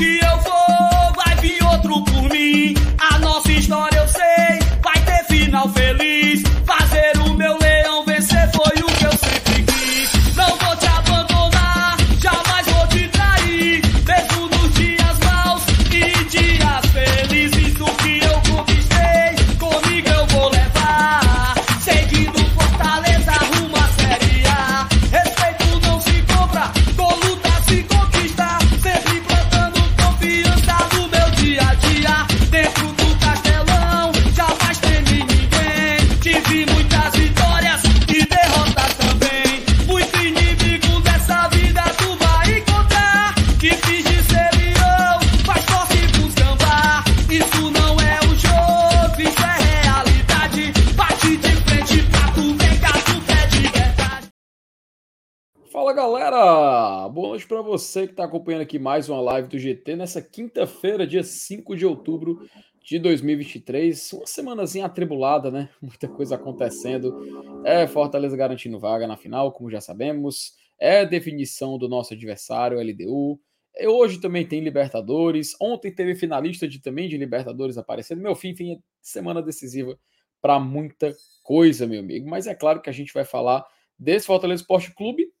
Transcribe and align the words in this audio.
que 0.00 0.29
está 58.20 58.26
acompanhando 58.26 58.60
aqui 58.60 58.78
mais 58.78 59.08
uma 59.08 59.18
live 59.18 59.48
do 59.48 59.58
GT 59.58 59.96
nessa 59.96 60.20
quinta-feira, 60.20 61.06
dia 61.06 61.24
5 61.24 61.74
de 61.74 61.86
outubro 61.86 62.46
de 62.84 62.98
2023. 62.98 64.12
Uma 64.12 64.26
semanazinha 64.26 64.84
atribulada, 64.84 65.50
né? 65.50 65.70
Muita 65.80 66.06
coisa 66.06 66.34
acontecendo. 66.34 67.62
É 67.64 67.86
Fortaleza 67.86 68.36
garantindo 68.36 68.78
vaga 68.78 69.06
na 69.06 69.16
final, 69.16 69.52
como 69.52 69.70
já 69.70 69.80
sabemos. 69.80 70.52
É 70.78 71.06
definição 71.06 71.78
do 71.78 71.88
nosso 71.88 72.12
adversário, 72.12 72.78
LDU. 72.78 73.40
Hoje 73.86 74.20
também 74.20 74.46
tem 74.46 74.60
Libertadores. 74.60 75.56
Ontem 75.58 75.90
teve 75.90 76.14
finalista 76.14 76.68
de, 76.68 76.78
também 76.78 77.08
de 77.08 77.16
Libertadores 77.16 77.78
aparecendo. 77.78 78.20
Meu 78.20 78.34
fim, 78.34 78.54
fim, 78.54 78.72
é 78.74 78.78
semana 79.00 79.40
decisiva 79.40 79.98
para 80.42 80.60
muita 80.60 81.16
coisa, 81.42 81.86
meu 81.86 82.00
amigo. 82.00 82.28
Mas 82.28 82.46
é 82.46 82.54
claro 82.54 82.82
que 82.82 82.90
a 82.90 82.92
gente 82.92 83.14
vai 83.14 83.24
falar 83.24 83.64
desse 83.98 84.26
Fortaleza 84.26 84.60
Esporte 84.60 84.94
Clube 84.94 85.32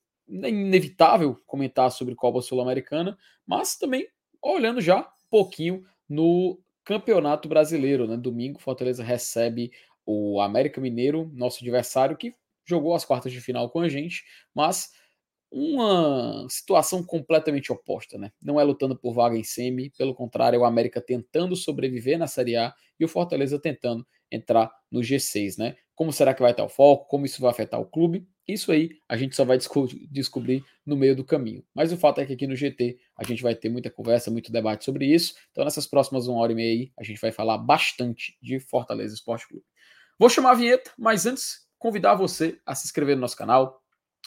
é 0.42 0.48
inevitável 0.48 1.36
comentar 1.46 1.90
sobre 1.90 2.14
Copa 2.14 2.40
Sul-Americana, 2.40 3.16
mas 3.46 3.76
também 3.76 4.06
olhando 4.42 4.80
já 4.80 5.00
um 5.00 5.30
pouquinho 5.30 5.84
no 6.08 6.58
Campeonato 6.84 7.48
Brasileiro, 7.48 8.06
né? 8.06 8.16
Domingo, 8.16 8.60
Fortaleza 8.60 9.02
recebe 9.02 9.70
o 10.04 10.40
América 10.40 10.80
Mineiro, 10.80 11.30
nosso 11.34 11.62
adversário, 11.62 12.16
que 12.16 12.34
jogou 12.64 12.94
as 12.94 13.04
quartas 13.04 13.32
de 13.32 13.40
final 13.40 13.70
com 13.70 13.80
a 13.80 13.88
gente, 13.88 14.24
mas 14.54 14.90
uma 15.50 16.46
situação 16.48 17.02
completamente 17.02 17.72
oposta, 17.72 18.16
né? 18.16 18.30
Não 18.40 18.60
é 18.60 18.62
lutando 18.64 18.96
por 18.96 19.12
vaga 19.12 19.36
em 19.36 19.42
semi, 19.42 19.90
pelo 19.90 20.14
contrário, 20.14 20.56
é 20.56 20.60
o 20.60 20.64
América 20.64 21.00
tentando 21.00 21.56
sobreviver 21.56 22.18
na 22.18 22.28
Série 22.28 22.56
A 22.56 22.72
e 22.98 23.04
o 23.04 23.08
Fortaleza 23.08 23.58
tentando 23.58 24.06
entrar 24.30 24.70
no 24.90 25.00
G6, 25.00 25.58
né? 25.58 25.76
Como 26.00 26.14
será 26.14 26.32
que 26.32 26.40
vai 26.40 26.52
estar 26.52 26.64
o 26.64 26.68
foco? 26.70 27.06
Como 27.08 27.26
isso 27.26 27.42
vai 27.42 27.50
afetar 27.50 27.78
o 27.78 27.84
clube? 27.84 28.26
Isso 28.48 28.72
aí 28.72 28.88
a 29.06 29.18
gente 29.18 29.36
só 29.36 29.44
vai 29.44 29.58
desco 29.58 29.86
descobrir 30.10 30.64
no 30.86 30.96
meio 30.96 31.14
do 31.14 31.22
caminho. 31.22 31.62
Mas 31.74 31.92
o 31.92 31.96
fato 31.98 32.22
é 32.22 32.24
que 32.24 32.32
aqui 32.32 32.46
no 32.46 32.56
GT 32.56 32.98
a 33.18 33.22
gente 33.22 33.42
vai 33.42 33.54
ter 33.54 33.68
muita 33.68 33.90
conversa, 33.90 34.30
muito 34.30 34.50
debate 34.50 34.82
sobre 34.82 35.04
isso. 35.04 35.34
Então, 35.50 35.62
nessas 35.62 35.86
próximas 35.86 36.26
uma 36.26 36.40
hora 36.40 36.52
e 36.52 36.54
meia 36.54 36.72
aí, 36.72 36.92
a 36.98 37.04
gente 37.04 37.20
vai 37.20 37.30
falar 37.30 37.58
bastante 37.58 38.34
de 38.40 38.58
Fortaleza 38.58 39.14
Esporte 39.14 39.46
Clube. 39.46 39.62
Vou 40.18 40.30
chamar 40.30 40.52
a 40.52 40.54
vinheta, 40.54 40.90
mas 40.96 41.26
antes, 41.26 41.68
convidar 41.78 42.14
você 42.14 42.58
a 42.64 42.74
se 42.74 42.86
inscrever 42.86 43.14
no 43.14 43.20
nosso 43.20 43.36
canal. 43.36 43.82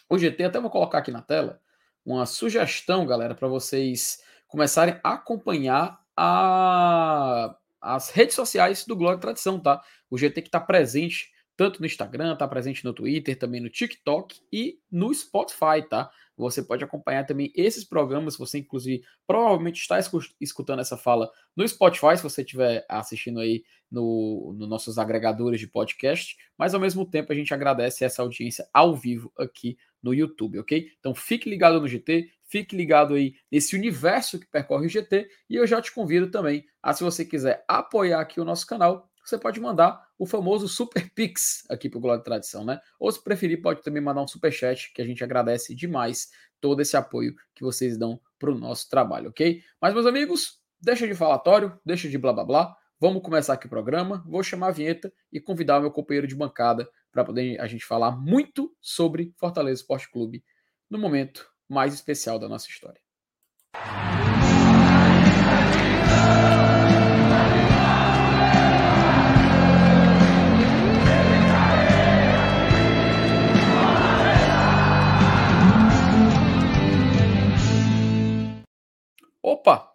O 0.08 0.16
GT, 0.16 0.44
até 0.44 0.60
vou 0.60 0.70
colocar 0.70 1.00
aqui 1.00 1.10
na 1.10 1.24
tela, 1.24 1.60
uma 2.06 2.28
sugestão, 2.28 3.04
galera, 3.08 3.34
para 3.34 3.48
vocês 3.48 4.20
começarem 4.46 5.00
a 5.04 5.14
acompanhar 5.14 6.00
a... 6.16 7.58
as 7.82 8.12
redes 8.12 8.36
sociais 8.36 8.86
do 8.86 8.96
Glória 8.96 9.20
Tradição, 9.20 9.60
tá? 9.60 9.82
O 10.08 10.20
GT 10.20 10.44
que 10.44 10.50
está 10.50 10.60
presente 10.60 11.33
tanto 11.56 11.80
no 11.80 11.86
Instagram, 11.86 12.36
tá 12.36 12.48
presente 12.48 12.84
no 12.84 12.94
Twitter, 12.94 13.38
também 13.38 13.62
no 13.62 13.70
TikTok 13.70 14.42
e 14.52 14.80
no 14.92 15.14
Spotify, 15.14 15.88
tá? 15.88 16.10
Você 16.36 16.64
pode 16.64 16.84
acompanhar 16.84 17.26
também 17.26 17.52
esses 17.56 17.84
programas, 17.84 18.36
você 18.36 18.58
inclusive 18.58 19.04
provavelmente 19.28 19.80
está 19.80 20.00
escutando 20.42 20.80
essa 20.80 20.98
fala 20.98 21.30
no 21.56 21.68
Spotify, 21.68 22.18
se 22.18 22.24
você 22.24 22.42
estiver 22.42 22.84
assistindo 22.90 23.40
aí 23.40 23.64
no, 23.90 24.56
no 24.58 24.66
nossos 24.66 24.98
agregadores 24.98 25.60
de 25.60 25.68
podcast, 25.68 26.36
mas 26.58 26.74
ao 26.74 26.80
mesmo 26.80 27.06
tempo 27.06 27.32
a 27.32 27.36
gente 27.36 27.54
agradece 27.54 28.04
essa 28.04 28.24
audiência 28.24 28.68
ao 28.74 28.96
vivo 28.96 29.32
aqui 29.38 29.78
no 30.02 30.14
YouTube, 30.14 30.60
ok? 30.60 30.88
Então 31.00 31.14
fique 31.14 31.48
ligado 31.48 31.80
no 31.80 31.88
GT, 31.88 32.30
fique 32.44 32.76
ligado 32.76 33.14
aí 33.14 33.36
nesse 33.52 33.76
universo 33.76 34.40
que 34.40 34.48
percorre 34.48 34.88
o 34.88 34.90
GT 34.90 35.28
e 35.50 35.56
eu 35.56 35.68
já 35.68 35.80
te 35.82 35.92
convido 35.94 36.32
também 36.32 36.66
a, 36.82 36.94
se 36.94 37.04
você 37.04 37.24
quiser 37.24 37.64
apoiar 37.68 38.20
aqui 38.20 38.42
o 38.42 38.46
nosso 38.46 38.66
canal, 38.66 39.08
você 39.30 39.38
pode 39.38 39.60
mandar 39.60 40.08
o 40.18 40.26
famoso 40.26 40.68
Super 40.68 41.10
Pix 41.14 41.64
aqui 41.70 41.90
para 41.90 41.98
o 41.98 42.02
Glória 42.02 42.20
de 42.20 42.26
Tradição, 42.26 42.66
né? 42.66 42.80
Ou 43.00 43.12
se 43.12 43.24
preferir, 43.24 43.62
pode 43.62 43.82
também 43.82 44.02
mandar 44.02 44.22
um 44.22 44.28
Super 44.28 44.52
Chat, 44.52 44.92
que 44.94 45.02
a 45.02 45.06
gente 45.06 45.24
agradece 45.24 45.76
demais 45.76 46.30
todo 46.60 46.82
esse 46.82 46.96
apoio 46.96 47.36
que 47.54 47.64
vocês 47.64 47.98
dão 47.98 48.20
para 48.40 48.52
o 48.52 48.58
nosso 48.58 48.90
trabalho, 48.90 49.30
ok? 49.30 49.62
Mas, 49.82 49.94
meus 49.94 50.06
amigos, 50.06 50.60
deixa 50.82 51.08
de 51.08 51.16
falatório, 51.16 51.78
deixa 51.86 52.10
de 52.10 52.18
blá 52.18 52.34
blá 52.34 52.46
blá. 52.46 52.78
Vamos 53.00 53.22
começar 53.22 53.54
aqui 53.54 53.66
o 53.66 53.70
programa. 53.70 54.24
Vou 54.26 54.44
chamar 54.44 54.68
a 54.68 54.72
vinheta 54.72 55.12
e 55.32 55.40
convidar 55.40 55.80
o 55.80 55.82
meu 55.82 55.92
companheiro 55.92 56.28
de 56.28 56.36
bancada 56.36 56.90
para 57.12 57.24
poder 57.24 57.60
a 57.60 57.68
gente 57.68 57.86
falar 57.86 58.12
muito 58.12 58.76
sobre 58.82 59.34
Fortaleza 59.38 59.82
Esporte 59.82 60.10
Clube 60.10 60.44
no 60.90 60.98
momento 60.98 61.52
mais 61.68 61.94
especial 61.94 62.40
da 62.40 62.48
nossa 62.48 62.70
história. 62.70 63.02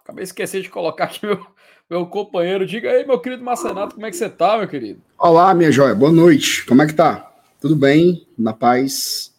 Acabei 0.09 0.25
de 0.25 0.31
esquecer 0.31 0.63
de 0.63 0.71
colocar 0.71 1.05
aqui 1.05 1.27
meu, 1.27 1.47
meu 1.89 2.07
companheiro. 2.07 2.65
Diga 2.65 2.91
aí, 2.91 3.07
meu 3.07 3.21
querido 3.21 3.45
Marcenato, 3.45 3.95
como 3.95 4.07
é 4.07 4.11
que 4.11 4.17
você 4.17 4.31
tá, 4.31 4.57
meu 4.57 4.67
querido? 4.67 5.03
Olá, 5.19 5.53
minha 5.53 5.71
joia, 5.71 5.95
boa 5.95 6.11
noite. 6.11 6.65
Como 6.65 6.81
é 6.81 6.87
que 6.87 6.95
tá? 6.95 7.31
Tudo 7.61 7.77
bem? 7.77 8.27
Na 8.37 8.55
paz? 8.55 9.37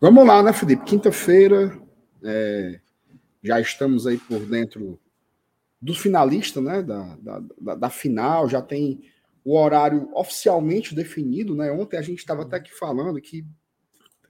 Vamos 0.00 0.26
lá, 0.26 0.42
né, 0.42 0.52
Felipe? 0.52 0.84
Quinta-feira, 0.84 1.78
é, 2.24 2.80
já 3.44 3.60
estamos 3.60 4.04
aí 4.04 4.18
por 4.18 4.40
dentro 4.40 4.98
dos 5.80 5.98
finalistas, 5.98 6.62
né, 6.62 6.82
da, 6.82 7.16
da, 7.20 7.42
da, 7.60 7.74
da 7.76 7.90
final, 7.90 8.48
já 8.48 8.60
tem 8.60 9.04
o 9.44 9.56
horário 9.56 10.08
oficialmente 10.14 10.94
definido, 10.96 11.54
né? 11.54 11.70
Ontem 11.70 11.96
a 11.96 12.02
gente 12.02 12.18
estava 12.18 12.42
até 12.42 12.56
aqui 12.56 12.72
falando 12.72 13.20
que 13.20 13.44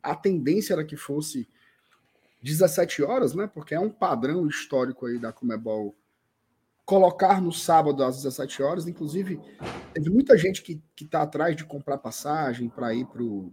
a 0.02 0.14
tendência 0.14 0.74
era 0.74 0.84
que 0.84 0.96
fosse 0.96 1.48
17 2.42 3.02
horas, 3.02 3.34
né? 3.34 3.46
Porque 3.46 3.74
é 3.74 3.80
um 3.80 3.90
padrão 3.90 4.46
histórico 4.46 5.06
aí 5.06 5.18
da 5.18 5.32
Comebol 5.32 5.94
colocar 6.84 7.40
no 7.40 7.52
sábado 7.52 8.02
às 8.02 8.16
17 8.16 8.62
horas. 8.62 8.86
Inclusive, 8.86 9.40
teve 9.94 10.10
muita 10.10 10.36
gente 10.36 10.62
que 10.62 10.82
está 11.00 11.22
atrás 11.22 11.56
de 11.56 11.64
comprar 11.64 11.98
passagem 11.98 12.68
para 12.68 12.92
ir 12.92 13.06
para 13.06 13.22
o 13.22 13.52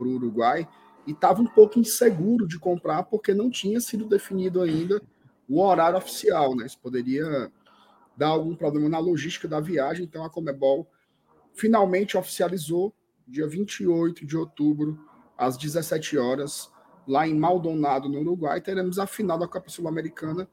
Uruguai 0.00 0.68
e 1.06 1.12
estava 1.12 1.40
um 1.40 1.46
pouco 1.46 1.78
inseguro 1.78 2.46
de 2.48 2.58
comprar 2.58 3.04
porque 3.04 3.32
não 3.32 3.50
tinha 3.50 3.80
sido 3.80 4.06
definido 4.06 4.60
ainda 4.60 5.00
o 5.48 5.62
horário 5.62 5.98
oficial, 5.98 6.56
né? 6.56 6.66
Isso 6.66 6.78
poderia 6.80 7.52
dar 8.16 8.28
algum 8.28 8.56
problema 8.56 8.88
na 8.88 8.98
logística 8.98 9.46
da 9.46 9.60
viagem. 9.60 10.04
Então, 10.04 10.24
a 10.24 10.30
Comebol 10.30 10.88
finalmente 11.52 12.16
oficializou 12.16 12.92
dia 13.26 13.46
28 13.46 14.26
de 14.26 14.36
outubro, 14.36 14.98
às 15.36 15.56
17 15.56 16.16
horas, 16.18 16.70
lá 17.06 17.26
em 17.26 17.34
Maldonado, 17.34 18.08
no 18.08 18.20
Uruguai, 18.20 18.60
teremos 18.60 18.98
a 18.98 19.06
final 19.06 19.38
da 19.38 19.48
Copa 19.48 19.68
Sul-Americana 19.68 20.48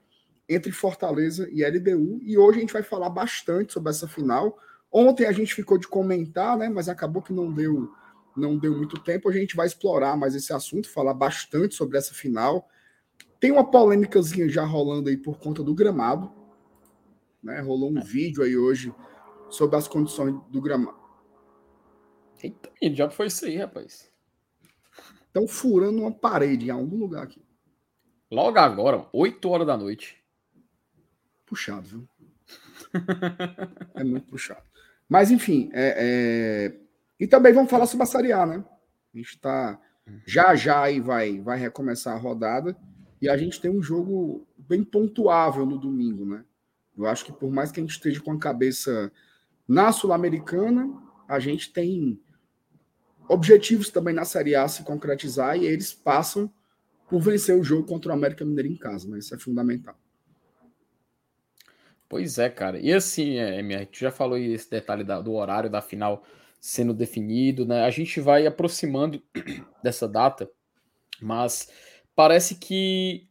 entre 0.48 0.71
Fortaleza 0.71 1.48
e 1.51 1.63
LDU. 1.65 2.19
E 2.21 2.38
hoje 2.38 2.57
a 2.57 2.62
gente 2.62 2.74
vai 2.74 2.83
falar 2.83 3.09
bastante 3.09 3.74
sobre 3.74 3.89
essa 3.89 4.07
final. 4.07 4.57
Ontem 4.92 5.25
a 5.25 5.31
gente 5.31 5.53
ficou 5.53 5.77
de 5.77 5.88
comentar, 5.88 6.57
né? 6.57 6.68
Mas 6.68 6.89
acabou 6.89 7.21
que 7.21 7.31
não 7.31 7.51
deu, 7.51 7.89
não 8.36 8.57
deu 8.57 8.75
muito 8.75 9.00
tempo. 9.01 9.30
A 9.30 9.31
gente 9.31 9.56
vai 9.56 9.65
explorar 9.65 10.18
mais 10.18 10.36
esse 10.36 10.51
assunto, 10.51 10.89
falar 10.89 11.13
bastante 11.13 11.75
sobre 11.75 11.98
essa 11.98 12.13
final. 12.13 12.68
Tem 13.39 13.51
uma 13.51 13.69
polêmicazinha 13.69 14.50
já 14.50 14.65
rolando 14.65 15.09
aí 15.09 15.15
por 15.15 15.39
conta 15.39 15.63
do 15.63 15.74
gramado. 15.74 16.30
Né? 17.42 17.62
Rolou 17.62 17.89
um 17.89 18.01
vídeo 18.01 18.44
aí 18.44 18.57
hoje 18.57 18.94
sobre 19.50 19.77
as 19.77 19.88
condições 19.88 20.36
do 20.50 20.62
gramado. 20.62 21.00
Eita, 22.44 22.71
diabo 22.94 23.13
foi 23.13 23.27
isso 23.27 23.45
aí, 23.45 23.57
rapaz? 23.57 24.10
Estão 25.31 25.47
furando 25.47 26.01
uma 26.01 26.11
parede 26.11 26.67
em 26.67 26.71
algum 26.71 26.97
lugar 26.97 27.23
aqui. 27.23 27.41
Logo 28.29 28.59
agora, 28.59 29.07
8 29.13 29.49
horas 29.49 29.65
da 29.65 29.77
noite. 29.77 30.21
puxado, 31.45 31.87
viu? 31.87 32.09
é 33.95 34.03
muito 34.03 34.27
puxado. 34.27 34.61
Mas, 35.07 35.31
enfim, 35.31 35.69
é, 35.71 35.95
é... 35.97 36.79
e 37.17 37.25
também 37.25 37.53
vamos 37.53 37.71
falar 37.71 37.85
sobre 37.85 38.03
a 38.03 38.07
Série 38.07 38.33
A, 38.33 38.45
né? 38.45 38.63
A 39.13 39.17
gente 39.17 39.29
está 39.29 39.79
já 40.25 40.53
já 40.53 40.81
aí 40.81 40.99
vai, 40.99 41.39
vai 41.39 41.57
recomeçar 41.57 42.13
a 42.13 42.19
rodada 42.19 42.75
e 43.21 43.29
a 43.29 43.37
gente 43.37 43.61
tem 43.61 43.71
um 43.71 43.81
jogo 43.81 44.45
bem 44.57 44.83
pontuável 44.83 45.65
no 45.65 45.77
domingo, 45.77 46.25
né? 46.25 46.43
Eu 46.97 47.05
acho 47.05 47.23
que 47.23 47.31
por 47.31 47.49
mais 47.49 47.71
que 47.71 47.79
a 47.79 47.83
gente 47.83 47.91
esteja 47.91 48.19
com 48.19 48.33
a 48.33 48.39
cabeça 48.39 49.09
na 49.65 49.93
Sul-Americana, 49.93 50.91
a 51.25 51.39
gente 51.39 51.71
tem 51.71 52.19
objetivos 53.31 53.89
também 53.89 54.13
na 54.13 54.25
Série 54.25 54.55
A 54.55 54.67
se 54.67 54.83
concretizar 54.83 55.57
e 55.57 55.65
eles 55.65 55.93
passam 55.93 56.51
por 57.09 57.21
vencer 57.21 57.57
o 57.57 57.63
jogo 57.63 57.87
contra 57.87 58.11
o 58.11 58.13
América 58.13 58.43
Mineiro 58.43 58.69
em 58.69 58.75
casa, 58.75 59.09
né? 59.09 59.19
Isso 59.19 59.33
é 59.33 59.39
fundamental. 59.39 59.95
Pois 62.09 62.37
é, 62.37 62.49
cara. 62.49 62.77
E 62.77 62.91
assim, 62.91 63.37
é, 63.37 63.59
MR, 63.59 63.85
tu 63.85 63.99
já 63.99 64.11
falou 64.11 64.37
esse 64.37 64.69
detalhe 64.69 65.03
da, 65.03 65.21
do 65.21 65.33
horário 65.33 65.69
da 65.69 65.81
final 65.81 66.23
sendo 66.59 66.93
definido, 66.93 67.65
né? 67.65 67.85
A 67.85 67.89
gente 67.89 68.19
vai 68.19 68.45
aproximando 68.45 69.23
dessa 69.81 70.09
data, 70.09 70.49
mas 71.21 71.69
parece 72.13 72.55
que 72.55 73.29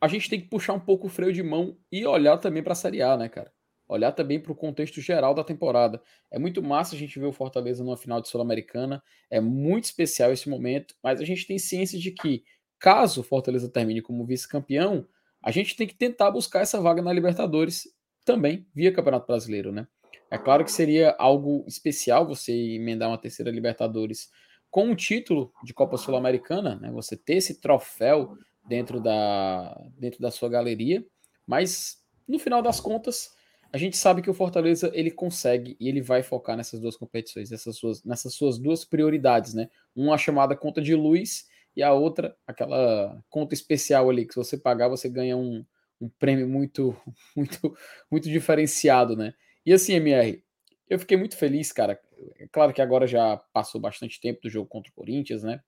a 0.00 0.08
gente 0.08 0.30
tem 0.30 0.40
que 0.40 0.48
puxar 0.48 0.72
um 0.72 0.80
pouco 0.80 1.06
o 1.06 1.10
freio 1.10 1.34
de 1.34 1.42
mão 1.42 1.76
e 1.92 2.06
olhar 2.06 2.38
também 2.38 2.62
para 2.62 2.72
a 2.72 2.76
Série 2.76 3.02
A, 3.02 3.14
né, 3.16 3.28
cara? 3.28 3.52
Olhar 3.94 4.12
também 4.12 4.40
para 4.40 4.52
o 4.52 4.56
contexto 4.56 5.00
geral 5.00 5.34
da 5.34 5.44
temporada. 5.44 6.02
É 6.30 6.38
muito 6.38 6.62
massa 6.62 6.94
a 6.94 6.98
gente 6.98 7.18
ver 7.18 7.26
o 7.26 7.32
Fortaleza 7.32 7.82
numa 7.82 7.96
final 7.96 8.20
de 8.20 8.28
Sul-Americana, 8.28 9.02
é 9.30 9.40
muito 9.40 9.84
especial 9.84 10.32
esse 10.32 10.48
momento, 10.48 10.94
mas 11.02 11.20
a 11.20 11.24
gente 11.24 11.46
tem 11.46 11.58
ciência 11.58 11.98
de 11.98 12.10
que, 12.10 12.44
caso 12.78 13.20
o 13.20 13.24
Fortaleza 13.24 13.68
termine 13.68 14.02
como 14.02 14.26
vice-campeão, 14.26 15.06
a 15.42 15.50
gente 15.50 15.76
tem 15.76 15.86
que 15.86 15.94
tentar 15.94 16.30
buscar 16.30 16.60
essa 16.60 16.80
vaga 16.80 17.02
na 17.02 17.12
Libertadores 17.12 17.88
também 18.24 18.66
via 18.74 18.92
Campeonato 18.92 19.26
Brasileiro, 19.26 19.70
né? 19.70 19.86
É 20.30 20.38
claro 20.38 20.64
que 20.64 20.72
seria 20.72 21.14
algo 21.18 21.64
especial 21.68 22.26
você 22.26 22.52
emendar 22.52 23.08
uma 23.08 23.18
terceira 23.18 23.50
Libertadores 23.50 24.30
com 24.70 24.86
um 24.86 24.94
título 24.96 25.52
de 25.62 25.72
Copa 25.72 25.96
Sul-Americana, 25.96 26.76
né? 26.76 26.90
Você 26.90 27.16
ter 27.16 27.34
esse 27.34 27.60
troféu 27.60 28.36
dentro 28.66 29.00
da, 29.00 29.80
dentro 29.96 30.20
da 30.20 30.30
sua 30.30 30.48
galeria, 30.48 31.04
mas 31.46 32.02
no 32.26 32.38
final 32.38 32.62
das 32.62 32.80
contas, 32.80 33.30
a 33.74 33.76
gente 33.76 33.96
sabe 33.96 34.22
que 34.22 34.30
o 34.30 34.34
Fortaleza 34.34 34.88
ele 34.94 35.10
consegue 35.10 35.76
e 35.80 35.88
ele 35.88 36.00
vai 36.00 36.22
focar 36.22 36.56
nessas 36.56 36.78
duas 36.78 36.96
competições, 36.96 37.50
nessas 37.50 37.76
suas, 37.76 38.04
nessas 38.04 38.32
suas 38.32 38.56
duas 38.56 38.84
prioridades, 38.84 39.52
né? 39.52 39.68
Uma 39.96 40.16
chamada 40.16 40.54
conta 40.54 40.80
de 40.80 40.94
luz 40.94 41.48
e 41.74 41.82
a 41.82 41.92
outra, 41.92 42.36
aquela 42.46 43.20
conta 43.28 43.52
especial 43.52 44.08
ali 44.08 44.26
que 44.26 44.32
se 44.32 44.38
você 44.38 44.56
pagar 44.56 44.86
você 44.86 45.08
ganha 45.08 45.36
um, 45.36 45.66
um 46.00 46.08
prêmio 46.08 46.48
muito, 46.48 46.96
muito, 47.34 47.76
muito 48.08 48.30
diferenciado, 48.30 49.16
né? 49.16 49.34
E 49.66 49.72
assim, 49.72 49.94
MR, 49.94 50.40
eu 50.88 50.96
fiquei 51.00 51.16
muito 51.16 51.36
feliz, 51.36 51.72
cara. 51.72 52.00
É 52.38 52.46
claro 52.46 52.72
que 52.72 52.80
agora 52.80 53.08
já 53.08 53.38
passou 53.52 53.80
bastante 53.80 54.20
tempo 54.20 54.40
do 54.42 54.48
jogo 54.48 54.68
contra 54.68 54.92
o 54.92 54.94
Corinthians, 54.94 55.42
né? 55.42 55.60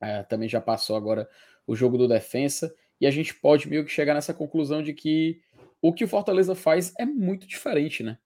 É, 0.00 0.22
também 0.22 0.48
já 0.48 0.62
passou 0.62 0.96
agora 0.96 1.28
o 1.66 1.76
jogo 1.76 1.98
do 1.98 2.08
defensa, 2.08 2.74
e 2.98 3.06
a 3.06 3.10
gente 3.10 3.34
pode 3.34 3.68
meio 3.68 3.84
que 3.84 3.90
chegar 3.90 4.14
nessa 4.14 4.32
conclusão 4.32 4.82
de 4.82 4.94
que 4.94 5.42
o 5.88 5.92
que 5.92 6.04
o 6.04 6.08
Fortaleza 6.08 6.54
faz 6.54 6.92
é 6.98 7.04
muito 7.04 7.46
diferente, 7.46 8.02
né? 8.02 8.18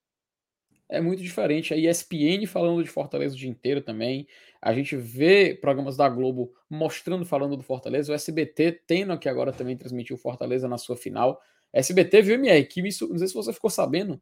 É 0.89 1.01
muito 1.01 1.23
diferente. 1.23 1.73
A 1.73 1.77
ESPN 1.77 2.47
falando 2.47 2.83
de 2.83 2.89
Fortaleza 2.89 3.35
o 3.35 3.39
dia 3.39 3.49
inteiro 3.49 3.81
também. 3.81 4.27
A 4.61 4.73
gente 4.73 4.97
vê 4.97 5.55
programas 5.55 5.97
da 5.97 6.09
Globo 6.09 6.53
mostrando, 6.69 7.25
falando 7.25 7.57
do 7.57 7.63
Fortaleza. 7.63 8.11
O 8.11 8.15
SBT 8.15 8.83
tendo 8.87 9.13
aqui 9.13 9.29
agora 9.29 9.53
também 9.53 9.77
transmitiu 9.77 10.17
o 10.17 10.19
Fortaleza 10.19 10.67
na 10.67 10.79
sua 10.79 10.97
final. 10.97 11.41
SBT, 11.73 12.23
viu, 12.23 12.35
MR? 12.35 12.65
Que 12.65 12.81
isso, 12.81 13.09
não 13.09 13.19
sei 13.19 13.29
se 13.29 13.35
você 13.35 13.53
ficou 13.53 13.71
sabendo, 13.71 14.21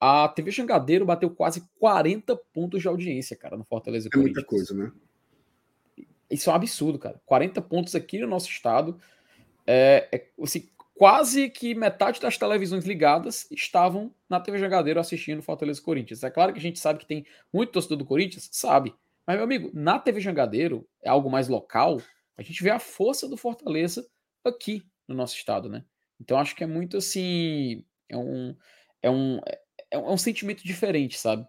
a 0.00 0.28
TV 0.28 0.50
Jangadeiro 0.50 1.04
bateu 1.04 1.30
quase 1.30 1.68
40 1.78 2.36
pontos 2.52 2.80
de 2.80 2.88
audiência, 2.88 3.36
cara, 3.36 3.56
no 3.56 3.64
Fortaleza. 3.64 4.08
É 4.12 4.16
muita 4.16 4.42
coisa, 4.42 4.74
né? 4.74 4.92
Isso 6.30 6.48
é 6.48 6.52
um 6.52 6.56
absurdo, 6.56 6.98
cara. 6.98 7.20
40 7.26 7.60
pontos 7.60 7.94
aqui 7.94 8.18
no 8.18 8.26
nosso 8.26 8.48
estado. 8.48 8.98
É, 9.66 10.08
é 10.12 10.28
assim, 10.42 10.68
quase 10.94 11.50
que 11.50 11.74
metade 11.74 12.20
das 12.20 12.38
televisões 12.38 12.84
ligadas 12.84 13.46
estavam 13.50 14.14
na 14.28 14.40
TV 14.40 14.58
Jangadeiro 14.58 15.00
assistindo 15.00 15.42
Fortaleza 15.42 15.82
Corinthians. 15.82 16.22
É 16.22 16.30
claro 16.30 16.52
que 16.52 16.58
a 16.58 16.62
gente 16.62 16.78
sabe 16.78 17.00
que 17.00 17.06
tem 17.06 17.26
muito 17.52 17.72
torcedor 17.72 17.98
do 17.98 18.04
Corinthians, 18.06 18.48
sabe. 18.52 18.94
Mas, 19.26 19.36
meu 19.36 19.44
amigo, 19.44 19.70
na 19.74 19.98
TV 19.98 20.20
Jangadeiro, 20.20 20.86
é 21.02 21.08
algo 21.08 21.30
mais 21.30 21.48
local, 21.48 22.00
a 22.36 22.42
gente 22.42 22.62
vê 22.62 22.70
a 22.70 22.78
força 22.78 23.28
do 23.28 23.36
Fortaleza 23.36 24.06
aqui 24.44 24.82
no 25.08 25.14
nosso 25.14 25.36
estado, 25.36 25.68
né? 25.68 25.84
Então 26.20 26.38
acho 26.38 26.54
que 26.54 26.64
é 26.64 26.66
muito 26.66 26.96
assim. 26.96 27.84
É 28.08 28.16
um, 28.16 28.56
é 29.02 29.10
um, 29.10 29.38
é 29.46 29.64
é 29.94 29.98
um 29.98 30.16
sentimento 30.16 30.64
diferente, 30.64 31.18
sabe? 31.18 31.46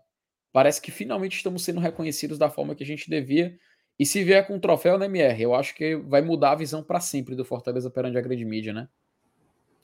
Parece 0.54 0.82
que 0.82 0.92
finalmente 0.92 1.36
estamos 1.36 1.64
sendo 1.64 1.80
reconhecidos 1.80 2.38
da 2.38 2.50
forma 2.50 2.76
que 2.76 2.84
a 2.84 2.86
gente 2.86 3.10
devia. 3.10 3.58
E 4.00 4.06
se 4.06 4.24
vier 4.24 4.46
com 4.46 4.56
um 4.56 4.60
troféu 4.60 4.98
na 4.98 5.06
MR, 5.06 5.42
eu 5.42 5.56
acho 5.56 5.74
que 5.76 5.96
vai 5.96 6.22
mudar 6.22 6.52
a 6.52 6.56
visão 6.56 6.84
para 6.84 7.00
sempre 7.00 7.36
do 7.36 7.46
Fortaleza 7.46 7.90
perante 7.90 8.18
a 8.18 8.22
grande 8.22 8.46
mídia, 8.46 8.74
né? 8.74 8.88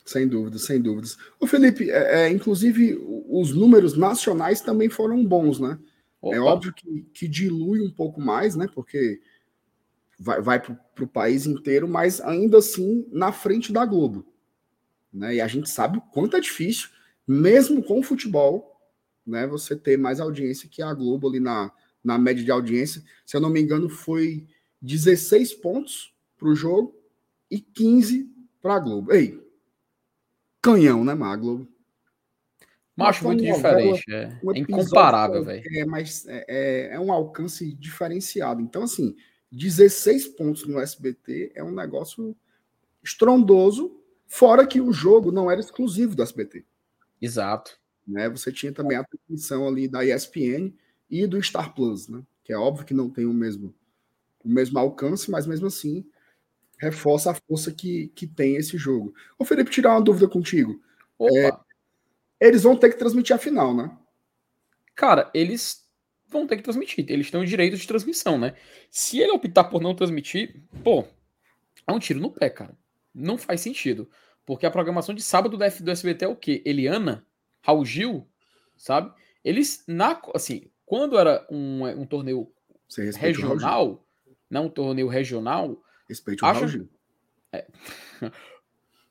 Sem 0.06 0.27
dúvidas, 0.27 0.63
sem 0.63 0.81
dúvidas. 0.81 1.18
O 1.39 1.48
Felipe, 1.48 1.89
é, 1.89 2.25
é, 2.25 2.30
inclusive 2.30 3.00
os 3.30 3.53
números 3.53 3.95
nacionais 3.95 4.62
também 4.62 4.89
foram 4.89 5.24
bons, 5.25 5.59
né? 5.59 5.77
É 6.24 6.27
Opa. 6.27 6.36
É 6.36 6.39
óbvio 6.39 6.74
que, 6.74 7.06
que, 7.13 7.27
dilui 7.27 7.81
um 7.81 7.92
pouco 7.92 8.19
mais, 8.19 8.56
né? 8.56 8.68
Porque 8.74 9.21
vai, 10.19 10.42
vai 10.42 10.59
para 10.59 11.03
o 11.03 11.07
país 11.07 11.45
inteiro, 11.45 11.88
mas 11.88 12.19
ainda 12.21 12.57
assim 12.57 13.06
na 13.12 13.31
frente 13.31 13.71
da 13.71 13.86
Globo. 13.86 14.25
Né? 15.13 15.36
E 15.36 15.42
a 15.42 15.48
gente 15.48 15.69
sabe 15.69 15.98
o 15.98 16.01
quanto 16.01 16.38
é 16.38 16.39
difícil 16.39 16.89
mesmo 17.27 17.83
com 17.83 18.00
o 18.00 18.03
futebol, 18.03 18.77
né, 19.25 19.48
você 19.48 19.75
ter 19.75 19.98
mais 19.98 20.19
audiência 20.19 20.68
que 20.69 20.81
a 20.81 20.94
Globo 20.94 21.30
ali 21.30 21.39
na, 21.39 21.71
na 22.03 22.18
média 22.18 22.44
de 22.44 22.51
audiência. 22.51 23.01
Se 23.25 23.38
eu 23.38 23.42
não 23.42 23.50
me 23.50 23.62
engano, 23.62 23.89
foi 23.89 24.45
16 24.81 25.53
pontos 25.56 26.13
para 26.38 26.50
o 26.50 26.56
jogo 26.56 26.95
e 27.50 27.59
15 27.59 28.30
para 28.62 28.75
a 28.75 28.80
Globo. 28.80 29.13
Ei, 29.13 29.39
canhão, 30.62 31.04
né, 31.04 31.13
Má, 31.13 31.36
Globo? 31.36 31.68
Macho 32.96 33.24
muito 33.24 33.42
diferente, 33.44 34.04
é, 34.12 34.40
um 34.44 34.54
é 34.54 34.60
incomparável, 34.60 35.44
velho. 35.44 35.63
É, 35.66 35.86
mas 35.86 36.25
é, 36.28 36.46
é, 36.48 36.96
é 36.96 37.00
um 37.00 37.12
alcance 37.12 37.74
diferenciado. 37.74 38.62
Então, 38.62 38.84
assim, 38.84 39.16
16 39.52 40.28
pontos 40.30 40.68
no 40.68 40.80
SBT 40.80 41.52
é 41.56 41.63
um 41.63 41.72
negócio 41.72 42.36
estrondoso, 43.04 43.98
fora 44.28 44.68
que 44.68 44.80
o 44.80 44.94
jogo 44.94 45.31
não 45.31 45.50
era 45.50 45.60
exclusivo 45.60 46.16
do 46.16 46.22
SBT. 46.22 46.66
Exato. 47.22 47.80
Né? 48.08 48.30
Você 48.30 48.51
tinha 48.51 48.72
também 48.72 48.98
a 48.98 49.03
transmissão 49.03 49.68
ali 49.68 49.88
da 49.88 50.06
ESPN 50.06 50.74
e 51.10 51.25
do 51.25 51.41
Star 51.41 51.74
Plus, 51.74 52.08
né? 52.08 52.22
Que 52.44 52.53
é 52.53 52.58
óbvio 52.58 52.86
que 52.86 52.94
não 52.94 53.10
tem 53.10 53.25
o 53.25 53.34
mesmo, 53.34 53.74
o 54.44 54.50
mesmo 54.50 54.77
alcance, 54.77 55.32
mas 55.32 55.48
mesmo 55.48 55.68
assim 55.68 56.06
reforça 56.81 57.29
a 57.29 57.35
força 57.35 57.71
que, 57.71 58.07
que 58.15 58.25
tem 58.25 58.55
esse 58.55 58.75
jogo. 58.75 59.13
Ô, 59.38 59.45
Felipe, 59.45 59.69
tirar 59.69 59.91
uma 59.91 60.01
dúvida 60.01 60.27
contigo. 60.27 60.81
É, 61.21 61.51
eles 62.39 62.63
vão 62.63 62.75
ter 62.75 62.89
que 62.89 62.97
transmitir 62.97 63.35
a 63.35 63.39
final, 63.39 63.75
né? 63.75 63.95
Cara, 64.95 65.29
eles 65.31 65.88
vão 66.27 66.47
ter 66.47 66.57
que 66.57 66.63
transmitir. 66.63 67.05
Eles 67.07 67.29
têm 67.29 67.39
o 67.39 67.45
direito 67.45 67.77
de 67.77 67.88
transmissão, 67.88 68.39
né? 68.39 68.55
Se 68.89 69.19
ele 69.19 69.31
optar 69.31 69.65
por 69.65 69.79
não 69.79 69.93
transmitir, 69.93 70.59
pô, 70.83 71.05
é 71.85 71.91
um 71.91 72.00
tiro 72.00 72.19
no 72.19 72.31
pé, 72.31 72.50
cara. 72.50 72.75
Não 73.13 73.38
faz 73.38 73.61
sentido. 73.61 74.09
Porque 74.43 74.65
a 74.65 74.71
programação 74.71 75.13
de 75.13 75.21
sábado 75.21 75.55
do, 75.55 75.83
do 75.83 75.91
SBT 75.91 76.25
é 76.25 76.27
o 76.27 76.35
quê? 76.35 76.63
Eliana, 76.65 77.23
Raul 77.61 77.85
Gil, 77.85 78.27
sabe? 78.75 79.13
Eles, 79.43 79.83
na, 79.88 80.19
assim, 80.33 80.63
quando 80.83 81.17
era 81.17 81.45
um, 81.51 81.85
um 81.85 82.05
torneio 82.07 82.51
regional, 83.17 84.03
não 84.50 84.65
um 84.65 84.69
torneio 84.69 85.07
regional. 85.07 85.81
Respeite 86.12 86.44
o 86.44 86.46
acha... 86.46 86.60
Raul 86.60 86.68
Gil. 86.68 86.89
É. 87.53 87.65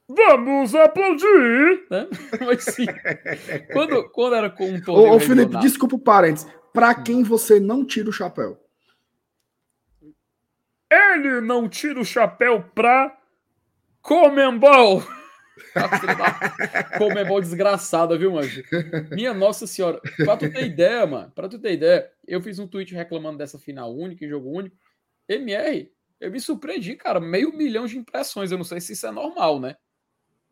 Vamos 0.07 0.75
aplaudir! 0.75 1.87
Né? 1.91 2.07
Mas 2.45 2.65
sim, 2.65 2.85
quando, 3.73 4.11
quando 4.11 4.35
era 4.35 4.51
com 4.51 4.69
um 4.69 4.81
torneio. 4.83 5.13
Ô, 5.13 5.17
ô 5.17 5.21
Felipe, 5.21 5.57
desculpa 5.61 5.97
o 5.97 5.99
parênteses. 5.99 6.47
Para 6.75 6.95
quem 6.95 7.23
você 7.23 7.59
não 7.59 7.87
tira 7.87 8.11
o 8.11 8.13
chapéu? 8.13 8.63
Ele 10.93 11.41
não 11.41 11.69
tira 11.69 11.99
o 12.01 12.05
chapéu 12.05 12.63
pra 12.75 13.17
Comembol! 14.03 15.03
Comembol 16.99 17.41
desgraçada, 17.41 18.19
viu, 18.19 18.33
mano? 18.33 18.49
Minha 19.13 19.33
nossa 19.33 19.67
senhora. 19.67 20.01
Pra 20.19 20.37
tu 20.37 20.51
ter 20.51 20.67
ideia, 20.67 21.07
mano, 21.07 21.31
pra 21.31 21.49
tu 21.49 21.59
ter 21.59 21.73
ideia, 21.73 22.11
eu 22.27 22.43
fiz 22.43 22.59
um 22.59 22.67
tweet 22.67 22.95
reclamando 22.95 23.39
dessa 23.39 23.59
final 23.59 23.95
única, 23.95 24.29
jogo 24.29 24.51
único. 24.51 24.77
MR, 25.29 25.91
eu 26.21 26.31
me 26.31 26.39
surpreendi, 26.39 26.95
cara. 26.97 27.19
Meio 27.19 27.53
milhão 27.53 27.87
de 27.87 27.99
impressões. 27.99 28.53
Eu 28.53 28.59
não 28.59 28.65
sei 28.65 28.81
se 28.81 28.93
isso 28.93 29.07
é 29.07 29.11
normal, 29.11 29.59
né? 29.59 29.77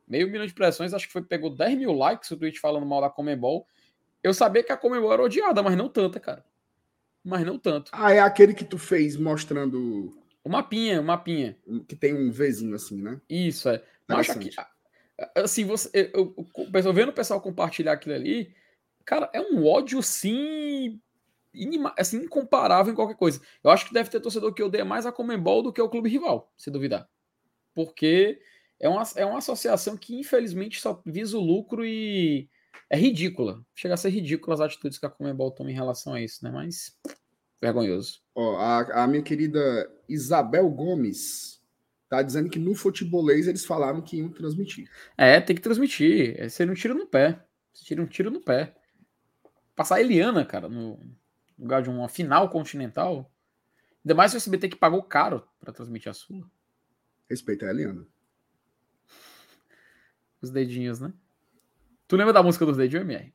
Meio 0.06 0.26
milhão 0.28 0.46
de 0.46 0.52
impressões, 0.52 0.94
acho 0.94 1.06
que 1.06 1.12
foi, 1.12 1.22
pegou 1.22 1.54
10 1.54 1.76
mil 1.76 1.92
likes 1.92 2.30
o 2.30 2.37
tweet 2.37 2.58
falando 2.58 2.87
mal 2.87 3.02
da 3.02 3.10
Comembol. 3.10 3.66
Eu 4.22 4.32
sabia 4.32 4.62
que 4.62 4.72
a 4.72 4.76
Comembol 4.76 5.12
era 5.12 5.22
odiada, 5.22 5.62
mas 5.62 5.76
não 5.76 5.88
tanta, 5.88 6.18
cara. 6.18 6.42
Mas 7.22 7.44
não 7.44 7.58
tanto. 7.58 7.90
Ah, 7.92 8.12
é 8.12 8.20
aquele 8.20 8.54
que 8.54 8.64
tu 8.64 8.78
fez 8.78 9.16
mostrando. 9.16 10.18
O 10.42 10.48
mapinha, 10.48 11.00
o 11.00 11.04
mapinha. 11.04 11.58
Que 11.87 11.94
tem 11.94 12.14
um 12.14 12.30
Vzinho 12.30 12.75
assim, 12.75 13.02
né? 13.02 13.20
Isso, 13.28 13.68
é. 13.68 13.82
Mas 14.08 14.30
aqui, 14.30 14.50
assim, 15.34 15.66
você, 15.66 16.10
eu, 16.14 16.34
eu, 16.37 16.70
eu 16.72 16.92
vendo 16.94 17.10
o 17.10 17.14
pessoal 17.14 17.40
compartilhar 17.40 17.92
aquilo 17.92 18.14
ali, 18.14 18.54
cara, 19.04 19.28
é 19.34 19.40
um 19.40 19.66
ódio 19.66 20.02
sim 20.02 20.98
inima, 21.62 21.95
assim, 21.99 22.19
incomparável 22.19 22.93
em 22.93 22.97
qualquer 22.97 23.17
coisa. 23.17 23.41
Eu 23.62 23.71
acho 23.71 23.87
que 23.87 23.95
deve 23.95 24.11
ter 24.11 24.21
torcedor 24.21 24.53
que 24.55 24.62
odeia 24.62 24.85
mais 24.85 25.07
a 25.07 25.12
Comembol 25.12 25.62
do 25.62 25.73
que 25.73 25.81
o 25.81 25.88
clube 25.88 26.09
rival, 26.09 26.53
se 26.57 26.71
duvidar. 26.71 27.09
Porque 27.75 28.41
é 28.81 28.88
uma, 28.88 29.03
é 29.17 29.25
uma 29.25 29.38
associação 29.38 29.97
que, 29.97 30.19
infelizmente, 30.19 30.81
só 30.81 31.03
visa 31.05 31.37
o 31.37 31.41
lucro 31.41 31.85
e 31.85 32.49
é 32.91 32.97
ridícula. 32.97 33.65
Chega 33.75 33.95
a 33.95 33.97
ser 33.97 34.11
ridícula 34.11 34.55
as 34.55 34.61
atitudes 34.61 34.99
que 34.99 35.07
a 35.07 35.11
Comembol 35.11 35.50
toma 35.50 35.71
em 35.71 35.75
relação 35.75 36.15
a 36.15 36.21
isso, 36.21 36.45
né? 36.45 36.50
Mas 36.50 36.97
vergonhoso. 37.61 38.21
Ó, 38.35 38.57
a, 38.57 39.05
a 39.05 39.07
minha 39.07 39.23
querida 39.23 39.91
Isabel 40.09 40.69
Gomes 40.71 41.61
tá 42.09 42.23
dizendo 42.23 42.49
que 42.49 42.59
no 42.59 42.75
futebolês 42.75 43.47
eles 43.47 43.67
falaram 43.67 44.00
que 44.00 44.19
iam 44.19 44.31
transmitir. 44.31 44.88
É, 45.17 45.41
tem 45.41 45.55
que 45.55 45.62
transmitir. 45.62 46.35
É, 46.38 46.49
seria 46.49 46.73
um 46.73 46.77
tiro 46.77 46.95
no 46.95 47.07
pé. 47.07 47.45
Seria 47.75 48.03
um 48.03 48.07
tiro 48.07 48.31
no 48.31 48.41
pé. 48.41 48.75
Passar 49.77 49.97
a 49.97 50.00
Eliana, 50.00 50.45
cara, 50.45 50.69
no 50.69 50.99
lugar 51.59 51.83
de 51.83 51.91
uma 51.91 52.09
final 52.09 52.49
continental. 52.49 53.31
Ainda 54.05 54.15
mais 54.15 54.33
o 54.33 54.37
SBT 54.37 54.69
que 54.69 54.77
pagou 54.77 55.03
caro 55.03 55.47
para 55.61 55.73
transmitir 55.73 56.11
a 56.11 56.15
sua. 56.15 56.49
Respeita 57.29 57.67
a 57.67 57.71
Eliana. 57.71 58.07
Os 60.41 60.50
dedinhos, 60.50 61.00
né? 61.00 61.12
Tu 62.07 62.17
lembra 62.17 62.33
da 62.33 62.43
música 62.43 62.65
dos 62.65 62.77
dedinhos, 62.77 63.05
MR? 63.05 63.35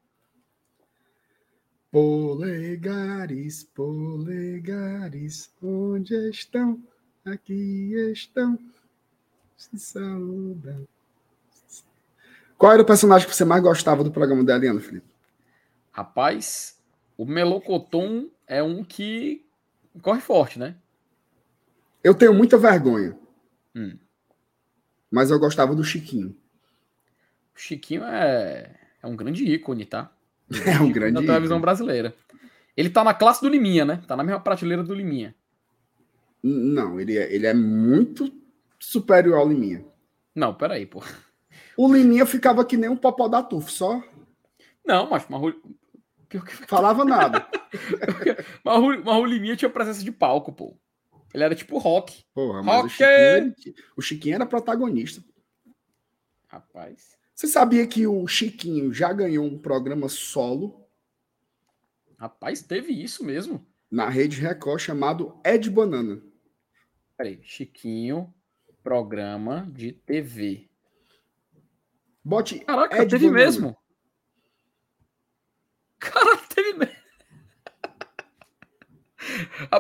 Polegares, 1.91 3.65
polegares, 3.65 5.53
onde 5.61 6.15
estão? 6.31 6.81
Aqui 7.23 7.93
estão. 8.11 8.57
Se 9.55 9.77
saludam. 9.77 10.87
Qual 12.57 12.71
era 12.71 12.81
o 12.81 12.85
personagem 12.85 13.27
que 13.27 13.35
você 13.35 13.45
mais 13.45 13.61
gostava 13.61 14.03
do 14.03 14.11
programa 14.11 14.43
da 14.43 14.55
Eliana, 14.55 14.79
Felipe? 14.79 15.05
Rapaz, 15.91 16.81
o 17.17 17.25
Melocoton 17.25 18.29
é 18.47 18.61
um 18.61 18.83
que 18.83 19.45
corre 20.01 20.21
forte, 20.21 20.59
né? 20.59 20.75
Eu 22.03 22.13
tenho 22.13 22.33
muita 22.33 22.57
vergonha. 22.57 23.17
Hum. 23.75 23.97
Mas 25.09 25.31
eu 25.31 25.39
gostava 25.39 25.75
do 25.75 25.83
Chiquinho. 25.83 26.35
O 27.55 27.59
Chiquinho 27.59 28.03
é, 28.03 28.75
é 29.01 29.07
um 29.07 29.15
grande 29.15 29.45
ícone, 29.45 29.85
tá? 29.85 30.11
É 30.65 30.79
um 30.81 30.91
grande 30.91 31.13
da 31.13 31.21
televisão 31.21 31.61
brasileira. 31.61 32.13
Ele 32.75 32.89
tá 32.89 33.03
na 33.03 33.13
classe 33.13 33.41
do 33.41 33.49
Liminha, 33.49 33.85
né? 33.85 34.03
Tá 34.07 34.15
na 34.15 34.23
mesma 34.23 34.39
prateleira 34.39 34.83
do 34.83 34.93
Liminha. 34.93 35.35
Não, 36.41 36.99
ele 36.99 37.17
é, 37.17 37.33
ele 37.33 37.47
é 37.47 37.53
muito 37.53 38.31
superior 38.79 39.37
ao 39.37 39.47
Liminha. 39.47 39.85
Não, 40.35 40.53
peraí, 40.53 40.85
pô. 40.85 41.01
O 41.77 41.91
Liminha 41.91 42.25
ficava 42.25 42.65
que 42.65 42.75
nem 42.75 42.89
um 42.89 42.97
popó 42.97 43.27
da 43.27 43.41
tuf, 43.41 43.71
só. 43.71 44.03
Não, 44.85 45.09
mas, 45.09 45.25
mas 45.29 45.53
Falava 46.67 47.03
nada. 47.05 47.47
mas, 48.63 48.77
o, 48.79 49.03
mas 49.03 49.15
o 49.17 49.25
Liminha 49.25 49.55
tinha 49.55 49.69
presença 49.69 50.03
de 50.03 50.11
palco, 50.11 50.51
pô. 50.51 50.77
Ele 51.33 51.43
era 51.43 51.55
tipo 51.55 51.77
rock. 51.77 52.23
Porra, 52.33 52.61
mas 52.61 52.81
rock. 52.83 52.85
O, 52.85 52.89
Chiquinho, 52.89 53.75
o 53.97 54.01
Chiquinho 54.01 54.35
era 54.35 54.45
protagonista. 54.45 55.23
Rapaz. 56.47 57.17
Você 57.33 57.47
sabia 57.47 57.87
que 57.87 58.05
o 58.05 58.27
Chiquinho 58.27 58.93
já 58.93 59.11
ganhou 59.11 59.43
um 59.45 59.57
programa 59.57 60.07
solo? 60.07 60.87
Rapaz, 62.17 62.61
teve 62.61 62.93
isso 62.93 63.23
mesmo. 63.23 63.65
Na 63.89 64.07
Rede 64.07 64.39
Record, 64.39 64.79
chamado 64.79 65.39
Ed 65.43 65.69
Banana. 65.69 66.21
Peraí, 67.17 67.39
Chiquinho, 67.43 68.33
programa 68.83 69.67
de 69.71 69.91
TV. 69.91 70.69
Bote. 72.23 72.59
Caraca, 72.59 73.01
Ed 73.01 73.09
teve 73.09 73.25
Banana. 73.25 73.45
mesmo. 73.45 73.77
Cara, 75.99 76.37
teve 76.53 76.73
mesmo. 76.73 76.93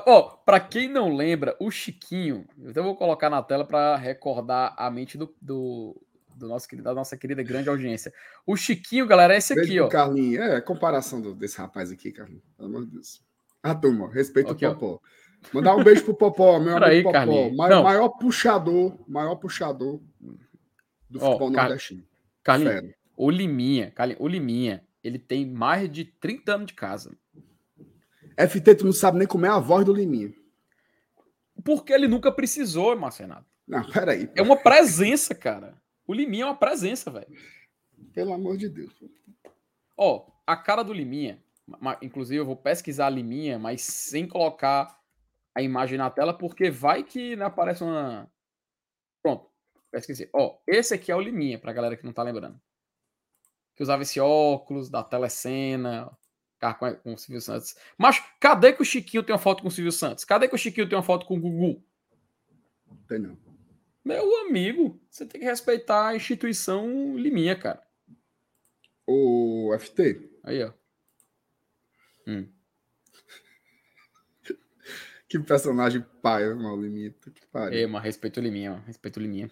Ó, 0.05 0.21
pra 0.45 0.59
quem 0.59 0.87
não 0.87 1.15
lembra, 1.15 1.55
o 1.59 1.69
Chiquinho, 1.71 2.45
eu 2.57 2.69
então 2.69 2.83
vou 2.83 2.95
colocar 2.95 3.29
na 3.29 3.41
tela 3.41 3.65
para 3.65 3.95
recordar 3.95 4.73
a 4.77 4.89
mente 4.89 5.17
do, 5.17 5.33
do, 5.41 6.01
do 6.35 6.47
nosso, 6.47 6.67
da 6.75 6.93
nossa 6.93 7.17
querida 7.17 7.43
grande 7.43 7.69
audiência. 7.69 8.13
O 8.45 8.55
Chiquinho, 8.55 9.07
galera, 9.07 9.33
é 9.33 9.37
esse 9.37 9.55
Beijo 9.55 9.71
aqui, 9.71 9.79
ó. 9.79 9.87
Carlinhos, 9.87 10.45
é, 10.45 10.61
comparação 10.61 11.21
do, 11.21 11.33
desse 11.33 11.57
rapaz 11.57 11.91
aqui, 11.91 12.11
Carlinhos. 12.11 12.43
Pelo 12.57 12.69
amor 12.69 12.85
de 12.85 12.91
Deus. 12.91 13.21
Ah, 13.61 13.73
turma, 13.73 14.11
respeita 14.11 14.51
okay, 14.51 14.67
o 14.67 14.73
Popó. 14.73 14.93
Ó. 14.95 14.99
Mandar 15.53 15.75
um 15.75 15.83
beijo 15.83 16.03
pro 16.03 16.15
Popó, 16.15 16.59
meu 16.59 16.77
amigo 16.77 16.85
aí, 16.85 17.03
Popó. 17.03 17.49
Maior, 17.49 17.83
maior, 17.83 18.09
puxador, 18.09 18.97
maior 19.07 19.35
puxador 19.35 20.01
do 21.09 21.19
futebol 21.19 21.51
Car... 21.51 21.63
nordestino. 21.65 22.03
Carlinhos, 22.43 22.93
o 23.15 23.29
Liminha, 23.29 23.91
Carlinhos, 23.91 24.21
o 24.21 24.27
Liminha, 24.27 24.83
ele 25.03 25.19
tem 25.19 25.45
mais 25.45 25.91
de 25.91 26.05
30 26.05 26.55
anos 26.55 26.67
de 26.67 26.73
casa. 26.73 27.15
FT, 28.37 28.75
tu 28.75 28.85
não 28.85 28.93
sabe 28.93 29.17
nem 29.17 29.27
como 29.27 29.45
é 29.45 29.49
a 29.49 29.59
voz 29.59 29.85
do 29.85 29.93
Liminha. 29.93 30.33
Porque 31.63 31.93
ele 31.93 32.07
nunca 32.07 32.31
precisou, 32.31 32.95
Marcenato. 32.97 33.45
Não, 33.67 33.89
peraí. 33.89 34.29
É 34.35 34.41
uma 34.41 34.57
presença, 34.57 35.33
cara. 35.33 35.81
O 36.05 36.13
Liminha 36.13 36.43
é 36.43 36.47
uma 36.47 36.57
presença, 36.57 37.09
velho. 37.09 37.27
Pelo 38.13 38.33
amor 38.33 38.57
de 38.57 38.69
Deus. 38.69 38.93
Ó, 39.95 40.27
a 40.45 40.57
cara 40.57 40.83
do 40.83 40.93
Liminha, 40.93 41.41
inclusive 42.01 42.39
eu 42.39 42.45
vou 42.45 42.57
pesquisar 42.57 43.07
a 43.07 43.09
Liminha, 43.09 43.57
mas 43.57 43.81
sem 43.81 44.27
colocar 44.27 44.99
a 45.55 45.61
imagem 45.61 45.97
na 45.97 46.09
tela, 46.09 46.33
porque 46.33 46.69
vai 46.69 47.03
que 47.03 47.35
não 47.35 47.45
aparece 47.45 47.83
uma. 47.83 48.29
Pronto, 49.21 49.49
pesquisei. 49.91 50.29
Ó, 50.33 50.57
esse 50.67 50.93
aqui 50.93 51.11
é 51.11 51.15
o 51.15 51.21
Liminha, 51.21 51.59
pra 51.59 51.73
galera 51.73 51.95
que 51.95 52.05
não 52.05 52.13
tá 52.13 52.23
lembrando. 52.23 52.59
Que 53.75 53.83
usava 53.83 54.03
esse 54.03 54.19
óculos 54.19 54.89
da 54.89 55.03
telecena, 55.03 56.11
carro 56.63 56.77
com, 56.79 56.95
com 56.95 57.13
o 57.13 57.17
Silvio 57.17 57.41
Santos. 57.41 57.75
Mas 57.97 58.23
cadê 58.39 58.71
que 58.71 58.81
o 58.81 58.85
Chiquinho 58.85 59.23
tem 59.23 59.33
uma 59.33 59.39
foto 59.39 59.61
com 59.61 59.67
o 59.67 59.71
Silvio 59.71 59.91
Santos? 59.91 60.23
Cadê 60.23 60.47
que 60.47 60.55
o 60.55 60.57
Chiquinho 60.57 60.87
tem 60.87 60.97
uma 60.97 61.03
foto 61.03 61.25
com 61.25 61.35
o 61.35 61.39
Gugu? 61.39 61.83
Tem 63.07 63.19
não. 63.19 63.37
Meu 64.03 64.47
amigo, 64.47 64.99
você 65.09 65.25
tem 65.25 65.41
que 65.41 65.47
respeitar 65.47 66.07
a 66.07 66.15
instituição 66.15 67.17
Liminha, 67.17 67.55
cara. 67.55 67.81
O 69.05 69.75
FT. 69.77 70.29
Aí, 70.43 70.63
ó. 70.63 70.71
Hum. 72.25 72.47
que 75.27 75.39
personagem 75.39 76.05
pai, 76.21 76.53
mal 76.53 76.79
Liminha. 76.79 77.13
Que 77.33 77.45
pariu. 77.47 77.79
É, 77.79 77.87
mas 77.87 78.03
respeito 78.03 78.39
o 78.39 78.43
Liminha, 78.43 78.71
mano. 78.71 78.83
respeito 78.85 79.17
o 79.17 79.21
Liminha. 79.21 79.51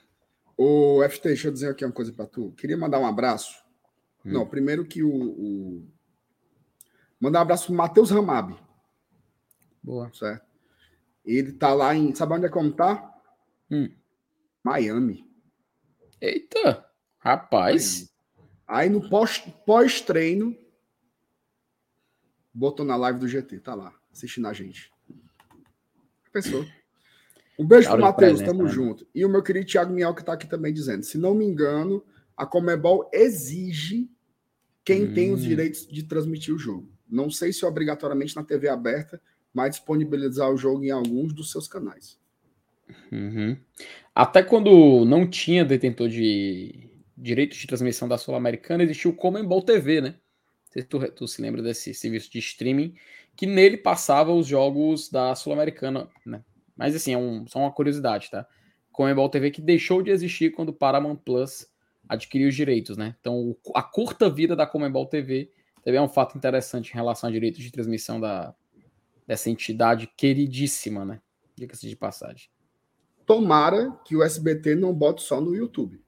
O 0.58 1.02
FT, 1.10 1.30
deixa 1.30 1.48
eu 1.48 1.52
dizer 1.52 1.70
aqui 1.70 1.84
uma 1.84 1.92
coisa 1.92 2.14
pra 2.14 2.26
tu. 2.26 2.52
Queria 2.54 2.78
mandar 2.78 3.00
um 3.00 3.06
abraço. 3.06 3.62
Hum. 4.26 4.32
Não, 4.32 4.48
primeiro 4.48 4.86
que 4.86 5.04
o, 5.04 5.14
o... 5.14 5.88
Mandar 7.22 7.40
um 7.40 7.42
abraço 7.44 7.68
pro 7.68 7.76
Matheus 7.76 8.10
Ramab. 8.10 8.58
Boa. 9.84 10.12
Certo? 10.12 10.44
Ele 11.24 11.52
tá 11.54 11.72
lá 11.72 11.96
em. 11.96 12.16
Sabe 12.16 12.34
onde 12.34 12.48
é 12.48 12.50
como 12.50 12.72
tá? 12.72 13.14
Hum. 13.70 13.90
Miami. 14.64 15.24
Eita, 16.20 16.86
rapaz. 17.20 18.12
Aí, 18.68 18.90
no 18.90 19.08
pós-treino, 19.10 20.56
botou 22.54 22.86
na 22.86 22.96
live 22.96 23.20
do 23.20 23.28
GT, 23.28 23.60
tá 23.60 23.76
lá, 23.76 23.94
assistindo 24.12 24.48
a 24.48 24.54
gente. 24.54 24.92
Pensou. 26.32 26.66
Um 27.60 27.66
beijo 27.68 27.90
pro 27.90 28.00
Matheus, 28.00 28.42
tamo 28.42 28.64
né? 28.64 28.70
junto. 28.70 29.06
E 29.14 29.26
o 29.26 29.30
meu 29.30 29.44
querido 29.44 29.68
Thiago 29.68 29.94
Miel, 29.94 30.16
que 30.16 30.24
tá 30.24 30.34
aqui 30.34 30.48
também 30.48 30.74
dizendo: 30.74 31.04
se 31.04 31.18
não 31.18 31.36
me 31.36 31.46
engano, 31.46 32.04
a 32.36 32.46
Comebol 32.46 33.10
exige 33.14 34.10
quem 34.84 35.06
hum. 35.06 35.14
tem 35.14 35.34
os 35.34 35.44
hum. 35.44 35.48
direitos 35.48 35.86
de 35.88 36.04
transmitir 36.04 36.56
o 36.56 36.58
jogo. 36.58 36.90
Não 37.12 37.30
sei 37.30 37.52
se 37.52 37.66
obrigatoriamente 37.66 38.36
na 38.36 38.44
TV 38.44 38.70
aberta, 38.70 39.22
mas 39.54 39.72
disponibilizar 39.72 40.50
o 40.50 40.58
jogo 40.58 40.84
em 40.84 40.92
alguns 40.92 41.34
dos 41.34 41.52
seus 41.52 41.68
canais. 41.68 42.18
Uhum. 43.12 43.58
Até 44.16 44.42
quando 44.42 45.06
não 45.06 45.28
tinha 45.28 45.66
detentor 45.66 46.08
de 46.08 46.90
direitos 47.18 47.58
de 47.58 47.68
transmissão 47.68 48.08
da 48.08 48.18
Sul-Americana, 48.18 48.84
existiu 48.84 49.12
o 49.12 49.16
Comembol 49.16 49.62
TV, 49.62 50.02
né? 50.02 50.16
Se 50.72 50.84
tu, 50.84 51.00
tu, 51.12 51.28
se 51.28 51.42
lembra 51.42 51.62
desse 51.62 51.94
serviço 51.94 52.32
de 52.32 52.40
streaming, 52.40 52.96
que 53.36 53.46
nele 53.46 53.78
passava 53.78 54.34
os 54.34 54.48
jogos 54.48 55.10
da 55.10 55.36
Sul-Americana, 55.36 56.10
né? 56.26 56.44
Mas 56.76 56.96
assim, 56.96 57.14
é 57.14 57.18
um, 57.18 57.46
só 57.46 57.60
uma 57.60 57.72
curiosidade, 57.72 58.32
tá? 58.32 58.48
Comembol 58.92 59.30
TV 59.30 59.52
que 59.52 59.62
deixou 59.62 60.02
de 60.02 60.12
existir 60.12 60.52
quando 60.52 60.70
o 60.70 60.74
Paramount 60.74 61.18
Plus 61.18 61.68
adquiriu 62.08 62.50
os 62.50 62.56
direitos, 62.56 62.98
né? 62.98 63.16
Então, 63.20 63.56
a 63.76 63.84
curta 63.84 64.30
vida 64.30 64.56
da 64.56 64.66
Comembol 64.66 65.06
TV 65.06 65.52
também 65.84 66.00
é 66.00 66.02
um 66.02 66.10
fato 66.10 66.38
interessante 66.38 66.92
em 66.92 66.96
relação 66.96 67.30
a 67.30 67.32
direitos 67.32 67.62
de 67.62 67.72
transmissão 67.72 68.20
da, 68.20 68.54
dessa 69.26 69.50
entidade 69.50 70.08
queridíssima, 70.16 71.06
né? 71.06 71.22
Diga-se 71.56 71.88
de 71.88 71.96
passagem. 71.96 72.50
Tomara 73.26 73.92
que 74.06 74.16
o 74.16 74.24
SBT 74.24 74.76
não 74.76 74.94
bote 74.94 75.22
só 75.22 75.40
no 75.40 75.56
YouTube. 75.56 76.02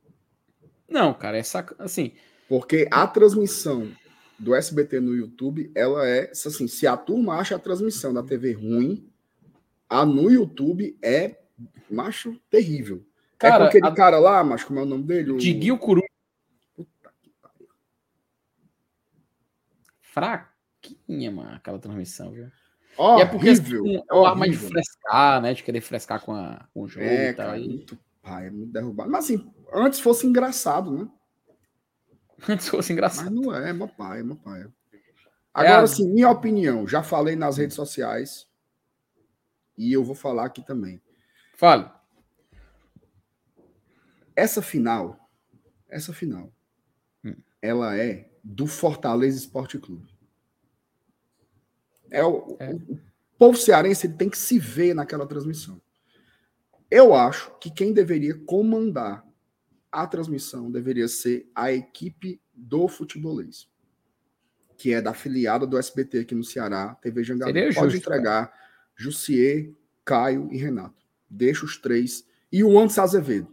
Não, 0.88 1.14
cara, 1.14 1.38
é 1.38 1.44
sac... 1.44 1.74
assim. 1.80 2.14
Porque 2.48 2.88
a 2.92 3.08
transmissão 3.08 3.92
do 4.38 4.54
SBT 4.54 5.00
no 5.00 5.16
YouTube, 5.16 5.72
ela 5.74 6.08
é 6.08 6.30
assim, 6.32 6.68
se 6.68 6.86
a 6.86 6.98
turma 6.98 7.36
acha 7.36 7.56
a 7.56 7.60
transmissão 7.60 8.14
da 8.14 8.22
TV 8.22 8.54
ruim, 8.54 9.10
a 9.90 10.06
no 10.06 10.30
YouTube 10.30 10.98
é 11.02 11.40
macho 11.90 12.40
terrível. 12.50 13.06
É 13.36 13.50
cara, 13.50 13.56
é 13.56 13.60
com 13.60 13.64
aquele 13.66 13.88
a... 13.88 13.92
cara 13.92 14.20
lá, 14.20 14.44
mas 14.44 14.64
como 14.64 14.80
é 14.80 14.84
o 14.84 14.86
nome 14.86 15.04
dele? 15.04 15.38
Diguinho 15.38 15.78
Curu. 15.78 16.02
Fraquinha, 20.14 21.32
mano, 21.32 21.56
aquela 21.56 21.80
transmissão, 21.80 22.32
viu? 22.32 22.52
Oh, 22.96 23.18
e 23.18 23.22
é 23.22 23.26
porque 23.26 23.50
horrível, 23.50 23.84
assim, 23.84 24.04
é 24.10 24.14
uma 24.14 24.30
arma 24.30 24.48
de 24.48 24.56
frescar, 24.56 25.42
né? 25.42 25.54
De 25.54 25.64
querer 25.64 25.82
frescar 25.82 26.22
com, 26.22 26.34
a, 26.34 26.68
com 26.72 26.84
o 26.84 26.88
jogo 26.88 27.06
é, 27.06 27.32
e 27.32 27.34
tal. 27.34 27.46
Cara, 27.48 27.58
aí. 27.58 27.68
muito 27.68 27.98
pai, 28.22 28.48
é 28.48 28.52
muito 28.52 28.72
derrubado. 28.72 29.10
Mas 29.10 29.26
assim, 29.26 29.52
antes 29.74 30.00
fosse 30.00 30.28
engraçado, 30.28 30.92
né? 30.92 31.10
Antes 32.48 32.68
fosse 32.68 32.94
engraçado. 32.94 33.34
Mas 33.34 33.46
não 33.46 33.56
é, 33.56 33.70
é 33.70 33.74
meu 33.74 33.88
pai, 33.88 34.20
é 34.20 34.24
meu 34.24 34.36
pai. 34.36 34.66
Agora, 35.54 35.82
é 35.82 35.84
assim, 35.84 36.08
minha 36.12 36.30
opinião, 36.30 36.88
já 36.88 37.02
falei 37.02 37.36
nas 37.36 37.58
redes 37.58 37.76
sociais 37.76 38.48
e 39.78 39.94
eu 39.94 40.04
vou 40.04 40.16
falar 40.16 40.46
aqui 40.46 40.62
também. 40.66 41.02
Fale. 41.56 41.90
Essa 44.36 44.62
final, 44.62 45.30
essa 45.88 46.12
final, 46.12 46.52
hum. 47.24 47.36
ela 47.62 47.96
é 47.96 48.33
do 48.44 48.68
Fortaleza 48.68 49.38
Esporte 49.38 49.80
Clube. 49.80 50.14
É 52.12 52.24
o, 52.24 52.58
é. 52.60 52.74
o, 52.74 53.00
povo 53.40 53.58
cearense 53.58 54.06
ele 54.06 54.14
tem 54.14 54.30
que 54.30 54.38
se 54.38 54.60
ver 54.60 54.94
naquela 54.94 55.26
transmissão. 55.26 55.82
Eu 56.92 57.16
acho 57.16 57.52
que 57.60 57.72
quem 57.72 57.94
deveria 57.94 58.38
comandar 58.46 59.26
a 59.92 60.06
transmissão 60.06 60.70
deveria 60.70 61.08
ser 61.08 61.50
a 61.56 61.72
equipe 61.72 62.42
do 62.54 62.88
futebolês, 62.88 63.68
que 64.78 64.94
é 64.94 65.02
da 65.02 65.12
afiliada 65.12 65.66
do 65.66 65.78
SBT 65.78 66.20
aqui 66.20 66.36
no 66.36 66.44
Ceará, 66.44 66.96
TV 66.96 67.24
Jangadeiro. 67.24 67.74
Pode 67.74 67.94
justo, 67.94 68.08
entregar 68.08 68.48
cara. 68.48 68.64
Jussier, 68.96 69.72
Caio 70.06 70.50
e 70.52 70.58
Renato. 70.58 71.02
Deixa 71.30 71.66
os 71.66 71.78
três. 71.78 72.28
E 72.52 72.64
o 72.64 72.78
Antes 72.78 73.00
Azevedo, 73.00 73.52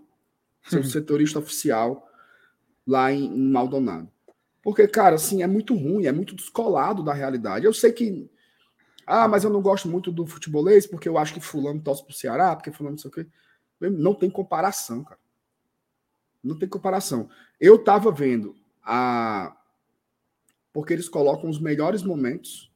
seu 0.68 0.82
setorista 0.84 1.38
oficial 1.38 2.06
lá 2.86 3.12
em, 3.12 3.24
em 3.24 3.50
Maldonado. 3.50 4.10
Porque, 4.62 4.86
cara, 4.86 5.16
assim, 5.16 5.42
é 5.42 5.46
muito 5.46 5.74
ruim, 5.74 6.06
é 6.06 6.12
muito 6.12 6.34
descolado 6.34 7.02
da 7.02 7.14
realidade. 7.14 7.64
Eu 7.64 7.72
sei 7.72 7.92
que. 7.92 8.30
Ah, 9.06 9.26
mas 9.26 9.42
eu 9.42 9.50
não 9.50 9.62
gosto 9.62 9.88
muito 9.88 10.12
do 10.12 10.26
futebolês 10.26 10.86
porque 10.86 11.08
eu 11.08 11.18
acho 11.18 11.34
que 11.34 11.40
Fulano 11.40 11.82
torce 11.82 12.04
pro 12.04 12.14
Ceará, 12.14 12.54
porque 12.54 12.70
Fulano 12.70 12.94
não 12.94 12.98
sei 12.98 13.10
o 13.10 13.12
quê. 13.12 13.26
Não 13.80 14.14
tem 14.14 14.30
comparação, 14.30 15.02
cara. 15.02 15.18
Não 16.42 16.58
tem 16.58 16.68
comparação. 16.68 17.28
Eu 17.58 17.82
tava 17.82 18.12
vendo 18.12 18.54
a. 18.82 19.56
Porque 20.72 20.92
eles 20.92 21.08
colocam 21.08 21.50
os 21.50 21.58
melhores 21.58 22.02
momentos 22.02 22.70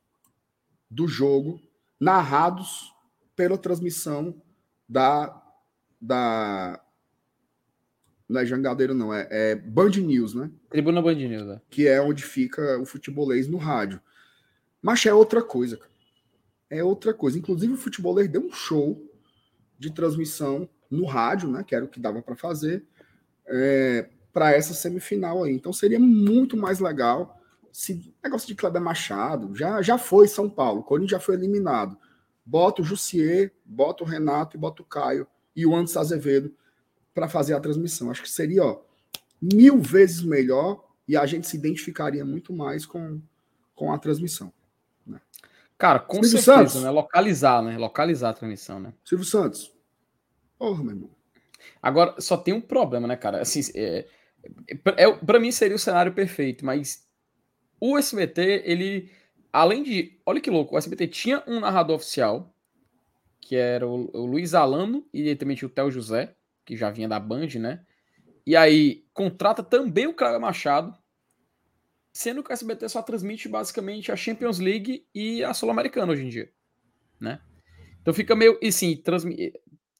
do 0.90 1.06
jogo 1.06 1.60
narrados 2.00 2.92
pela 3.36 3.58
transmissão 3.58 4.40
da. 4.88 5.42
da 6.00 6.83
não 8.28 8.40
é 8.40 8.46
Jangadeiro, 8.46 8.94
não, 8.94 9.12
é, 9.12 9.28
é 9.30 9.54
Band 9.54 9.90
News, 9.90 10.34
né? 10.34 10.50
Tribuna 10.70 11.02
Band 11.02 11.14
News, 11.14 11.46
né? 11.46 11.60
Que 11.68 11.86
é 11.86 12.00
onde 12.00 12.22
fica 12.22 12.78
o 12.78 12.86
futebolês 12.86 13.46
no 13.48 13.58
rádio. 13.58 14.00
Mas 14.80 15.04
é 15.06 15.12
outra 15.12 15.42
coisa, 15.42 15.76
cara. 15.76 15.90
É 16.70 16.82
outra 16.82 17.12
coisa. 17.12 17.38
Inclusive, 17.38 17.74
o 17.74 17.76
futebolês 17.76 18.28
deu 18.28 18.42
um 18.42 18.52
show 18.52 19.00
de 19.78 19.92
transmissão 19.92 20.68
no 20.90 21.04
rádio, 21.04 21.50
né? 21.50 21.62
Que 21.62 21.74
era 21.74 21.84
o 21.84 21.88
que 21.88 22.00
dava 22.00 22.22
para 22.22 22.34
fazer, 22.34 22.84
é, 23.46 24.08
para 24.32 24.52
essa 24.52 24.74
semifinal 24.74 25.44
aí. 25.44 25.52
Então 25.52 25.72
seria 25.72 26.00
muito 26.00 26.56
mais 26.56 26.80
legal 26.80 27.40
se 27.74 28.14
negócio 28.22 28.46
de 28.46 28.54
Kleber 28.54 28.80
Machado 28.80 29.52
já, 29.54 29.82
já 29.82 29.98
foi 29.98 30.28
São 30.28 30.48
Paulo, 30.48 30.80
o 30.80 30.84
Corinthians 30.84 31.10
já 31.10 31.20
foi 31.20 31.34
eliminado. 31.34 31.98
Bota 32.46 32.82
o 32.82 32.84
Jussier, 32.84 33.52
bota 33.64 34.04
o 34.04 34.06
Renato 34.06 34.56
e 34.56 34.60
bota 34.60 34.80
o 34.80 34.84
Caio 34.84 35.26
e 35.56 35.66
o 35.66 35.74
Anderson 35.74 35.98
Azevedo 35.98 36.54
para 37.14 37.28
fazer 37.28 37.54
a 37.54 37.60
transmissão. 37.60 38.10
Acho 38.10 38.22
que 38.22 38.30
seria 38.30 38.64
ó, 38.64 38.82
mil 39.40 39.80
vezes 39.80 40.22
melhor 40.22 40.84
e 41.06 41.16
a 41.16 41.24
gente 41.24 41.46
se 41.46 41.56
identificaria 41.56 42.24
muito 42.24 42.52
mais 42.52 42.84
com, 42.84 43.20
com 43.74 43.92
a 43.92 43.98
transmissão. 43.98 44.52
Né? 45.06 45.20
Cara, 45.78 46.00
com 46.00 46.22
Silvio 46.22 46.42
certeza, 46.42 46.68
Santos. 46.68 46.82
né? 46.82 46.90
Localizar, 46.90 47.62
né? 47.62 47.78
Localizar 47.78 48.30
a 48.30 48.34
transmissão, 48.34 48.80
né? 48.80 48.92
Silvio 49.04 49.24
Santos. 49.24 49.72
Porra, 50.58 50.82
meu 50.82 50.92
irmão. 50.92 51.10
Agora, 51.82 52.20
só 52.20 52.36
tem 52.36 52.54
um 52.54 52.60
problema, 52.60 53.06
né, 53.06 53.16
cara? 53.16 53.40
Assim, 53.40 53.60
é, 53.74 54.06
é, 54.96 55.12
para 55.12 55.40
mim 55.40 55.52
seria 55.52 55.76
o 55.76 55.78
cenário 55.78 56.12
perfeito, 56.12 56.64
mas 56.64 57.06
o 57.80 57.98
SBT, 57.98 58.62
ele, 58.64 59.10
além 59.52 59.82
de. 59.82 60.18
Olha 60.24 60.40
que 60.40 60.50
louco, 60.50 60.74
o 60.74 60.78
SBT 60.78 61.08
tinha 61.08 61.42
um 61.46 61.60
narrador 61.60 61.96
oficial, 61.96 62.54
que 63.40 63.56
era 63.56 63.86
o, 63.86 64.10
o 64.14 64.26
Luiz 64.26 64.54
Alano, 64.54 65.06
e 65.12 65.34
também 65.36 65.56
tinha 65.56 65.68
o 65.68 65.70
Theo 65.70 65.90
José, 65.90 66.34
que 66.64 66.76
já 66.76 66.90
vinha 66.90 67.08
da 67.08 67.20
Band, 67.20 67.48
né? 67.58 67.84
E 68.46 68.56
aí 68.56 69.04
contrata 69.12 69.62
também 69.62 70.06
o 70.06 70.14
Cláudio 70.14 70.40
Machado, 70.40 70.96
sendo 72.12 72.42
que 72.42 72.50
o 72.50 72.52
SBT 72.52 72.88
só 72.88 73.02
transmite 73.02 73.48
basicamente 73.48 74.12
a 74.12 74.16
Champions 74.16 74.58
League 74.58 75.06
e 75.14 75.42
a 75.42 75.52
Sul-Americana 75.52 76.12
hoje 76.12 76.24
em 76.24 76.28
dia, 76.28 76.50
né? 77.20 77.40
Então 78.00 78.12
fica 78.12 78.36
meio. 78.36 78.58
E 78.60 78.70
sim, 78.70 78.96
transmi... 78.96 79.52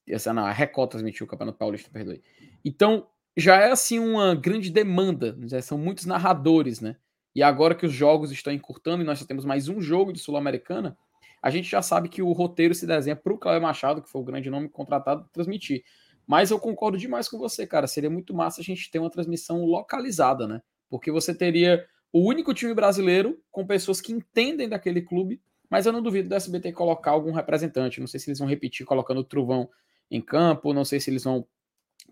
essa 0.06 0.32
não, 0.32 0.44
a 0.44 0.52
Record 0.52 0.90
transmitiu 0.90 1.26
o 1.26 1.28
Campeonato 1.28 1.58
Paulista, 1.58 1.90
perdoe. 1.90 2.22
Então 2.64 3.08
já 3.36 3.56
é 3.56 3.70
assim 3.70 3.98
uma 3.98 4.34
grande 4.34 4.70
demanda, 4.70 5.36
já 5.46 5.60
são 5.60 5.76
muitos 5.76 6.06
narradores, 6.06 6.80
né? 6.80 6.96
E 7.34 7.42
agora 7.42 7.74
que 7.74 7.84
os 7.84 7.92
jogos 7.92 8.30
estão 8.30 8.52
encurtando 8.52 9.02
e 9.02 9.06
nós 9.06 9.18
só 9.18 9.24
temos 9.24 9.44
mais 9.44 9.68
um 9.68 9.80
jogo 9.80 10.12
de 10.12 10.20
Sul-Americana, 10.20 10.96
a 11.42 11.50
gente 11.50 11.68
já 11.68 11.82
sabe 11.82 12.08
que 12.08 12.22
o 12.22 12.32
roteiro 12.32 12.74
se 12.74 12.86
desenha 12.86 13.16
para 13.16 13.32
o 13.32 13.38
Cláudio 13.38 13.62
Machado, 13.62 14.00
que 14.00 14.08
foi 14.08 14.22
o 14.22 14.24
grande 14.24 14.48
nome 14.48 14.68
contratado, 14.68 15.28
transmitir. 15.32 15.84
Mas 16.26 16.50
eu 16.50 16.58
concordo 16.58 16.96
demais 16.96 17.28
com 17.28 17.38
você, 17.38 17.66
cara. 17.66 17.86
Seria 17.86 18.10
muito 18.10 18.34
massa 18.34 18.60
a 18.60 18.64
gente 18.64 18.90
ter 18.90 18.98
uma 18.98 19.10
transmissão 19.10 19.64
localizada, 19.64 20.46
né? 20.46 20.62
Porque 20.88 21.10
você 21.10 21.34
teria 21.34 21.84
o 22.12 22.20
único 22.28 22.54
time 22.54 22.72
brasileiro 22.72 23.40
com 23.50 23.66
pessoas 23.66 24.00
que 24.00 24.12
entendem 24.12 24.68
daquele 24.68 25.02
clube, 25.02 25.42
mas 25.68 25.86
eu 25.86 25.92
não 25.92 26.02
duvido 26.02 26.28
do 26.28 26.34
SBT 26.34 26.72
colocar 26.72 27.10
algum 27.10 27.32
representante. 27.32 28.00
Não 28.00 28.06
sei 28.06 28.20
se 28.20 28.30
eles 28.30 28.38
vão 28.38 28.48
repetir 28.48 28.86
colocando 28.86 29.18
o 29.18 29.24
Truvão 29.24 29.68
em 30.10 30.20
campo, 30.20 30.72
não 30.72 30.84
sei 30.84 31.00
se 31.00 31.10
eles 31.10 31.24
vão. 31.24 31.46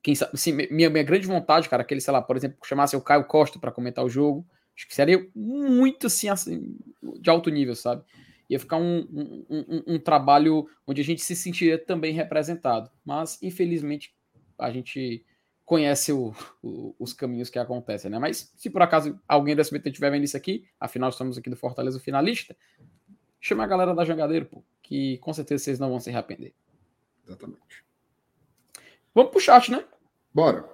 Quem 0.02 0.14
sabe, 0.14 0.36
sim, 0.36 0.52
minha, 0.52 0.90
minha 0.90 1.04
grande 1.04 1.26
vontade, 1.26 1.68
cara, 1.68 1.84
que 1.84 1.94
ele, 1.94 2.00
sei 2.00 2.12
lá, 2.12 2.20
por 2.20 2.36
exemplo, 2.36 2.58
chamasse 2.64 2.96
o 2.96 3.00
Caio 3.00 3.24
Costa 3.24 3.58
para 3.58 3.70
comentar 3.70 4.04
o 4.04 4.08
jogo. 4.10 4.44
Acho 4.76 4.88
que 4.88 4.94
seria 4.94 5.24
muito 5.34 6.06
assim, 6.08 6.28
assim, 6.28 6.76
de 7.20 7.30
alto 7.30 7.50
nível, 7.50 7.76
sabe? 7.76 8.02
Ia 8.52 8.58
ficar 8.58 8.76
um, 8.76 8.98
um, 9.10 9.44
um, 9.48 9.94
um, 9.94 9.98
trabalho 9.98 10.68
onde 10.86 11.00
a 11.00 11.04
gente 11.04 11.22
se 11.22 11.34
sentiria 11.34 11.78
também 11.78 12.12
representado. 12.12 12.90
Mas, 13.02 13.42
infelizmente, 13.42 14.14
a 14.58 14.70
gente 14.70 15.24
conhece 15.64 16.12
o, 16.12 16.34
o, 16.62 16.94
os 16.98 17.14
caminhos 17.14 17.48
que 17.48 17.58
acontecem, 17.58 18.10
né? 18.10 18.18
Mas 18.18 18.52
se 18.54 18.68
por 18.68 18.82
acaso 18.82 19.18
alguém 19.26 19.56
do 19.56 19.62
SBT 19.62 19.88
estiver 19.88 20.10
vendo 20.10 20.24
isso 20.24 20.36
aqui, 20.36 20.66
afinal 20.78 21.08
estamos 21.08 21.38
aqui 21.38 21.48
do 21.48 21.56
Fortaleza 21.56 21.98
finalista, 21.98 22.54
chama 23.40 23.64
a 23.64 23.66
galera 23.66 23.94
da 23.94 24.04
Jangadeiro, 24.04 24.44
pô, 24.44 24.62
que 24.82 25.16
com 25.18 25.32
certeza 25.32 25.64
vocês 25.64 25.78
não 25.78 25.88
vão 25.88 25.98
se 25.98 26.10
arrepender. 26.10 26.52
Exatamente. 27.26 27.84
Vamos 29.14 29.30
pro 29.30 29.40
chat, 29.40 29.70
né? 29.70 29.82
Bora. 30.34 30.68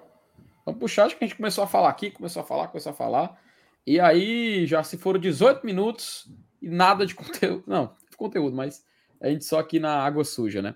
Vamos 0.65 0.79
pro 0.79 0.87
chat 0.89 1.15
que 1.15 1.23
a 1.23 1.27
gente 1.27 1.37
começou 1.37 1.63
a 1.63 1.67
falar 1.67 1.89
aqui, 1.89 2.11
começou 2.11 2.41
a 2.41 2.45
falar, 2.45 2.67
começou 2.67 2.91
a 2.91 2.95
falar. 2.95 3.41
E 3.87 4.01
aí, 4.01 4.65
já 4.65 4.83
se 4.83 4.97
foram 4.97 5.19
18 5.19 5.65
minutos, 5.65 6.29
e 6.61 6.69
nada 6.69 7.05
de 7.05 7.15
conteúdo. 7.15 7.63
Não, 7.67 7.95
conteúdo, 8.17 8.55
mas 8.55 8.83
a 9.19 9.29
gente 9.29 9.45
só 9.45 9.59
aqui 9.59 9.79
na 9.79 10.03
água 10.03 10.23
suja, 10.23 10.61
né? 10.61 10.75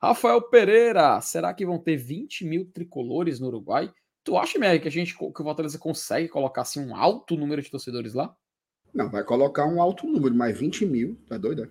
Rafael 0.00 0.40
Pereira, 0.42 1.20
será 1.20 1.54
que 1.54 1.64
vão 1.64 1.78
ter 1.78 1.96
20 1.96 2.44
mil 2.44 2.66
tricolores 2.66 3.40
no 3.40 3.46
Uruguai? 3.46 3.92
Tu 4.22 4.36
acha, 4.36 4.58
Mary, 4.58 4.80
que 4.80 4.88
a 4.88 4.90
gente 4.90 5.16
que 5.16 5.24
o 5.24 5.32
Fortaleza 5.32 5.78
consegue 5.78 6.28
colocar 6.28 6.62
assim 6.62 6.80
um 6.80 6.94
alto 6.94 7.36
número 7.36 7.60
de 7.60 7.70
torcedores 7.70 8.14
lá? 8.14 8.34
Não, 8.92 9.10
vai 9.10 9.24
colocar 9.24 9.66
um 9.66 9.82
alto 9.82 10.06
número, 10.06 10.34
mas 10.34 10.56
20 10.58 10.86
mil, 10.86 11.18
tá 11.26 11.36
doido? 11.36 11.70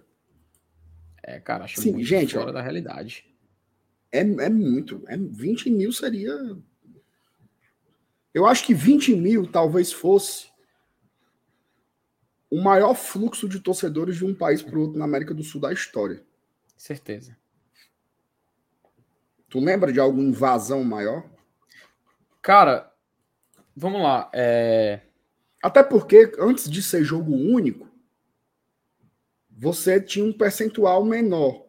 É, 1.23 1.39
cara, 1.39 1.63
acho 1.63 1.79
Sim, 1.79 1.93
muito 1.93 2.05
gente, 2.05 2.33
fora 2.33 2.49
ó, 2.49 2.53
da 2.53 2.61
realidade. 2.61 3.25
É, 4.11 4.19
é 4.19 4.49
muito. 4.49 5.01
É, 5.07 5.17
20 5.17 5.69
mil 5.69 5.91
seria. 5.91 6.35
Eu 8.33 8.45
acho 8.45 8.65
que 8.65 8.73
20 8.73 9.15
mil 9.15 9.47
talvez 9.47 9.91
fosse 9.91 10.47
o 12.53 12.61
maior 12.61 12.93
fluxo 12.93 13.49
de 13.49 13.59
torcedores 13.59 14.15
de 14.15 14.23
um 14.23 14.35
país 14.35 14.61
para 14.61 14.77
o 14.77 14.81
outro 14.81 14.99
na 14.99 15.05
América 15.05 15.33
do 15.33 15.41
Sul 15.41 15.59
da 15.59 15.73
história. 15.73 16.21
Certeza. 16.77 17.35
Tu 19.49 19.59
lembra 19.59 19.91
de 19.91 19.99
alguma 19.99 20.21
invasão 20.21 20.83
maior? 20.83 21.27
Cara, 22.43 22.93
vamos 23.75 24.03
lá. 24.03 24.29
É... 24.31 25.01
Até 25.63 25.81
porque, 25.81 26.31
antes 26.37 26.69
de 26.69 26.83
ser 26.83 27.03
jogo 27.03 27.33
único, 27.33 27.89
você 29.49 29.99
tinha 29.99 30.23
um 30.23 30.31
percentual 30.31 31.03
menor 31.03 31.65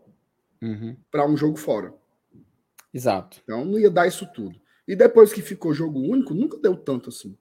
uhum. 0.61 0.95
para 1.11 1.27
um 1.27 1.35
jogo 1.35 1.57
fora. 1.57 1.95
Exato. 2.93 3.41
Então 3.43 3.65
não 3.65 3.79
ia 3.79 3.91
dar 3.91 4.07
isso 4.07 4.31
tudo. 4.35 4.61
E 4.87 4.95
depois 4.95 5.33
que 5.33 5.41
ficou 5.41 5.73
jogo 5.73 5.99
único, 5.99 6.35
nunca 6.35 6.59
deu 6.59 6.77
tanto 6.77 7.09
assim. 7.09 7.39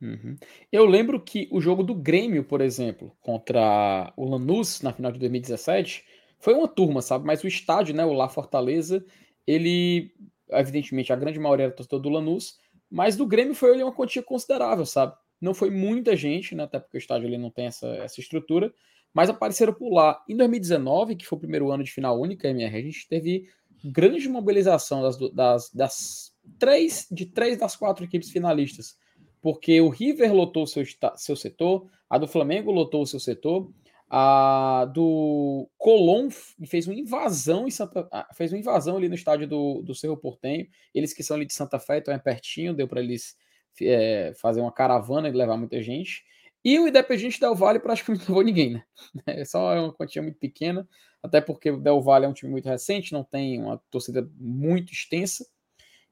Uhum. 0.00 0.36
Eu 0.70 0.86
lembro 0.86 1.20
que 1.20 1.48
o 1.50 1.60
jogo 1.60 1.82
do 1.82 1.94
Grêmio, 1.94 2.44
por 2.44 2.60
exemplo, 2.60 3.16
contra 3.20 4.12
o 4.16 4.24
Lanús 4.24 4.80
na 4.80 4.92
final 4.92 5.10
de 5.10 5.18
2017, 5.18 6.04
foi 6.38 6.54
uma 6.54 6.68
turma, 6.68 7.02
sabe? 7.02 7.26
Mas 7.26 7.42
o 7.42 7.48
estádio, 7.48 7.94
né, 7.94 8.04
o 8.04 8.12
La 8.12 8.28
Fortaleza, 8.28 9.04
ele, 9.46 10.12
evidentemente, 10.50 11.12
a 11.12 11.16
grande 11.16 11.38
maioria 11.38 11.66
era 11.66 11.74
torcedor 11.74 12.00
do 12.00 12.08
Lanús, 12.08 12.56
mas 12.90 13.16
do 13.16 13.26
Grêmio 13.26 13.54
foi 13.54 13.72
ali 13.72 13.82
uma 13.82 13.92
quantia 13.92 14.22
considerável, 14.22 14.86
sabe? 14.86 15.14
Não 15.40 15.52
foi 15.52 15.70
muita 15.70 16.16
gente, 16.16 16.54
né? 16.54 16.64
Até 16.64 16.78
porque 16.78 16.96
o 16.96 16.98
estádio 16.98 17.26
ali 17.26 17.38
não 17.38 17.50
tem 17.50 17.66
essa, 17.66 17.88
essa 17.96 18.20
estrutura, 18.20 18.72
mas 19.12 19.28
apareceram 19.28 19.72
por 19.72 19.92
lá. 19.92 20.22
Em 20.28 20.36
2019, 20.36 21.16
que 21.16 21.26
foi 21.26 21.36
o 21.36 21.40
primeiro 21.40 21.70
ano 21.70 21.84
de 21.84 21.90
final 21.90 22.20
única, 22.20 22.48
MR, 22.48 22.76
a 22.76 22.82
gente 22.82 23.08
teve 23.08 23.48
grande 23.84 24.28
mobilização 24.28 25.02
das, 25.02 25.18
das, 25.32 25.70
das 25.72 26.32
três 26.58 27.06
de 27.10 27.26
três 27.26 27.58
das 27.58 27.76
quatro 27.76 28.04
equipes 28.04 28.30
finalistas, 28.30 28.96
porque 29.40 29.80
o 29.80 29.88
River 29.88 30.32
lotou 30.34 30.66
seu, 30.66 30.84
seu 31.16 31.36
setor, 31.36 31.88
a 32.08 32.18
do 32.18 32.26
Flamengo 32.26 32.70
lotou 32.70 33.02
o 33.02 33.06
seu 33.06 33.20
setor, 33.20 33.70
a 34.10 34.86
do 34.86 35.68
Colón 35.76 36.30
fez 36.66 36.86
uma 36.86 36.94
invasão 36.94 37.66
em 37.66 37.70
Santa, 37.70 38.08
fez 38.34 38.52
uma 38.52 38.58
invasão 38.58 38.96
ali 38.96 39.08
no 39.08 39.14
estádio 39.14 39.46
do, 39.46 39.82
do 39.82 39.94
Cerro 39.94 40.16
Portenho. 40.16 40.66
Eles 40.94 41.12
que 41.12 41.22
são 41.22 41.36
ali 41.36 41.44
de 41.44 41.52
Santa 41.52 41.78
Fé, 41.78 41.98
então 41.98 42.14
é 42.14 42.18
pertinho, 42.18 42.74
deu 42.74 42.88
para 42.88 43.00
eles 43.00 43.36
é, 43.82 44.32
fazer 44.40 44.60
uma 44.60 44.72
caravana 44.72 45.28
e 45.28 45.32
levar 45.32 45.58
muita 45.58 45.82
gente. 45.82 46.24
E 46.64 46.78
o 46.78 46.88
Independente 46.88 47.38
Del 47.38 47.54
Valle 47.54 47.78
praticamente 47.78 48.24
não 48.28 48.36
levou 48.36 48.42
ninguém, 48.42 48.72
né? 48.72 48.84
É 49.26 49.44
só 49.44 49.74
uma 49.74 49.92
quantia 49.92 50.22
muito 50.22 50.38
pequena, 50.38 50.88
até 51.22 51.40
porque 51.40 51.70
o 51.70 51.80
Del 51.80 52.00
Valle 52.00 52.24
é 52.24 52.28
um 52.28 52.32
time 52.32 52.50
muito 52.50 52.68
recente, 52.68 53.12
não 53.12 53.22
tem 53.22 53.60
uma 53.60 53.78
torcida 53.90 54.28
muito 54.36 54.92
extensa. 54.92 55.46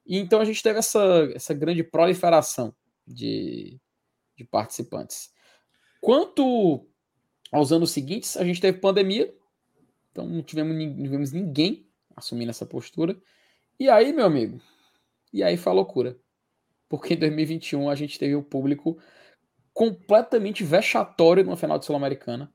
E 0.06 0.18
então 0.18 0.40
a 0.40 0.44
gente 0.44 0.62
teve 0.62 0.78
essa, 0.78 1.30
essa 1.34 1.54
grande 1.54 1.82
proliferação 1.82 2.74
de, 3.06 3.80
de 4.36 4.44
participantes. 4.44 5.30
Quanto 6.00 6.86
aos 7.52 7.72
anos 7.72 7.90
seguintes, 7.90 8.36
a 8.36 8.44
gente 8.44 8.60
teve 8.60 8.78
pandemia, 8.78 9.32
então 10.10 10.26
não 10.26 10.42
tivemos, 10.42 10.74
não 10.74 11.02
tivemos 11.02 11.32
ninguém 11.32 11.88
assumindo 12.14 12.50
essa 12.50 12.66
postura. 12.66 13.16
E 13.78 13.88
aí, 13.88 14.12
meu 14.12 14.26
amigo, 14.26 14.60
e 15.32 15.42
aí 15.42 15.56
foi 15.56 15.72
a 15.72 15.74
loucura. 15.74 16.18
Porque 16.88 17.14
em 17.14 17.18
2021 17.18 17.90
a 17.90 17.94
gente 17.94 18.18
teve 18.18 18.34
um 18.34 18.42
público 18.42 18.98
completamente 19.72 20.64
vexatório 20.64 21.44
numa 21.44 21.56
final 21.56 21.78
de 21.78 21.84
Sul-Americana. 21.84 22.52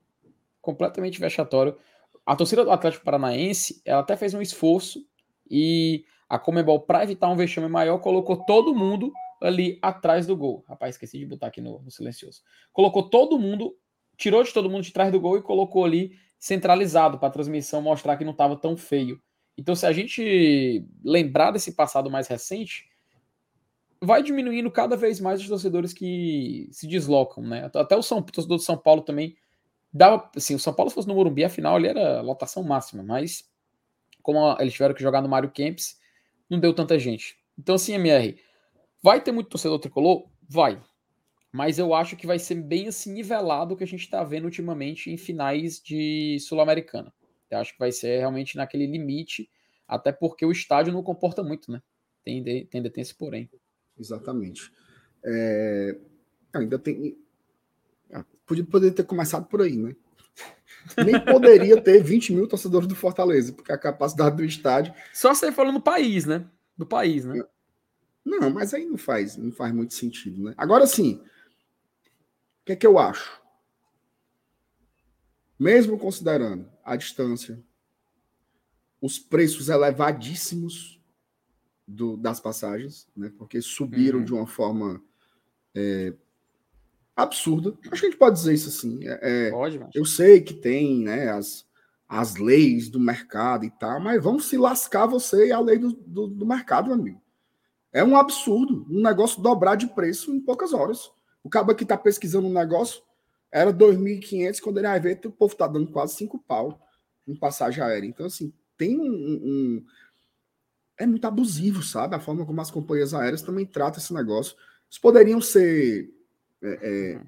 Completamente 0.60 1.20
vexatório. 1.20 1.76
A 2.26 2.34
torcida 2.34 2.64
do 2.64 2.70
Atlético 2.70 3.04
Paranaense, 3.04 3.80
ela 3.84 4.00
até 4.00 4.16
fez 4.16 4.34
um 4.34 4.40
esforço 4.40 5.06
e 5.48 6.04
a 6.28 6.38
Comebol, 6.38 6.80
para 6.80 7.02
evitar 7.02 7.28
um 7.28 7.36
vexame 7.36 7.68
maior, 7.68 7.98
colocou 7.98 8.42
todo 8.44 8.74
mundo 8.74 9.12
ali 9.42 9.78
atrás 9.82 10.26
do 10.26 10.36
gol. 10.36 10.64
Rapaz, 10.68 10.94
esqueci 10.94 11.18
de 11.18 11.26
botar 11.26 11.48
aqui 11.48 11.60
no, 11.60 11.80
no 11.82 11.90
silencioso. 11.90 12.42
Colocou 12.72 13.08
todo 13.08 13.38
mundo, 13.38 13.76
tirou 14.16 14.42
de 14.42 14.52
todo 14.52 14.70
mundo 14.70 14.84
de 14.84 14.92
trás 14.92 15.10
do 15.10 15.20
gol 15.20 15.36
e 15.36 15.42
colocou 15.42 15.84
ali 15.84 16.16
centralizado 16.38 17.18
para 17.18 17.28
a 17.28 17.32
transmissão 17.32 17.82
mostrar 17.82 18.16
que 18.16 18.24
não 18.24 18.32
estava 18.32 18.56
tão 18.56 18.76
feio. 18.76 19.20
Então, 19.56 19.74
se 19.74 19.86
a 19.86 19.92
gente 19.92 20.84
lembrar 21.04 21.50
desse 21.50 21.72
passado 21.72 22.10
mais 22.10 22.26
recente, 22.26 22.88
vai 24.00 24.22
diminuindo 24.22 24.70
cada 24.70 24.96
vez 24.96 25.20
mais 25.20 25.40
os 25.40 25.48
torcedores 25.48 25.92
que 25.92 26.68
se 26.72 26.86
deslocam, 26.86 27.44
né? 27.44 27.70
Até 27.74 27.96
o, 27.96 28.02
São, 28.02 28.18
o 28.18 28.22
torcedor 28.22 28.58
de 28.58 28.64
São 28.64 28.76
Paulo 28.76 29.02
também 29.02 29.36
dava, 29.92 30.28
assim, 30.34 30.54
o 30.54 30.58
São 30.58 30.72
Paulo 30.72 30.90
se 30.90 30.94
fosse 30.94 31.06
no 31.06 31.14
Morumbi, 31.14 31.44
afinal 31.44 31.76
ele 31.76 31.88
era 31.88 32.20
lotação 32.22 32.62
máxima, 32.62 33.02
mas 33.02 33.48
como 34.22 34.56
eles 34.58 34.72
tiveram 34.72 34.94
que 34.94 35.02
jogar 35.02 35.20
no 35.20 35.28
Mário 35.28 35.50
Kempis, 35.50 36.00
não 36.48 36.58
deu 36.58 36.72
tanta 36.74 36.98
gente. 36.98 37.36
Então, 37.58 37.74
assim, 37.74 37.94
MR, 37.94 38.38
vai 39.02 39.20
ter 39.20 39.32
muito 39.32 39.50
torcedor 39.50 39.78
tricolor? 39.78 40.28
Vai. 40.48 40.80
Mas 41.52 41.78
eu 41.78 41.92
acho 41.92 42.16
que 42.16 42.26
vai 42.26 42.38
ser 42.38 42.54
bem 42.54 42.88
assim 42.88 43.12
nivelado 43.12 43.74
o 43.74 43.76
que 43.76 43.84
a 43.84 43.86
gente 43.86 44.00
está 44.00 44.24
vendo 44.24 44.44
ultimamente 44.44 45.10
em 45.10 45.18
finais 45.18 45.80
de 45.80 46.38
Sul-Americana. 46.40 47.12
Eu 47.50 47.58
acho 47.58 47.74
que 47.74 47.78
vai 47.78 47.92
ser 47.92 48.18
realmente 48.18 48.56
naquele 48.56 48.86
limite, 48.86 49.50
até 49.86 50.10
porque 50.10 50.46
o 50.46 50.52
estádio 50.52 50.92
não 50.92 51.02
comporta 51.02 51.42
muito, 51.42 51.70
né? 51.70 51.82
Tem, 52.24 52.42
tem, 52.42 52.66
tem 52.66 53.02
esse 53.02 53.14
porém. 53.14 53.50
Exatamente. 53.98 54.72
É... 55.22 55.98
Ainda 56.54 56.78
tem. 56.78 57.18
Ah, 58.10 58.24
podia, 58.46 58.64
poderia 58.64 58.94
ter 58.94 59.04
começado 59.04 59.46
por 59.46 59.60
aí, 59.60 59.76
né? 59.76 59.94
Nem 61.04 61.22
poderia 61.22 61.80
ter 61.80 62.02
20 62.02 62.32
mil 62.32 62.48
torcedores 62.48 62.88
do 62.88 62.94
Fortaleza, 62.94 63.52
porque 63.52 63.72
a 63.72 63.78
capacidade 63.78 64.36
do 64.36 64.44
estádio. 64.44 64.94
Só 65.12 65.34
você 65.34 65.52
falando 65.52 65.74
no 65.74 65.82
país, 65.82 66.24
né? 66.24 66.46
Do 66.76 66.86
país, 66.86 67.26
né? 67.26 67.44
Não, 68.24 68.50
mas 68.50 68.72
aí 68.72 68.86
não 68.86 68.96
faz, 68.96 69.36
não 69.36 69.50
faz 69.50 69.72
muito 69.72 69.94
sentido, 69.94 70.42
né? 70.42 70.54
Agora 70.56 70.86
sim, 70.86 71.14
o 72.62 72.64
que 72.64 72.72
é 72.72 72.76
que 72.76 72.86
eu 72.86 72.98
acho? 72.98 73.40
Mesmo 75.58 75.98
considerando 75.98 76.68
a 76.84 76.96
distância, 76.96 77.62
os 79.00 79.18
preços 79.18 79.68
elevadíssimos 79.68 81.00
do, 81.86 82.16
das 82.16 82.40
passagens, 82.40 83.08
né? 83.16 83.32
Porque 83.36 83.60
subiram 83.60 84.20
uhum. 84.20 84.24
de 84.24 84.32
uma 84.32 84.46
forma 84.46 85.02
é, 85.74 86.14
absurda. 87.16 87.76
Acho 87.90 88.00
que 88.00 88.06
a 88.06 88.10
gente 88.10 88.18
pode 88.18 88.36
dizer 88.36 88.54
isso 88.54 88.68
assim. 88.68 89.00
É, 89.06 89.48
é 89.48 89.50
pode, 89.50 89.78
mas... 89.78 89.90
Eu 89.94 90.04
sei 90.04 90.40
que 90.40 90.54
tem 90.54 91.02
né, 91.02 91.30
as, 91.30 91.66
as 92.08 92.36
leis 92.36 92.88
do 92.88 93.00
mercado 93.00 93.64
e 93.64 93.70
tal, 93.70 94.00
mas 94.00 94.22
vão 94.22 94.38
se 94.38 94.56
lascar 94.56 95.06
você 95.06 95.48
e 95.48 95.52
a 95.52 95.60
lei 95.60 95.78
do, 95.78 95.92
do, 95.92 96.26
do 96.28 96.46
mercado, 96.46 96.86
meu 96.86 96.94
amigo. 96.94 97.22
É 97.92 98.02
um 98.02 98.16
absurdo 98.16 98.86
um 98.88 99.02
negócio 99.02 99.42
dobrar 99.42 99.76
de 99.76 99.86
preço 99.86 100.34
em 100.34 100.40
poucas 100.40 100.72
horas. 100.72 101.10
O 101.44 101.50
cabo 101.50 101.74
que 101.74 101.82
está 101.82 101.96
pesquisando 101.96 102.46
um 102.46 102.52
negócio 102.52 103.02
era 103.50 103.72
2.500, 103.72 104.60
quando 104.60 104.78
ele 104.78 104.88
vai 104.88 104.98
ver, 104.98 105.20
o 105.26 105.30
povo 105.30 105.52
está 105.52 105.66
dando 105.66 105.90
quase 105.90 106.14
5 106.14 106.38
pau 106.38 106.80
em 107.26 107.36
passagem 107.36 107.82
aérea. 107.84 108.06
Então, 108.06 108.26
assim, 108.26 108.52
tem 108.78 108.98
um, 108.98 109.04
um, 109.04 109.86
É 110.96 111.06
muito 111.06 111.26
abusivo, 111.26 111.82
sabe? 111.82 112.16
A 112.16 112.20
forma 112.20 112.46
como 112.46 112.60
as 112.60 112.70
companhias 112.70 113.12
aéreas 113.12 113.42
também 113.42 113.66
tratam 113.66 114.00
esse 114.00 114.14
negócio. 114.14 114.56
Eles 114.88 114.98
poderiam 114.98 115.40
ser 115.40 116.10
é, 116.62 116.78
é, 116.82 117.20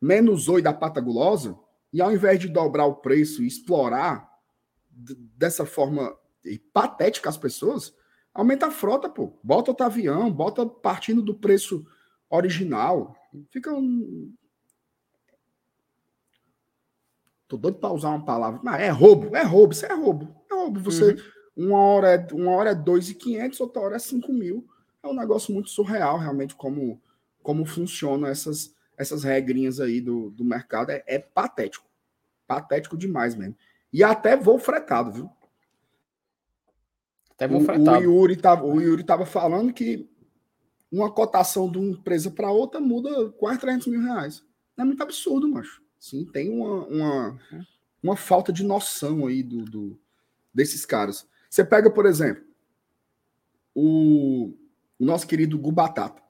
menos 0.00 0.48
oi 0.48 0.62
da 0.62 0.72
pata 0.72 1.00
gulosa, 1.00 1.58
e 1.92 2.00
ao 2.00 2.12
invés 2.12 2.38
de 2.38 2.48
dobrar 2.48 2.86
o 2.86 2.96
preço 2.96 3.42
e 3.42 3.46
explorar 3.46 4.30
dessa 5.36 5.64
forma 5.64 6.16
patética 6.72 7.28
as 7.28 7.36
pessoas, 7.36 7.92
aumenta 8.36 8.66
a 8.66 8.70
frota, 8.70 9.08
pô. 9.08 9.32
Bota 9.42 9.70
outro 9.70 9.86
avião, 9.86 10.30
bota 10.32 10.66
partindo 10.66 11.22
do 11.22 11.34
preço 11.34 11.86
original. 12.30 13.16
Fica 13.50 13.72
um. 13.72 14.32
Tô 17.48 17.56
doido 17.56 17.78
para 17.78 17.92
usar 17.92 18.10
uma 18.10 18.24
palavra. 18.24 18.60
Mas 18.62 18.80
é 18.80 18.90
roubo, 18.90 19.34
é 19.36 19.42
roubo, 19.42 19.72
isso 19.72 19.86
é 19.86 19.94
roubo. 19.94 20.34
É 20.50 20.54
roubo. 20.54 20.80
Você, 20.80 21.12
uhum. 21.56 21.68
uma 21.68 21.78
hora 21.78 22.08
é, 22.14 22.34
uma 22.34 22.52
hora 22.52 22.70
é 22.70 22.74
2.500, 22.74 23.60
outra 23.60 23.82
hora 23.82 23.96
é 23.96 24.00
5 24.00 24.32
mil. 24.32 24.66
É 25.02 25.08
um 25.08 25.14
negócio 25.14 25.52
muito 25.54 25.70
surreal, 25.70 26.18
realmente, 26.18 26.54
como 26.54 27.00
como 27.46 27.64
funcionam 27.64 28.28
essas, 28.28 28.74
essas 28.98 29.22
regrinhas 29.22 29.78
aí 29.78 30.00
do, 30.00 30.30
do 30.30 30.44
mercado. 30.44 30.90
É, 30.90 31.04
é 31.06 31.20
patético. 31.20 31.86
Patético 32.44 32.96
demais 32.96 33.36
mesmo. 33.36 33.54
E 33.92 34.02
até 34.02 34.36
voo 34.36 34.58
fretado, 34.58 35.12
viu? 35.12 35.30
Até 37.36 37.46
voo 37.46 37.60
fretado. 37.60 37.98
O, 37.98 38.02
Yuri 38.02 38.36
tava, 38.36 38.64
o 38.64 38.80
Yuri 38.80 39.04
tava 39.04 39.24
falando 39.24 39.72
que 39.72 40.08
uma 40.90 41.10
cotação 41.10 41.70
de 41.70 41.78
uma 41.78 41.90
empresa 41.90 42.30
para 42.30 42.50
outra 42.50 42.80
muda 42.80 43.30
quase 43.32 43.60
300 43.60 43.86
mil 43.88 44.02
reais. 44.02 44.42
É 44.76 44.84
muito 44.84 45.02
absurdo, 45.02 45.48
macho. 45.48 45.82
Sim, 45.98 46.24
tem 46.24 46.50
uma, 46.50 46.86
uma, 46.86 47.38
uma 48.02 48.16
falta 48.16 48.52
de 48.52 48.64
noção 48.64 49.26
aí 49.26 49.42
do, 49.42 49.64
do, 49.64 50.00
desses 50.52 50.84
caras. 50.86 51.26
Você 51.48 51.64
pega, 51.64 51.90
por 51.90 52.06
exemplo, 52.06 52.44
o, 53.74 54.54
o 54.98 55.04
nosso 55.04 55.26
querido 55.26 55.58
Gubatata 55.58 56.22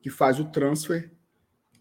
que 0.00 0.10
faz 0.10 0.38
o 0.38 0.44
transfer 0.44 1.10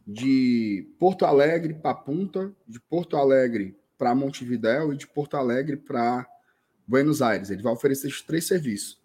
de 0.07 0.89
Porto 0.97 1.25
Alegre 1.25 1.73
para 1.73 1.93
Punta, 1.93 2.55
de 2.65 2.79
Porto 2.79 3.17
Alegre 3.17 3.77
para 3.97 4.15
Montevidéu 4.15 4.93
e 4.93 4.97
de 4.97 5.05
Porto 5.07 5.35
Alegre 5.35 5.75
para 5.75 6.25
Buenos 6.87 7.21
Aires. 7.21 7.49
Ele 7.49 7.61
vai 7.61 7.73
oferecer 7.73 8.07
esses 8.07 8.21
três 8.21 8.45
serviços. 8.45 9.01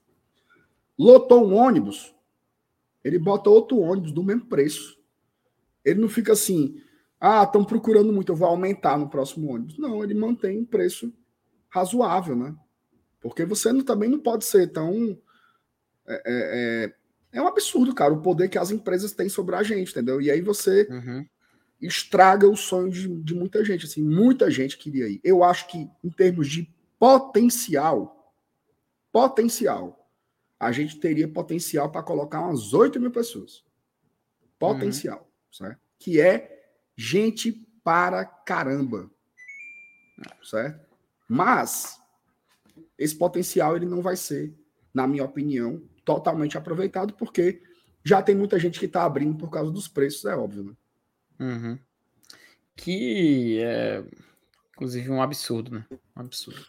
Lotou 0.98 1.46
um 1.46 1.54
ônibus, 1.54 2.14
ele 3.04 3.18
bota 3.18 3.50
outro 3.50 3.78
ônibus 3.78 4.12
do 4.12 4.22
mesmo 4.22 4.46
preço. 4.46 4.98
Ele 5.84 6.00
não 6.00 6.08
fica 6.08 6.32
assim, 6.32 6.80
ah, 7.20 7.44
estão 7.44 7.64
procurando 7.64 8.12
muito, 8.12 8.32
eu 8.32 8.36
vou 8.36 8.48
aumentar 8.48 8.98
no 8.98 9.08
próximo 9.08 9.52
ônibus. 9.52 9.78
Não, 9.78 10.02
ele 10.02 10.14
mantém 10.14 10.58
um 10.58 10.64
preço 10.64 11.12
razoável, 11.68 12.34
né? 12.34 12.54
Porque 13.20 13.44
você 13.44 13.72
não, 13.72 13.82
também 13.82 14.08
não 14.08 14.18
pode 14.18 14.44
ser 14.44 14.68
tão 14.68 15.16
é, 16.06 16.14
é, 16.14 16.84
é 16.84 16.94
é 17.32 17.42
um 17.42 17.46
absurdo, 17.46 17.94
cara, 17.94 18.12
o 18.12 18.22
poder 18.22 18.48
que 18.48 18.58
as 18.58 18.70
empresas 18.70 19.12
têm 19.12 19.28
sobre 19.28 19.54
a 19.54 19.62
gente, 19.62 19.90
entendeu? 19.90 20.20
E 20.20 20.30
aí 20.30 20.40
você 20.40 20.88
uhum. 20.90 21.26
estraga 21.80 22.48
o 22.48 22.56
sonho 22.56 22.90
de, 22.90 23.06
de, 23.22 23.34
muita 23.34 23.64
gente, 23.64 23.84
assim, 23.84 24.02
muita 24.02 24.50
gente 24.50 24.78
queria 24.78 25.08
ir. 25.08 25.20
Eu 25.22 25.44
acho 25.44 25.68
que, 25.68 25.88
em 26.02 26.10
termos 26.10 26.48
de 26.48 26.68
potencial, 26.98 28.34
potencial, 29.12 30.10
a 30.58 30.72
gente 30.72 30.98
teria 30.98 31.28
potencial 31.28 31.90
para 31.90 32.02
colocar 32.02 32.40
umas 32.40 32.74
8 32.74 33.00
mil 33.00 33.10
pessoas. 33.10 33.64
Potencial, 34.58 35.20
uhum. 35.20 35.52
certo? 35.52 35.80
Que 35.98 36.20
é 36.20 36.72
gente 36.96 37.52
para 37.84 38.24
caramba, 38.24 39.10
certo? 40.42 40.86
Mas 41.28 42.00
esse 42.98 43.16
potencial 43.16 43.76
ele 43.76 43.86
não 43.86 44.02
vai 44.02 44.16
ser, 44.16 44.52
na 44.92 45.06
minha 45.06 45.24
opinião, 45.24 45.80
totalmente 46.04 46.58
aproveitado, 46.58 47.14
porque 47.14 47.62
Já 48.08 48.22
tem 48.22 48.34
muita 48.34 48.58
gente 48.58 48.78
que 48.78 48.86
está 48.86 49.04
abrindo 49.04 49.36
por 49.36 49.50
causa 49.50 49.70
dos 49.70 49.86
preços, 49.86 50.24
é 50.24 50.34
óbvio, 50.34 50.64
né? 50.64 50.72
Uhum. 51.40 51.78
Que 52.74 53.58
é, 53.60 54.02
inclusive, 54.78 55.10
um 55.10 55.20
absurdo, 55.20 55.72
né? 55.72 55.84
Um 56.16 56.20
absurdo. 56.20 56.64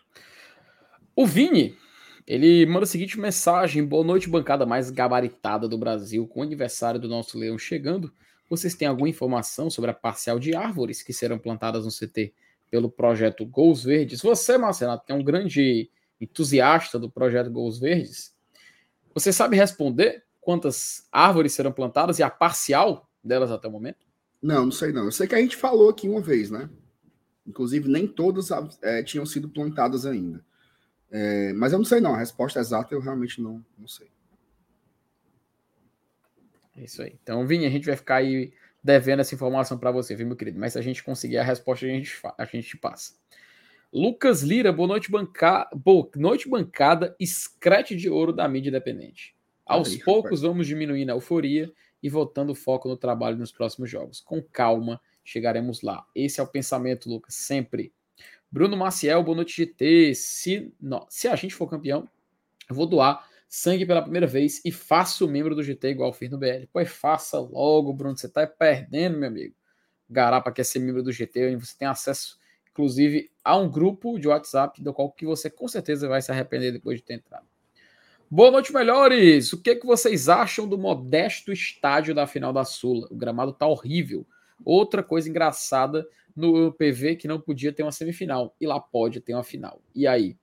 O 1.16 1.28
Vini, 1.28 1.78
ele 2.26 2.66
manda 2.66 2.84
a 2.84 2.88
seguinte 2.88 3.20
mensagem: 3.20 3.86
Boa 3.86 4.04
noite, 4.04 4.28
bancada 4.28 4.66
mais 4.66 4.90
gabaritada 4.90 5.68
do 5.68 5.78
Brasil, 5.78 6.28
com 6.28 6.40
o 6.40 6.44
aniversário 6.44 7.00
do 7.00 7.08
nosso 7.08 7.38
leão 7.38 7.58
chegando. 7.58 8.12
Vocês 8.50 8.74
têm 8.74 8.88
alguma 8.88 9.08
informação 9.08 9.70
sobre 9.70 9.92
a 9.92 9.94
parcial 9.94 10.40
de 10.40 10.56
árvores 10.56 11.04
que 11.04 11.14
serão 11.14 11.38
plantadas 11.38 11.86
no 11.86 11.92
CT 11.92 12.34
pelo 12.72 12.90
projeto 12.90 13.46
Gols 13.46 13.84
Verdes? 13.84 14.22
Você, 14.22 14.58
Marcelo, 14.58 15.00
é 15.08 15.14
um 15.14 15.24
grande 15.24 15.92
entusiasta 16.20 16.98
do 16.98 17.12
projeto 17.12 17.52
Gols 17.52 17.80
Verdes. 17.80 18.34
Você 19.14 19.32
sabe 19.32 19.56
responder 19.56 20.24
quantas 20.42 21.08
árvores 21.12 21.54
serão 21.54 21.72
plantadas 21.72 22.18
e 22.18 22.24
a 22.24 22.30
parcial 22.30 23.08
delas 23.24 23.52
até 23.52 23.68
o 23.68 23.72
momento? 23.72 24.08
Não, 24.42 24.66
não 24.66 24.72
sei 24.72 24.92
não. 24.92 25.06
Eu 25.06 25.12
sei 25.12 25.28
que 25.28 25.36
a 25.36 25.40
gente 25.40 25.56
falou 25.56 25.90
aqui 25.90 26.10
uma 26.10 26.22
vez, 26.22 26.50
né? 26.50 26.70
Inclusive, 27.50 27.90
nem 27.90 28.08
todas 28.08 28.50
é, 28.84 29.02
tinham 29.02 29.26
sido 29.26 29.50
plantadas 29.50 30.06
ainda. 30.06 30.46
É, 31.10 31.52
mas 31.54 31.74
eu 31.74 31.80
não 31.80 31.86
sei 31.86 32.00
não. 32.00 32.14
A 32.14 32.20
resposta 32.20 32.60
exata 32.60 32.94
eu 32.94 33.02
realmente 33.02 33.42
não, 33.42 33.66
não 33.76 33.88
sei. 33.88 34.08
É 36.78 36.84
isso 36.84 37.02
aí. 37.02 37.18
Então, 37.24 37.46
Vini, 37.48 37.66
a 37.66 37.70
gente 37.70 37.88
vai 37.88 37.96
ficar 37.96 38.18
aí 38.18 38.54
devendo 38.84 39.22
essa 39.22 39.34
informação 39.34 39.80
para 39.80 39.92
você, 39.92 40.16
viu, 40.16 40.28
meu 40.28 40.36
querido? 40.36 40.60
Mas 40.60 40.74
se 40.74 40.80
a 40.80 40.82
gente 40.82 41.04
conseguir 41.04 41.40
a 41.40 41.44
resposta, 41.44 41.88
a 41.88 41.90
gente, 41.90 42.22
a 42.38 42.46
gente 42.46 42.78
passa. 42.78 43.16
Lucas 43.92 44.44
Lira, 44.44 44.72
boa 44.72 44.88
noite, 44.88 45.10
banca... 45.10 45.68
boa 45.76 46.08
noite 46.16 46.48
bancada, 46.48 47.16
escrete 47.20 47.96
de 47.96 48.08
ouro 48.08 48.32
da 48.32 48.48
mídia 48.48 48.70
independente. 48.70 49.36
Aos 49.66 49.90
aí, 49.90 50.04
poucos 50.04 50.42
rapaz. 50.42 50.42
vamos 50.42 50.68
diminuindo 50.68 51.10
a 51.12 51.16
euforia 51.16 51.74
e 52.02 52.10
voltando 52.10 52.52
o 52.52 52.56
foco 52.56 52.88
no 52.88 52.96
trabalho 52.96 53.38
nos 53.38 53.52
próximos 53.52 53.90
jogos. 53.90 54.22
Com 54.22 54.42
calma, 54.42 55.02
chegaremos 55.30 55.82
lá. 55.82 56.06
Esse 56.16 56.40
é 56.40 56.44
o 56.44 56.48
pensamento, 56.48 57.08
Lucas, 57.08 57.36
sempre. 57.36 57.94
Bruno 58.52 58.76
Maciel, 58.76 59.24
boa 59.24 59.36
noite, 59.36 59.58
GT. 59.58 60.16
Se, 60.16 60.74
não, 60.82 61.06
se 61.08 61.28
a 61.28 61.36
gente 61.36 61.54
for 61.54 61.70
campeão, 61.70 62.10
eu 62.68 62.76
vou 62.76 62.88
doar 62.88 63.28
sangue 63.48 63.86
pela 63.86 64.02
primeira 64.02 64.26
vez 64.26 64.60
e 64.66 64.72
faço 64.72 65.28
membro 65.28 65.54
do 65.54 65.64
GT 65.64 65.90
igual 65.90 66.12
fiz 66.14 66.32
no 66.32 66.38
BL. 66.38 66.66
Pois 66.74 66.90
faça 66.90 67.40
logo, 67.40 67.94
Bruno. 67.94 68.18
Você 68.18 68.28
tá 68.28 68.48
perdendo, 68.48 69.20
meu 69.20 69.28
amigo. 69.30 69.56
Garapa 70.10 70.52
quer 70.52 70.64
ser 70.64 70.80
membro 70.80 71.04
do 71.04 71.12
GT, 71.12 71.48
onde 71.48 71.64
você 71.66 71.78
tem 71.78 71.88
acesso, 71.88 72.40
inclusive, 72.72 73.30
a 73.44 73.56
um 73.56 73.70
grupo 73.70 74.18
de 74.18 74.28
WhatsApp 74.28 74.82
do 74.82 74.92
qual 74.92 75.12
que 75.12 75.28
você 75.28 75.48
com 75.48 75.68
certeza 75.68 76.08
vai 76.08 76.20
se 76.20 76.32
arrepender 76.32 76.72
depois 76.72 76.98
de 76.98 77.04
ter 77.04 77.14
entrado. 77.14 77.46
Boa 78.32 78.50
noite, 78.50 78.74
melhores! 78.74 79.54
O 79.54 79.62
que, 79.62 79.76
que 79.76 79.86
vocês 79.86 80.28
acham 80.28 80.68
do 80.68 80.78
modesto 80.78 81.52
estádio 81.52 82.16
da 82.16 82.26
final 82.26 82.52
da 82.52 82.66
Sula? 82.66 83.08
O 83.12 83.16
gramado 83.16 83.54
tá 83.54 83.68
horrível. 83.68 84.26
Outra 84.64 85.04
coisa 85.04 85.30
engraçada 85.30 86.08
no 86.36 86.72
PV 86.74 87.16
que 87.16 87.28
não 87.28 87.40
podia 87.40 87.74
ter 87.74 87.84
uma 87.84 87.92
semifinal. 87.92 88.56
E 88.60 88.68
lá 88.68 88.80
pode 88.80 89.20
ter 89.20 89.34
uma 89.34 89.44
final. 89.44 89.82
E 89.94 90.08
aí? 90.08 90.38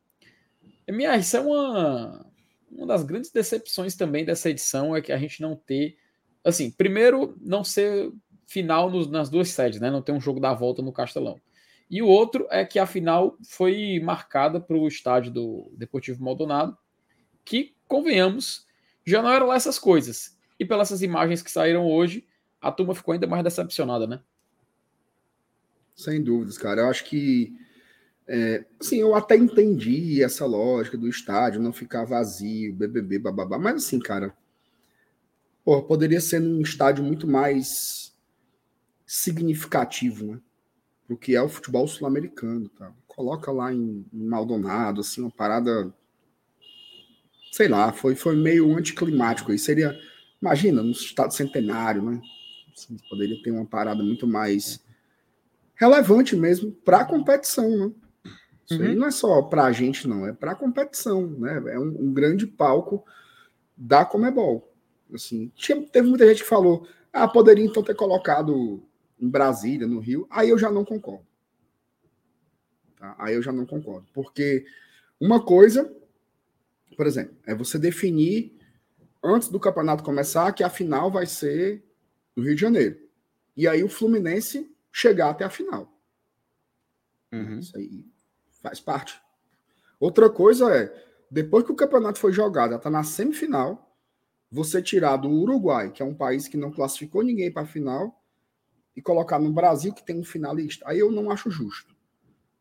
MR, 0.86 1.20
isso 1.20 1.36
é 1.36 1.40
uma 1.40 2.26
uma 2.70 2.86
das 2.86 3.02
grandes 3.02 3.30
decepções 3.30 3.94
também 3.94 4.24
dessa 4.24 4.50
edição 4.50 4.94
é 4.94 5.00
que 5.00 5.12
a 5.12 5.18
gente 5.18 5.40
não 5.40 5.56
ter, 5.56 5.96
assim, 6.44 6.70
primeiro, 6.70 7.36
não 7.40 7.64
ser 7.64 8.12
final 8.46 8.90
nos, 8.90 9.10
nas 9.10 9.28
duas 9.28 9.48
sedes, 9.48 9.80
né? 9.80 9.90
Não 9.90 10.02
ter 10.02 10.12
um 10.12 10.20
jogo 10.20 10.38
da 10.38 10.52
volta 10.52 10.82
no 10.82 10.92
Castelão. 10.92 11.40
E 11.88 12.02
o 12.02 12.06
outro 12.06 12.46
é 12.50 12.64
que 12.64 12.78
a 12.78 12.86
final 12.86 13.36
foi 13.48 14.00
marcada 14.00 14.60
para 14.60 14.76
o 14.76 14.88
estádio 14.88 15.32
do 15.32 15.72
Deportivo 15.76 16.22
Maldonado, 16.22 16.76
que, 17.44 17.74
convenhamos, 17.86 18.66
já 19.04 19.22
não 19.22 19.30
eram 19.30 19.46
lá 19.46 19.54
essas 19.54 19.78
coisas. 19.78 20.36
E 20.58 20.64
pelas 20.64 20.90
imagens 21.02 21.42
que 21.42 21.50
saíram 21.50 21.86
hoje, 21.86 22.26
a 22.68 22.72
turma 22.72 22.94
ficou 22.94 23.12
ainda 23.12 23.26
mais 23.26 23.44
decepcionada, 23.44 24.06
né? 24.06 24.20
Sem 25.94 26.22
dúvidas, 26.22 26.58
cara. 26.58 26.82
Eu 26.82 26.88
acho 26.88 27.04
que 27.04 27.56
é, 28.28 28.64
assim, 28.80 28.96
eu 28.96 29.14
até 29.14 29.36
entendi 29.36 30.22
essa 30.22 30.44
lógica 30.44 30.98
do 30.98 31.08
estádio 31.08 31.62
não 31.62 31.72
ficar 31.72 32.04
vazio, 32.04 32.74
BBB, 32.74 33.20
bababá, 33.20 33.56
mas 33.56 33.76
assim, 33.76 34.00
cara, 34.00 34.36
pô, 35.64 35.80
poderia 35.82 36.20
ser 36.20 36.40
num 36.40 36.60
estádio 36.60 37.04
muito 37.04 37.26
mais 37.26 38.12
significativo, 39.06 40.26
né? 40.26 40.40
O 41.08 41.16
que 41.16 41.36
é 41.36 41.42
o 41.42 41.48
futebol 41.48 41.86
sul-americano, 41.86 42.68
tá? 42.68 42.92
Coloca 43.06 43.52
lá 43.52 43.72
em, 43.72 44.04
em, 44.12 44.26
Maldonado, 44.26 45.02
assim, 45.02 45.20
uma 45.20 45.30
parada, 45.30 45.94
sei 47.52 47.68
lá, 47.68 47.92
foi, 47.92 48.16
foi 48.16 48.34
meio 48.34 48.76
anticlimático 48.76 49.52
aí. 49.52 49.58
Seria, 49.58 49.96
imagina, 50.42 50.82
no 50.82 50.90
estado 50.90 51.32
centenário, 51.32 52.02
né? 52.02 52.20
Assim, 52.76 52.96
poderia 53.08 53.42
ter 53.42 53.50
uma 53.50 53.64
parada 53.64 54.02
muito 54.02 54.26
mais 54.26 54.84
relevante 55.74 56.36
mesmo 56.36 56.70
para 56.72 57.00
a 57.00 57.04
competição, 57.04 57.70
né? 57.70 57.92
Isso 58.68 58.80
uhum. 58.80 58.88
aí 58.88 58.94
não 58.94 59.06
é 59.06 59.10
só 59.10 59.42
para 59.42 59.64
a 59.64 59.72
gente, 59.72 60.08
não, 60.08 60.26
é 60.26 60.32
para 60.32 60.52
a 60.52 60.56
competição, 60.56 61.26
né? 61.26 61.62
É 61.68 61.78
um, 61.78 62.08
um, 62.08 62.12
grande 62.12 62.46
palco 62.46 63.04
da 63.76 64.04
Comebol. 64.04 64.72
Assim, 65.14 65.52
tinha, 65.54 65.80
teve 65.86 66.08
muita 66.08 66.26
gente 66.26 66.42
que 66.42 66.48
falou, 66.48 66.86
ah, 67.12 67.28
poderia 67.28 67.64
então 67.64 67.82
ter 67.82 67.94
colocado 67.94 68.82
em 69.20 69.28
Brasília, 69.28 69.86
no 69.86 70.00
Rio. 70.00 70.26
Aí 70.28 70.50
eu 70.50 70.58
já 70.58 70.70
não 70.70 70.84
concordo. 70.84 71.26
Tá? 72.98 73.14
Aí 73.18 73.34
eu 73.34 73.42
já 73.42 73.52
não 73.52 73.64
concordo. 73.64 74.06
Porque 74.12 74.66
uma 75.20 75.40
coisa, 75.40 75.94
por 76.96 77.06
exemplo, 77.06 77.36
é 77.46 77.54
você 77.54 77.78
definir 77.78 78.52
antes 79.22 79.48
do 79.48 79.60
campeonato 79.60 80.02
começar 80.02 80.52
que 80.52 80.64
a 80.64 80.70
final 80.70 81.10
vai 81.10 81.26
ser 81.26 81.84
no 82.36 82.44
Rio 82.44 82.54
de 82.54 82.60
Janeiro. 82.60 83.00
E 83.56 83.66
aí 83.66 83.82
o 83.82 83.88
Fluminense 83.88 84.70
chegar 84.92 85.30
até 85.30 85.44
a 85.44 85.50
final. 85.50 85.92
Uhum. 87.32 87.58
Isso 87.58 87.76
aí 87.76 88.04
Faz 88.66 88.80
parte. 88.80 89.20
Outra 90.00 90.28
coisa 90.28 90.74
é, 90.74 90.92
depois 91.30 91.64
que 91.64 91.70
o 91.70 91.76
campeonato 91.76 92.18
foi 92.18 92.32
jogado, 92.32 92.74
está 92.74 92.90
na 92.90 93.04
semifinal, 93.04 93.96
você 94.50 94.82
tirar 94.82 95.16
do 95.18 95.30
Uruguai, 95.30 95.92
que 95.92 96.02
é 96.02 96.04
um 96.04 96.14
país 96.14 96.48
que 96.48 96.56
não 96.56 96.72
classificou 96.72 97.22
ninguém 97.22 97.52
para 97.52 97.62
a 97.62 97.66
final, 97.66 98.20
e 98.96 99.00
colocar 99.00 99.38
no 99.38 99.52
Brasil, 99.52 99.92
que 99.92 100.04
tem 100.04 100.18
um 100.18 100.24
finalista. 100.24 100.84
Aí 100.88 100.98
eu 100.98 101.12
não 101.12 101.30
acho 101.30 101.48
justo. 101.48 101.94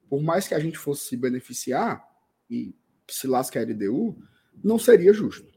Por 0.07 0.21
mais 0.21 0.47
que 0.47 0.53
a 0.53 0.59
gente 0.59 0.77
fosse 0.77 1.07
se 1.07 1.17
beneficiar, 1.17 2.07
e 2.49 2.75
se 3.09 3.25
lasca 3.25 3.59
a 3.59 3.63
LDU, 3.63 4.15
não 4.63 4.77
seria 4.77 5.11
justo. 5.11 5.51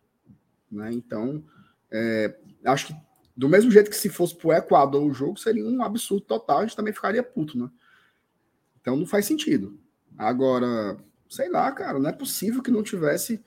Né? 0.71 0.93
Então, 0.93 1.45
é, 1.91 2.35
acho 2.65 2.87
que 2.87 3.08
do 3.39 3.49
mesmo 3.49 3.71
jeito 3.71 3.89
que 3.89 3.95
se 3.95 4.09
fosse 4.09 4.35
para 4.35 4.49
o 4.49 4.53
Equador 4.53 5.07
o 5.07 5.15
jogo, 5.15 5.39
seria 5.39 5.65
um 5.65 5.81
absurdo 5.81 6.23
total, 6.23 6.59
a 6.59 6.63
gente 6.63 6.75
também 6.75 6.93
ficaria 6.93 7.23
puto, 7.23 7.57
né? 7.57 7.71
Então 8.81 8.97
não 8.97 9.07
faz 9.07 9.27
sentido. 9.27 9.79
Agora, 10.17 10.99
sei 11.31 11.49
lá, 11.49 11.71
cara, 11.71 12.01
não 12.01 12.11
é 12.11 12.13
possível 12.13 12.61
que 12.61 12.71
não 12.73 12.83
tivesse 12.83 13.41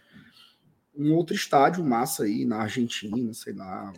um 0.96 1.14
outro 1.14 1.36
estádio 1.36 1.84
massa 1.84 2.24
aí 2.24 2.46
na 2.46 2.62
Argentina, 2.62 3.34
sei 3.34 3.52
lá. 3.52 3.92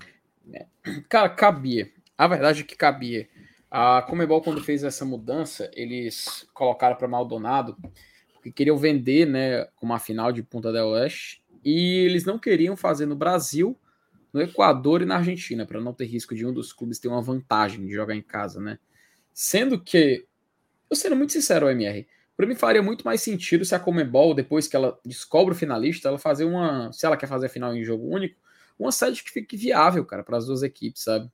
Cara, 1.08 1.30
cabia. 1.30 1.92
A 2.18 2.28
verdade 2.28 2.62
é 2.62 2.64
que 2.64 2.76
cabia. 2.76 3.30
A 3.70 4.02
Comebol, 4.02 4.42
quando 4.42 4.64
fez 4.64 4.84
essa 4.84 5.06
mudança, 5.06 5.70
eles 5.76 6.48
colocaram 6.56 6.96
para 6.96 7.08
Maldonado, 7.08 7.78
porque 8.34 8.52
queriam 8.52 8.78
vender, 8.78 9.28
né, 9.28 9.66
como 9.76 9.94
a 9.94 10.00
final 10.00 10.32
de 10.32 10.42
Punta 10.42 10.72
del 10.72 10.88
Oeste, 10.88 11.44
e 11.64 12.00
eles 12.00 12.26
não 12.26 12.40
queriam 12.40 12.76
fazer 12.76 13.06
no 13.06 13.16
Brasil, 13.16 13.78
no 14.34 14.42
Equador 14.42 15.04
e 15.04 15.06
na 15.06 15.18
Argentina, 15.18 15.66
para 15.66 15.80
não 15.80 15.94
ter 15.94 16.06
risco 16.06 16.34
de 16.34 16.46
um 16.46 16.52
dos 16.52 16.74
clubes 16.74 17.00
ter 17.00 17.08
uma 17.08 17.22
vantagem 17.22 17.86
de 17.86 17.94
jogar 17.94 18.16
em 18.16 18.22
casa, 18.22 18.60
né? 18.60 18.80
Sendo 19.32 19.80
que, 19.80 20.26
eu 20.90 20.96
sendo 20.96 21.16
muito 21.16 21.32
sincero, 21.32 21.70
MR, 21.70 22.08
para 22.36 22.48
mim 22.48 22.56
faria 22.56 22.82
muito 22.82 23.06
mais 23.06 23.22
sentido 23.22 23.64
se 23.64 23.76
a 23.76 23.80
Comebol, 23.80 24.34
depois 24.34 24.68
que 24.68 24.76
ela 24.76 25.00
descobre 25.06 25.54
o 25.54 25.58
finalista, 25.58 26.10
ela 26.10 26.18
fazer 26.18 26.46
uma. 26.46 26.92
Se 26.92 27.06
ela 27.06 27.16
quer 27.16 27.28
fazer 27.28 27.46
a 27.46 27.50
final 27.50 27.76
em 27.76 27.84
jogo 27.84 28.08
único, 28.08 28.40
uma 28.78 28.92
sede 28.92 29.24
que 29.24 29.32
fique 29.32 29.56
viável, 29.56 30.04
cara, 30.04 30.24
para 30.24 30.38
as 30.38 30.48
duas 30.48 30.64
equipes, 30.64 31.04
sabe? 31.04 31.30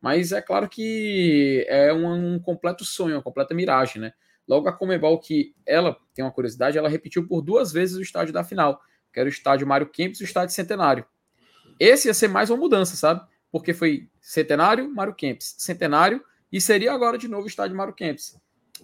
Mas 0.00 0.30
é 0.30 0.40
claro 0.40 0.68
que 0.68 1.66
é 1.68 1.92
um, 1.92 2.34
um, 2.34 2.38
completo 2.38 2.84
sonho, 2.84 3.16
uma 3.16 3.22
completa 3.22 3.52
miragem, 3.52 4.00
né? 4.00 4.12
Logo 4.46 4.68
a 4.68 4.72
Comebol, 4.72 5.18
que 5.18 5.54
ela 5.66 5.96
tem 6.14 6.24
uma 6.24 6.30
curiosidade, 6.30 6.78
ela 6.78 6.88
repetiu 6.88 7.26
por 7.26 7.42
duas 7.42 7.72
vezes 7.72 7.96
o 7.96 8.02
estádio 8.02 8.32
da 8.32 8.44
final, 8.44 8.80
que 9.12 9.18
era 9.18 9.26
o 9.28 9.32
estádio 9.32 9.66
Mário 9.66 9.88
Kempis 9.88 10.20
e 10.20 10.22
o 10.22 10.24
estádio 10.24 10.54
Centenário. 10.54 11.04
Esse 11.78 12.08
ia 12.08 12.14
ser 12.14 12.28
mais 12.28 12.50
uma 12.50 12.58
mudança, 12.58 12.96
sabe? 12.96 13.26
Porque 13.50 13.72
foi 13.72 14.08
Centenário, 14.20 14.92
Mário 14.92 15.14
Kempis, 15.14 15.54
Centenário, 15.58 16.22
e 16.52 16.60
seria 16.60 16.92
agora 16.92 17.18
de 17.18 17.28
novo 17.28 17.44
o 17.44 17.48
estádio 17.48 17.76
Mário 17.76 17.94
Kempis. 17.94 18.36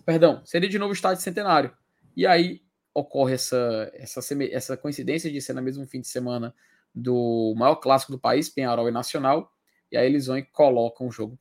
Perdão, 0.05 0.43
seria 0.45 0.69
de 0.69 0.79
novo 0.79 0.91
o 0.91 0.95
estádio 0.95 1.23
centenário. 1.23 1.73
E 2.17 2.27
aí 2.27 2.63
ocorre 2.93 3.35
essa, 3.35 3.91
essa, 3.95 4.21
essa 4.51 4.77
coincidência 4.77 5.31
de 5.31 5.41
ser 5.41 5.53
no 5.53 5.63
mesmo 5.63 5.87
fim 5.87 6.01
de 6.01 6.09
semana 6.09 6.55
do 6.95 7.55
maior 7.57 7.77
clássico 7.77 8.13
do 8.13 8.19
país, 8.19 8.49
Penharol 8.49 8.89
e 8.89 8.93
Nacional, 8.93 9.53
e 9.91 9.97
aí 9.97 10.07
eles 10.07 10.27
vão 10.27 10.39
e 10.39 10.45
colocam 10.45 11.09
o 11.09 11.11
jogo 11.11 11.39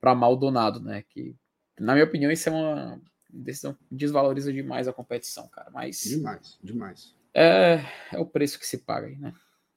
para 0.00 0.14
Maldonado, 0.14 0.80
né? 0.80 1.02
Que, 1.08 1.34
na 1.78 1.92
minha 1.94 2.04
opinião, 2.04 2.30
isso 2.30 2.48
é 2.48 2.52
uma 2.52 3.00
decisão 3.28 3.76
desvaloriza 3.90 4.52
demais 4.52 4.86
a 4.86 4.92
competição, 4.92 5.48
cara. 5.48 5.70
Mas. 5.70 6.02
Demais, 6.02 6.58
demais. 6.62 7.14
É, 7.34 7.80
é 8.12 8.18
o 8.18 8.26
preço 8.26 8.58
que 8.58 8.66
se 8.66 8.78
paga 8.78 9.08
aí, 9.08 9.16
né? 9.16 9.34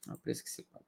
É 0.07 0.13
o 0.13 0.17
preço 0.17 0.43
que 0.43 0.49
se 0.49 0.63
paga. 0.63 0.85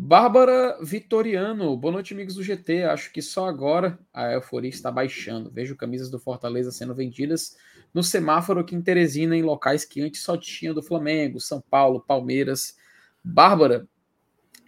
Bárbara 0.00 0.78
Vitoriano, 0.80 1.76
boa 1.76 1.90
noite, 1.90 2.14
amigos 2.14 2.36
do 2.36 2.42
GT. 2.44 2.84
Acho 2.84 3.12
que 3.12 3.20
só 3.20 3.48
agora 3.48 3.98
a 4.14 4.32
euforia 4.32 4.70
está 4.70 4.92
baixando. 4.92 5.50
Vejo 5.50 5.74
camisas 5.74 6.08
do 6.08 6.20
Fortaleza 6.20 6.70
sendo 6.70 6.94
vendidas 6.94 7.56
no 7.92 8.00
semáforo 8.00 8.60
aqui 8.60 8.76
em 8.76 8.80
Teresina, 8.80 9.36
em 9.36 9.42
locais 9.42 9.84
que 9.84 10.00
antes 10.00 10.22
só 10.22 10.36
tinha 10.36 10.72
do 10.72 10.84
Flamengo, 10.84 11.40
São 11.40 11.60
Paulo, 11.60 12.00
Palmeiras. 12.00 12.76
Bárbara, 13.24 13.88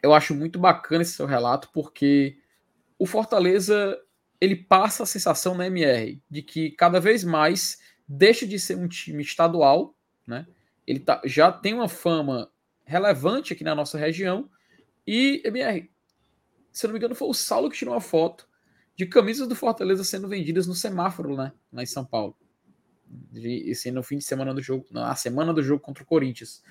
eu 0.03 0.13
acho 0.13 0.35
muito 0.35 0.59
bacana 0.59 1.03
esse 1.03 1.13
seu 1.13 1.27
relato, 1.27 1.71
porque 1.73 2.37
o 2.99 3.07
Fortaleza 3.07 3.97
ele 4.41 4.57
passa 4.57 5.05
a 5.05 5.07
sensação 5.07 5.55
na 5.55 5.69
MR 5.69 6.21
de 6.29 6.43
que 6.43 6.73
cada 6.73 6.99
vez 6.99 7.23
mais 7.23 7.79
deixa 8.07 8.45
de 8.45 8.59
ser 8.59 8.77
um 8.77 8.89
time 8.89 9.23
estadual, 9.23 9.95
né? 10.27 10.45
Ele 10.85 10.99
tá, 10.99 11.23
já 11.25 11.53
tem 11.53 11.73
uma 11.73 11.89
fama 11.89 12.51
relevante 12.85 13.53
aqui 13.53 13.63
na 13.63 13.77
nossa 13.77 13.97
região. 13.97 14.51
E, 15.13 15.43
MR, 15.45 15.91
se 16.71 16.87
eu 16.87 16.89
não 16.89 16.93
me 16.93 17.01
engano, 17.01 17.17
foi 17.17 17.27
o 17.27 17.35
Saulo 17.35 17.69
que 17.69 17.77
tirou 17.77 17.93
uma 17.93 18.01
foto 18.01 18.49
de 18.95 19.05
camisas 19.07 19.49
do 19.49 19.57
Fortaleza 19.57 20.05
sendo 20.05 20.29
vendidas 20.29 20.69
no 20.69 20.75
semáforo, 20.75 21.37
né? 21.37 21.53
Lá 21.73 21.83
em 21.83 21.87
São 21.87 22.05
Paulo. 22.05 22.37
Esse 23.35 23.91
no 23.91 24.05
fim 24.05 24.19
de 24.19 24.25
semana 24.25 24.55
do 24.55 24.63
jogo, 24.63 24.87
na 24.89 25.13
semana 25.17 25.53
do 25.53 25.65
jogo 25.65 25.83
contra 25.83 26.05
o 26.05 26.07
Corinthians. 26.07 26.63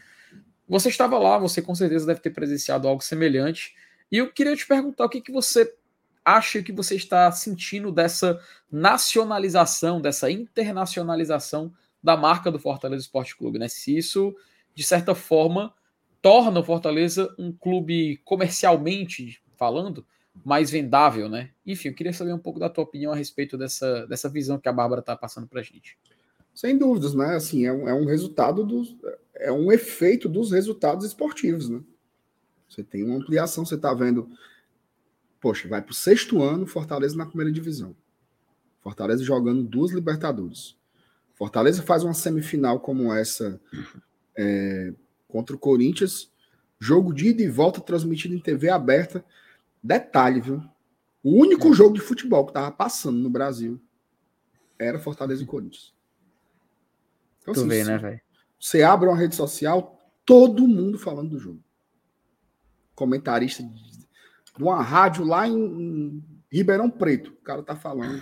Você 0.69 0.87
estava 0.87 1.19
lá, 1.19 1.37
você 1.37 1.61
com 1.61 1.75
certeza 1.75 2.05
deve 2.05 2.21
ter 2.21 2.29
presenciado 2.29 2.87
algo 2.87 3.03
semelhante. 3.03 3.75
E 4.09 4.19
eu 4.19 4.31
queria 4.31 4.55
te 4.55 4.65
perguntar 4.65 5.03
o 5.03 5.09
que, 5.09 5.19
que 5.19 5.33
você 5.33 5.75
acha 6.23 6.63
que 6.63 6.71
você 6.71 6.95
está 6.95 7.29
sentindo 7.33 7.91
dessa 7.91 8.39
nacionalização, 8.71 9.99
dessa 9.99 10.31
internacionalização 10.31 11.73
da 12.01 12.15
marca 12.15 12.49
do 12.49 12.57
Fortaleza 12.57 13.03
Esporte 13.03 13.35
Clube, 13.35 13.59
né? 13.59 13.67
Se 13.67 13.97
isso, 13.97 14.33
de 14.73 14.83
certa 14.85 15.13
forma, 15.13 15.73
torna 16.21 16.59
o 16.59 16.63
Fortaleza 16.63 17.33
um 17.37 17.51
clube 17.51 18.17
comercialmente 18.23 19.41
falando 19.57 20.05
mais 20.43 20.71
vendável, 20.71 21.27
né? 21.27 21.51
Enfim, 21.65 21.89
eu 21.89 21.95
queria 21.95 22.13
saber 22.13 22.33
um 22.33 22.39
pouco 22.39 22.59
da 22.59 22.69
tua 22.69 22.83
opinião 22.83 23.11
a 23.11 23.15
respeito 23.15 23.57
dessa, 23.57 24.05
dessa 24.07 24.29
visão 24.29 24.57
que 24.57 24.69
a 24.69 24.73
Bárbara 24.73 25.01
está 25.01 25.15
passando 25.15 25.47
para 25.47 25.59
a 25.59 25.63
gente. 25.63 25.97
Sem 26.53 26.77
dúvidas, 26.77 27.13
né? 27.13 27.35
Assim, 27.35 27.65
é 27.65 27.73
um, 27.73 27.87
é 27.87 27.93
um 27.93 28.05
resultado 28.05 28.63
dos. 28.65 28.95
É 29.35 29.51
um 29.51 29.71
efeito 29.71 30.27
dos 30.27 30.51
resultados 30.51 31.05
esportivos, 31.05 31.69
né? 31.69 31.81
Você 32.67 32.83
tem 32.83 33.03
uma 33.03 33.15
ampliação, 33.15 33.65
você 33.65 33.75
está 33.75 33.93
vendo. 33.93 34.29
Poxa, 35.39 35.67
vai 35.67 35.81
para 35.81 35.91
o 35.91 35.95
sexto 35.95 36.41
ano, 36.41 36.67
Fortaleza 36.67 37.15
na 37.15 37.25
primeira 37.25 37.51
divisão. 37.51 37.95
Fortaleza 38.81 39.23
jogando 39.23 39.63
duas 39.63 39.91
Libertadores. 39.91 40.75
Fortaleza 41.33 41.81
faz 41.81 42.03
uma 42.03 42.13
semifinal 42.13 42.79
como 42.81 43.13
essa 43.13 43.59
é, 44.35 44.93
contra 45.29 45.55
o 45.55 45.59
Corinthians, 45.59 46.29
jogo 46.77 47.13
de 47.13 47.29
ida 47.29 47.41
e 47.41 47.47
volta 47.47 47.79
transmitido 47.79 48.35
em 48.35 48.39
TV 48.39 48.69
aberta. 48.69 49.23
Detalhe, 49.81 50.41
viu? 50.41 50.61
O 51.23 51.39
único 51.39 51.69
é. 51.69 51.73
jogo 51.73 51.93
de 51.93 52.01
futebol 52.01 52.43
que 52.43 52.51
estava 52.51 52.71
passando 52.71 53.17
no 53.17 53.29
Brasil 53.29 53.79
era 54.77 54.99
Fortaleza 54.99 55.43
e 55.43 55.45
Corinthians. 55.45 55.93
Então, 57.41 57.53
tu 57.53 57.59
assim, 57.61 57.69
vê, 57.69 57.83
né, 57.83 57.97
velho? 57.97 58.21
Você 58.59 58.81
abre 58.83 59.07
uma 59.07 59.17
rede 59.17 59.35
social, 59.35 59.97
todo 60.25 60.67
mundo 60.67 60.99
falando 60.99 61.29
do 61.29 61.39
jogo. 61.39 61.63
Comentarista 62.95 63.63
de 63.63 64.63
uma 64.63 64.81
rádio 64.81 65.23
lá 65.23 65.47
em, 65.47 65.55
em 65.55 66.23
Ribeirão 66.51 66.89
Preto, 66.89 67.31
o 67.31 67.43
cara 67.43 67.63
tá 67.63 67.75
falando 67.75 68.21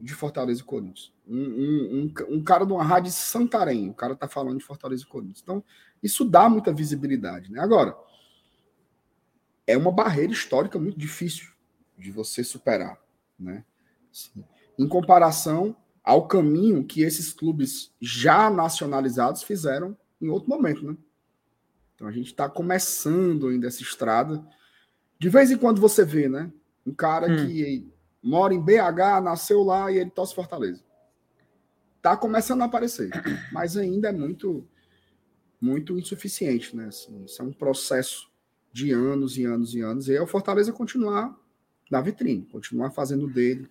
de 0.00 0.14
Fortaleza 0.14 0.60
e 0.60 0.64
Corinthians. 0.64 1.12
Um, 1.26 1.36
um, 1.36 2.14
um, 2.28 2.36
um, 2.36 2.44
cara 2.44 2.66
de 2.66 2.72
uma 2.72 2.84
rádio 2.84 3.10
Santarém, 3.10 3.88
o 3.88 3.94
cara 3.94 4.14
tá 4.14 4.28
falando 4.28 4.58
de 4.58 4.64
Fortaleza 4.64 5.02
e 5.02 5.06
Corinthians. 5.06 5.40
Então, 5.42 5.64
isso 6.04 6.22
dá 6.22 6.50
muita 6.50 6.70
visibilidade. 6.70 7.50
Né? 7.50 7.58
Agora, 7.58 7.96
é 9.66 9.74
uma 9.74 9.90
barreira 9.90 10.34
histórica 10.34 10.78
muito 10.78 10.98
difícil 10.98 11.50
de 11.98 12.12
você 12.12 12.44
superar. 12.44 13.00
Né? 13.38 13.64
Assim, 14.12 14.44
em 14.78 14.86
comparação 14.86 15.74
ao 16.04 16.28
caminho 16.28 16.84
que 16.84 17.00
esses 17.00 17.32
clubes 17.32 17.90
já 17.98 18.50
nacionalizados 18.50 19.42
fizeram 19.42 19.96
em 20.20 20.28
outro 20.28 20.50
momento. 20.50 20.84
Né? 20.84 20.94
Então, 21.94 22.06
a 22.06 22.12
gente 22.12 22.26
está 22.26 22.50
começando 22.50 23.48
ainda 23.48 23.66
essa 23.66 23.82
estrada. 23.82 24.46
De 25.18 25.30
vez 25.30 25.50
em 25.50 25.56
quando 25.56 25.80
você 25.80 26.04
vê, 26.04 26.28
né? 26.28 26.52
Um 26.84 26.92
cara 26.92 27.32
hum. 27.32 27.36
que 27.46 27.90
mora 28.22 28.52
em 28.52 28.60
BH, 28.60 29.22
nasceu 29.22 29.62
lá 29.62 29.90
e 29.90 29.96
ele 29.96 30.10
torce 30.10 30.34
Fortaleza. 30.34 30.84
Tá 32.02 32.14
começando 32.14 32.60
a 32.60 32.66
aparecer, 32.66 33.08
mas 33.50 33.78
ainda 33.78 34.10
é 34.10 34.12
muito 34.12 34.68
muito 35.64 35.98
insuficiente, 35.98 36.76
né? 36.76 36.86
Assim, 36.88 37.24
isso 37.24 37.40
é 37.40 37.44
um 37.44 37.52
processo 37.52 38.30
de 38.72 38.90
anos 38.92 39.38
e 39.38 39.44
anos 39.44 39.74
e 39.74 39.80
anos. 39.80 40.08
E 40.08 40.14
é 40.14 40.20
o 40.20 40.26
Fortaleza 40.26 40.72
continuar 40.72 41.34
na 41.90 42.00
vitrine, 42.00 42.46
continuar 42.50 42.90
fazendo 42.90 43.26
dele, 43.26 43.68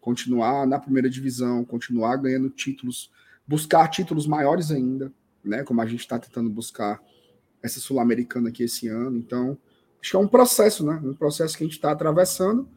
continuar 0.00 0.66
na 0.66 0.78
primeira 0.78 1.10
divisão, 1.10 1.64
continuar 1.64 2.16
ganhando 2.16 2.48
títulos, 2.48 3.10
buscar 3.46 3.88
títulos 3.88 4.26
maiores 4.26 4.70
ainda, 4.70 5.12
né? 5.44 5.62
Como 5.62 5.80
a 5.80 5.86
gente 5.86 6.00
está 6.00 6.18
tentando 6.18 6.48
buscar 6.48 7.02
essa 7.62 7.80
sul-americana 7.80 8.48
aqui 8.48 8.62
esse 8.62 8.88
ano. 8.88 9.18
Então, 9.18 9.58
acho 10.00 10.10
que 10.10 10.16
é 10.16 10.20
um 10.20 10.28
processo, 10.28 10.84
né? 10.86 11.00
Um 11.04 11.14
processo 11.14 11.56
que 11.56 11.64
a 11.64 11.66
gente 11.66 11.76
está 11.76 11.92
atravessando 11.92 12.68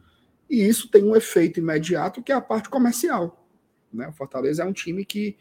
e 0.48 0.66
isso 0.66 0.88
tem 0.88 1.04
um 1.04 1.14
efeito 1.14 1.60
imediato 1.60 2.22
que 2.22 2.32
é 2.32 2.34
a 2.34 2.40
parte 2.40 2.68
comercial. 2.68 3.46
Né? 3.92 4.08
O 4.08 4.12
Fortaleza 4.12 4.62
é 4.62 4.66
um 4.66 4.72
time 4.72 5.04
que, 5.04 5.36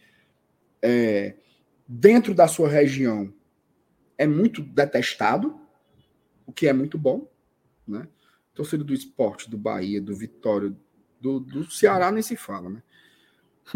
é, 0.82 1.36
dentro 1.88 2.34
da 2.34 2.47
sua 2.47 2.67
região, 2.67 3.34
é 4.17 4.28
muito 4.28 4.62
detestado, 4.62 5.60
o 6.45 6.52
que 6.52 6.67
é 6.67 6.73
muito 6.73 6.97
bom. 6.97 7.30
Né? 7.88 8.08
Torcida 8.54 8.84
do 8.84 8.93
esporte, 8.93 9.50
do 9.50 9.58
Bahia, 9.58 10.02
do 10.02 10.15
Vitória, 10.15 10.76
do, 11.21 11.39
do 11.39 11.69
Ceará 11.71 12.12
nem 12.12 12.21
se 12.21 12.36
fala. 12.36 12.69
Né? 12.69 12.84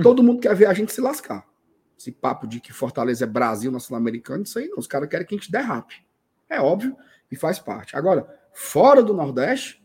Todo 0.02 0.24
mundo 0.24 0.42
quer 0.42 0.56
ver 0.56 0.66
a 0.66 0.74
gente 0.74 0.92
se 0.92 1.00
lascar. 1.00 1.48
Esse 1.98 2.12
papo 2.12 2.48
de 2.48 2.60
que 2.60 2.74
Fortaleza 2.74 3.26
é 3.26 3.28
Brasil 3.28 3.72
na 3.72 3.80
Sul-Americana, 3.80 4.44
isso 4.44 4.58
aí 4.58 4.68
não. 4.68 4.80
Os 4.80 4.88
caras 4.88 5.08
querem 5.08 5.26
que 5.26 5.36
a 5.36 5.38
gente 5.38 5.52
derrape. 5.52 6.04
É 6.50 6.60
óbvio 6.60 6.98
e 7.32 7.36
faz 7.36 7.60
parte. 7.60 7.96
Agora, 7.96 8.28
fora 8.54 9.04
do 9.04 9.14
Nordeste, 9.14 9.82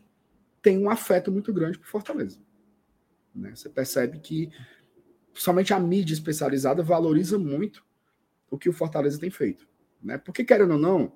tem 0.61 0.77
um 0.77 0.89
afeto 0.89 1.31
muito 1.31 1.53
grande 1.53 1.77
por 1.77 1.87
Fortaleza. 1.87 2.39
Né? 3.33 3.55
Você 3.55 3.69
percebe 3.69 4.19
que 4.19 4.51
somente 5.33 5.73
a 5.73 5.79
mídia 5.79 6.13
especializada 6.13 6.81
valoriza 6.81 7.37
muito 7.37 7.86
o 8.49 8.57
que 8.57 8.69
o 8.69 8.73
Fortaleza 8.73 9.19
tem 9.19 9.29
feito. 9.29 9.67
Né? 10.01 10.17
Porque, 10.17 10.43
querendo 10.43 10.73
ou 10.73 10.79
não, 10.79 11.11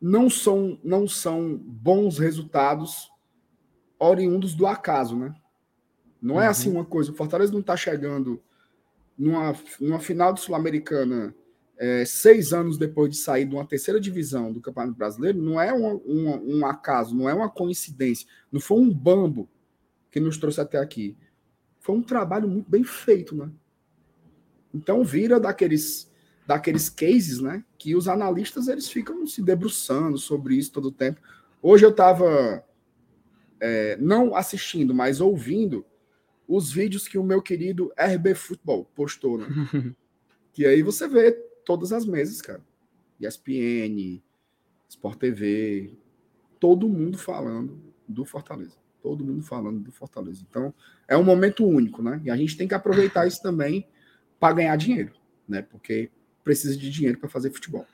não 0.00 0.28
são, 0.28 0.78
não 0.82 1.06
são 1.06 1.56
bons 1.56 2.18
resultados 2.18 3.10
oriundos 3.98 4.54
do 4.54 4.66
acaso, 4.66 5.16
né? 5.16 5.34
Não 6.20 6.40
é 6.40 6.46
assim 6.46 6.68
uhum. 6.68 6.76
uma 6.76 6.84
coisa. 6.84 7.12
O 7.12 7.14
Fortaleza 7.14 7.52
não 7.52 7.60
está 7.60 7.76
chegando 7.76 8.42
numa, 9.16 9.54
numa 9.80 10.00
final 10.00 10.32
de 10.32 10.40
Sul-Americana 10.40 11.34
é, 11.78 12.04
seis 12.04 12.52
anos 12.52 12.78
depois 12.78 13.10
de 13.10 13.16
sair 13.16 13.44
de 13.44 13.54
uma 13.54 13.66
terceira 13.66 14.00
divisão 14.00 14.52
do 14.52 14.60
Campeonato 14.60 14.96
Brasileiro, 14.96 15.42
não 15.42 15.60
é 15.60 15.72
um, 15.72 16.00
um, 16.06 16.58
um, 16.58 16.66
acaso, 16.66 17.12
não 17.12 17.28
é 17.28 17.34
uma 17.34 17.50
coincidência, 17.50 18.26
não 18.52 18.60
foi 18.60 18.78
um 18.78 18.92
bambo 18.92 19.48
que 20.10 20.20
nos 20.20 20.36
trouxe 20.38 20.60
até 20.60 20.78
aqui. 20.78 21.16
Foi 21.80 21.96
um 21.96 22.02
trabalho 22.02 22.46
muito 22.46 22.70
bem 22.70 22.84
feito, 22.84 23.34
né? 23.34 23.50
Então 24.72 25.02
vira 25.02 25.40
daqueles 25.40 26.08
daqueles 26.52 26.88
cases, 26.88 27.40
né, 27.40 27.64
que 27.78 27.96
os 27.96 28.08
analistas 28.08 28.68
eles 28.68 28.88
ficam 28.88 29.26
se 29.26 29.42
debruçando 29.42 30.18
sobre 30.18 30.54
isso 30.54 30.72
todo 30.72 30.86
o 30.86 30.92
tempo. 30.92 31.20
Hoje 31.62 31.84
eu 31.84 31.90
estava 31.90 32.64
é, 33.58 33.96
não 33.96 34.34
assistindo, 34.34 34.94
mas 34.94 35.20
ouvindo 35.20 35.84
os 36.46 36.70
vídeos 36.70 37.08
que 37.08 37.16
o 37.16 37.24
meu 37.24 37.40
querido 37.40 37.90
RB 37.96 38.34
Futebol 38.34 38.84
postou, 38.94 39.38
né? 39.38 39.46
que 40.52 40.66
aí 40.66 40.82
você 40.82 41.08
vê 41.08 41.32
todas 41.64 41.92
as 41.92 42.04
mesas, 42.04 42.42
cara. 42.42 42.60
ESPN, 43.18 44.20
Sport 44.88 45.18
TV, 45.18 45.94
todo 46.60 46.88
mundo 46.88 47.16
falando 47.16 47.80
do 48.06 48.24
Fortaleza. 48.26 48.76
Todo 49.00 49.24
mundo 49.24 49.42
falando 49.42 49.80
do 49.80 49.92
Fortaleza. 49.92 50.44
Então, 50.48 50.74
é 51.08 51.16
um 51.16 51.24
momento 51.24 51.64
único, 51.64 52.02
né? 52.02 52.20
E 52.24 52.30
a 52.30 52.36
gente 52.36 52.56
tem 52.56 52.68
que 52.68 52.74
aproveitar 52.74 53.26
isso 53.26 53.40
também 53.40 53.86
para 54.38 54.54
ganhar 54.54 54.76
dinheiro, 54.76 55.12
né? 55.48 55.62
Porque 55.62 56.10
precisa 56.42 56.76
de 56.76 56.90
dinheiro 56.90 57.18
para 57.18 57.28
fazer 57.28 57.50
futebol. 57.50 57.86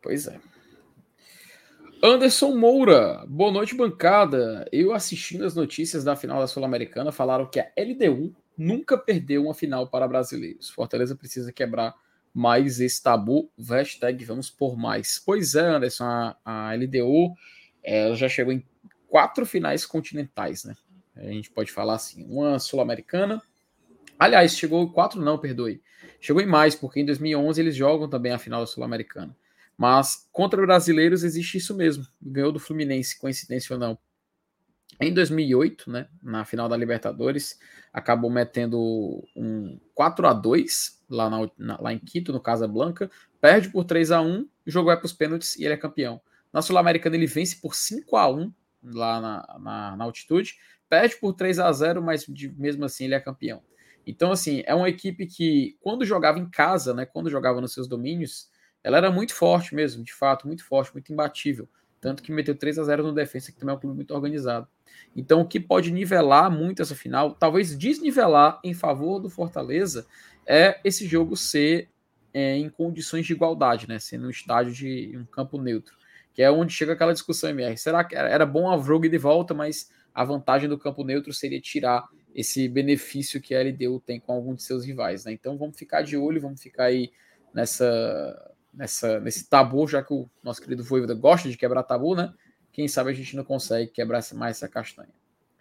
Pois 0.00 0.26
é. 0.26 0.40
Anderson 2.02 2.56
Moura, 2.56 3.24
boa 3.28 3.52
noite, 3.52 3.76
bancada. 3.76 4.68
Eu 4.72 4.92
assistindo 4.92 5.44
as 5.44 5.54
notícias 5.54 6.02
da 6.02 6.16
final 6.16 6.40
da 6.40 6.48
Sul-Americana, 6.48 7.12
falaram 7.12 7.46
que 7.46 7.60
a 7.60 7.70
LDU 7.78 8.34
nunca 8.58 8.98
perdeu 8.98 9.44
uma 9.44 9.54
final 9.54 9.86
para 9.86 10.08
brasileiros. 10.08 10.68
Fortaleza 10.68 11.14
precisa 11.14 11.52
quebrar 11.52 11.94
mais 12.34 12.80
esse 12.80 13.00
tabu. 13.00 13.50
Hashtag 13.56 14.24
vamos 14.24 14.50
por 14.50 14.76
mais. 14.76 15.22
Pois 15.24 15.54
é, 15.54 15.68
Anderson, 15.68 16.04
a, 16.04 16.36
a 16.44 16.74
LDU 16.74 17.34
ela 17.82 18.16
já 18.16 18.28
chegou 18.28 18.52
em 18.52 18.64
quatro 19.06 19.44
finais 19.44 19.86
continentais, 19.86 20.64
né? 20.64 20.74
A 21.14 21.26
gente 21.26 21.50
pode 21.50 21.70
falar 21.70 21.94
assim, 21.94 22.24
uma 22.24 22.58
sul-americana. 22.58 23.42
Aliás, 24.22 24.56
chegou 24.56 24.88
quatro 24.92 25.20
não, 25.20 25.36
perdoe. 25.36 25.82
Chegou 26.20 26.40
em 26.40 26.46
mais, 26.46 26.76
porque 26.76 27.00
em 27.00 27.04
2011 27.04 27.60
eles 27.60 27.74
jogam 27.74 28.08
também 28.08 28.30
a 28.30 28.38
final 28.38 28.64
sul-americana. 28.64 29.36
Mas 29.76 30.28
contra 30.30 30.62
brasileiros 30.64 31.24
existe 31.24 31.58
isso 31.58 31.74
mesmo. 31.74 32.06
Ganhou 32.22 32.52
do 32.52 32.60
Fluminense, 32.60 33.18
coincidência 33.18 33.74
ou 33.74 33.80
não. 33.80 33.98
Em 35.00 35.12
2008, 35.12 35.90
né, 35.90 36.06
na 36.22 36.44
final 36.44 36.68
da 36.68 36.76
Libertadores, 36.76 37.58
acabou 37.92 38.30
metendo 38.30 38.78
um 39.34 39.80
4 39.92 40.28
a 40.28 40.32
2 40.32 41.02
lá, 41.10 41.28
na, 41.28 41.50
na, 41.58 41.80
lá 41.80 41.92
em 41.92 41.98
Quito, 41.98 42.32
no 42.32 42.38
Casablanca, 42.38 43.10
perde 43.40 43.70
por 43.70 43.82
3 43.82 44.12
a 44.12 44.20
1 44.20 44.48
o 44.64 44.70
jogo 44.70 44.86
vai 44.86 44.96
para 44.96 45.06
os 45.06 45.12
pênaltis 45.12 45.56
e 45.56 45.64
ele 45.64 45.74
é 45.74 45.76
campeão. 45.76 46.20
Na 46.52 46.62
Sul-Americana 46.62 47.16
ele 47.16 47.26
vence 47.26 47.56
por 47.56 47.74
5 47.74 48.16
a 48.16 48.30
1 48.30 48.52
lá 48.84 49.20
na, 49.20 49.58
na, 49.58 49.96
na 49.96 50.04
altitude, 50.04 50.58
perde 50.88 51.16
por 51.16 51.32
3 51.32 51.58
a 51.58 51.72
0 51.72 52.00
mas 52.00 52.24
de, 52.24 52.48
mesmo 52.52 52.84
assim 52.84 53.06
ele 53.06 53.14
é 53.14 53.20
campeão. 53.20 53.60
Então, 54.06 54.32
assim, 54.32 54.62
é 54.66 54.74
uma 54.74 54.88
equipe 54.88 55.26
que, 55.26 55.76
quando 55.80 56.04
jogava 56.04 56.38
em 56.38 56.48
casa, 56.48 56.92
né, 56.92 57.06
quando 57.06 57.30
jogava 57.30 57.60
nos 57.60 57.72
seus 57.72 57.86
domínios, 57.86 58.48
ela 58.82 58.96
era 58.96 59.10
muito 59.10 59.34
forte 59.34 59.74
mesmo, 59.74 60.02
de 60.02 60.12
fato, 60.12 60.46
muito 60.46 60.64
forte, 60.64 60.92
muito 60.92 61.12
imbatível. 61.12 61.68
Tanto 62.00 62.22
que 62.22 62.32
meteu 62.32 62.56
3 62.56 62.80
a 62.80 62.84
0 62.84 63.04
no 63.04 63.12
defesa, 63.12 63.52
que 63.52 63.58
também 63.58 63.74
é 63.74 63.76
um 63.76 63.80
clube 63.80 63.94
muito 63.94 64.12
organizado. 64.12 64.66
Então, 65.14 65.40
o 65.40 65.46
que 65.46 65.60
pode 65.60 65.92
nivelar 65.92 66.50
muito 66.50 66.82
essa 66.82 66.96
final, 66.96 67.34
talvez 67.34 67.76
desnivelar 67.78 68.60
em 68.64 68.74
favor 68.74 69.20
do 69.20 69.30
Fortaleza, 69.30 70.06
é 70.44 70.80
esse 70.82 71.06
jogo 71.06 71.36
ser 71.36 71.88
é, 72.34 72.56
em 72.56 72.68
condições 72.68 73.26
de 73.26 73.32
igualdade, 73.32 73.88
né? 73.88 73.98
Sendo 74.00 74.26
um 74.26 74.30
estádio 74.30 74.72
de 74.72 75.16
um 75.16 75.24
campo 75.24 75.60
neutro. 75.60 75.94
Que 76.34 76.42
é 76.42 76.50
onde 76.50 76.72
chega 76.72 76.94
aquela 76.94 77.12
discussão 77.12 77.50
MR. 77.50 77.76
Será 77.76 78.02
que 78.02 78.16
era 78.16 78.46
bom 78.46 78.70
a 78.70 78.76
Vrogue 78.76 79.08
de 79.08 79.18
volta, 79.18 79.54
mas 79.54 79.90
a 80.14 80.24
vantagem 80.24 80.68
do 80.68 80.78
campo 80.78 81.04
neutro 81.04 81.32
seria 81.32 81.60
tirar 81.60 82.08
esse 82.34 82.68
benefício 82.68 83.40
que 83.40 83.54
a 83.54 83.62
LDU 83.62 84.00
tem 84.00 84.18
com 84.18 84.32
algum 84.32 84.54
de 84.54 84.62
seus 84.62 84.84
rivais, 84.84 85.24
né? 85.24 85.32
Então 85.32 85.56
vamos 85.58 85.76
ficar 85.76 86.02
de 86.02 86.16
olho, 86.16 86.40
vamos 86.40 86.62
ficar 86.62 86.84
aí 86.84 87.12
nessa, 87.54 88.54
nessa, 88.72 89.20
nesse 89.20 89.48
tabu, 89.48 89.86
já 89.86 90.02
que 90.02 90.12
o 90.12 90.28
nosso 90.42 90.60
querido 90.60 90.82
Voivoda 90.82 91.14
gosta 91.14 91.48
de 91.48 91.56
quebrar 91.56 91.82
tabu, 91.82 92.14
né? 92.14 92.32
Quem 92.72 92.88
sabe 92.88 93.10
a 93.10 93.14
gente 93.14 93.36
não 93.36 93.44
consegue 93.44 93.90
quebrar 93.90 94.22
mais 94.34 94.56
essa 94.56 94.68
castanha. 94.68 95.10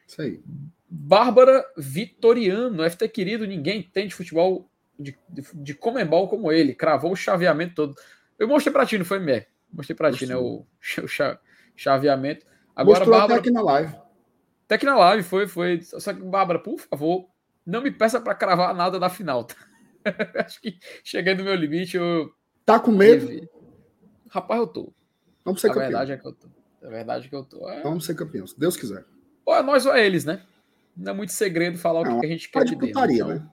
Isso 0.08 0.22
aí. 0.22 0.42
Bárbara 0.90 1.66
Vitoriano, 1.78 2.90
FT 2.90 3.08
querido, 3.10 3.46
ninguém 3.46 3.80
entende 3.80 4.16
futebol 4.16 4.70
de, 4.98 5.18
de, 5.30 5.44
de 5.54 5.74
Comembol 5.74 6.28
como 6.28 6.52
ele, 6.52 6.74
cravou 6.74 7.12
o 7.12 7.16
chaveamento 7.16 7.76
todo. 7.76 7.96
Eu 8.40 8.48
mostrei 8.48 8.72
pra 8.72 8.86
ti, 8.86 8.98
não 8.98 9.06
foi, 9.06 9.20
Mé? 9.20 9.48
Mostrei 9.72 9.96
pra 9.96 10.12
ti, 10.12 10.26
né? 10.26 10.36
O, 10.36 10.66
o 11.04 11.08
chaveamento. 11.76 12.46
Agora, 12.76 13.00
Mostrou 13.00 13.18
Bárbara, 13.18 13.40
até 13.40 13.50
aqui 13.50 13.52
na 13.52 13.62
live. 13.62 13.96
Até 14.72 14.76
aqui 14.78 14.86
na 14.86 14.98
live, 14.98 15.22
foi, 15.22 15.48
foi. 15.48 15.82
Só 15.82 16.14
que, 16.14 16.22
Bárbara, 16.22 16.58
por 16.58 16.80
favor, 16.80 17.28
não 17.66 17.82
me 17.82 17.92
peça 17.92 18.22
para 18.22 18.34
cravar 18.34 18.74
nada 18.74 18.98
da 18.98 19.10
final. 19.10 19.44
Tá? 19.44 19.54
Acho 20.46 20.62
que 20.62 20.80
cheguei 21.04 21.36
no 21.36 21.44
meu 21.44 21.56
limite. 21.56 21.98
Eu... 21.98 22.32
Tá 22.66 22.80
com 22.80 22.90
medo? 22.90 23.50
Rapaz, 24.30 24.62
eu 24.62 24.68
tô. 24.68 24.94
Vamos 25.44 25.60
ser 25.60 25.68
a 25.68 25.74
campeão. 25.74 25.90
verdade 25.90 26.12
é 26.14 26.18
que 26.18 26.26
eu 26.26 26.32
tô. 26.32 26.48
A 26.84 26.90
verdade 26.90 27.26
é 27.26 27.30
que 27.30 27.36
eu 27.36 27.44
tô. 27.44 27.70
É... 27.70 27.82
Vamos 27.82 28.06
ser 28.06 28.16
campeão, 28.16 28.48
se 28.48 28.58
Deus 28.58 28.78
quiser. 28.78 29.04
Ou 29.46 29.54
é 29.54 29.62
nós 29.62 29.86
ou 29.86 29.94
é 29.94 30.06
eles, 30.06 30.24
né? 30.24 30.42
Não 30.96 31.12
é 31.12 31.16
muito 31.16 31.34
segredo 31.34 31.78
falar 31.78 32.06
não, 32.06 32.16
o 32.18 32.22
que, 32.22 32.28
a 32.28 32.30
gente 32.30 32.50
quer 32.50 32.64
de 32.64 32.78
putaria, 32.78 33.26
dele, 33.26 33.40
então... 33.40 33.46
né? 33.46 33.52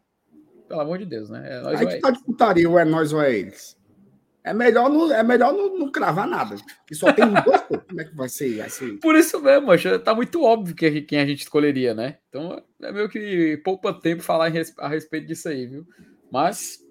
Pelo 0.69 0.81
amor 0.83 0.99
de 0.99 1.07
Deus, 1.07 1.31
né? 1.31 1.43
É 1.51 1.61
nós 1.63 1.81
Aí 1.81 1.87
que 1.89 1.99
tá 1.99 2.13
de 2.13 2.23
putaria, 2.23 2.71
ou 2.71 2.79
é 2.79 2.85
nós 2.85 3.13
ou 3.13 3.21
é 3.21 3.37
eles. 3.37 3.77
É 4.49 4.55
melhor, 4.55 4.89
não, 4.89 5.13
é 5.13 5.23
melhor 5.23 5.53
não, 5.53 5.79
não 5.79 5.93
cravar 5.93 6.27
nada. 6.27 6.57
Que 6.87 6.95
só 6.95 7.13
tem 7.13 7.27
dois, 7.45 7.61
como 7.87 8.01
é 8.01 8.05
que 8.05 8.17
vai 8.17 8.31
ser, 8.31 8.71
ser? 8.71 8.99
Por 8.99 9.15
isso 9.15 9.39
mesmo, 9.43 9.67
mancha, 9.67 9.99
tá 9.99 10.15
muito 10.15 10.43
óbvio 10.43 10.75
que, 10.75 11.03
quem 11.03 11.21
a 11.21 11.27
gente 11.27 11.43
escolheria, 11.43 11.93
né? 11.93 12.19
Então 12.31 12.65
é 12.81 12.91
meio 12.91 13.11
que 13.11 13.59
poupa 13.59 13.93
tempo 13.93 14.23
falar 14.23 14.51
a 14.79 14.89
respeito 14.89 15.27
disso 15.27 15.51
aí, 15.51 15.67
viu? 15.67 15.87
Mas 16.33 16.83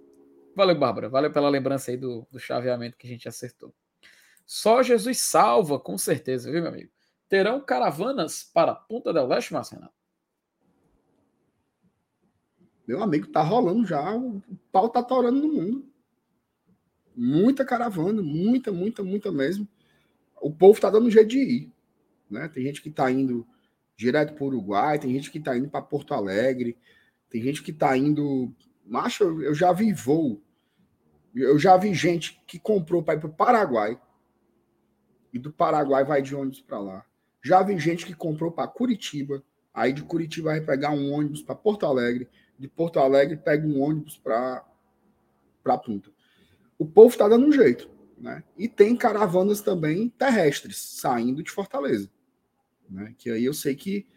valeu, 0.55 0.77
Bárbara. 0.77 1.09
Valeu 1.09 1.31
pela 1.31 1.49
lembrança 1.49 1.89
aí 1.89 1.97
do, 1.97 2.27
do 2.31 2.39
chaveamento 2.39 2.95
que 2.95 3.07
a 3.07 3.09
gente 3.09 3.27
acertou. 3.27 3.73
Só 4.45 4.83
Jesus 4.83 5.19
salva, 5.19 5.79
com 5.79 5.97
certeza, 5.97 6.51
viu, 6.51 6.61
meu 6.61 6.71
amigo? 6.71 6.91
Terão 7.27 7.59
caravanas 7.59 8.43
para 8.43 8.75
Punta 8.75 9.11
del 9.11 9.25
Leste, 9.25 9.51
Marcelo? 9.51 9.89
Meu 12.87 13.01
amigo, 13.01 13.27
tá 13.27 13.41
rolando 13.41 13.83
já, 13.83 14.15
o 14.15 14.41
pau 14.71 14.89
tá 14.89 15.01
torando 15.01 15.39
no 15.41 15.51
mundo. 15.51 15.96
Muita 17.17 17.65
caravana, 17.65 18.21
muita, 18.21 18.71
muita, 18.71 19.03
muita 19.03 19.31
mesmo. 19.31 19.67
O 20.39 20.51
povo 20.51 20.79
tá 20.79 20.89
dando 20.89 21.09
jeito 21.09 21.29
de 21.29 21.39
ir. 21.39 21.73
Né? 22.29 22.47
Tem 22.47 22.63
gente 22.63 22.81
que 22.81 22.91
tá 22.91 23.09
indo 23.11 23.45
direto 23.95 24.33
para 24.33 24.43
o 24.43 24.47
Uruguai, 24.47 24.99
tem 24.99 25.11
gente 25.11 25.31
que 25.31 25.39
tá 25.39 25.57
indo 25.57 25.69
para 25.69 25.81
Porto 25.81 26.13
Alegre, 26.13 26.77
tem 27.29 27.41
gente 27.41 27.63
que 27.63 27.73
tá 27.73 27.97
indo. 27.97 28.53
Macho, 28.85 29.23
eu 29.41 29.55
já 29.55 29.73
vi 29.73 29.91
voo. 29.91 30.41
Eu 31.33 31.57
já 31.57 31.75
vi 31.77 31.93
gente 31.93 32.41
que 32.47 32.59
comprou 32.59 33.03
para 33.03 33.15
ir 33.15 33.19
para 33.19 33.29
o 33.29 33.33
Paraguai. 33.33 33.99
E 35.33 35.39
do 35.39 35.51
Paraguai 35.51 36.03
vai 36.03 36.21
de 36.21 36.35
ônibus 36.35 36.61
para 36.61 36.79
lá. 36.79 37.05
Já 37.43 37.61
vi 37.61 37.77
gente 37.79 38.05
que 38.05 38.13
comprou 38.13 38.51
para 38.51 38.67
Curitiba. 38.67 39.43
Aí 39.73 39.91
de 39.91 40.03
Curitiba 40.03 40.51
vai 40.51 40.61
pegar 40.61 40.91
um 40.91 41.11
ônibus 41.11 41.41
para 41.41 41.55
Porto 41.55 41.85
Alegre 41.85 42.29
de 42.57 42.67
Porto 42.67 42.99
Alegre 42.99 43.37
pega 43.37 43.67
um 43.67 43.81
ônibus 43.81 44.17
para 44.17 44.65
para 45.63 45.77
Punta. 45.77 46.09
O 46.77 46.85
povo 46.85 47.09
está 47.09 47.27
dando 47.27 47.47
um 47.47 47.51
jeito, 47.51 47.89
né? 48.17 48.43
E 48.57 48.67
tem 48.67 48.95
caravanas 48.95 49.61
também 49.61 50.09
terrestres 50.09 50.77
saindo 50.77 51.41
de 51.41 51.51
Fortaleza, 51.51 52.09
né? 52.89 53.13
Que 53.17 53.31
aí 53.31 53.45
eu 53.45 53.53
sei 53.53 53.75
que 53.75 54.07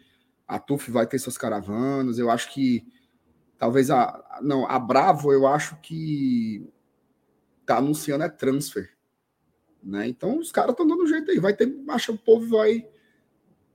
a 0.47 0.59
TUF 0.59 0.91
vai 0.91 1.07
ter 1.07 1.17
suas 1.19 1.37
caravanas. 1.37 2.19
Eu 2.19 2.29
acho 2.29 2.51
que 2.53 2.85
talvez 3.57 3.89
a 3.89 4.39
não 4.41 4.67
a 4.67 4.77
Bravo 4.77 5.31
eu 5.31 5.47
acho 5.47 5.79
que 5.81 6.67
tá 7.65 7.77
anunciando 7.77 8.23
é 8.23 8.29
transfer, 8.29 8.91
né? 9.81 10.07
Então 10.07 10.39
os 10.39 10.51
caras 10.51 10.71
estão 10.71 10.87
dando 10.87 11.03
um 11.03 11.07
jeito 11.07 11.31
aí. 11.31 11.39
Vai 11.39 11.55
ter, 11.55 11.67
que 11.67 12.11
o 12.11 12.17
povo 12.17 12.47
vai 12.49 12.87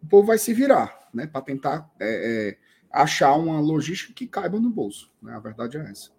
o 0.02 0.06
povo 0.06 0.26
vai 0.26 0.38
se 0.38 0.52
virar, 0.52 1.08
né? 1.12 1.26
Para 1.26 1.40
tentar 1.40 1.90
é, 1.98 2.50
é, 2.50 2.58
achar 2.90 3.34
uma 3.34 3.60
logística 3.60 4.12
que 4.12 4.26
caiba 4.26 4.60
no 4.60 4.70
bolso. 4.70 5.10
Né? 5.20 5.32
A 5.32 5.40
verdade 5.40 5.76
é 5.76 5.90
essa. 5.90 6.10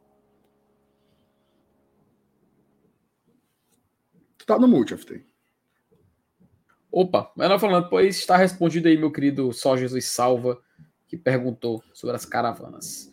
Tu 4.48 4.54
tá 4.54 4.58
no 4.58 4.66
multi, 4.66 4.96
FT. 4.96 5.26
Opa, 6.90 7.30
não 7.36 7.60
falando, 7.60 7.90
pois 7.90 8.18
está 8.18 8.38
respondido 8.38 8.88
aí, 8.88 8.98
meu 8.98 9.12
querido 9.12 9.52
Só 9.52 9.76
Jesus 9.76 10.06
Salva, 10.06 10.58
que 11.06 11.18
perguntou 11.18 11.84
sobre 11.94 12.16
as 12.16 12.24
caravanas. 12.24 13.12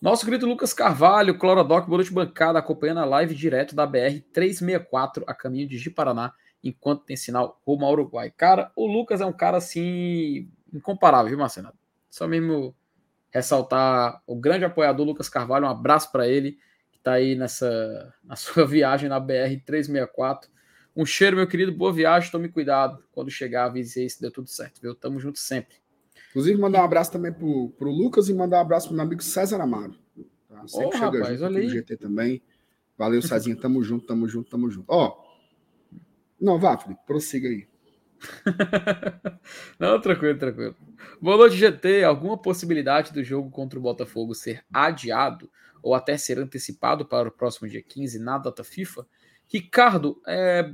Nosso 0.00 0.24
querido 0.24 0.46
Lucas 0.46 0.72
Carvalho, 0.72 1.36
Clorodoc, 1.38 1.86
boa 1.86 1.98
noite 1.98 2.10
bancada, 2.10 2.58
acompanhando 2.58 3.00
a 3.00 3.04
live 3.04 3.34
direto 3.34 3.74
da 3.76 3.84
BR 3.84 4.22
364 4.32 5.22
a 5.26 5.34
caminho 5.34 5.68
de 5.68 5.76
Ji-Paraná, 5.76 6.32
enquanto 6.64 7.04
tem 7.04 7.14
sinal 7.14 7.60
rumo 7.66 7.84
ao 7.84 7.92
Uruguai. 7.92 8.32
Cara, 8.34 8.72
o 8.74 8.86
Lucas 8.86 9.20
é 9.20 9.26
um 9.26 9.34
cara 9.34 9.58
assim 9.58 10.50
incomparável, 10.72 11.28
viu, 11.28 11.38
Marcelo? 11.38 11.74
Só 12.08 12.26
mesmo 12.26 12.74
ressaltar 13.30 14.22
o 14.26 14.34
grande 14.34 14.64
apoiador 14.64 15.04
Lucas 15.04 15.28
Carvalho, 15.28 15.66
um 15.66 15.70
abraço 15.70 16.10
para 16.10 16.26
ele, 16.26 16.52
que 16.90 16.96
está 16.96 17.12
aí 17.12 17.34
nessa 17.34 18.14
na 18.24 18.34
sua 18.34 18.64
viagem 18.66 19.10
na 19.10 19.20
BR 19.20 19.60
364. 19.66 20.50
Um 21.00 21.06
cheiro, 21.06 21.34
meu 21.34 21.46
querido, 21.46 21.72
boa 21.72 21.90
viagem, 21.90 22.30
tome 22.30 22.46
cuidado 22.50 23.02
quando 23.10 23.30
chegar, 23.30 23.64
avise 23.64 24.00
aí 24.00 24.10
se 24.10 24.20
deu 24.20 24.30
tudo 24.30 24.50
certo, 24.50 24.82
viu? 24.82 24.94
Tamo 24.94 25.18
junto 25.18 25.38
sempre. 25.38 25.76
Inclusive, 26.28 26.60
mandar 26.60 26.82
um 26.82 26.84
abraço 26.84 27.10
também 27.10 27.32
pro, 27.32 27.70
pro 27.70 27.90
Lucas 27.90 28.28
e 28.28 28.34
mandar 28.34 28.58
um 28.58 28.60
abraço 28.60 28.88
pro 28.88 28.94
meu 28.94 29.06
amigo 29.06 29.22
César 29.22 29.62
Amaro. 29.62 29.94
Tá? 30.46 30.62
Oh, 30.62 30.92
chega 30.92 30.98
rapaz, 30.98 31.40
junto 31.40 31.68
GT 31.70 31.96
também. 31.96 32.42
Valeu, 32.98 33.22
Cezinha, 33.22 33.56
tamo 33.56 33.82
junto, 33.82 34.04
tamo 34.04 34.28
junto, 34.28 34.50
tamo 34.50 34.70
junto. 34.70 34.84
Ó, 34.88 35.24
não, 36.38 36.58
vá, 36.58 36.76
Felipe, 36.76 37.00
prossiga 37.06 37.48
aí. 37.48 37.66
Não, 39.80 39.98
tranquilo, 39.98 40.38
tranquilo. 40.38 40.76
Boa 41.18 41.38
noite, 41.38 41.56
GT. 41.56 42.04
Alguma 42.04 42.36
possibilidade 42.36 43.10
do 43.10 43.24
jogo 43.24 43.50
contra 43.50 43.78
o 43.78 43.82
Botafogo 43.82 44.34
ser 44.34 44.62
adiado 44.70 45.50
ou 45.82 45.94
até 45.94 46.18
ser 46.18 46.38
antecipado 46.38 47.06
para 47.06 47.30
o 47.30 47.32
próximo 47.32 47.66
dia 47.66 47.82
15 47.82 48.18
na 48.18 48.36
data 48.36 48.62
FIFA? 48.62 49.06
Ricardo, 49.48 50.20
é 50.26 50.70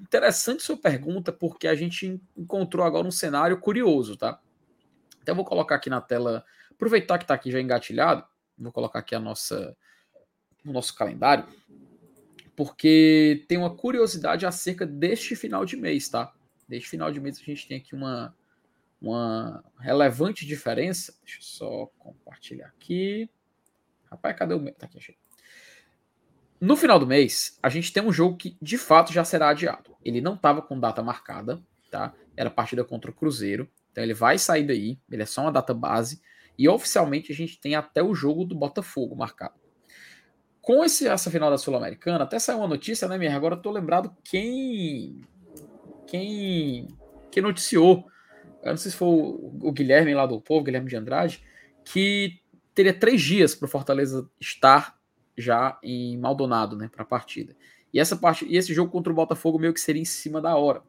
interessante 0.00 0.62
sua 0.62 0.76
pergunta, 0.76 1.32
porque 1.32 1.68
a 1.68 1.74
gente 1.74 2.20
encontrou 2.36 2.84
agora 2.84 3.06
um 3.06 3.10
cenário 3.10 3.58
curioso, 3.60 4.16
tá? 4.16 4.40
Então, 5.22 5.34
vou 5.34 5.44
colocar 5.44 5.74
aqui 5.74 5.90
na 5.90 6.00
tela, 6.00 6.44
aproveitar 6.70 7.18
que 7.18 7.24
está 7.24 7.34
aqui 7.34 7.50
já 7.50 7.60
engatilhado, 7.60 8.24
vou 8.56 8.72
colocar 8.72 9.00
aqui 9.00 9.14
a 9.14 9.20
nossa, 9.20 9.76
o 10.64 10.72
nosso 10.72 10.94
calendário, 10.94 11.46
porque 12.56 13.44
tem 13.48 13.58
uma 13.58 13.74
curiosidade 13.74 14.44
acerca 14.46 14.86
deste 14.86 15.36
final 15.36 15.64
de 15.64 15.76
mês, 15.76 16.08
tá? 16.08 16.34
Desde 16.68 16.88
final 16.88 17.12
de 17.12 17.20
mês 17.20 17.38
a 17.40 17.44
gente 17.44 17.68
tem 17.68 17.78
aqui 17.78 17.94
uma, 17.94 18.34
uma 19.00 19.64
relevante 19.78 20.44
diferença. 20.44 21.14
Deixa 21.22 21.38
eu 21.38 21.42
só 21.42 21.86
compartilhar 21.98 22.66
aqui. 22.66 23.30
Rapaz, 24.10 24.36
cadê 24.36 24.54
o 24.54 24.60
meu? 24.60 24.74
Tá 24.74 24.86
aqui, 24.86 24.98
achei. 24.98 25.16
No 26.60 26.76
final 26.76 26.98
do 26.98 27.06
mês, 27.06 27.58
a 27.62 27.68
gente 27.68 27.92
tem 27.92 28.02
um 28.02 28.12
jogo 28.12 28.36
que 28.36 28.56
de 28.60 28.76
fato 28.76 29.12
já 29.12 29.24
será 29.24 29.50
adiado. 29.50 29.96
Ele 30.04 30.20
não 30.20 30.34
estava 30.34 30.60
com 30.60 30.78
data 30.78 31.02
marcada, 31.02 31.62
tá? 31.90 32.12
Era 32.36 32.50
partida 32.50 32.84
contra 32.84 33.10
o 33.10 33.14
Cruzeiro. 33.14 33.68
Então 33.92 34.02
ele 34.02 34.14
vai 34.14 34.38
sair 34.38 34.66
daí. 34.66 34.98
Ele 35.10 35.22
é 35.22 35.26
só 35.26 35.42
uma 35.42 35.52
data 35.52 35.72
base. 35.72 36.20
E 36.58 36.68
oficialmente 36.68 37.30
a 37.30 37.34
gente 37.34 37.60
tem 37.60 37.76
até 37.76 38.02
o 38.02 38.14
jogo 38.14 38.44
do 38.44 38.56
Botafogo 38.56 39.14
marcado. 39.14 39.54
com 40.60 40.84
esse, 40.84 41.06
essa 41.06 41.30
final 41.30 41.50
da 41.50 41.56
Sul-Americana, 41.56 42.24
até 42.24 42.38
saiu 42.38 42.58
uma 42.58 42.68
notícia, 42.68 43.08
né, 43.08 43.16
minha? 43.16 43.34
Agora 43.34 43.54
eu 43.54 43.62
tô 43.62 43.70
lembrado 43.70 44.14
quem. 44.24 45.24
Quem. 46.06 46.88
Quem 47.30 47.42
noticiou. 47.42 48.06
Eu 48.62 48.70
não 48.70 48.76
sei 48.76 48.90
se 48.90 48.96
foi 48.96 49.08
o, 49.08 49.72
Guilherme 49.72 50.12
lá 50.14 50.26
do 50.26 50.40
Povo, 50.40 50.64
Guilherme 50.64 50.88
de 50.88 50.96
Andrade, 50.96 51.42
que 51.84 52.40
teria 52.74 52.92
três 52.92 53.22
dias 53.22 53.54
para 53.54 53.66
o 53.66 53.68
Fortaleza 53.68 54.28
estar 54.40 54.97
já 55.40 55.78
em 55.82 56.18
Maldonado, 56.18 56.76
né, 56.76 56.88
para 56.92 57.02
a 57.02 57.06
partida. 57.06 57.56
E 57.92 57.98
essa 57.98 58.16
parte, 58.16 58.44
e 58.46 58.56
esse 58.56 58.74
jogo 58.74 58.90
contra 58.90 59.12
o 59.12 59.16
Botafogo 59.16 59.58
meio 59.58 59.72
que 59.72 59.80
seria 59.80 60.02
em 60.02 60.04
cima 60.04 60.40
da 60.40 60.56
hora. 60.56 60.82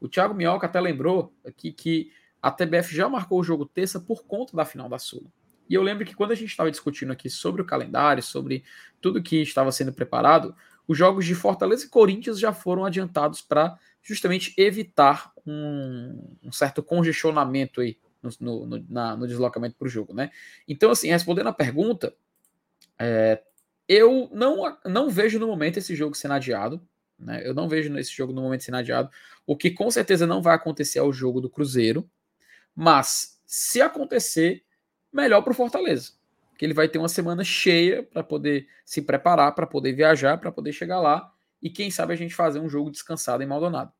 O 0.00 0.08
Thiago 0.08 0.34
Minhoca 0.34 0.66
até 0.66 0.80
lembrou 0.80 1.32
aqui 1.44 1.72
que 1.72 2.10
a 2.40 2.50
TBF 2.50 2.94
já 2.94 3.08
marcou 3.08 3.40
o 3.40 3.44
jogo 3.44 3.66
terça 3.66 4.00
por 4.00 4.24
conta 4.24 4.56
da 4.56 4.64
final 4.64 4.88
da 4.88 4.98
Sula. 4.98 5.30
E 5.68 5.74
eu 5.74 5.82
lembro 5.82 6.04
que 6.04 6.14
quando 6.14 6.30
a 6.30 6.34
gente 6.34 6.50
estava 6.50 6.70
discutindo 6.70 7.12
aqui 7.12 7.28
sobre 7.28 7.60
o 7.60 7.64
calendário, 7.64 8.22
sobre 8.22 8.64
tudo 9.00 9.22
que 9.22 9.42
estava 9.42 9.72
sendo 9.72 9.92
preparado, 9.92 10.54
os 10.86 10.96
jogos 10.96 11.26
de 11.26 11.34
Fortaleza 11.34 11.84
e 11.84 11.88
Corinthians 11.88 12.38
já 12.38 12.52
foram 12.52 12.84
adiantados 12.84 13.42
para 13.42 13.76
justamente 14.00 14.54
evitar 14.56 15.32
um, 15.44 16.36
um, 16.44 16.52
certo 16.52 16.82
congestionamento 16.82 17.80
aí 17.80 17.98
no, 18.40 18.64
no, 18.66 18.84
na, 18.88 19.16
no 19.16 19.26
deslocamento 19.26 19.74
para 19.76 19.86
o 19.86 19.90
jogo, 19.90 20.14
né? 20.14 20.30
Então, 20.68 20.92
assim, 20.92 21.08
respondendo 21.08 21.48
a 21.48 21.52
pergunta, 21.52 22.14
é, 22.98 23.42
eu 23.88 24.28
não, 24.32 24.76
não 24.84 25.08
vejo 25.08 25.38
no 25.38 25.46
momento 25.46 25.78
esse 25.78 25.94
jogo 25.94 26.14
sendo 26.14 26.34
adiado. 26.34 26.80
Né? 27.18 27.46
Eu 27.46 27.54
não 27.54 27.68
vejo 27.68 27.96
esse 27.98 28.12
jogo 28.12 28.32
no 28.32 28.42
momento 28.42 28.64
sendo 28.64 28.78
adiado. 28.78 29.10
O 29.46 29.56
que 29.56 29.70
com 29.70 29.90
certeza 29.90 30.26
não 30.26 30.42
vai 30.42 30.54
acontecer 30.54 30.98
é 30.98 31.02
o 31.02 31.12
jogo 31.12 31.40
do 31.40 31.50
Cruzeiro. 31.50 32.08
Mas, 32.74 33.40
se 33.46 33.80
acontecer, 33.80 34.64
melhor 35.12 35.42
para 35.42 35.52
o 35.52 35.54
Fortaleza. 35.54 36.12
Que 36.58 36.64
ele 36.64 36.74
vai 36.74 36.88
ter 36.88 36.98
uma 36.98 37.08
semana 37.08 37.44
cheia 37.44 38.02
para 38.02 38.22
poder 38.22 38.68
se 38.84 39.02
preparar, 39.02 39.54
para 39.54 39.66
poder 39.66 39.92
viajar, 39.92 40.38
para 40.38 40.50
poder 40.50 40.72
chegar 40.72 41.00
lá. 41.00 41.32
E 41.62 41.70
quem 41.70 41.90
sabe 41.90 42.12
a 42.12 42.16
gente 42.16 42.34
fazer 42.34 42.58
um 42.58 42.68
jogo 42.68 42.90
descansado 42.90 43.42
em 43.42 43.46
Maldonado. 43.46 43.92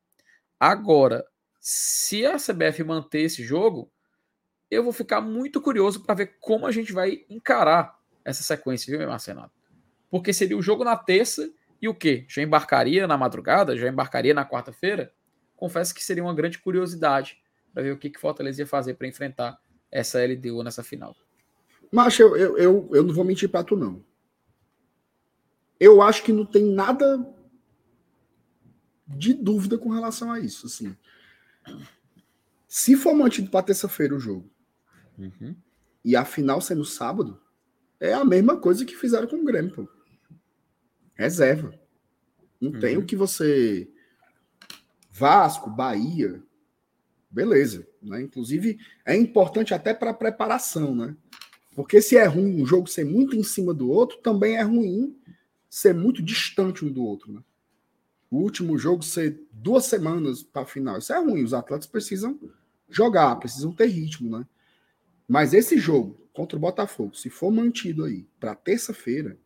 Agora, 0.58 1.26
se 1.60 2.24
a 2.26 2.36
CBF 2.36 2.82
manter 2.84 3.22
esse 3.22 3.42
jogo, 3.42 3.90
eu 4.70 4.82
vou 4.82 4.92
ficar 4.92 5.20
muito 5.20 5.60
curioso 5.60 6.02
para 6.02 6.14
ver 6.14 6.36
como 6.40 6.66
a 6.66 6.72
gente 6.72 6.92
vai 6.92 7.24
encarar 7.28 7.98
essa 8.24 8.42
sequência, 8.42 8.90
viu, 8.90 8.98
meu 8.98 9.08
Marcenato? 9.08 9.55
Porque 10.16 10.32
seria 10.32 10.56
o 10.56 10.62
jogo 10.62 10.82
na 10.82 10.96
terça 10.96 11.52
e 11.80 11.86
o 11.88 11.94
quê? 11.94 12.24
Já 12.26 12.42
embarcaria 12.42 13.06
na 13.06 13.18
madrugada? 13.18 13.76
Já 13.76 13.86
embarcaria 13.86 14.32
na 14.32 14.48
quarta-feira? 14.48 15.12
Confesso 15.54 15.94
que 15.94 16.02
seria 16.02 16.22
uma 16.22 16.34
grande 16.34 16.58
curiosidade 16.58 17.38
para 17.72 17.82
ver 17.82 17.92
o 17.92 17.98
que, 17.98 18.08
que 18.08 18.18
Fortaleza 18.18 18.62
ia 18.62 18.66
fazer 18.66 18.94
para 18.94 19.06
enfrentar 19.06 19.60
essa 19.90 20.18
LDU 20.24 20.62
nessa 20.62 20.82
final. 20.82 21.14
Mas 21.92 22.18
eu, 22.18 22.34
eu, 22.34 22.56
eu, 22.56 22.90
eu 22.92 23.02
não 23.02 23.12
vou 23.14 23.24
mentir 23.24 23.50
para 23.50 23.62
tu, 23.62 23.76
não. 23.76 24.02
Eu 25.78 26.00
acho 26.00 26.22
que 26.22 26.32
não 26.32 26.46
tem 26.46 26.64
nada 26.64 27.22
de 29.06 29.34
dúvida 29.34 29.76
com 29.76 29.90
relação 29.90 30.32
a 30.32 30.40
isso. 30.40 30.66
Assim. 30.66 30.96
Se 32.66 32.96
for 32.96 33.14
mantido 33.14 33.50
para 33.50 33.66
terça-feira 33.66 34.14
o 34.14 34.20
jogo 34.20 34.50
uhum. 35.18 35.54
e 36.02 36.16
a 36.16 36.24
final 36.24 36.60
sendo 36.62 36.86
sábado, 36.86 37.38
é 38.00 38.14
a 38.14 38.24
mesma 38.24 38.56
coisa 38.56 38.84
que 38.84 38.96
fizeram 38.96 39.26
com 39.26 39.36
o 39.36 39.44
Grêmio. 39.44 39.72
Pô 39.72 39.95
reserva. 41.16 41.74
Não 42.60 42.70
uhum. 42.70 42.80
tem 42.80 42.96
o 42.96 43.04
que 43.04 43.16
você. 43.16 43.88
Vasco, 45.10 45.70
Bahia, 45.70 46.42
beleza. 47.30 47.86
Né? 48.02 48.22
Inclusive, 48.22 48.78
é 49.04 49.16
importante 49.16 49.74
até 49.74 49.92
para 49.92 50.14
preparação, 50.14 50.94
né? 50.94 51.16
Porque 51.74 52.00
se 52.00 52.16
é 52.16 52.24
ruim 52.24 52.62
um 52.62 52.66
jogo 52.66 52.86
ser 52.86 53.04
muito 53.04 53.36
em 53.36 53.42
cima 53.42 53.74
do 53.74 53.90
outro, 53.90 54.18
também 54.18 54.56
é 54.56 54.62
ruim 54.62 55.16
ser 55.68 55.94
muito 55.94 56.22
distante 56.22 56.84
um 56.84 56.92
do 56.92 57.04
outro, 57.04 57.32
né? 57.32 57.42
O 58.30 58.38
último 58.38 58.76
jogo 58.78 59.02
ser 59.02 59.40
duas 59.52 59.84
semanas 59.84 60.42
para 60.42 60.62
a 60.62 60.66
final. 60.66 60.98
Isso 60.98 61.12
é 61.12 61.18
ruim. 61.18 61.44
Os 61.44 61.54
atletas 61.54 61.86
precisam 61.86 62.38
jogar, 62.88 63.36
precisam 63.36 63.72
ter 63.72 63.86
ritmo, 63.86 64.38
né? 64.38 64.46
Mas 65.28 65.54
esse 65.54 65.78
jogo 65.78 66.20
contra 66.32 66.56
o 66.56 66.60
Botafogo, 66.60 67.16
se 67.16 67.30
for 67.30 67.50
mantido 67.50 68.04
aí 68.04 68.26
para 68.38 68.54
terça-feira, 68.54 69.38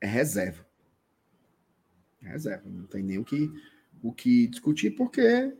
é 0.00 0.06
reserva. 0.06 0.66
É 2.22 2.28
reserva. 2.28 2.68
Não 2.68 2.86
tem 2.86 3.02
nem 3.02 3.18
o 3.18 3.24
que, 3.24 3.50
o 4.02 4.12
que 4.12 4.46
discutir, 4.46 4.90
porque 4.90 5.52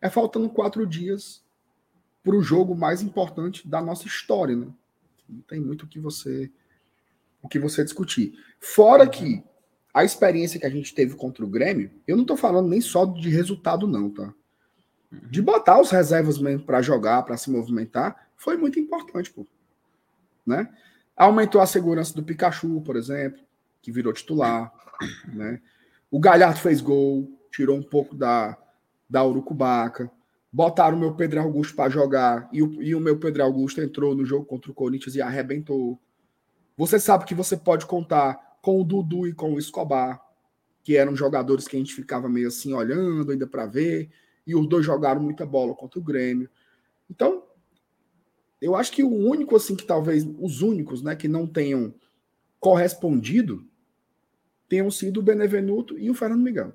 é 0.00 0.10
faltando 0.10 0.48
quatro 0.48 0.86
dias 0.86 1.42
para 2.22 2.36
o 2.36 2.42
jogo 2.42 2.74
mais 2.74 3.02
importante 3.02 3.66
da 3.66 3.80
nossa 3.80 4.06
história. 4.06 4.56
Né? 4.56 4.68
Não 5.28 5.40
tem 5.42 5.60
muito 5.60 5.84
o 5.84 5.88
que 5.88 5.98
você 5.98 6.50
o 7.42 7.48
que 7.48 7.58
você 7.58 7.82
discutir. 7.82 8.34
Fora 8.58 9.08
que 9.08 9.42
a 9.94 10.04
experiência 10.04 10.60
que 10.60 10.66
a 10.66 10.70
gente 10.70 10.94
teve 10.94 11.16
contra 11.16 11.42
o 11.42 11.48
Grêmio, 11.48 11.90
eu 12.06 12.14
não 12.14 12.22
estou 12.22 12.36
falando 12.36 12.68
nem 12.68 12.82
só 12.82 13.06
de 13.06 13.30
resultado, 13.30 13.86
não, 13.86 14.10
tá? 14.10 14.34
De 15.10 15.40
botar 15.40 15.80
os 15.80 15.90
reservas 15.90 16.38
mesmo 16.38 16.66
para 16.66 16.82
jogar, 16.82 17.22
para 17.22 17.38
se 17.38 17.50
movimentar, 17.50 18.28
foi 18.36 18.58
muito 18.58 18.78
importante, 18.78 19.30
pô. 19.30 19.46
Né? 20.46 20.70
Aumentou 21.16 21.62
a 21.62 21.66
segurança 21.66 22.14
do 22.14 22.22
Pikachu, 22.22 22.82
por 22.82 22.94
exemplo 22.94 23.40
que 23.80 23.90
virou 23.90 24.12
titular, 24.12 24.72
né? 25.32 25.60
O 26.10 26.18
Galhardo 26.18 26.58
fez 26.58 26.80
gol, 26.80 27.30
tirou 27.52 27.76
um 27.76 27.82
pouco 27.82 28.14
da, 28.14 28.58
da 29.08 29.24
Urucubaca. 29.24 30.10
Botaram 30.52 30.96
o 30.96 31.00
meu 31.00 31.14
Pedro 31.14 31.40
Augusto 31.40 31.76
para 31.76 31.88
jogar 31.88 32.48
e 32.52 32.62
o, 32.62 32.82
e 32.82 32.94
o 32.94 33.00
meu 33.00 33.18
Pedro 33.18 33.44
Augusto 33.44 33.80
entrou 33.80 34.14
no 34.14 34.24
jogo 34.24 34.44
contra 34.44 34.70
o 34.70 34.74
Corinthians 34.74 35.14
e 35.14 35.22
arrebentou. 35.22 36.00
Você 36.76 36.98
sabe 36.98 37.24
que 37.24 37.34
você 37.34 37.56
pode 37.56 37.86
contar 37.86 38.58
com 38.60 38.80
o 38.80 38.84
Dudu 38.84 39.26
e 39.26 39.32
com 39.32 39.54
o 39.54 39.58
Escobar, 39.58 40.20
que 40.82 40.96
eram 40.96 41.14
jogadores 41.14 41.68
que 41.68 41.76
a 41.76 41.78
gente 41.78 41.94
ficava 41.94 42.28
meio 42.28 42.48
assim 42.48 42.72
olhando 42.72 43.30
ainda 43.30 43.46
para 43.46 43.66
ver, 43.66 44.10
e 44.46 44.54
os 44.54 44.66
dois 44.66 44.84
jogaram 44.84 45.22
muita 45.22 45.46
bola 45.46 45.74
contra 45.74 46.00
o 46.00 46.02
Grêmio. 46.02 46.50
Então, 47.08 47.44
eu 48.60 48.74
acho 48.74 48.92
que 48.92 49.02
o 49.02 49.12
único 49.12 49.56
assim 49.56 49.76
que 49.76 49.84
talvez 49.84 50.26
os 50.38 50.62
únicos, 50.62 51.02
né, 51.02 51.14
que 51.14 51.28
não 51.28 51.46
tenham 51.46 51.94
correspondido 52.60 53.66
tenham 54.68 54.90
sido 54.90 55.18
o 55.18 55.22
Benevenuto 55.22 55.98
e 55.98 56.08
o 56.08 56.14
Fernando 56.14 56.42
Miguel. 56.42 56.72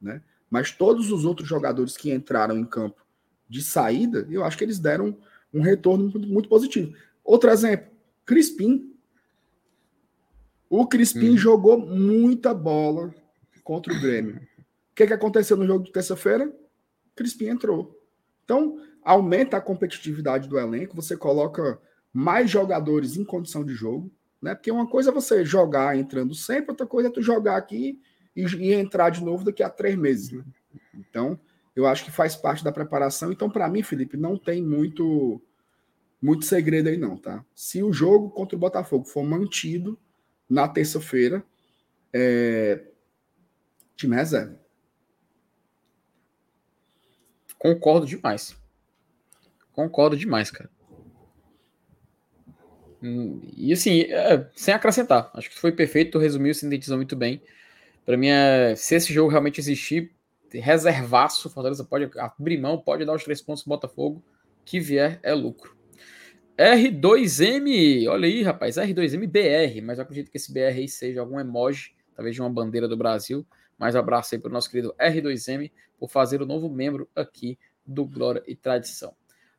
Né? 0.00 0.22
Mas 0.50 0.72
todos 0.72 1.12
os 1.12 1.24
outros 1.24 1.46
jogadores 1.46 1.96
que 1.96 2.10
entraram 2.10 2.58
em 2.58 2.64
campo 2.64 3.06
de 3.48 3.62
saída, 3.62 4.26
eu 4.28 4.42
acho 4.42 4.58
que 4.58 4.64
eles 4.64 4.80
deram 4.80 5.16
um 5.54 5.60
retorno 5.60 6.10
muito, 6.18 6.48
positivo. 6.48 6.96
Outro 7.22 7.50
exemplo, 7.50 7.90
Crispim. 8.24 8.92
O 10.68 10.86
Crispim 10.86 11.34
hum. 11.34 11.38
jogou 11.38 11.78
muita 11.78 12.52
bola 12.52 13.14
contra 13.62 13.92
o 13.92 14.00
Grêmio. 14.00 14.36
O 14.36 14.94
que, 14.96 15.06
que 15.06 15.12
aconteceu 15.12 15.56
no 15.56 15.66
jogo 15.66 15.84
de 15.84 15.92
terça-feira? 15.92 16.52
Crispim 17.14 17.46
entrou. 17.46 18.00
Então, 18.44 18.80
aumenta 19.02 19.56
a 19.56 19.60
competitividade 19.60 20.48
do 20.48 20.58
elenco, 20.58 20.96
você 20.96 21.16
coloca 21.16 21.80
mais 22.12 22.50
jogadores 22.50 23.16
em 23.16 23.24
condição 23.24 23.64
de 23.64 23.74
jogo, 23.74 24.10
né? 24.40 24.54
Porque 24.54 24.70
uma 24.70 24.88
coisa 24.88 25.10
é 25.10 25.14
você 25.14 25.44
jogar 25.44 25.96
entrando 25.96 26.34
sempre, 26.34 26.70
outra 26.70 26.86
coisa 26.86 27.08
é 27.08 27.12
tu 27.12 27.22
jogar 27.22 27.56
aqui 27.56 28.00
e, 28.34 28.44
e 28.44 28.72
entrar 28.72 29.10
de 29.10 29.24
novo 29.24 29.44
daqui 29.44 29.62
a 29.62 29.70
três 29.70 29.96
meses. 29.96 30.32
Né? 30.32 30.44
Então, 30.94 31.38
eu 31.74 31.86
acho 31.86 32.04
que 32.04 32.10
faz 32.10 32.36
parte 32.36 32.64
da 32.64 32.72
preparação. 32.72 33.32
Então, 33.32 33.50
para 33.50 33.68
mim, 33.68 33.82
Felipe, 33.82 34.16
não 34.16 34.38
tem 34.38 34.62
muito 34.62 35.40
muito 36.20 36.46
segredo 36.46 36.88
aí 36.88 36.96
não, 36.96 37.16
tá? 37.16 37.44
Se 37.54 37.82
o 37.82 37.92
jogo 37.92 38.30
contra 38.30 38.56
o 38.56 38.58
Botafogo 38.58 39.04
for 39.04 39.22
mantido 39.22 39.98
na 40.48 40.66
terça-feira, 40.66 41.44
é... 42.12 42.84
time 43.94 44.16
reserva. 44.16 44.58
Concordo 47.58 48.06
demais. 48.06 48.56
Concordo 49.72 50.16
demais, 50.16 50.50
cara. 50.50 50.70
E 53.56 53.72
assim, 53.72 54.02
é, 54.02 54.46
sem 54.54 54.74
acrescentar, 54.74 55.30
acho 55.34 55.50
que 55.50 55.58
foi 55.58 55.72
perfeito, 55.72 56.18
resumiu, 56.18 56.54
sintetizou 56.54 56.96
muito 56.96 57.16
bem. 57.16 57.42
Para 58.04 58.16
mim, 58.16 58.28
é, 58.28 58.74
se 58.76 58.94
esse 58.94 59.12
jogo 59.12 59.30
realmente 59.30 59.60
existir, 59.60 60.12
reservaço, 60.52 61.50
Fortaleza 61.50 61.84
pode 61.84 62.10
abrir 62.18 62.58
mão, 62.58 62.78
pode 62.78 63.04
dar 63.04 63.14
os 63.14 63.24
três 63.24 63.42
pontos 63.42 63.64
Botafogo, 63.64 64.22
que 64.64 64.80
vier 64.80 65.20
é 65.22 65.34
lucro. 65.34 65.76
R2M, 66.56 68.08
olha 68.08 68.26
aí, 68.26 68.42
rapaz, 68.42 68.76
R2M 68.76 69.26
BR, 69.26 69.82
mas 69.82 69.98
eu 69.98 70.04
acredito 70.04 70.30
que 70.30 70.38
esse 70.38 70.52
BR 70.52 70.78
aí 70.78 70.88
seja 70.88 71.20
algum 71.20 71.38
emoji, 71.38 71.94
talvez 72.14 72.34
de 72.34 72.40
uma 72.40 72.48
bandeira 72.48 72.88
do 72.88 72.96
Brasil. 72.96 73.46
Mas 73.78 73.94
abraço 73.94 74.34
aí 74.34 74.40
para 74.40 74.48
o 74.48 74.52
nosso 74.52 74.70
querido 74.70 74.94
R2M 74.98 75.70
por 75.98 76.10
fazer 76.10 76.40
o 76.40 76.46
novo 76.46 76.68
membro 76.70 77.08
aqui 77.14 77.58
do 77.86 78.06
Glória 78.06 78.42
e 78.46 78.56
Tradição. 78.56 79.14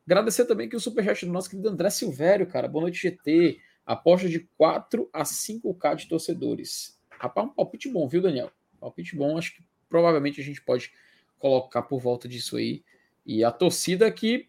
Agradecer 0.08 0.46
também 0.46 0.70
que 0.70 0.76
o 0.76 0.80
superchat 0.80 1.26
do 1.26 1.34
nosso 1.34 1.50
querido 1.50 1.68
André 1.68 1.90
Silvério, 1.90 2.48
cara. 2.48 2.66
Boa 2.70 2.84
noite, 2.84 3.02
GT. 3.02 3.60
Aposta 3.86 4.30
de 4.30 4.40
4 4.58 5.10
a 5.12 5.24
5K 5.24 5.96
de 5.98 6.08
torcedores. 6.08 6.98
Rapaz, 7.10 7.46
um 7.46 7.54
palpite 7.54 7.90
bom, 7.90 8.08
viu, 8.08 8.22
Daniel? 8.22 8.50
Palpite 8.80 9.18
bom, 9.18 9.38
acho 9.38 9.54
que 9.54 9.64
provavelmente 9.90 10.40
a 10.40 10.44
gente 10.46 10.62
pode 10.62 10.94
colocar 11.38 11.82
por 11.82 12.00
volta 12.00 12.26
disso 12.26 12.56
aí. 12.56 12.86
E 13.26 13.44
a 13.44 13.52
torcida 13.52 14.10
que 14.10 14.48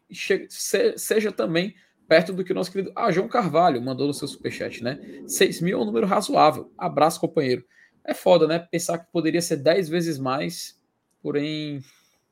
seja 0.49 1.33
também 1.33 1.75
perto 2.07 2.33
do 2.33 2.45
que 2.45 2.53
o 2.53 2.55
nosso 2.55 2.71
querido 2.71 2.93
ah, 2.95 3.11
João 3.11 3.27
Carvalho 3.27 3.83
mandou 3.83 4.07
no 4.07 4.15
seu 4.15 4.29
superchat, 4.29 4.85
né? 4.85 5.25
6 5.27 5.61
mil 5.61 5.81
é 5.81 5.83
um 5.83 5.85
número 5.85 6.07
razoável. 6.07 6.73
Abraço, 6.79 7.19
companheiro. 7.19 7.67
É 8.05 8.15
foda, 8.15 8.47
né? 8.47 8.61
Pensar 8.61 8.99
que 8.99 9.11
poderia 9.11 9.43
ser 9.43 9.57
10 9.57 9.89
vezes 9.89 10.19
mais, 10.19 10.81
porém 11.21 11.83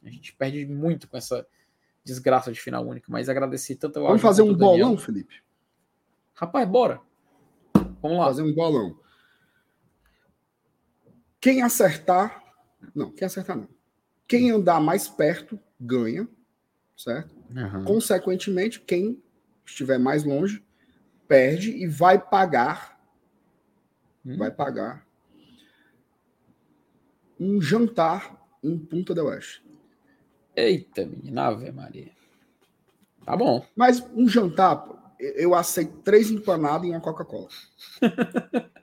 a 0.05 0.11
gente 0.11 0.33
perde 0.33 0.65
muito 0.65 1.09
com 1.09 1.17
essa 1.17 1.45
desgraça 2.07 2.53
de 2.53 2.61
final 2.61 2.87
única. 2.87 3.11
Mas 3.11 3.29
agradeci 3.29 3.75
tanto 3.75 3.99
ao 3.99 4.07
Vamos 4.07 4.23
fazer 4.23 4.43
um 4.43 4.55
bolão, 4.55 4.97
Felipe? 4.97 5.43
Rapaz, 6.35 6.69
bora. 6.69 7.01
Vamos 8.01 8.19
lá. 8.19 8.27
Fazer 8.27 8.43
um 8.43 8.55
bolão. 8.55 8.99
Quem 11.41 11.63
acertar. 11.63 12.43
Não, 12.95 13.11
quem 13.11 13.27
acertar 13.27 13.57
não. 13.57 13.69
Quem 14.29 14.51
andar 14.51 14.81
mais 14.81 15.09
perto 15.09 15.59
ganha, 15.81 16.29
certo? 16.97 17.35
Uhum. 17.51 17.85
Consequentemente, 17.85 18.81
quem 18.81 19.23
estiver 19.65 19.99
mais 19.99 20.25
longe 20.25 20.65
perde 21.27 21.71
e 21.71 21.87
vai 21.87 22.19
pagar. 22.19 22.97
Hum. 24.25 24.37
Vai 24.37 24.51
pagar 24.51 25.07
um 27.39 27.61
jantar 27.61 28.41
em 28.63 28.79
Punta 28.79 29.15
del 29.15 29.27
Oeste. 29.27 29.66
Eita, 30.57 31.05
menina, 31.05 31.49
Ave 31.49 31.71
Maria. 31.71 32.11
Tá 33.25 33.37
bom. 33.37 33.65
Mas 33.77 34.01
um 34.15 34.27
jantar, 34.27 34.87
eu 35.19 35.55
aceito 35.55 35.99
três 35.99 36.31
empanadas 36.31 36.89
e 36.89 36.91
uma 36.91 37.01
Coca-Cola. 37.01 37.49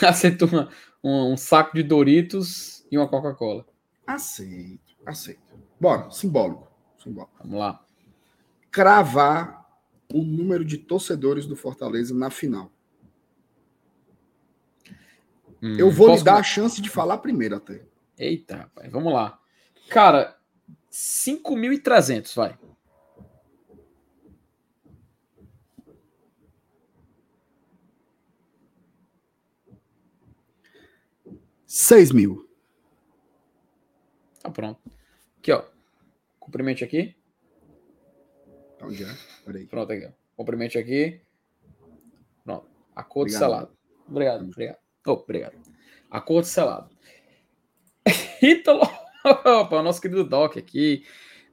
Aceito 0.00 0.44
uma, 0.44 0.68
um, 1.02 1.32
um, 1.32 1.36
saco 1.36 1.74
de 1.74 1.82
Doritos 1.82 2.86
e 2.92 2.96
uma 2.96 3.08
Coca-Cola. 3.08 3.66
Aceito, 4.06 4.94
aceito. 5.04 5.40
Bora, 5.80 6.08
simbólico. 6.12 6.70
simbólico. 7.02 7.32
Vamos 7.40 7.58
lá. 7.58 7.84
Cravar 8.70 9.66
o 10.12 10.22
número 10.22 10.64
de 10.64 10.78
torcedores 10.78 11.44
do 11.44 11.56
Fortaleza 11.56 12.14
na 12.14 12.30
final. 12.30 12.70
Hum, 15.60 15.76
eu 15.76 15.90
vou 15.90 16.14
lhe 16.14 16.22
dar 16.22 16.36
a 16.36 16.42
chance 16.42 16.80
de 16.80 16.88
falar 16.88 17.18
primeiro 17.18 17.56
até. 17.56 17.84
Eita, 18.16 18.56
rapaz, 18.56 18.92
vamos 18.92 19.12
lá. 19.12 19.41
Cara, 19.88 20.36
5.300, 20.90 22.34
vai. 22.34 22.58
Seis 31.66 32.12
mil. 32.12 32.46
Tá 34.42 34.50
pronto. 34.50 34.78
Aqui, 35.38 35.52
ó. 35.52 35.64
Cumprimente 36.38 36.84
aqui. 36.84 37.16
Onde 38.82 39.04
é? 39.04 39.08
Peraí. 39.42 39.66
Pronto, 39.66 39.90
aqui, 39.90 40.04
ó. 40.04 40.10
Cumprimente 40.36 40.76
aqui. 40.76 41.22
Pronto. 42.44 42.68
Acordo 42.94 43.30
obrigado. 43.30 43.40
selado. 43.40 43.78
Obrigado, 44.06 44.44
obrigado. 44.44 44.78
Oh, 45.06 45.12
obrigado. 45.12 45.56
Acordo 46.10 46.46
selado. 46.46 46.90
Ítalo. 48.42 48.82
Opa, 49.44 49.80
o 49.80 49.82
nosso 49.82 50.00
querido 50.00 50.24
Doc 50.24 50.56
aqui. 50.56 51.04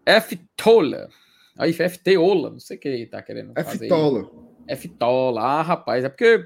F. 0.05 0.37
Tola. 0.55 1.09
Aí, 1.57 1.73
FT 1.73 2.17
Ola. 2.17 2.51
Não 2.51 2.59
sei 2.59 2.77
o 2.77 2.79
que 2.79 2.87
ele 2.87 3.05
tá 3.05 3.21
querendo 3.21 3.51
F 3.55 3.71
fazer. 3.71 3.87
Tola. 3.87 4.31
F. 4.67 4.87
Tola. 4.87 5.41
Ah, 5.41 5.61
rapaz. 5.61 6.03
É 6.03 6.09
porque 6.09 6.45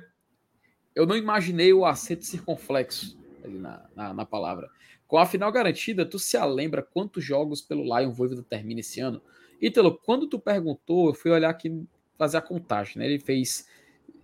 eu 0.95 1.05
não 1.05 1.15
imaginei 1.15 1.71
o 1.71 1.85
acento 1.85 2.25
circunflexo 2.25 3.17
ali 3.43 3.59
na, 3.59 3.85
na, 3.95 4.13
na, 4.13 4.25
palavra. 4.25 4.69
Com 5.07 5.17
a 5.17 5.25
final 5.25 5.51
garantida, 5.51 6.05
tu 6.05 6.17
se 6.17 6.37
lembra 6.45 6.81
quantos 6.81 7.23
jogos 7.23 7.61
pelo 7.61 7.83
Lion 7.83 8.11
Voivoda 8.11 8.43
termina 8.43 8.79
esse 8.79 8.99
ano? 8.99 9.21
Ítalo, 9.61 9.97
quando 10.03 10.27
tu 10.27 10.39
perguntou, 10.39 11.07
eu 11.09 11.13
fui 11.13 11.31
olhar 11.31 11.49
aqui, 11.49 11.85
fazer 12.17 12.37
a 12.37 12.41
contagem, 12.41 12.97
né? 12.97 13.05
Ele 13.05 13.19
fez... 13.19 13.67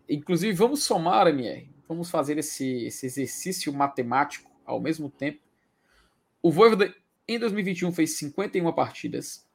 Inclusive, 0.10 0.54
vamos 0.54 0.84
somar, 0.84 1.28
MR. 1.28 1.70
Vamos 1.88 2.10
fazer 2.10 2.38
esse, 2.38 2.86
esse 2.86 3.06
exercício 3.06 3.72
matemático 3.72 4.50
ao 4.66 4.82
mesmo 4.82 5.10
tempo. 5.10 5.40
O 6.42 6.52
Voivoda, 6.52 6.94
em 7.28 7.38
2021, 7.38 7.92
fez 7.92 8.18
51 8.18 8.72
partidas. 8.74 9.46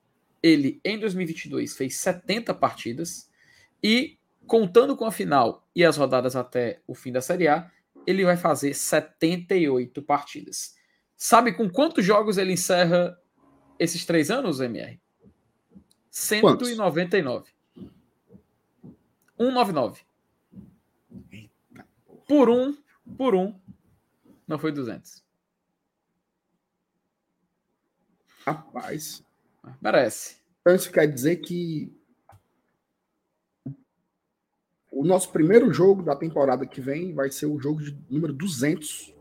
Ele, 0.42 0.80
em 0.84 0.98
2022, 0.98 1.76
fez 1.76 1.96
70 1.96 2.54
partidas. 2.54 3.30
E, 3.82 4.18
contando 4.46 4.96
com 4.96 5.06
a 5.06 5.12
final 5.12 5.66
e 5.74 5.84
as 5.84 5.96
rodadas 5.96 6.36
até 6.36 6.80
o 6.86 6.94
fim 6.94 7.10
da 7.10 7.20
Série 7.20 7.48
A, 7.48 7.70
ele 8.06 8.24
vai 8.24 8.36
fazer 8.36 8.74
78 8.74 10.02
partidas. 10.02 10.76
Sabe 11.16 11.52
com 11.52 11.70
quantos 11.70 12.04
jogos 12.04 12.36
ele 12.36 12.52
encerra 12.52 13.18
esses 13.78 14.04
três 14.04 14.30
anos, 14.30 14.60
MR? 14.60 15.00
199. 16.10 17.50
199. 19.38 20.02
Por 22.28 22.48
um, 22.48 22.76
por 23.16 23.34
um, 23.34 23.58
não 24.46 24.58
foi 24.58 24.70
200. 24.70 25.23
Rapaz. 28.44 29.24
Merece. 29.80 30.36
Então 30.60 30.74
isso 30.74 30.90
quer 30.90 31.06
dizer 31.06 31.36
que 31.36 31.92
o 34.90 35.04
nosso 35.04 35.30
primeiro 35.30 35.72
jogo 35.72 36.02
da 36.02 36.14
temporada 36.14 36.66
que 36.66 36.80
vem 36.80 37.12
vai 37.12 37.30
ser 37.30 37.46
o 37.46 37.58
jogo 37.60 37.82
de 37.82 37.98
número 38.08 38.32
200 38.32 39.14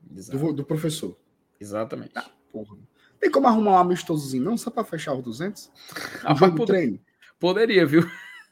do, 0.00 0.52
do, 0.52 0.64
professor. 0.64 1.16
Exatamente. 1.60 2.12
Ah, 2.14 2.30
porra. 2.52 2.76
Tem 3.20 3.30
como 3.30 3.46
arrumar 3.46 3.72
um 3.72 3.78
amistosozinho, 3.78 4.44
não? 4.44 4.56
Só 4.56 4.70
para 4.70 4.84
fechar 4.84 5.14
os 5.14 5.22
200? 5.22 5.70
Um 6.30 6.36
jogo 6.36 6.56
poder, 6.56 6.72
treino? 6.72 7.00
Poderia, 7.38 7.86
viu? 7.86 8.02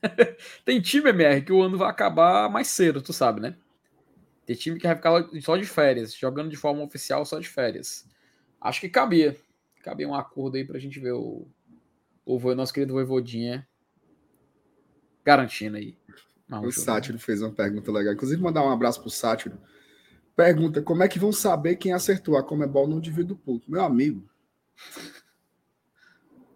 Tem 0.65 0.81
time, 0.81 1.11
MR, 1.11 1.43
que 1.43 1.53
o 1.53 1.63
ano 1.63 1.77
vai 1.77 1.89
acabar 1.89 2.49
mais 2.49 2.69
cedo, 2.69 3.03
tu 3.03 3.13
sabe, 3.13 3.41
né? 3.41 3.57
Tem 4.47 4.57
time 4.57 4.79
que 4.79 4.87
vai 4.87 4.97
ficar 4.97 5.29
só 5.41 5.57
de 5.57 5.65
férias, 5.65 6.15
jogando 6.15 6.51
de 6.51 6.57
forma 6.57 6.83
oficial 6.83 7.25
só 7.25 7.39
de 7.39 7.49
férias. 7.49 8.07
Acho 8.61 8.81
que 8.81 8.89
cabia. 8.89 9.37
Cabia 9.85 10.09
um 10.09 10.15
acordo 10.15 10.57
aí 10.57 10.65
pra 10.65 10.79
gente 10.79 10.99
ver 10.99 11.13
o, 11.13 11.47
o 12.25 12.55
nosso 12.55 12.73
querido 12.73 12.95
Voivodinha 12.95 13.69
garantindo 15.23 15.77
aí. 15.77 15.95
o 16.51 16.73
Sátiro 16.73 17.19
fez 17.19 17.43
uma 17.43 17.53
pergunta 17.53 17.93
legal. 17.93 18.15
Inclusive, 18.15 18.41
mandar 18.41 18.65
um 18.65 18.73
abraço 18.73 19.03
pro 19.03 19.11
Sátiro. 19.11 19.59
Pergunta: 20.35 20.81
como 20.81 21.03
é 21.03 21.09
que 21.09 21.19
vão 21.19 21.33
saber 21.33 21.77
quem 21.77 21.93
acertou? 21.93 22.39
A 22.39 22.43
Comebol 22.43 22.89
não 22.89 22.99
divide 22.99 23.35
o 23.35 23.37
público. 23.37 23.71
Meu 23.71 23.83
amigo. 23.85 24.27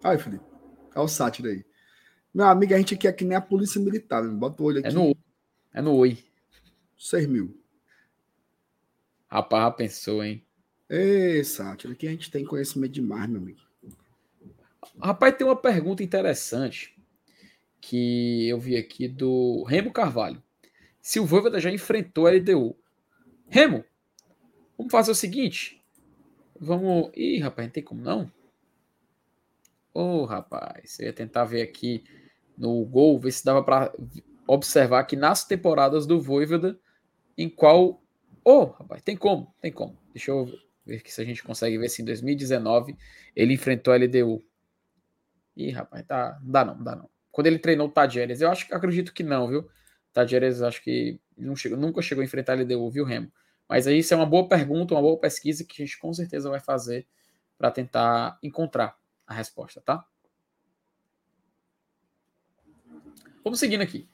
Aí, 0.02 0.16
Felipe. 0.16 0.44
Olha 0.94 1.04
o 1.04 1.08
Sátiro 1.08 1.48
aí. 1.48 1.66
Meu 2.32 2.46
amigo, 2.46 2.72
a 2.72 2.78
gente 2.78 2.94
aqui 2.94 3.06
é 3.06 3.12
que 3.12 3.26
nem 3.26 3.36
a 3.36 3.42
polícia 3.42 3.78
militar. 3.78 4.22
Né? 4.22 4.32
Bota 4.32 4.62
o 4.62 4.66
olho 4.66 4.78
é 4.78 4.80
aqui. 4.80 4.88
É 4.88 4.92
no, 4.92 5.16
é 5.74 5.82
no 5.82 5.94
oi. 5.94 6.16
6 6.96 7.26
mil. 7.26 7.62
Rapaz, 9.28 9.76
pensou, 9.76 10.24
hein? 10.24 10.47
Ei, 10.90 11.44
Sátiro, 11.44 11.92
aqui 11.92 12.08
a 12.08 12.10
gente 12.10 12.30
tem 12.30 12.46
conhecimento 12.46 12.92
demais, 12.92 13.28
meu 13.28 13.42
amigo. 13.42 13.60
Rapaz, 14.98 15.36
tem 15.36 15.46
uma 15.46 15.54
pergunta 15.54 16.02
interessante 16.02 16.96
que 17.78 18.48
eu 18.48 18.58
vi 18.58 18.74
aqui 18.74 19.06
do 19.06 19.64
Remo 19.64 19.92
Carvalho. 19.92 20.42
Se 20.98 21.20
o 21.20 21.26
Voivoda 21.26 21.60
já 21.60 21.70
enfrentou 21.70 22.26
a 22.26 22.30
LDU. 22.30 22.74
Remo, 23.48 23.84
vamos 24.78 24.90
fazer 24.90 25.10
o 25.10 25.14
seguinte. 25.14 25.84
Vamos. 26.58 27.10
Ih, 27.14 27.38
rapaz, 27.38 27.68
não 27.68 27.72
tem 27.72 27.82
como 27.82 28.00
não? 28.00 28.32
Ô, 29.92 30.00
oh, 30.00 30.24
rapaz, 30.24 30.98
eu 30.98 31.06
ia 31.06 31.12
tentar 31.12 31.44
ver 31.44 31.60
aqui 31.60 32.02
no 32.56 32.82
gol, 32.86 33.18
ver 33.18 33.32
se 33.32 33.44
dava 33.44 33.62
para 33.62 33.92
observar 34.46 35.04
que 35.04 35.16
nas 35.16 35.44
temporadas 35.44 36.06
do 36.06 36.18
Voivoda, 36.18 36.80
em 37.36 37.48
qual. 37.48 38.02
Ô, 38.42 38.52
oh, 38.52 38.64
rapaz, 38.64 39.02
tem 39.02 39.16
como, 39.16 39.54
tem 39.60 39.70
como. 39.70 39.98
Deixa 40.14 40.30
eu 40.30 40.50
ver 40.88 41.02
se 41.06 41.20
a 41.20 41.24
gente 41.24 41.42
consegue 41.42 41.78
ver 41.78 41.88
se 41.88 42.02
em 42.02 42.04
2019 42.04 42.96
ele 43.36 43.54
enfrentou 43.54 43.92
a 43.92 43.96
LDU. 43.96 44.44
Ih, 45.56 45.70
rapaz, 45.70 46.04
tá. 46.06 46.38
Dá 46.42 46.64
não, 46.64 46.82
dá 46.82 46.96
não 46.96 47.10
quando 47.38 47.46
ele 47.46 47.60
treinou 47.60 47.86
o 47.86 47.90
Tadjeres. 47.90 48.40
Eu 48.40 48.50
acho 48.50 48.66
que 48.66 48.74
acredito 48.74 49.14
que 49.14 49.22
não, 49.22 49.46
viu? 49.46 49.70
Tadjeres 50.12 50.60
acho 50.60 50.82
que 50.82 51.20
não 51.36 51.54
chegou, 51.54 51.78
nunca 51.78 52.02
chegou 52.02 52.20
a 52.20 52.24
enfrentar 52.24 52.54
a 52.54 52.56
LDU, 52.56 52.90
viu, 52.90 53.04
Remo? 53.04 53.30
Mas 53.68 53.86
aí 53.86 54.00
isso 54.00 54.12
é 54.12 54.16
uma 54.16 54.26
boa 54.26 54.48
pergunta, 54.48 54.92
uma 54.92 55.00
boa 55.00 55.16
pesquisa 55.20 55.64
que 55.64 55.80
a 55.80 55.86
gente 55.86 55.96
com 56.00 56.12
certeza 56.12 56.50
vai 56.50 56.58
fazer 56.58 57.06
para 57.56 57.70
tentar 57.70 58.36
encontrar 58.42 58.98
a 59.24 59.32
resposta, 59.32 59.80
tá? 59.80 60.04
Vamos 63.44 63.60
seguindo 63.60 63.82
aqui. 63.82 64.08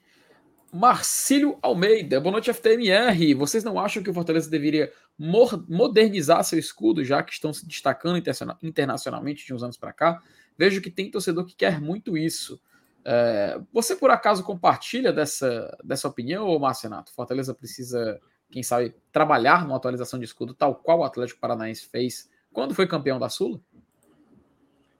Marcílio 0.75 1.57
Almeida, 1.61 2.19
boa 2.19 2.33
noite, 2.33 2.51
FTMR. 2.51 3.33
Vocês 3.35 3.63
não 3.63 3.79
acham 3.79 4.03
que 4.03 4.09
o 4.09 4.13
Fortaleza 4.13 4.49
deveria 4.49 4.91
modernizar 5.17 6.43
seu 6.43 6.59
escudo, 6.59 7.01
já 7.01 7.23
que 7.23 7.31
estão 7.31 7.53
se 7.53 7.65
destacando 7.65 8.21
internacionalmente 8.61 9.45
de 9.45 9.53
uns 9.53 9.63
anos 9.63 9.77
para 9.77 9.93
cá? 9.93 10.21
Vejo 10.57 10.81
que 10.81 10.91
tem 10.91 11.09
torcedor 11.09 11.45
que 11.45 11.55
quer 11.55 11.79
muito 11.79 12.17
isso. 12.17 12.61
É, 13.05 13.57
você 13.71 13.95
por 13.95 14.11
acaso 14.11 14.43
compartilha 14.43 15.13
dessa, 15.13 15.77
dessa 15.81 16.09
opinião, 16.09 16.59
Márcio 16.59 16.89
Renato? 16.89 17.13
Fortaleza 17.13 17.53
precisa, 17.53 18.19
quem 18.51 18.61
sabe, 18.61 18.93
trabalhar 19.13 19.63
numa 19.63 19.77
atualização 19.77 20.19
de 20.19 20.25
escudo, 20.25 20.53
tal 20.53 20.75
qual 20.75 20.99
o 20.99 21.03
Atlético 21.05 21.39
Paranaense 21.39 21.85
fez 21.85 22.29
quando 22.51 22.75
foi 22.75 22.85
campeão 22.85 23.17
da 23.17 23.29
Sula? 23.29 23.61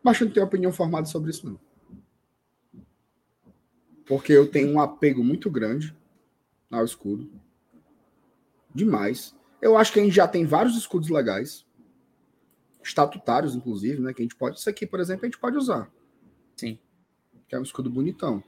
Mas 0.01 0.21
eu 0.21 0.27
não 0.27 0.33
tenho 0.33 0.45
opinião 0.45 0.71
formada 0.71 1.05
sobre 1.05 1.31
isso, 1.31 1.45
não. 1.45 1.64
Porque 4.05 4.31
eu 4.31 4.49
tenho 4.49 4.73
um 4.73 4.79
apego 4.79 5.23
muito 5.23 5.49
grande 5.49 5.95
ao 6.71 6.85
escudo. 6.85 7.29
Demais. 8.73 9.35
Eu 9.61 9.77
acho 9.77 9.91
que 9.93 9.99
a 9.99 10.03
gente 10.03 10.15
já 10.15 10.27
tem 10.27 10.45
vários 10.45 10.77
escudos 10.77 11.09
legais, 11.09 11.65
estatutários, 12.83 13.55
inclusive, 13.55 14.01
né? 14.01 14.13
Que 14.13 14.21
a 14.21 14.25
gente 14.25 14.35
pode. 14.35 14.59
Isso 14.59 14.69
aqui, 14.69 14.85
por 14.85 14.99
exemplo, 14.99 15.25
a 15.25 15.27
gente 15.27 15.39
pode 15.39 15.57
usar. 15.57 15.91
Sim. 16.55 16.77
Que 17.47 17.55
é 17.55 17.59
um 17.59 17.63
escudo 17.63 17.89
bonitão. 17.89 18.43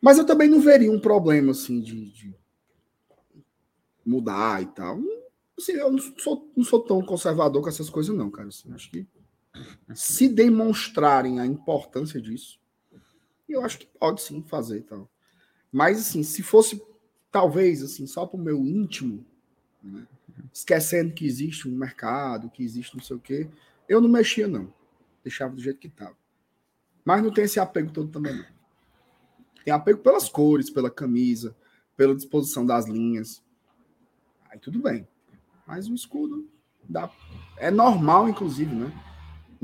Mas 0.00 0.18
eu 0.18 0.26
também 0.26 0.48
não 0.48 0.60
veria 0.60 0.92
um 0.92 1.00
problema, 1.00 1.52
assim, 1.52 1.80
de, 1.80 2.10
de 2.10 2.34
mudar 4.04 4.62
e 4.62 4.66
tal. 4.66 5.00
Assim, 5.56 5.72
eu 5.72 5.90
não 5.90 5.98
sou, 6.18 6.52
não 6.54 6.64
sou 6.64 6.80
tão 6.80 7.00
conservador 7.00 7.62
com 7.62 7.68
essas 7.68 7.88
coisas, 7.88 8.14
não, 8.14 8.30
cara. 8.30 8.48
Assim, 8.48 8.70
acho 8.72 8.90
que 8.90 9.06
se 9.94 10.28
demonstrarem 10.28 11.40
a 11.40 11.46
importância 11.46 12.20
disso, 12.20 12.58
eu 13.52 13.64
acho 13.64 13.78
que 13.78 13.86
pode 13.86 14.22
sim 14.22 14.42
fazer 14.42 14.78
e 14.78 14.82
tal. 14.82 15.08
Mas, 15.70 15.98
assim, 15.98 16.22
se 16.22 16.42
fosse 16.42 16.80
talvez 17.30 17.82
assim, 17.82 18.06
só 18.06 18.24
para 18.24 18.38
o 18.38 18.42
meu 18.42 18.64
íntimo, 18.64 19.26
né? 19.82 20.06
esquecendo 20.52 21.12
que 21.12 21.26
existe 21.26 21.68
um 21.68 21.76
mercado, 21.76 22.48
que 22.48 22.62
existe 22.62 22.96
não 22.96 23.02
sei 23.02 23.16
o 23.16 23.20
quê, 23.20 23.50
eu 23.88 24.00
não 24.00 24.08
mexia, 24.08 24.46
não. 24.46 24.72
Deixava 25.22 25.52
do 25.52 25.60
jeito 25.60 25.80
que 25.80 25.88
estava. 25.88 26.16
Mas 27.04 27.22
não 27.24 27.32
tem 27.32 27.44
esse 27.44 27.58
apego 27.58 27.90
todo 27.90 28.08
também, 28.08 28.36
não. 28.36 28.46
Tem 29.64 29.74
apego 29.74 29.98
pelas 29.98 30.28
cores, 30.28 30.70
pela 30.70 30.90
camisa, 30.90 31.56
pela 31.96 32.14
disposição 32.14 32.64
das 32.64 32.86
linhas. 32.86 33.42
Aí 34.48 34.58
tudo 34.58 34.78
bem. 34.78 35.08
Mas 35.66 35.88
o 35.88 35.94
escudo 35.94 36.48
dá. 36.88 37.10
É 37.56 37.70
normal, 37.70 38.28
inclusive, 38.28 38.72
né? 38.72 38.92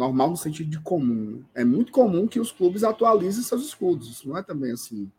Normal 0.00 0.30
no 0.30 0.36
sentido 0.36 0.70
de 0.70 0.80
comum. 0.80 1.36
Né? 1.36 1.44
É 1.56 1.64
muito 1.64 1.92
comum 1.92 2.26
que 2.26 2.40
os 2.40 2.50
clubes 2.50 2.82
atualizem 2.82 3.42
seus 3.42 3.62
escudos. 3.62 4.10
Isso 4.10 4.26
não 4.26 4.38
é 4.38 4.42
também 4.42 4.72
assim 4.72 5.12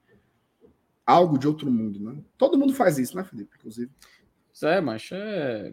algo 1.06 1.38
de 1.38 1.48
outro 1.48 1.70
mundo, 1.70 2.00
né? 2.00 2.20
Todo 2.38 2.58
mundo 2.58 2.74
faz 2.74 2.98
isso, 2.98 3.16
né, 3.16 3.24
Felipe? 3.24 3.56
Inclusive. 3.58 3.92
É, 4.64 4.82
mas 4.82 5.10
é. 5.12 5.72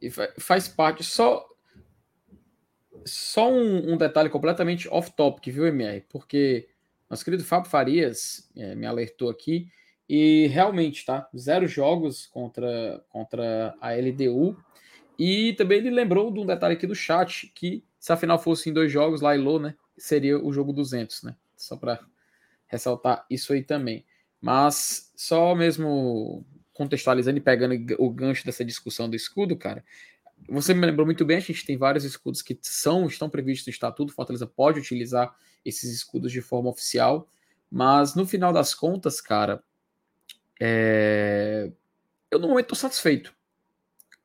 E 0.00 0.10
faz 0.10 0.68
parte. 0.68 1.02
Só. 1.02 1.48
Só 3.04 3.50
um, 3.50 3.92
um 3.92 3.96
detalhe 3.98 4.30
completamente 4.30 4.88
off-topic, 4.88 5.52
viu, 5.52 5.66
MR? 5.66 6.02
Porque 6.08 6.68
nosso 7.10 7.24
querido 7.24 7.44
Fábio 7.44 7.68
Farias 7.68 8.48
é, 8.56 8.74
me 8.74 8.86
alertou 8.86 9.28
aqui. 9.28 9.68
E 10.08 10.46
realmente, 10.46 11.04
tá? 11.04 11.28
Zero 11.36 11.66
jogos 11.66 12.26
contra, 12.26 13.04
contra 13.08 13.74
a 13.80 13.92
LDU. 13.92 14.56
E 15.18 15.52
também 15.54 15.78
ele 15.78 15.90
lembrou 15.90 16.32
de 16.32 16.40
um 16.40 16.46
detalhe 16.46 16.74
aqui 16.74 16.86
do 16.86 16.94
chat, 16.94 17.50
que 17.54 17.84
se 18.04 18.12
afinal 18.12 18.38
fosse 18.38 18.68
em 18.68 18.72
dois 18.74 18.92
jogos, 18.92 19.22
lá 19.22 19.34
e 19.34 19.38
Lô, 19.38 19.58
né? 19.58 19.74
Seria 19.96 20.38
o 20.38 20.52
jogo 20.52 20.74
200, 20.74 21.22
né? 21.22 21.34
Só 21.56 21.74
para 21.74 21.98
ressaltar 22.66 23.24
isso 23.30 23.54
aí 23.54 23.62
também. 23.62 24.04
Mas 24.42 25.10
só 25.16 25.54
mesmo 25.54 26.44
contextualizando 26.74 27.38
e 27.38 27.40
pegando 27.40 27.74
o 27.98 28.10
gancho 28.10 28.44
dessa 28.44 28.62
discussão 28.62 29.08
do 29.08 29.16
escudo, 29.16 29.56
cara, 29.56 29.82
você 30.46 30.74
me 30.74 30.84
lembrou 30.84 31.06
muito 31.06 31.24
bem, 31.24 31.38
a 31.38 31.40
gente 31.40 31.64
tem 31.64 31.78
vários 31.78 32.04
escudos 32.04 32.42
que 32.42 32.58
são 32.60 33.06
estão 33.06 33.30
previstos 33.30 33.68
no 33.68 33.70
estatuto, 33.70 34.12
Fortaleza 34.12 34.46
pode 34.46 34.80
utilizar 34.80 35.34
esses 35.64 35.90
escudos 35.90 36.30
de 36.30 36.42
forma 36.42 36.68
oficial, 36.68 37.26
mas 37.70 38.14
no 38.14 38.26
final 38.26 38.52
das 38.52 38.74
contas, 38.74 39.18
cara, 39.18 39.64
é... 40.60 41.72
eu 42.30 42.38
no 42.38 42.48
momento 42.48 42.66
estou 42.66 42.76
satisfeito 42.76 43.34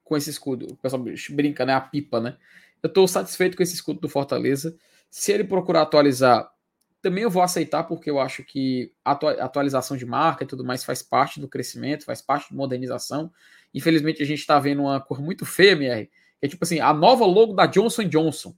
com 0.03 0.17
esse 0.17 0.29
escudo. 0.29 0.67
O 0.69 0.75
pessoal 0.75 1.01
brinca, 1.29 1.65
né? 1.65 1.73
A 1.73 1.79
pipa, 1.79 2.19
né? 2.19 2.35
Eu 2.81 2.87
estou 2.87 3.07
satisfeito 3.07 3.57
com 3.57 3.63
esse 3.63 3.73
escudo 3.73 3.99
do 3.99 4.09
Fortaleza. 4.09 4.75
Se 5.09 5.31
ele 5.31 5.43
procurar 5.43 5.81
atualizar 5.83 6.51
também 7.01 7.23
eu 7.23 7.29
vou 7.29 7.41
aceitar 7.41 7.83
porque 7.83 8.09
eu 8.09 8.19
acho 8.19 8.43
que 8.43 8.93
atualização 9.05 9.95
de 9.95 10.05
marca 10.05 10.43
e 10.43 10.47
tudo 10.47 10.65
mais 10.65 10.83
faz 10.83 11.01
parte 11.01 11.39
do 11.39 11.47
crescimento, 11.47 12.05
faz 12.05 12.21
parte 12.21 12.49
da 12.51 12.57
modernização. 12.57 13.31
Infelizmente 13.73 14.21
a 14.21 14.25
gente 14.25 14.39
está 14.39 14.59
vendo 14.59 14.81
uma 14.81 14.99
cor 14.99 15.21
muito 15.21 15.45
feia, 15.45 15.71
MR, 15.71 16.09
é 16.41 16.47
tipo 16.47 16.63
assim, 16.63 16.79
a 16.79 16.93
nova 16.93 17.25
logo 17.25 17.53
da 17.53 17.65
Johnson 17.65 18.03
Johnson. 18.03 18.55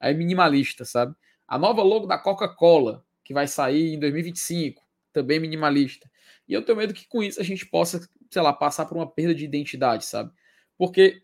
É 0.00 0.12
minimalista, 0.12 0.84
sabe? 0.84 1.14
A 1.46 1.58
nova 1.58 1.82
logo 1.82 2.06
da 2.06 2.18
Coca-Cola, 2.18 3.04
que 3.24 3.34
vai 3.34 3.48
sair 3.48 3.94
em 3.94 3.98
2025, 3.98 4.82
também 5.12 5.40
minimalista. 5.40 6.10
E 6.46 6.52
eu 6.52 6.62
tenho 6.62 6.78
medo 6.78 6.94
que 6.94 7.08
com 7.08 7.22
isso 7.22 7.40
a 7.40 7.44
gente 7.44 7.66
possa, 7.66 8.06
sei 8.30 8.42
lá, 8.42 8.52
passar 8.52 8.86
por 8.86 8.96
uma 8.96 9.10
perda 9.10 9.34
de 9.34 9.44
identidade, 9.44 10.04
sabe? 10.04 10.30
Porque 10.76 11.22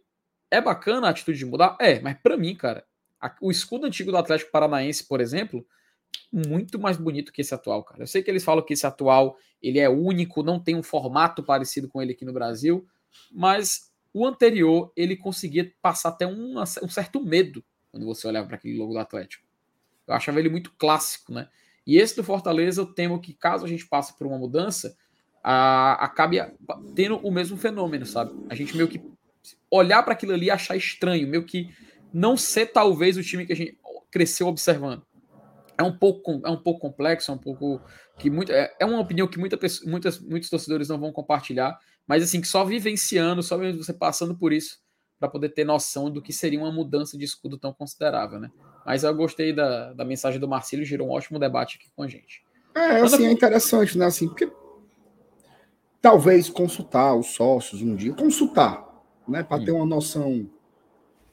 é 0.55 0.61
bacana 0.61 1.07
a 1.07 1.11
atitude 1.11 1.39
de 1.39 1.47
mudar? 1.47 1.77
É, 1.81 2.01
mas 2.01 2.17
para 2.23 2.37
mim, 2.37 2.55
cara, 2.55 2.85
o 3.41 3.51
escudo 3.51 3.87
antigo 3.87 4.11
do 4.11 4.17
Atlético 4.17 4.51
Paranaense, 4.51 5.05
por 5.05 5.21
exemplo, 5.21 5.67
muito 6.33 6.79
mais 6.79 6.97
bonito 6.97 7.33
que 7.33 7.41
esse 7.41 7.55
atual, 7.55 7.83
cara. 7.83 8.03
Eu 8.03 8.07
sei 8.07 8.23
que 8.23 8.31
eles 8.31 8.45
falam 8.45 8.65
que 8.65 8.73
esse 8.73 8.87
atual 8.87 9.37
ele 9.63 9.79
é 9.79 9.89
único, 9.89 10.43
não 10.43 10.61
tem 10.61 10.77
um 10.77 10.83
formato 10.83 11.43
parecido 11.43 11.89
com 11.89 12.03
ele 12.03 12.13
aqui 12.13 12.25
no 12.25 12.33
Brasil, 12.33 12.87
mas 13.33 13.93
o 14.13 14.27
anterior 14.27 14.93
ele 14.97 15.17
conseguia 15.17 15.73
passar 15.81 16.11
até 16.11 16.27
um, 16.27 16.61
um 16.61 16.89
certo 16.89 17.25
medo 17.25 17.65
quando 17.91 18.07
você 18.07 18.27
olhava 18.27 18.47
para 18.47 18.57
aquele 18.57 18.77
logo 18.77 18.93
do 18.93 18.99
Atlético. 18.99 19.45
Eu 20.07 20.15
achava 20.15 20.39
ele 20.39 20.49
muito 20.49 20.73
clássico, 20.77 21.33
né? 21.33 21.49
E 21.87 21.97
esse 21.97 22.17
do 22.17 22.25
Fortaleza, 22.25 22.81
eu 22.81 22.87
temo 22.87 23.21
que 23.21 23.33
caso 23.33 23.65
a 23.65 23.69
gente 23.69 23.87
passe 23.87 24.17
por 24.17 24.27
uma 24.27 24.39
mudança, 24.39 24.97
a, 25.43 26.05
acabe 26.05 26.39
tendo 26.95 27.19
o 27.19 27.31
mesmo 27.31 27.57
fenômeno, 27.57 28.05
sabe? 28.05 28.33
A 28.49 28.55
gente 28.55 28.77
meio 28.77 28.89
que 28.89 29.01
olhar 29.77 30.03
para 30.03 30.13
aquilo 30.13 30.33
ali 30.33 30.47
e 30.47 30.51
achar 30.51 30.77
estranho, 30.77 31.29
meio 31.29 31.45
que 31.45 31.69
não 32.13 32.37
ser 32.37 32.67
talvez 32.67 33.17
o 33.17 33.23
time 33.23 33.47
que 33.47 33.53
a 33.53 33.57
gente 33.57 33.79
cresceu 34.11 34.47
observando 34.47 35.05
é 35.77 35.83
um 35.83 35.97
pouco 35.97 36.41
é 36.45 36.51
um 36.51 36.57
pouco 36.57 36.81
complexo, 36.81 37.31
é 37.31 37.35
um 37.35 37.39
pouco 37.39 37.81
que 38.19 38.31
muito 38.31 38.53
é, 38.53 38.73
é 38.79 38.87
uma 38.87 39.01
opinião 39.01 39.27
que 39.27 39.39
muita, 39.39 39.59
muitas, 39.85 40.21
muitos 40.21 40.49
torcedores 40.49 40.89
não 40.89 40.99
vão 40.99 41.13
compartilhar, 41.13 41.79
mas 42.07 42.23
assim 42.23 42.41
que 42.41 42.49
só 42.49 42.65
vivenciando, 42.65 43.43
só 43.43 43.59
você 43.59 43.93
passando 43.93 44.37
por 44.37 44.53
isso 44.53 44.79
para 45.19 45.29
poder 45.29 45.51
ter 45.51 45.65
noção 45.65 46.11
do 46.11 46.21
que 46.21 46.33
seria 46.33 46.59
uma 46.59 46.73
mudança 46.73 47.17
de 47.17 47.25
escudo 47.25 47.59
tão 47.59 47.73
considerável, 47.73 48.39
né? 48.39 48.51
Mas 48.85 49.05
eu 49.05 49.15
gostei 49.15 49.53
da, 49.53 49.93
da 49.95 50.05
mensagem 50.05 50.39
do 50.39 50.49
Marcílio, 50.49 50.85
gerou 50.85 51.09
um 51.09 51.13
ótimo 51.13 51.39
debate 51.39 51.79
aqui 51.81 51.91
com 51.95 52.03
a 52.03 52.09
gente. 52.09 52.43
É, 52.75 53.01
assim, 53.01 53.27
é 53.27 53.31
interessante, 53.31 53.97
né? 53.97 54.07
Assim, 54.07 54.27
porque 54.27 54.53
talvez 56.03 56.51
consultar 56.51 57.15
os 57.15 57.29
sócios 57.29 57.81
um 57.81 57.97
dia, 57.97 58.13
consultar, 58.13 58.85
né, 59.27 59.43
para 59.43 59.61
hum. 59.61 59.65
ter 59.65 59.73
uma 59.73 59.87
noção 59.87 60.49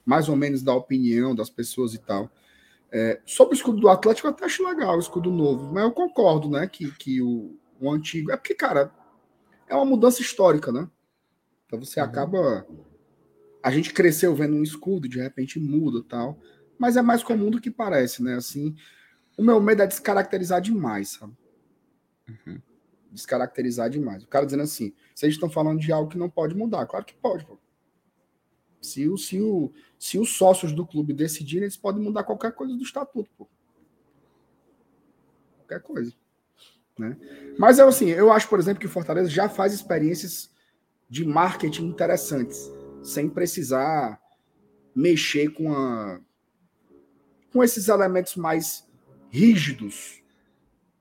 mais 0.05 0.29
ou 0.29 0.35
menos 0.35 0.61
da 0.61 0.73
opinião 0.73 1.35
das 1.35 1.49
pessoas 1.49 1.93
e 1.93 1.99
tal. 1.99 2.29
É, 2.91 3.21
sobre 3.25 3.53
o 3.53 3.55
escudo 3.55 3.79
do 3.79 3.89
Atlético, 3.89 4.27
eu 4.27 4.31
até 4.31 4.45
acho 4.45 4.67
legal 4.67 4.97
o 4.97 4.99
escudo 4.99 5.31
novo, 5.31 5.71
mas 5.73 5.83
eu 5.83 5.91
concordo, 5.91 6.49
né, 6.49 6.67
que, 6.67 6.91
que 6.91 7.21
o, 7.21 7.57
o 7.79 7.89
antigo. 7.89 8.31
É 8.31 8.37
porque, 8.37 8.53
cara, 8.53 8.91
é 9.67 9.75
uma 9.75 9.85
mudança 9.85 10.21
histórica, 10.21 10.71
né? 10.71 10.89
Então 11.65 11.79
você 11.79 12.01
uhum. 12.01 12.05
acaba. 12.05 12.67
A 13.63 13.71
gente 13.71 13.93
cresceu 13.93 14.35
vendo 14.35 14.55
um 14.55 14.63
escudo, 14.63 15.07
de 15.07 15.19
repente 15.19 15.59
muda 15.59 16.03
tal. 16.03 16.37
Mas 16.77 16.97
é 16.97 17.01
mais 17.01 17.23
comum 17.23 17.49
do 17.49 17.61
que 17.61 17.71
parece, 17.71 18.23
né? 18.23 18.35
Assim, 18.35 18.75
o 19.37 19.43
meu 19.43 19.61
medo 19.61 19.83
é 19.83 19.87
descaracterizar 19.87 20.59
demais, 20.59 21.11
sabe? 21.11 21.33
Uhum. 22.27 22.59
Descaracterizar 23.11 23.89
demais. 23.89 24.23
O 24.23 24.27
cara 24.27 24.45
dizendo 24.45 24.63
assim, 24.63 24.93
vocês 25.13 25.33
estão 25.33 25.49
falando 25.49 25.79
de 25.79 25.91
algo 25.91 26.09
que 26.09 26.17
não 26.17 26.29
pode 26.29 26.55
mudar. 26.55 26.85
Claro 26.87 27.05
que 27.05 27.13
pode, 27.13 27.45
pô. 27.45 27.60
Se, 28.81 29.07
o, 29.07 29.17
se, 29.17 29.39
o, 29.39 29.71
se 29.99 30.17
os 30.17 30.35
sócios 30.35 30.73
do 30.73 30.85
clube 30.85 31.13
decidirem, 31.13 31.63
eles 31.63 31.77
podem 31.77 32.01
mudar 32.01 32.23
qualquer 32.23 32.51
coisa 32.53 32.75
do 32.75 32.83
estatuto, 32.83 33.29
pô. 33.37 33.47
Qualquer 35.59 35.81
coisa. 35.81 36.13
Né? 36.97 37.15
Mas 37.57 37.79
é 37.79 37.83
assim, 37.83 38.09
eu 38.09 38.31
acho, 38.31 38.49
por 38.49 38.59
exemplo, 38.59 38.79
que 38.79 38.87
o 38.87 38.89
Fortaleza 38.89 39.29
já 39.29 39.47
faz 39.47 39.73
experiências 39.73 40.51
de 41.09 41.25
marketing 41.25 41.85
interessantes, 41.85 42.71
sem 43.03 43.29
precisar 43.29 44.19
mexer 44.95 45.49
com, 45.49 45.73
a, 45.73 46.19
com 47.51 47.63
esses 47.63 47.87
elementos 47.87 48.35
mais 48.35 48.87
rígidos 49.29 50.21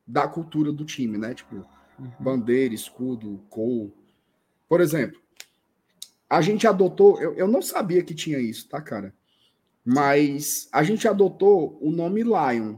da 0.06 0.26
cultura 0.26 0.72
do 0.72 0.84
time, 0.84 1.16
né? 1.16 1.34
Tipo, 1.34 1.56
uhum. 1.98 2.12
bandeira, 2.18 2.74
escudo, 2.74 3.42
cor. 3.48 3.90
Por 4.68 4.80
exemplo, 4.80 5.20
a 6.30 6.40
gente 6.40 6.64
adotou, 6.64 7.20
eu, 7.20 7.34
eu 7.34 7.48
não 7.48 7.60
sabia 7.60 8.04
que 8.04 8.14
tinha 8.14 8.38
isso, 8.38 8.68
tá, 8.68 8.80
cara? 8.80 9.12
Mas 9.84 10.68
a 10.70 10.84
gente 10.84 11.08
adotou 11.08 11.76
o 11.82 11.90
nome 11.90 12.22
Lion, 12.22 12.76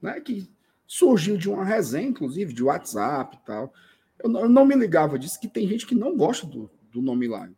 né? 0.00 0.18
Que 0.20 0.48
surgiu 0.86 1.36
de 1.36 1.50
uma 1.50 1.62
resenha, 1.62 2.08
inclusive, 2.08 2.54
de 2.54 2.62
WhatsApp 2.62 3.36
e 3.36 3.46
tal. 3.46 3.74
Eu 4.18 4.30
não, 4.30 4.40
eu 4.40 4.48
não 4.48 4.64
me 4.64 4.74
ligava 4.74 5.18
disso, 5.18 5.38
que 5.38 5.46
tem 5.46 5.68
gente 5.68 5.86
que 5.86 5.94
não 5.94 6.16
gosta 6.16 6.46
do, 6.46 6.70
do 6.90 7.02
nome 7.02 7.26
Lion. 7.26 7.52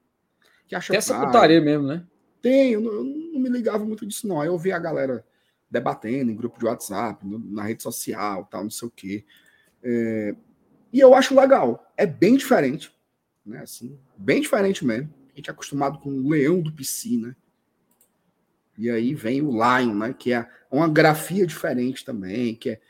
Que 0.66 0.74
acha 0.74 0.92
Tem 0.92 0.98
essa 0.98 1.24
putaria 1.24 1.60
mesmo, 1.60 1.86
né? 1.86 2.04
Tem, 2.42 2.72
eu 2.72 2.80
não, 2.80 2.92
eu 2.92 3.04
não, 3.04 3.40
me 3.40 3.48
ligava 3.48 3.84
muito 3.84 4.04
disso, 4.04 4.26
não. 4.26 4.40
Aí 4.40 4.48
eu 4.48 4.58
vi 4.58 4.72
a 4.72 4.78
galera 4.78 5.24
debatendo 5.70 6.32
em 6.32 6.36
grupo 6.36 6.58
de 6.58 6.64
WhatsApp, 6.64 7.24
no, 7.24 7.38
na 7.38 7.62
rede 7.62 7.82
social, 7.82 8.44
tal, 8.46 8.64
não 8.64 8.70
sei 8.70 8.88
o 8.88 8.90
quê. 8.90 9.24
É, 9.84 10.34
e 10.92 10.98
eu 10.98 11.14
acho 11.14 11.38
legal. 11.38 11.92
É 11.96 12.06
bem 12.06 12.36
diferente 12.36 12.97
né? 13.48 13.60
Assim, 13.60 13.98
bem 14.16 14.40
diferente 14.40 14.84
mesmo. 14.84 15.12
A 15.32 15.36
gente 15.36 15.50
é 15.50 15.52
acostumado 15.52 15.98
com 15.98 16.10
o 16.10 16.28
leão 16.28 16.60
do 16.60 16.70
né? 16.70 17.36
E 18.76 18.88
aí 18.90 19.14
vem 19.14 19.42
o 19.42 19.50
Lion, 19.50 19.94
né? 19.94 20.14
Que 20.16 20.32
é 20.32 20.48
uma 20.70 20.88
grafia 20.88 21.46
diferente 21.46 22.04
também, 22.04 22.54
que 22.54 22.70
é 22.70 22.80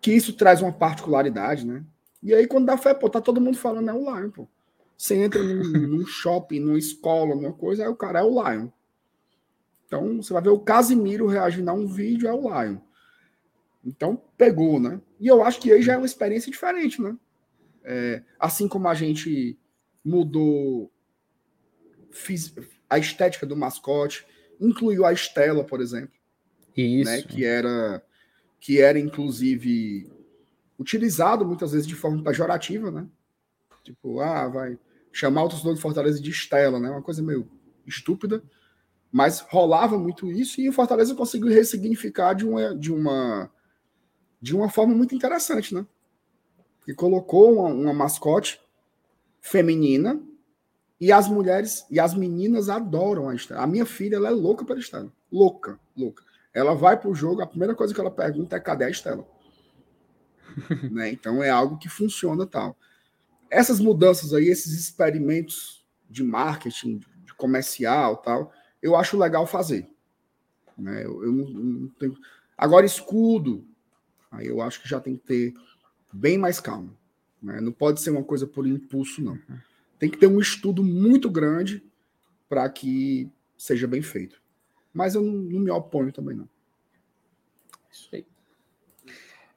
que 0.00 0.12
isso 0.12 0.32
traz 0.32 0.62
uma 0.62 0.72
particularidade, 0.72 1.66
né? 1.66 1.84
E 2.22 2.34
aí, 2.34 2.46
quando 2.46 2.66
dá 2.66 2.76
fé, 2.76 2.94
pô, 2.94 3.08
tá 3.08 3.20
todo 3.20 3.40
mundo 3.40 3.58
falando, 3.58 3.90
é 3.90 3.92
o 3.92 4.00
Lion, 4.00 4.30
pô. 4.30 4.48
Você 4.96 5.14
entra 5.16 5.42
num, 5.42 5.62
num 5.62 6.06
shopping, 6.06 6.60
numa 6.60 6.78
escola, 6.78 7.34
numa 7.34 7.52
coisa, 7.52 7.84
aí 7.84 7.88
o 7.88 7.96
cara 7.96 8.20
é 8.20 8.22
o 8.22 8.30
Lion. 8.30 8.68
Então, 9.86 10.20
você 10.20 10.32
vai 10.32 10.42
ver 10.42 10.50
o 10.50 10.58
Casimiro 10.58 11.26
reagindo 11.26 11.70
a 11.70 11.72
um 11.74 11.86
vídeo, 11.86 12.28
é 12.28 12.32
o 12.32 12.42
Lion. 12.42 12.78
Então, 13.84 14.20
pegou, 14.36 14.80
né? 14.80 15.00
E 15.20 15.28
eu 15.28 15.42
acho 15.42 15.60
que 15.60 15.72
aí 15.72 15.82
já 15.82 15.94
é 15.94 15.96
uma 15.96 16.06
experiência 16.06 16.50
diferente, 16.50 17.00
né? 17.00 17.16
É, 17.90 18.22
assim 18.38 18.68
como 18.68 18.86
a 18.86 18.92
gente 18.92 19.58
mudou 20.04 20.92
fiz, 22.10 22.54
a 22.88 22.98
estética 22.98 23.46
do 23.46 23.56
mascote, 23.56 24.26
incluiu 24.60 25.06
a 25.06 25.12
Estela, 25.12 25.64
por 25.64 25.80
exemplo. 25.80 26.12
Isso. 26.76 27.10
Né? 27.10 27.22
Que 27.22 27.46
era, 27.46 28.02
que 28.60 28.78
era, 28.78 28.98
inclusive, 28.98 30.12
utilizado 30.78 31.46
muitas 31.46 31.72
vezes 31.72 31.86
de 31.86 31.94
forma 31.94 32.22
pejorativa, 32.22 32.90
né? 32.90 33.06
Tipo, 33.82 34.20
ah, 34.20 34.48
vai 34.48 34.78
chamar 35.10 35.44
o 35.44 35.48
torcedor 35.48 35.74
de 35.74 35.80
Fortaleza 35.80 36.20
de 36.20 36.30
Estela, 36.30 36.78
né? 36.78 36.90
Uma 36.90 37.02
coisa 37.02 37.22
meio 37.22 37.48
estúpida. 37.86 38.42
Mas 39.10 39.40
rolava 39.40 39.98
muito 39.98 40.30
isso 40.30 40.60
e 40.60 40.68
o 40.68 40.72
Fortaleza 40.72 41.14
conseguiu 41.14 41.48
ressignificar 41.48 42.34
de 42.34 42.46
uma, 42.46 42.76
de 42.76 42.92
uma, 42.92 43.50
de 44.42 44.54
uma 44.54 44.68
forma 44.68 44.94
muito 44.94 45.14
interessante, 45.14 45.74
né? 45.74 45.86
E 46.88 46.94
colocou 46.94 47.52
uma, 47.52 47.68
uma 47.68 47.92
mascote 47.92 48.58
feminina 49.42 50.18
e 50.98 51.12
as 51.12 51.28
mulheres 51.28 51.84
e 51.90 52.00
as 52.00 52.14
meninas 52.14 52.70
adoram 52.70 53.28
a 53.28 53.34
Estela. 53.34 53.60
A 53.60 53.66
minha 53.66 53.84
filha 53.84 54.16
ela 54.16 54.28
é 54.28 54.32
louca 54.32 54.64
pela 54.64 54.78
Estela. 54.78 55.12
Louca, 55.30 55.78
louca. 55.94 56.24
Ela 56.54 56.74
vai 56.74 56.98
pro 56.98 57.14
jogo, 57.14 57.42
a 57.42 57.46
primeira 57.46 57.74
coisa 57.74 57.92
que 57.92 58.00
ela 58.00 58.10
pergunta 58.10 58.56
é 58.56 58.60
cadê 58.60 58.86
a 58.86 58.90
Estela? 58.90 59.28
né? 60.90 61.10
Então 61.10 61.42
é 61.42 61.50
algo 61.50 61.76
que 61.76 61.90
funciona 61.90 62.46
tal. 62.46 62.74
Essas 63.50 63.80
mudanças 63.80 64.32
aí, 64.32 64.48
esses 64.48 64.72
experimentos 64.72 65.86
de 66.08 66.24
marketing, 66.24 67.00
de 67.22 67.34
comercial 67.34 68.16
tal, 68.16 68.50
eu 68.82 68.96
acho 68.96 69.18
legal 69.18 69.46
fazer. 69.46 69.86
Né? 70.76 71.04
Eu, 71.04 71.22
eu 71.22 71.32
não, 71.32 71.50
não 71.50 71.88
tenho... 71.98 72.16
Agora, 72.56 72.86
escudo, 72.86 73.62
aí 74.30 74.46
eu 74.46 74.62
acho 74.62 74.80
que 74.80 74.88
já 74.88 74.98
tem 74.98 75.18
que 75.18 75.26
ter 75.26 75.54
bem 76.12 76.38
mais 76.38 76.60
calma. 76.60 76.96
Né? 77.42 77.60
Não 77.60 77.72
pode 77.72 78.00
ser 78.00 78.10
uma 78.10 78.24
coisa 78.24 78.46
por 78.46 78.66
impulso, 78.66 79.22
não. 79.22 79.38
Tem 79.98 80.08
que 80.08 80.18
ter 80.18 80.26
um 80.26 80.40
estudo 80.40 80.82
muito 80.82 81.30
grande 81.30 81.82
para 82.48 82.68
que 82.68 83.30
seja 83.56 83.86
bem 83.86 84.02
feito. 84.02 84.40
Mas 84.92 85.14
eu 85.14 85.22
não, 85.22 85.32
não, 85.32 85.60
me 85.60 85.70
oponho 85.70 86.12
também, 86.12 86.36
não. 86.36 86.48
Isso 87.90 88.08
aí. 88.12 88.26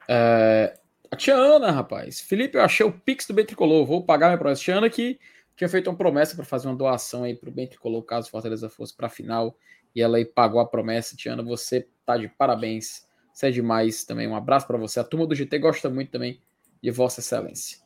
É, 0.08 0.78
a 1.10 1.16
Tiana, 1.16 1.70
rapaz. 1.70 2.20
Felipe, 2.20 2.58
eu 2.58 2.62
achei 2.62 2.84
o 2.84 2.92
Pix 2.92 3.26
do 3.26 3.34
Bentricolor. 3.34 3.86
Vou 3.86 4.04
pagar 4.04 4.28
minha 4.28 4.38
promessa. 4.38 4.62
Tiana 4.62 4.90
que 4.90 5.18
tinha 5.56 5.68
feito 5.68 5.88
uma 5.88 5.96
promessa 5.96 6.34
para 6.34 6.44
fazer 6.44 6.68
uma 6.68 6.76
doação 6.76 7.24
aí 7.24 7.34
para 7.34 7.48
o 7.48 7.52
Bentricolor, 7.52 8.02
caso 8.02 8.30
Fortaleza 8.30 8.68
fosse 8.68 8.94
para 8.94 9.06
a 9.06 9.10
final. 9.10 9.56
E 9.94 10.02
ela 10.02 10.16
aí 10.16 10.24
pagou 10.24 10.60
a 10.60 10.66
promessa. 10.66 11.16
Tiana, 11.16 11.42
você 11.42 11.86
tá 12.04 12.16
de 12.16 12.28
parabéns. 12.28 13.06
Você 13.32 13.46
é 13.46 13.50
demais 13.50 14.04
também. 14.04 14.28
Um 14.28 14.36
abraço 14.36 14.66
para 14.66 14.78
você. 14.78 15.00
A 15.00 15.04
turma 15.04 15.26
do 15.26 15.34
GT 15.34 15.58
gosta 15.58 15.88
muito 15.88 16.10
também 16.10 16.40
de 16.82 16.90
Vossa 16.90 17.20
Excelência. 17.20 17.78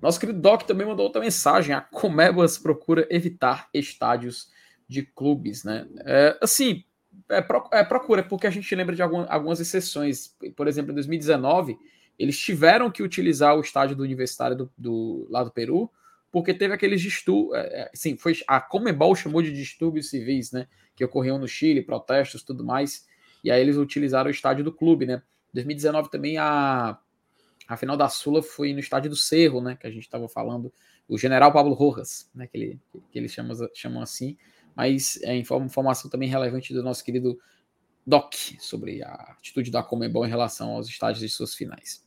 Nosso 0.00 0.18
querido 0.18 0.40
Doc 0.40 0.62
também 0.62 0.86
mandou 0.86 1.06
outra 1.06 1.20
mensagem. 1.20 1.74
A 1.74 1.80
Comebas 1.80 2.58
procura 2.58 3.06
evitar 3.10 3.68
estádios 3.72 4.50
de 4.88 5.02
clubes, 5.02 5.62
né? 5.62 5.86
É, 6.04 6.38
assim, 6.40 6.84
é, 7.28 7.40
pro, 7.40 7.68
é, 7.72 7.84
procura, 7.84 8.22
porque 8.22 8.46
a 8.46 8.50
gente 8.50 8.74
lembra 8.74 8.94
de 8.94 9.02
algumas, 9.02 9.60
exceções. 9.60 10.36
Por 10.56 10.66
exemplo, 10.66 10.90
em 10.90 10.94
2019, 10.94 11.78
eles 12.18 12.38
tiveram 12.38 12.90
que 12.90 13.02
utilizar 13.02 13.56
o 13.56 13.60
estádio 13.60 13.96
do 13.96 14.02
Universitário 14.02 14.56
do, 14.56 14.72
do 14.76 15.26
lá 15.30 15.44
do 15.44 15.50
Peru, 15.50 15.90
porque 16.30 16.52
teve 16.52 16.74
aqueles 16.74 17.00
distúrbios. 17.00 17.64
É, 17.64 17.82
é, 17.82 17.90
sim, 17.94 18.16
foi 18.16 18.34
a 18.48 18.60
Comebol 18.60 19.14
chamou 19.14 19.40
de 19.40 19.52
distúrbios 19.52 20.10
civis, 20.10 20.52
né? 20.52 20.66
Que 20.96 21.04
ocorriam 21.04 21.38
no 21.38 21.46
Chile, 21.46 21.80
protestos, 21.80 22.42
tudo 22.42 22.64
mais. 22.64 23.06
E 23.42 23.50
aí 23.50 23.60
eles 23.60 23.76
utilizaram 23.76 24.28
o 24.28 24.30
estádio 24.32 24.64
do 24.64 24.72
clube, 24.72 25.06
né? 25.06 25.22
2019 25.52 26.10
também 26.10 26.38
a 26.38 26.98
a 27.66 27.76
final 27.76 27.96
da 27.96 28.08
Sula 28.08 28.42
foi 28.42 28.72
no 28.72 28.80
estádio 28.80 29.10
do 29.10 29.16
Cerro, 29.16 29.60
né? 29.60 29.76
Que 29.76 29.86
a 29.86 29.90
gente 29.90 30.02
estava 30.02 30.28
falando, 30.28 30.72
o 31.08 31.16
General 31.16 31.52
Pablo 31.52 31.74
Rojas, 31.74 32.30
né? 32.34 32.46
Que, 32.46 32.58
ele, 32.58 32.80
que 33.10 33.18
eles 33.18 33.32
chamam, 33.32 33.56
chamam 33.74 34.02
assim. 34.02 34.36
Mas 34.74 35.20
é 35.22 35.36
informação 35.36 36.10
também 36.10 36.28
relevante 36.28 36.72
do 36.72 36.82
nosso 36.82 37.04
querido 37.04 37.38
Doc 38.06 38.34
sobre 38.58 39.02
a 39.02 39.12
atitude 39.38 39.70
da 39.70 39.82
Comebol 39.82 40.26
em 40.26 40.30
relação 40.30 40.70
aos 40.70 40.88
estádios 40.88 41.20
de 41.20 41.28
suas 41.28 41.54
finais. 41.54 42.04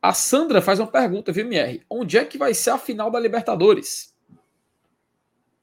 A 0.00 0.12
Sandra 0.12 0.62
faz 0.62 0.80
uma 0.80 0.90
pergunta, 0.90 1.30
viu, 1.32 1.44
MR? 1.44 1.82
Onde 1.88 2.16
é 2.18 2.24
que 2.24 2.38
vai 2.38 2.54
ser 2.54 2.70
a 2.70 2.78
final 2.78 3.10
da 3.10 3.20
Libertadores? 3.20 4.16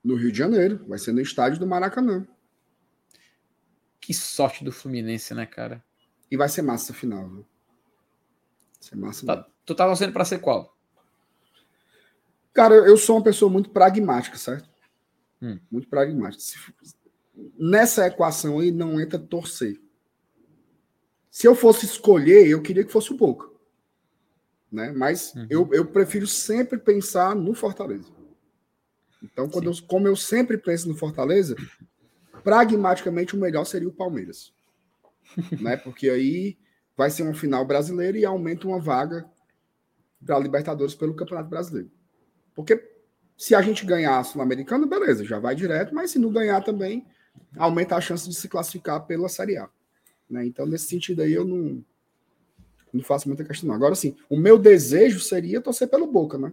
No 0.03 0.15
Rio 0.15 0.31
de 0.31 0.37
Janeiro. 0.37 0.85
Vai 0.87 0.97
ser 0.97 1.11
no 1.11 1.19
estádio 1.19 1.59
do 1.59 1.67
Maracanã. 1.67 2.25
Que 4.09 4.13
sorte 4.15 4.63
do 4.63 4.71
Fluminense, 4.71 5.35
né, 5.35 5.45
cara? 5.45 5.85
E 6.31 6.35
vai 6.35 6.49
ser 6.49 6.63
massa 6.63 6.95
final, 6.95 7.29
viu? 7.29 7.45
Vai 8.73 8.81
ser 8.81 8.95
massa. 8.95 9.23
Tá, 9.23 9.47
tu 9.63 9.75
tá 9.75 9.85
torcendo 9.85 10.11
para 10.11 10.25
ser 10.25 10.39
qual? 10.39 10.75
Cara, 12.51 12.73
eu 12.73 12.97
sou 12.97 13.17
uma 13.17 13.23
pessoa 13.23 13.51
muito 13.51 13.69
pragmática, 13.69 14.35
certo? 14.35 14.67
Hum. 15.39 15.59
Muito 15.69 15.87
pragmática. 15.87 16.41
Se, 16.41 16.57
nessa 17.55 18.07
equação 18.07 18.57
aí 18.57 18.71
não 18.71 18.99
entra 18.99 19.19
torcer. 19.19 19.79
Se 21.29 21.47
eu 21.47 21.53
fosse 21.53 21.85
escolher, 21.85 22.47
eu 22.47 22.63
queria 22.63 22.83
que 22.83 22.91
fosse 22.91 23.13
o 23.13 23.15
Boca. 23.15 23.47
Né? 24.71 24.91
Mas 24.91 25.35
uhum. 25.35 25.45
eu, 25.51 25.69
eu 25.71 25.85
prefiro 25.85 26.25
sempre 26.25 26.79
pensar 26.79 27.35
no 27.35 27.53
Fortaleza. 27.53 28.09
Então, 29.21 29.47
quando 29.47 29.69
eu, 29.69 29.73
como 29.85 30.07
eu 30.07 30.15
sempre 30.15 30.57
penso 30.57 30.87
no 30.87 30.95
Fortaleza, 30.95 31.55
pragmaticamente 32.49 33.35
o 33.35 33.39
melhor 33.39 33.63
seria 33.63 33.87
o 33.87 33.93
Palmeiras. 33.93 34.51
né? 35.61 35.77
Porque 35.77 36.09
aí 36.09 36.57
vai 36.97 37.11
ser 37.11 37.21
uma 37.21 37.35
final 37.35 37.63
brasileira 37.63 38.17
e 38.17 38.25
aumenta 38.25 38.67
uma 38.67 38.79
vaga 38.79 39.29
para 40.25 40.35
a 40.35 40.39
Libertadores 40.39 40.95
pelo 40.95 41.13
Campeonato 41.13 41.47
Brasileiro. 41.47 41.91
Porque 42.55 42.83
se 43.37 43.53
a 43.53 43.61
gente 43.61 43.85
ganhar 43.85 44.17
a 44.17 44.23
Sul-Americana, 44.23 44.87
beleza, 44.87 45.23
já 45.23 45.37
vai 45.37 45.53
direto, 45.53 45.93
mas 45.93 46.09
se 46.09 46.17
não 46.17 46.31
ganhar 46.31 46.63
também, 46.63 47.05
aumenta 47.55 47.95
a 47.95 48.01
chance 48.01 48.27
de 48.27 48.33
se 48.33 48.49
classificar 48.49 49.05
pela 49.05 49.29
Série 49.29 49.57
A. 49.57 49.69
Né? 50.27 50.47
Então, 50.47 50.65
nesse 50.65 50.87
sentido 50.87 51.21
aí, 51.21 51.31
eu 51.31 51.45
não, 51.45 51.85
não 52.91 53.03
faço 53.03 53.27
muita 53.27 53.45
questão. 53.45 53.71
Agora, 53.71 53.93
sim, 53.93 54.17
o 54.27 54.35
meu 54.35 54.57
desejo 54.57 55.19
seria 55.19 55.61
torcer 55.61 55.87
pelo 55.87 56.07
Boca, 56.07 56.39
né? 56.39 56.51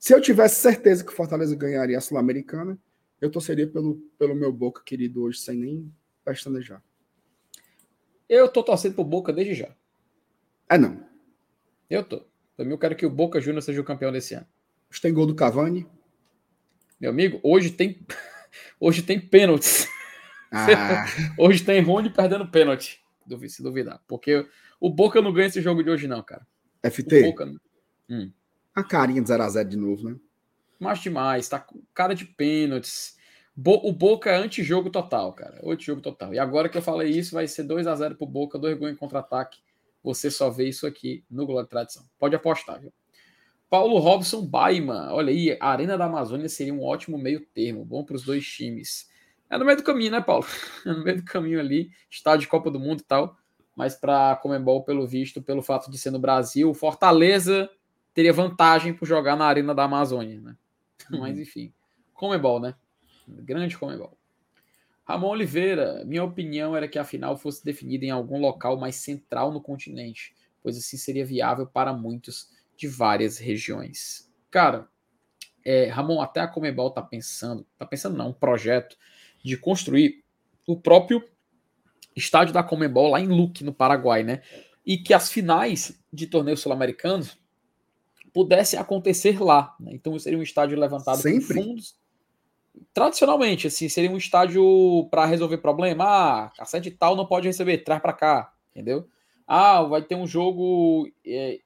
Se 0.00 0.14
eu 0.14 0.22
tivesse 0.22 0.56
certeza 0.56 1.04
que 1.04 1.12
o 1.12 1.14
Fortaleza 1.14 1.54
ganharia 1.54 1.98
a 1.98 2.00
Sul-Americana, 2.00 2.78
eu 3.24 3.30
torceria 3.30 3.66
pelo, 3.66 3.96
pelo 4.18 4.34
meu 4.34 4.52
Boca 4.52 4.82
querido 4.84 5.22
hoje, 5.22 5.38
sem 5.38 5.56
nem 5.56 5.90
pestanejar. 6.22 6.82
Eu 8.28 8.48
tô 8.48 8.62
torcendo 8.62 8.94
pro 8.94 9.02
Boca 9.02 9.32
desde 9.32 9.54
já. 9.54 9.74
É 10.68 10.76
não. 10.76 11.02
Eu 11.88 12.04
tô. 12.04 12.22
Também 12.54 12.72
eu 12.72 12.78
quero 12.78 12.94
que 12.94 13.06
o 13.06 13.10
Boca 13.10 13.40
Juniors 13.40 13.64
seja 13.64 13.80
o 13.80 13.84
campeão 13.84 14.12
desse 14.12 14.34
ano. 14.34 14.46
Hoje 14.90 15.00
tem 15.00 15.14
gol 15.14 15.26
do 15.26 15.34
Cavani. 15.34 15.86
Meu 17.00 17.10
amigo, 17.10 17.40
hoje 17.42 17.70
tem 17.70 18.06
hoje 18.78 19.02
tem 19.02 19.18
pênaltis. 19.18 19.88
Ah. 20.52 21.06
Hoje 21.36 21.64
tem 21.64 21.80
Rony 21.80 22.10
perdendo 22.10 22.46
pênalti, 22.46 23.02
se 23.48 23.60
duvidar. 23.60 24.00
Porque 24.06 24.46
o 24.78 24.88
Boca 24.88 25.20
não 25.20 25.32
ganha 25.32 25.48
esse 25.48 25.60
jogo 25.60 25.82
de 25.82 25.90
hoje, 25.90 26.06
não, 26.06 26.22
cara. 26.22 26.46
FT. 26.80 27.22
O 27.22 27.22
Boca... 27.24 27.52
Hum. 28.08 28.30
A 28.72 28.84
carinha 28.84 29.20
de 29.20 29.28
0x0 29.28 29.64
de 29.64 29.76
novo, 29.76 30.10
né? 30.10 30.16
Mas 30.78 31.00
demais, 31.00 31.48
tá 31.48 31.58
com 31.58 31.82
cara 31.92 32.14
de 32.14 32.24
pênaltis. 32.24 33.16
Bo... 33.54 33.80
O 33.84 33.92
Boca 33.92 34.30
é 34.30 34.36
antijogo 34.36 34.90
total, 34.90 35.32
cara. 35.32 35.60
Antijogo 35.64 36.00
total. 36.00 36.34
E 36.34 36.38
agora 36.38 36.68
que 36.68 36.76
eu 36.76 36.82
falei 36.82 37.10
isso, 37.10 37.34
vai 37.34 37.46
ser 37.46 37.64
2 37.64 37.86
a 37.86 37.94
0 37.94 38.16
pro 38.16 38.26
Boca, 38.26 38.58
dois 38.58 38.76
gols 38.78 38.92
em 38.92 38.96
contra-ataque. 38.96 39.58
Você 40.02 40.30
só 40.30 40.50
vê 40.50 40.68
isso 40.68 40.86
aqui 40.86 41.24
no 41.30 41.46
Globo 41.46 41.62
de 41.62 41.70
Tradição. 41.70 42.04
Pode 42.18 42.34
apostar, 42.34 42.80
viu? 42.80 42.92
Paulo 43.70 43.98
Robson 43.98 44.44
Baima. 44.44 45.12
Olha 45.12 45.30
aí, 45.30 45.56
a 45.60 45.68
Arena 45.68 45.96
da 45.96 46.04
Amazônia 46.04 46.48
seria 46.48 46.74
um 46.74 46.82
ótimo 46.82 47.16
meio 47.16 47.40
termo. 47.40 47.84
Bom 47.84 48.04
para 48.04 48.16
os 48.16 48.22
dois 48.22 48.46
times. 48.46 49.08
É 49.48 49.56
no 49.56 49.64
meio 49.64 49.76
do 49.76 49.82
caminho, 49.82 50.12
né, 50.12 50.20
Paulo? 50.20 50.46
É 50.84 50.92
no 50.92 51.02
meio 51.02 51.16
do 51.16 51.24
caminho 51.24 51.58
ali, 51.58 51.90
estádio 52.10 52.42
de 52.42 52.48
Copa 52.48 52.70
do 52.70 52.78
Mundo 52.78 53.00
e 53.00 53.04
tal. 53.04 53.36
Mas 53.74 53.94
para 53.94 54.36
Comembol, 54.36 54.84
pelo 54.84 55.06
visto, 55.06 55.42
pelo 55.42 55.62
fato 55.62 55.90
de 55.90 55.98
ser 55.98 56.10
no 56.10 56.18
Brasil, 56.18 56.72
Fortaleza 56.74 57.68
teria 58.12 58.32
vantagem 58.32 58.94
por 58.94 59.06
jogar 59.06 59.36
na 59.36 59.46
Arena 59.46 59.74
da 59.74 59.84
Amazônia, 59.84 60.40
né? 60.40 60.56
Uhum. 61.12 61.20
Mas 61.20 61.38
enfim, 61.38 61.72
Comembol, 62.12 62.60
né? 62.60 62.74
Grande 63.28 63.76
Comembol. 63.76 64.16
Ramon 65.04 65.28
Oliveira, 65.28 66.02
minha 66.06 66.24
opinião 66.24 66.74
era 66.74 66.88
que 66.88 66.98
a 66.98 67.04
final 67.04 67.36
fosse 67.36 67.62
definida 67.62 68.06
em 68.06 68.10
algum 68.10 68.40
local 68.40 68.78
mais 68.78 68.96
central 68.96 69.52
no 69.52 69.60
continente, 69.60 70.34
pois 70.62 70.78
assim 70.78 70.96
seria 70.96 71.26
viável 71.26 71.66
para 71.66 71.92
muitos 71.92 72.48
de 72.76 72.88
várias 72.88 73.36
regiões. 73.36 74.32
Cara, 74.50 74.88
é, 75.64 75.88
Ramon, 75.88 76.20
até 76.22 76.40
a 76.40 76.48
Comebol 76.48 76.90
tá 76.90 77.02
pensando, 77.02 77.66
tá 77.78 77.84
pensando 77.84 78.16
não, 78.16 78.30
um 78.30 78.32
projeto 78.32 78.96
de 79.42 79.56
construir 79.56 80.24
o 80.66 80.80
próprio 80.80 81.22
estádio 82.16 82.54
da 82.54 82.62
Comembol 82.62 83.10
lá 83.10 83.20
em 83.20 83.26
Luque, 83.26 83.64
no 83.64 83.74
Paraguai, 83.74 84.22
né? 84.22 84.42
E 84.86 84.96
que 84.96 85.12
as 85.12 85.30
finais 85.30 86.00
de 86.12 86.26
torneios 86.26 86.60
sul-americanos 86.60 87.38
pudessem 88.34 88.78
acontecer 88.78 89.40
lá. 89.40 89.74
Né? 89.78 89.92
Então 89.94 90.18
seria 90.18 90.38
um 90.38 90.42
estádio 90.42 90.78
levantado 90.78 91.22
Sempre? 91.22 91.54
fundos. 91.54 91.96
Tradicionalmente, 92.92 93.68
assim, 93.68 93.88
seria 93.88 94.10
um 94.10 94.16
estádio 94.16 95.06
para 95.08 95.24
resolver 95.24 95.58
problema. 95.58 96.04
Ah, 96.04 96.52
a 96.58 96.64
sede 96.64 96.90
tal 96.90 97.14
não 97.14 97.24
pode 97.24 97.46
receber, 97.46 97.78
traz 97.78 98.02
para 98.02 98.12
cá, 98.12 98.52
entendeu? 98.72 99.08
Ah, 99.46 99.82
vai 99.82 100.02
ter 100.02 100.16
um 100.16 100.26
jogo 100.26 101.08
é, 101.24 101.60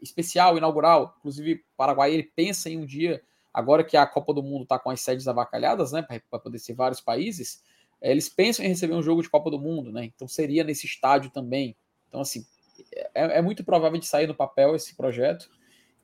especial, 0.00 0.56
inaugural. 0.56 1.14
Inclusive, 1.18 1.54
o 1.54 1.76
Paraguai 1.76 2.14
ele 2.14 2.22
pensa 2.22 2.70
em 2.70 2.78
um 2.78 2.86
dia, 2.86 3.22
agora 3.52 3.84
que 3.84 3.96
a 3.96 4.06
Copa 4.06 4.32
do 4.32 4.42
Mundo 4.42 4.62
está 4.62 4.78
com 4.78 4.88
as 4.88 5.02
sedes 5.02 5.28
avacalhadas, 5.28 5.92
né, 5.92 6.02
para 6.30 6.38
poder 6.38 6.58
ser 6.58 6.72
vários 6.72 7.02
países, 7.02 7.62
é, 8.00 8.10
eles 8.10 8.30
pensam 8.30 8.64
em 8.64 8.68
receber 8.68 8.94
um 8.94 9.02
jogo 9.02 9.22
de 9.22 9.28
Copa 9.28 9.50
do 9.50 9.58
Mundo, 9.58 9.92
né? 9.92 10.06
Então 10.06 10.26
seria 10.26 10.64
nesse 10.64 10.86
estádio 10.86 11.30
também. 11.30 11.76
Então, 12.08 12.22
assim, 12.22 12.46
é, 13.14 13.38
é 13.38 13.42
muito 13.42 13.62
provável 13.62 13.98
de 13.98 14.06
sair 14.06 14.26
no 14.26 14.34
papel 14.34 14.74
esse 14.74 14.94
projeto. 14.96 15.50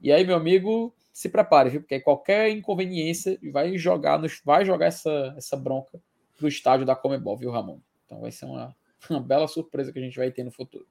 E 0.01 0.11
aí, 0.11 0.25
meu 0.25 0.37
amigo, 0.37 0.95
se 1.13 1.29
prepare, 1.29 1.71
viu? 1.71 1.81
Porque 1.83 2.01
qualquer 2.01 2.49
inconveniência 2.49 3.39
vai 3.53 3.77
jogar, 3.77 4.21
vai 4.45 4.65
jogar 4.65 4.87
essa, 4.87 5.35
essa 5.37 5.57
bronca 5.57 6.01
pro 6.37 6.49
estádio 6.49 6.87
da 6.87 6.97
Comebol, 6.97 7.37
viu, 7.37 7.51
Ramon? 7.51 7.81
Então 8.07 8.21
vai 8.21 8.33
ser 8.33 8.47
uma, 8.47 8.75
uma 9.11 9.21
bela 9.21 9.47
surpresa 9.47 9.93
que 9.93 9.99
a 9.99 10.03
gente 10.03 10.17
vai 10.17 10.31
ter 10.31 10.43
no 10.43 10.51
futuro. 10.51 10.87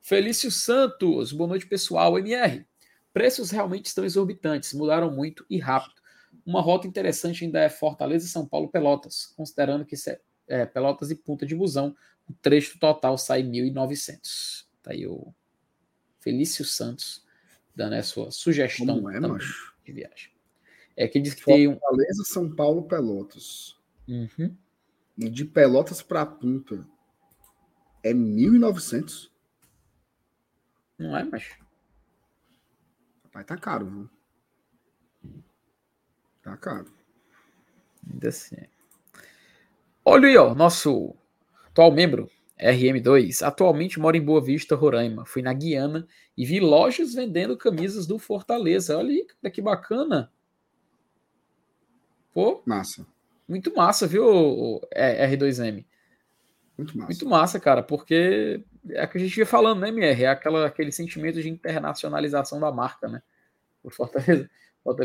Felício 0.00 0.50
Santos, 0.50 1.32
boa 1.32 1.48
noite, 1.48 1.66
pessoal. 1.66 2.18
MR, 2.18 2.66
preços 3.12 3.50
realmente 3.50 3.86
estão 3.86 4.04
exorbitantes, 4.04 4.74
mudaram 4.74 5.10
muito 5.10 5.46
e 5.48 5.58
rápido. 5.58 5.94
Uma 6.44 6.60
rota 6.60 6.86
interessante 6.86 7.44
ainda 7.44 7.60
é 7.60 7.68
Fortaleza, 7.68 8.26
São 8.26 8.46
Paulo, 8.46 8.68
Pelotas, 8.68 9.32
considerando 9.36 9.84
que 9.84 9.96
é, 10.06 10.20
é, 10.48 10.66
Pelotas 10.66 11.10
e 11.10 11.14
Punta 11.14 11.46
de 11.46 11.54
Busão, 11.54 11.96
o 12.28 12.34
trecho 12.34 12.78
total 12.78 13.16
sai 13.16 13.42
1.900. 13.42 14.66
Tá 14.82 14.92
aí 14.92 15.06
o 15.06 15.32
Felício 16.18 16.64
Santos 16.64 17.26
dando 17.78 17.94
a 17.94 18.02
sua 18.02 18.32
sugestão 18.32 18.86
Como 18.86 19.08
é, 19.08 19.20
macho? 19.20 19.72
de 19.84 19.92
viagem. 19.92 20.32
É 20.96 21.06
que 21.06 21.20
diz 21.20 21.32
que 21.32 21.44
tem 21.44 21.68
um. 21.68 21.78
Fortaleza, 21.78 22.24
São 22.24 22.52
Paulo, 22.52 22.82
Pelotas. 22.88 23.78
Uhum. 24.08 24.56
E 25.16 25.30
de 25.30 25.44
Pelotas 25.44 26.02
para 26.02 26.26
Punta 26.26 26.84
é 28.02 28.12
1.900. 28.12 29.30
Não 30.98 31.16
é, 31.16 31.22
mas. 31.22 31.56
Rapaz, 33.22 33.46
tá 33.46 33.56
caro, 33.56 33.86
viu? 33.86 34.10
Tá 36.42 36.56
caro. 36.56 36.92
Ainda 38.10 38.28
assim. 38.28 38.56
Olha 40.04 40.26
aí, 40.26 40.36
ó, 40.36 40.52
nosso 40.52 41.14
atual 41.66 41.92
membro, 41.92 42.28
RM2, 42.60 43.42
atualmente 43.46 44.00
mora 44.00 44.16
em 44.16 44.24
Boa 44.24 44.40
Vista, 44.40 44.74
Roraima. 44.74 45.24
Fui 45.24 45.42
na 45.42 45.52
Guiana 45.52 46.06
e 46.36 46.44
vi 46.44 46.60
lojas 46.60 47.14
vendendo 47.14 47.56
camisas 47.56 48.06
do 48.06 48.18
Fortaleza. 48.18 48.96
Olha 48.96 49.10
aí, 49.10 49.24
cara, 49.24 49.52
que 49.52 49.62
bacana. 49.62 50.32
Pô, 52.34 52.62
Massa. 52.64 53.06
muito 53.48 53.74
massa, 53.74 54.06
viu, 54.06 54.80
é, 54.92 55.28
R2M? 55.28 55.84
Muito 56.76 56.96
massa. 56.96 57.08
Muito 57.08 57.28
massa, 57.28 57.58
cara, 57.58 57.82
porque 57.82 58.62
é 58.90 59.04
o 59.04 59.08
que 59.08 59.18
a 59.18 59.20
gente 59.20 59.36
ia 59.36 59.46
falando, 59.46 59.80
né, 59.80 59.88
MR? 59.88 60.24
É 60.24 60.28
aquela, 60.28 60.66
aquele 60.66 60.92
sentimento 60.92 61.40
de 61.42 61.48
internacionalização 61.48 62.60
da 62.60 62.70
marca, 62.70 63.08
né? 63.08 63.22
O 63.82 63.90
Fortaleza. 63.90 64.48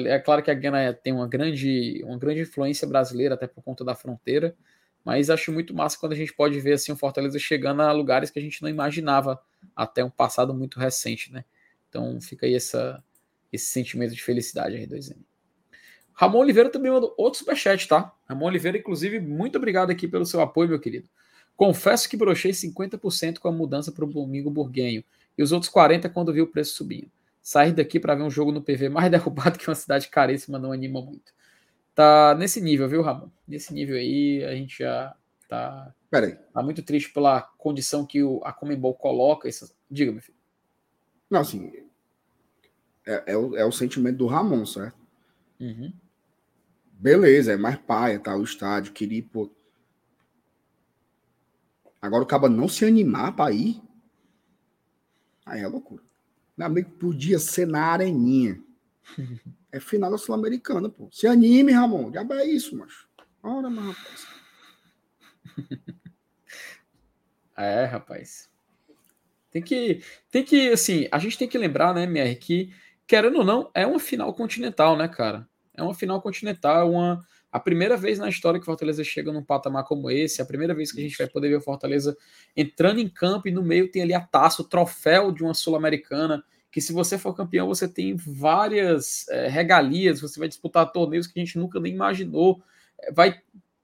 É 0.08 0.20
claro 0.20 0.42
que 0.42 0.52
a 0.52 0.54
Guiana 0.54 0.94
tem 0.94 1.12
uma 1.12 1.28
grande, 1.28 2.02
uma 2.06 2.18
grande 2.18 2.42
influência 2.42 2.88
brasileira, 2.88 3.36
até 3.36 3.48
por 3.48 3.64
conta 3.64 3.84
da 3.84 3.96
fronteira, 3.96 4.56
mas 5.04 5.30
acho 5.30 5.52
muito 5.52 5.74
massa 5.74 5.98
quando 6.00 6.14
a 6.14 6.16
gente 6.16 6.34
pode 6.34 6.60
ver 6.60 6.74
assim 6.74 6.92
o 6.92 6.96
Fortaleza 6.96 7.38
chegando 7.38 7.82
a 7.82 7.92
lugares 7.92 8.30
que 8.30 8.40
a 8.40 8.42
gente 8.42 8.62
não 8.62 8.70
imaginava 8.70 9.42
até 9.76 10.04
um 10.04 10.10
passado 10.10 10.54
muito 10.54 10.80
recente, 10.80 11.32
né? 11.32 11.44
Então 11.90 12.20
fica 12.22 12.46
aí 12.46 12.56
essa, 12.56 13.04
esse 13.52 13.66
sentimento 13.66 14.14
de 14.14 14.24
felicidade 14.24 14.76
R2M. 14.78 15.18
Ramon 16.14 16.40
Oliveira 16.40 16.70
também 16.70 16.92
mandou 16.92 17.14
outro 17.18 17.40
superchat, 17.40 17.88
tá? 17.88 18.14
Ramon 18.26 18.46
Oliveira, 18.46 18.78
inclusive, 18.78 19.20
muito 19.20 19.58
obrigado 19.58 19.90
aqui 19.90 20.08
pelo 20.08 20.26
seu 20.26 20.42
apoio, 20.42 20.70
meu 20.70 20.80
querido. 20.80 21.10
Confesso 21.56 22.10
que 22.10 22.18
brochei 22.18 22.52
50% 22.52 23.40
com 23.40 23.48
a 23.48 23.52
mudança 23.52 23.92
para 23.92 24.06
o 24.06 24.08
domingo 24.08 24.50
burguenho 24.50 25.04
e 25.38 25.44
os 25.44 25.52
outros 25.52 25.72
40% 25.72 26.10
quando 26.12 26.34
vi 26.34 26.42
o 26.42 26.48
preço 26.48 26.76
subindo. 26.76 27.12
Sair 27.42 27.74
daqui 27.74 28.00
para 28.00 28.16
ver 28.16 28.24
um 28.24 28.30
jogo 28.30 28.52
no 28.52 28.62
PV 28.62 28.90
mais 28.90 29.10
derrubado 29.12 29.60
que 29.60 29.68
uma 29.68 29.76
cidade 29.76 30.08
caríssima 30.08 30.58
não 30.58 30.72
anima 30.72 31.02
muito. 31.02 31.34
Tá 31.96 32.34
nesse 32.36 32.60
nível, 32.60 32.90
viu, 32.90 33.02
Ramon? 33.02 33.30
Nesse 33.48 33.74
nível 33.74 33.96
aí, 33.96 34.44
a 34.44 34.56
gente 34.56 34.80
já 34.80 35.16
tá, 35.48 35.94
Peraí. 36.10 36.36
tá 36.52 36.64
muito 36.64 36.82
triste 36.82 37.12
pela 37.14 37.42
condição 37.42 38.06
que 38.06 38.24
o, 38.24 38.42
a 38.44 38.52
Comembol 38.52 38.96
coloca. 38.96 39.48
Essas... 39.48 39.76
Diga, 39.90 40.12
meu 40.12 40.22
filho. 40.22 40.38
Não, 41.30 41.42
assim. 41.42 41.72
É, 43.06 43.34
é, 43.34 43.38
o, 43.38 43.56
é 43.56 43.66
o 43.66 43.72
sentimento 43.72 44.18
do 44.18 44.28
Ramon, 44.28 44.66
certo? 44.66 44.98
Uhum. 45.60 45.94
Beleza, 46.94 47.54
é 47.54 47.58
mais 47.58 47.78
paia, 47.78 48.20
tá? 48.20 48.36
O 48.36 48.44
estádio, 48.44 48.94
queria 48.94 49.20
ir. 49.20 49.30
Agora 52.02 52.24
o 52.24 52.28
caba 52.28 52.50
não 52.50 52.68
se 52.68 52.86
animar 52.86 53.36
pra 53.36 53.52
ir. 53.52 53.82
Aí 55.46 55.62
é 55.62 55.68
loucura. 55.68 56.02
Meu 56.58 56.68
amigo, 56.68 56.90
podia 56.92 57.38
ser 57.40 57.68
na 57.68 57.86
areninha. 57.86 58.60
É 59.74 59.80
final 59.80 60.12
da 60.12 60.20
Sul-Americana, 60.20 60.88
pô. 60.88 61.10
Se 61.12 61.26
anime, 61.26 61.72
Ramon. 61.72 62.14
Já 62.14 62.22
é 62.22 62.46
isso, 62.46 62.78
macho. 62.78 63.10
Ora, 63.42 63.72
mas, 63.72 63.86
rapaz. 63.88 64.28
É, 67.56 67.86
rapaz. 67.86 68.50
Tem 69.52 69.62
que, 69.62 70.02
tem 70.32 70.44
que, 70.44 70.70
assim, 70.70 71.08
a 71.12 71.20
gente 71.20 71.38
tem 71.38 71.48
que 71.48 71.56
lembrar, 71.56 71.94
né, 71.94 72.04
MR, 72.04 72.36
que, 72.36 72.74
querendo 73.06 73.38
ou 73.38 73.46
não, 73.46 73.70
é 73.76 73.86
uma 73.86 74.00
final 74.00 74.34
continental, 74.34 74.98
né, 74.98 75.08
cara? 75.08 75.48
É 75.76 75.84
uma 75.84 75.94
final 75.94 76.20
continental, 76.20 76.82
é 76.82 76.84
uma, 76.84 77.24
a 77.52 77.60
primeira 77.60 77.96
vez 77.96 78.18
na 78.18 78.28
história 78.28 78.60
que 78.60 78.64
o 78.64 78.66
Fortaleza 78.66 79.04
chega 79.04 79.32
num 79.32 79.44
patamar 79.44 79.84
como 79.84 80.10
esse, 80.10 80.42
a 80.42 80.46
primeira 80.46 80.74
vez 80.74 80.92
que 80.92 81.00
a 81.00 81.04
gente 81.04 81.16
vai 81.16 81.28
poder 81.28 81.50
ver 81.50 81.58
o 81.58 81.62
Fortaleza 81.62 82.18
entrando 82.58 83.00
em 83.00 83.08
campo 83.08 83.48
e 83.48 83.52
no 83.52 83.62
meio 83.62 83.92
tem 83.92 84.02
ali 84.02 84.16
a 84.16 84.22
taça, 84.22 84.64
o 84.64 84.68
troféu 84.68 85.32
de 85.32 85.44
uma 85.44 85.54
Sul-Americana, 85.54 86.44
que 86.74 86.82
se 86.82 86.92
você 86.92 87.20
for 87.20 87.36
campeão, 87.36 87.68
você 87.68 87.88
tem 87.88 88.16
várias 88.16 89.28
é, 89.30 89.48
regalias, 89.48 90.20
você 90.20 90.40
vai 90.40 90.48
disputar 90.48 90.92
torneios 90.92 91.28
que 91.28 91.40
a 91.40 91.46
gente 91.46 91.60
nunca 91.60 91.80
nem 91.80 91.94
imaginou. 91.94 92.64
Vai, 93.14 93.40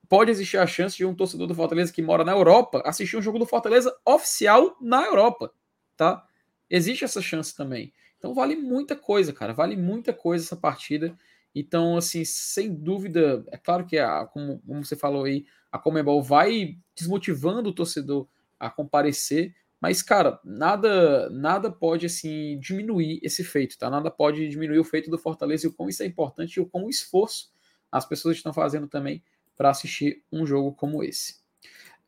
pode 0.09 0.31
existir 0.31 0.57
a 0.57 0.65
chance 0.65 0.97
de 0.97 1.05
um 1.05 1.13
torcedor 1.13 1.45
do 1.45 1.53
Fortaleza 1.53 1.93
que 1.93 2.01
mora 2.01 2.23
na 2.23 2.31
Europa 2.31 2.81
assistir 2.83 3.15
um 3.15 3.21
jogo 3.21 3.37
do 3.37 3.45
Fortaleza 3.45 3.95
oficial 4.03 4.75
na 4.81 5.05
Europa, 5.05 5.53
tá? 5.95 6.25
Existe 6.67 7.05
essa 7.05 7.21
chance 7.21 7.55
também. 7.55 7.93
Então 8.17 8.33
vale 8.33 8.55
muita 8.55 8.95
coisa, 8.95 9.31
cara. 9.31 9.53
Vale 9.53 9.75
muita 9.75 10.11
coisa 10.11 10.43
essa 10.43 10.55
partida. 10.55 11.15
Então, 11.53 11.95
assim, 11.95 12.25
sem 12.25 12.73
dúvida, 12.73 13.45
é 13.51 13.57
claro 13.57 13.85
que, 13.85 13.99
a, 13.99 14.25
como, 14.25 14.59
como 14.65 14.83
você 14.83 14.95
falou 14.95 15.25
aí, 15.25 15.45
a 15.71 15.77
Comebol 15.77 16.23
vai 16.23 16.75
desmotivando 16.97 17.69
o 17.69 17.73
torcedor 17.73 18.27
a 18.59 18.67
comparecer, 18.67 19.53
mas, 19.81 20.01
cara, 20.01 20.39
nada 20.43 21.29
nada 21.29 21.71
pode, 21.71 22.05
assim, 22.05 22.59
diminuir 22.59 23.19
esse 23.23 23.43
feito, 23.43 23.77
tá? 23.77 23.89
Nada 23.89 24.11
pode 24.11 24.47
diminuir 24.49 24.79
o 24.79 24.83
feito 24.83 25.09
do 25.09 25.17
Fortaleza 25.17 25.65
e 25.65 25.69
o 25.69 25.73
quão 25.73 25.87
isso 25.87 26.03
é 26.03 26.05
importante 26.05 26.55
e 26.55 26.59
o 26.59 26.65
quão 26.65 26.89
esforço 26.89 27.51
as 27.91 28.05
pessoas 28.05 28.37
estão 28.37 28.53
fazendo 28.53 28.87
também 28.87 29.23
para 29.55 29.69
assistir 29.69 30.23
um 30.31 30.45
jogo 30.45 30.73
como 30.73 31.03
esse. 31.03 31.39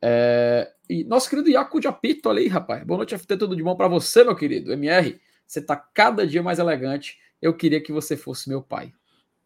É, 0.00 0.72
e 0.88 1.04
nosso 1.04 1.30
querido 1.30 1.48
Iaco 1.48 1.80
de 1.80 1.86
Apito, 1.86 2.28
olha 2.28 2.40
aí, 2.40 2.48
rapaz. 2.48 2.84
Boa 2.84 2.98
noite, 2.98 3.16
FT, 3.16 3.36
tudo 3.36 3.56
de 3.56 3.62
bom 3.62 3.76
para 3.76 3.88
você, 3.88 4.24
meu 4.24 4.34
querido. 4.34 4.72
MR, 4.72 5.20
você 5.46 5.60
tá 5.60 5.76
cada 5.76 6.26
dia 6.26 6.42
mais 6.42 6.58
elegante. 6.58 7.20
Eu 7.40 7.54
queria 7.54 7.80
que 7.80 7.92
você 7.92 8.16
fosse 8.16 8.48
meu 8.48 8.62
pai. 8.62 8.92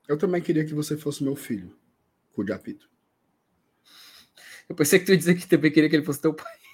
Eu 0.09 0.17
também 0.17 0.41
queria 0.41 0.65
que 0.65 0.75
você 0.75 0.97
fosse 0.97 1.23
meu 1.23 1.37
filho, 1.37 1.77
cu 2.33 2.45
de 2.45 2.53
apito. 2.53 2.89
Eu 4.69 4.75
pensei 4.75 4.99
que 4.99 5.05
tu 5.05 5.13
ia 5.13 5.19
dizer 5.19 5.35
que 5.35 5.47
também 5.47 5.71
queria 5.71 5.89
que 5.89 5.97
ele 5.97 6.05
fosse 6.05 6.21
teu 6.21 6.35
pai. 6.35 6.66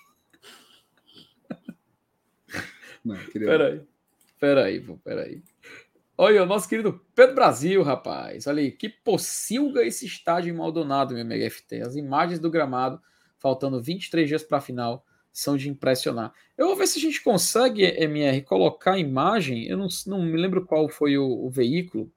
Não, 3.04 3.16
queria... 3.16 3.48
Peraí. 3.48 3.80
Peraí, 4.38 4.80
pô, 4.80 4.96
peraí. 4.98 5.42
Olha, 6.18 6.42
o 6.42 6.46
nosso 6.46 6.68
querido 6.68 7.00
Pedro 7.14 7.34
Brasil, 7.34 7.82
rapaz. 7.82 8.46
Olha 8.46 8.60
aí, 8.60 8.70
que 8.70 8.88
pocilga 8.88 9.84
esse 9.84 10.06
estádio 10.06 10.52
em 10.52 10.56
Maldonado, 10.56 11.14
meu 11.14 11.24
MFT. 11.24 11.80
As 11.80 11.96
imagens 11.96 12.38
do 12.38 12.50
gramado, 12.50 13.00
faltando 13.38 13.82
23 13.82 14.28
dias 14.28 14.42
para 14.42 14.58
a 14.58 14.60
final, 14.60 15.04
são 15.32 15.56
de 15.56 15.68
impressionar. 15.68 16.32
Eu 16.56 16.66
vou 16.66 16.76
ver 16.76 16.86
se 16.86 16.98
a 16.98 17.02
gente 17.02 17.22
consegue, 17.22 17.82
MR, 17.82 18.42
colocar 18.42 18.92
a 18.92 18.98
imagem. 18.98 19.66
Eu 19.66 19.76
não, 19.78 19.88
não 20.06 20.22
me 20.22 20.36
lembro 20.36 20.66
qual 20.66 20.88
foi 20.88 21.16
o, 21.16 21.24
o 21.24 21.48
veículo 21.48 22.10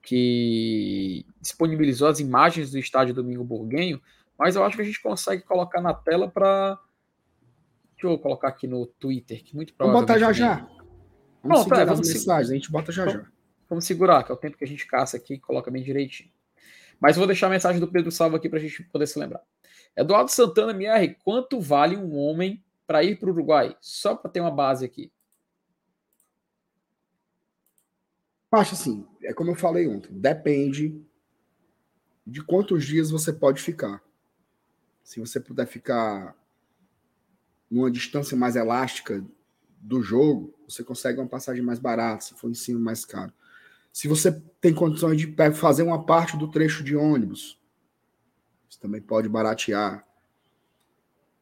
que 0.00 1.24
disponibilizou 1.40 2.08
as 2.08 2.20
imagens 2.20 2.70
do 2.70 2.78
estádio 2.78 3.14
Domingo 3.14 3.44
Burguenho, 3.44 4.00
mas 4.38 4.56
eu 4.56 4.64
acho 4.64 4.76
que 4.76 4.82
a 4.82 4.84
gente 4.84 5.00
consegue 5.00 5.42
colocar 5.42 5.80
na 5.80 5.94
tela 5.94 6.28
para. 6.28 6.78
Deixa 8.02 8.16
eu 8.16 8.18
colocar 8.18 8.48
aqui 8.48 8.66
no 8.66 8.86
Twitter, 8.86 9.44
que 9.44 9.54
muito 9.54 9.72
Vamos 9.78 9.92
botar 10.00 10.18
já 10.18 10.32
já. 10.32 10.56
Vamos 11.42 11.64
Pronto, 11.64 11.74
é, 11.74 11.84
vamos 11.84 12.08
se- 12.08 12.14
mensagens, 12.14 12.50
a 12.50 12.54
gente 12.54 12.70
bota 12.70 12.90
já 12.90 13.06
já. 13.06 13.24
Vamos 13.68 13.84
segurar, 13.84 14.24
que 14.24 14.32
é 14.32 14.34
o 14.34 14.38
tempo 14.38 14.56
que 14.56 14.64
a 14.64 14.66
gente 14.66 14.86
caça 14.86 15.16
aqui 15.16 15.34
e 15.34 15.38
coloca 15.38 15.70
bem 15.70 15.82
direitinho. 15.82 16.30
Mas 17.00 17.16
vou 17.16 17.26
deixar 17.26 17.46
a 17.46 17.50
mensagem 17.50 17.80
do 17.80 17.86
Pedro 17.90 18.10
Salvo 18.10 18.36
aqui 18.36 18.48
para 18.48 18.58
a 18.58 18.62
gente 18.62 18.82
poder 18.84 19.06
se 19.06 19.18
lembrar. 19.18 19.40
Eduardo 19.96 20.30
Santana 20.30 20.72
MR, 20.72 21.16
quanto 21.24 21.60
vale 21.60 21.96
um 21.96 22.16
homem 22.16 22.62
para 22.86 23.04
ir 23.04 23.18
para 23.18 23.28
o 23.28 23.32
Uruguai? 23.32 23.76
Só 23.80 24.16
para 24.16 24.30
ter 24.30 24.40
uma 24.40 24.50
base 24.50 24.84
aqui. 24.84 25.12
Acho 28.50 28.74
assim, 28.74 29.06
é 29.22 29.32
como 29.32 29.50
eu 29.50 29.54
falei 29.54 29.86
ontem, 29.88 30.12
depende 30.12 31.00
de 32.26 32.42
quantos 32.44 32.84
dias 32.84 33.10
você 33.10 33.32
pode 33.32 33.62
ficar. 33.62 34.02
Se 35.02 35.18
você 35.18 35.40
puder 35.40 35.66
ficar 35.66 36.36
numa 37.72 37.90
distância 37.90 38.36
mais 38.36 38.54
elástica 38.54 39.24
do 39.80 40.02
jogo, 40.02 40.54
você 40.68 40.84
consegue 40.84 41.18
uma 41.18 41.26
passagem 41.26 41.64
mais 41.64 41.78
barata, 41.78 42.22
se 42.22 42.34
for 42.34 42.50
em 42.50 42.54
cima 42.54 42.78
mais 42.78 43.02
caro. 43.06 43.32
Se 43.90 44.06
você 44.06 44.30
tem 44.60 44.74
condições 44.74 45.18
de 45.18 45.34
fazer 45.54 45.82
uma 45.82 46.04
parte 46.04 46.36
do 46.36 46.50
trecho 46.50 46.84
de 46.84 46.94
ônibus, 46.94 47.58
você 48.68 48.78
também 48.78 49.00
pode 49.00 49.26
baratear. 49.26 50.06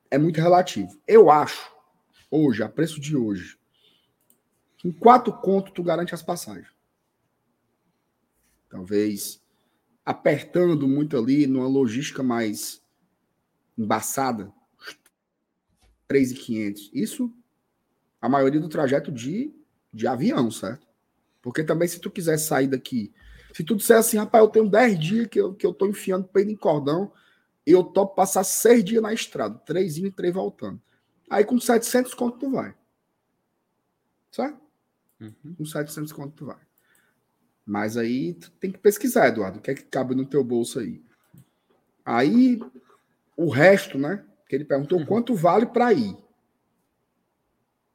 É 0.08 0.16
muito 0.18 0.40
relativo. 0.40 1.00
Eu 1.06 1.32
acho, 1.32 1.74
hoje, 2.30 2.62
a 2.62 2.68
preço 2.68 3.00
de 3.00 3.16
hoje, 3.16 3.58
em 4.84 4.92
quatro 4.92 5.32
contos 5.32 5.72
tu 5.72 5.82
garante 5.82 6.14
as 6.14 6.22
passagens. 6.22 6.68
Talvez 8.68 9.42
apertando 10.04 10.86
muito 10.86 11.18
ali, 11.18 11.44
numa 11.48 11.66
logística 11.66 12.22
mais 12.22 12.80
embaçada, 13.76 14.52
3.500. 16.10 16.90
Isso 16.92 17.32
a 18.20 18.28
maioria 18.28 18.60
do 18.60 18.68
trajeto 18.68 19.10
de, 19.10 19.54
de 19.92 20.06
avião, 20.06 20.50
certo? 20.50 20.86
Porque 21.40 21.64
também 21.64 21.88
se 21.88 21.98
tu 21.98 22.10
quiser 22.10 22.36
sair 22.38 22.66
daqui, 22.66 23.12
se 23.54 23.64
tu 23.64 23.74
disser 23.74 23.96
assim, 23.96 24.18
rapaz, 24.18 24.44
eu 24.44 24.50
tenho 24.50 24.68
10 24.68 24.98
dias 24.98 25.26
que 25.26 25.40
eu, 25.40 25.54
que 25.54 25.64
eu 25.64 25.72
tô 25.72 25.86
enfiando 25.86 26.28
peido 26.28 26.50
em 26.50 26.56
cordão, 26.56 27.12
eu 27.66 27.82
topo 27.82 28.14
passar 28.14 28.44
6 28.44 28.84
dias 28.84 29.02
na 29.02 29.12
estrada, 29.12 29.58
3 29.64 29.98
indo 29.98 30.08
e 30.08 30.12
3 30.12 30.34
voltando. 30.34 30.80
Aí 31.28 31.44
com 31.44 31.58
700 31.58 32.12
conto 32.14 32.38
tu 32.38 32.50
vai. 32.50 32.74
Certo? 34.30 34.60
Uhum. 35.20 35.54
Com 35.56 35.64
700 35.64 36.12
conto 36.12 36.34
tu 36.34 36.46
vai. 36.46 36.58
Mas 37.64 37.96
aí 37.96 38.34
tu 38.34 38.50
tem 38.52 38.70
que 38.70 38.78
pesquisar, 38.78 39.28
Eduardo, 39.28 39.58
o 39.58 39.62
que 39.62 39.70
é 39.70 39.74
que 39.74 39.84
cabe 39.84 40.14
no 40.14 40.26
teu 40.26 40.42
bolso 40.42 40.80
aí. 40.80 41.02
Aí 42.04 42.60
o 43.36 43.48
resto, 43.48 43.96
né? 43.96 44.24
Que 44.50 44.56
ele 44.56 44.64
perguntou 44.64 44.98
uhum. 44.98 45.06
quanto 45.06 45.32
vale 45.32 45.64
para 45.64 45.92
ir. 45.92 46.16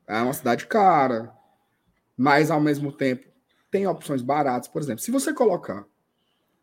É 0.08 0.22
uma 0.22 0.32
cidade 0.32 0.66
cara, 0.68 1.36
mas 2.16 2.50
ao 2.50 2.62
mesmo 2.62 2.94
tempo 2.94 3.28
tem 3.70 3.86
opções 3.86 4.22
baratas. 4.22 4.70
Por 4.70 4.82
exemplo, 4.82 5.04
se 5.04 5.12
você 5.12 5.34
colocar 5.34 5.86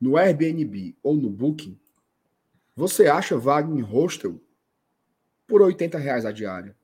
no 0.01 0.17
Airbnb 0.17 0.97
ou 1.03 1.15
no 1.15 1.29
Booking, 1.29 1.79
você 2.75 3.07
acha 3.07 3.37
vaga 3.37 3.71
em 3.71 3.83
hostel 3.83 4.41
por 5.47 5.61
80 5.61 5.99
reais 5.99 6.25
a 6.25 6.33
diária. 6.33 6.75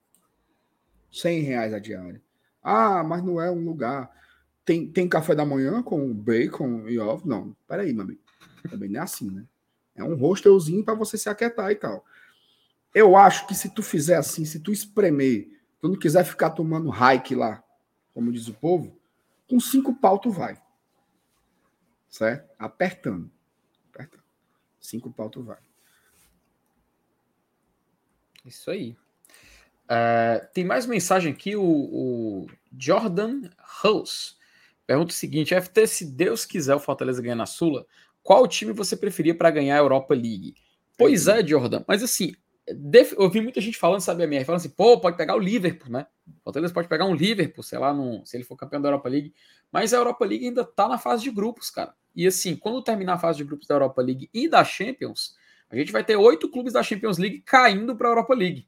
100 1.11 1.41
reais 1.41 1.73
a 1.73 1.79
diária. 1.79 2.21
Ah, 2.63 3.03
mas 3.03 3.25
não 3.25 3.41
é 3.41 3.51
um 3.51 3.65
lugar. 3.65 4.15
Tem, 4.67 4.87
tem 4.87 5.09
café 5.09 5.35
da 5.35 5.47
manhã 5.47 5.83
com 5.83 6.13
bacon 6.13 6.87
e 6.87 6.99
ovo? 6.99 7.27
Não, 7.27 7.57
peraí, 7.67 7.95
meu 7.95 8.03
amigo. 8.03 8.21
Também 8.69 8.91
não 8.91 9.01
é 9.01 9.03
assim, 9.03 9.31
né? 9.31 9.47
É 9.97 10.05
um 10.05 10.23
hostelzinho 10.23 10.85
para 10.85 10.93
você 10.93 11.17
se 11.17 11.31
aquietar 11.31 11.71
e 11.71 11.75
tal. 11.75 12.05
Eu 12.95 13.17
acho 13.17 13.47
que 13.47 13.55
se 13.55 13.71
tu 13.71 13.83
fizer 13.83 14.17
assim, 14.17 14.45
se 14.45 14.61
tu 14.61 14.73
espremer, 14.73 15.49
tu 15.81 15.89
não 15.89 15.99
quiser 15.99 16.25
ficar 16.25 16.51
tomando 16.51 16.91
hike 16.91 17.35
lá, 17.35 17.63
como 18.15 18.33
diz 18.33 18.49
o 18.49 18.55
povo, 18.55 18.99
com 19.49 19.61
cinco 19.61 19.95
pau 19.95 20.19
tu 20.19 20.31
vai. 20.31 20.61
Certo? 22.09 22.51
Apertando. 22.59 23.31
Apertando. 23.93 24.25
Cinco 24.81 25.13
pau 25.13 25.29
tu 25.29 25.43
vai. 25.43 25.59
Isso 28.45 28.71
aí. 28.71 28.97
Uh, 29.85 30.47
tem 30.53 30.65
mais 30.65 30.87
mensagem 30.87 31.33
aqui, 31.33 31.57
o, 31.57 31.63
o 31.63 32.47
Jordan 32.77 33.43
House. 33.83 34.37
Pergunta 34.87 35.13
o 35.13 35.17
seguinte: 35.17 35.55
FT, 35.55 35.87
se 35.87 36.05
Deus 36.05 36.45
quiser 36.45 36.75
o 36.75 36.81
Fortaleza 36.81 37.23
ganhar 37.23 37.37
na 37.37 37.47
Sula, 37.47 37.87
qual 38.23 38.47
time 38.47 38.73
você 38.73 38.97
preferia 38.97 39.35
para 39.35 39.51
ganhar 39.51 39.77
a 39.77 39.81
Europa 39.81 40.15
League? 40.15 40.55
Pois 40.97 41.29
é, 41.29 41.47
Jordan, 41.47 41.85
mas 41.87 42.03
assim. 42.03 42.35
Eu 43.17 43.31
vi 43.31 43.41
muita 43.41 43.61
gente 43.61 43.79
falando, 43.79 44.01
sabe, 44.01 44.25
a 44.25 44.27
minha, 44.27 44.45
falando 44.45 44.61
assim, 44.61 44.71
pô, 44.71 45.01
pode 45.01 45.17
pegar 45.17 45.35
o 45.35 45.39
Liverpool, 45.39 45.91
né? 45.91 46.07
O 46.27 46.45
Fortaleza 46.45 46.73
pode 46.73 46.89
pegar 46.89 47.05
um 47.05 47.15
Liverpool, 47.15 47.63
sei 47.63 47.79
lá, 47.79 47.93
no... 47.93 48.25
se 48.27 48.37
ele 48.37 48.45
for 48.45 48.57
campeão 48.57 48.81
da 48.81 48.89
Europa 48.89 49.09
League. 49.09 49.35
Mas 49.73 49.95
a 49.95 49.97
Europa 49.97 50.25
League 50.25 50.47
ainda 50.47 50.65
tá 50.65 50.89
na 50.89 50.99
fase 50.99 51.23
de 51.23 51.31
grupos, 51.31 51.71
cara. 51.71 51.95
E 52.15 52.27
assim, 52.27 52.57
quando 52.57 52.83
terminar 52.83 53.15
a 53.15 53.19
fase 53.19 53.39
de 53.39 53.45
grupos 53.45 53.67
da 53.67 53.75
Europa 53.75 54.03
League 54.03 54.29
e 54.33 54.49
da 54.49 54.65
Champions, 54.65 55.37
a 55.71 55.77
gente 55.77 55.93
vai 55.93 56.05
ter 56.05 56.17
oito 56.17 56.49
clubes 56.49 56.73
da 56.73 56.83
Champions 56.83 57.19
League 57.19 57.41
caindo 57.41 57.97
para 57.97 58.09
a 58.09 58.11
Europa 58.11 58.35
League. 58.35 58.67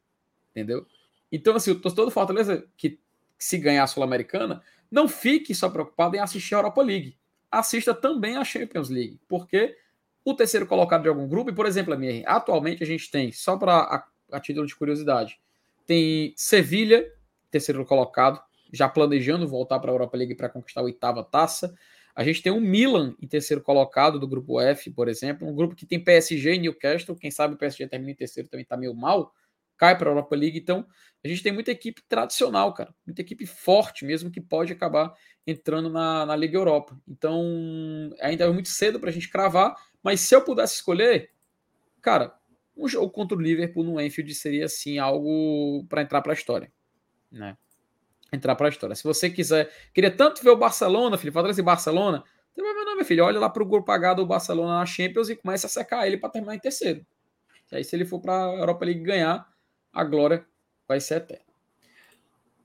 Entendeu? 0.51 0.87
Então, 1.31 1.55
assim, 1.57 1.71
o 1.71 1.81
torcedor 1.81 2.07
do 2.07 2.11
Fortaleza 2.11 2.67
que 2.77 2.99
se 3.41 3.57
ganhar 3.57 3.85
a 3.85 3.87
Sul-Americana, 3.87 4.63
não 4.91 5.09
fique 5.09 5.55
só 5.55 5.71
preocupado 5.71 6.15
em 6.15 6.21
assistir 6.21 6.55
a 6.55 6.59
Europa 6.59 6.83
League. 6.83 7.17
Assista 7.51 7.95
também 7.95 8.37
a 8.37 8.45
Champions 8.45 8.91
League, 8.91 9.19
porque 9.27 9.75
o 10.25 10.35
terceiro 10.35 10.67
colocado 10.67 11.03
de 11.03 11.09
algum 11.09 11.27
grupo, 11.29 11.51
e 11.51 11.55
por 11.55 11.67
exemplo, 11.67 11.97
minha, 11.99 12.23
atualmente 12.27 12.83
a 12.83 12.87
gente 12.87 13.11
tem, 13.11 13.33
só 13.33 13.57
para 13.57 13.79
a, 13.79 14.05
a 14.33 14.41
título 14.41 14.67
de 14.67 14.77
curiosidade, 14.77 15.41
tem 15.87 16.33
Sevilha, 16.37 17.05
terceiro 17.51 17.85
colocado, 17.85 18.41
já 18.73 18.89
planejando 18.89 19.49
voltar 19.49 19.81
para 19.81 19.91
a 19.91 19.95
Europa 19.95 20.17
League 20.17 20.35
para 20.35 20.49
conquistar 20.49 20.81
a 20.81 20.85
oitava 20.85 21.25
taça. 21.25 21.75
A 22.15 22.23
gente 22.23 22.43
tem 22.43 22.53
o 22.53 22.61
Milan 22.61 23.15
em 23.21 23.27
terceiro 23.27 23.63
colocado 23.63 24.19
do 24.19 24.29
grupo 24.29 24.61
F, 24.61 24.91
por 24.91 25.09
exemplo, 25.09 25.49
um 25.49 25.55
grupo 25.55 25.75
que 25.75 25.87
tem 25.87 26.03
PSG 26.03 26.55
e 26.55 26.59
Newcastle. 26.59 27.17
Quem 27.17 27.31
sabe 27.31 27.55
o 27.55 27.57
PSG 27.57 27.89
termina 27.89 28.13
em 28.13 28.15
terceiro 28.15 28.49
também 28.49 28.63
está 28.63 28.77
meio 28.77 28.95
mal, 28.95 29.33
cai 29.77 29.97
para 29.97 30.11
a 30.11 30.13
Europa 30.13 30.37
League. 30.37 30.59
Então, 30.59 30.87
a 31.25 31.29
gente 31.29 31.43
tem 31.43 31.53
muita 31.53 31.71
equipe 31.71 32.03
tradicional, 32.09 32.73
cara, 32.73 32.95
muita 33.07 33.21
equipe 33.21 33.47
forte 33.47 34.05
mesmo 34.05 34.31
que 34.31 34.41
pode 34.41 34.73
acabar 34.73 35.13
entrando 35.47 35.91
na, 35.91 36.25
na 36.27 36.37
Liga 36.37 36.57
Europa. 36.57 36.99
Então, 37.09 38.11
ainda 38.21 38.45
é 38.45 38.51
muito 38.51 38.69
cedo 38.69 39.01
para 39.01 39.11
a 39.11 39.13
gente 39.13 39.29
cravar, 39.29 39.75
mas 40.03 40.21
se 40.21 40.35
eu 40.35 40.43
pudesse 40.43 40.77
escolher, 40.77 41.31
cara, 42.01 42.35
um 42.77 42.89
jogo 42.89 43.11
contra 43.11 43.37
o 43.37 43.41
Liverpool 43.41 43.85
no 43.85 44.01
Enfield 44.01 44.35
seria 44.35 44.65
assim 44.65 44.99
algo 44.99 45.85
para 45.89 46.03
entrar 46.03 46.23
para 46.23 46.33
a 46.33 46.35
história, 46.35 46.73
né? 47.31 47.57
Entrar 48.33 48.55
para 48.55 48.69
a 48.69 48.71
história. 48.71 48.95
Se 48.95 49.03
você 49.05 49.29
quiser, 49.29 49.73
queria 49.93 50.11
tanto 50.11 50.43
ver 50.43 50.51
o 50.51 50.57
Barcelona, 50.57 51.19
filho, 51.19 51.33
Fortaleza 51.33 51.61
e 51.61 51.65
Barcelona, 51.65 52.25
então, 52.53 52.75
meu 52.75 52.85
nome, 52.85 53.05
filho, 53.05 53.25
olha 53.25 53.39
lá 53.39 53.49
para 53.49 53.63
o 53.63 53.67
grupo 53.67 53.91
H 53.91 54.15
do 54.15 54.27
Barcelona 54.27 54.79
na 54.79 54.87
Champions 54.87 55.29
e 55.29 55.37
começa 55.37 55.67
a 55.67 55.71
secar 55.71 56.07
ele 56.07 56.17
para 56.17 56.31
terminar 56.31 56.55
em 56.55 56.59
terceiro. 56.59 57.05
E 57.71 57.77
aí, 57.77 57.85
se 57.85 57.95
ele 57.95 58.05
for 58.05 58.21
para 58.21 58.35
a 58.35 58.55
Europa 58.55 58.85
League 58.85 59.01
ganhar, 59.01 59.49
a 59.93 60.05
glória 60.05 60.45
vai 60.87 61.01
ser 61.01 61.17
eterna. 61.17 61.45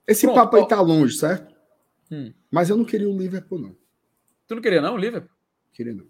Esse 0.06 0.26
Pronto, 0.26 0.36
papo 0.36 0.56
aí 0.56 0.68
tá 0.68 0.80
longe, 0.80 1.16
certo? 1.16 1.54
Hum. 2.10 2.32
Mas 2.50 2.70
eu 2.70 2.76
não 2.76 2.84
queria 2.84 3.08
o 3.08 3.16
Liverpool, 3.16 3.58
não. 3.58 3.76
Tu 4.46 4.54
não 4.54 4.62
queria, 4.62 4.80
não, 4.80 4.94
o 4.94 4.98
Liverpool? 4.98 5.34
Queria, 5.72 5.94
não. 5.94 6.06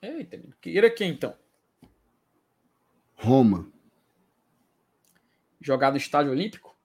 Eita, 0.00 0.40
queria 0.60 0.90
quem 0.90 1.10
então? 1.10 1.36
Roma. 3.16 3.70
Jogar 5.60 5.90
no 5.90 5.96
Estádio 5.96 6.30
Olímpico? 6.30 6.76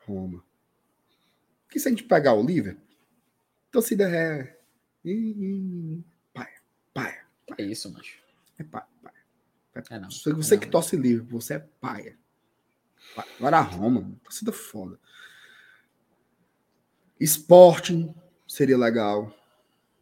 Roma. 0.00 0.44
Porque 1.64 1.78
se 1.78 1.88
a 1.88 1.90
gente 1.90 2.04
pegar 2.04 2.34
o 2.34 2.44
Liverpool, 2.44 2.84
torcida 3.70 4.04
é. 4.08 4.60
Paia, 6.32 6.62
paia. 6.92 7.26
É 7.58 7.62
isso, 7.62 7.90
macho. 7.92 8.22
É 8.58 8.64
paia, 8.64 8.86
paia. 9.02 9.84
É, 9.90 9.98
não. 9.98 10.10
Você, 10.10 10.32
você 10.32 10.54
é 10.54 10.56
não, 10.56 10.62
que 10.62 10.70
torce 10.70 10.96
Liverpool, 10.96 11.40
você 11.40 11.54
é 11.54 11.58
paia. 11.58 12.18
Agora 13.38 13.58
a 13.58 13.62
Roma, 13.62 14.14
torcida 14.22 14.52
foda. 14.52 14.98
Sporting 17.18 18.14
seria 18.46 18.76
legal. 18.76 19.34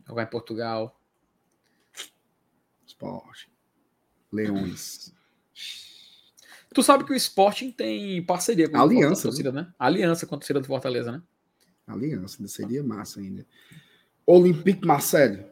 Jogar 0.06 0.24
em 0.24 0.30
Portugal. 0.30 1.00
Esporte. 3.02 3.50
Leões. 4.32 5.14
Tu 6.72 6.82
sabe 6.82 7.04
que 7.04 7.12
o 7.12 7.16
Sporting 7.16 7.70
tem 7.70 8.24
parceria 8.24 8.68
com 8.68 8.78
Aliança, 8.78 9.22
a 9.22 9.30
torcida, 9.30 9.52
né? 9.52 9.72
Aliança 9.78 10.26
com 10.26 10.34
a 10.34 10.38
torcida 10.38 10.60
do 10.60 10.66
Fortaleza, 10.66 11.12
né? 11.12 11.22
Aliança, 11.86 12.46
seria 12.48 12.82
massa 12.82 13.20
ainda. 13.20 13.46
Olympique 14.26 14.86
Marseille. 14.86 15.44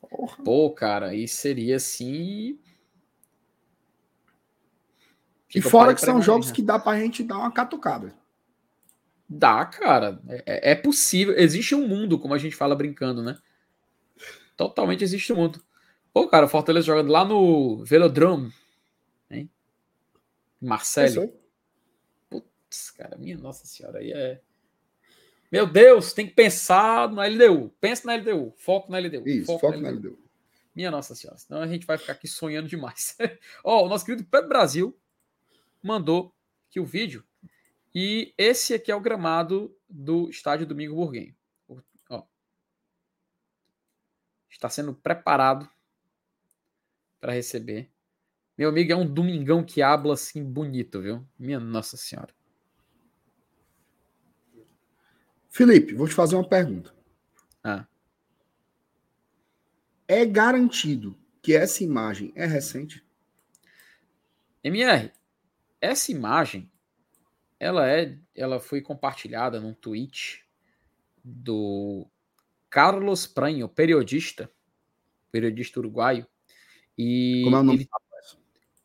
Porra. 0.00 0.44
Pô, 0.44 0.70
cara, 0.70 1.14
isso 1.14 1.36
seria 1.36 1.76
assim. 1.76 2.58
E 5.52 5.60
fora 5.60 5.94
que 5.94 6.00
são 6.00 6.20
jogos 6.20 6.52
que 6.52 6.62
dá 6.62 6.78
pra 6.78 6.98
gente 7.00 7.22
dar 7.24 7.38
uma 7.38 7.50
catucada. 7.50 8.14
Dá, 9.28 9.64
cara. 9.64 10.20
É, 10.28 10.72
é, 10.72 10.74
possível. 10.74 11.34
Existe 11.36 11.74
um 11.74 11.88
mundo, 11.88 12.18
como 12.18 12.34
a 12.34 12.38
gente 12.38 12.54
fala 12.54 12.76
brincando, 12.76 13.22
né? 13.22 13.38
Totalmente 14.56 15.02
existe 15.02 15.32
um 15.32 15.36
mundo. 15.36 15.60
Pô, 16.14 16.28
cara, 16.28 16.46
o 16.46 16.48
Fortaleza 16.48 16.86
jogando 16.86 17.10
lá 17.10 17.24
no 17.24 17.84
Velodrome. 17.84 18.54
Hein? 19.28 19.50
Marcelo. 20.60 21.34
Putz, 22.30 22.92
cara, 22.92 23.18
minha 23.18 23.36
nossa 23.36 23.66
senhora, 23.66 23.98
aí 23.98 24.12
é. 24.12 24.40
Meu 25.50 25.66
Deus, 25.66 26.12
tem 26.12 26.24
que 26.24 26.32
pensar 26.32 27.10
na 27.10 27.26
LDU. 27.26 27.68
Pensa 27.80 28.06
na 28.06 28.14
LDU. 28.14 28.54
Foco 28.56 28.92
na 28.92 28.98
LDU. 29.00 29.28
Isso, 29.28 29.46
foco, 29.46 29.66
foco 29.66 29.80
na, 29.80 29.90
LDU. 29.90 30.10
LDU. 30.10 30.24
Minha 30.72 30.90
Nossa 30.90 31.16
Senhora. 31.16 31.38
Senão 31.38 31.60
a 31.60 31.66
gente 31.66 31.84
vai 31.84 31.98
ficar 31.98 32.12
aqui 32.12 32.28
sonhando 32.28 32.68
demais. 32.68 33.16
Ó, 33.64 33.80
oh, 33.80 33.86
o 33.86 33.88
nosso 33.88 34.04
querido 34.04 34.24
Pedro 34.24 34.48
Brasil 34.48 34.96
mandou 35.82 36.32
aqui 36.68 36.78
o 36.78 36.84
vídeo. 36.84 37.24
E 37.92 38.32
esse 38.38 38.74
aqui 38.74 38.90
é 38.90 38.94
o 38.94 39.00
gramado 39.00 39.76
do 39.88 40.30
estádio 40.30 40.66
Domingo 40.66 40.94
Burguenho. 40.94 41.34
Ó. 42.08 42.22
Está 44.48 44.68
sendo 44.68 44.94
preparado 44.94 45.68
para 47.24 47.32
receber. 47.32 47.90
Meu 48.56 48.68
amigo, 48.68 48.92
é 48.92 48.96
um 48.96 49.06
domingão 49.06 49.64
que 49.64 49.80
habla 49.80 50.12
assim 50.12 50.44
bonito, 50.44 51.00
viu? 51.00 51.26
Minha 51.38 51.58
Nossa 51.58 51.96
Senhora. 51.96 52.34
Felipe, 55.48 55.94
vou 55.94 56.06
te 56.06 56.12
fazer 56.12 56.36
uma 56.36 56.46
pergunta. 56.46 56.94
Ah. 57.62 57.86
É 60.06 60.26
garantido 60.26 61.18
que 61.40 61.56
essa 61.56 61.82
imagem 61.82 62.30
é 62.36 62.44
recente? 62.44 63.02
MR, 64.62 65.10
essa 65.80 66.12
imagem 66.12 66.70
ela 67.58 67.88
é, 67.88 68.18
ela 68.34 68.60
foi 68.60 68.82
compartilhada 68.82 69.58
num 69.58 69.72
tweet 69.72 70.44
do 71.24 72.06
Carlos 72.68 73.26
Pranho, 73.26 73.66
periodista, 73.66 74.52
periodista 75.32 75.80
uruguaio. 75.80 76.26
E 76.96 77.42
Como 77.44 77.56
é 77.56 77.60
o 77.60 77.62
nome? 77.62 77.78
Ele... 77.80 77.88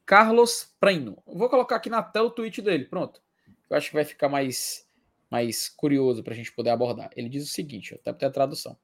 Carlos 0.06 0.74
Pranho. 0.80 1.18
Vou 1.26 1.50
colocar 1.50 1.76
aqui 1.76 1.90
na 1.90 2.02
tela 2.02 2.28
o 2.28 2.32
tweet 2.32 2.62
dele, 2.62 2.86
pronto. 2.86 3.22
Eu 3.70 3.78
acho 3.78 3.90
que 3.90 3.96
vai 3.96 4.04
ficar 4.04 4.28
mais 4.28 4.88
mais 5.30 5.70
curioso 5.70 6.24
para 6.24 6.34
a 6.34 6.36
gente 6.36 6.52
poder 6.52 6.72
abordar. 6.72 7.12
Ele 7.16 7.30
diz 7.30 7.44
o 7.44 7.52
seguinte, 7.52 7.94
até 7.94 8.12
para 8.12 8.28
a 8.28 8.32
tradução. 8.32 8.76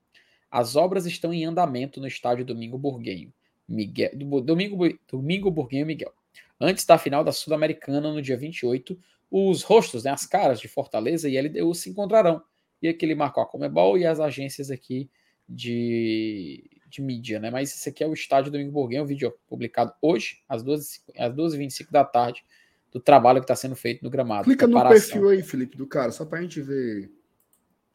As 0.49 0.76
obras 0.76 1.06
estão 1.06 1.34
em 1.34 1.43
andamento 1.43 1.99
no 1.99 2.07
estádio 2.07 2.45
Domingo 2.45 2.77
Burguenho. 2.77 3.34
Miguel, 3.68 4.11
Domingo, 4.43 4.99
Domingo 5.11 5.49
Burguenho 5.49 5.88
Miguel. 5.88 6.14
Antes 6.61 6.85
da 6.85 6.97
final 6.97 7.23
da 7.23 7.31
Sul-Americana, 7.31 8.14
no 8.14 8.22
dia 8.22 8.38
28, 8.38 8.97
os 9.30 9.64
rostos, 9.64 10.03
né, 10.03 10.11
as 10.11 10.26
caras 10.26 10.60
de 10.60 10.68
Fortaleza 10.68 11.27
e 11.27 11.39
LDU 11.41 11.73
se 11.73 11.89
encontrarão. 11.89 12.41
E 12.81 12.88
aqui 12.88 13.03
ele 13.06 13.15
marcou 13.15 13.41
a 13.41 13.47
Comebol 13.47 13.97
e 13.97 14.06
as 14.06 14.19
agências 14.19 14.69
aqui 14.69 15.10
de, 15.49 16.69
de 16.87 17.01
mídia, 17.01 17.39
né? 17.39 17.49
Mas 17.49 17.73
esse 17.73 17.89
aqui 17.89 18.03
é 18.03 18.07
o 18.07 18.13
estádio 18.13 18.51
Domingo 18.51 18.71
Burguenho, 18.71 19.03
um 19.03 19.07
vídeo 19.07 19.33
publicado 19.47 19.93
hoje, 20.01 20.43
às 20.47 20.63
12h25 20.63 21.01
às 21.17 21.33
12 21.35 21.87
da 21.91 22.03
tarde, 22.03 22.45
do 22.91 22.99
trabalho 22.99 23.39
que 23.39 23.45
está 23.45 23.55
sendo 23.55 23.75
feito 23.75 24.03
no 24.03 24.09
gramado. 24.09 24.45
Clica 24.45 24.67
no 24.67 24.81
perfil 24.87 25.29
aí, 25.29 25.43
Felipe, 25.43 25.77
do 25.77 25.87
cara, 25.87 26.11
só 26.11 26.25
para 26.25 26.39
a 26.39 26.41
gente 26.41 26.61
ver 26.61 27.11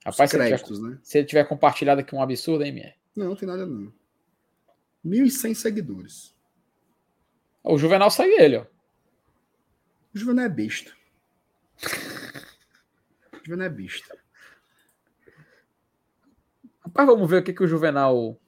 Rapaz, 0.04 0.30
créditos, 0.30 0.68
se, 0.68 0.82
tiver, 0.82 0.90
né? 0.90 0.98
se 1.02 1.18
ele 1.18 1.26
tiver 1.26 1.44
compartilhado 1.44 2.00
aqui 2.00 2.14
um 2.14 2.22
absurdo, 2.22 2.64
hein, 2.64 2.72
Mier? 2.72 2.96
Não, 3.14 3.26
não 3.28 3.36
tem 3.36 3.48
nada 3.48 3.66
não. 3.66 3.92
1.100 5.04 5.54
seguidores. 5.54 6.34
O 7.62 7.76
Juvenal 7.76 8.10
segue 8.10 8.34
ele, 8.40 8.56
ó. 8.56 8.66
O 10.14 10.18
Juvenal 10.18 10.46
é 10.46 10.48
besta. 10.48 10.92
o 13.32 13.44
Juvenal 13.44 13.66
é 13.66 13.70
besta. 13.70 14.18
Rapaz, 16.80 17.06
vamos 17.06 17.28
ver 17.30 17.40
o 17.40 17.44
que, 17.44 17.52
que 17.52 17.62
o 17.62 17.68
Juvenal 17.68 18.39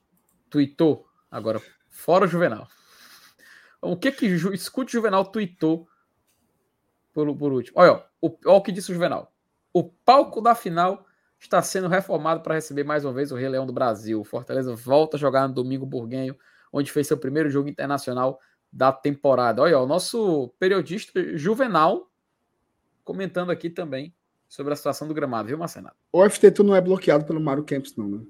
tweetou 0.53 1.09
agora. 1.31 1.61
Fora 1.89 2.27
o 2.27 2.29
Juvenal. 2.29 2.69
O 3.81 3.97
que 3.97 4.13
que 4.13 4.27
escute 4.27 4.91
o 4.91 5.01
Juvenal 5.01 5.25
tweetou 5.25 5.89
por, 7.13 7.35
por 7.37 7.53
último. 7.53 7.81
Olha, 7.81 8.05
o, 8.21 8.29
olha 8.47 8.57
o 8.57 8.63
que 8.63 8.71
disse 8.71 8.91
o 8.91 8.95
Juvenal. 8.95 9.35
O 9.73 9.83
palco 9.83 10.41
da 10.41 10.55
final 10.55 11.05
está 11.41 11.61
sendo 11.63 11.89
reformado 11.89 12.43
para 12.43 12.55
receber 12.55 12.85
mais 12.85 13.05
uma 13.05 13.13
vez 13.13 13.33
o 13.33 13.37
Rei 13.37 13.49
Leão 13.49 13.67
do 13.67 13.73
Brasil. 13.73 14.21
O 14.21 14.25
Fortaleza 14.25 14.75
volta 14.77 15.17
a 15.17 15.21
jogar 15.21 15.49
no 15.49 15.55
domingo 15.55 15.85
burguenho, 15.85 16.37
onde 16.73 16.93
fez 16.93 17.07
seu 17.07 17.19
primeiro 17.19 17.51
jogo 17.51 17.69
internacional 17.69 18.39
da 18.73 18.93
temporada. 18.93 19.63
Olha, 19.63 19.79
o 19.81 19.87
nosso 19.87 20.49
periodista 20.59 21.37
Juvenal 21.37 22.11
comentando 23.03 23.51
aqui 23.51 23.69
também 23.69 24.15
sobre 24.49 24.73
a 24.73 24.77
situação 24.77 25.09
do 25.09 25.15
gramado, 25.15 25.49
viu, 25.49 25.59
Marcenato? 25.59 25.97
O 26.13 26.29
FT 26.29 26.51
tu 26.53 26.63
não 26.63 26.77
é 26.77 26.81
bloqueado 26.81 27.25
pelo 27.25 27.41
Mário 27.41 27.65
Kempis, 27.65 27.97
não, 27.97 28.09
né? 28.09 28.21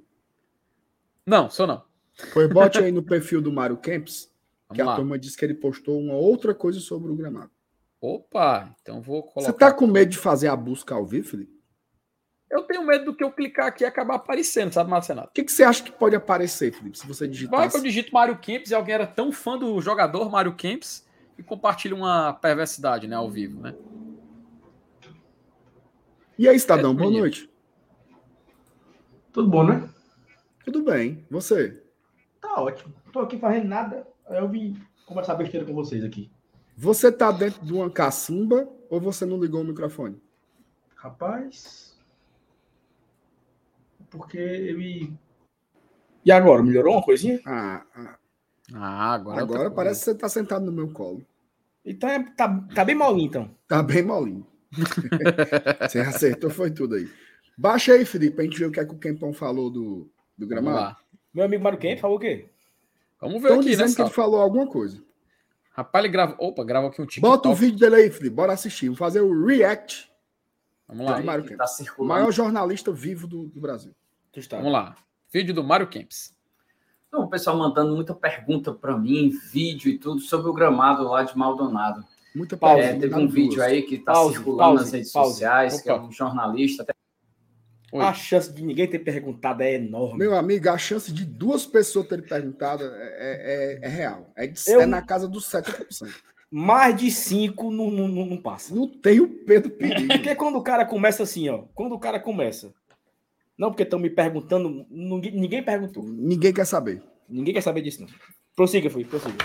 Não, 1.27 1.51
sou 1.51 1.67
não. 1.67 1.85
Pois 2.33 2.49
bote 2.49 2.79
aí 2.79 2.93
no 2.93 3.03
perfil 3.03 3.41
do 3.41 3.53
Mário 3.53 3.77
Kempis, 3.77 4.31
que 4.73 4.81
a 4.81 4.97
turma 4.97 5.19
disse 5.19 5.37
que 5.37 5.45
ele 5.45 5.55
postou 5.55 6.01
uma 6.01 6.15
outra 6.15 6.55
coisa 6.55 6.81
sobre 6.81 7.11
o 7.11 7.15
gramado. 7.15 7.51
Opa, 8.01 8.75
então 8.83 9.01
vou 9.01 9.23
colocar. 9.23 9.53
Você 9.53 9.57
tá 9.57 9.73
com 9.73 9.87
medo 9.87 10.11
de 10.11 10.19
fazer 10.19 10.49
a 10.49 10.57
busca 10.57 10.95
ao 10.95 11.07
vivo, 11.07 11.29
Felipe? 11.29 11.63
Eu 12.51 12.63
tenho 12.65 12.85
medo 12.85 13.07
do 13.07 13.15
que 13.15 13.25
eu 13.25 13.31
clicar 13.31 13.67
aqui 13.67 13.83
e 13.83 13.87
acabar 13.87 14.17
aparecendo, 14.17 14.73
sabe, 14.73 14.91
Marcenato? 14.91 15.29
O 15.29 15.33
que, 15.33 15.45
que 15.45 15.53
você 15.53 15.65
acha 15.65 15.83
que 15.83 15.91
pode 15.91 16.15
aparecer, 16.15 16.73
Felipe, 16.73 16.99
se 16.99 17.07
você 17.07 17.27
digitar? 17.27 17.61
Vai 17.61 17.71
que 17.71 17.77
eu 17.77 17.83
digito 17.83 18.13
Mário 18.13 18.37
Kempis 18.37 18.71
e 18.71 18.75
alguém 18.75 18.95
era 18.95 19.07
tão 19.07 19.33
fã 19.33 19.57
do 19.57 19.81
jogador 19.81 20.31
Mário 20.31 20.55
Kempis 20.55 21.07
e 21.39 21.43
compartilha 21.43 21.95
uma 21.95 22.35
perversidade, 22.35 23.07
né, 23.07 23.17
ao 23.17 23.31
vivo, 23.31 23.61
né? 23.61 23.75
E 26.39 26.49
aí, 26.49 26.57
Estadão, 26.57 26.91
é, 26.91 26.95
boa 26.95 27.11
noite. 27.11 27.49
Tudo 29.33 29.49
bom, 29.49 29.65
né? 29.65 29.89
Tudo 30.65 30.83
bem. 30.83 31.25
Você? 31.31 31.82
Tá 32.43 32.61
ótimo. 32.61 32.93
Tô 33.13 33.21
aqui 33.21 33.39
fazendo 33.39 33.69
nada. 33.69 34.07
Eu 34.29 34.49
vim 34.49 34.77
conversar 35.07 35.37
besteira 35.37 35.65
com 35.65 35.73
vocês 35.73 36.05
aqui. 36.05 36.29
Você 36.77 37.13
tá 37.13 37.31
dentro 37.31 37.65
de 37.65 37.73
uma 37.73 37.89
cacimba 37.89 38.69
ou 38.91 39.01
você 39.01 39.25
não 39.25 39.41
ligou 39.41 39.61
o 39.61 39.65
microfone? 39.65 40.21
Rapaz. 40.97 41.97
Porque 44.11 44.37
ele. 44.37 45.15
E 46.25 46.33
agora? 46.33 46.63
Melhorou 46.63 46.95
uma 46.95 47.03
coisinha? 47.03 47.41
Ah, 47.47 47.85
ah. 47.95 48.19
ah 48.75 49.15
agora. 49.15 49.41
Agora 49.41 49.71
parece 49.71 50.01
que 50.01 50.05
você 50.07 50.15
tá 50.15 50.29
sentado 50.29 50.65
no 50.65 50.73
meu 50.73 50.93
colo. 50.93 51.25
Então 51.85 52.09
é, 52.09 52.23
tá, 52.37 52.65
tá 52.75 52.85
bem 52.85 52.95
molinho, 52.95 53.27
então. 53.27 53.51
Tá 53.67 53.83
bem 53.83 54.03
molinho. 54.03 54.47
você 55.89 56.01
acertou, 56.01 56.51
foi 56.51 56.71
tudo 56.71 56.97
aí. 56.97 57.09
Baixa 57.57 57.93
aí, 57.93 58.05
Felipe, 58.05 58.37
pra 58.37 58.45
gente 58.45 58.59
ver 58.59 58.67
o 58.67 58.73
que, 58.73 58.81
é 58.81 58.85
que 58.85 58.95
o 58.95 58.99
Kempão 58.99 59.33
falou 59.33 59.71
do, 59.71 60.11
do 60.37 60.47
gramado. 60.47 60.97
Meu 61.33 61.45
amigo 61.45 61.63
Mário 61.63 61.79
Kemp 61.79 61.99
falou 61.99 62.17
o 62.17 62.21
quê? 62.21 62.49
Vamos 63.21 63.41
ver 63.41 63.49
Estão 63.49 63.61
aqui, 63.61 63.71
dizendo 63.71 63.89
né, 63.89 63.95
que 63.95 64.03
ele 64.03 64.11
falou 64.11 64.41
alguma 64.41 64.67
coisa. 64.67 65.03
Rapaz, 65.71 66.05
ele 66.05 66.13
grava. 66.13 66.37
Opa, 66.39 66.65
grava 66.65 66.89
aqui 66.89 67.01
um 67.01 67.07
TikTok. 67.07 67.31
Bota 67.31 67.49
o 67.49 67.55
vídeo 67.55 67.79
dele 67.79 67.97
aí, 67.97 68.11
Felipe. 68.11 68.35
Bora 68.35 68.53
assistir. 68.53 68.87
Vamos 68.87 68.99
fazer 68.99 69.21
o 69.21 69.47
react. 69.47 70.11
Vamos 70.87 71.07
lá. 71.07 71.23
Mário 71.23 71.57
Tá 71.57 71.65
o 71.99 72.05
maior 72.05 72.31
jornalista 72.31 72.93
vivo 72.93 73.27
do, 73.27 73.47
do 73.47 73.61
Brasil. 73.61 73.95
Vamos 74.51 74.73
lá. 74.73 74.97
Vídeo 75.31 75.55
do 75.55 75.65
Mário 75.65 75.87
Kempis. 75.87 76.37
Então, 77.09 77.25
o 77.25 77.29
pessoal 77.29 77.57
mandando 77.57 77.95
muita 77.95 78.15
pergunta 78.15 78.73
para 78.73 78.97
mim, 78.97 79.31
vídeo 79.53 79.91
e 79.91 79.99
tudo, 79.99 80.21
sobre 80.21 80.49
o 80.49 80.53
gramado 80.53 81.05
lá 81.05 81.23
de 81.23 81.37
Maldonado. 81.37 82.03
Muita 82.35 82.57
pausa. 82.57 82.83
É, 82.83 82.99
teve 82.99 83.15
um 83.15 83.29
vídeo 83.29 83.63
aí 83.63 83.83
que 83.83 83.97
está 83.97 84.15
circulando 84.15 84.59
pause, 84.59 84.83
nas 84.83 84.93
redes 84.93 85.13
pause. 85.13 85.31
sociais, 85.33 85.75
Opa. 85.75 85.83
que 85.83 85.91
é 85.91 86.01
um 86.01 86.11
jornalista. 86.11 86.83
Até... 86.83 86.95
A 88.01 88.15
chance 88.15 88.51
de 88.51 88.65
ninguém 88.65 88.89
ter 88.89 89.01
perguntado 89.01 89.63
é 89.63 89.75
enorme. 89.75 90.19
Meu 90.19 90.35
amigo, 90.35 90.69
a 90.71 90.79
chance 90.79 91.13
de 91.13 91.27
duas 91.27 91.67
pessoas 91.67 92.07
terem 92.07 92.25
perguntado 92.25 92.85
é, 92.85 92.89
é, 92.89 93.79
é, 93.83 93.87
é 93.87 93.89
real. 93.89 94.33
É, 94.35 94.47
de, 94.47 94.59
Eu... 94.71 94.81
é 94.81 94.87
na 94.87 95.03
casa 95.03 95.29
dos 95.29 95.45
70%. 95.51 96.09
Mais 96.51 96.97
de 96.97 97.11
cinco 97.11 97.71
não, 97.71 97.91
não, 97.91 98.09
não 98.09 98.37
passa. 98.37 98.75
Não 98.75 98.87
tem 98.87 99.21
o 99.21 99.29
Pedro 99.29 99.71
perigo. 99.71 100.09
porque 100.13 100.35
quando 100.35 100.57
o 100.57 100.63
cara 100.63 100.85
começa 100.85 101.23
assim, 101.23 101.49
ó. 101.49 101.65
Quando 101.75 101.95
o 101.95 101.99
cara 101.99 102.19
começa. 102.21 102.73
Não 103.57 103.71
porque 103.71 103.83
estão 103.83 103.99
me 103.99 104.11
perguntando. 104.11 104.87
Ninguém, 104.91 105.33
ninguém 105.33 105.63
perguntou. 105.63 106.03
Ninguém 106.03 106.53
quer 106.53 106.67
saber. 106.67 107.03
Ninguém 107.29 107.55
quer 107.55 107.63
saber 107.63 107.83
disso, 107.83 108.03
não. 108.03 108.09
Prossiga, 108.55 108.91
fui, 108.91 109.05
prossiga. 109.05 109.37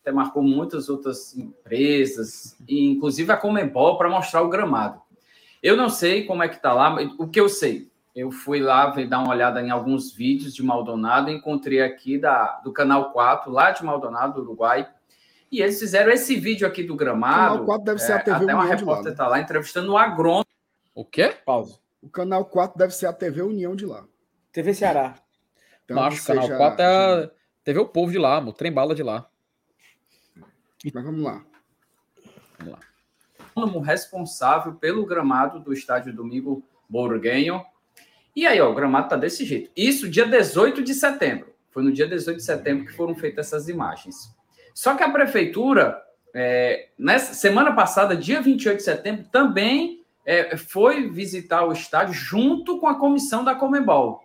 Até 0.00 0.12
marcou 0.12 0.42
muitas 0.42 0.88
outras 0.88 1.36
empresas, 1.36 2.56
inclusive 2.68 3.30
a 3.30 3.36
Comembol, 3.36 3.98
para 3.98 4.08
mostrar 4.08 4.42
o 4.42 4.48
gramado. 4.48 5.00
Eu 5.62 5.76
não 5.76 5.90
sei 5.90 6.24
como 6.24 6.42
é 6.42 6.48
que 6.48 6.56
está 6.56 6.72
lá, 6.72 6.96
o 7.18 7.28
que 7.28 7.40
eu 7.40 7.48
sei, 7.48 7.90
eu 8.14 8.30
fui 8.30 8.60
lá 8.60 8.86
dar 8.86 9.20
uma 9.20 9.30
olhada 9.30 9.60
em 9.60 9.70
alguns 9.70 10.12
vídeos 10.12 10.54
de 10.54 10.62
Maldonado, 10.62 11.30
encontrei 11.30 11.80
aqui 11.80 12.18
da, 12.18 12.60
do 12.64 12.72
Canal 12.72 13.12
4, 13.12 13.50
lá 13.50 13.70
de 13.70 13.84
Maldonado, 13.84 14.40
Uruguai, 14.40 14.88
e 15.50 15.60
eles 15.60 15.78
fizeram 15.78 16.10
esse 16.10 16.36
vídeo 16.36 16.66
aqui 16.66 16.82
do 16.82 16.96
gramado. 16.96 17.62
O 17.62 17.66
Canal 17.66 17.66
4 17.66 17.84
deve 17.84 17.98
ser 18.00 18.12
a 18.12 18.22
TV 18.22 18.30
é, 18.30 18.42
Até 18.42 18.54
uma 18.54 18.64
repórter 18.64 19.12
está 19.12 19.28
lá 19.28 19.40
entrevistando 19.40 19.92
o 19.92 19.98
agrônomo. 19.98 20.46
O 20.94 21.04
quê? 21.04 21.34
Pausa. 21.44 21.78
O 22.02 22.08
Canal 22.08 22.44
4 22.44 22.78
deve 22.78 22.94
ser 22.94 23.06
a 23.06 23.12
TV 23.12 23.42
União 23.42 23.76
de 23.76 23.86
lá. 23.86 24.04
TV 24.52 24.74
Ceará. 24.74 25.14
Então, 25.84 26.02
acho 26.02 26.24
que 26.24 26.32
o 26.32 26.34
Canal 26.34 26.56
4 26.56 26.82
é 26.82 27.24
a 27.24 27.30
TV 27.64 27.80
O 27.80 27.86
Povo 27.86 28.10
de 28.10 28.18
lá, 28.18 28.38
o 28.38 28.52
trem 28.52 28.72
bala 28.72 28.94
de 28.94 29.02
lá. 29.02 29.28
Mas 30.94 31.04
vamos 31.04 31.22
lá. 31.22 31.44
Vamos 32.58 32.72
lá 32.74 32.89
responsável 33.80 34.74
pelo 34.74 35.04
gramado 35.04 35.60
do 35.60 35.72
estádio 35.72 36.12
Domingo 36.12 36.62
Borguenho. 36.88 37.62
E 38.34 38.46
aí, 38.46 38.60
ó, 38.60 38.70
o 38.70 38.74
gramado 38.74 39.08
tá 39.08 39.16
desse 39.16 39.44
jeito. 39.44 39.70
Isso 39.76 40.08
dia 40.08 40.26
18 40.26 40.82
de 40.82 40.94
setembro. 40.94 41.52
Foi 41.70 41.82
no 41.82 41.92
dia 41.92 42.06
18 42.06 42.36
de 42.36 42.42
setembro 42.42 42.86
que 42.86 42.92
foram 42.92 43.14
feitas 43.14 43.46
essas 43.46 43.68
imagens. 43.68 44.34
Só 44.74 44.94
que 44.94 45.02
a 45.02 45.10
prefeitura, 45.10 46.00
é, 46.34 46.88
nessa 46.98 47.34
semana 47.34 47.72
passada, 47.72 48.16
dia 48.16 48.40
28 48.40 48.78
de 48.78 48.82
setembro, 48.82 49.24
também 49.30 50.04
é, 50.24 50.56
foi 50.56 51.08
visitar 51.08 51.64
o 51.64 51.72
estádio 51.72 52.14
junto 52.14 52.78
com 52.78 52.86
a 52.86 52.98
comissão 52.98 53.44
da 53.44 53.54
Comebol. 53.54 54.22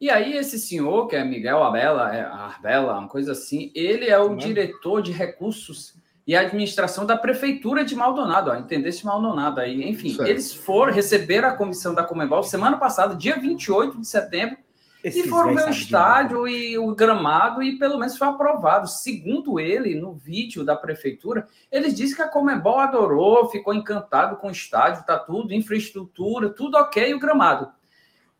E 0.00 0.10
aí, 0.10 0.36
esse 0.36 0.58
senhor, 0.58 1.06
que 1.06 1.14
é 1.14 1.24
Miguel 1.24 1.62
Abela, 1.62 2.14
é 2.14 2.22
Arbela, 2.22 2.98
uma 2.98 3.08
coisa 3.08 3.32
assim, 3.32 3.70
ele 3.72 4.08
é 4.08 4.18
o 4.18 4.34
diretor 4.34 5.00
de 5.00 5.12
recursos 5.12 5.94
e 6.26 6.36
administração 6.36 7.04
da 7.04 7.16
prefeitura 7.16 7.84
de 7.84 7.96
Maldonado, 7.96 8.50
ó, 8.50 8.54
entendesse 8.56 9.04
Maldonado 9.04 9.60
aí. 9.60 9.88
Enfim, 9.88 10.14
Certo. 10.14 10.28
eles 10.28 10.54
foram 10.54 10.92
receber 10.92 11.44
a 11.44 11.52
comissão 11.52 11.94
da 11.94 12.04
Comebol 12.04 12.42
semana 12.42 12.76
passada, 12.76 13.14
dia 13.16 13.36
28 13.38 14.00
de 14.00 14.06
setembro, 14.06 14.56
Esses 15.02 15.26
e 15.26 15.28
foram 15.28 15.52
ver 15.54 15.62
o 15.64 15.70
de 15.70 15.80
estádio 15.82 16.46
e 16.46 16.78
o 16.78 16.94
gramado 16.94 17.60
e 17.60 17.76
pelo 17.76 17.98
menos 17.98 18.16
foi 18.16 18.28
aprovado. 18.28 18.86
Segundo 18.88 19.58
ele, 19.58 19.96
no 20.00 20.12
vídeo 20.14 20.64
da 20.64 20.76
prefeitura, 20.76 21.48
eles 21.72 21.92
dizem 21.92 22.14
que 22.14 22.22
a 22.22 22.28
Comebol 22.28 22.78
adorou, 22.78 23.48
ficou 23.50 23.74
encantado 23.74 24.36
com 24.36 24.46
o 24.46 24.52
estádio, 24.52 25.04
tá 25.04 25.18
tudo, 25.18 25.52
infraestrutura, 25.52 26.50
tudo 26.50 26.76
ok, 26.76 27.12
o 27.14 27.18
gramado. 27.18 27.68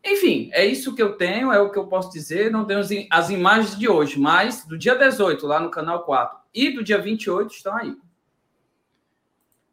Enfim, 0.05 0.49
é 0.53 0.65
isso 0.65 0.95
que 0.95 1.01
eu 1.03 1.17
tenho, 1.17 1.51
é 1.51 1.59
o 1.59 1.69
que 1.71 1.79
eu 1.79 1.87
posso 1.87 2.11
dizer. 2.11 2.49
Não 2.51 2.65
tenho 2.65 2.81
im- 2.91 3.07
as 3.11 3.29
imagens 3.29 3.77
de 3.77 3.87
hoje, 3.89 4.19
mas 4.19 4.65
do 4.65 4.77
dia 4.77 4.95
18, 4.95 5.45
lá 5.47 5.59
no 5.59 5.69
canal 5.69 6.03
4, 6.03 6.37
e 6.53 6.71
do 6.71 6.83
dia 6.83 7.01
28 7.01 7.53
estão 7.53 7.75
aí. 7.75 7.95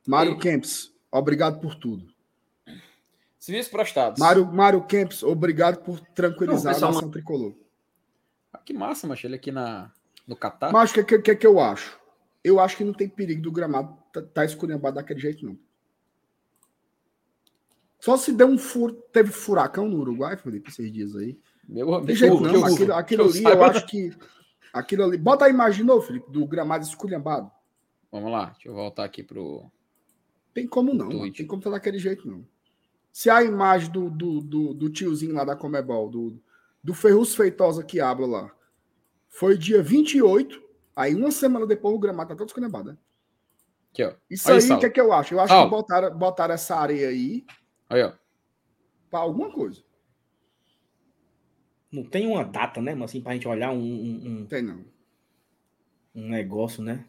Mário 0.06 0.32
E- 0.32 0.38
Kempis, 0.38 0.92
obrigado 1.10 1.60
por 1.60 1.74
tudo. 1.74 2.12
Serviços 3.38 3.70
prestados. 3.70 4.20
Mário, 4.20 4.46
Mário 4.46 4.84
Kempis, 4.84 5.22
obrigado 5.22 5.82
por 5.82 5.98
tranquilizar 6.00 6.72
Não, 6.72 6.72
pessoal, 6.72 6.90
a 6.90 6.94
nação 6.94 7.10
tricolor. 7.10 7.54
Ah, 8.52 8.58
que 8.58 8.72
massa, 8.72 9.06
macho. 9.06 9.26
Ele 9.26 9.36
aqui 9.36 9.50
na, 9.50 9.90
no 10.26 10.36
Catar. 10.36 10.72
Mas 10.72 10.90
o 10.90 10.94
que, 10.94 11.04
que, 11.04 11.18
que, 11.18 11.36
que 11.36 11.46
eu 11.46 11.58
acho? 11.58 11.98
Eu 12.44 12.60
acho 12.60 12.76
que 12.76 12.84
não 12.84 12.92
tem 12.92 13.08
perigo 13.08 13.42
do 13.42 13.52
gramado 13.52 13.96
tá, 14.12 14.22
tá 14.22 14.44
esculhambado 14.44 14.96
daquele 14.96 15.20
jeito, 15.20 15.44
não. 15.44 15.58
Só 17.98 18.16
se 18.16 18.32
der 18.32 18.46
um 18.46 18.58
furo. 18.58 18.94
Teve 19.12 19.30
furacão 19.30 19.88
no 19.88 19.98
Uruguai, 19.98 20.36
Felipe, 20.36 20.70
esses 20.70 20.90
dias 20.90 21.14
aí. 21.14 21.38
Meu 21.68 21.94
amigo, 21.94 22.14
jeito 22.14 22.40
não. 22.40 22.64
Aquilo, 22.64 22.94
aquilo 22.94 23.24
ali, 23.24 23.44
eu 23.44 23.64
acho 23.64 23.86
que. 23.86 24.10
Aquilo 24.72 25.04
ali. 25.04 25.16
Bota 25.16 25.44
a 25.44 25.48
imagem 25.48 25.84
novo, 25.84 26.02
Felipe, 26.06 26.30
do 26.30 26.46
gramado 26.46 26.84
esculhambado. 26.84 27.50
Vamos 28.10 28.30
lá, 28.30 28.46
deixa 28.46 28.68
eu 28.68 28.74
voltar 28.74 29.04
aqui 29.04 29.22
pro. 29.22 29.70
Tem 30.52 30.66
como 30.66 30.92
não. 30.92 31.08
Mano. 31.08 31.32
Tem 31.32 31.46
como 31.46 31.62
tá 31.62 31.70
daquele 31.70 31.98
jeito, 31.98 32.28
não. 32.28 32.44
Se 33.12 33.28
a 33.28 33.42
imagem 33.42 33.90
do, 33.90 34.10
do, 34.10 34.40
do, 34.40 34.74
do 34.74 34.90
tiozinho 34.90 35.34
lá 35.34 35.44
da 35.44 35.56
Comebol, 35.56 36.08
do, 36.08 36.40
do 36.82 36.94
Ferruz 36.94 37.34
Feitosa 37.34 37.82
que 37.82 38.00
habla 38.00 38.26
lá, 38.26 38.52
foi 39.28 39.56
dia 39.56 39.82
28, 39.82 40.62
aí 40.94 41.14
uma 41.14 41.30
semana 41.30 41.66
depois 41.66 41.94
o 41.94 41.98
gramado 41.98 42.30
tá 42.30 42.36
todo 42.36 42.48
esculhambado, 42.48 42.92
né? 42.92 42.98
Aqui, 43.92 44.04
ó. 44.04 44.12
Isso 44.28 44.50
Aí, 44.50 44.70
o 44.70 44.78
que 44.78 44.86
é 44.86 44.90
que 44.90 45.00
eu 45.00 45.12
acho? 45.12 45.34
Eu 45.34 45.40
acho 45.40 45.64
que 45.64 45.70
botaram, 45.70 46.16
botaram 46.16 46.54
essa 46.54 46.76
areia 46.76 47.08
aí 47.08 47.44
Aí, 47.88 48.02
ó. 48.02 48.12
pra 49.10 49.20
alguma 49.20 49.50
coisa. 49.50 49.82
Não 51.92 52.04
tem 52.04 52.26
uma 52.26 52.44
data, 52.44 52.80
né, 52.80 52.94
mas 52.94 53.10
assim, 53.10 53.20
pra 53.20 53.32
gente 53.34 53.48
olhar 53.48 53.72
um, 53.72 53.78
um, 53.82 54.20
Não 54.40 54.46
tem, 54.46 54.62
não. 54.62 54.76
um- 54.76 56.22
um 56.22 56.28
negócio, 56.28 56.82
né? 56.82 57.04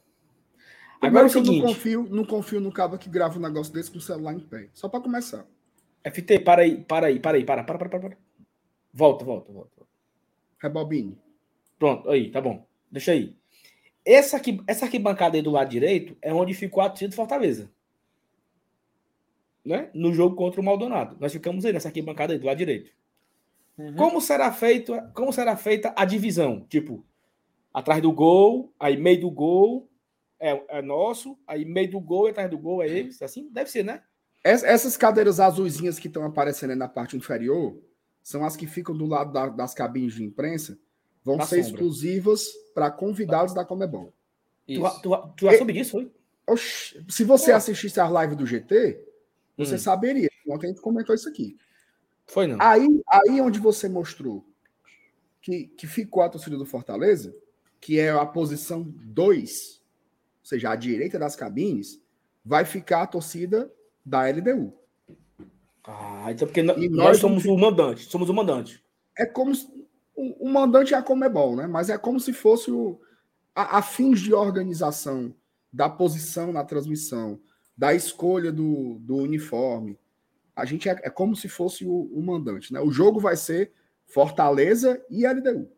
Agora 0.99 1.25
é 1.25 1.29
o 1.29 1.31
que 1.31 1.37
eu 1.37 1.41
não 1.41 1.45
seguinte, 1.53 1.65
confio, 1.65 2.07
não 2.09 2.25
confio 2.25 2.59
no 2.59 2.71
cabo 2.71 2.97
que 2.97 3.09
grava 3.09 3.37
um 3.37 3.41
negócio 3.41 3.73
desse 3.73 3.89
com 3.91 3.97
o 3.97 4.01
celular 4.01 4.33
em 4.33 4.39
pé. 4.39 4.69
Só 4.73 4.87
pra 4.87 4.99
começar. 5.01 5.45
FT, 6.03 6.39
para 6.39 6.61
aí, 6.61 6.83
para 6.83 7.07
aí, 7.07 7.19
para 7.19 7.37
aí, 7.37 7.43
para, 7.43 7.63
para, 7.63 7.77
para, 7.77 7.89
para. 7.89 7.99
para. 7.99 8.17
Volta, 8.93 9.25
volta, 9.25 9.51
volta. 9.51 9.71
Rebobine. 10.59 11.17
Pronto, 11.79 12.09
aí, 12.09 12.29
tá 12.29 12.39
bom. 12.39 12.67
Deixa 12.91 13.13
aí. 13.13 13.35
Essa, 14.05 14.37
aqui, 14.37 14.61
essa 14.67 14.85
arquibancada 14.85 15.37
aí 15.37 15.41
do 15.41 15.51
lado 15.51 15.69
direito 15.69 16.15
é 16.21 16.33
onde 16.33 16.53
ficou 16.53 16.83
a 16.83 16.89
torcida 16.89 17.09
do 17.09 17.15
Fortaleza. 17.15 17.71
Né? 19.63 19.89
No 19.93 20.13
jogo 20.13 20.35
contra 20.35 20.59
o 20.59 20.63
Maldonado. 20.63 21.17
Nós 21.19 21.31
ficamos 21.31 21.65
aí 21.65 21.73
nessa 21.73 21.87
arquibancada 21.89 22.33
aí 22.33 22.39
do 22.39 22.45
lado 22.45 22.57
direito. 22.57 22.91
Uhum. 23.77 23.95
Como 23.95 24.21
será 24.21 24.51
feito, 24.51 24.93
como 25.13 25.31
será 25.33 25.55
feita 25.55 25.93
a 25.95 26.05
divisão? 26.05 26.65
Tipo, 26.69 27.05
atrás 27.73 28.01
do 28.01 28.11
gol, 28.11 28.73
aí 28.79 28.97
meio 28.97 29.21
do 29.21 29.31
gol 29.31 29.89
é, 30.39 30.61
é 30.79 30.81
nosso, 30.81 31.37
aí 31.47 31.63
meio 31.65 31.89
do 31.91 31.99
gol 31.99 32.27
e 32.27 32.31
atrás 32.31 32.49
do 32.49 32.57
gol 32.57 32.81
é 32.83 32.87
eles, 32.89 33.21
assim? 33.21 33.49
Deve 33.51 33.69
ser, 33.69 33.83
né? 33.83 34.01
Es- 34.43 34.63
Essas 34.63 34.97
cadeiras 34.97 35.39
azuisinhas 35.39 35.99
que 35.99 36.07
estão 36.07 36.23
aparecendo 36.25 36.71
aí 36.71 36.75
na 36.75 36.87
parte 36.89 37.15
inferior 37.15 37.79
são 38.23 38.43
as 38.43 38.55
que 38.55 38.67
ficam 38.67 38.95
do 38.95 39.05
lado 39.05 39.31
da- 39.31 39.49
das 39.49 39.73
cabines 39.73 40.13
de 40.15 40.23
imprensa. 40.23 40.77
Vão 41.23 41.37
Na 41.37 41.45
ser 41.45 41.63
sombra. 41.63 41.69
exclusivas 41.81 42.47
para 42.73 42.89
convidados 42.89 43.53
da 43.53 43.63
Comebol. 43.63 44.11
Tu, 44.65 44.73
Isso. 44.73 45.01
tu, 45.01 45.15
tu 45.37 45.45
já 45.45 45.53
E- 45.53 45.57
soube 45.57 45.73
disso, 45.73 45.91
foi? 45.91 46.11
Oxi, 46.47 47.05
se 47.07 47.23
você 47.23 47.51
Pô. 47.51 47.57
assistisse 47.57 47.99
a 47.99 48.07
live 48.09 48.35
do 48.35 48.45
GT, 48.45 48.99
você 49.55 49.75
Hum. 49.75 49.79
saberia. 49.79 50.29
Ontem 50.49 50.67
a 50.67 50.69
gente 50.69 50.81
comentou 50.81 51.13
isso 51.13 51.29
aqui. 51.29 51.55
Foi 52.27 52.47
não. 52.47 52.57
Aí, 52.59 52.87
aí 53.07 53.41
onde 53.41 53.59
você 53.59 53.89
mostrou 53.89 54.45
que, 55.41 55.67
que 55.67 55.87
ficou 55.87 56.23
a 56.23 56.29
torcida 56.29 56.57
do 56.57 56.65
Fortaleza, 56.65 57.35
que 57.79 57.99
é 57.99 58.11
a 58.11 58.25
posição 58.25 58.83
2, 58.83 59.81
ou 59.81 60.45
seja, 60.45 60.69
a 60.69 60.75
direita 60.75 61.17
das 61.17 61.35
cabines, 61.35 61.99
vai 62.45 62.63
ficar 62.63 63.03
a 63.03 63.07
torcida 63.07 63.71
da 64.05 64.27
LDU. 64.27 64.73
Ah, 65.83 66.27
então 66.29 66.47
porque 66.47 66.61
E 66.61 66.89
nós, 66.89 67.17
somos 67.17 67.43
o 67.45 67.57
mandante, 67.57 68.05
somos 68.05 68.29
o 68.29 68.33
mandante. 68.33 68.83
É 69.17 69.25
como 69.25 69.53
se, 69.55 69.67
o, 70.15 70.47
o 70.47 70.49
mandante 70.49 70.93
é 70.93 70.97
a 70.97 71.01
Comebol, 71.01 71.55
né? 71.55 71.65
Mas 71.65 71.89
é 71.89 71.97
como 71.97 72.19
se 72.19 72.33
fosse 72.33 72.71
o, 72.71 72.99
a, 73.55 73.79
a 73.79 73.81
fins 73.81 74.19
de 74.19 74.33
organização 74.33 75.33
da 75.73 75.89
posição 75.89 76.51
na 76.51 76.63
transmissão, 76.63 77.39
da 77.75 77.93
escolha 77.93 78.51
do, 78.51 78.99
do 78.99 79.15
uniforme. 79.15 79.97
A 80.55 80.65
gente 80.65 80.87
é, 80.89 80.91
é 81.03 81.09
como 81.09 81.35
se 81.35 81.47
fosse 81.47 81.85
o, 81.85 82.09
o 82.13 82.21
mandante, 82.21 82.73
né? 82.73 82.79
O 82.79 82.91
jogo 82.91 83.19
vai 83.19 83.35
ser 83.37 83.71
Fortaleza 84.05 85.01
e 85.09 85.25
LDU, 85.25 85.69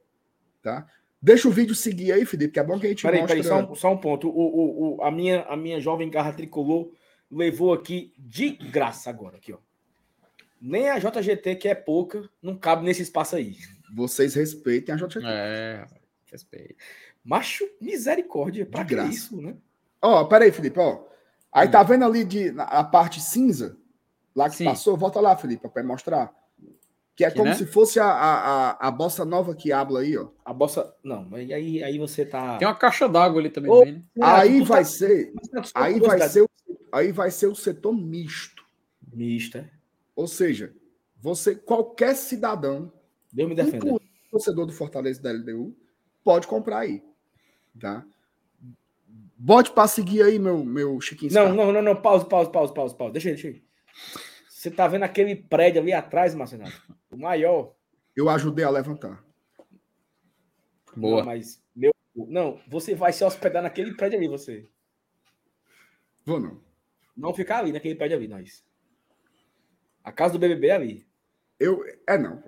tá? 0.62 0.88
Deixa 1.22 1.48
o 1.48 1.52
vídeo 1.52 1.74
seguir 1.76 2.12
aí, 2.12 2.26
Felipe, 2.26 2.54
que 2.54 2.60
é 2.60 2.64
bom 2.64 2.78
que 2.80 2.86
a 2.86 2.90
gente 2.90 3.04
Peraí, 3.04 3.22
mostra... 3.22 3.36
peraí, 3.38 3.48
só 3.48 3.72
um, 3.72 3.76
só 3.76 3.94
um 3.94 3.98
ponto. 3.98 4.28
O, 4.28 4.32
o, 4.42 4.96
o- 4.98 5.04
a, 5.04 5.10
minha, 5.12 5.44
a 5.44 5.56
minha 5.56 5.80
jovem 5.80 6.10
garra 6.10 6.34
tricolor 6.34 6.92
levou 7.32 7.72
aqui 7.74 8.12
de 8.18 8.50
graça 8.52 9.10
agora, 9.10 9.38
aqui, 9.38 9.54
ó. 9.54 9.58
Nem 10.60 10.90
a 10.90 10.98
JGT, 11.00 11.56
que 11.56 11.68
é 11.68 11.76
pouca, 11.76 12.30
não 12.42 12.58
cabe 12.58 12.84
nesse 12.84 13.02
espaço 13.02 13.36
aí. 13.36 13.56
Vocês 13.96 14.34
respeitem 14.34 14.94
a 14.96 14.98
JT. 14.98 15.20
É, 15.24 15.86
respeito. 16.32 16.76
Macho, 17.24 17.66
misericórdia. 17.80 18.66
Pra 18.66 18.84
De 18.84 18.96
graça. 18.96 19.10
isso, 19.10 19.42
né? 19.42 19.56
Ó, 20.02 20.26
peraí, 20.26 20.52
Felipe, 20.52 20.80
ó. 20.80 21.06
Aí 21.52 21.70
tá 21.70 21.84
vendo 21.84 22.04
ali 22.04 22.24
de, 22.26 22.54
a 22.58 22.84
parte 22.84 23.22
cinza? 23.22 23.78
Lá 24.36 24.50
que 24.50 24.56
Sim. 24.58 24.66
passou? 24.66 24.98
Volta 24.98 25.20
lá, 25.20 25.36
Felipe, 25.38 25.68
para 25.70 25.84
mostrar. 25.84 26.34
Que 27.16 27.24
é 27.24 27.28
Aqui, 27.28 27.38
como 27.38 27.50
né? 27.52 27.56
se 27.56 27.68
fosse 27.68 28.00
a, 28.00 28.06
a, 28.08 28.70
a, 28.72 28.88
a 28.88 28.92
bossa 28.92 29.24
nova 29.24 29.54
que 29.56 29.72
habla 29.72 30.00
aí, 30.00 30.18
ó. 30.18 30.30
A 30.44 30.52
bossa. 30.52 30.96
Não, 31.04 31.24
mas 31.30 31.50
aí, 31.52 31.84
aí 31.84 32.00
você 32.00 32.26
tá. 32.26 32.58
Tem 32.58 32.68
uma 32.68 32.74
caixa 32.76 33.08
d'água 33.08 33.40
ali 33.40 33.52
também, 33.52 33.72
né? 33.94 34.04
aí 34.20 34.60
tu 34.62 34.68
tá- 34.68 34.74
vai 34.74 34.86
ser, 34.86 35.32
Só 35.64 35.72
aí 35.76 36.00
vai 36.00 36.22
ser, 36.28 36.42
o- 36.42 36.50
aí 36.92 37.12
vai 37.12 37.30
ser 37.30 37.46
o 37.48 37.56
setor 37.56 37.94
misto. 37.94 38.64
Mista. 39.14 39.70
Ou 40.16 40.28
seja, 40.28 40.74
você, 41.22 41.54
qualquer 41.56 42.16
cidadão, 42.16 42.92
Deus 43.32 43.48
me 43.48 43.54
defenda. 43.56 43.96
torcedor 44.32 44.66
do 44.66 44.74
Fortaleza 44.74 45.22
da 45.22 45.30
LDU, 45.32 45.76
pode 46.24 46.48
comprar 46.48 46.80
aí, 46.80 47.04
tá? 47.80 48.04
Bote 49.38 49.72
para 49.72 49.88
seguir 49.88 50.24
aí, 50.24 50.40
meu, 50.40 50.64
meu 50.64 51.00
Chiquinho 51.02 51.32
Não, 51.34 51.54
não, 51.54 51.72
não, 51.72 51.82
não. 51.82 51.96
Pausa, 51.96 52.26
pausa, 52.26 52.50
pausa, 52.50 52.74
pausa, 52.74 52.96
pausa. 52.96 53.14
Deixa 53.14 53.30
aí, 53.30 53.34
deixa 53.36 53.48
aí. 53.50 53.63
Você 54.50 54.72
tá 54.72 54.88
vendo 54.88 55.04
aquele 55.04 55.36
prédio 55.36 55.82
ali 55.82 55.92
atrás, 55.94 56.34
Marcelo? 56.34 56.64
O 57.12 57.18
maior. 57.18 57.76
Eu 58.16 58.30
ajudei 58.30 58.64
a 58.64 58.70
levantar. 58.70 59.22
Boa. 60.96 61.18
Não, 61.20 61.26
mas, 61.26 61.62
meu. 61.76 61.92
Não, 62.16 62.62
você 62.68 62.94
vai 62.96 63.12
se 63.12 63.24
hospedar 63.26 63.62
naquele 63.64 63.96
prédio 63.96 64.18
ali, 64.20 64.28
você. 64.28 64.70
Vou 66.26 66.40
não. 66.40 66.62
Não 67.18 67.34
ficar 67.34 67.60
ali, 67.60 67.72
naquele 67.72 67.96
prédio 67.96 68.18
ali, 68.18 68.28
nós. 68.28 68.64
A 70.04 70.12
casa 70.12 70.34
do 70.34 70.40
BBB 70.40 70.68
é 70.68 70.72
ali. 70.72 71.08
Eu, 71.60 71.84
é 72.08 72.18
não. 72.18 72.42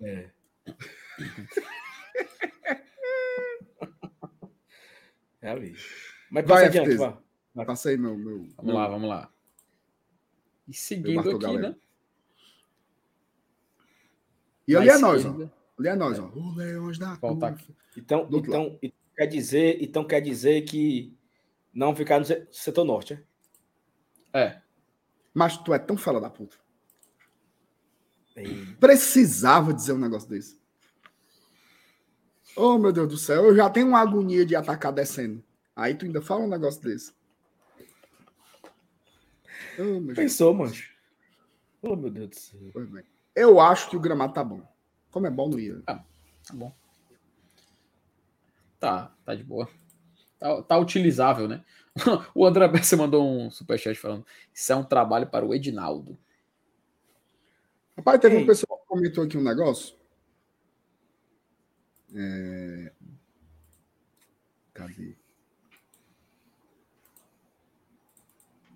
É. 0.00 0.30
é 5.40 5.50
ali. 5.50 5.72
Mas 6.30 6.44
Vai, 6.44 6.44
passa 6.44 6.66
adiante, 6.66 6.90
FTZ. 6.90 6.98
vá. 6.98 7.18
Passei 7.64 7.96
meu, 7.96 8.16
meu, 8.16 8.38
Vamos 8.38 8.64
meu- 8.64 8.74
lá, 8.74 8.88
vamos 8.88 9.08
lá. 9.08 9.31
E 10.68 10.74
seguindo 10.74 11.20
aqui, 11.20 11.38
Galera. 11.38 11.70
né? 11.70 11.76
E 14.66 14.76
ali 14.76 14.88
é 14.88 14.98
nós, 14.98 15.24
ó. 15.24 15.30
Ali 15.78 15.88
é 15.88 15.94
nós, 15.94 16.18
ó. 16.18 16.26
O 16.26 16.54
Leões 16.54 16.98
da 16.98 17.14
Volta. 17.14 17.56
Então, 17.96 18.28
então, 18.32 18.78
quer 19.16 19.26
dizer, 19.26 19.82
então 19.82 20.04
quer 20.04 20.20
dizer 20.20 20.62
que 20.62 21.16
não 21.74 21.94
ficar 21.94 22.18
no 22.20 22.24
se- 22.24 22.46
setor 22.50 22.84
norte, 22.84 23.14
é? 24.32 24.40
É. 24.40 24.62
Mas 25.34 25.56
tu 25.58 25.74
é 25.74 25.78
tão 25.78 25.96
fala 25.96 26.20
da 26.20 26.30
puta. 26.30 26.56
Ei, 28.36 28.64
Precisava 28.80 29.74
dizer 29.74 29.92
um 29.92 29.98
negócio 29.98 30.28
desse. 30.28 30.60
Oh, 32.56 32.78
meu 32.78 32.92
Deus 32.92 33.08
do 33.08 33.16
céu. 33.18 33.44
Eu 33.46 33.56
já 33.56 33.68
tenho 33.68 33.88
uma 33.88 34.00
agonia 34.00 34.44
de 34.46 34.54
atacar 34.54 34.92
descendo. 34.92 35.42
Aí 35.74 35.94
tu 35.94 36.04
ainda 36.04 36.20
fala 36.22 36.42
um 36.44 36.48
negócio 36.48 36.80
desse. 36.82 37.12
Oh. 39.78 40.14
Pensou, 40.14 40.54
mancho. 40.54 40.92
Oh, 41.80 41.96
meu 41.96 42.10
Deus 42.10 42.28
do 42.30 42.36
céu. 42.36 42.60
Eu 43.34 43.60
acho 43.60 43.90
que 43.90 43.96
o 43.96 44.00
gramado 44.00 44.32
tá 44.32 44.44
bom. 44.44 44.62
Como 45.10 45.26
é 45.26 45.30
bom 45.30 45.48
não 45.48 45.58
ia. 45.58 45.80
Tá 45.82 46.04
bom. 46.52 46.72
Tá, 48.78 49.14
tá 49.24 49.34
de 49.34 49.44
boa. 49.44 49.68
Tá, 50.38 50.62
tá 50.62 50.78
utilizável, 50.78 51.46
né? 51.48 51.64
o 52.34 52.46
André 52.46 52.66
Bessa 52.68 52.96
mandou 52.96 53.28
um 53.28 53.50
superchat 53.50 53.98
falando: 53.98 54.26
Isso 54.52 54.72
é 54.72 54.76
um 54.76 54.84
trabalho 54.84 55.26
para 55.26 55.44
o 55.44 55.54
Edinaldo. 55.54 56.18
Rapaz, 57.96 58.20
teve 58.20 58.36
Ei. 58.36 58.42
um 58.42 58.46
pessoal 58.46 58.78
que 58.78 58.86
comentou 58.86 59.24
aqui 59.24 59.36
um 59.36 59.42
negócio. 59.42 59.94
É... 62.14 62.92
Cadê? 64.72 65.16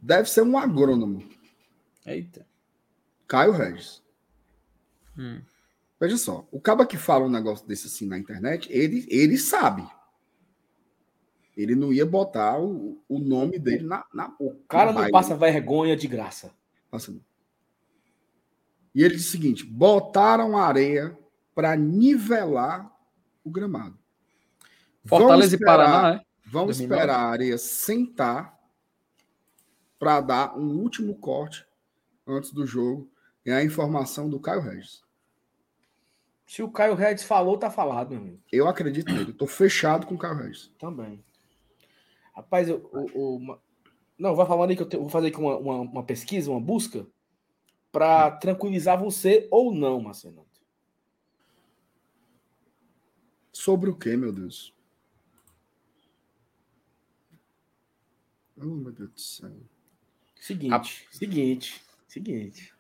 Deve 0.07 0.31
ser 0.31 0.43
um 0.43 0.57
agrônomo. 0.57 1.29
Eita. 2.07 2.47
Caio 3.27 3.51
Regis. 3.51 4.01
Hum. 5.19 5.41
Veja 5.99 6.17
só, 6.17 6.47
o 6.53 6.61
cara 6.61 6.87
que 6.87 6.97
fala 6.97 7.25
um 7.25 7.29
negócio 7.29 7.67
desse 7.67 7.89
assim 7.89 8.07
na 8.07 8.17
internet, 8.17 8.69
ele, 8.71 9.05
ele 9.11 9.37
sabe. 9.37 9.85
Ele 11.57 11.75
não 11.75 11.93
ia 11.93 12.07
botar 12.07 12.57
o, 12.61 13.03
o 13.09 13.19
nome 13.19 13.59
dele 13.59 13.85
na, 13.85 14.05
na 14.15 14.33
O 14.39 14.55
cara 14.69 14.93
não 14.93 15.11
passa 15.11 15.35
vergonha 15.35 15.97
de 15.97 16.07
graça. 16.07 16.55
Passa. 16.89 17.13
E 18.95 19.03
ele 19.03 19.17
disse 19.17 19.31
o 19.31 19.33
seguinte: 19.33 19.65
botaram 19.65 20.57
areia 20.57 21.19
para 21.53 21.75
nivelar 21.75 22.95
o 23.43 23.51
gramado. 23.51 23.99
Fortaleza 25.05 25.57
esperar, 25.57 25.73
e 25.73 25.85
Paraná, 25.85 26.15
é? 26.15 26.21
Vamos 26.45 26.77
2009. 26.77 26.85
esperar 26.85 27.19
a 27.19 27.29
areia 27.29 27.59
sentar 27.59 28.56
para 29.99 30.21
dar 30.21 30.59
um 30.59 30.79
último 30.79 31.15
corte 31.17 31.67
antes 32.27 32.53
do 32.53 32.67
jogo. 32.67 33.11
É 33.45 33.53
a 33.53 33.65
informação 33.65 34.29
do 34.29 34.41
Caio 34.41 34.61
Regis. 34.61 35.05
Se 36.47 36.63
o 36.63 36.71
Caio 36.71 36.95
Regis 36.95 37.25
falou, 37.25 37.59
tá 37.59 37.71
falado, 37.71 38.11
meu 38.11 38.19
amigo. 38.19 38.41
Eu 38.53 38.69
acredito 38.69 39.13
nele. 39.13 39.31
Estou 39.31 39.49
fechado 39.49 40.07
com 40.07 40.15
o 40.15 40.19
Caio 40.19 40.37
Regis. 40.37 40.71
Também. 40.79 41.25
Rapaz, 42.35 42.69
o, 42.69 42.81
o, 43.15 43.37
uma... 43.37 43.61
não, 44.19 44.35
vai 44.35 44.47
falando 44.47 44.71
aí 44.71 44.77
que 44.77 44.83
eu 44.83 44.89
te... 44.89 44.97
vou 44.97 45.09
fazer 45.09 45.29
aqui 45.29 45.39
uma, 45.39 45.57
uma, 45.57 45.77
uma 45.81 46.03
pesquisa, 46.03 46.51
uma 46.51 46.61
busca, 46.61 47.07
para 47.91 48.31
tranquilizar 48.33 48.99
você 48.99 49.49
ou 49.51 49.73
não, 49.73 50.01
Marcelo. 50.01 50.47
Sobre 53.53 53.89
o 53.89 53.97
que, 53.97 54.17
meu 54.17 54.33
Deus? 54.33 54.75
Oh, 58.59 58.67
meu 58.67 58.93
Deus 58.93 59.11
do 59.11 59.21
céu. 59.21 59.51
Seguinte, 60.47 61.09
A... 61.11 61.13
seguinte, 61.13 61.83
seguinte. 62.07 62.73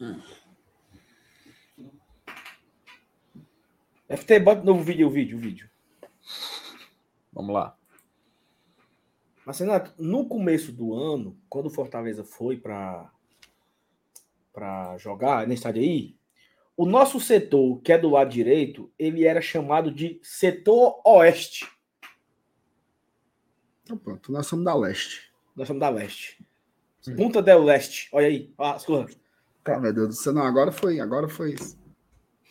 Hum. 0.00 0.22
FT, 4.08 4.38
bota 4.38 4.60
de 4.60 4.66
novo 4.66 4.80
vídeo, 4.80 5.08
o 5.08 5.10
vídeo, 5.10 5.36
o 5.36 5.40
vídeo. 5.40 5.68
Vamos 7.32 7.52
lá. 7.52 7.76
Mas, 9.44 9.58
Renato, 9.58 9.92
no 9.98 10.28
começo 10.28 10.70
do 10.70 10.94
ano, 10.94 11.36
quando 11.48 11.66
o 11.66 11.70
Fortaleza 11.70 12.22
foi 12.22 12.56
para 12.56 13.12
para 14.52 14.96
jogar 14.96 15.48
nesse 15.48 15.62
estádio 15.62 15.82
aí, 15.82 16.16
o 16.76 16.86
nosso 16.86 17.18
setor, 17.18 17.80
que 17.80 17.92
é 17.92 17.98
do 17.98 18.10
lado 18.10 18.30
direito, 18.30 18.88
ele 18.96 19.26
era 19.26 19.42
chamado 19.42 19.90
de 19.90 20.20
setor 20.22 21.00
oeste. 21.04 21.68
Então 23.82 23.98
pronto, 23.98 24.30
nós 24.30 24.46
somos 24.46 24.64
da 24.64 24.76
leste. 24.76 25.34
Nós 25.56 25.66
somos 25.66 25.80
da 25.80 25.88
leste. 25.88 26.38
Punta 27.12 27.42
del 27.42 27.62
Leste. 27.62 28.08
Olha 28.12 28.26
aí, 28.26 28.52
ah, 28.58 28.76
escorra. 28.76 29.06
Tá, 29.62 29.78
meu 29.78 29.92
Deus 29.92 30.08
do 30.08 30.14
céu, 30.14 30.32
não, 30.32 30.42
agora 30.42 30.72
foi, 30.72 31.00
agora 31.00 31.28
foi. 31.28 31.56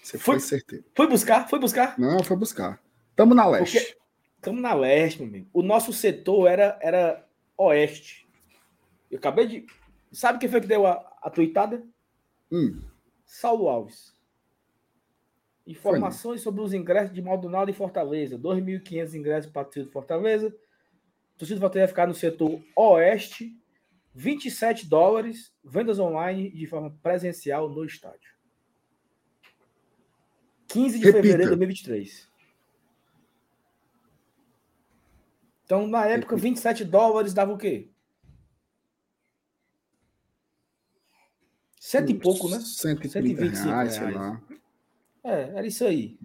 Você 0.01 0.17
foi, 0.17 0.35
foi 0.35 0.39
certeiro. 0.39 0.85
Foi 0.95 1.07
buscar? 1.07 1.47
Foi 1.47 1.59
buscar? 1.59 1.97
Não, 1.99 2.23
foi 2.23 2.37
buscar. 2.37 2.81
Tamo 3.15 3.33
na 3.33 3.47
leste. 3.47 3.79
Porque 3.79 4.03
Estamos 4.43 4.61
na 4.61 4.73
leste, 4.73 5.19
meu 5.19 5.29
amigo. 5.29 5.49
O 5.53 5.61
nosso 5.61 5.93
setor 5.93 6.47
era, 6.49 6.77
era 6.81 7.25
oeste. 7.57 8.27
Eu 9.09 9.17
acabei 9.17 9.47
de. 9.47 9.65
Sabe 10.11 10.37
quem 10.37 10.49
foi 10.49 10.59
que 10.59 10.67
deu 10.67 10.85
a, 10.85 10.95
a 11.21 11.29
tuitada? 11.29 11.81
Hum. 12.51 12.81
Saulo 13.25 13.69
Alves. 13.69 14.13
Informações 15.65 16.41
foi, 16.41 16.43
sobre 16.43 16.61
os 16.61 16.73
ingressos 16.73 17.13
de 17.13 17.21
Maldonado 17.21 17.71
em 17.71 17.73
Fortaleza. 17.73 18.37
2.500 18.37 19.13
ingressos 19.13 19.49
para 19.49 19.69
de 19.69 19.85
Fortaleza. 19.85 20.53
A 21.35 21.39
torcida 21.39 21.69
vai 21.69 21.87
ficar 21.87 22.05
no 22.05 22.13
setor 22.13 22.61
oeste. 22.75 23.57
27 24.13 24.87
dólares. 24.87 25.53
Vendas 25.63 25.99
online 25.99 26.49
de 26.51 26.67
forma 26.67 26.91
presencial 27.01 27.69
no 27.69 27.85
estádio. 27.85 28.33
15 30.67 30.99
de 30.99 31.05
Repita. 31.05 31.21
fevereiro 31.21 31.43
de 31.43 31.57
2023. 31.57 32.29
Então, 35.65 35.87
na 35.87 36.05
época, 36.05 36.35
27 36.35 36.83
dólares 36.83 37.33
dava 37.33 37.53
o 37.53 37.57
quê? 37.57 37.89
Cento 41.79 42.11
e 42.11 42.19
pouco, 42.19 42.49
né? 42.49 42.59
130 42.59 43.41
reais, 43.41 43.63
reais, 43.63 43.93
sei 43.93 44.11
lá. 44.11 44.41
É, 45.23 45.41
era 45.57 45.67
isso 45.67 45.85
aí. 45.85 46.17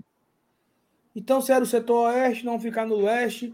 Então, 1.14 1.40
se 1.40 1.52
era 1.52 1.62
o 1.62 1.66
setor 1.66 2.10
oeste, 2.10 2.44
não 2.44 2.60
ficar 2.60 2.86
no 2.86 2.96
leste, 2.96 3.52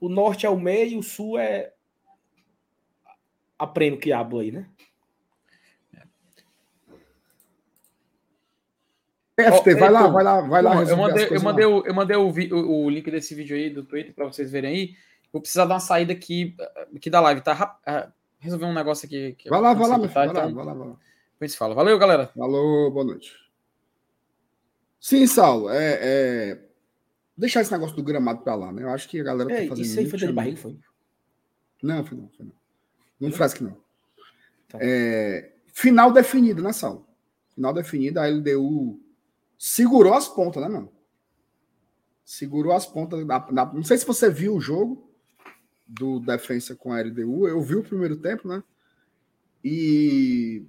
o 0.00 0.08
norte 0.08 0.46
é 0.46 0.50
o 0.50 0.58
meio, 0.58 0.98
o 0.98 1.02
sul 1.02 1.38
é 1.38 1.75
a 3.58 3.66
prêmio 3.66 3.98
que 3.98 4.12
abo 4.12 4.38
aí, 4.38 4.50
né? 4.50 4.66
FT, 9.38 9.74
vai 9.74 9.90
lá, 9.90 10.06
vai 10.06 10.24
lá, 10.24 10.40
vai 10.40 10.62
lá. 10.62 10.82
Eu 10.82 10.96
mandei, 10.96 11.28
eu 11.30 11.42
mandei, 11.42 11.66
o, 11.66 11.86
eu 11.86 11.94
mandei 11.94 12.16
o, 12.16 12.30
o, 12.30 12.84
o, 12.84 12.90
link 12.90 13.10
desse 13.10 13.34
vídeo 13.34 13.54
aí 13.54 13.68
do 13.68 13.84
Twitter 13.84 14.14
para 14.14 14.24
vocês 14.24 14.50
verem 14.50 14.74
aí. 14.74 14.96
Vou 15.30 15.42
precisar 15.42 15.66
dar 15.66 15.74
uma 15.74 15.80
saída 15.80 16.14
aqui, 16.14 16.56
aqui 16.94 17.10
da 17.10 17.20
live, 17.20 17.42
tá? 17.42 17.78
Uh, 17.86 18.10
resolver 18.38 18.64
um 18.64 18.72
negócio 18.72 19.04
aqui. 19.04 19.36
vai 19.48 19.60
lá, 19.60 19.74
vai 19.74 19.88
lá, 19.88 19.98
meu 19.98 20.08
filho, 20.08 20.14
vai, 20.14 20.28
então, 20.28 20.42
lá, 20.42 20.52
vai 20.52 20.64
lá, 20.64 20.72
vai 20.72 20.88
lá. 20.88 20.96
Depois 21.32 21.52
se 21.52 21.58
fala. 21.58 21.74
Valeu, 21.74 21.98
galera. 21.98 22.28
Falou, 22.28 22.90
boa 22.90 23.04
noite. 23.04 23.34
Sim, 24.98 25.26
Saulo, 25.26 25.68
é, 25.68 25.98
é... 26.00 26.58
deixar 27.36 27.60
esse 27.60 27.70
negócio 27.70 27.94
do 27.94 28.02
gramado 28.02 28.40
para 28.40 28.54
lá, 28.54 28.72
né? 28.72 28.82
Eu 28.82 28.90
acho 28.90 29.06
que 29.06 29.20
a 29.20 29.24
galera 29.24 29.50
tá 29.50 29.68
fazendo. 29.68 29.84
Isso 29.84 30.00
aí 30.00 30.08
foi 30.08 30.18
de 30.18 30.32
barriga, 30.32 30.56
foi? 30.56 30.78
Não, 31.82 32.04
foi 32.06 32.16
não, 32.16 32.28
foi 32.30 32.46
não. 32.46 32.52
Não 33.20 33.32
faz 33.32 33.54
que 33.54 33.64
não. 33.64 33.76
Tá. 34.68 34.78
É... 34.80 35.52
Final 35.66 36.12
definido, 36.12 36.62
né, 36.62 36.72
Saulo? 36.72 37.06
Final 37.54 37.72
definido, 37.72 38.20
a 38.20 38.26
LDU 38.26 39.00
segurou 39.58 40.14
as 40.14 40.28
pontas, 40.28 40.62
né, 40.62 40.68
mano? 40.68 40.90
Segurou 42.24 42.72
as 42.72 42.86
pontas. 42.86 43.26
Da, 43.26 43.38
da, 43.38 43.66
não 43.72 43.84
sei 43.84 43.98
se 43.98 44.06
você 44.06 44.30
viu 44.30 44.54
o 44.56 44.60
jogo 44.60 45.10
do 45.86 46.18
defensa 46.20 46.74
com 46.74 46.92
a 46.92 47.00
LDU. 47.00 47.46
Eu 47.46 47.60
vi 47.62 47.76
o 47.76 47.82
primeiro 47.82 48.16
tempo, 48.16 48.48
né? 48.48 48.62
E 49.64 50.64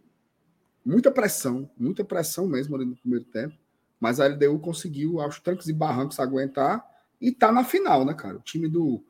muita 0.86 1.11
pressão, 1.11 1.69
muita 1.78 2.03
pressão 2.03 2.48
mesmo 2.48 2.76
ali 2.76 2.86
no 2.86 2.95
primeiro 2.95 3.26
tempo. 3.26 3.56
Mas 3.99 4.19
a 4.19 4.28
LDU 4.28 4.60
conseguiu, 4.60 5.19
aos 5.19 5.40
trancos 5.40 5.68
e 5.68 5.74
barrancos, 5.74 6.19
aguentar 6.19 6.86
e 7.19 7.32
tá 7.32 7.52
na 7.52 7.64
final, 7.64 8.06
né, 8.06 8.14
cara? 8.14 8.38
O 8.38 8.41
time 8.41 8.68
do 8.68 9.03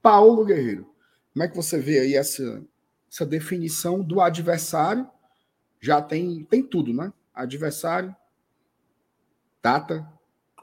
Paulo 0.00 0.44
Guerreiro. 0.44 0.90
Como 1.32 1.44
é 1.44 1.48
que 1.48 1.56
você 1.56 1.78
vê 1.78 2.00
aí 2.00 2.14
essa, 2.14 2.62
essa 3.12 3.26
definição 3.26 4.02
do 4.02 4.22
adversário? 4.22 5.06
Já 5.78 6.00
tem, 6.00 6.44
tem 6.44 6.62
tudo, 6.62 6.94
né? 6.94 7.12
Adversário, 7.34 8.14
data, 9.62 10.10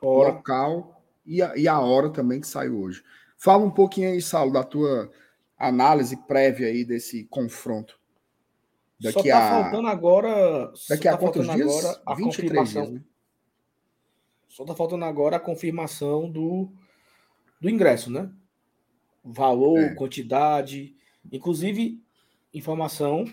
hora. 0.01 0.34
local 0.34 1.03
e 1.26 1.43
a, 1.43 1.55
e 1.55 1.67
a 1.67 1.80
hora 1.80 2.09
também 2.09 2.41
que 2.41 2.47
saiu 2.47 2.81
hoje. 2.81 3.03
Fala 3.38 3.63
um 3.63 3.69
pouquinho 3.69 4.09
aí, 4.09 4.21
Saulo, 4.21 4.51
da 4.51 4.63
tua 4.63 5.11
análise 5.57 6.17
prévia 6.26 6.67
aí 6.67 6.84
desse 6.84 7.26
confronto. 7.26 7.99
Daqui 8.99 9.13
Só 9.13 9.23
tá 9.23 9.38
a... 9.38 9.63
faltando 9.63 9.88
agora. 9.88 10.73
Daqui 10.89 11.07
a 11.07 11.11
tá 11.11 11.17
quantos 11.17 11.47
dias? 11.47 11.85
Agora 11.85 12.01
a 12.05 12.15
23 12.15 12.35
confirmação. 12.35 12.81
dias. 12.81 12.93
Né? 12.95 13.03
Só 14.47 14.65
tá 14.65 14.76
faltando 14.76 15.05
agora 15.05 15.35
a 15.35 15.39
confirmação 15.39 16.30
do, 16.30 16.71
do 17.61 17.69
ingresso, 17.69 18.11
né? 18.11 18.30
Valor, 19.23 19.80
é. 19.80 19.95
quantidade, 19.95 20.95
inclusive 21.31 22.01
informação 22.53 23.26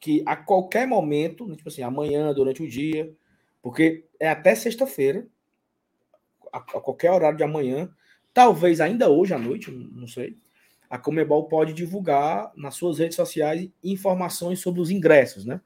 que 0.00 0.22
a 0.26 0.36
qualquer 0.36 0.86
momento, 0.86 1.46
né, 1.46 1.56
tipo 1.56 1.68
assim, 1.68 1.82
amanhã, 1.82 2.32
durante 2.32 2.62
o 2.62 2.68
dia, 2.68 3.12
porque 3.62 4.04
é 4.20 4.28
até 4.28 4.54
sexta-feira, 4.54 5.26
a, 6.52 6.60
qualquer 6.60 7.10
horário 7.10 7.36
de 7.36 7.44
amanhã, 7.44 7.90
talvez 8.32 8.80
ainda 8.80 9.10
hoje 9.10 9.34
à 9.34 9.38
noite, 9.38 9.70
não 9.70 10.06
sei, 10.06 10.36
a 10.88 10.96
Comebol 10.96 11.48
pode 11.48 11.72
divulgar 11.72 12.50
nas 12.56 12.74
suas 12.74 12.98
redes 12.98 13.16
sociais 13.16 13.68
informações 13.82 14.60
sobre 14.60 14.80
os 14.80 14.90
ingressos, 14.90 15.44
né? 15.44 15.60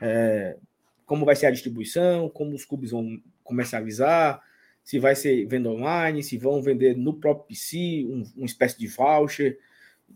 É, 0.00 0.56
como 1.04 1.24
vai 1.26 1.36
ser 1.36 1.46
a 1.46 1.50
distribuição, 1.50 2.30
como 2.30 2.54
os 2.54 2.64
clubes 2.64 2.90
vão 2.90 3.20
comercializar, 3.42 4.42
se 4.82 4.98
vai 4.98 5.14
ser 5.14 5.46
venda 5.46 5.70
online, 5.70 6.22
se 6.22 6.38
vão 6.38 6.62
vender 6.62 6.96
no 6.96 7.14
próprio 7.14 7.46
PC, 7.48 8.06
um, 8.08 8.22
uma 8.36 8.46
espécie 8.46 8.78
de 8.78 8.86
voucher. 8.86 9.58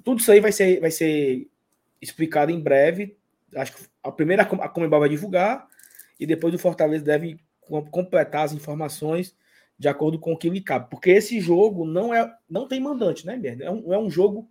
Tudo 0.02 0.20
isso 0.20 0.32
aí 0.32 0.40
vai 0.40 0.52
ser, 0.52 0.80
vai 0.80 0.90
ser 0.90 1.46
explicado 2.00 2.50
em 2.50 2.60
breve. 2.60 3.16
Acho 3.54 3.76
que 3.76 3.82
a 4.02 4.12
primeira 4.12 4.42
a 4.42 4.68
Comebol 4.68 5.00
vai 5.00 5.08
divulgar, 5.08 5.66
e 6.18 6.26
depois 6.26 6.52
o 6.54 6.58
Fortaleza 6.58 7.04
deve 7.04 7.38
completar 7.90 8.44
as 8.44 8.52
informações 8.52 9.36
de 9.78 9.88
acordo 9.88 10.18
com 10.18 10.32
o 10.32 10.36
que 10.36 10.50
lhe 10.50 10.60
cabe. 10.60 10.90
Porque 10.90 11.10
esse 11.10 11.40
jogo 11.40 11.84
não 11.84 12.12
é 12.12 12.32
não 12.48 12.66
tem 12.66 12.80
mandante, 12.80 13.26
né, 13.26 13.36
merda? 13.36 13.64
É 13.64 13.70
um, 13.70 13.92
é 13.92 13.98
um 13.98 14.10
jogo, 14.10 14.48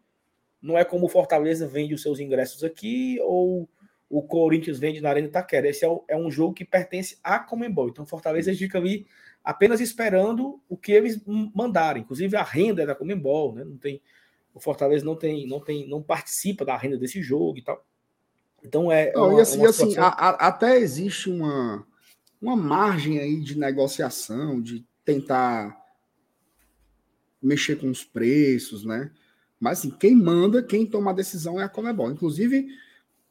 não 0.62 0.78
é 0.78 0.86
como 0.86 1.06
o 1.06 1.10
Fortaleza 1.10 1.68
vende 1.68 1.94
os 1.94 2.02
seus 2.02 2.20
ingressos 2.20 2.64
aqui 2.64 3.20
ou 3.22 3.70
o 4.10 4.22
Corinthians 4.22 4.80
vende 4.80 5.02
na 5.02 5.10
Arena 5.10 5.28
Itaquera. 5.28 5.68
Esse 5.68 5.84
é, 5.84 5.88
o, 5.88 6.04
é 6.08 6.16
um 6.16 6.32
jogo 6.32 6.54
que 6.54 6.64
pertence 6.64 7.18
à 7.24 7.40
Comembol. 7.40 7.90
Então, 7.90 8.06
o 8.06 8.08
Fortaleza 8.08 8.54
fica 8.56 8.78
ali 8.78 9.06
apenas 9.44 9.82
esperando 9.82 10.62
o 10.70 10.78
que 10.78 10.92
eles 10.92 11.22
mandarem. 11.54 12.04
Inclusive, 12.04 12.36
a 12.38 12.44
renda 12.44 12.84
é 12.84 12.86
da 12.86 12.96
Comembol, 12.96 13.54
né? 13.54 13.64
Não 13.66 13.78
tem, 13.78 14.02
o 14.58 14.60
Fortaleza 14.60 15.06
não 15.06 15.16
tem, 15.16 15.48
não 15.48 15.60
tem, 15.60 15.88
não 15.88 16.02
participa 16.02 16.66
da 16.66 16.76
renda 16.76 16.98
desse 16.98 17.22
jogo 17.22 17.60
e 17.60 17.62
tal. 17.62 17.86
Então 18.64 18.92
é. 18.92 19.14
Não, 19.14 19.30
uma, 19.30 19.38
e 19.38 19.42
assim, 19.42 19.64
assim 19.66 19.98
a, 19.98 20.08
a, 20.08 20.30
até 20.48 20.80
existe 20.80 21.30
uma, 21.30 21.86
uma 22.42 22.56
margem 22.56 23.20
aí 23.20 23.40
de 23.40 23.58
negociação, 23.58 24.60
de 24.60 24.84
tentar 25.06 25.80
mexer 27.42 27.76
com 27.76 27.90
os 27.90 28.04
preços, 28.04 28.84
né? 28.84 29.12
Mas 29.60 29.80
assim, 29.80 29.92
quem 29.92 30.16
manda, 30.16 30.64
quem 30.64 30.86
toma 30.86 31.12
a 31.12 31.14
decisão 31.14 31.62
é 31.62 31.64
a 31.64 31.70
Comebol. 31.70 32.12
Inclusive, 32.12 32.68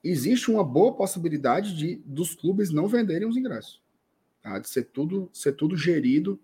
existe 0.02 0.48
uma 0.48 0.62
boa 0.62 0.94
possibilidade 0.94 1.76
de 1.76 1.96
dos 2.04 2.36
clubes 2.36 2.70
não 2.70 2.86
venderem 2.86 3.28
os 3.28 3.36
ingressos. 3.36 3.82
Tá? 4.40 4.60
De 4.60 4.68
ser 4.68 4.84
tudo, 4.84 5.28
ser 5.32 5.52
tudo 5.52 5.76
gerido 5.76 6.40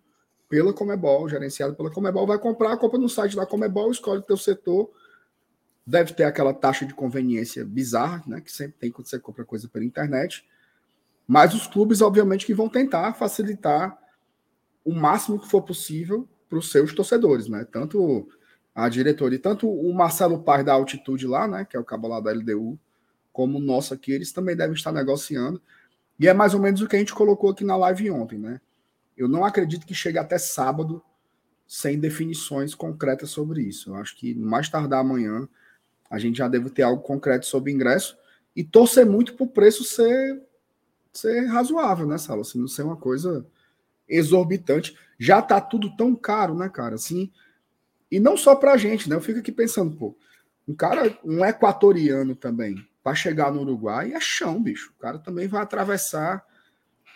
pela 0.52 0.70
Comebol, 0.70 1.30
gerenciado 1.30 1.74
pela 1.74 1.90
Comebol. 1.90 2.26
Vai 2.26 2.38
comprar, 2.38 2.76
compra 2.76 2.98
no 2.98 3.08
site 3.08 3.34
da 3.34 3.46
Comebol, 3.46 3.90
escolhe 3.90 4.18
o 4.18 4.22
teu 4.22 4.36
setor. 4.36 4.90
Deve 5.86 6.12
ter 6.12 6.24
aquela 6.24 6.52
taxa 6.52 6.84
de 6.84 6.92
conveniência 6.92 7.64
bizarra, 7.64 8.22
né? 8.26 8.38
Que 8.38 8.52
sempre 8.52 8.76
tem 8.78 8.90
quando 8.90 9.06
você 9.06 9.18
compra 9.18 9.46
coisa 9.46 9.66
pela 9.66 9.82
internet. 9.82 10.46
Mas 11.26 11.54
os 11.54 11.66
clubes, 11.66 12.02
obviamente, 12.02 12.44
que 12.44 12.52
vão 12.52 12.68
tentar 12.68 13.14
facilitar 13.14 13.98
o 14.84 14.92
máximo 14.92 15.40
que 15.40 15.48
for 15.48 15.62
possível 15.62 16.28
para 16.50 16.58
os 16.58 16.70
seus 16.70 16.94
torcedores, 16.94 17.48
né? 17.48 17.64
Tanto 17.72 18.28
a 18.74 18.90
diretoria, 18.90 19.38
tanto 19.38 19.66
o 19.66 19.94
Marcelo 19.94 20.42
Paz 20.42 20.62
da 20.66 20.74
Altitude 20.74 21.26
lá, 21.26 21.48
né? 21.48 21.64
Que 21.64 21.78
é 21.78 21.80
o 21.80 21.84
cabo 21.84 22.08
lá 22.08 22.20
da 22.20 22.30
LDU, 22.30 22.78
como 23.32 23.56
o 23.56 23.62
nosso 23.62 23.94
aqui, 23.94 24.12
eles 24.12 24.32
também 24.32 24.54
devem 24.54 24.74
estar 24.74 24.92
negociando. 24.92 25.62
E 26.20 26.28
é 26.28 26.34
mais 26.34 26.52
ou 26.52 26.60
menos 26.60 26.82
o 26.82 26.86
que 26.86 26.94
a 26.94 26.98
gente 26.98 27.14
colocou 27.14 27.48
aqui 27.48 27.64
na 27.64 27.74
live 27.74 28.10
ontem, 28.10 28.38
né? 28.38 28.60
Eu 29.16 29.28
não 29.28 29.44
acredito 29.44 29.86
que 29.86 29.94
chegue 29.94 30.18
até 30.18 30.38
sábado 30.38 31.02
sem 31.66 31.98
definições 31.98 32.74
concretas 32.74 33.30
sobre 33.30 33.62
isso. 33.62 33.90
Eu 33.90 33.96
acho 33.96 34.16
que 34.16 34.34
mais 34.34 34.68
tardar 34.68 35.00
amanhã 35.00 35.48
a 36.10 36.18
gente 36.18 36.36
já 36.38 36.48
deve 36.48 36.68
ter 36.68 36.82
algo 36.82 37.02
concreto 37.02 37.46
sobre 37.46 37.72
ingresso 37.72 38.18
e 38.54 38.62
torcer 38.62 39.06
muito 39.06 39.34
para 39.34 39.44
o 39.44 39.48
preço 39.48 39.82
ser, 39.82 40.42
ser 41.12 41.46
razoável, 41.46 42.06
né, 42.06 42.18
Sala? 42.18 42.42
Assim, 42.42 42.58
não 42.58 42.68
ser 42.68 42.82
uma 42.82 42.96
coisa 42.96 43.46
exorbitante. 44.06 44.96
Já 45.18 45.40
tá 45.40 45.60
tudo 45.60 45.96
tão 45.96 46.14
caro, 46.14 46.54
né, 46.54 46.68
cara? 46.68 46.96
Assim, 46.96 47.32
e 48.10 48.20
não 48.20 48.36
só 48.36 48.54
pra 48.54 48.76
gente, 48.76 49.08
né? 49.08 49.16
Eu 49.16 49.22
fico 49.22 49.38
aqui 49.38 49.50
pensando, 49.50 49.96
pô, 49.96 50.14
um 50.68 50.74
cara, 50.74 51.18
um 51.24 51.42
equatoriano 51.42 52.36
também, 52.36 52.76
para 53.02 53.14
chegar 53.14 53.50
no 53.50 53.62
Uruguai 53.62 54.12
é 54.12 54.20
chão, 54.20 54.62
bicho. 54.62 54.92
O 54.94 55.00
cara 55.00 55.18
também 55.18 55.48
vai 55.48 55.62
atravessar, 55.62 56.44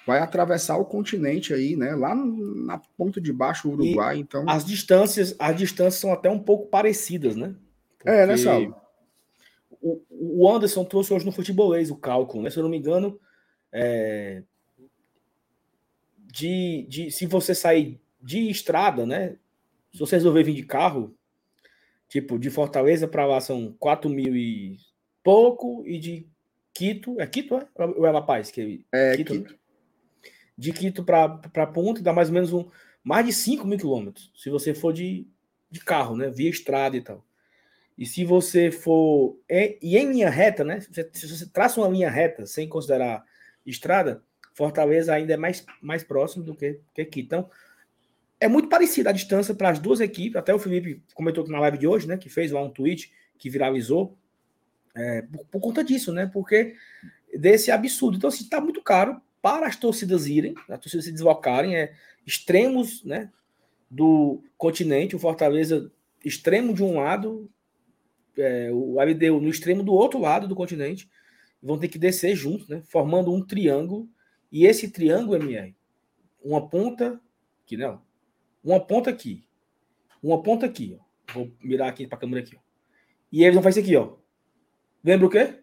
vai 0.07 0.20
atravessar 0.20 0.77
o 0.77 0.85
continente 0.85 1.53
aí, 1.53 1.74
né? 1.74 1.97
Lá 1.97 2.15
na 2.15 2.78
ponta 2.97 3.20
de 3.20 3.33
baixo 3.33 3.69
o 3.69 3.73
Uruguai, 3.73 4.16
e 4.16 4.20
então. 4.20 4.49
As 4.49 4.65
distâncias, 4.65 5.35
as 5.37 5.57
distâncias 5.57 5.97
são 5.97 6.12
até 6.12 6.31
um 6.31 6.39
pouco 6.39 6.69
parecidas, 6.69 7.35
né? 7.35 7.55
Porque 7.99 8.09
é, 8.09 8.24
né, 8.24 8.37
Saulo? 8.37 8.77
O, 9.83 10.01
o 10.09 10.49
Anderson 10.49 10.85
trouxe 10.85 11.12
hoje 11.12 11.27
no 11.27 11.33
futebolês 11.33 11.91
o 11.91 11.97
cálculo, 11.97 12.45
né? 12.45 12.51
Se 12.51 12.57
eu 12.57 12.62
não 12.62 12.70
me 12.70 12.78
engano, 12.78 13.19
é... 13.73 14.45
de, 16.33 16.87
de 16.89 17.11
se 17.11 17.27
você 17.27 17.53
sair 17.53 18.01
de 18.23 18.49
estrada, 18.49 19.05
né? 19.05 19.37
Se 19.93 19.99
você 19.99 20.16
resolver 20.16 20.45
vir 20.45 20.55
de 20.55 20.65
carro, 20.65 21.16
tipo, 22.09 22.39
de 22.39 22.49
Fortaleza 22.49 23.09
para 23.09 23.27
lá 23.27 23.41
são 23.41 23.74
4 23.81 24.09
mil 24.09 24.37
e 24.37 24.78
pouco 25.24 25.83
e 25.85 25.99
de 25.99 26.27
Quito, 26.73 27.20
é 27.20 27.27
Quito, 27.27 27.57
é? 27.57 27.66
Ou 27.97 28.07
é 28.07 28.12
La 28.12 28.23
Paz? 28.23 28.53
Que 28.53 28.85
é 28.93 29.16
Quito. 29.16 29.33
Quito. 29.33 29.65
De 30.57 30.73
Quito 30.73 31.05
para 31.05 31.66
Ponta 31.66 32.03
dá 32.03 32.12
mais 32.12 32.28
ou 32.28 32.35
menos 32.35 32.53
um, 32.53 32.69
mais 33.05 33.27
de 33.27 33.33
5 33.33 33.66
mil 33.66 33.78
quilômetros, 33.78 34.33
se 34.35 34.51
você 34.51 34.74
for 34.74 34.93
de, 34.93 35.27
de 35.70 35.81
carro, 35.81 36.16
né? 36.16 36.31
Via 36.31 36.51
estrada 36.51 36.97
e 36.97 37.01
tal. 37.01 37.24
E 37.97 38.05
se 38.05 38.24
você 38.24 38.70
for. 38.70 39.39
É, 39.49 39.78
e 39.81 39.97
em 39.97 40.11
linha 40.12 40.28
reta, 40.28 40.62
né? 40.65 40.81
Se 40.81 40.89
você, 40.93 41.11
se 41.12 41.28
você 41.28 41.47
traça 41.47 41.81
uma 41.81 41.89
linha 41.89 42.11
reta 42.11 42.47
sem 42.47 42.69
considerar 42.69 43.24
estrada, 43.65 44.23
Fortaleza 44.53 45.15
ainda 45.15 45.35
é 45.35 45.37
mais, 45.37 45.65
mais 45.81 46.03
próximo 46.03 46.45
do 46.45 46.55
que, 46.55 46.81
que 46.95 47.03
aqui. 47.03 47.20
Então, 47.20 47.51
é 48.41 48.49
muito 48.49 48.69
parecida 48.69 49.11
a 49.11 49.12
distância 49.12 49.55
para 49.55 49.70
as 49.70 49.78
duas 49.78 50.01
equipes. 50.01 50.37
Até 50.37 50.55
o 50.55 50.59
Felipe 50.59 51.03
comentou 51.15 51.47
na 51.49 51.61
live 51.61 51.78
de 51.78 51.87
hoje, 51.87 52.07
né? 52.07 52.16
Que 52.16 52.28
fez 52.28 52.51
lá 52.51 52.62
um 52.62 52.70
tweet 52.70 53.12
que 53.39 53.49
viralizou 53.49 54.16
é, 54.95 55.23
por, 55.23 55.47
por, 55.47 55.61
conta 55.61 55.85
disso, 55.85 56.12
né? 56.12 56.27
Porque 56.27 56.74
desse 57.39 57.70
absurdo. 57.70 58.16
Então, 58.16 58.28
assim, 58.28 58.45
está 58.45 58.61
muito 58.61 58.83
caro 58.83 59.20
para 59.47 59.68
as 59.68 59.77
torcidas 59.77 60.27
irem, 60.27 60.56
as 60.68 60.81
torcidas 60.81 61.05
se 61.05 61.12
deslocarem, 61.12 61.77
é 61.77 61.94
extremos, 62.27 63.05
né? 63.05 63.31
Do 63.89 64.43
continente, 64.59 65.14
o 65.14 65.20
Fortaleza 65.20 65.89
extremo 66.24 66.74
de 66.74 66.82
um 66.82 66.97
lado, 66.97 67.48
é, 68.36 68.73
o 68.73 69.01
LDU 69.01 69.40
no 69.40 69.48
extremo 69.48 69.85
do 69.85 69.94
outro 69.94 70.18
lado 70.18 70.48
do 70.48 70.56
continente, 70.56 71.09
vão 71.62 71.78
ter 71.78 71.86
que 71.86 71.97
descer 71.97 72.35
juntos, 72.35 72.68
né? 72.68 72.82
Formando 72.89 73.32
um 73.32 73.40
triângulo. 73.40 74.09
E 74.51 74.66
esse 74.66 74.90
triângulo, 74.90 75.36
MR, 75.36 75.77
uma 76.43 76.68
ponta 76.68 77.20
aqui, 77.62 77.77
não, 77.77 78.02
uma 78.64 78.85
ponta 78.85 79.10
aqui, 79.10 79.47
uma 80.20 80.43
ponta 80.43 80.66
aqui, 80.66 80.98
ó. 80.98 81.32
Vou 81.32 81.52
mirar 81.62 81.89
aqui 81.89 82.05
para 82.05 82.18
a 82.18 82.20
câmera 82.20 82.40
aqui, 82.43 82.56
ó. 82.56 82.60
E 83.31 83.44
eles 83.44 83.55
vão 83.55 83.62
fazer 83.62 83.78
isso 83.78 83.89
aqui, 83.89 83.97
ó. 83.97 84.16
Lembra 85.05 85.27
o 85.28 85.31
quê? 85.31 85.62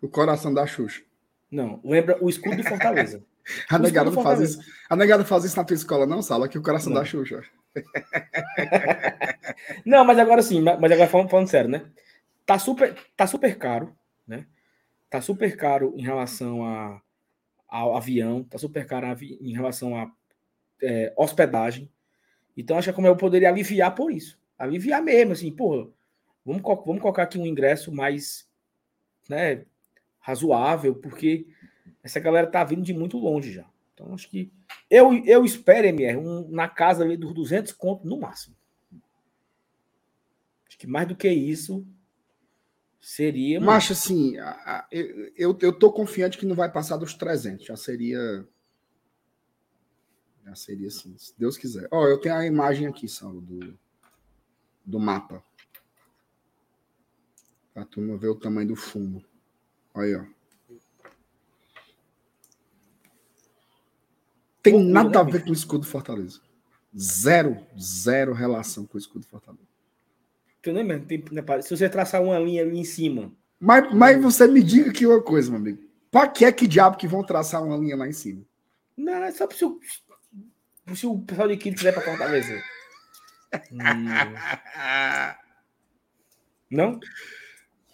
O 0.00 0.08
coração 0.08 0.52
da 0.52 0.66
Xuxa. 0.66 1.02
Não, 1.50 1.80
lembra 1.84 2.22
o 2.22 2.28
escudo 2.28 2.56
do 2.56 2.62
Fortaleza. 2.62 3.22
a, 3.68 3.78
negada 3.78 4.12
faz 4.12 4.40
isso, 4.40 4.60
a 4.88 4.96
negada 4.96 5.24
faz 5.24 5.44
isso 5.44 5.56
na 5.56 5.64
tua 5.64 5.74
escola, 5.74 6.06
não, 6.06 6.22
Sala? 6.22 6.46
Aqui 6.46 6.58
o 6.58 6.62
coração 6.62 6.92
não. 6.92 7.00
da 7.00 7.04
Xuxa. 7.04 7.42
não, 9.84 10.04
mas 10.04 10.18
agora 10.18 10.42
sim, 10.42 10.60
mas 10.60 10.92
agora 10.92 11.08
falando, 11.08 11.28
falando 11.28 11.48
sério, 11.48 11.70
né? 11.70 11.84
Tá 12.46 12.58
super, 12.58 12.96
tá 13.16 13.26
super 13.26 13.56
caro, 13.56 13.94
né? 14.26 14.46
Tá 15.08 15.20
super 15.20 15.56
caro 15.56 15.92
em 15.96 16.02
relação 16.02 16.64
a, 16.64 17.00
ao 17.68 17.96
avião, 17.96 18.44
tá 18.44 18.58
super 18.58 18.86
caro 18.86 19.06
em 19.22 19.52
relação 19.52 19.96
a 19.96 20.10
é, 20.82 21.12
hospedagem. 21.16 21.90
Então, 22.56 22.78
acho 22.78 22.90
que 22.90 22.94
como 22.94 23.06
eu 23.06 23.16
poderia 23.16 23.48
aliviar 23.48 23.94
por 23.94 24.10
isso 24.10 24.40
aliviar 24.60 25.02
mesmo, 25.02 25.32
assim, 25.32 25.50
porra, 25.50 25.88
vamos, 26.44 26.62
vamos 26.62 27.00
colocar 27.00 27.22
aqui 27.22 27.38
um 27.38 27.46
ingresso 27.46 27.90
mais, 27.90 28.46
né, 29.26 29.64
razoável, 30.30 30.94
porque 30.94 31.46
essa 32.02 32.18
galera 32.18 32.46
tá 32.46 32.64
vindo 32.64 32.82
de 32.82 32.94
muito 32.94 33.18
longe 33.18 33.52
já. 33.52 33.68
Então, 33.94 34.14
acho 34.14 34.28
que 34.28 34.50
eu, 34.88 35.12
eu 35.24 35.44
espero, 35.44 35.86
MR, 35.86 36.16
um, 36.16 36.48
na 36.48 36.68
casa 36.68 37.04
ali 37.04 37.16
dos 37.16 37.34
200 37.34 37.72
contos 37.72 38.08
no 38.08 38.18
máximo. 38.18 38.56
Acho 40.66 40.78
que 40.78 40.86
mais 40.86 41.06
do 41.06 41.14
que 41.14 41.28
isso 41.28 41.86
seria. 43.00 43.60
Mas, 43.60 43.90
assim, 43.90 44.34
eu, 45.36 45.56
eu 45.60 45.72
tô 45.72 45.92
confiante 45.92 46.38
que 46.38 46.46
não 46.46 46.54
vai 46.54 46.70
passar 46.70 46.96
dos 46.96 47.14
300. 47.14 47.66
Já 47.66 47.76
seria. 47.76 48.46
Já 50.44 50.54
seria 50.54 50.88
assim, 50.88 51.16
se 51.18 51.38
Deus 51.38 51.58
quiser. 51.58 51.86
Ó, 51.90 52.02
oh, 52.02 52.08
eu 52.08 52.18
tenho 52.18 52.34
a 52.34 52.46
imagem 52.46 52.86
aqui, 52.86 53.06
Saulo, 53.06 53.40
do 53.42 53.78
do 54.90 54.98
mapa. 54.98 55.42
Pra 57.72 57.84
turma 57.84 58.16
ver 58.16 58.28
o 58.28 58.34
tamanho 58.34 58.68
do 58.68 58.76
fumo. 58.76 59.24
Olha, 59.94 60.20
ó. 60.22 60.40
Tem 64.62 64.74
Pô, 64.74 64.80
nada 64.80 65.20
a 65.20 65.22
ver 65.22 65.42
com 65.42 65.50
o 65.50 65.54
escudo 65.54 65.86
Fortaleza. 65.86 66.40
Zero, 66.96 67.56
zero 67.78 68.32
relação 68.32 68.84
com 68.86 68.96
o 68.96 69.00
escudo 69.00 69.26
Fortaleza. 69.26 69.68
Tu 70.62 70.72
nem 70.72 70.84
mesmo, 70.84 71.06
tem, 71.06 71.24
né, 71.32 71.42
se 71.62 71.74
você 71.74 71.88
traçar 71.88 72.22
uma 72.22 72.38
linha 72.38 72.62
ali 72.62 72.78
em 72.78 72.84
cima. 72.84 73.32
Mas, 73.58 73.92
mas 73.94 74.22
você 74.22 74.46
me 74.46 74.62
diga 74.62 74.92
que 74.92 75.06
uma 75.06 75.22
coisa, 75.22 75.50
meu 75.50 75.58
amigo. 75.58 75.82
Pra 76.10 76.28
que 76.28 76.44
é 76.44 76.52
que 76.52 76.66
diabo 76.66 76.98
que 76.98 77.08
vão 77.08 77.24
traçar 77.24 77.62
uma 77.62 77.76
linha 77.76 77.96
lá 77.96 78.06
em 78.06 78.12
cima? 78.12 78.44
Não, 78.96 79.24
é 79.24 79.32
só 79.32 79.48
se 79.50 79.64
o, 79.64 79.80
se 80.94 81.06
o 81.06 81.18
pessoal 81.20 81.48
de 81.48 81.56
Quito 81.56 81.76
quiser 81.76 81.92
pra 81.92 82.02
Fortaleza. 82.02 82.60
Não? 86.70 87.00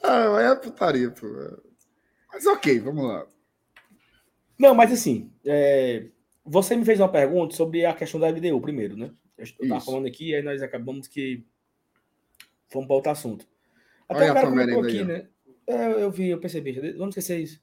Ah, 0.02 0.40
é 0.40 0.54
putaria, 0.56 1.10
pô. 1.10 1.26
Mas 2.36 2.44
ok, 2.44 2.78
vamos 2.80 3.02
lá. 3.02 3.26
Não, 4.58 4.74
mas 4.74 4.92
assim, 4.92 5.32
é... 5.42 6.04
você 6.44 6.76
me 6.76 6.84
fez 6.84 7.00
uma 7.00 7.08
pergunta 7.08 7.56
sobre 7.56 7.86
a 7.86 7.94
questão 7.94 8.20
da 8.20 8.28
LDU 8.28 8.60
primeiro, 8.60 8.94
né? 8.94 9.10
Eu 9.38 9.44
estava 9.44 9.80
falando 9.80 10.06
aqui, 10.06 10.34
aí 10.34 10.42
nós 10.42 10.60
acabamos 10.62 11.08
que 11.08 11.46
fomos 12.68 12.86
para 12.86 12.96
outro 12.96 13.10
assunto. 13.10 13.48
Até 14.06 14.24
Olha 14.24 14.30
o 14.32 14.34
cara 14.34 14.50
comentou 14.50 14.82
aqui, 14.82 14.98
aí, 14.98 15.04
né? 15.04 15.28
É, 15.66 16.02
eu 16.02 16.10
vi, 16.10 16.28
eu 16.28 16.38
percebi. 16.38 16.72
Vamos 16.92 17.16
esquecer 17.16 17.40
isso. 17.40 17.62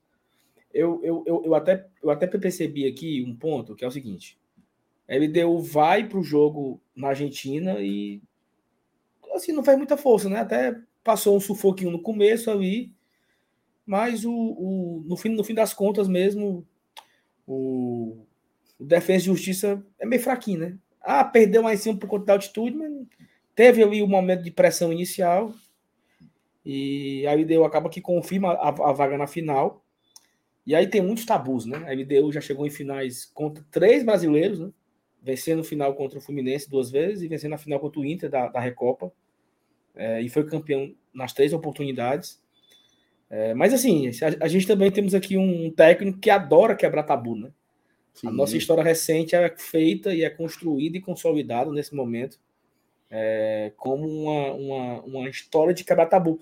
eu, 0.74 1.00
eu, 1.04 1.24
eu, 1.28 1.44
eu, 1.46 1.54
até, 1.54 1.88
eu 2.02 2.10
até 2.10 2.26
percebi 2.26 2.88
aqui 2.88 3.24
um 3.24 3.36
ponto, 3.36 3.76
que 3.76 3.86
é 3.86 3.88
o 3.88 3.92
seguinte. 3.92 4.40
A 5.08 5.16
LDU 5.16 5.60
vai 5.60 6.10
para 6.10 6.18
o 6.18 6.24
jogo 6.24 6.82
na 6.96 7.10
Argentina 7.10 7.80
e 7.80 8.24
assim, 9.36 9.52
não 9.52 9.64
faz 9.64 9.78
muita 9.78 9.98
força, 9.98 10.28
né? 10.30 10.40
Até 10.40 10.76
passou 11.04 11.38
um 11.38 11.40
sufoquinho 11.40 11.92
no 11.92 12.02
começo 12.02 12.50
ali, 12.50 12.92
mas 13.86 14.26
o, 14.26 14.32
o, 14.32 15.04
no, 15.06 15.18
fim, 15.18 15.30
no 15.30 15.44
fim 15.44 15.54
das 15.54 15.74
contas 15.74 16.08
mesmo, 16.08 16.66
o, 17.46 18.26
o 18.80 18.86
Defesa 18.86 19.24
e 19.24 19.28
Justiça 19.28 19.86
é 20.00 20.06
meio 20.06 20.22
fraquinho, 20.22 20.60
né? 20.60 20.78
Ah, 21.02 21.24
perdeu 21.24 21.62
mais 21.62 21.82
cima 21.82 22.00
por 22.00 22.08
conta 22.08 22.26
da 22.26 22.34
altitude, 22.34 22.76
mas 22.78 22.92
teve 23.54 23.84
ali 23.84 24.02
o 24.02 24.06
um 24.06 24.10
momento 24.10 24.44
de 24.44 24.52
pressão 24.52 24.92
inicial 24.92 25.54
e 26.66 27.28
a 27.28 27.34
LDU 27.34 27.66
acaba 27.66 27.90
que 27.90 28.00
confirma 28.00 28.54
a, 28.54 28.70
a 28.70 28.94
vaga 28.94 29.18
na 29.18 29.28
final. 29.28 29.84
E 30.66 30.74
aí 30.74 30.88
tem 30.88 31.02
muitos 31.02 31.26
tabus, 31.26 31.66
né? 31.66 31.78
A 31.86 31.94
LDU 31.94 32.32
já 32.32 32.40
chegou 32.40 32.66
em 32.66 32.70
finais 32.70 33.26
contra 33.26 33.66
três 33.70 34.04
brasileiros, 34.04 34.60
né? 34.60 34.72
Vencendo 35.22 35.60
o 35.60 35.64
final 35.64 35.94
contra 35.94 36.20
o 36.20 36.22
Fluminense 36.22 36.70
duas 36.70 36.90
vezes 36.90 37.22
e 37.22 37.28
vencendo 37.28 37.54
a 37.54 37.58
final 37.58 37.80
contra 37.80 38.00
o 38.00 38.06
Inter 38.06 38.30
da, 38.30 38.48
da 38.48 38.60
Recopa. 38.60 39.12
É, 39.96 40.22
e 40.22 40.30
foi 40.30 40.46
campeão 40.46 40.96
nas 41.14 41.34
três 41.34 41.54
oportunidades. 41.54 42.42
É, 43.34 43.52
mas 43.56 43.74
assim, 43.74 44.08
a, 44.10 44.46
a, 44.46 44.48
gente 44.48 44.68
também 44.68 44.92
temos 44.92 45.16
aqui 45.16 45.40
um 45.40 45.72
técnico 45.72 46.20
que 46.20 46.30
adora 46.30 46.76
quebrar 46.76 47.02
tabu, 47.02 47.36
né? 47.36 47.50
Sim. 48.14 48.28
A 48.28 48.32
nossa 48.32 48.56
história 48.56 48.84
recente 48.84 49.36
é 49.36 49.52
feita 49.58 50.14
e 50.14 50.24
é 50.24 50.30
construída 50.30 50.98
e 50.98 51.02
consolidada 51.02 51.72
nesse 51.72 51.96
momento 51.96 52.38
é, 53.10 53.72
como 53.76 54.08
uma, 54.08 54.52
uma, 54.54 55.02
uma 55.02 55.30
história 55.30 55.74
de 55.74 55.84
quebrar 55.84 56.06
tabu. 56.06 56.40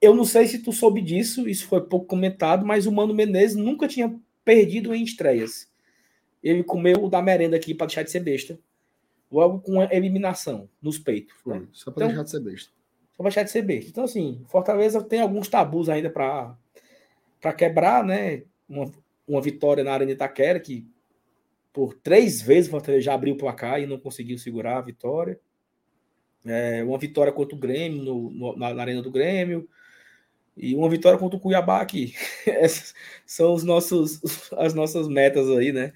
Eu 0.00 0.14
não 0.14 0.24
sei 0.24 0.46
se 0.46 0.60
tu 0.60 0.72
soube 0.72 1.02
disso, 1.02 1.48
isso 1.48 1.66
foi 1.66 1.80
pouco 1.80 2.06
comentado, 2.06 2.64
mas 2.64 2.86
o 2.86 2.92
Mano 2.92 3.12
Menezes 3.12 3.56
nunca 3.56 3.88
tinha 3.88 4.16
perdido 4.44 4.94
em 4.94 5.02
estreias. 5.02 5.68
Ele 6.40 6.62
comeu 6.62 7.02
o 7.04 7.10
da 7.10 7.20
merenda 7.20 7.56
aqui 7.56 7.74
para 7.74 7.88
deixar 7.88 8.04
de 8.04 8.10
ser 8.12 8.20
besta. 8.20 8.56
Logo 9.32 9.58
com 9.58 9.80
a 9.80 9.88
eliminação 9.92 10.68
nos 10.80 10.96
peitos. 10.96 11.34
Né? 11.44 11.66
Só 11.72 11.90
para 11.90 12.04
então, 12.04 12.08
deixar 12.08 12.22
de 12.22 12.30
ser 12.30 12.40
besta. 12.40 12.79
Deixar 13.22 13.42
de 13.42 13.50
ser 13.50 13.62
besta. 13.62 13.90
Então, 13.90 14.04
assim, 14.04 14.44
Fortaleza 14.48 15.02
tem 15.02 15.20
alguns 15.20 15.48
tabus 15.48 15.88
ainda 15.88 16.08
para 16.10 16.56
quebrar, 17.56 18.04
né? 18.04 18.44
Uma, 18.68 18.90
uma 19.26 19.42
vitória 19.42 19.84
na 19.84 19.92
Arena 19.92 20.12
Itaquera, 20.12 20.58
que 20.58 20.86
por 21.72 21.94
três 21.94 22.40
vezes 22.40 22.68
o 22.68 22.72
Fortaleza 22.72 23.02
já 23.02 23.14
abriu 23.14 23.34
o 23.34 23.38
placar 23.38 23.80
e 23.80 23.86
não 23.86 23.98
conseguiu 23.98 24.38
segurar 24.38 24.78
a 24.78 24.82
vitória. 24.82 25.38
É, 26.44 26.82
uma 26.82 26.98
vitória 26.98 27.32
contra 27.32 27.54
o 27.54 27.58
Grêmio, 27.58 28.02
no, 28.02 28.30
no, 28.30 28.56
na, 28.56 28.72
na 28.72 28.82
Arena 28.82 29.02
do 29.02 29.10
Grêmio 29.10 29.68
e 30.56 30.74
uma 30.74 30.88
vitória 30.88 31.18
contra 31.18 31.36
o 31.36 31.40
Cuiabá 31.40 31.80
aqui. 31.80 32.14
Essas 32.46 32.94
são 33.24 33.54
os 33.54 33.64
nossos, 33.64 34.20
as 34.56 34.74
nossas 34.74 35.08
metas 35.08 35.48
aí, 35.50 35.72
né? 35.72 35.92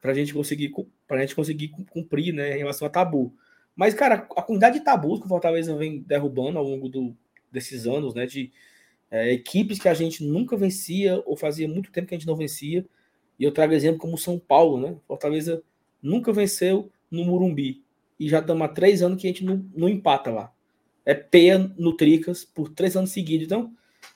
Para 0.00 0.12
a 0.12 0.14
gente 0.14 0.32
conseguir, 0.32 0.72
gente 1.18 1.34
conseguir 1.34 1.68
cumprir, 1.90 2.32
né, 2.32 2.54
em 2.54 2.58
relação 2.58 2.86
a 2.86 2.90
tabu. 2.90 3.34
Mas, 3.76 3.92
cara, 3.92 4.26
a 4.34 4.42
quantidade 4.42 4.78
de 4.78 4.84
tabus 4.84 5.20
que 5.20 5.26
o 5.26 5.28
Fortaleza 5.28 5.76
vem 5.76 6.00
derrubando 6.00 6.58
ao 6.58 6.64
longo 6.64 6.88
do, 6.88 7.14
desses 7.52 7.86
anos, 7.86 8.14
né, 8.14 8.24
de 8.24 8.50
é, 9.10 9.32
equipes 9.32 9.78
que 9.78 9.88
a 9.88 9.94
gente 9.94 10.24
nunca 10.24 10.56
vencia 10.56 11.22
ou 11.26 11.36
fazia 11.36 11.68
muito 11.68 11.92
tempo 11.92 12.08
que 12.08 12.14
a 12.14 12.18
gente 12.18 12.26
não 12.26 12.36
vencia. 12.36 12.86
E 13.38 13.44
eu 13.44 13.52
trago 13.52 13.74
exemplo 13.74 14.00
como 14.00 14.16
São 14.16 14.38
Paulo, 14.38 14.80
né? 14.80 14.96
Fortaleza 15.06 15.62
nunca 16.02 16.32
venceu 16.32 16.90
no 17.10 17.24
Murumbi 17.24 17.84
e 18.18 18.28
já 18.28 18.38
estamos 18.38 18.62
há 18.62 18.68
três 18.68 19.02
anos 19.02 19.20
que 19.20 19.26
a 19.26 19.30
gente 19.30 19.44
não, 19.44 19.64
não 19.74 19.88
empata 19.88 20.30
lá. 20.30 20.52
É 21.04 21.14
peia 21.14 21.58
no 21.76 21.94
Tricas 21.94 22.44
por 22.44 22.70
três 22.70 22.96
anos 22.96 23.10
seguidos. 23.10 23.46
Então, 23.46 23.72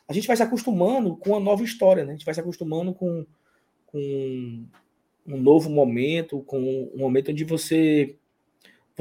a 0.08 0.12
gente 0.12 0.26
vai 0.26 0.36
se 0.36 0.42
acostumando 0.42 1.16
com 1.16 1.36
a 1.36 1.40
nova 1.40 1.62
história, 1.62 2.04
né? 2.04 2.12
A 2.12 2.16
gente 2.16 2.24
vai 2.24 2.34
se 2.34 2.40
acostumando 2.40 2.94
com, 2.94 3.26
com 3.86 4.64
um 5.26 5.36
novo 5.36 5.68
momento, 5.68 6.40
com 6.42 6.58
um 6.94 6.98
momento 6.98 7.30
onde 7.30 7.44
você 7.44 8.16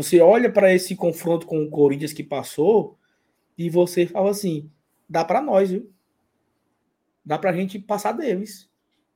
você 0.01 0.21
olha 0.21 0.51
para 0.51 0.73
esse 0.73 0.95
confronto 0.95 1.45
com 1.45 1.61
o 1.61 1.69
Corinthians 1.69 2.13
que 2.13 2.23
passou 2.23 2.97
e 3.57 3.69
você 3.69 4.07
fala 4.07 4.31
assim: 4.31 4.71
dá 5.07 5.26
para 5.26 5.41
nós, 5.41 5.71
viu? 5.71 5.91
Dá 7.26 7.38
para 7.38 7.49
a 7.49 7.53
gente 7.53 7.77
passar 7.77 8.13
deles. 8.13 8.69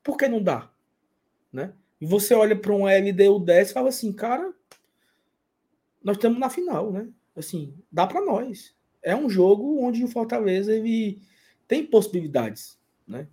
Por 0.03 0.17
que 0.17 0.27
não 0.27 0.43
dá? 0.43 0.69
Né? 1.51 1.73
E 2.01 2.05
você 2.05 2.33
olha 2.33 2.55
para 2.55 2.73
um 2.73 2.85
LDU 2.85 3.39
10 3.39 3.69
e 3.69 3.73
fala 3.73 3.89
assim, 3.89 4.11
cara, 4.11 4.53
nós 6.03 6.17
estamos 6.17 6.37
na 6.37 6.49
final, 6.49 6.91
né? 6.91 7.07
Assim, 7.33 7.73
dá 7.89 8.05
para 8.05 8.23
nós. 8.23 8.75
É 9.01 9.15
um 9.15 9.29
jogo 9.29 9.79
onde 9.79 10.03
o 10.03 10.07
Fortaleza 10.09 10.75
ele 10.75 11.21
tem 11.65 11.85
possibilidades, 11.85 12.77
né? 13.07 13.27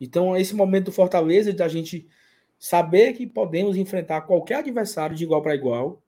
Então, 0.00 0.34
esse 0.34 0.54
momento 0.54 0.86
do 0.86 0.92
Fortaleza, 0.92 1.52
da 1.52 1.68
gente 1.68 2.08
saber 2.58 3.12
que 3.12 3.26
podemos 3.26 3.76
enfrentar 3.76 4.22
qualquer 4.22 4.56
adversário 4.56 5.14
de 5.14 5.24
igual 5.24 5.42
para 5.42 5.54
igual, 5.54 6.02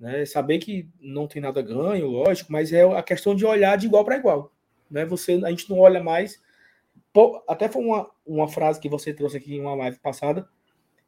né? 0.00 0.24
Saber 0.24 0.58
que 0.58 0.88
não 0.98 1.28
tem 1.28 1.42
nada 1.42 1.60
ganho, 1.60 2.06
lógico, 2.06 2.50
mas 2.50 2.72
é 2.72 2.82
a 2.82 3.02
questão 3.02 3.34
de 3.34 3.44
olhar 3.44 3.76
de 3.76 3.86
igual 3.86 4.04
para 4.04 4.16
igual, 4.16 4.50
né? 4.90 5.04
Você, 5.04 5.40
a 5.44 5.50
gente 5.50 5.68
não 5.68 5.78
olha 5.78 6.02
mais. 6.02 6.42
Até 7.46 7.68
foi 7.68 7.84
uma, 7.84 8.10
uma 8.26 8.48
frase 8.48 8.80
que 8.80 8.88
você 8.88 9.12
trouxe 9.12 9.36
aqui 9.36 9.54
em 9.54 9.60
uma 9.60 9.74
live 9.74 9.98
passada. 9.98 10.48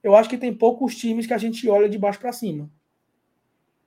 Eu 0.03 0.15
acho 0.15 0.29
que 0.29 0.37
tem 0.37 0.53
poucos 0.53 0.97
times 0.97 1.27
que 1.27 1.35
a 1.35 1.39
gente 1.39 1.69
olha 1.69 1.89
de 1.89 1.97
baixo 1.97 2.19
para 2.21 2.33
cima, 2.33 2.69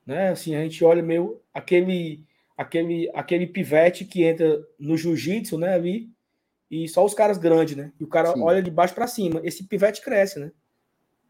né? 0.06 0.30
Assim, 0.30 0.56
a 0.56 0.64
gente 0.64 0.84
olha 0.84 1.04
meio 1.04 1.40
aquele 1.54 2.26
aquele, 2.58 3.12
aquele 3.14 3.48
pivete 3.48 4.06
que 4.06 4.24
entra 4.24 4.66
no 4.80 4.98
jiu-jitsu, 4.98 5.58
né, 5.58 5.74
ali, 5.74 6.10
e 6.72 6.88
só 6.88 7.06
os 7.06 7.14
caras 7.14 7.38
grandes, 7.38 7.76
né? 7.76 7.92
E 8.00 8.04
o 8.04 8.08
cara 8.08 8.34
Sim. 8.34 8.42
olha 8.42 8.62
de 8.62 8.72
baixo 8.72 8.96
para 8.96 9.08
cima. 9.08 9.40
Esse 9.44 9.66
pivete 9.66 10.02
cresce, 10.02 10.40
né? 10.40 10.52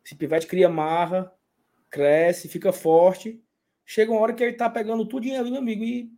Esse 0.03 0.15
pivete 0.15 0.47
cria 0.47 0.69
marra, 0.69 1.31
cresce, 1.89 2.47
fica 2.47 2.71
forte. 2.71 3.43
Chega 3.85 4.11
uma 4.11 4.21
hora 4.21 4.33
que 4.33 4.43
ele 4.43 4.53
tá 4.53 4.69
pegando 4.69 5.05
tudo 5.05 5.25
ali, 5.31 5.51
meu 5.51 5.59
amigo, 5.59 5.83
e 5.83 6.11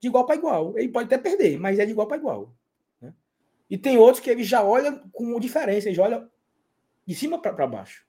de 0.00 0.08
igual 0.08 0.26
para 0.26 0.36
igual. 0.36 0.76
Ele 0.76 0.88
pode 0.88 1.06
até 1.06 1.16
perder, 1.16 1.58
mas 1.58 1.78
é 1.78 1.86
de 1.86 1.92
igual 1.92 2.06
para 2.06 2.16
igual. 2.16 2.54
Né? 3.00 3.14
E 3.70 3.78
tem 3.78 3.96
outros 3.96 4.22
que 4.22 4.30
ele 4.30 4.42
já 4.42 4.62
olha 4.62 5.00
com 5.12 5.38
diferença, 5.38 5.88
ele 5.88 5.96
já 5.96 6.02
olha 6.02 6.28
de 7.06 7.14
cima 7.14 7.40
para 7.40 7.66
baixo. 7.66 8.04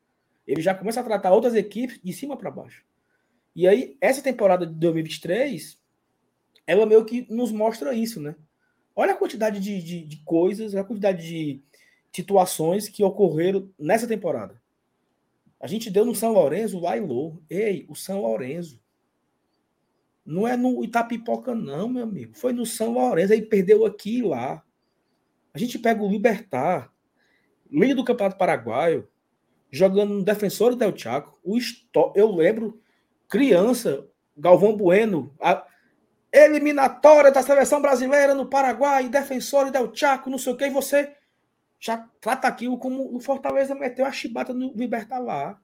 Ele 0.47 0.61
já 0.61 0.73
começa 0.73 0.99
a 0.99 1.03
tratar 1.03 1.33
outras 1.33 1.55
equipes 1.55 1.99
de 2.03 2.13
cima 2.13 2.35
para 2.35 2.51
baixo. 2.51 2.83
E 3.55 3.67
aí, 3.67 3.97
essa 4.01 4.21
temporada 4.21 4.65
de 4.65 4.73
2023 4.73 5.79
ela 6.67 6.85
meio 6.85 7.05
que 7.05 7.27
nos 7.29 7.51
mostra 7.51 7.93
isso, 7.93 8.19
né? 8.19 8.35
Olha 8.95 9.13
a 9.13 9.17
quantidade 9.17 9.59
de, 9.59 9.81
de, 9.81 10.03
de 10.03 10.17
coisas, 10.23 10.73
a 10.73 10.83
quantidade 10.83 11.27
de 11.27 11.63
situações 12.11 12.87
que 12.87 13.03
ocorreram 13.03 13.69
nessa 13.77 14.07
temporada. 14.07 14.61
A 15.59 15.67
gente 15.67 15.91
deu 15.91 16.05
no 16.05 16.15
São 16.15 16.31
Lourenço 16.31 16.79
lá 16.79 16.97
e. 16.97 17.01
Ei, 17.49 17.85
o 17.89 17.95
São 17.95 18.21
Lourenço. 18.21 18.81
Não 20.25 20.47
é 20.47 20.57
no 20.57 20.83
Itapipoca, 20.83 21.53
não, 21.53 21.87
meu 21.87 22.03
amigo. 22.03 22.33
Foi 22.35 22.51
no 22.51 22.65
São 22.65 22.93
Lourenço. 22.93 23.33
Aí 23.33 23.41
perdeu 23.41 23.85
aqui 23.85 24.17
e 24.17 24.21
lá. 24.23 24.63
A 25.53 25.57
gente 25.57 25.77
pega 25.77 26.01
o 26.01 26.09
Libertar, 26.09 26.91
líder 27.71 27.95
do 27.95 28.03
Campeonato 28.03 28.37
Paraguaio, 28.37 29.07
jogando 29.71 30.15
no 30.15 30.23
Defensor 30.23 30.75
Del 30.75 30.97
Chaco. 30.97 31.39
O 31.43 31.57
Eu 32.15 32.35
lembro, 32.35 32.81
criança, 33.29 34.07
Galvão 34.35 34.75
Bueno. 34.75 35.33
A 35.39 35.65
eliminatória 36.33 37.31
da 37.31 37.41
seleção 37.41 37.81
brasileira 37.81 38.33
no 38.33 38.47
Paraguai, 38.47 39.07
defensor 39.07 39.71
Del 39.71 39.93
Chaco, 39.95 40.29
não 40.29 40.37
sei 40.37 40.53
o 40.53 40.57
que, 40.57 40.65
e 40.65 40.69
você 40.69 41.15
já 41.79 42.09
trata 42.19 42.47
aquilo 42.47 42.77
como 42.77 43.15
o 43.15 43.19
Fortaleza 43.19 43.75
meteu 43.75 44.05
a 44.05 44.11
chibata 44.11 44.53
no 44.53 44.73
Libertar 44.75 45.19
lá, 45.19 45.59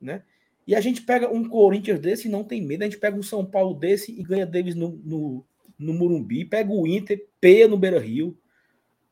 né? 0.00 0.22
E 0.66 0.74
a 0.74 0.80
gente 0.80 1.02
pega 1.02 1.30
um 1.30 1.48
Corinthians 1.48 2.00
desse 2.00 2.26
e 2.26 2.30
não 2.30 2.42
tem 2.42 2.62
medo, 2.62 2.82
a 2.82 2.84
gente 2.86 2.98
pega 2.98 3.16
um 3.16 3.22
São 3.22 3.44
Paulo 3.44 3.74
desse 3.74 4.12
e 4.18 4.22
ganha 4.22 4.46
deles 4.46 4.74
no, 4.74 4.90
no, 5.04 5.44
no 5.78 5.92
Murumbi, 5.92 6.44
pega 6.44 6.72
o 6.72 6.86
Inter, 6.86 7.26
peia 7.40 7.68
no 7.68 7.76
Beira 7.76 7.98
Rio. 7.98 8.38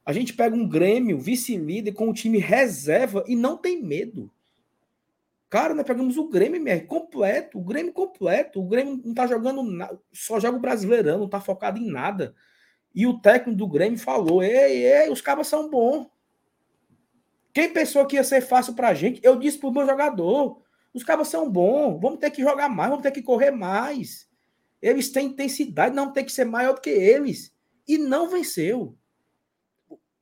A 0.04 0.12
gente 0.12 0.32
pega 0.32 0.56
um 0.56 0.68
Grêmio, 0.68 1.18
vice-líder, 1.18 1.92
com 1.92 2.08
um 2.08 2.12
time 2.12 2.38
reserva 2.38 3.22
e 3.26 3.36
não 3.36 3.56
tem 3.56 3.82
medo. 3.82 4.30
Cara, 5.52 5.74
nós 5.74 5.86
pegamos 5.86 6.16
o 6.16 6.30
Grêmio, 6.30 6.56
MR, 6.56 6.86
completo, 6.86 7.58
o 7.58 7.62
Grêmio 7.62 7.92
completo. 7.92 8.58
O 8.58 8.66
Grêmio 8.66 8.98
não 9.04 9.12
tá 9.12 9.26
jogando 9.26 9.62
nada, 9.62 10.00
só 10.10 10.40
joga 10.40 10.56
o 10.56 10.60
Brasileirão, 10.60 11.18
não 11.18 11.28
tá 11.28 11.40
focado 11.42 11.78
em 11.78 11.90
nada. 11.90 12.34
E 12.94 13.06
o 13.06 13.20
técnico 13.20 13.58
do 13.58 13.68
Grêmio 13.68 13.98
falou: 13.98 14.42
ei, 14.42 14.86
ei, 14.86 15.10
os 15.10 15.20
cabas 15.20 15.46
são 15.46 15.68
bons. 15.68 16.06
Quem 17.52 17.70
pensou 17.70 18.06
que 18.06 18.16
ia 18.16 18.24
ser 18.24 18.40
fácil 18.40 18.74
pra 18.74 18.94
gente? 18.94 19.20
Eu 19.22 19.38
disse 19.38 19.58
pro 19.58 19.70
meu 19.70 19.84
jogador: 19.84 20.62
os 20.92 21.02
cabas 21.02 21.28
são 21.28 21.50
bons, 21.50 22.00
vamos 22.00 22.18
ter 22.18 22.30
que 22.30 22.42
jogar 22.42 22.68
mais, 22.68 22.90
vamos 22.90 23.02
ter 23.02 23.10
que 23.10 23.22
correr 23.22 23.50
mais. 23.50 24.28
Eles 24.80 25.10
têm 25.10 25.28
intensidade, 25.28 25.94
não 25.94 26.12
tem 26.12 26.24
que 26.24 26.32
ser 26.32 26.44
maior 26.44 26.74
do 26.74 26.80
que 26.80 26.90
eles. 26.90 27.54
E 27.86 27.98
não 27.98 28.28
venceu. 28.28 28.96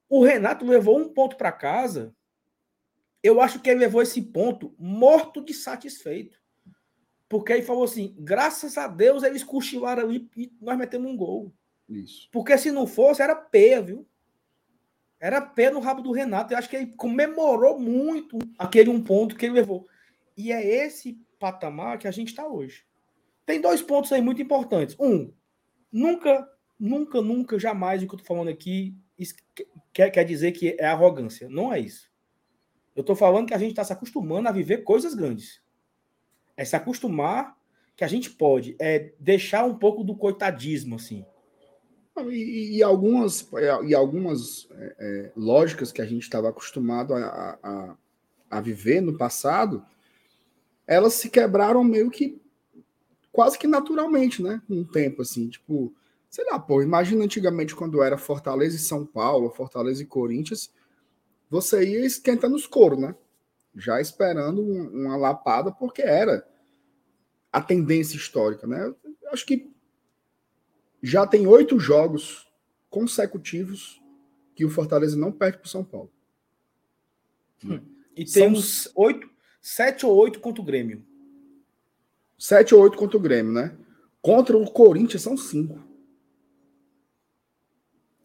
O 0.08 0.24
Renato 0.24 0.64
levou 0.64 0.98
um 0.98 1.08
ponto 1.08 1.36
para 1.36 1.52
casa 1.52 2.14
eu 3.22 3.40
acho 3.40 3.60
que 3.60 3.68
ele 3.70 3.80
levou 3.80 4.02
esse 4.02 4.20
ponto 4.22 4.74
morto 4.78 5.42
de 5.44 5.52
satisfeito. 5.52 6.38
Porque 7.28 7.52
ele 7.52 7.62
falou 7.62 7.84
assim: 7.84 8.14
graças 8.18 8.76
a 8.78 8.86
Deus 8.88 9.22
eles 9.22 9.44
cochilaram 9.44 10.02
ali 10.02 10.28
e 10.36 10.52
nós 10.60 10.76
metemos 10.76 11.10
um 11.10 11.16
gol. 11.16 11.52
Isso. 11.88 12.28
Porque 12.32 12.56
se 12.56 12.70
não 12.70 12.86
fosse, 12.86 13.22
era 13.22 13.34
peia, 13.34 13.82
viu? 13.82 14.06
Era 15.18 15.40
pé 15.40 15.70
no 15.70 15.80
rabo 15.80 16.00
do 16.00 16.12
Renato. 16.12 16.52
Eu 16.52 16.58
acho 16.58 16.68
que 16.68 16.76
ele 16.76 16.94
comemorou 16.96 17.78
muito 17.78 18.38
aquele 18.58 18.88
um 18.88 19.02
ponto 19.02 19.36
que 19.36 19.44
ele 19.46 19.54
levou. 19.54 19.86
E 20.40 20.52
é 20.52 20.66
esse 20.86 21.20
patamar 21.38 21.98
que 21.98 22.08
a 22.08 22.10
gente 22.10 22.28
está 22.28 22.46
hoje. 22.46 22.84
Tem 23.44 23.60
dois 23.60 23.82
pontos 23.82 24.10
aí 24.10 24.22
muito 24.22 24.40
importantes. 24.40 24.96
Um, 24.98 25.30
nunca, 25.92 26.48
nunca, 26.78 27.20
nunca, 27.20 27.58
jamais 27.58 28.02
o 28.02 28.06
que 28.06 28.14
eu 28.14 28.18
estou 28.18 28.36
falando 28.36 28.48
aqui 28.48 28.96
quer, 29.92 30.08
quer 30.10 30.24
dizer 30.24 30.52
que 30.52 30.76
é 30.78 30.86
arrogância. 30.86 31.46
Não 31.50 31.70
é 31.70 31.78
isso. 31.78 32.10
Eu 32.96 33.02
estou 33.02 33.14
falando 33.14 33.48
que 33.48 33.54
a 33.54 33.58
gente 33.58 33.72
está 33.72 33.84
se 33.84 33.92
acostumando 33.92 34.48
a 34.48 34.52
viver 34.52 34.78
coisas 34.78 35.14
grandes. 35.14 35.62
É 36.56 36.64
se 36.64 36.74
acostumar 36.74 37.54
que 37.94 38.02
a 38.02 38.08
gente 38.08 38.30
pode 38.30 38.76
é 38.78 39.12
deixar 39.20 39.64
um 39.64 39.74
pouco 39.74 40.02
do 40.02 40.16
coitadismo, 40.16 40.96
assim. 40.96 41.22
E, 42.30 42.78
e 42.78 42.82
algumas, 42.82 43.46
e 43.86 43.94
algumas 43.94 44.68
é, 44.70 44.96
é, 44.98 45.32
lógicas 45.36 45.92
que 45.92 46.00
a 46.00 46.06
gente 46.06 46.22
estava 46.22 46.48
acostumado 46.48 47.12
a, 47.14 47.58
a, 47.62 47.96
a 48.50 48.60
viver 48.60 49.02
no 49.02 49.18
passado, 49.18 49.84
elas 50.90 51.14
se 51.14 51.30
quebraram 51.30 51.84
meio 51.84 52.10
que 52.10 52.42
quase 53.30 53.56
que 53.56 53.68
naturalmente, 53.68 54.42
né? 54.42 54.60
O 54.68 54.84
tempo, 54.84 55.22
assim, 55.22 55.48
tipo, 55.48 55.94
sei 56.28 56.44
lá, 56.46 56.58
pô, 56.58 56.82
imagina 56.82 57.22
antigamente 57.22 57.76
quando 57.76 58.02
era 58.02 58.18
Fortaleza 58.18 58.74
e 58.74 58.80
São 58.80 59.06
Paulo, 59.06 59.50
Fortaleza 59.50 60.02
e 60.02 60.06
Corinthians, 60.06 60.68
você 61.48 61.84
ia 61.88 62.04
esquentando 62.04 62.56
os 62.56 62.66
coros, 62.66 62.98
né? 62.98 63.14
Já 63.72 64.00
esperando 64.00 64.60
uma 64.60 65.16
lapada, 65.16 65.70
porque 65.70 66.02
era 66.02 66.44
a 67.52 67.62
tendência 67.62 68.16
histórica, 68.16 68.66
né? 68.66 68.92
Acho 69.32 69.46
que 69.46 69.70
já 71.00 71.24
tem 71.24 71.46
oito 71.46 71.78
jogos 71.78 72.50
consecutivos 72.90 74.02
que 74.56 74.64
o 74.64 74.70
Fortaleza 74.70 75.16
não 75.16 75.30
perde 75.30 75.58
para 75.58 75.66
o 75.66 75.70
São 75.70 75.84
Paulo. 75.84 76.10
Hum. 77.64 77.80
E 78.16 78.26
São... 78.26 78.42
temos 78.42 78.90
oito, 78.96 79.30
sete 79.60 80.06
ou 80.06 80.16
oito 80.16 80.40
contra 80.40 80.62
o 80.62 80.64
Grêmio. 80.64 81.04
Sete 82.38 82.74
ou 82.74 82.82
oito 82.82 82.96
contra 82.96 83.16
o 83.16 83.20
Grêmio, 83.20 83.52
né? 83.52 83.76
Contra 84.22 84.56
o 84.56 84.70
Corinthians 84.70 85.22
são 85.22 85.36
cinco. 85.36 85.78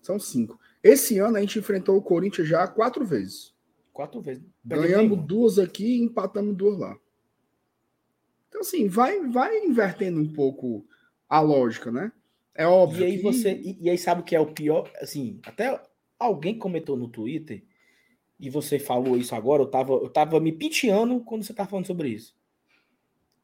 São 0.02 0.20
cinco. 0.20 0.60
Esse 0.84 1.18
ano 1.18 1.38
a 1.38 1.42
gente 1.42 1.58
enfrentou 1.58 1.98
o 1.98 2.02
Corinthians 2.02 2.48
já 2.48 2.68
quatro 2.68 3.06
vezes. 3.06 3.54
Quatro 3.92 4.22
vezes. 4.22 4.44
Ganhamos 4.64 5.26
duas 5.26 5.58
aqui 5.58 5.98
e 5.98 6.02
empatamos 6.02 6.56
duas 6.56 6.78
lá. 6.78 6.98
Então, 8.50 8.62
assim, 8.62 8.88
vai, 8.88 9.20
vai 9.28 9.66
invertendo 9.66 10.20
um 10.20 10.32
pouco 10.32 10.86
a 11.28 11.42
lógica, 11.42 11.92
né? 11.92 12.12
É 12.54 12.66
óbvio. 12.66 13.02
E 13.02 13.06
aí 13.06 13.18
que... 13.18 13.24
você. 13.24 13.54
E, 13.54 13.78
e, 13.82 13.90
aí 13.90 13.98
sabe 13.98 14.22
o 14.22 14.24
que 14.24 14.36
é 14.36 14.40
o 14.40 14.54
pior? 14.54 14.90
Assim, 15.02 15.40
até 15.44 15.82
alguém 16.18 16.58
comentou 16.58 16.96
no 16.96 17.10
Twitter, 17.10 17.64
e 18.40 18.50
você 18.50 18.78
falou 18.78 19.18
isso 19.18 19.34
agora, 19.34 19.64
eu 19.64 19.68
tava, 19.68 19.94
eu 19.94 20.10
tava 20.10 20.40
me 20.40 20.52
piteando 20.52 21.20
quando 21.22 21.44
você 21.44 21.54
tá 21.54 21.66
falando 21.66 21.88
sobre 21.88 22.10
isso. 22.10 22.36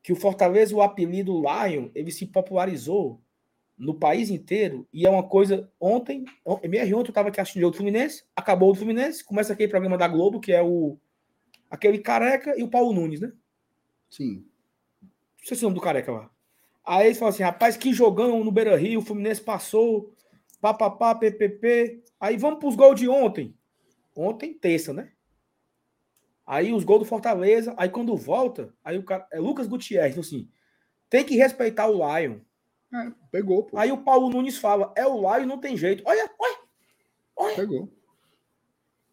Que 0.03 0.11
o 0.11 0.15
Fortaleza, 0.15 0.75
o 0.75 0.81
apelido 0.81 1.41
Lion, 1.41 1.89
ele 1.93 2.11
se 2.11 2.25
popularizou 2.25 3.21
no 3.77 3.95
país 3.95 4.29
inteiro, 4.29 4.87
e 4.93 5.07
é 5.07 5.09
uma 5.09 5.23
coisa. 5.23 5.71
Ontem, 5.79 6.25
MR 6.61 6.93
ontem 6.93 7.09
eu 7.09 7.13
tava 7.13 7.29
aqui 7.29 7.41
assistindo 7.41 7.67
o 7.67 7.73
Fluminense, 7.73 8.23
acabou 8.35 8.71
o 8.71 8.75
Fluminense, 8.75 9.23
começa 9.23 9.53
aquele 9.53 9.69
programa 9.69 9.97
da 9.97 10.07
Globo, 10.07 10.39
que 10.39 10.51
é 10.51 10.61
o. 10.61 10.97
aquele 11.69 11.97
careca 11.97 12.57
e 12.57 12.63
o 12.63 12.69
Paulo 12.69 12.93
Nunes, 12.93 13.21
né? 13.21 13.31
Sim. 14.09 14.45
Não 15.01 15.47
sei 15.47 15.57
se 15.57 15.63
é 15.63 15.65
o 15.65 15.69
nome 15.69 15.79
do 15.79 15.83
careca 15.83 16.11
lá. 16.11 16.29
Aí 16.85 17.07
eles 17.07 17.17
falam 17.17 17.33
assim, 17.33 17.43
rapaz, 17.43 17.77
que 17.77 17.93
jogão 17.93 18.43
no 18.43 18.51
Beira 18.51 18.75
Rio, 18.75 18.99
o 18.99 19.03
Fluminense 19.03 19.41
passou, 19.41 20.13
papapá, 20.59 21.15
ppp. 21.15 22.03
Aí 22.19 22.37
vamos 22.37 22.59
para 22.59 22.69
os 22.69 22.75
gols 22.75 22.99
de 22.99 23.07
ontem. 23.07 23.55
Ontem, 24.15 24.53
terça, 24.53 24.93
né? 24.93 25.11
Aí 26.45 26.73
os 26.73 26.83
gols 26.83 26.99
do 26.99 27.05
Fortaleza. 27.05 27.73
Aí 27.77 27.89
quando 27.89 28.15
volta, 28.15 28.73
aí 28.83 28.97
o 28.97 29.03
cara. 29.03 29.27
É 29.31 29.39
Lucas 29.39 29.67
Gutierrez, 29.67 30.17
assim. 30.17 30.49
Tem 31.09 31.23
que 31.23 31.35
respeitar 31.35 31.87
o 31.87 31.93
Lion. 31.93 32.39
É, 32.93 33.11
pegou, 33.31 33.63
pô. 33.63 33.77
Aí 33.77 33.91
o 33.91 34.03
Paulo 34.03 34.29
Nunes 34.29 34.57
fala: 34.57 34.93
é 34.95 35.05
o 35.07 35.17
Lion, 35.17 35.45
não 35.45 35.59
tem 35.59 35.77
jeito. 35.77 36.03
Olha, 36.05 36.29
olha. 36.37 36.57
olha. 37.35 37.55
Pegou. 37.55 37.89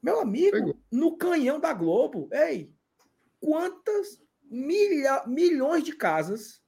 Meu 0.02 0.20
amigo, 0.20 0.56
pegou. 0.56 0.76
no 0.90 1.16
canhão 1.16 1.58
da 1.58 1.72
Globo, 1.72 2.28
ei, 2.32 2.72
quantas 3.40 4.20
milha, 4.44 5.24
milhões 5.26 5.82
de 5.84 5.92
casas 5.92 6.62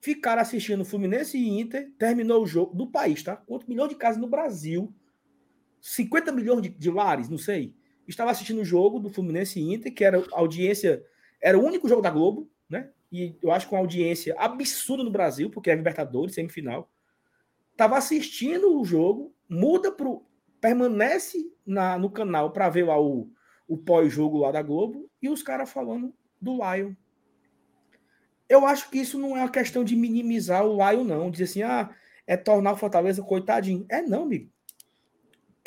ficaram 0.00 0.40
assistindo 0.40 0.84
Fluminense 0.84 1.36
e 1.36 1.48
Inter, 1.48 1.92
terminou 1.98 2.42
o 2.42 2.46
jogo 2.46 2.74
do 2.74 2.90
país, 2.90 3.22
tá? 3.22 3.36
Quantos 3.36 3.66
milhões 3.66 3.88
de 3.90 3.96
casas 3.96 4.20
no 4.20 4.28
Brasil? 4.28 4.94
50 5.80 6.32
milhões 6.32 6.62
de, 6.62 6.68
de 6.68 6.90
lares, 6.90 7.28
não 7.28 7.38
sei. 7.38 7.74
Estava 8.06 8.30
assistindo 8.30 8.60
o 8.60 8.64
jogo 8.64 8.98
do 8.98 9.10
Fluminense 9.10 9.60
Inter, 9.60 9.92
que 9.92 10.04
era 10.04 10.24
audiência, 10.32 11.04
era 11.40 11.58
o 11.58 11.64
único 11.64 11.88
jogo 11.88 12.02
da 12.02 12.10
Globo, 12.10 12.50
né? 12.68 12.90
E 13.10 13.36
eu 13.42 13.50
acho 13.50 13.68
com 13.68 13.76
audiência 13.76 14.34
absurda 14.38 15.04
no 15.04 15.10
Brasil, 15.10 15.50
porque 15.50 15.70
é 15.70 15.74
Libertadores, 15.74 16.34
semifinal. 16.34 16.90
Tava 17.76 17.96
assistindo 17.96 18.78
o 18.78 18.84
jogo, 18.84 19.34
muda 19.48 19.92
pro. 19.92 20.24
permanece 20.60 21.52
na, 21.66 21.98
no 21.98 22.10
canal 22.10 22.50
para 22.50 22.68
ver 22.68 22.84
lá 22.84 23.00
o, 23.00 23.30
o 23.66 23.76
pós-jogo 23.76 24.38
lá 24.38 24.50
da 24.50 24.62
Globo, 24.62 25.10
e 25.20 25.28
os 25.28 25.42
caras 25.42 25.70
falando 25.70 26.14
do 26.40 26.54
Lion, 26.54 26.94
eu 28.48 28.64
acho 28.64 28.90
que 28.90 28.98
isso 28.98 29.18
não 29.18 29.36
é 29.36 29.40
uma 29.40 29.50
questão 29.50 29.84
de 29.84 29.94
minimizar 29.94 30.64
o 30.64 30.76
Lion, 30.76 31.04
não. 31.04 31.30
Dizer 31.30 31.44
assim, 31.44 31.62
ah, 31.62 31.94
é 32.26 32.36
tornar 32.36 32.72
o 32.72 32.76
Fortaleza 32.76 33.22
coitadinho. 33.22 33.84
É 33.90 34.00
não, 34.00 34.22
amigo. 34.22 34.50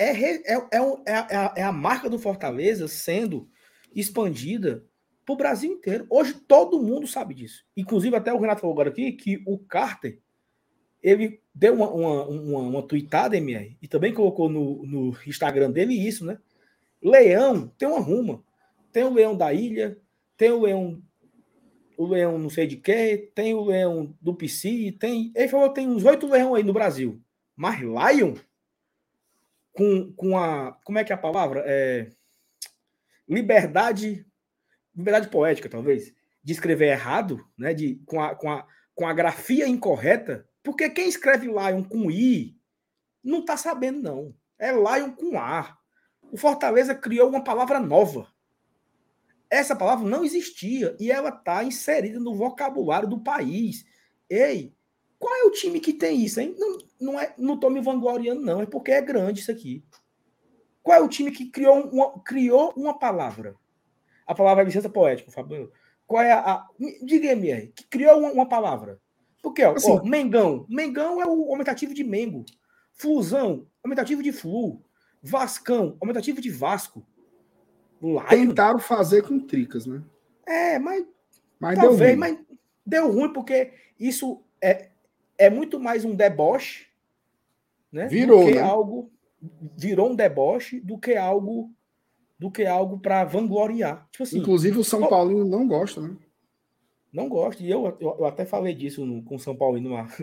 É, 0.02 0.53
é, 0.53 0.57
é, 0.57 0.68
é, 1.06 1.36
a, 1.36 1.53
é 1.57 1.64
a 1.64 1.72
marca 1.72 2.10
do 2.10 2.18
Fortaleza 2.18 2.88
sendo 2.88 3.48
expandida 3.94 4.84
para 5.23 5.34
o 5.34 5.38
Brasil 5.38 5.72
inteiro. 5.72 6.07
Hoje 6.10 6.34
todo 6.34 6.82
mundo 6.82 7.06
sabe 7.06 7.36
disso. 7.36 7.64
Inclusive, 7.78 8.15
até 8.15 8.34
o 8.34 8.40
Renato 8.40 8.61
falou 8.61 8.73
agora 8.73 8.90
aqui 8.90 9.11
que 9.11 9.44
o 9.45 9.60
Carter 9.60 10.19
ele 11.03 11.40
deu 11.53 11.76
uma, 11.76 11.90
uma, 11.91 12.28
uma, 12.28 12.60
uma 12.60 12.82
tweetada, 12.82 13.38
MR, 13.38 13.78
e 13.82 13.88
também 13.88 14.14
colocou 14.14 14.49
no, 14.49 14.86
no 14.86 15.18
Instagram 15.28 15.72
dele 15.72 15.94
isso, 15.94 16.26
né? 16.26 16.40
Leão 17.02 17.68
tem 17.78 17.88
uma 17.88 17.99
ruma. 17.99 18.44
Tem 18.91 19.03
o 19.03 19.14
leão 19.14 19.38
da 19.38 19.53
ilha, 19.53 19.98
tem 20.36 20.52
o 20.52 20.61
leão 20.61 21.02
o 21.98 22.07
leão 22.07 22.40
não 22.40 22.49
sei 22.49 22.65
de 22.65 22.78
quê, 22.78 23.32
tem 23.36 23.53
o 23.53 23.64
leão 23.64 24.15
do 24.19 24.34
PC, 24.34 24.95
tem. 24.99 25.32
Ele 25.36 25.48
falou 25.48 25.69
tem 25.69 25.88
uns 25.88 26.03
oito 26.03 26.26
leões 26.26 26.61
aí 26.61 26.64
no 26.64 26.73
Brasil. 26.73 27.22
Mas 27.56 27.80
Lion, 27.80 28.34
com, 29.72 30.11
com 30.14 30.38
a. 30.38 30.73
Como 30.84 30.98
é 30.98 31.03
que 31.03 31.11
é 31.11 31.15
a 31.15 31.19
palavra? 31.19 31.64
É, 31.65 32.10
liberdade. 33.27 34.26
Liberdade 34.95 35.30
poética, 35.30 35.69
talvez. 35.69 36.14
De 36.43 36.53
escrever 36.53 36.89
errado, 36.89 37.45
né? 37.57 37.73
De, 37.73 37.95
com, 38.06 38.22
a, 38.22 38.35
com, 38.35 38.52
a, 38.52 38.68
com 38.93 39.07
a 39.07 39.14
grafia 39.14 39.68
incorreta. 39.68 40.48
Porque 40.64 40.89
quem 40.89 41.07
escreve 41.07 41.48
Lion 41.48 41.84
com 41.84 42.11
I 42.11 42.57
não 43.23 43.43
tá 43.43 43.57
sabendo, 43.57 44.02
não. 44.02 44.35
É 44.60 44.72
Lion 44.72 45.11
com 45.11 45.39
A. 45.39 45.77
O 46.31 46.38
Fortaleza 46.38 46.95
criou 46.95 47.30
uma 47.30 47.43
palavra 47.43 47.80
nova 47.80 48.31
essa 49.52 49.76
palavra 49.76 50.07
não 50.07 50.23
existia 50.23 50.95
e 50.98 51.11
ela 51.11 51.27
está 51.27 51.61
inserida 51.61 52.18
no 52.18 52.34
vocabulário 52.34 53.10
do 53.10 53.19
país. 53.19 53.85
Ei, 54.30 54.73
qual 55.22 55.35
é 55.35 55.43
o 55.43 55.52
time 55.52 55.80
que 55.80 55.93
tem 55.93 56.23
isso, 56.23 56.41
hein? 56.41 56.56
Não, 56.57 56.77
não, 56.99 57.19
é, 57.19 57.31
não 57.38 57.56
tô 57.56 57.69
me 57.69 57.80
vangloriando, 57.80 58.41
não, 58.41 58.60
é 58.60 58.65
porque 58.65 58.91
é 58.91 58.99
grande 58.99 59.39
isso 59.39 59.52
aqui. 59.52 59.85
Qual 60.81 60.98
é 60.98 60.99
o 60.99 61.07
time 61.07 61.30
que 61.30 61.45
criou 61.45 61.80
uma, 61.89 62.19
criou 62.23 62.73
uma 62.76 62.98
palavra? 62.98 63.56
A 64.26 64.34
palavra 64.34 64.64
é 64.64 64.65
licença 64.65 64.89
poética, 64.89 65.31
Fabio. 65.31 65.72
Qual 66.07 66.23
é 66.23 66.31
a. 66.31 66.39
a 66.39 66.68
Diga-me, 67.03 67.68
que 67.68 67.85
criou 67.85 68.18
uma, 68.18 68.31
uma, 68.31 68.49
palavra. 68.49 68.99
Porque, 69.43 69.64
ó, 69.64 69.76
assim, 69.76 69.91
ó, 69.91 70.03
Mengão. 70.03 70.65
Mengão 70.68 71.22
é 71.22 71.26
o 71.27 71.52
aumentativo 71.52 71.93
de 71.93 72.03
Mengo. 72.03 72.43
Flusão, 72.91 73.68
aumentativo 73.84 74.23
de 74.23 74.31
Flu. 74.31 74.81
Vascão, 75.22 75.98
aumentativo 76.02 76.41
de 76.41 76.49
Vasco. 76.49 77.06
Lion? 78.02 78.26
Tentaram 78.27 78.80
fazer 78.80 79.22
com 79.22 79.39
tricas, 79.39 79.85
né? 79.85 80.02
É, 80.48 80.80
mas. 80.80 81.06
Mas 81.60 81.77
talvez, 81.77 81.99
deu 81.99 82.07
ruim. 82.07 82.15
mas 82.18 82.39
deu 82.84 83.11
ruim 83.11 83.31
porque 83.31 83.72
isso 83.99 84.43
é, 84.60 84.90
é 85.41 85.49
muito 85.49 85.80
mais 85.80 86.05
um 86.05 86.13
deboche, 86.13 86.85
né? 87.91 88.07
Virou, 88.07 88.45
né? 88.45 88.59
algo 88.59 89.11
virou 89.76 90.11
um 90.11 90.15
deboche 90.15 90.80
do 90.80 90.99
que 90.99 91.15
algo 91.15 91.73
do 92.38 92.51
que 92.51 92.63
algo 92.63 92.99
para 92.99 93.23
vangloriar. 93.23 94.07
Tipo 94.11 94.23
assim, 94.23 94.38
Inclusive 94.38 94.77
o 94.77 94.84
São 94.84 95.07
Paulino 95.07 95.43
não 95.43 95.68
gosta, 95.68 95.99
né? 95.99 96.15
Não 97.11 97.27
gosta. 97.27 97.61
E 97.63 97.69
eu, 97.69 97.85
eu, 97.99 98.18
eu 98.19 98.26
até 98.26 98.45
falei 98.45 98.73
disso 98.76 99.05
no, 99.05 99.23
com 99.23 99.35
o 99.35 99.39
São 99.39 99.55
Paulino 99.55 99.89
lá. 99.89 100.07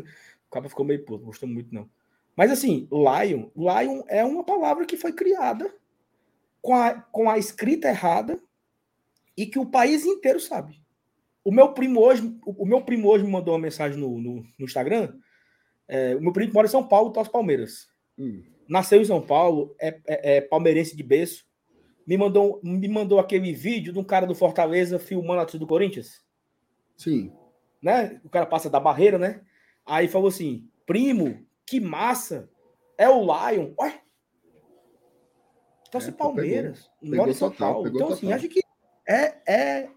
O 0.49 0.51
cara 0.51 0.67
ficou 0.67 0.83
meio 0.83 1.05
puto, 1.05 1.27
gostou 1.27 1.47
muito 1.47 1.75
não. 1.75 1.91
Mas 2.35 2.51
assim, 2.51 2.89
Lion, 2.91 3.51
Lion 3.55 4.03
é 4.09 4.25
uma 4.25 4.43
palavra 4.43 4.87
que 4.87 4.97
foi 4.97 5.13
criada 5.13 5.71
com 6.63 6.75
a, 6.75 6.95
com 6.95 7.29
a 7.29 7.37
escrita 7.37 7.89
errada 7.89 8.41
e 9.37 9.45
que 9.45 9.59
o 9.59 9.67
país 9.67 10.07
inteiro 10.07 10.41
sabe. 10.41 10.81
O 11.49 11.51
meu 11.51 11.73
primo 11.73 12.03
hoje, 12.03 12.39
o 12.45 12.67
meu 12.67 12.83
primo 12.83 13.09
hoje 13.09 13.25
me 13.25 13.31
mandou 13.31 13.55
uma 13.55 13.61
mensagem 13.61 13.99
no, 13.99 14.21
no, 14.21 14.45
no 14.59 14.67
Instagram. 14.67 15.15
É, 15.89 16.15
o 16.15 16.21
meu 16.21 16.31
primo 16.31 16.53
mora 16.53 16.67
em 16.67 16.71
São 16.71 16.87
Paulo, 16.87 17.11
torce 17.11 17.33
Palmeiras. 17.33 17.89
Hum. 18.19 18.45
nasceu 18.69 19.01
em 19.01 19.05
São 19.07 19.23
Paulo, 19.23 19.75
é, 19.81 19.99
é, 20.07 20.37
é 20.37 20.41
palmeirense 20.43 20.95
de 20.95 21.03
berço, 21.03 21.47
me 22.07 22.19
mandou, 22.19 22.61
me 22.63 22.87
mandou 22.87 23.19
aquele 23.19 23.51
vídeo 23.55 23.95
de 23.95 23.99
um 23.99 24.05
cara 24.05 24.27
do 24.27 24.35
Fortaleza 24.35 24.99
filmando 24.99 25.41
a 25.41 25.45
torcida 25.45 25.65
do 25.65 25.67
Corinthians. 25.67 26.23
Sim. 26.99 27.33
Né? 27.83 28.21
O 28.23 28.29
cara 28.29 28.45
passa 28.45 28.69
da 28.69 28.79
barreira, 28.79 29.17
né? 29.17 29.41
Aí 29.87 30.07
falou 30.07 30.29
assim: 30.29 30.69
primo, 30.85 31.47
que 31.65 31.81
massa! 31.81 32.51
É 32.99 33.09
o 33.09 33.23
Lion. 33.23 33.73
Ué? 33.81 34.03
Torce 35.91 36.11
é, 36.11 36.13
Palmeiras. 36.13 36.91
Pegou, 37.01 37.25
pegou 37.25 37.33
São 37.33 37.51
total, 37.51 37.73
Paulo. 37.73 37.89
Então, 37.89 38.09
assim, 38.09 38.27
total. 38.27 38.37
assim, 38.37 38.47
acho 38.47 38.49
que 38.51 38.61
é, 39.09 39.51
é, 39.51 39.91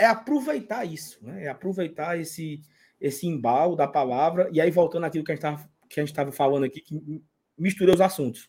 é 0.00 0.06
aproveitar 0.06 0.86
isso, 0.86 1.22
né? 1.22 1.44
É 1.44 1.48
aproveitar 1.48 2.18
esse, 2.18 2.62
esse 2.98 3.26
embalo 3.26 3.76
da 3.76 3.86
palavra. 3.86 4.48
E 4.50 4.58
aí, 4.58 4.70
voltando 4.70 5.04
àquilo 5.04 5.22
que 5.22 5.32
a 5.32 5.34
gente 5.34 6.08
estava 6.08 6.32
falando 6.32 6.64
aqui, 6.64 6.80
que 6.80 7.22
misturou 7.56 7.94
os 7.94 8.00
assuntos. 8.00 8.48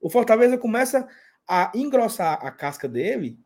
O 0.00 0.10
Fortaleza 0.10 0.58
começa 0.58 1.08
a 1.46 1.70
engrossar 1.72 2.44
a 2.44 2.50
casca 2.50 2.88
dele 2.88 3.38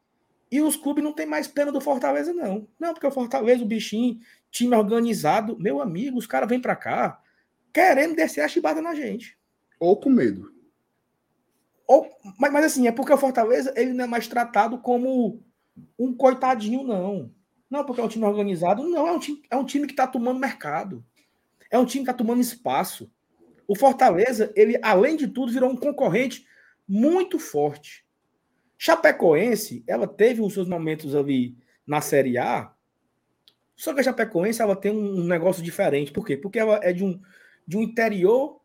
e 0.50 0.62
os 0.62 0.76
clubes 0.76 1.04
não 1.04 1.12
tem 1.12 1.26
mais 1.26 1.46
pena 1.46 1.70
do 1.70 1.78
Fortaleza, 1.78 2.32
não. 2.32 2.66
Não, 2.80 2.94
porque 2.94 3.06
o 3.06 3.10
Fortaleza, 3.10 3.62
o 3.62 3.66
bichinho, 3.66 4.18
time 4.50 4.74
organizado, 4.74 5.58
meu 5.58 5.82
amigo, 5.82 6.16
os 6.16 6.26
caras 6.26 6.48
vêm 6.48 6.60
para 6.60 6.74
cá 6.74 7.20
querendo 7.70 8.16
descer 8.16 8.40
a 8.40 8.48
chibata 8.48 8.80
na 8.80 8.94
gente. 8.94 9.36
Ou 9.78 10.00
com 10.00 10.08
medo. 10.08 10.50
Ou, 11.86 12.08
mas, 12.38 12.50
mas 12.50 12.64
assim, 12.64 12.88
é 12.88 12.92
porque 12.92 13.12
o 13.12 13.18
Fortaleza 13.18 13.74
ele 13.76 13.92
não 13.92 14.04
é 14.04 14.08
mais 14.08 14.26
tratado 14.26 14.78
como 14.78 15.44
um 15.98 16.14
coitadinho, 16.14 16.82
não. 16.82 17.32
Não, 17.70 17.84
porque 17.84 18.00
é 18.00 18.04
um 18.04 18.08
time 18.08 18.24
organizado. 18.24 18.88
Não, 18.88 19.06
é 19.06 19.12
um 19.12 19.18
time, 19.18 19.42
é 19.50 19.56
um 19.56 19.64
time 19.64 19.86
que 19.86 19.92
está 19.92 20.06
tomando 20.06 20.38
mercado. 20.38 21.04
É 21.70 21.78
um 21.78 21.84
time 21.84 22.04
que 22.04 22.10
está 22.10 22.16
tomando 22.16 22.40
espaço. 22.40 23.10
O 23.66 23.76
Fortaleza, 23.76 24.52
ele, 24.54 24.78
além 24.82 25.16
de 25.16 25.26
tudo, 25.26 25.52
virou 25.52 25.70
um 25.70 25.76
concorrente 25.76 26.46
muito 26.88 27.38
forte. 27.38 28.06
Chapecoense, 28.78 29.82
ela 29.86 30.06
teve 30.06 30.40
os 30.40 30.52
seus 30.52 30.68
momentos 30.68 31.14
ali 31.14 31.56
na 31.86 32.00
Série 32.00 32.38
A, 32.38 32.72
só 33.76 33.92
que 33.92 34.00
a 34.00 34.02
Chapecoense 34.02 34.62
ela 34.62 34.74
tem 34.74 34.90
um 34.90 35.24
negócio 35.24 35.62
diferente. 35.62 36.10
Por 36.10 36.24
quê? 36.24 36.36
Porque 36.36 36.58
ela 36.58 36.80
é 36.82 36.92
de 36.92 37.04
um, 37.04 37.20
de 37.66 37.76
um 37.76 37.82
interior 37.82 38.60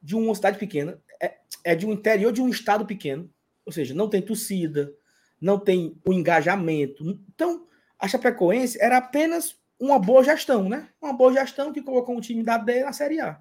de 0.00 0.14
uma 0.14 0.34
cidade 0.34 0.58
pequena, 0.58 1.00
é, 1.20 1.38
é 1.64 1.74
de 1.74 1.86
um 1.86 1.92
interior 1.92 2.32
de 2.32 2.40
um 2.40 2.48
estado 2.48 2.86
pequeno, 2.86 3.28
ou 3.66 3.72
seja, 3.72 3.94
não 3.94 4.08
tem 4.08 4.22
torcida, 4.22 4.94
não 5.40 5.58
tem 5.58 5.96
o 6.06 6.12
engajamento. 6.12 7.04
Então, 7.32 7.66
a 7.98 8.08
Chapecoense 8.08 8.80
era 8.80 8.98
apenas 8.98 9.58
uma 9.78 9.98
boa 9.98 10.22
gestão, 10.22 10.68
né? 10.68 10.88
Uma 11.00 11.12
boa 11.12 11.32
gestão 11.32 11.72
que 11.72 11.82
colocou 11.82 12.16
um 12.16 12.20
time 12.20 12.42
da 12.42 12.56
D 12.56 12.82
na 12.82 12.92
Série 12.92 13.20
A. 13.20 13.40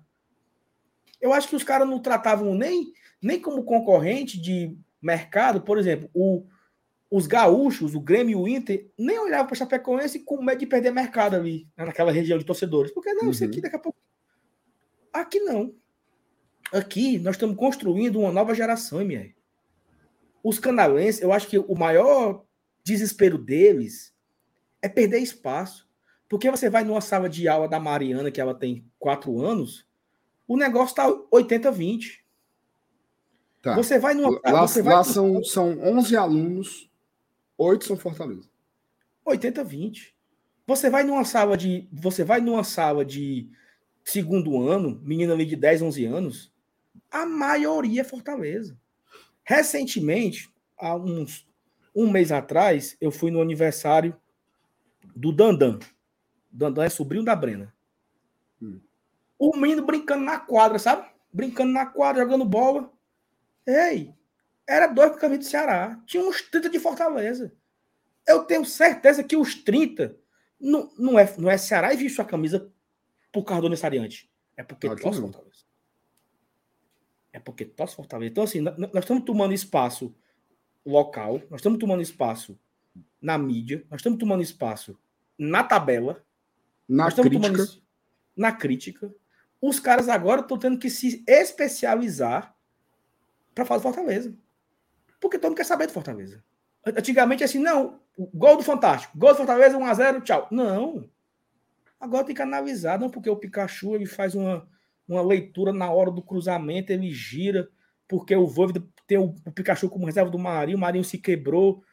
Eu 1.22 1.32
acho 1.34 1.48
que 1.48 1.56
os 1.56 1.64
caras 1.64 1.88
não 1.88 2.00
tratavam 2.00 2.54
nem, 2.54 2.92
nem 3.22 3.40
como 3.40 3.64
concorrente 3.64 4.40
de 4.42 4.78
mercado, 5.02 5.62
por 5.62 5.78
exemplo, 5.78 6.10
o, 6.14 6.46
os 7.10 7.28
gaúchos, 7.28 7.94
o 7.94 8.00
Grêmio 8.00 8.32
e 8.32 8.42
o 8.42 8.48
Inter, 8.48 8.90
nem 8.98 9.20
olhavam 9.20 9.46
para 9.46 9.56
a 9.56 9.58
Chapecoense 9.58 10.20
com 10.20 10.42
medo 10.42 10.60
de 10.60 10.66
perder 10.66 10.92
mercado 10.92 11.36
ali, 11.36 11.68
né, 11.78 11.86
naquela 11.86 12.12
região 12.12 12.38
de 12.38 12.46
torcedores. 12.46 12.92
Porque 12.92 13.14
não, 13.14 13.26
uhum. 13.26 13.32
isso 13.32 13.44
aqui 13.44 13.62
daqui 13.62 13.76
a 13.76 13.80
pouco. 13.80 13.98
Aqui 15.14 15.40
não. 15.40 15.74
Aqui 16.72 17.20
nós 17.20 17.36
estamos 17.36 17.56
construindo 17.56 18.20
uma 18.20 18.32
nova 18.32 18.56
geração, 18.56 19.00
MR. 19.00 19.36
Os 20.44 20.60
canalenses, 20.60 21.22
eu 21.22 21.32
acho 21.32 21.48
que 21.48 21.58
o 21.58 21.76
maior 21.76 22.44
desespero 22.84 23.38
deles 23.38 24.14
é 24.82 24.90
perder 24.90 25.20
espaço. 25.20 25.88
Porque 26.28 26.50
você 26.50 26.70
vai 26.70 26.84
numa 26.84 27.02
sala 27.02 27.30
de 27.30 27.48
aula 27.48 27.68
da 27.68 27.80
Mariana, 27.80 28.32
que 28.32 28.42
ela 28.42 28.56
tem 28.56 28.86
quatro 28.98 29.40
anos, 29.40 29.88
o 30.48 30.58
negócio 30.58 30.92
está 30.92 31.08
80-20. 31.32 32.20
Tá. 33.62 33.76
Você 33.76 33.98
vai 33.98 34.14
numa. 34.14 34.42
Lá, 34.44 34.68
você 34.68 34.82
vai 34.82 34.96
lá 34.96 35.04
são, 35.04 35.44
são 35.44 35.80
11 35.80 36.18
alunos, 36.18 36.92
8 37.58 37.86
são 37.86 37.96
Fortaleza. 37.96 38.50
80-20. 39.26 40.14
Você 40.68 40.90
vai 40.90 41.04
numa 41.04 41.24
sala 41.24 41.56
de. 41.56 41.88
Você 41.92 42.24
vai 42.24 42.42
numa 42.42 42.64
sala 42.64 43.06
de 43.06 43.50
segundo 44.04 44.62
ano, 44.62 45.00
menina 45.02 45.34
ali 45.34 45.46
de 45.46 45.56
10, 45.56 45.82
11 45.82 46.06
anos, 46.06 46.54
a 47.10 47.26
maioria 47.26 48.02
é 48.02 48.04
Fortaleza. 48.04 48.78
Recentemente, 49.44 50.52
há 50.78 50.96
uns 50.96 51.48
um 51.96 52.10
mês 52.10 52.32
atrás, 52.32 52.98
eu 53.00 53.12
fui 53.12 53.30
no 53.30 53.42
aniversário 53.42 54.16
do 55.16 55.32
Dandan. 55.32 55.80
Dandan 56.52 56.86
é 56.86 56.90
sobrinho 56.90 57.24
da 57.24 57.36
Brena. 57.36 57.74
Hum. 58.62 58.80
O 59.38 59.56
menino 59.58 59.86
brincando 59.86 60.24
na 60.24 60.40
quadra, 60.40 60.80
sabe? 60.80 61.08
Brincando 61.32 61.72
na 61.72 61.86
quadra, 61.86 62.24
jogando 62.24 62.46
bola. 62.46 62.92
Ei, 63.66 64.14
era 64.68 64.88
dois 64.88 65.16
caminho 65.18 65.40
do 65.40 65.46
Ceará. 65.46 66.00
Tinha 66.06 66.24
uns 66.24 66.42
30 66.42 66.70
de 66.70 66.80
Fortaleza. 66.80 67.54
Eu 68.26 68.44
tenho 68.46 68.66
certeza 68.66 69.24
que 69.24 69.36
os 69.36 69.56
30 69.56 70.16
não, 70.60 70.92
não, 70.98 71.20
é, 71.20 71.32
não 71.38 71.50
é 71.50 71.58
Ceará 71.58 71.94
e 71.94 71.98
visto 71.98 72.22
a 72.22 72.26
camisa 72.26 72.72
por 73.32 73.44
causa 73.44 73.62
do 73.62 73.68
aniversariante. 73.68 74.30
É 74.56 74.64
porque 74.64 74.88
torce 74.96 75.20
Fortaleza. 75.20 75.53
É 77.34 77.40
porque 77.40 77.66
torce 77.66 77.96
Fortaleza. 77.96 78.32
Então, 78.32 78.44
assim, 78.44 78.62
nós, 78.62 78.78
nós 78.78 79.00
estamos 79.00 79.24
tomando 79.24 79.54
espaço 79.54 80.16
local, 80.86 81.42
nós 81.50 81.60
estamos 81.60 81.80
tomando 81.80 82.02
espaço 82.02 82.58
na 83.20 83.38
mídia, 83.38 83.84
nós 83.90 84.00
estamos 84.00 84.20
tomando 84.20 84.44
espaço 84.44 84.98
na 85.38 85.64
tabela, 85.64 86.24
na 86.88 87.12
crítica. 87.12 87.42
Tomando, 87.42 87.82
na 88.38 88.52
crítica. 88.52 89.14
Os 89.60 89.80
caras 89.80 90.10
agora 90.10 90.42
estão 90.42 90.58
tendo 90.58 90.78
que 90.78 90.90
se 90.90 91.24
especializar 91.28 92.56
para 93.56 93.66
falar 93.66 93.80
do 93.80 93.84
Fortaleza. 93.84 94.36
Porque 95.20 95.40
todo 95.40 95.52
mundo 95.52 95.58
quer 95.58 95.66
saber 95.66 95.88
do 95.88 95.94
Fortaleza. 95.94 96.44
Antigamente, 96.86 97.44
assim, 97.44 97.60
não, 97.60 98.02
gol 98.34 98.58
do 98.58 98.64
Fantástico, 98.64 99.18
gol 99.18 99.32
do 99.32 99.38
Fortaleza, 99.38 99.78
1x0, 99.78 100.22
tchau. 100.22 100.48
Não. 100.52 101.10
Agora 102.00 102.26
tem 102.26 102.36
que 102.36 102.42
analisar, 102.42 103.00
não, 103.00 103.10
porque 103.10 103.30
o 103.30 103.38
Pikachu 103.38 103.96
ele 103.96 104.06
faz 104.06 104.36
uma, 104.36 104.68
uma 105.08 105.22
leitura 105.22 105.74
na 105.74 105.92
hora 105.92 106.12
do 106.12 106.22
cruzamento, 106.22 106.92
ele 106.92 107.12
gira, 107.12 107.68
porque 108.08 108.36
o 108.36 108.48
Voivoda 108.48 108.84
tem 109.08 109.18
o, 109.18 109.36
o, 109.46 109.52
Pikachu 109.52 109.90
como 109.90 110.06
reserva 110.06 110.30
do 110.30 110.40
Marinho, 110.40 110.78
o 110.78 110.82
Marinho 110.82 111.04
se 111.04 111.18
quebrou. 111.18 111.84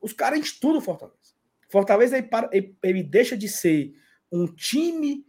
Os 0.00 0.12
caras 0.12 0.40
estudam 0.40 0.78
o 0.78 0.82
Fortaleza. 0.82 1.16
Fortaleza 1.70 2.18
ele, 2.18 2.28
ele, 2.52 2.76
ele 2.82 3.02
deixa 3.02 3.36
de 3.36 3.48
ser 3.48 3.94
um 4.30 4.46
time 4.46 5.26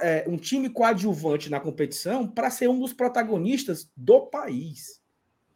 é, 0.00 0.24
um 0.26 0.36
time 0.36 0.68
coadjuvante 0.68 1.48
na 1.48 1.60
competição 1.60 2.26
para 2.26 2.50
ser 2.50 2.68
um 2.68 2.80
dos 2.80 2.92
protagonistas 2.92 3.88
do 3.96 4.26
país 4.26 4.98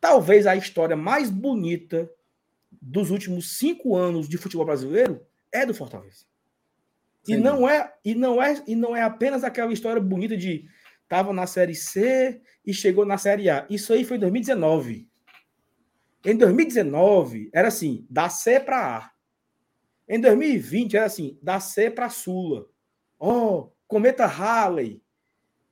talvez 0.03 0.49
a 0.49 0.57
história 0.57 0.97
mais 0.97 1.31
bonita 1.31 2.11
dos 2.69 3.12
últimos 3.12 3.57
cinco 3.57 3.97
anos 3.97 4.28
de 4.28 4.36
futebol 4.36 4.66
brasileiro 4.66 5.24
é 5.53 5.65
do 5.65 5.73
Fortaleza. 5.73 6.27
E 7.27 7.36
não 7.36 7.69
é 7.69 7.94
e 8.05 8.12
não 8.12 8.43
é 8.43 8.61
e 8.66 8.74
não 8.74 8.97
é 8.97 9.03
apenas 9.03 9.44
aquela 9.44 9.73
história 9.73 10.03
bonita 10.03 10.36
de 10.36 10.69
estava 11.12 11.30
na 11.34 11.47
série 11.47 11.74
C 11.74 12.40
e 12.64 12.72
chegou 12.72 13.05
na 13.05 13.18
série 13.18 13.51
A. 13.51 13.66
Isso 13.68 13.93
aí 13.93 14.02
foi 14.02 14.16
em 14.16 14.20
2019. 14.20 15.06
Em 16.24 16.36
2019 16.36 17.51
era 17.52 17.68
assim, 17.68 18.06
da 18.09 18.30
C 18.30 18.59
para 18.59 18.97
A. 18.97 19.12
Em 20.09 20.18
2020 20.18 20.97
era 20.97 21.05
assim, 21.05 21.39
da 21.43 21.60
C 21.60 21.90
para 21.90 22.09
Sula. 22.09 22.66
Oh, 23.18 23.70
cometa 23.86 24.24
Halley 24.24 25.02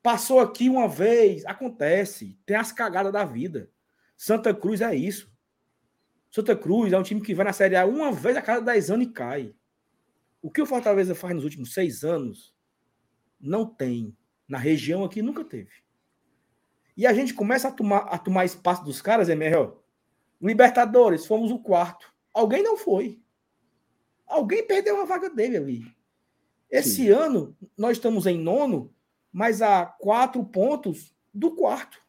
passou 0.03 0.41
aqui 0.41 0.69
uma 0.69 0.87
vez, 0.87 1.45
acontece, 1.47 2.39
tem 2.45 2.57
as 2.57 2.71
cagadas 2.71 3.13
da 3.13 3.25
vida. 3.25 3.71
Santa 4.19 4.55
Cruz 4.55 4.83
é 4.83 4.95
isso. 4.95 5.33
Santa 6.31 6.55
Cruz 6.55 6.93
é 6.93 6.99
um 6.99 7.03
time 7.03 7.23
que 7.23 7.35
vai 7.35 7.47
na 7.47 7.53
Série 7.53 7.77
A 7.77 7.87
uma 7.87 8.13
vez 8.13 8.37
a 8.37 8.43
cada 8.43 8.61
10 8.61 8.91
anos 8.91 9.07
e 9.07 9.11
cai. 9.11 9.55
O 10.43 10.51
que 10.51 10.61
o 10.61 10.67
Fortaleza 10.67 11.15
faz 11.15 11.35
nos 11.35 11.45
últimos 11.45 11.73
seis 11.73 12.05
anos 12.05 12.55
não 13.41 13.67
tem. 13.67 14.15
Na 14.51 14.59
região 14.59 15.05
aqui 15.05 15.23
nunca 15.23 15.45
teve. 15.45 15.71
E 16.97 17.07
a 17.07 17.15
gente 17.15 17.33
começa 17.33 17.69
a 17.69 17.71
tomar, 17.71 17.99
a 17.99 18.19
tomar 18.19 18.45
espaço 18.45 18.85
dos 18.85 19.01
caras, 19.01 19.29
é 19.29 19.37
melhor. 19.37 19.79
Libertadores, 20.43 21.25
fomos 21.25 21.53
o 21.53 21.59
quarto. 21.61 22.13
Alguém 22.35 22.61
não 22.61 22.77
foi. 22.77 23.23
Alguém 24.27 24.67
perdeu 24.67 25.01
a 25.01 25.05
vaga 25.05 25.31
dele 25.31 25.57
ali. 25.57 25.97
Esse 26.69 26.97
Sim. 26.97 27.09
ano, 27.11 27.57
nós 27.79 27.93
estamos 27.93 28.27
em 28.27 28.41
nono, 28.41 28.93
mas 29.33 29.63
a 29.63 29.87
quatro 29.87 30.45
pontos 30.45 31.15
do 31.33 31.55
quarto. 31.55 32.03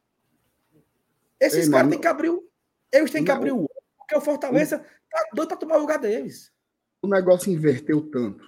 Esses 1.38 1.68
caras 1.68 1.90
têm 1.90 2.00
que 2.00 2.08
abrir. 2.08 2.42
Eles 2.90 3.10
têm 3.12 3.24
que 3.24 3.30
abrir 3.30 3.52
o. 3.52 3.70
Porque 3.96 4.16
o 4.16 4.20
Fortaleza 4.20 4.78
o, 4.78 5.10
tá 5.10 5.28
doido 5.32 5.48
para 5.48 5.56
tomar 5.56 5.76
o 5.76 5.80
lugar 5.80 5.98
deles. 6.00 6.52
O 7.00 7.06
negócio 7.06 7.52
inverteu 7.52 8.10
tanto. 8.10 8.44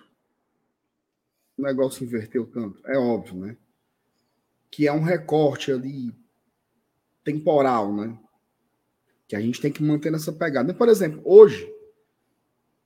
O 1.57 1.63
negócio 1.63 2.03
inverteu 2.03 2.45
tanto. 2.45 2.83
É 2.87 2.99
óbvio, 2.99 3.37
né? 3.37 3.57
Que 4.75 4.89
é 4.89 4.93
um 4.93 5.05
recorte 5.05 5.71
ali 5.71 6.13
temporal, 7.23 7.95
né? 7.95 8.19
Que 9.29 9.37
a 9.37 9.41
gente 9.41 9.61
tem 9.61 9.71
que 9.71 9.81
manter 9.81 10.11
nessa 10.11 10.33
pegada. 10.33 10.75
Por 10.75 10.89
exemplo, 10.89 11.23
hoje, 11.25 11.73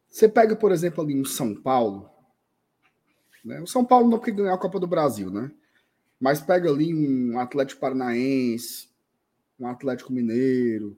você 0.07 0.29
pega, 0.29 0.55
por 0.55 0.71
exemplo, 0.71 1.03
ali 1.03 1.19
um 1.19 1.25
São 1.25 1.55
Paulo. 1.55 2.11
Né? 3.43 3.63
O 3.63 3.67
São 3.67 3.87
Paulo 3.87 4.11
não 4.11 4.19
porque 4.19 4.33
ganhou 4.33 4.53
a 4.53 4.59
Copa 4.59 4.79
do 4.79 4.87
Brasil, 4.87 5.31
né? 5.31 5.51
Mas 6.21 6.43
pega 6.43 6.69
ali 6.69 6.95
um 6.95 7.39
Atlético 7.39 7.81
Paranaense, 7.81 8.91
um 9.59 9.67
Atlético 9.67 10.13
Mineiro. 10.13 10.95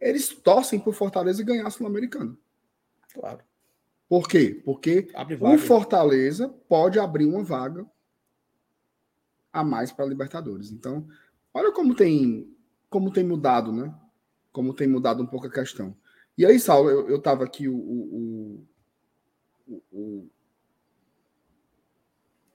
Eles 0.00 0.30
torcem 0.30 0.80
por 0.80 0.94
Fortaleza 0.94 1.44
ganhar 1.44 1.68
a 1.68 1.70
Sul-Americana. 1.70 2.36
Claro. 3.14 3.44
Por 4.08 4.26
quê? 4.26 4.60
Porque 4.64 5.12
o 5.40 5.58
Fortaleza 5.58 6.48
pode 6.68 6.98
abrir 6.98 7.26
uma 7.26 7.44
vaga 7.44 7.86
a 9.52 9.64
mais 9.64 9.92
para 9.92 10.04
a 10.04 10.08
Libertadores. 10.08 10.70
Então, 10.70 11.06
olha 11.52 11.72
como 11.72 11.94
tem 11.94 12.54
como 12.90 13.12
tem 13.12 13.24
mudado, 13.24 13.72
né? 13.72 13.94
Como 14.52 14.74
tem 14.74 14.88
mudado 14.88 15.22
um 15.22 15.26
pouco 15.26 15.46
a 15.46 15.50
questão. 15.50 15.96
E 16.36 16.44
aí, 16.44 16.58
Saulo, 16.58 16.90
eu, 16.90 17.16
estava 17.16 17.44
aqui, 17.44 17.68
o, 17.68 17.76
o, 17.76 18.66
o, 19.68 19.82
o, 19.92 20.30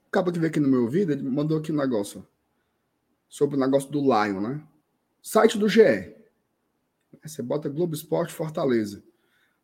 acaba 0.07 0.31
de 0.31 0.39
ver 0.39 0.47
aqui 0.47 0.59
no 0.59 0.67
meu 0.67 0.83
ouvido, 0.83 1.13
ele 1.13 1.23
mandou 1.23 1.57
aqui 1.57 1.71
um 1.71 1.77
negócio 1.77 2.27
sobre 3.29 3.55
o 3.55 3.59
negócio 3.59 3.89
do 3.89 4.01
Lion, 4.01 4.41
né? 4.41 4.67
Site 5.21 5.57
do 5.57 5.69
GE. 5.69 6.15
Você 7.23 7.41
bota 7.41 7.69
Globo 7.69 7.95
Esporte 7.95 8.33
Fortaleza. 8.33 9.03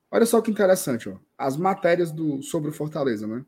Olha 0.10 0.26
só 0.26 0.42
que 0.42 0.52
interessante, 0.52 1.10
ó. 1.10 1.18
As 1.38 1.58
matérias 1.58 2.12
do, 2.12 2.42
sobre 2.42 2.70
o 2.70 2.74
Fortaleza, 2.74 3.28
né? 3.28 3.46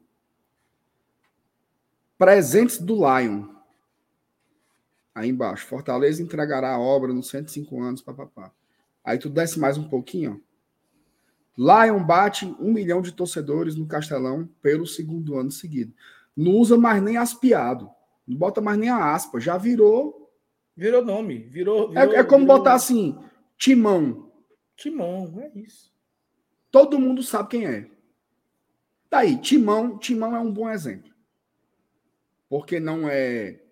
Presentes 2.17 2.79
do 2.79 2.95
Lion. 2.95 3.52
Aí 5.13 5.29
embaixo, 5.29 5.67
Fortaleza 5.67 6.23
entregará 6.23 6.73
a 6.73 6.79
obra 6.79 7.13
nos 7.13 7.29
105 7.29 7.81
anos, 7.81 8.01
papapá. 8.01 8.51
Aí 9.03 9.17
tu 9.17 9.29
desce 9.29 9.59
mais 9.59 9.77
um 9.77 9.87
pouquinho, 9.87 10.39
ó. 10.39 10.53
Lion 11.55 12.03
bate 12.03 12.45
um 12.59 12.73
milhão 12.73 13.01
de 13.01 13.11
torcedores 13.11 13.75
no 13.75 13.85
Castelão 13.85 14.49
pelo 14.61 14.87
segundo 14.87 15.37
ano 15.37 15.51
seguido. 15.51 15.93
Não 16.35 16.53
usa 16.53 16.77
mais 16.77 17.01
nem 17.01 17.17
aspiado. 17.17 17.89
Não 18.27 18.35
bota 18.35 18.59
mais 18.59 18.77
nem 18.79 18.89
a 18.89 19.13
aspa. 19.13 19.39
Já 19.39 19.57
virou. 19.57 20.31
Virou 20.75 21.05
nome. 21.05 21.37
Virou. 21.37 21.91
É, 21.91 22.01
virou 22.01 22.15
é, 22.15 22.19
é, 22.19 22.23
como 22.23 22.45
virou... 22.45 22.57
botar 22.57 22.73
assim: 22.73 23.19
Timão. 23.55 24.31
Timão, 24.75 25.31
é 25.39 25.59
isso. 25.59 25.93
Todo 26.71 26.99
mundo 26.99 27.21
sabe 27.21 27.49
quem 27.49 27.67
é. 27.67 27.87
Tá 29.09 29.19
aí, 29.19 29.37
Timão. 29.37 29.99
Timão 29.99 30.35
é 30.35 30.39
um 30.39 30.51
bom 30.51 30.67
exemplo. 30.67 31.11
Porque 32.49 32.79
não 32.79 33.07
é 33.07 33.62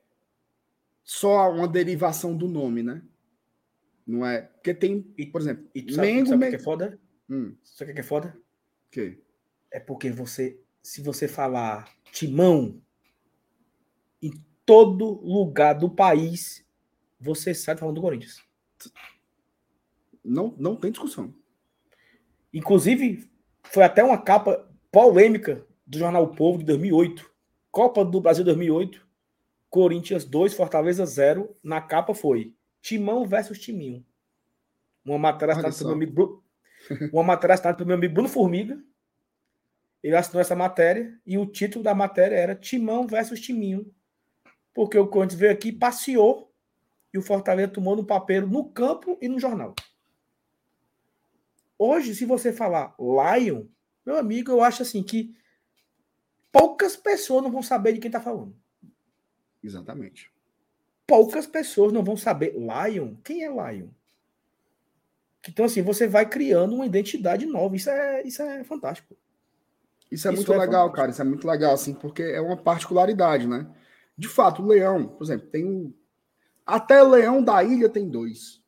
só 1.04 1.52
uma 1.52 1.68
derivação 1.68 2.36
do 2.36 2.48
nome, 2.48 2.84
né? 2.84 3.02
Não 4.06 4.26
é. 4.26 4.42
Porque 4.42 4.74
tem, 4.74 5.02
por 5.32 5.42
exemplo, 5.42 5.68
e 5.74 5.82
tu 5.82 5.94
sabe, 5.94 6.08
Mengo. 6.08 6.30
Sabe 6.30 6.46
o 6.46 6.50
que 6.50 6.56
é 6.56 6.60
foda? 6.60 7.00
Hum. 7.30 7.56
Sabe 7.64 7.92
o 7.92 7.96
que 7.96 8.02
é 8.02 8.04
foda? 8.04 8.38
O 8.88 8.92
quê? 8.92 9.22
É 9.72 9.80
porque 9.80 10.12
você, 10.12 10.60
se 10.82 11.02
você 11.02 11.28
falar 11.28 11.90
timão, 12.12 12.82
em 14.22 14.34
todo 14.66 15.22
lugar 15.22 15.74
do 15.74 15.90
país, 15.90 16.66
você 17.20 17.54
sai 17.54 17.78
falando 17.78 17.96
do 17.96 18.02
Corinthians. 18.02 18.44
Não, 20.24 20.54
não 20.58 20.76
tem 20.76 20.92
discussão. 20.92 21.34
Inclusive, 22.54 23.30
foi 23.64 23.84
até 23.84 24.04
uma 24.04 24.22
capa 24.22 24.70
polêmica 24.92 25.66
do 25.86 25.98
jornal 25.98 26.24
o 26.24 26.36
Povo 26.36 26.60
de 26.60 26.66
2008. 26.66 27.30
Copa 27.72 28.04
do 28.04 28.20
Brasil 28.20 28.44
2008. 28.44 29.08
Corinthians 29.72 30.26
2, 30.26 30.54
Fortaleza 30.54 31.06
0. 31.06 31.58
Na 31.64 31.82
capa 31.82 32.14
foi 32.14 32.54
Timão 32.82 33.26
versus 33.26 33.58
Timinho. 33.58 34.06
Uma 35.04 35.18
matéria 35.18 35.54
assinada 35.54 35.74
pelo 35.76 35.88
meu 35.88 35.96
amigo 35.96 36.14
Bruno, 36.14 36.44
uma 37.14 37.24
matéria 37.24 37.54
assinada 37.54 37.78
pelo 37.78 37.88
meu 37.88 37.96
amigo 37.96 38.14
Bruno 38.14 38.30
Formiga. 38.30 38.84
Ele 40.04 40.16
assinou 40.16 40.42
essa 40.42 40.56
matéria 40.56 41.18
e 41.26 41.38
o 41.38 41.46
título 41.46 41.84
da 41.84 41.96
matéria 41.96 42.36
era 42.36 42.54
Timão 42.54 43.08
versus 43.08 43.40
Timinho. 43.40 43.90
Porque 44.74 44.98
o 44.98 45.08
Corinthians 45.08 45.40
veio 45.40 45.54
aqui, 45.54 45.72
passeou 45.72 46.52
e 47.14 47.18
o 47.18 47.22
Fortaleza 47.22 47.72
tomou 47.72 47.96
no 47.96 48.06
papel 48.06 48.46
no 48.46 48.70
campo 48.70 49.18
e 49.22 49.30
no 49.30 49.40
jornal. 49.40 49.74
Hoje, 51.78 52.14
se 52.14 52.26
você 52.26 52.52
falar 52.52 52.94
Lion, 53.00 53.66
meu 54.06 54.18
amigo, 54.18 54.52
eu 54.52 54.62
acho 54.62 54.82
assim 54.82 55.02
que 55.02 55.34
poucas 56.52 56.98
pessoas 56.98 57.42
não 57.42 57.52
vão 57.52 57.64
saber 57.64 57.94
de 57.94 58.00
quem 58.00 58.10
está 58.10 58.20
falando. 58.20 58.61
Exatamente. 59.64 60.32
Poucas 61.06 61.46
pessoas 61.46 61.92
não 61.92 62.04
vão 62.04 62.18
saber. 62.18 62.54
Lion? 62.54 63.16
Quem 63.24 63.44
é 63.44 63.50
Lion? 63.50 63.90
Então, 65.48 65.66
assim, 65.66 65.82
você 65.82 66.08
vai 66.08 66.28
criando 66.28 66.76
uma 66.76 66.86
identidade 66.86 67.46
nova. 67.46 67.76
Isso 67.76 67.90
é, 67.90 68.22
isso 68.24 68.42
é 68.42 68.64
fantástico. 68.64 69.16
Isso 70.12 70.28
é 70.28 70.32
isso 70.32 70.42
muito 70.42 70.54
é 70.54 70.58
legal, 70.58 70.88
fantástico. 70.88 70.96
cara. 70.96 71.12
Isso 71.12 71.22
é 71.22 71.26
muito 71.26 71.48
legal, 71.48 71.74
assim, 71.74 71.94
porque 71.94 72.22
é 72.22 72.40
uma 72.40 72.58
particularidade, 72.58 73.48
né? 73.48 73.68
De 74.18 74.28
fato, 74.28 74.62
o 74.62 74.68
leão, 74.68 75.08
por 75.08 75.24
exemplo, 75.24 75.48
tem 75.48 75.66
um. 75.66 75.94
Até 76.66 77.02
leão 77.02 77.44
da 77.44 77.64
ilha 77.64 77.90
tem 77.90 78.08
dois. 78.08 78.62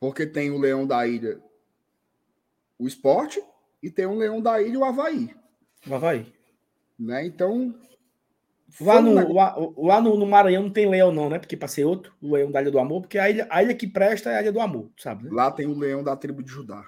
Porque 0.00 0.26
tem 0.26 0.50
o 0.50 0.58
leão 0.58 0.86
da 0.86 1.06
ilha, 1.06 1.40
o 2.78 2.88
esporte, 2.88 3.42
e 3.82 3.90
tem 3.90 4.06
o 4.06 4.16
leão 4.16 4.40
da 4.40 4.60
ilha, 4.60 4.78
o 4.78 4.84
Havaí. 4.84 5.36
O 5.86 5.94
Havaí. 5.94 6.32
Né? 6.98 7.26
Então, 7.26 7.78
Lá, 8.80 9.00
no, 9.00 9.32
lá, 9.32 9.56
lá 9.76 10.00
no, 10.00 10.16
no, 10.16 10.26
Maranhão 10.26 10.64
não 10.64 10.70
tem 10.70 10.88
leão, 10.88 11.12
não, 11.12 11.30
né? 11.30 11.38
Porque 11.38 11.56
passei 11.56 11.84
outro, 11.84 12.12
o 12.20 12.34
leão 12.34 12.50
da 12.50 12.60
Ilha 12.60 12.70
do 12.70 12.78
Amor, 12.78 13.00
porque 13.00 13.18
a 13.18 13.30
ilha, 13.30 13.46
a 13.50 13.62
ilha 13.62 13.74
que 13.74 13.86
presta 13.86 14.30
é 14.30 14.36
a 14.36 14.42
Ilha 14.42 14.52
do 14.52 14.60
Amor, 14.60 14.90
sabe? 14.96 15.24
Né? 15.24 15.30
Lá 15.32 15.50
tem 15.50 15.66
o 15.66 15.78
leão 15.78 16.04
da 16.04 16.14
tribo 16.16 16.42
de 16.42 16.50
Judá. 16.50 16.84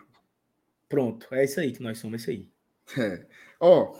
Pronto, 0.88 1.26
é 1.32 1.44
isso 1.44 1.58
aí 1.58 1.72
que 1.72 1.82
nós 1.82 1.98
somos, 1.98 2.14
é 2.14 2.16
isso 2.22 2.30
aí. 2.30 2.48
É. 2.98 3.26
Ó, 3.58 3.94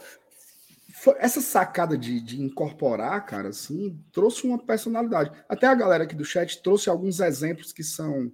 essa 1.18 1.40
sacada 1.40 1.96
de, 1.96 2.20
de 2.20 2.42
incorporar, 2.42 3.24
cara, 3.24 3.48
assim, 3.48 3.98
trouxe 4.12 4.46
uma 4.46 4.58
personalidade. 4.58 5.30
Até 5.48 5.66
a 5.66 5.74
galera 5.74 6.04
aqui 6.04 6.14
do 6.14 6.24
chat 6.24 6.62
trouxe 6.62 6.90
alguns 6.90 7.20
exemplos 7.20 7.72
que 7.72 7.82
são 7.82 8.30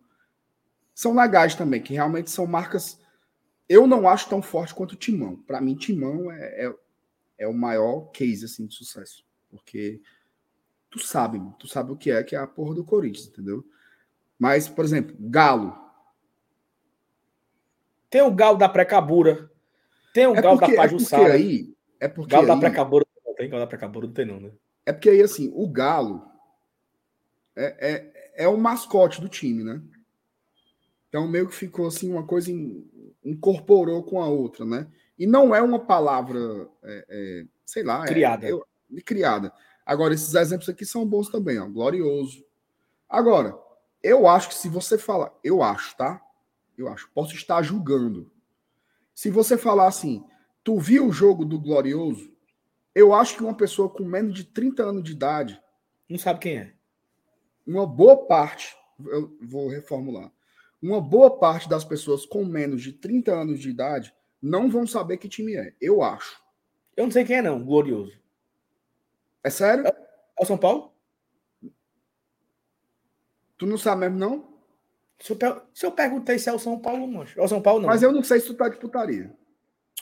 são 0.99 1.15
legais 1.15 1.55
também, 1.55 1.81
que 1.81 1.93
realmente 1.93 2.29
são 2.29 2.45
marcas. 2.45 2.99
Eu 3.69 3.87
não 3.87 4.09
acho 4.09 4.29
tão 4.29 4.43
forte 4.43 4.75
quanto 4.75 4.93
o 4.93 4.97
Timão. 4.97 5.37
Para 5.37 5.61
mim, 5.61 5.77
Timão 5.77 6.29
é, 6.33 6.67
é, 6.67 6.75
é 7.39 7.47
o 7.47 7.55
maior 7.55 8.11
case 8.11 8.45
assim 8.45 8.67
de 8.67 8.75
sucesso. 8.75 9.25
Porque 9.51 10.01
tu 10.91 10.99
sabe, 10.99 11.41
tu 11.59 11.67
sabe 11.67 11.93
o 11.93 11.97
que 11.97 12.11
é, 12.11 12.23
que 12.23 12.35
é 12.35 12.39
a 12.39 12.47
porra 12.47 12.75
do 12.75 12.85
Corinthians, 12.85 13.29
entendeu? 13.29 13.65
Mas, 14.39 14.69
por 14.69 14.85
exemplo, 14.85 15.17
Galo. 15.19 15.77
Tem 18.09 18.23
o 18.23 18.31
Galo 18.31 18.57
da 18.57 18.69
Precabura. 18.69 19.51
Tem 20.15 20.27
o 20.27 20.35
é 20.35 20.41
Galo 20.41 20.59
porque, 20.59 20.75
da 20.75 20.83
Pajussara. 20.83 21.23
É 21.23 21.27
porque 21.27 21.43
aí. 21.43 21.77
É 22.01 22.09
porque 22.09 22.31
Galo 22.31 22.45
aí, 22.45 22.55
da 22.55 22.57
Precabura. 22.57 23.07
Não 23.27 23.35
tem 23.35 23.51
Galo 23.51 23.63
da 23.63 23.67
Precabura, 23.67 24.07
não 24.07 24.15
tem 24.15 24.27
não, 24.27 24.41
né? 24.41 24.53
É 24.87 24.93
porque 24.93 25.11
aí, 25.11 25.21
assim, 25.21 25.51
o 25.55 25.69
Galo 25.69 26.27
é, 27.55 27.91
é, 27.91 28.45
é 28.45 28.49
o 28.49 28.57
mascote 28.57 29.21
do 29.21 29.29
time, 29.29 29.65
né? 29.65 29.83
Então, 31.09 31.27
meio 31.27 31.49
que 31.49 31.55
ficou 31.55 31.87
assim, 31.87 32.11
uma 32.11 32.27
coisa 32.27 32.51
incorporou 33.25 34.03
com 34.03 34.23
a 34.23 34.29
outra, 34.29 34.65
né? 34.65 34.87
E 35.19 35.27
não 35.27 35.55
é 35.55 35.61
uma 35.61 35.81
palavra, 35.81 36.69
é, 36.83 37.05
é, 37.09 37.45
sei 37.67 37.83
lá. 37.83 38.05
É, 38.05 38.09
criada. 38.09 38.47
É, 38.97 39.01
criada. 39.01 39.53
Agora, 39.85 40.15
esses 40.15 40.35
exemplos 40.35 40.69
aqui 40.69 40.85
são 40.85 41.07
bons 41.07 41.29
também, 41.29 41.59
ó. 41.59 41.67
Glorioso. 41.67 42.45
Agora, 43.09 43.59
eu 44.03 44.29
acho 44.29 44.49
que 44.49 44.55
se 44.55 44.69
você 44.69 44.99
falar, 44.99 45.33
eu 45.43 45.63
acho, 45.63 45.97
tá? 45.97 46.23
Eu 46.77 46.89
acho, 46.89 47.11
posso 47.13 47.35
estar 47.35 47.63
julgando. 47.63 48.31
Se 49.15 49.31
você 49.31 49.57
falar 49.57 49.89
assim, 49.89 50.25
tu 50.63 50.79
viu 50.79 51.07
o 51.07 51.13
jogo 51.13 51.45
do 51.45 51.59
Glorioso? 51.59 52.31
Eu 52.95 53.13
acho 53.15 53.37
que 53.37 53.43
uma 53.43 53.57
pessoa 53.57 53.89
com 53.89 54.05
menos 54.05 54.35
de 54.35 54.45
30 54.45 54.83
anos 54.83 55.03
de 55.03 55.13
idade. 55.13 55.61
Não 56.09 56.19
sabe 56.19 56.41
quem 56.41 56.59
é. 56.59 56.75
Uma 57.67 57.87
boa 57.87 58.27
parte, 58.27 58.77
eu 59.07 59.37
vou 59.43 59.69
reformular. 59.69 60.33
Uma 60.81 61.01
boa 61.01 61.39
parte 61.39 61.69
das 61.69 61.85
pessoas 61.85 62.25
com 62.25 62.45
menos 62.45 62.83
de 62.83 62.93
30 62.93 63.33
anos 63.33 63.61
de 63.61 63.71
idade 63.71 64.15
não 64.41 64.71
vão 64.71 64.87
saber 64.87 65.17
que 65.19 65.29
time 65.29 65.57
é. 65.57 65.75
Eu 65.81 66.03
acho. 66.03 66.41
Eu 66.97 67.05
não 67.05 67.11
sei 67.11 67.25
quem 67.25 67.37
é, 67.37 67.43
não, 67.43 67.65
Glorioso. 67.65 68.18
É 69.43 69.51
sério? 69.51 69.87
É, 69.87 69.91
é 69.91 70.43
o 70.43 70.47
São 70.47 70.59
Paulo? 70.59 70.93
Tu 73.57 73.67
não 73.67 73.77
sabe 73.77 74.03
mesmo, 74.03 74.19
não? 74.19 74.59
Se 75.19 75.33
eu, 75.33 75.39
se 75.75 75.85
eu 75.85 75.93
perguntei 75.93 76.39
se 76.39 76.49
é 76.49 76.53
o 76.53 76.59
São 76.59 76.79
Paulo, 76.79 77.07
mancho. 77.09 77.39
É 77.39 77.43
o 77.43 77.49
São 77.49 77.61
Paulo, 77.61 77.81
não. 77.81 77.89
Mas 77.89 78.03
eu 78.03 78.13
não 78.13 78.23
sei 78.23 78.39
se 78.39 78.47
tu 78.47 78.55
tá 78.55 78.69
de 78.69 78.77
putaria. 78.77 79.35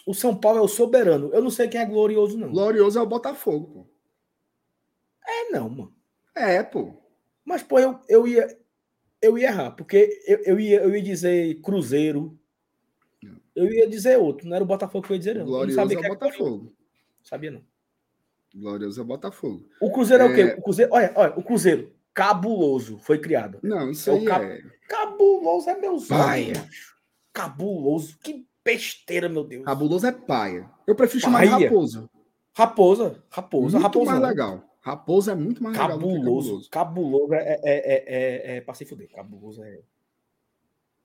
O 0.06 0.14
São 0.14 0.36
Paulo 0.36 0.58
é 0.58 0.62
o 0.62 0.68
soberano. 0.68 1.30
Eu 1.32 1.42
não 1.42 1.50
sei 1.50 1.66
quem 1.68 1.80
é 1.80 1.86
glorioso, 1.86 2.36
não. 2.36 2.50
Glorioso 2.50 2.98
é 2.98 3.02
o 3.02 3.06
Botafogo, 3.06 3.66
pô. 3.66 3.86
É, 5.26 5.50
não, 5.50 5.68
mano. 5.68 5.94
É, 6.34 6.62
pô. 6.62 6.94
Mas, 7.44 7.62
pô, 7.62 7.78
eu, 7.78 7.98
eu 8.08 8.26
ia. 8.26 8.46
Eu 9.22 9.38
ia 9.38 9.48
errar, 9.48 9.70
porque 9.70 10.22
eu, 10.26 10.38
eu, 10.44 10.60
ia, 10.60 10.82
eu 10.82 10.94
ia 10.94 11.02
dizer 11.02 11.60
Cruzeiro. 11.62 12.38
Eu 13.54 13.72
ia 13.72 13.88
dizer 13.88 14.18
outro, 14.18 14.46
não 14.46 14.54
era 14.54 14.62
o 14.62 14.68
Botafogo 14.68 15.06
que 15.06 15.12
eu 15.12 15.14
ia 15.14 15.18
dizer, 15.18 15.36
não. 15.36 15.46
Glorioso 15.46 15.94
não 15.94 16.02
é 16.02 16.06
o 16.06 16.08
Botafogo. 16.10 16.76
Sabia, 17.22 17.50
não. 17.50 17.64
Glorioso 18.56 19.00
é 19.00 19.04
Botafogo. 19.04 19.68
O 19.80 19.90
Cruzeiro 19.90 20.24
é, 20.24 20.26
é 20.26 20.30
o 20.30 20.34
quê? 20.34 20.56
O 20.58 20.62
Cruzeiro, 20.62 20.90
olha, 20.92 21.12
olha, 21.14 21.34
o 21.36 21.42
Cruzeiro, 21.42 21.92
cabuloso, 22.14 22.98
foi 22.98 23.18
criado. 23.18 23.58
Não, 23.62 23.90
isso 23.90 24.10
é 24.10 24.14
aí 24.14 24.24
cab... 24.24 24.44
é... 24.44 24.62
Cabuloso 24.88 25.68
é 25.68 25.78
meu 25.78 26.00
paia. 26.08 26.54
Cabuloso, 27.32 28.16
que 28.18 28.46
besteira, 28.64 29.28
meu 29.28 29.44
Deus. 29.44 29.64
Cabuloso 29.64 30.06
é 30.06 30.12
paia. 30.12 30.70
Eu 30.86 30.94
prefiro 30.94 31.20
chamar 31.24 31.42
de 31.42 31.64
raposa. 31.64 32.08
Raposa, 32.56 33.22
raposa, 33.30 33.78
Muito 33.78 33.82
raposa. 33.82 34.10
mais 34.12 34.22
legal. 34.22 34.64
Raposo 34.80 35.30
é 35.30 35.34
muito 35.34 35.62
mais 35.62 35.76
legal 35.76 35.98
do 35.98 36.06
que 36.06 36.14
Cabuloso. 36.14 36.70
Cabuloso 36.70 37.34
é, 37.34 37.38
é, 37.38 37.60
é, 37.64 38.04
é, 38.06 38.56
é 38.56 38.60
pra 38.62 38.72
se 38.72 38.86
fuder. 38.86 39.10
Cabuloso 39.10 39.62
é. 39.62 39.80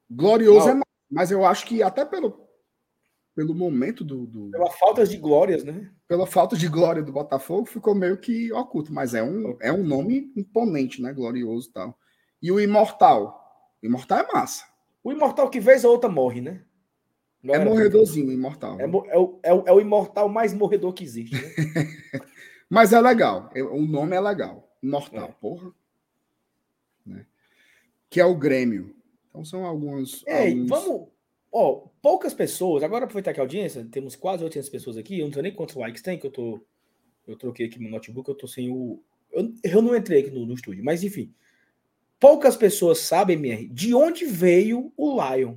Glorioso 0.10 0.68
Não. 0.68 0.72
é 0.72 0.74
mais, 0.76 0.86
mas 1.10 1.32
eu 1.32 1.46
acho 1.46 1.66
que 1.66 1.84
até 1.84 2.06
pelo, 2.06 2.41
pelo 3.36 3.56
momento 3.56 4.04
do, 4.04 4.26
do- 4.28 4.52
Pela 4.52 4.70
falta 4.72 5.06
de 5.06 5.18
glórias, 5.18 5.64
né? 5.64 5.90
pela 6.08 6.28
falta 6.28 6.58
de 6.58 6.68
glória 6.68 7.02
do 7.02 7.12
Botafogo, 7.14 7.66
ficou 7.66 7.96
meio 7.96 8.18
que 8.18 8.52
oculto, 8.52 8.94
mas 8.94 9.14
é 9.14 9.24
um, 9.24 9.56
é 9.62 9.72
um 9.72 9.84
nome 9.84 10.32
imponente, 10.36 11.02
né? 11.02 11.14
Glorioso 11.14 11.70
e 11.70 11.74
tal. 11.74 11.98
E 12.42 12.52
o 12.52 12.60
Imortal. 12.60 13.40
O 13.82 13.86
Imortal 13.86 14.20
é 14.20 14.34
massa. 14.34 14.66
O 15.04 15.12
imortal 15.12 15.50
que 15.50 15.60
vez 15.60 15.84
ou 15.84 15.92
outra 15.94 16.10
morre, 16.10 16.42
né? 16.42 16.62
É 17.44 17.48
Galera, 17.48 17.70
morredorzinho 17.72 18.28
o 18.30 18.32
Imortal. 18.32 18.80
É, 18.80 18.86
mo- 18.86 19.06
é 19.08 19.18
o, 19.18 19.40
é, 19.42 19.52
o, 19.54 19.64
é 19.68 19.72
o 19.74 19.82
imortal 19.82 20.30
mais 20.30 20.54
morredor 20.54 20.94
que 20.94 21.04
existe, 21.04 21.34
né? 21.36 21.42
Mas 22.70 22.94
é 22.94 23.02
legal. 23.02 23.50
é- 23.56 23.64
O 23.64 23.82
nome 23.82 24.16
é 24.16 24.20
legal. 24.20 24.70
Imortal, 24.84 25.30
É. 25.30 25.32
porra. 25.42 25.72
Né? 27.06 27.26
Que 28.10 28.20
é 28.22 28.26
o 28.26 28.36
Grêmio. 28.36 28.96
Então 29.30 29.44
são 29.44 29.66
alguns. 29.66 30.24
Ei, 30.28 30.52
alguns- 30.52 30.70
vamos. 30.70 31.08
Ó, 31.52 31.88
poucas 32.02 32.34
pessoas. 32.34 32.84
Agora 32.84 33.06
aproveitar 33.06 33.34
que 33.34 33.40
a 33.40 33.44
audiência, 33.44 33.86
temos 33.92 34.16
quase 34.16 34.44
800 34.44 34.70
pessoas 34.70 34.98
aqui. 34.98 35.20
Eu 35.20 35.26
não 35.28 35.34
sei 35.34 35.42
nem 35.44 35.54
quantos 35.54 35.76
likes 35.76 36.02
tem, 36.02 36.18
que 36.18 36.26
eu 36.28 36.32
tô. 36.32 36.62
Eu 37.28 37.36
troquei 37.36 37.68
aqui 37.68 37.80
meu 37.80 37.92
notebook, 37.92 38.28
eu 38.30 38.36
tô 38.36 38.48
sem 38.48 38.72
o. 38.72 39.02
Eu, 39.32 39.54
eu 39.64 39.82
não 39.82 39.96
entrei 39.96 40.22
aqui 40.22 40.32
no, 40.32 40.46
no 40.46 40.54
estúdio, 40.54 40.84
mas 40.84 41.04
enfim. 41.04 41.34
Poucas 42.20 42.56
pessoas 42.56 43.00
sabem, 43.00 43.36
MR, 43.38 43.68
de 43.68 43.96
onde 43.96 44.26
veio 44.26 44.92
o 44.96 45.20
Lion. 45.22 45.56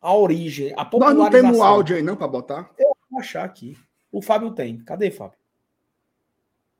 A 0.00 0.14
origem, 0.16 0.72
a 0.72 0.76
Nós 0.76 0.90
popularização. 0.90 1.24
não 1.24 1.30
temos 1.30 1.60
áudio 1.60 1.96
aí, 1.96 2.02
não, 2.02 2.16
para 2.16 2.28
botar? 2.28 2.74
Vou 3.10 3.20
achar 3.20 3.44
aqui. 3.44 3.76
O 4.10 4.20
Fábio 4.20 4.50
tem. 4.52 4.78
Cadê, 4.78 5.10
Fábio? 5.10 5.38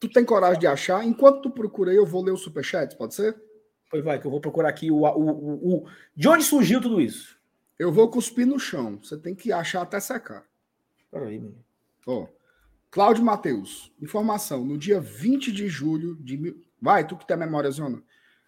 Tu 0.01 0.09
tem 0.09 0.25
coragem 0.25 0.59
de 0.59 0.67
achar? 0.67 1.05
Enquanto 1.07 1.43
tu 1.43 1.51
procura 1.51 1.93
aí, 1.93 1.97
eu 1.97 2.05
vou 2.05 2.23
ler 2.23 2.33
o 2.33 2.37
superchat, 2.37 2.97
pode 2.97 3.15
ser? 3.15 3.41
Pois 3.89 4.03
vai, 4.03 4.19
que 4.21 4.27
eu 4.27 4.31
vou 4.31 4.41
procurar 4.41 4.69
aqui 4.69 4.91
o, 4.91 5.03
o, 5.03 5.31
o, 5.31 5.77
o- 5.77 5.87
De 6.17 6.29
onde 6.29 6.43
surgiu 6.43 6.81
tudo 6.81 7.01
isso? 7.01 7.39
Eu 7.83 7.91
vou 7.91 8.09
cuspir 8.09 8.47
no 8.47 8.61
chão. 8.61 9.01
Você 9.03 9.17
tem 9.19 9.35
que 9.35 9.51
achar 9.51 9.83
até 9.83 9.99
secar. 9.99 10.47
Peraí, 11.11 11.37
mano. 11.37 11.59
Ó, 12.07 12.29
Cláudio 12.93 13.25
Matheus, 13.25 13.93
informação. 14.01 14.65
No 14.65 14.79
dia 14.79 15.01
20 15.01 15.51
de 15.51 15.67
julho 15.69 16.15
de. 16.21 16.37
mil- 16.39 16.63
Vai, 16.81 17.05
tu 17.05 17.17
que 17.17 17.27
tem 17.27 17.35
a 17.35 17.41
memória, 17.41 17.69
Zona. 17.73 18.01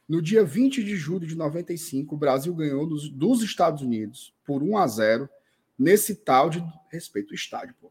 No 0.08 0.22
dia 0.22 0.44
20 0.44 0.84
de 0.84 0.94
julho 0.94 1.26
de 1.26 1.34
95, 1.34 2.14
o 2.14 2.18
Brasil 2.18 2.54
ganhou 2.54 2.86
dos, 2.86 3.08
dos 3.10 3.42
Estados 3.42 3.82
Unidos 3.82 4.32
por 4.44 4.62
1 4.62 4.78
a 4.78 4.86
0 4.86 5.28
nesse 5.76 6.14
tal 6.14 6.48
de 6.48 6.64
respeito 6.88 7.30
ao 7.30 7.34
estádio, 7.34 7.74
pô. 7.80 7.90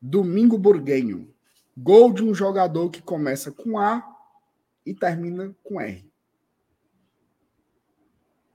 Domingo 0.00 0.56
Burguenho. 0.56 1.34
Gol 1.76 2.14
de 2.14 2.24
um 2.24 2.32
jogador 2.32 2.88
que 2.88 3.02
começa 3.02 3.52
com 3.52 3.78
A 3.78 4.02
e 4.86 4.94
termina 4.94 5.54
com 5.62 5.78
R. 5.78 6.10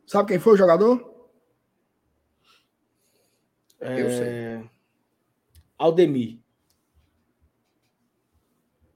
Sabe 0.08 0.30
quem 0.30 0.40
foi 0.40 0.54
o 0.54 0.58
jogador? 0.58 1.15
Eu 3.92 4.10
sei. 4.10 4.28
É... 4.28 4.64
Aldemir. 5.78 6.40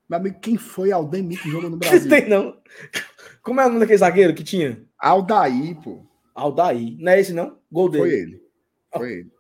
Meu 0.09 0.17
amigo, 0.19 0.39
quem 0.39 0.57
foi 0.57 0.91
Aldemir 0.91 1.41
que 1.41 1.49
jogou 1.49 1.69
no 1.69 1.77
Brasil? 1.77 2.09
Tem 2.09 2.27
não. 2.27 2.57
Como 3.41 3.59
é 3.61 3.65
o 3.65 3.67
nome 3.69 3.79
daquele 3.81 3.97
zagueiro 3.97 4.33
que 4.33 4.43
tinha? 4.43 4.83
Aldaí, 4.97 5.75
pô. 5.75 6.03
Aldair. 6.33 6.95
Não 6.99 7.11
é 7.11 7.19
esse, 7.19 7.33
não? 7.33 7.57
Gol 7.71 7.89
dele. 7.89 8.01
Foi 8.03 8.13
ele. 8.13 8.43
Foi 8.93 9.11
ele. 9.13 9.31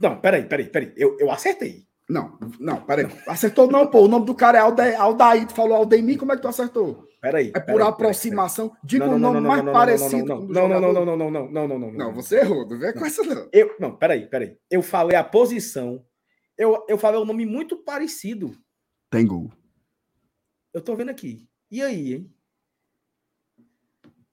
Não, 0.00 0.20
peraí, 0.20 0.44
peraí, 0.44 0.66
peraí. 0.66 0.92
Eu, 0.96 1.16
eu 1.20 1.30
acertei. 1.30 1.86
Não, 2.08 2.38
não, 2.58 2.80
peraí. 2.82 3.06
Acertou 3.26 3.70
não, 3.70 3.86
pô. 3.86 4.00
O 4.04 4.08
nome 4.08 4.26
do 4.26 4.34
cara 4.34 4.58
é 4.58 4.60
Alda- 4.60 4.98
Aldaí. 4.98 5.46
Tu 5.46 5.54
falou 5.54 5.76
Aldemir, 5.76 6.18
como 6.18 6.32
é 6.32 6.36
que 6.36 6.42
tu 6.42 6.48
acertou? 6.48 7.06
Peraí. 7.20 7.52
É 7.54 7.60
por 7.60 7.82
aproximação. 7.82 8.74
Diga 8.82 9.04
o 9.04 9.18
nome 9.18 9.40
mais 9.40 9.62
parecido 9.62 10.24
não, 10.24 10.68
não, 10.68 10.80
não, 10.80 10.80
não, 10.80 11.04
não, 11.04 11.16
não, 11.16 11.30
não, 11.30 11.68
não, 11.68 11.78
não, 11.78 11.92
não, 11.92 12.14
você 12.14 12.40
errou. 12.40 12.66
Não 12.66 12.78
vem 12.78 12.92
com 12.94 13.04
essa 13.04 13.22
não. 13.22 13.48
Eu, 13.52 13.76
não, 13.78 13.94
peraí, 13.94 14.26
peraí. 14.26 14.56
Eu 14.70 14.82
falei 14.82 15.16
a 15.16 15.22
posição. 15.22 16.04
Eu, 16.56 16.84
eu 16.88 16.96
falei 16.96 17.20
um 17.20 17.24
nome 17.26 17.44
muito 17.44 17.76
parecido. 17.76 18.52
Tem 19.10 19.26
gol. 19.26 19.52
Eu 20.72 20.80
tô 20.80 20.94
vendo 20.96 21.10
aqui. 21.10 21.46
E 21.70 21.82
aí, 21.82 22.14
hein? 22.14 22.34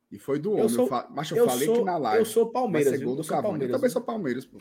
E 0.09 0.17
foi 0.17 0.39
do 0.39 0.51
homem. 0.51 0.63
Eu 0.63 0.69
sou- 0.69 0.89
Mas 1.09 1.29
eu, 1.31 1.37
Eu 1.37 1.45
falei 1.49 1.65
sou, 1.65 1.75
que 1.79 1.83
na 1.83 1.97
live 1.97 2.19
eu 2.19 2.25
sou 2.25 2.45
vai 2.45 2.53
Palmeiras, 2.53 2.91
ser 2.93 2.97
viu? 2.99 3.07
gol 3.07 3.15
do 3.17 3.21
Eu 3.23 3.41
Palmeiras. 3.41 3.75
também 3.75 3.89
sou 3.89 4.01
Palmeiras, 4.01 4.45
pô. 4.45 4.57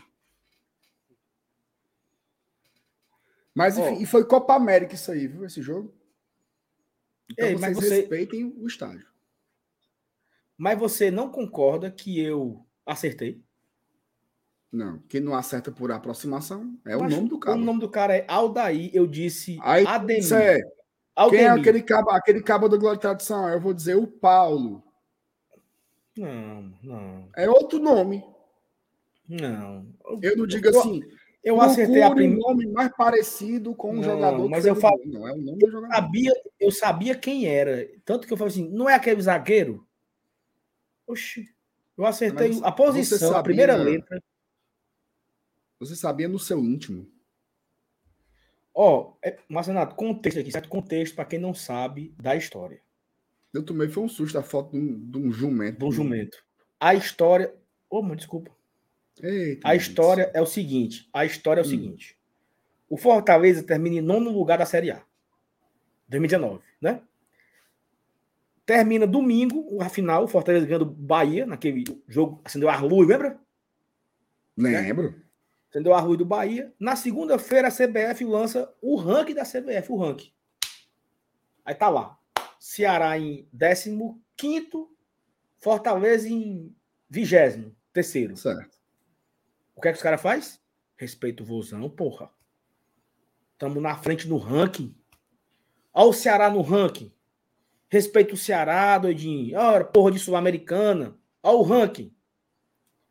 Mas 3.54 3.78
enfim, 3.78 4.02
e 4.02 4.06
foi 4.06 4.24
Copa 4.24 4.54
América 4.54 4.94
isso 4.94 5.10
aí, 5.10 5.26
viu? 5.28 5.44
Esse 5.46 5.62
jogo. 5.62 5.94
Então 7.30 7.46
Ei, 7.48 7.56
mas 7.56 7.76
vocês 7.76 7.88
você- 7.90 8.00
respeitem 8.00 8.44
o 8.44 8.66
estádio. 8.66 9.06
Mas 10.56 10.78
você 10.78 11.10
não 11.10 11.30
concorda 11.30 11.90
que 11.90 12.18
eu 12.20 12.64
acertei? 12.84 13.42
Não, 14.72 14.98
quem 15.08 15.20
não 15.20 15.34
acerta 15.34 15.70
por 15.70 15.90
aproximação 15.92 16.78
é 16.84 16.96
o 16.96 17.00
Mas 17.02 17.14
nome 17.14 17.28
do 17.28 17.38
cara. 17.38 17.56
O 17.56 17.60
nome 17.60 17.80
do 17.80 17.88
cara 17.88 18.16
é 18.16 18.24
Aldair. 18.28 18.90
Eu 18.94 19.06
disse 19.06 19.58
Aí, 19.62 19.86
Ademir. 19.86 20.32
é, 20.32 20.60
quem 21.30 21.40
é 21.40 21.48
aquele 21.48 21.82
cabo, 21.82 22.10
aquele 22.10 22.42
cabo 22.42 22.68
do 22.68 22.78
Glória 22.78 22.96
e 22.98 23.00
Tradição? 23.00 23.48
Eu 23.48 23.60
vou 23.60 23.72
dizer 23.72 23.96
o 23.96 24.06
Paulo. 24.06 24.82
Não, 26.16 26.74
não, 26.82 27.28
É 27.36 27.48
outro 27.48 27.78
nome. 27.78 28.24
não. 29.28 29.86
Eu 30.22 30.36
não 30.36 30.46
digo 30.46 30.68
assim. 30.68 31.02
Eu 31.46 31.60
acertei 31.60 32.02
a 32.02 32.06
procure 32.06 32.26
primeira. 32.26 32.44
um 32.44 32.50
nome 32.50 32.66
mais 32.72 32.90
parecido 32.96 33.72
com 33.74 33.92
um 33.92 33.94
Não, 33.96 34.02
jogador. 34.02 34.48
mas 34.48 34.66
eu 34.66 34.74
falo-. 34.74 35.00
Não 35.06 35.28
é 35.28 35.32
o 35.32 35.36
nome 35.36 35.58
do 35.58 35.70
jogador. 35.70 35.94
sabia, 35.94 36.32
eu 36.58 36.70
sabia 36.72 37.14
quem 37.16 37.46
era. 37.46 37.88
Tanto 38.04 38.26
que 38.26 38.32
eu 38.32 38.36
falei 38.36 38.52
assim, 38.52 38.68
não 38.68 38.88
é 38.90 38.94
aquele 38.94 39.20
zagueiro? 39.22 39.86
Oxi. 41.06 41.48
Eu 41.96 42.04
acertei 42.04 42.48
Mas 42.48 42.62
a 42.62 42.72
posição, 42.72 43.16
você 43.18 43.24
a 43.24 43.28
sabia- 43.28 43.42
primeira 43.44 43.76
letra. 43.76 44.20
Você 45.78 45.94
sabia 45.94 46.26
no 46.28 46.38
seu 46.38 46.58
íntimo. 46.58 47.06
Ó, 48.74 49.14
é, 49.22 49.38
Marcenato, 49.48 49.94
contexto 49.94 50.40
aqui, 50.40 50.50
certo? 50.50 50.68
Contexto 50.68 51.14
para 51.14 51.24
quem 51.26 51.38
não 51.38 51.54
sabe 51.54 52.12
da 52.20 52.34
história. 52.34 52.80
Eu 53.54 53.62
tomei 53.64 53.88
foi 53.88 54.02
um 54.02 54.08
susto 54.08 54.36
a 54.38 54.42
foto 54.42 54.72
de 54.72 54.78
um, 54.78 55.10
de 55.10 55.18
um 55.18 55.30
jumento. 55.30 55.78
Do 55.78 55.92
jumento. 55.92 56.38
A 56.80 56.94
história. 56.94 57.54
Ô, 57.88 58.02
mano, 58.02 58.16
desculpa. 58.16 58.50
Eita, 59.22 59.68
A 59.68 59.74
história 59.74 60.30
é 60.34 60.40
o 60.40 60.46
seguinte: 60.46 61.08
a 61.12 61.24
história 61.24 61.60
é 61.60 61.64
o 61.64 61.66
Hum. 61.66 61.70
seguinte. 61.70 62.18
O 62.88 62.96
Fortaleza 62.96 63.62
termina 63.62 63.96
em 63.96 64.00
nono 64.00 64.30
lugar 64.30 64.58
da 64.58 64.66
Série 64.66 64.90
A. 64.90 65.02
2019, 66.08 66.62
né? 66.80 67.02
Termina 68.64 69.06
domingo, 69.06 69.80
a 69.80 69.88
final, 69.88 70.24
o 70.24 70.28
Fortaleza 70.28 70.66
ganhando 70.66 70.84
Bahia, 70.84 71.46
naquele 71.46 71.84
jogo, 72.08 72.40
acendeu 72.44 72.68
a 72.68 72.80
luz, 72.80 73.08
lembra? 73.08 73.40
Lembro. 74.56 75.14
Acendeu 75.70 75.94
a 75.94 76.00
luz 76.00 76.18
do 76.18 76.24
Bahia. 76.24 76.72
Na 76.78 76.96
segunda-feira, 76.96 77.68
a 77.68 77.70
CBF 77.70 78.24
lança 78.24 78.72
o 78.80 78.96
ranking 78.96 79.34
da 79.34 79.44
CBF, 79.44 79.92
o 79.92 79.96
ranking. 79.96 80.32
Aí 81.64 81.74
tá 81.74 81.88
lá. 81.88 82.18
Ceará 82.58 83.18
em 83.18 83.48
15, 84.36 84.70
Fortaleza 85.58 86.28
em 86.28 86.74
20, 87.10 87.72
terceiro. 87.92 88.36
Certo. 88.36 88.75
O 89.76 89.80
que 89.80 89.88
é 89.88 89.92
que 89.92 89.98
os 89.98 90.02
caras 90.02 90.22
faz? 90.22 90.58
Respeita 90.96 91.42
o 91.42 91.46
vozão, 91.46 91.88
porra. 91.90 92.30
Estamos 93.52 93.82
na 93.82 93.94
frente 93.96 94.26
no 94.26 94.38
ranking. 94.38 94.96
Olha 95.92 96.08
o 96.08 96.12
Ceará 96.14 96.50
no 96.50 96.62
ranking. 96.62 97.12
Respeita 97.88 98.34
o 98.34 98.38
Ceará, 98.38 98.96
doidinho. 98.98 99.56
Olha, 99.58 99.84
porra 99.84 100.10
de 100.10 100.18
Sul-Americana. 100.18 101.16
Olha 101.42 101.56
o 101.58 101.62
ranking. 101.62 102.12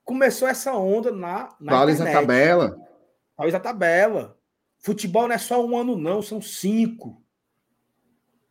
Começou 0.04 0.48
essa 0.48 0.74
onda 0.74 1.12
na, 1.12 1.56
na 1.60 1.74
Atualiza 1.74 2.10
a 2.10 2.12
tabela. 2.12 2.78
Atualiza 3.34 3.58
a 3.58 3.62
tabela. 3.62 4.40
Futebol 4.80 5.28
não 5.28 5.36
é 5.36 5.38
só 5.38 5.64
um 5.64 5.78
ano, 5.78 5.96
não. 5.96 6.22
São 6.22 6.42
cinco. 6.42 7.24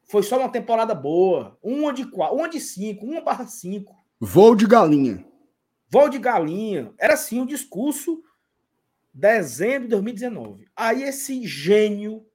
Foi 0.05 0.23
só 0.23 0.39
uma 0.39 0.49
temporada 0.49 0.95
boa. 0.95 1.59
Uma 1.63 1.93
de 1.93 2.07
quatro, 2.07 2.37
uma 2.37 2.49
de 2.49 2.61
cinco, 2.61 3.05
uma 3.05 3.21
barra 3.21 3.47
cinco. 3.47 4.05
Voo 4.21 4.55
de 4.55 4.67
galinha. 4.67 5.25
Voo 5.95 6.09
de 6.09 6.19
galinha. 6.19 6.93
Era 6.99 7.15
assim 7.15 7.41
o 7.41 7.47
discurso 7.47 8.21
dezembro 9.13 9.83
de 9.83 9.91
2019. 9.91 10.67
Aí 10.75 11.05
esse 11.05 11.47
gênio 11.47 12.29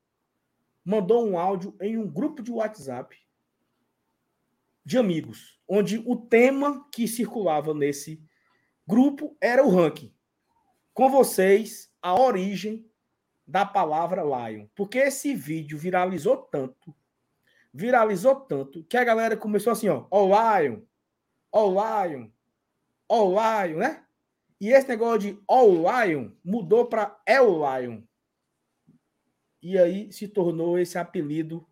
mandou 0.81 1.27
um 1.27 1.37
áudio 1.37 1.75
em 1.81 1.97
um 1.97 2.07
grupo 2.07 2.41
de 2.41 2.53
WhatsApp 2.53 3.17
de 4.85 4.97
amigos, 4.97 5.59
onde 5.67 6.01
o 6.05 6.15
tema 6.15 6.87
que 6.89 7.05
circulava 7.05 7.73
nesse 7.73 8.23
grupo 8.87 9.35
era 9.41 9.61
o 9.61 9.69
ranking. 9.69 10.15
Com 10.93 11.09
vocês, 11.09 11.91
a 12.01 12.17
origem 12.17 12.89
da 13.45 13.65
palavra 13.65 14.23
Lion. 14.23 14.67
Porque 14.73 14.99
esse 14.99 15.35
vídeo 15.35 15.77
viralizou 15.77 16.37
tanto, 16.37 16.95
viralizou 17.73 18.37
tanto, 18.37 18.85
que 18.85 18.95
a 18.95 19.03
galera 19.03 19.35
começou 19.35 19.73
assim, 19.73 19.89
ó, 19.89 20.07
ó 20.09 20.27
o 20.27 20.29
Lion, 20.29 20.79
ó 21.51 21.67
o 21.67 21.73
Lion, 21.73 22.29
ó 23.09 23.25
o 23.25 23.31
Lion, 23.31 23.79
né? 23.79 24.03
E 24.61 24.69
esse 24.69 24.87
negócio 24.87 25.19
de 25.19 25.39
All 25.47 25.71
Lion 25.71 26.29
mudou 26.43 26.85
para 26.85 27.17
El 27.25 27.57
Lion. 27.57 28.01
E 29.61 29.77
aí 29.77 30.11
se 30.11 30.27
tornou 30.27 30.77
esse 30.77 30.97
apelido 30.97 31.65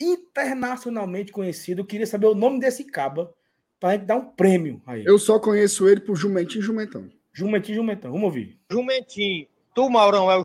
internacionalmente 0.00 1.32
conhecido. 1.32 1.80
Eu 1.80 1.86
queria 1.86 2.06
saber 2.06 2.26
o 2.26 2.34
nome 2.34 2.60
desse 2.60 2.84
caba 2.84 3.34
para 3.80 3.92
gente 3.92 4.06
dar 4.06 4.16
um 4.16 4.30
prêmio 4.30 4.82
aí. 4.86 5.04
Eu 5.04 5.18
só 5.18 5.38
conheço 5.38 5.88
ele 5.88 6.00
por 6.00 6.16
Jumentinho 6.16 6.62
e 6.62 6.64
Jumentão. 6.64 7.10
Jumentinho, 7.32 7.76
Jumentão. 7.76 8.12
Vamos 8.12 8.24
ouvir. 8.26 8.58
Jumentinho, 8.70 9.46
tu, 9.74 9.90
Maurão, 9.90 10.30
é 10.30 10.38
o 10.38 10.42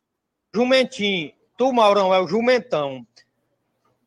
Jumentinho, 0.53 1.31
tu, 1.57 1.71
Maurão, 1.71 2.13
é 2.13 2.19
o 2.19 2.27
Jumentão. 2.27 3.05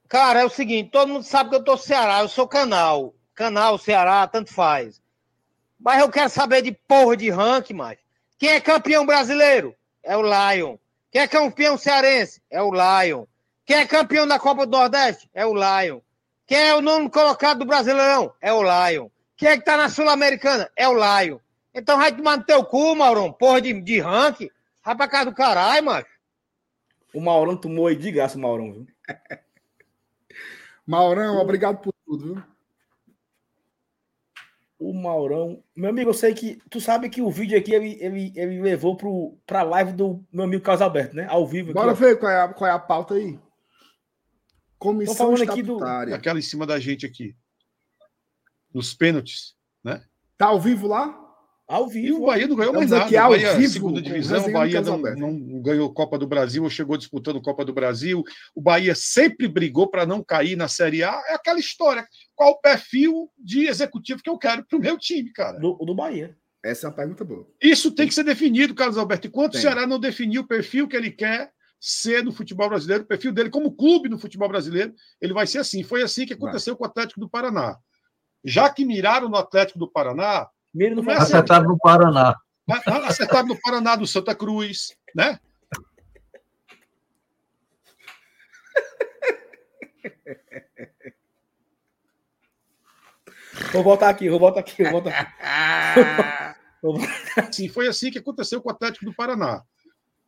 Cara, 0.09 0.41
é 0.41 0.45
o 0.45 0.51
seguinte, 0.51 0.91
todo 0.91 1.09
mundo 1.09 1.23
sabe 1.23 1.51
que 1.51 1.57
eu 1.57 1.65
tô 1.65 1.77
Ceará, 1.77 2.21
eu 2.21 2.29
sou 2.29 2.47
canal. 2.47 3.15
Canal, 3.35 3.79
Ceará, 3.79 4.27
tanto 4.27 4.53
faz. 4.53 5.02
Mas 5.85 6.01
eu 6.01 6.09
quero 6.09 6.31
saber 6.31 6.63
de 6.63 6.73
porra 6.73 7.17
de 7.17 7.29
ranking, 7.29 7.75
mais. 7.75 7.99
Quem 8.39 8.51
é 8.51 8.61
campeão 8.61 9.05
brasileiro? 9.05 9.75
É 10.03 10.17
o 10.17 10.23
Lion. 10.23 10.77
Quem 11.11 11.23
é 11.23 11.29
campeão 11.29 11.77
cearense? 11.77 12.41
É 12.49 12.63
o 12.63 12.71
Lion. 12.71 13.25
Quem 13.67 13.77
é 13.77 13.87
campeão 13.87 14.27
da 14.27 14.39
Copa 14.39 14.65
do 14.65 14.73
Nordeste? 14.73 15.29
É 15.35 15.45
o 15.45 15.53
Lion. 15.55 16.01
Quem 16.47 16.59
é 16.59 16.75
o 16.75 16.81
nono 16.81 17.11
colocado 17.11 17.61
do 17.61 17.65
Brasileirão? 17.65 18.33
É 18.41 18.53
o 18.53 18.63
Lion. 18.63 19.09
Quem 19.37 19.49
é 19.49 19.59
que 19.59 19.65
tá 19.65 19.77
na 19.77 19.89
Sul-Americana? 19.89 20.71
É 20.77 20.89
o 20.89 20.95
Lion. 20.95 21.39
Então 21.75 21.99
vai 21.99 22.15
tomar 22.15 22.39
no 22.39 22.45
teu 22.45 22.65
cu, 22.65 22.95
Maurão, 22.95 23.33
porra 23.33 23.61
de, 23.61 23.81
de 23.81 24.01
ranking. 24.01 24.51
Vai 24.85 24.97
pra 24.97 25.09
casa 25.09 25.31
do 25.31 25.35
caralho, 25.35 25.85
macho. 25.85 26.07
O 27.15 27.21
Maurão 27.21 27.57
tomou 27.57 27.87
aí 27.87 27.97
de 27.97 28.11
graça, 28.11 28.39
o 28.39 28.41
Maurão, 28.41 28.73
viu? 28.73 28.87
Maurão, 30.87 31.39
obrigado 31.39 31.79
por 31.79 31.93
tudo, 32.05 32.35
viu? 32.35 32.52
O 34.85 34.93
Maurão. 34.95 35.63
Meu 35.77 35.91
amigo, 35.91 36.11
eu 36.11 36.15
sei 36.15 36.35
que. 36.35 36.59
Tu 36.71 36.81
sabe 36.81 37.09
que 37.09 37.23
o 37.23 37.31
vídeo 37.31 37.57
aqui 37.59 37.73
ele, 37.73 37.97
ele, 38.01 38.33
ele 38.35 38.61
levou 38.61 38.97
pro, 38.97 39.37
pra 39.47 39.63
live 39.63 39.93
do 39.93 40.25
meu 40.33 40.45
amigo 40.45 40.63
Carlos 40.63 40.83
Alberto, 40.83 41.15
né? 41.15 41.27
Ao 41.29 41.47
vivo. 41.47 41.71
Aqui, 41.71 41.75
Bora 41.75 41.93
ó. 41.93 41.95
ver 41.95 42.19
qual 42.19 42.31
é, 42.33 42.41
a, 42.43 42.49
qual 42.49 42.69
é 42.71 42.73
a 42.73 42.79
pauta 42.79 43.15
aí. 43.15 43.39
Comissão 44.79 45.15
falando 45.15 45.43
aqui 45.43 45.63
do- 45.63 45.75
estatutária. 45.75 46.15
Aquela 46.15 46.39
em 46.39 46.43
cima 46.43 46.67
da 46.67 46.79
gente 46.79 47.07
aqui. 47.07 47.37
Nos 48.75 48.95
pênaltis. 48.95 49.55
Tá 50.37 50.47
ao 50.47 50.61
vivo 50.61 50.89
lá? 50.89 51.19
Ao 51.69 51.85
E 51.85 51.87
o 51.87 51.89
vivo. 51.89 52.27
Bahia 52.27 52.49
não 52.49 52.57
ganhou 52.57 52.75
mais 52.75 52.91
nada. 52.91 53.05
aqui 53.05 53.17
ao 53.17 53.31
Bahia, 53.31 53.55
vivo, 53.57 53.73
segunda 53.73 54.01
com 54.03 54.07
divisão, 54.07 54.45
o 54.47 54.53
Bahia 54.53 54.81
não, 54.81 54.99
não 54.99 55.63
ganhou 55.63 55.93
Copa 55.95 56.19
do 56.19 56.27
Brasil, 56.27 56.65
ou 56.65 56.69
chegou 56.69 56.97
disputando 56.97 57.41
Copa 57.41 57.65
do 57.65 57.73
Brasil. 57.73 58.23
O 58.55 58.61
Bahia 58.61 58.95
sempre 58.95 59.47
brigou 59.47 59.87
para 59.89 60.05
não 60.05 60.23
cair 60.23 60.57
na 60.57 60.67
Série 60.69 61.05
A. 61.05 61.13
É 61.29 61.35
aquela 61.35 61.61
história. 61.61 62.05
Qual 62.43 62.55
o 62.55 62.61
perfil 62.61 63.31
de 63.39 63.69
executivo 63.69 64.21
que 64.21 64.29
eu 64.29 64.37
quero 64.37 64.65
para 64.67 64.77
o 64.77 64.81
meu 64.81 64.99
time, 64.99 65.31
cara? 65.33 65.61
Do, 65.61 65.75
do 65.77 65.95
Bahia. 65.95 66.37
Essa 66.65 66.89
é 66.89 66.91
uma 66.91 66.97
pergunta 66.97 67.25
boa. 67.25 67.47
Isso 67.63 67.93
tem 67.93 68.09
que 68.09 68.15
ser 68.15 68.25
definido, 68.25 68.75
Carlos 68.75 68.99
Alberto. 68.99 69.29
Enquanto 69.29 69.53
Tem. 69.53 69.61
o 69.61 69.63
Ceará 69.63 69.87
não 69.87 70.01
definir 70.01 70.41
o 70.41 70.47
perfil 70.47 70.89
que 70.89 70.97
ele 70.97 71.13
quer 71.13 71.53
ser 71.79 72.25
no 72.25 72.33
futebol 72.33 72.69
brasileiro, 72.69 73.05
o 73.05 73.07
perfil 73.07 73.31
dele 73.31 73.49
como 73.49 73.71
clube 73.77 74.09
no 74.09 74.19
futebol 74.19 74.49
brasileiro, 74.49 74.93
ele 75.21 75.33
vai 75.33 75.47
ser 75.47 75.59
assim. 75.59 75.85
Foi 75.85 76.03
assim 76.03 76.27
que 76.27 76.33
aconteceu 76.33 76.77
com 76.77 76.83
o 76.83 76.87
Atlético 76.89 77.21
do 77.21 77.31
Paraná. 77.31 77.77
Já 78.45 78.69
que 78.69 78.85
miraram 78.85 79.29
no 79.29 79.37
Atlético 79.37 79.79
do 79.79 79.89
Paraná, 79.89 80.49
Primeiro 80.73 80.97
não 80.97 81.05
foi 81.05 81.15
Começa- 81.15 81.37
acertado. 81.39 81.53
Acertado 81.53 81.69
no 81.69 81.79
Paraná. 81.79 82.35
acertaram 83.07 83.47
no 83.47 83.61
Paraná 83.61 83.95
do 83.95 84.07
Santa 84.09 84.35
Cruz, 84.35 84.89
né? 85.15 85.39
Vou 93.73 93.83
voltar 93.83 94.09
aqui, 94.11 94.29
vou 94.29 94.39
voltar 94.39 94.61
aqui, 94.61 94.83
vou 94.83 94.93
voltar 94.93 95.11
aqui. 95.11 96.63
Vou 96.83 96.99
voltar- 96.99 97.53
Sim, 97.53 97.69
foi 97.69 97.87
assim 97.87 98.11
que 98.11 98.19
aconteceu 98.19 98.61
com 98.61 98.69
o 98.69 98.73
Atlético 98.73 99.05
do 99.05 99.15
Paraná. 99.15 99.63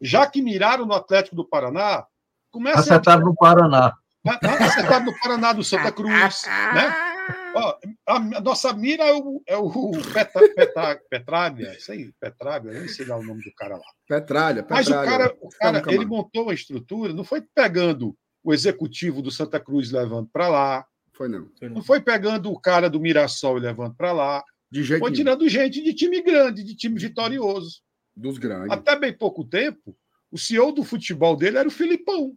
Já 0.00 0.24
que 0.24 0.40
miraram 0.40 0.86
no 0.86 0.94
Atlético 0.94 1.34
do 1.34 1.44
Paraná, 1.44 2.06
começa 2.50 2.78
Acertado 2.78 3.24
no 3.24 3.34
Paraná. 3.34 3.92
a 4.24 4.64
acertado 4.64 5.06
no 5.06 5.18
Paraná 5.18 5.52
do 5.52 5.64
Santa 5.64 5.90
Cruz, 5.90 6.42
né? 6.46 6.94
Ó, 7.56 7.78
a, 8.08 8.16
a 8.16 8.40
nossa 8.40 8.72
mira 8.72 9.04
é 9.04 9.12
o, 9.14 9.42
é 9.46 9.56
o 9.56 9.90
Petra, 10.12 10.42
Petra, 10.54 11.00
Petralha, 11.08 11.72
isso 11.76 11.90
aí, 11.92 12.12
Petralha, 12.20 12.70
nem 12.72 12.88
sei 12.88 13.06
lá 13.06 13.16
o 13.16 13.22
nome 13.22 13.42
do 13.42 13.52
cara 13.56 13.76
lá. 13.76 13.82
Petralha, 14.08 14.62
Petralha. 14.62 14.84
Mas 14.84 14.88
o 14.88 14.92
cara, 14.92 15.36
o 15.40 15.48
cara 15.50 15.80
Calma, 15.80 15.94
ele 15.96 16.04
montou 16.04 16.50
a 16.50 16.54
estrutura, 16.54 17.12
não 17.12 17.24
foi 17.24 17.40
pegando 17.54 18.16
o 18.42 18.52
executivo 18.52 19.22
do 19.22 19.30
Santa 19.30 19.58
Cruz 19.58 19.90
e 19.90 19.94
levando 19.94 20.28
para 20.32 20.48
lá, 20.48 20.86
Foi 21.15 21.28
não. 21.28 21.49
não 21.70 21.82
foi 21.82 22.01
pegando 22.01 22.51
o 22.51 22.59
cara 22.59 22.91
do 22.91 23.01
Mirassol 23.01 23.57
e 23.57 23.61
levando 23.61 23.95
para 23.95 24.12
lá, 24.12 24.45
De 24.70 24.82
jeito 24.82 25.01
foi 25.01 25.11
nenhum. 25.11 25.24
tirando 25.24 25.49
gente 25.49 25.81
de 25.82 25.95
time 25.95 26.20
grande, 26.20 26.65
de 26.65 26.74
time 26.74 26.99
vitorioso. 26.99 27.82
Dos 28.16 28.36
grandes. 28.36 28.70
Até 28.70 28.99
bem 28.99 29.12
pouco 29.16 29.45
tempo, 29.45 29.97
o 30.31 30.36
CEO 30.36 30.73
do 30.73 30.82
futebol 30.82 31.36
dele 31.36 31.59
era 31.59 31.69
o 31.69 31.70
Filipão. 31.70 32.36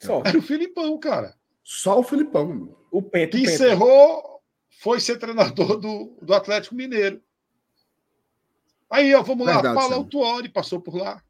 Só. 0.00 0.22
Era 0.24 0.36
o 0.36 0.42
Filipão, 0.42 0.98
cara. 0.98 1.34
Só 1.62 2.00
o 2.00 2.02
Filipão. 2.02 2.48
mano. 2.48 2.78
O 2.90 3.00
Pento. 3.00 3.36
Que 3.36 3.44
o 3.44 3.50
encerrou, 3.50 4.40
foi 4.80 5.00
ser 5.00 5.18
treinador 5.18 5.76
do, 5.78 6.18
do 6.20 6.34
Atlético 6.34 6.74
Mineiro. 6.74 7.22
Aí, 8.90 9.14
ó, 9.14 9.22
vamos 9.22 9.46
Verdade, 9.46 9.68
lá, 9.68 9.74
fala 9.74 9.94
Sam. 9.94 10.00
o 10.00 10.04
Tuori, 10.04 10.48
passou 10.48 10.80
por 10.80 10.96
lá. 10.96 11.22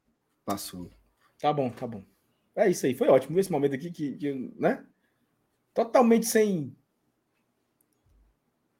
Passou. 0.43 0.89
Tá 1.39 1.53
bom, 1.53 1.69
tá 1.69 1.87
bom. 1.87 2.03
É 2.55 2.69
isso 2.69 2.85
aí, 2.85 2.93
foi 2.93 3.07
ótimo 3.07 3.39
esse 3.39 3.51
momento 3.51 3.75
aqui 3.75 3.91
que, 3.91 4.13
que, 4.13 4.33
né? 4.57 4.83
Totalmente 5.75 6.25
sem. 6.25 6.75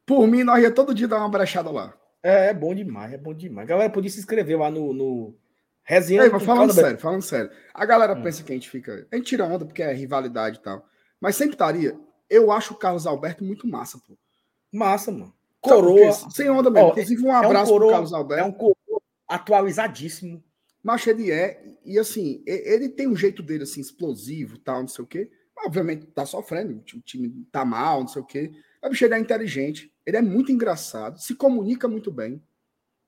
Por 0.06 0.26
mim, 0.28 0.44
nós 0.44 0.62
ia 0.64 0.72
todo 0.72 0.94
dia 0.96 1.08
dar 1.08 1.18
uma 1.20 1.30
brechada 1.30 1.70
lá. 1.70 1.94
É, 2.24 2.48
é 2.48 2.54
bom 2.54 2.74
demais, 2.74 3.14
é 3.14 3.18
bom 3.18 3.34
demais. 3.34 3.68
A 3.68 3.70
galera 3.70 3.90
podia 3.92 4.10
se 4.10 4.18
inscrever 4.20 4.58
lá 4.58 4.72
no, 4.72 4.94
no 4.94 5.36
Resenha. 5.84 6.28
mas 6.32 6.44
falando 6.44 6.74
sério, 6.74 6.98
falando 6.98 7.22
sério. 7.22 7.52
A 7.74 7.86
galera 7.86 8.14
Hum. 8.16 8.22
pensa 8.24 8.44
que 8.44 8.52
a 8.52 8.56
gente 8.56 8.70
fica. 8.70 9.08
A 9.12 9.16
gente 9.16 9.26
tira 9.28 9.46
onda 9.46 9.66
porque 9.66 9.84
é 9.84 9.94
rivalidade 9.94 10.58
e 10.58 10.62
tal. 10.62 10.88
Mas 11.20 11.36
sempre 11.36 11.54
estaria. 11.54 12.00
Eu 12.30 12.52
acho 12.52 12.74
o 12.74 12.78
Carlos 12.78 13.06
Alberto 13.06 13.44
muito 13.44 13.68
massa, 13.68 14.00
pô. 14.00 14.18
Massa, 14.72 15.12
mano. 15.12 15.34
Coroa. 15.62 16.12
Sem 16.32 16.50
onda 16.50 16.70
mesmo. 16.70 16.88
Ó, 16.88 16.92
Inclusive, 16.92 17.24
um 17.24 17.30
é 17.32 17.34
um 17.34 17.36
abraço 17.38 17.72
coroa- 17.72 17.88
pro 17.88 17.94
Carlos 17.96 18.14
Alberto. 18.14 18.44
É 18.44 18.48
um 18.48 18.52
coroa 18.52 19.02
atualizadíssimo. 19.28 20.44
Mas 20.84 21.06
ele 21.08 21.32
é, 21.32 21.64
e 21.84 21.98
assim, 21.98 22.44
ele 22.46 22.90
tem 22.90 23.08
um 23.08 23.16
jeito 23.16 23.42
dele, 23.42 23.64
assim, 23.64 23.82
explosivo, 23.82 24.60
tal, 24.60 24.82
não 24.82 24.88
sei 24.88 25.04
o 25.04 25.08
quê. 25.08 25.32
Obviamente, 25.58 26.06
tá 26.08 26.26
sofrendo, 26.26 26.74
o 26.74 27.02
time 27.02 27.46
tá 27.52 27.64
mal, 27.66 28.02
não 28.02 28.08
sei 28.08 28.22
o 28.22 28.26
quê. 28.26 28.52
Mas 28.82 28.90
o 28.90 28.92
bicho, 28.92 29.06
ele 29.06 29.14
é 29.16 29.20
inteligente, 29.20 29.92
ele 30.06 30.18
é 30.18 30.22
muito 30.22 30.52
engraçado, 30.52 31.18
se 31.20 31.34
comunica 31.36 31.88
muito 31.88 32.12
bem. 32.12 32.42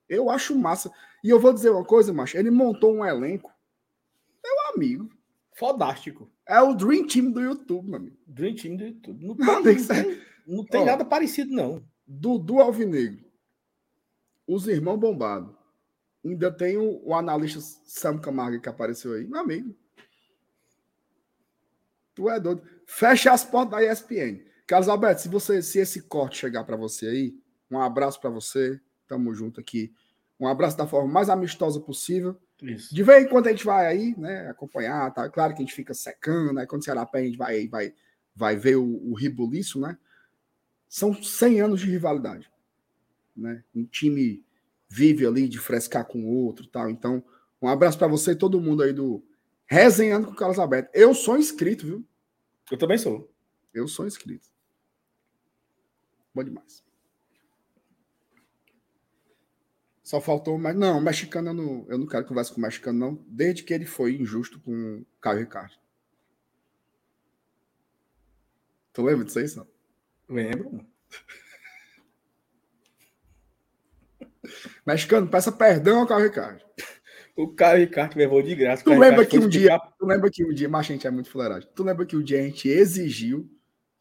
Eu 0.08 0.30
acho 0.30 0.56
massa. 0.58 0.90
E 1.22 1.28
eu 1.28 1.38
vou 1.38 1.52
dizer 1.52 1.70
uma 1.70 1.84
coisa, 1.84 2.12
macho, 2.12 2.36
ele 2.36 2.50
montou 2.50 2.94
um 2.94 3.04
elenco, 3.04 3.52
meu 4.42 4.74
amigo, 4.74 5.10
Fodástico. 5.54 6.30
é 6.46 6.60
o 6.62 6.74
Dream 6.74 7.06
Team 7.06 7.30
do 7.30 7.40
YouTube, 7.40 7.88
meu 7.88 7.96
amigo. 7.96 8.16
Dream 8.26 8.54
Team 8.54 8.76
do 8.76 8.84
YouTube. 8.84 9.26
Não 9.26 9.34
Não, 9.38 9.62
tem, 9.62 9.76
não 9.76 9.86
tem, 9.86 10.22
não 10.46 10.64
tem 10.64 10.80
Ó. 10.82 10.84
nada 10.84 11.04
parecido, 11.04 11.52
não. 11.52 11.84
Dudu 12.06 12.60
Alvinegro, 12.60 13.24
os 14.46 14.66
irmãos 14.66 14.96
Bombado, 14.96 15.54
ainda 16.24 16.50
tem 16.50 16.78
o, 16.78 17.02
o 17.04 17.14
analista 17.14 17.60
Sam 17.60 18.18
Camargo 18.18 18.60
que 18.60 18.68
apareceu 18.68 19.12
aí, 19.12 19.26
meu 19.26 19.40
amigo. 19.40 19.76
Tu 22.18 22.28
é 22.28 22.40
doido. 22.40 22.62
Fecha 22.84 23.30
as 23.30 23.44
portas 23.44 23.78
da 23.78 23.92
ESPN. 23.92 24.40
Carlos 24.66 24.88
Alberto, 24.88 25.22
se 25.22 25.28
você 25.28 25.62
se 25.62 25.78
esse 25.78 26.02
corte 26.02 26.36
chegar 26.36 26.64
para 26.64 26.76
você 26.76 27.06
aí, 27.06 27.38
um 27.70 27.80
abraço 27.80 28.20
para 28.20 28.28
você. 28.28 28.80
Tamo 29.06 29.32
junto 29.32 29.60
aqui. 29.60 29.94
Um 30.38 30.48
abraço 30.48 30.76
da 30.76 30.84
forma 30.84 31.08
mais 31.08 31.30
amistosa 31.30 31.78
possível. 31.78 32.36
Isso. 32.60 32.92
De 32.92 33.04
vez 33.04 33.24
em 33.24 33.28
quando 33.28 33.46
a 33.46 33.50
gente 33.50 33.64
vai 33.64 33.86
aí, 33.86 34.18
né, 34.18 34.48
acompanhar, 34.48 35.14
tá? 35.14 35.28
Claro 35.28 35.54
que 35.54 35.62
a 35.62 35.64
gente 35.64 35.74
fica 35.74 35.94
secando, 35.94 36.52
né? 36.54 36.66
Quando 36.66 36.82
o 36.82 36.84
Ceará 36.84 37.06
perde, 37.06 37.28
a 37.28 37.30
gente 37.30 37.38
vai, 37.38 37.68
vai, 37.68 37.94
vai 38.34 38.56
ver 38.56 38.74
o, 38.74 38.84
o 38.84 39.14
ribuliço, 39.14 39.78
né? 39.78 39.96
São 40.88 41.14
100 41.14 41.60
anos 41.60 41.80
de 41.80 41.88
rivalidade, 41.88 42.50
né? 43.36 43.62
Um 43.72 43.84
time 43.84 44.44
vive 44.88 45.24
ali 45.24 45.48
de 45.48 45.60
frescar 45.60 46.04
com 46.04 46.24
o 46.24 46.34
outro, 46.34 46.66
tal. 46.66 46.90
Então, 46.90 47.22
um 47.62 47.68
abraço 47.68 47.96
para 47.96 48.08
você 48.08 48.32
e 48.32 48.36
todo 48.36 48.60
mundo 48.60 48.82
aí 48.82 48.92
do 48.92 49.22
Resenhando 49.68 50.26
com 50.26 50.32
o 50.32 50.36
Carlos 50.36 50.58
Alberto. 50.58 50.90
Eu 50.94 51.14
sou 51.14 51.36
inscrito, 51.36 51.86
viu? 51.86 52.08
Eu 52.70 52.78
também 52.78 52.96
sou. 52.96 53.30
Eu 53.72 53.86
sou 53.86 54.06
inscrito. 54.06 54.48
Bom 56.34 56.42
demais. 56.42 56.82
Só 60.02 60.22
faltou, 60.22 60.58
mas 60.58 60.74
não, 60.74 60.98
mexicano 61.02 61.50
eu 61.50 61.54
não, 61.54 61.86
eu 61.86 61.98
não 61.98 62.06
quero 62.06 62.24
conversa 62.24 62.50
com 62.54 62.58
o 62.58 62.62
mexicano, 62.62 62.98
não, 62.98 63.14
desde 63.26 63.62
que 63.62 63.74
ele 63.74 63.84
foi 63.84 64.16
injusto 64.16 64.58
com 64.60 65.00
o 65.00 65.06
Caio 65.20 65.40
Ricardo. 65.40 65.74
Tu 68.94 69.02
lembra 69.02 69.26
disso 69.26 69.38
aí, 69.38 69.54
não? 69.54 69.68
Lembro. 70.30 70.86
Mexicano, 74.86 75.28
peça 75.28 75.52
perdão 75.52 76.00
ao 76.00 76.06
Caio 76.06 76.24
Ricardo. 76.24 76.64
O 77.38 77.48
Caio 77.54 77.80
Ricardo 77.80 78.16
levou 78.16 78.42
de 78.42 78.54
graça. 78.54 78.82
Tu 78.82 78.98
lembra 78.98 79.24
que 79.24 79.38
um 79.38 79.48
dia, 79.48 79.78
tu 79.98 80.04
lembra 80.04 80.30
que 80.30 80.44
um 80.44 80.52
dia, 80.52 80.68
mas 80.68 80.86
a 80.86 80.92
gente 80.92 81.06
é 81.06 81.10
muito 81.10 81.30
fuleiragem. 81.30 81.68
Tu 81.74 81.84
lembra 81.84 82.04
que 82.04 82.16
um 82.16 82.22
dia 82.22 82.40
a 82.40 82.42
gente 82.42 82.68
exigiu 82.68 83.48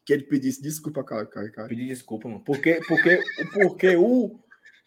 que 0.06 0.12
ele 0.12 0.24
pedisse 0.24 0.62
desculpa 0.62 1.02
ao 1.02 1.06
Caio 1.06 1.46
Ricardo? 1.46 1.70
Pedir 1.70 1.88
desculpa, 1.88 2.28
mano. 2.28 2.44
Porque, 2.44 2.80
porque, 2.88 3.22
porque 3.54 3.96
o, 3.96 4.40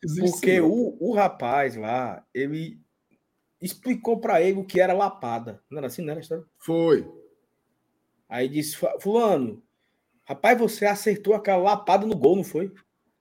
Existe 0.03 0.31
Porque 0.31 0.61
o, 0.61 0.97
o 0.99 1.15
rapaz 1.15 1.77
lá, 1.77 2.25
ele 2.33 2.81
explicou 3.61 4.19
pra 4.19 4.41
ele 4.41 4.59
o 4.59 4.65
que 4.65 4.81
era 4.81 4.95
lapada. 4.95 5.63
Não 5.71 5.79
era 5.79 5.89
assim, 5.89 6.03
não 6.03 6.11
era 6.11 6.21
a 6.21 6.23
história? 6.23 6.45
Foi. 6.59 7.07
Aí 8.29 8.49
disse, 8.49 8.77
fulano, 9.01 9.63
rapaz, 10.25 10.59
você 10.59 10.87
acertou 10.87 11.35
aquela 11.35 11.63
lapada 11.63 12.07
no 12.07 12.17
gol, 12.17 12.37
não 12.37 12.45
foi? 12.45 12.73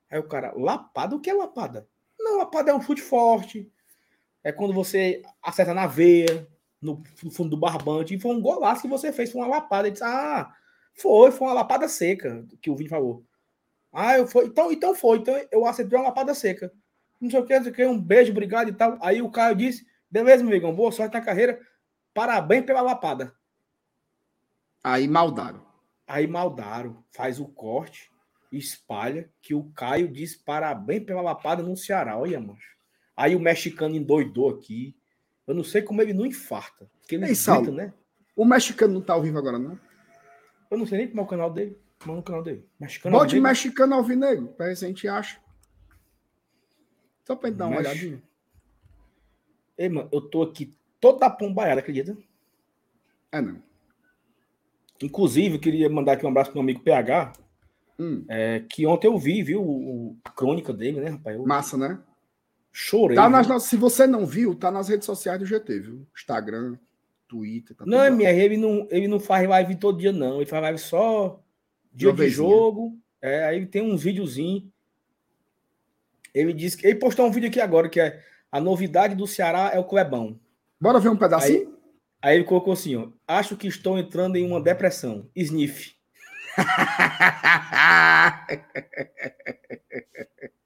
Aí 0.09 0.19
o 0.19 0.27
cara, 0.27 0.53
lapada? 0.55 1.15
O 1.15 1.19
que 1.19 1.29
é 1.29 1.33
lapada? 1.33 1.87
Não, 2.17 2.37
lapada 2.37 2.71
é 2.71 2.73
um 2.73 2.81
chute 2.81 3.01
forte. 3.01 3.69
É 4.43 4.51
quando 4.51 4.73
você 4.73 5.21
acerta 5.43 5.73
na 5.73 5.85
veia, 5.85 6.47
no 6.81 7.03
fundo 7.31 7.51
do 7.51 7.57
barbante. 7.57 8.15
E 8.15 8.19
foi 8.19 8.35
um 8.35 8.41
golaço 8.41 8.81
que 8.81 8.87
você 8.87 9.11
fez, 9.11 9.31
foi 9.31 9.41
uma 9.41 9.47
lapada. 9.47 9.87
Ele 9.87 9.93
disse, 9.93 10.03
ah, 10.03 10.53
foi, 10.93 11.31
foi 11.31 11.47
uma 11.47 11.53
lapada 11.53 11.87
seca, 11.87 12.45
que 12.61 12.69
o 12.69 12.75
Vini 12.75 12.89
falou. 12.89 13.23
Ah, 13.91 14.17
eu 14.17 14.27
fui. 14.27 14.45
Então, 14.45 14.71
então 14.71 14.95
foi. 14.95 15.17
Então 15.17 15.35
eu 15.51 15.65
acertei 15.65 15.97
uma 15.97 16.07
lapada 16.07 16.33
seca. 16.33 16.71
Não 17.19 17.29
sei 17.29 17.39
o 17.39 17.45
que, 17.45 17.55
não 17.55 17.63
sei 17.63 17.71
o 17.71 17.75
que, 17.75 17.85
um 17.85 17.99
beijo, 17.99 18.31
obrigado 18.31 18.69
e 18.69 18.73
tal. 18.73 18.97
Aí 19.01 19.21
o 19.21 19.29
Caio 19.29 19.55
disse: 19.55 19.85
beleza, 20.09 20.43
meu 20.43 20.53
amigão, 20.53 20.73
boa 20.73 20.91
sorte 20.91 21.13
na 21.13 21.21
carreira. 21.21 21.59
Parabéns 22.13 22.65
pela 22.65 22.81
lapada. 22.81 23.33
Aí 24.83 25.07
maldaram. 25.07 25.65
Aí 26.07 26.27
maldaram. 26.27 27.03
Faz 27.11 27.39
o 27.39 27.47
corte, 27.47 28.11
espalha 28.51 29.29
que 29.41 29.53
o 29.53 29.69
Caio 29.71 30.07
diz 30.07 30.35
parabéns 30.35 31.03
pela 31.03 31.21
lapada 31.21 31.61
no 31.61 31.75
Ceará. 31.75 32.17
Olha, 32.17 32.39
mano. 32.39 32.57
Aí 33.19 33.35
o 33.35 33.39
mexicano 33.39 33.97
endoidou 33.97 34.49
aqui. 34.49 34.95
Eu 35.45 35.53
não 35.53 35.63
sei 35.63 35.81
como 35.81 36.01
ele 36.01 36.13
não 36.13 36.25
infarta. 36.25 36.89
Porque 37.01 37.15
ele 37.15 37.25
Ei, 37.25 37.35
Saulo, 37.35 37.69
né? 37.69 37.93
O 38.33 38.45
mexicano 38.45 38.93
não 38.93 39.01
tá 39.01 39.11
ao 39.11 39.21
vivo 39.21 39.37
agora, 39.37 39.59
não? 39.59 39.77
Eu 40.71 40.77
não 40.77 40.85
sei 40.85 40.99
nem 40.99 41.07
como 41.09 41.19
é 41.19 41.23
o 41.25 41.27
canal 41.27 41.51
dele. 41.51 41.77
Como 42.01 42.15
é 42.15 42.19
o 42.21 42.23
canal 42.23 42.41
dele? 42.41 42.65
Mexicano 42.79 43.11
Bote 43.11 43.35
alvinegro. 43.35 43.49
mexicano 43.49 43.95
alvinegro, 43.95 44.47
pra 44.47 44.67
ver 44.67 44.77
se 44.77 44.85
a 44.85 44.87
gente 44.87 45.05
acha. 45.05 45.37
Só 47.25 47.35
pra 47.35 47.49
gente 47.49 47.57
dar 47.57 47.67
uma 47.67 47.75
Mex... 47.75 47.89
olhadinha. 47.89 48.23
Ei, 49.77 49.89
mano, 49.89 50.07
eu 50.13 50.21
tô 50.21 50.41
aqui 50.41 50.73
toda 51.01 51.29
pombaiada, 51.29 51.81
acredita? 51.81 52.17
É, 53.33 53.41
não. 53.41 53.61
Inclusive, 55.03 55.55
eu 55.55 55.59
queria 55.59 55.89
mandar 55.89 56.13
aqui 56.13 56.25
um 56.25 56.29
abraço 56.29 56.51
pro 56.51 56.61
meu 56.61 56.63
amigo 56.63 56.85
PH, 56.85 57.33
hum. 57.99 58.23
é, 58.29 58.61
que 58.61 58.87
ontem 58.87 59.07
eu 59.07 59.17
vi, 59.17 59.43
viu, 59.43 59.61
o, 59.61 60.17
a 60.23 60.29
crônica 60.29 60.71
dele, 60.71 61.01
né, 61.01 61.09
rapaz? 61.09 61.35
Eu... 61.35 61.45
Massa, 61.45 61.75
né? 61.77 62.01
Chorei. 62.71 63.15
Tá 63.15 63.29
nas, 63.29 63.63
se 63.63 63.75
você 63.75 64.05
não 64.05 64.25
viu, 64.25 64.55
tá 64.55 64.71
nas 64.71 64.89
redes 64.89 65.05
sociais 65.05 65.39
do 65.39 65.45
GT, 65.45 65.79
viu? 65.79 66.07
Instagram, 66.15 66.77
Twitter. 67.27 67.75
Tá 67.75 67.85
não, 67.85 68.11
minha, 68.11 68.31
ele 68.31 68.57
não, 68.57 68.87
ele 68.89 69.07
não 69.07 69.19
faz 69.19 69.47
live 69.47 69.75
todo 69.75 69.99
dia, 69.99 70.11
não. 70.11 70.37
Ele 70.37 70.45
faz 70.45 70.61
live 70.61 70.79
só 70.79 71.41
dia 71.91 72.13
de 72.13 72.29
jogo. 72.29 72.97
É, 73.21 73.45
aí 73.45 73.65
tem 73.65 73.81
uns 73.81 74.03
videozinhos. 74.03 74.63
Ele 76.33 76.53
disse 76.53 76.77
que. 76.77 76.87
Ele 76.87 76.99
postou 76.99 77.25
um 77.25 77.31
vídeo 77.31 77.49
aqui 77.49 77.59
agora 77.59 77.89
que 77.89 77.99
é 77.99 78.23
a 78.51 78.59
novidade 78.59 79.15
do 79.15 79.27
Ceará 79.27 79.71
é 79.73 79.79
o 79.79 79.83
Clebão. 79.83 80.39
Bora 80.79 80.99
ver 80.99 81.09
um 81.09 81.17
pedacinho? 81.17 81.77
Aí, 82.21 82.31
aí 82.31 82.37
ele 82.37 82.45
colocou 82.45 82.73
assim: 82.73 82.95
ó, 82.95 83.09
acho 83.27 83.57
que 83.57 83.67
estou 83.67 83.97
entrando 83.97 84.35
em 84.35 84.45
uma 84.45 84.61
depressão. 84.61 85.27
Sniff. 85.35 85.95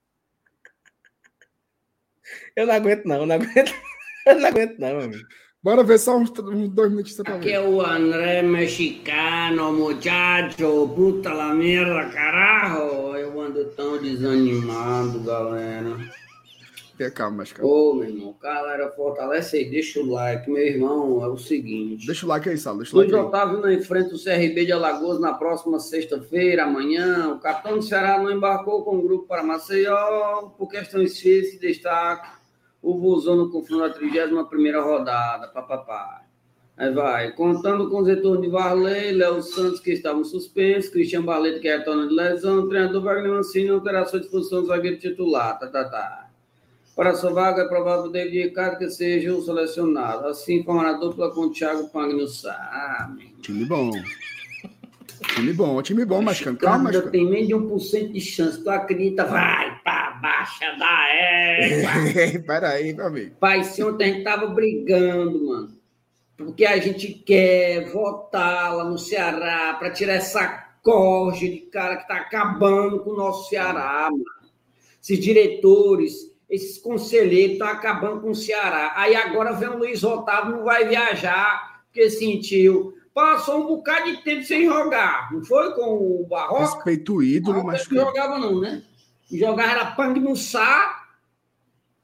eu 2.56 2.66
não 2.66 2.74
aguento, 2.74 3.04
não, 3.04 3.16
eu 3.16 3.26
não 3.26 3.34
aguento. 3.36 3.74
Eu 4.26 4.40
não 4.40 4.48
aguento, 4.48 4.78
não, 4.78 5.00
amigo. 5.00 5.22
Bora 5.64 5.82
ver 5.82 5.98
só 5.98 6.16
uns, 6.18 6.30
uns 6.30 6.68
dois 6.70 6.90
minutos 6.90 7.14
pra 7.16 7.36
Aqui 7.36 7.52
é 7.52 7.60
o 7.60 7.80
André 7.80 8.42
mexicano, 8.42 9.72
muchacho, 9.72 10.88
puta 10.94 11.32
la 11.32 11.54
merda, 11.54 12.10
carajo. 12.10 13.16
Eu 13.16 13.40
ando 13.40 13.64
tão 13.70 13.96
desanimado, 14.00 15.20
galera. 15.20 15.96
Tenha 16.98 17.10
calma, 17.10 17.38
mexicano. 17.38 17.66
Ô, 17.66 17.94
meu 17.94 18.08
irmão, 18.08 18.36
galera, 18.40 18.90
fortalece 18.92 19.56
aí, 19.56 19.70
deixa 19.70 20.00
o 20.00 20.06
like. 20.06 20.50
Meu 20.50 20.62
irmão, 20.62 21.24
é 21.24 21.28
o 21.28 21.36
seguinte. 21.36 22.06
Deixa 22.06 22.26
o 22.26 22.28
like 22.28 22.48
aí, 22.48 22.56
Sal, 22.56 22.76
deixa 22.76 22.94
o 22.94 23.00
like 23.00 23.14
aí. 23.14 23.20
Otávio 23.20 23.60
não 23.62 23.72
enfrenta 23.72 24.14
o 24.14 24.22
CRB 24.22 24.66
de 24.66 24.72
Alagoas 24.72 25.18
na 25.18 25.32
próxima 25.32 25.80
sexta-feira, 25.80 26.64
amanhã. 26.64 27.32
O 27.32 27.40
capitão 27.40 27.78
do 27.78 27.82
Ceará 27.82 28.22
não 28.22 28.30
embarcou 28.30 28.84
com 28.84 28.98
o 28.98 29.02
grupo 29.02 29.26
para 29.26 29.42
Maceió 29.42 30.50
por 30.58 30.68
questões 30.68 31.18
físicas 31.18 31.54
e 31.62 31.66
destaque 31.68 32.43
o 32.84 32.98
Vozão 32.98 33.36
no 33.36 33.50
confronto 33.50 33.88
da 33.88 33.94
31 33.94 34.82
rodada, 34.82 35.48
papapá. 35.48 36.22
Aí 36.76 36.92
vai, 36.92 37.32
contando 37.32 37.88
com 37.88 38.00
os 38.00 38.08
retornos 38.08 38.42
de 38.42 38.48
Varley, 38.48 39.12
Léo 39.12 39.42
Santos, 39.42 39.80
que 39.80 39.92
estavam 39.92 40.24
suspensos, 40.24 40.90
Cristian 40.90 41.22
Barleto, 41.22 41.60
que 41.60 41.68
retorna 41.68 42.08
de 42.08 42.14
lesão, 42.14 42.68
treinador 42.68 43.02
Wagner 43.02 43.32
Mancini 43.32 43.80
terá 43.80 44.04
sua 44.04 44.20
disposição 44.20 44.60
do 44.60 44.66
zagueiro 44.66 44.98
titular, 44.98 45.58
tá, 45.58 45.68
tá, 45.68 45.84
tá. 45.84 46.30
Para 46.94 47.14
sua 47.14 47.32
vaga, 47.32 47.62
é 47.62 47.68
provável 47.68 48.10
David 48.10 48.42
Ricardo 48.42 48.78
que 48.78 48.88
seja 48.88 49.34
o 49.34 49.42
selecionado. 49.42 50.28
Assim 50.28 50.62
como 50.62 50.80
a 50.80 50.92
dupla 50.92 51.30
com 51.32 51.42
o 51.42 51.50
Thiago 51.50 51.88
Pagnussá. 51.88 52.52
Ah, 52.52 53.12
time 53.42 53.64
bom. 53.64 53.90
Time 55.34 55.52
bom, 55.52 55.82
time 55.82 56.04
bom, 56.04 56.22
mas 56.22 56.40
calma, 56.40 56.90
mas 56.92 57.10
tem 57.10 57.28
menos 57.28 57.48
de 57.48 57.54
1% 57.54 58.12
de 58.12 58.20
chance. 58.20 58.62
Tu 58.62 58.70
acredita? 58.70 59.24
Vai, 59.24 59.80
pá, 59.82 60.18
baixa 60.22 60.72
da 60.76 61.08
égua. 61.08 62.42
Peraí, 62.46 62.92
meu 62.92 63.06
amigo. 63.06 63.36
Pai, 63.40 63.64
se 63.64 63.82
ontem 63.82 64.04
a 64.04 64.12
gente 64.12 64.24
tava 64.24 64.46
brigando, 64.48 65.46
mano. 65.46 65.84
Porque 66.36 66.64
a 66.64 66.76
gente 66.78 67.08
quer 67.08 67.90
votar 67.92 68.74
lá 68.74 68.84
no 68.84 68.98
Ceará 68.98 69.74
para 69.74 69.90
tirar 69.90 70.14
essa 70.14 70.64
corja 70.82 71.48
de 71.48 71.60
cara 71.60 71.96
que 71.96 72.08
tá 72.08 72.16
acabando 72.16 73.00
com 73.00 73.10
o 73.10 73.16
nosso 73.16 73.48
Ceará, 73.48 74.08
mano. 74.10 74.24
Esses 75.02 75.18
diretores, 75.18 76.12
esses 76.48 76.78
conselheiros 76.78 77.52
estão 77.52 77.68
acabando 77.68 78.20
com 78.20 78.30
o 78.30 78.34
Ceará. 78.34 78.92
Aí 78.96 79.14
agora 79.14 79.52
vem 79.52 79.68
o 79.68 79.78
Luiz 79.78 80.02
Otávio, 80.02 80.56
não 80.56 80.64
vai 80.64 80.86
viajar, 80.88 81.82
porque 81.86 82.10
sentiu. 82.10 82.94
Passou 83.14 83.62
um 83.62 83.66
bocado 83.68 84.10
de 84.10 84.24
tempo 84.24 84.42
sem 84.42 84.66
jogar. 84.66 85.32
Não 85.32 85.44
foi 85.44 85.72
com 85.74 86.22
o 86.22 86.26
Barroca? 86.28 86.62
Respeito 86.62 87.14
o 87.14 87.22
ídolo, 87.22 87.64
mas. 87.64 87.88
Não 87.88 88.06
jogava, 88.06 88.38
não, 88.40 88.60
né? 88.60 88.82
Jogava 89.30 89.70
era 89.70 89.86
Pang 89.92 90.18
no 90.18 90.36
Sá. 90.36 91.00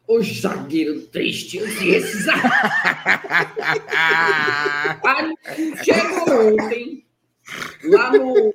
O 0.06 0.22
zagueiro 0.22 1.02
triste, 1.02 1.58
esse 1.58 2.22
zagueiro. 2.22 2.48
chegou 5.84 6.52
ontem, 6.52 7.04
lá 7.84 8.10
no, 8.10 8.52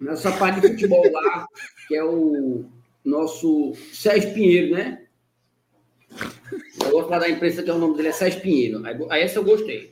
nessa 0.00 0.32
parte 0.32 0.60
de 0.60 0.68
futebol 0.68 1.08
lá, 1.12 1.46
que 1.86 1.94
é 1.94 2.02
o 2.02 2.64
nosso 3.04 3.72
Sérgio 3.92 4.34
Pinheiro, 4.34 4.74
né? 4.74 5.02
Eu 6.84 6.90
gosto 6.90 7.10
lá 7.10 7.20
da 7.20 7.30
imprensa 7.30 7.62
que 7.62 7.70
é 7.70 7.72
o 7.72 7.78
nome 7.78 7.96
dele 7.96 8.08
é 8.08 8.12
Sérgio 8.12 8.40
Pinheiro. 8.40 8.84
Aí, 8.84 8.96
aí 9.10 9.22
esse 9.22 9.36
eu 9.36 9.44
gostei. 9.44 9.91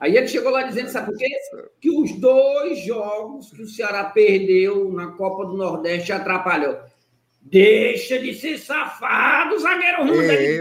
Aí 0.00 0.16
ele 0.16 0.26
chegou 0.26 0.50
lá 0.50 0.62
dizendo, 0.62 0.88
sabe 0.88 1.12
por 1.12 1.18
quê? 1.18 1.28
Que 1.78 1.90
os 1.90 2.12
dois 2.12 2.78
jogos 2.78 3.50
que 3.50 3.60
o 3.60 3.68
Ceará 3.68 4.04
perdeu 4.04 4.90
na 4.90 5.08
Copa 5.08 5.44
do 5.44 5.58
Nordeste 5.58 6.10
atrapalhou. 6.10 6.78
Deixa 7.42 8.18
de 8.18 8.32
ser 8.32 8.58
safado, 8.58 9.58
zagueiro 9.58 10.06
ruim. 10.06 10.24
É, 10.24 10.60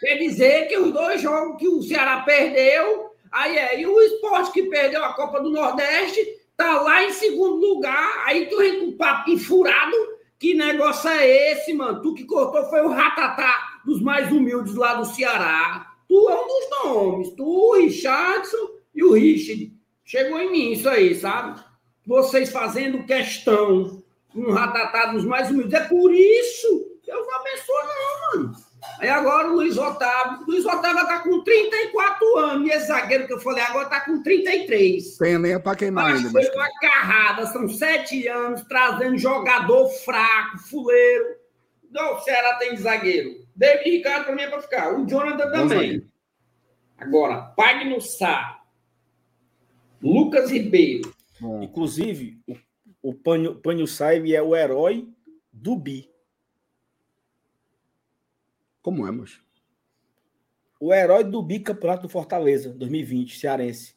Quer 0.00 0.16
dizer 0.16 0.68
que 0.68 0.78
os 0.78 0.92
dois 0.92 1.20
jogos 1.20 1.58
que 1.58 1.68
o 1.68 1.82
Ceará 1.82 2.20
perdeu, 2.20 3.10
aí 3.32 3.56
é, 3.56 3.80
e 3.80 3.86
o 3.86 4.00
esporte 4.00 4.52
que 4.52 4.62
perdeu 4.62 5.04
a 5.04 5.12
Copa 5.12 5.40
do 5.40 5.50
Nordeste, 5.50 6.24
tá 6.56 6.80
lá 6.80 7.02
em 7.02 7.12
segundo 7.12 7.56
lugar, 7.56 8.24
aí 8.26 8.46
tu 8.46 8.58
vem 8.58 8.80
com 8.80 8.96
papo 8.96 9.36
furado. 9.38 9.96
Que 10.38 10.54
negócio 10.54 11.10
é 11.10 11.52
esse, 11.52 11.74
mano? 11.74 12.00
Tu 12.00 12.14
que 12.14 12.24
cortou 12.24 12.64
foi 12.70 12.80
o 12.80 12.88
ratatá 12.88 13.80
dos 13.84 14.00
mais 14.00 14.32
humildes 14.32 14.74
lá 14.74 14.94
do 14.94 15.04
Ceará. 15.04 15.89
Tu 16.10 16.28
é 16.28 16.34
um 16.34 16.46
dos 16.48 16.70
nomes, 16.70 17.30
tu, 17.36 17.44
o 17.44 17.74
Richardson 17.76 18.70
e 18.92 19.04
o 19.04 19.12
Richard. 19.12 19.72
Chegou 20.04 20.40
em 20.40 20.50
mim 20.50 20.72
isso 20.72 20.88
aí, 20.88 21.14
sabe? 21.14 21.62
Vocês 22.04 22.50
fazendo 22.50 23.06
questão 23.06 24.02
um 24.34 24.50
ratatá 24.50 25.06
dos 25.12 25.24
mais 25.24 25.48
humildes. 25.50 25.72
É 25.72 25.84
por 25.84 26.12
isso 26.12 26.98
que 27.00 27.12
eu 27.12 27.24
não 27.24 27.36
abençoo, 27.36 27.76
não, 27.86 28.42
mano. 28.42 28.56
Aí 28.98 29.08
agora 29.08 29.50
o 29.50 29.54
Luiz 29.54 29.78
Otávio. 29.78 30.40
O 30.42 30.50
Luiz 30.50 30.66
Otávio 30.66 31.06
tá 31.06 31.20
com 31.20 31.44
34 31.44 32.38
anos. 32.38 32.68
E 32.68 32.72
esse 32.72 32.88
zagueiro 32.88 33.28
que 33.28 33.34
eu 33.34 33.40
falei 33.40 33.62
agora 33.62 33.88
tá 33.88 34.00
com 34.00 34.20
33. 34.20 35.16
Tem 35.16 35.38
lenha 35.38 35.60
pra 35.60 35.76
queimar 35.76 36.12
ainda. 36.12 36.28
Foi 36.28 36.44
uma 36.50 36.68
carrada. 36.80 37.46
São 37.46 37.68
sete 37.68 38.26
anos 38.26 38.62
trazendo 38.64 39.16
jogador 39.16 39.88
fraco, 39.88 40.58
fuleiro. 40.58 41.36
Não, 41.88 42.14
o 42.14 42.20
Ceará 42.20 42.54
tem 42.54 42.76
zagueiro. 42.76 43.30
David 43.60 43.90
Ricardo 43.90 44.24
pra 44.24 44.34
mim 44.34 44.42
é 44.42 44.48
pra 44.48 44.62
ficar. 44.62 44.98
O 44.98 45.06
Jonathan 45.06 45.50
também. 45.50 46.10
Agora, 46.96 47.42
Pagno 47.42 48.00
Sá. 48.00 48.62
Lucas 50.02 50.50
Ribeiro. 50.50 51.14
Bom. 51.38 51.62
Inclusive, 51.62 52.40
o 52.46 52.56
o 53.02 53.14
Panho, 53.14 53.54
Panho 53.56 53.86
Saive 53.86 54.34
é 54.34 54.42
o 54.42 54.54
herói 54.54 55.08
do 55.52 55.76
Bi. 55.76 56.10
Como 58.82 59.06
é, 59.06 59.10
moço? 59.10 59.42
O 60.78 60.92
herói 60.92 61.24
do 61.24 61.42
bicampeonato 61.42 62.02
do 62.02 62.08
Fortaleza, 62.08 62.70
2020, 62.70 63.38
cearense. 63.38 63.94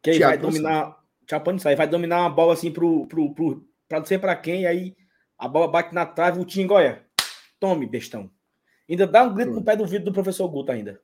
Que 0.00 0.10
aí 0.10 0.18
vai 0.18 0.38
dominar. 0.38 1.00
Tchau, 1.26 1.58
Saive 1.58 1.78
vai 1.78 1.88
dominar 1.88 2.20
uma 2.20 2.30
bola 2.30 2.54
assim 2.54 2.72
pro, 2.72 3.06
pro, 3.06 3.34
pro, 3.34 3.68
pra 3.88 3.98
não 3.98 4.06
sei 4.06 4.18
pra 4.18 4.36
quem, 4.36 4.66
aí 4.66 4.96
a 5.38 5.48
bola 5.48 5.68
bate 5.68 5.94
na 5.94 6.06
trave, 6.06 6.40
o 6.40 6.44
Tingoia. 6.44 7.04
Tome, 7.58 7.86
bestão. 7.86 8.30
Ainda 8.90 9.06
dá 9.06 9.22
um 9.22 9.32
grito 9.32 9.50
Foi. 9.50 9.58
no 9.60 9.64
pé 9.64 9.76
do 9.76 9.86
vidro 9.86 10.06
do 10.06 10.12
professor 10.12 10.48
Guto 10.48 10.72
ainda. 10.72 11.00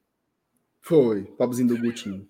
Foi, 0.82 1.22
pobrezinho 1.24 1.68
do 1.68 1.78
Gutinho. 1.78 2.28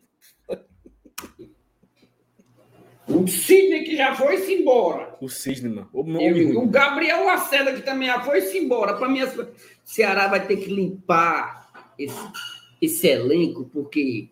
O 3.09 3.27
Sidney 3.29 3.85
que 3.85 3.97
já 3.97 4.15
foi-se 4.17 4.53
embora. 4.53 5.17
O 5.21 5.29
Cisne, 5.29 5.69
mano. 5.69 5.89
O, 5.93 6.01
E 6.01 6.17
homem 6.17 6.57
o. 6.57 6.67
Gabriel 6.67 7.25
Lacerda 7.25 7.73
que 7.73 7.81
também 7.83 8.09
já 8.09 8.21
foi-se 8.21 8.59
embora. 8.59 8.95
Para 8.95 9.09
mim, 9.09 9.21
essa- 9.21 9.51
Ceará 9.85 10.27
vai 10.27 10.45
ter 10.45 10.57
que 10.57 10.67
limpar 10.73 11.93
esse, 11.99 12.19
esse 12.83 13.07
elenco, 13.07 13.65
porque 13.73 14.29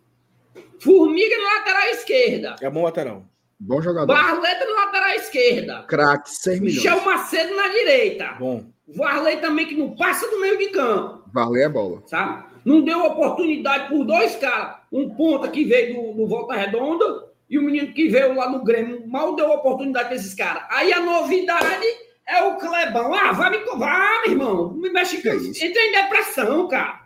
Formiga 0.79 1.35
na 1.37 1.53
lateral 1.59 1.87
esquerda, 1.89 2.55
É 2.61 2.69
bom 2.69 2.83
lateral. 2.83 3.25
Bom 3.57 3.81
jogador. 3.81 4.07
Barleta 4.13 4.65
na 4.65 4.85
lateral 4.85 5.09
esquerda, 5.15 5.83
Craque, 5.83 6.29
6 6.29 6.59
milhões. 6.59 6.75
Michel 6.83 7.05
Macedo 7.05 7.55
na 7.55 7.69
direita. 7.69 8.33
Bom. 8.33 8.65
Varley 8.87 9.37
também 9.37 9.65
que 9.65 9.75
não 9.75 9.95
passa 9.95 10.29
do 10.29 10.39
meio 10.39 10.57
de 10.57 10.67
campo. 10.69 11.23
Valer 11.33 11.65
a 11.65 11.69
bola. 11.69 12.03
sabe? 12.05 12.45
Não 12.63 12.81
deu 12.81 13.03
oportunidade 13.03 13.89
por 13.89 14.03
dois 14.05 14.35
caras. 14.35 14.77
Um 14.91 15.09
ponta 15.15 15.47
que 15.49 15.63
veio 15.65 15.95
do, 15.95 16.13
do 16.13 16.27
Volta 16.27 16.53
Redonda 16.55 17.27
e 17.49 17.57
o 17.59 17.61
menino 17.63 17.93
que 17.93 18.07
veio 18.07 18.33
lá 18.35 18.49
no 18.49 18.63
Grêmio. 18.63 19.07
Mal 19.07 19.35
deu 19.35 19.49
oportunidade 19.51 20.07
para 20.07 20.15
esses 20.15 20.33
caras. 20.33 20.63
Aí 20.69 20.91
a 20.93 20.99
novidade 21.01 21.85
é 22.27 22.41
o 22.43 22.57
Clebão. 22.57 23.13
Ah, 23.13 23.31
vai 23.33 23.51
me 23.51 23.59
vai, 23.77 24.21
meu 24.23 24.31
irmão. 24.31 24.73
Me 24.73 24.89
mexe 24.89 25.21
com 25.21 25.29
isso? 25.35 25.63
Entra 25.65 25.81
em 25.81 25.91
depressão, 25.91 26.67
cara. 26.67 27.01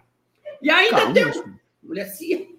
E 0.61 0.69
ainda 0.69 0.97
Calma, 0.97 1.14
tem. 1.14 1.26
mas- 1.26 1.43
Mulher, 1.81 2.06
se... 2.06 2.56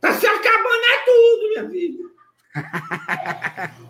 tá 0.00 0.12
se 0.14 0.26
acabando 0.26 0.84
é 0.84 1.04
tudo, 1.04 1.48
minha 1.50 1.70
filha. 1.70 2.10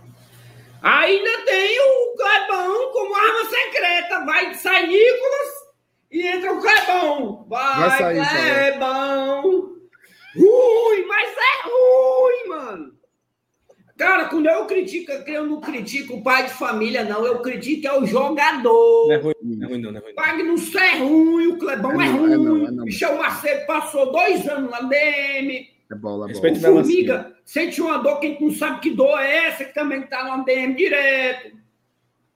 Ainda 0.82 1.44
tem 1.44 1.78
o 1.80 2.16
Clebão 2.16 2.92
como 2.92 3.14
arma 3.14 3.44
secreta. 3.50 4.24
Vai 4.24 4.54
sair 4.54 4.86
Nicolas 4.88 5.48
e 6.10 6.26
entra 6.26 6.52
o 6.52 6.60
Clebão. 6.60 7.46
Vai, 7.48 7.80
Vai 7.88 7.98
sair. 7.98 8.70
Clebão. 8.70 9.42
Ruim, 10.36 11.06
mas 11.06 11.30
é 11.30 11.68
ruim, 11.68 12.48
mano. 12.48 13.00
Cara, 13.98 14.26
quando 14.30 14.46
eu 14.48 14.64
critico, 14.64 15.12
eu 15.12 15.44
não 15.46 15.60
critico 15.60 16.14
o 16.14 16.22
pai 16.22 16.44
de 16.46 16.54
família, 16.54 17.04
não. 17.04 17.26
Eu 17.26 17.42
critico 17.42 17.86
é 17.86 17.98
o 18.00 18.06
jogador. 18.06 19.08
Não 19.08 19.12
é 19.14 19.16
ruim, 19.18 19.34
não 19.42 19.66
é 19.66 19.70
ruim, 19.70 19.82
não, 19.82 19.92
não 19.92 19.98
é 20.00 20.02
ruim. 20.02 20.14
não. 20.16 20.24
Magnus 20.24 20.74
é 20.74 20.96
ruim, 20.96 21.46
o 21.48 21.58
Clebão 21.58 22.00
É 22.00 22.06
é, 22.06 22.08
não, 22.08 22.26
é 22.32 22.36
ruim. 22.36 22.44
não, 22.44 22.66
é 22.66 22.70
não. 22.70 22.84
Michel 22.84 23.18
Macedo 23.18 23.66
passou 23.66 24.10
dois 24.10 24.48
anos 24.48 24.70
na 24.70 24.80
DM. 24.82 25.68
É 25.90 25.94
bola, 25.94 26.28
Respeito 26.28 26.60
bola. 26.60 26.82
Formiga 26.82 27.36
sente 27.44 27.80
uma 27.82 27.98
dor 27.98 28.20
que 28.20 28.26
a 28.26 28.30
gente 28.30 28.44
não 28.44 28.52
sabe 28.52 28.80
que 28.80 28.90
dor 28.90 29.18
é 29.18 29.48
essa, 29.48 29.64
que 29.64 29.74
também 29.74 30.06
tá 30.06 30.36
no 30.36 30.44
DM 30.44 30.74
direto. 30.74 31.56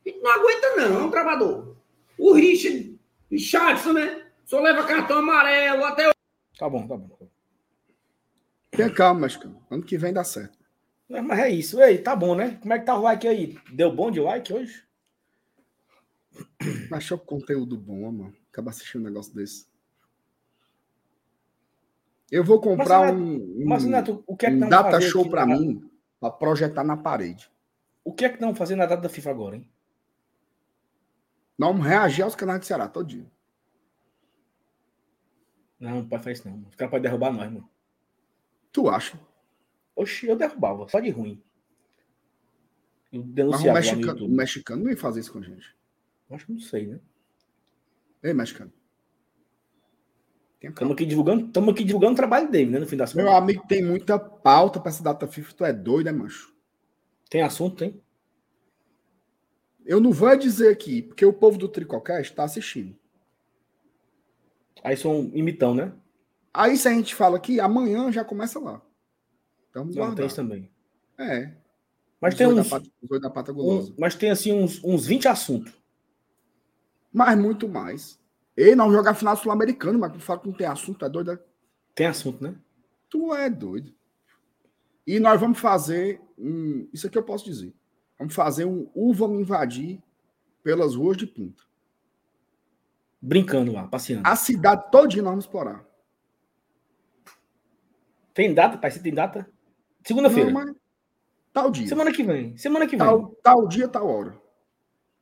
A 0.05 0.09
gente 0.09 0.21
não 0.21 0.31
aguenta, 0.33 0.77
não, 0.77 1.01
é 1.01 1.05
um 1.05 1.11
travador. 1.11 1.77
O 2.19 2.33
Richard, 2.33 2.99
Richardson, 3.31 3.93
né? 3.93 4.27
Só 4.45 4.61
leva 4.61 4.85
cartão 4.85 5.19
amarelo 5.19 5.85
até 5.85 6.11
Tá 6.59 6.69
bom, 6.69 6.87
tá 6.87 6.97
bom. 6.97 7.29
Tenha 8.71 8.91
calma, 8.91 9.21
mas 9.21 9.39
ano 9.71 9.83
que 9.83 9.97
vem 9.97 10.13
dá 10.13 10.25
certo. 10.25 10.59
É, 11.09 11.21
Mas 11.21 11.39
é 11.39 11.51
isso. 11.51 11.81
Ei, 11.81 11.99
tá 11.99 12.17
bom, 12.17 12.35
né? 12.35 12.59
Como 12.61 12.73
é 12.73 12.79
que 12.79 12.87
tá 12.87 12.97
o 12.97 13.03
like 13.03 13.27
aí? 13.27 13.57
Deu 13.73 13.95
bom 13.95 14.11
de 14.11 14.21
like 14.21 14.53
hoje? 14.53 14.85
Achou 16.91 17.19
conteúdo 17.19 17.77
bom, 17.77 18.11
mano. 18.11 18.35
Acaba 18.51 18.71
assistindo 18.71 19.03
um 19.03 19.05
negócio 19.05 19.35
desse. 19.35 19.67
Eu 22.31 22.43
vou 22.43 22.61
comprar 22.61 23.13
Mas, 23.13 23.15
um, 23.15 23.35
um, 23.37 23.65
Mas, 23.67 23.85
Neto, 23.85 24.25
o 24.27 24.37
que 24.37 24.47
é 24.47 24.51
que 24.51 24.57
um 24.57 24.69
data 24.69 25.01
show 25.01 25.29
na- 25.31 25.47
mim 25.47 25.91
pra 26.19 26.31
projetar 26.31 26.83
na 26.85 26.97
parede. 26.97 27.51
O 28.03 28.13
que 28.13 28.25
é 28.25 28.29
que 28.29 28.41
não 28.41 28.55
fazer 28.55 28.77
na 28.77 28.87
data 28.87 29.03
da 29.03 29.09
FIFA 29.09 29.31
agora, 29.31 29.57
hein? 29.57 29.71
Nós 31.59 31.71
vamos 31.71 31.87
reagir 31.87 32.23
aos 32.23 32.35
canais 32.35 32.61
de 32.61 32.67
Ceará 32.67 32.89
todo 32.89 33.07
dia. 33.07 33.27
Não, 35.79 35.97
não 35.97 36.09
pode 36.09 36.23
fazer 36.23 36.33
isso 36.33 36.49
não. 36.49 36.67
Os 36.69 36.75
caras 36.75 36.91
podem 36.91 37.03
derrubar 37.03 37.33
nós, 37.33 37.51
mano. 37.53 37.69
Tu 38.73 38.89
acha? 38.89 39.19
Oxi, 39.95 40.27
eu 40.27 40.37
derrubava, 40.37 40.89
só 40.89 40.99
de 40.99 41.11
ruim. 41.11 41.41
Eu 43.13 43.51
Mas 43.51 43.61
o 43.63 43.73
mexicano, 43.73 44.25
o 44.27 44.29
mexicano 44.29 44.83
não 44.83 44.91
ia 44.91 44.97
fazer 44.97 45.21
isso 45.21 45.33
com 45.33 45.39
a 45.39 45.43
gente. 45.43 45.77
Acho 46.31 46.47
que 46.47 46.53
não 46.53 46.61
sei, 46.61 46.87
né? 46.89 47.01
Ei, 48.23 48.35
mexicano. 48.35 48.73
Estamos 50.71 50.95
aqui 50.95 51.07
divulgando, 51.07 51.47
estamos 51.47 51.73
aqui 51.75 51.85
divulgando 51.85 52.13
o 52.13 52.17
trabalho 52.17 52.51
dele, 52.51 52.71
né? 52.71 52.79
No 52.79 52.87
fim 52.87 52.97
das 52.97 53.13
Meu 53.15 53.27
contas. 53.27 53.43
amigo 53.43 53.65
tem 53.67 53.85
muita 53.85 54.19
pauta 54.19 54.81
pra 54.81 54.91
essa 54.91 55.03
data 55.03 55.27
FIFA. 55.27 55.55
Tu 55.55 55.65
é 55.65 55.73
doido, 55.73 56.07
né, 56.07 56.13
mancho? 56.13 56.53
Tem 57.31 57.43
assunto, 57.43 57.77
tem? 57.77 58.01
Eu 59.85 60.01
não 60.01 60.13
vou 60.13 60.37
dizer 60.37 60.69
aqui, 60.71 61.03
porque 61.03 61.25
o 61.27 61.33
povo 61.33 61.59
do 61.59 61.69
Tricocast 61.69 62.31
está 62.33 62.45
assistindo. 62.45 62.97
Aí 64.83 64.97
são 64.97 65.31
imitão, 65.35 65.75
né? 65.75 65.93
Aí 66.53 66.77
se 66.77 66.87
a 66.89 66.93
gente 66.93 67.15
fala 67.15 67.37
aqui, 67.37 67.59
amanhã 67.61 68.11
já 68.13 68.25
começa 68.25 68.59
lá. 68.59 68.81
Então, 69.71 69.85
vamos 69.85 69.97
Não, 69.97 70.15
tem 70.15 70.27
isso 70.27 70.37
também. 70.37 70.71
É. 71.19 71.53
Mas 72.21 72.35
Os 72.35 72.39
tem 72.39 72.47
uns. 72.47 72.57
Da 72.57 72.65
pata, 72.65 72.91
da 73.21 73.31
pata 73.31 73.53
um- 73.53 73.95
mas 73.99 74.15
tem 74.15 74.31
assim 74.31 74.53
uns, 74.53 74.83
uns 74.85 75.07
20 75.07 75.27
assuntos. 75.29 75.73
Mas 77.13 77.39
muito 77.39 77.69
mais. 77.69 78.19
Ei, 78.57 78.75
não 78.75 78.93
jogar 78.93 79.15
final 79.15 79.37
sul-americano, 79.37 79.99
mas 79.99 80.13
tu 80.13 80.21
fala 80.21 80.41
que 80.41 80.49
não 80.49 80.57
tem 80.57 80.67
assunto, 80.67 81.05
é 81.05 81.09
doido? 81.09 81.33
é? 81.33 81.39
Tem 81.95 82.07
assunto, 82.07 82.43
né? 82.43 82.55
Tu 83.11 83.35
é 83.35 83.51
doido. 83.51 83.95
E 85.07 85.21
nós 85.21 85.41
vamos 85.41 85.59
fazer 85.59 86.21
um. 86.39 86.89
Isso 86.93 87.07
aqui 87.07 87.19
eu 87.19 87.23
posso 87.23 87.45
dizer. 87.45 87.75
Vamos 88.19 88.35
fazer 88.35 88.65
um 88.65 88.91
Uva 88.95 89.29
me 89.29 89.41
invadir 89.41 90.03
pelas 90.63 90.95
ruas 90.95 91.17
de 91.17 91.27
Pinto. 91.27 91.69
Brincando 93.21 93.73
lá, 93.73 93.87
passeando. 93.87 94.27
A 94.27 94.37
cidade 94.37 94.91
todinha 94.91 95.23
nós 95.23 95.33
vamos 95.33 95.45
explorar. 95.45 95.85
Tem 98.33 98.53
data? 98.53 98.77
Pai, 98.79 98.91
você 98.91 99.01
tem 99.01 99.15
data? 99.15 99.49
Segunda-feira. 100.05 100.51
Mas 100.51 100.75
tal 101.53 101.71
dia. 101.71 101.87
Semana 101.87 102.13
que 102.13 102.23
vem. 102.23 102.57
Semana 102.57 102.87
que 102.87 102.97
vem. 102.97 103.07
Tal, 103.07 103.29
tal 103.43 103.69
dia, 103.69 103.89
tal 103.89 104.09
hora. 104.09 104.41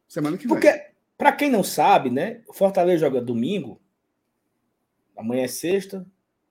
Semana 0.08 0.36
que 0.36 0.46
vem. 0.46 0.48
Porque, 0.48 0.91
pra 1.22 1.30
quem 1.30 1.48
não 1.48 1.62
sabe, 1.62 2.10
né? 2.10 2.42
O 2.48 2.52
Fortaleza 2.52 3.06
joga 3.06 3.20
domingo. 3.20 3.80
Amanhã 5.16 5.44
é 5.44 5.48
sexta, 5.48 6.04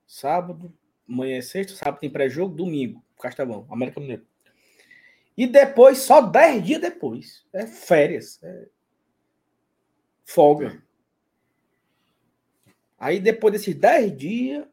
sábado. 0.06 0.72
Amanhã 1.06 1.36
é 1.36 1.42
sexta, 1.42 1.74
sábado 1.74 2.00
tem 2.00 2.08
pré-jogo, 2.08 2.54
domingo. 2.54 3.04
Castelão, 3.20 3.66
América 3.68 4.00
Mineiro. 4.00 4.26
E 5.36 5.46
depois, 5.46 5.98
só 5.98 6.22
10 6.22 6.64
dias 6.64 6.80
depois. 6.80 7.44
É 7.52 7.66
férias. 7.66 8.42
É 8.42 8.68
folga. 10.24 10.82
Aí 12.98 13.20
depois 13.20 13.52
desses 13.52 13.74
10 13.74 14.16
dias, 14.16 14.66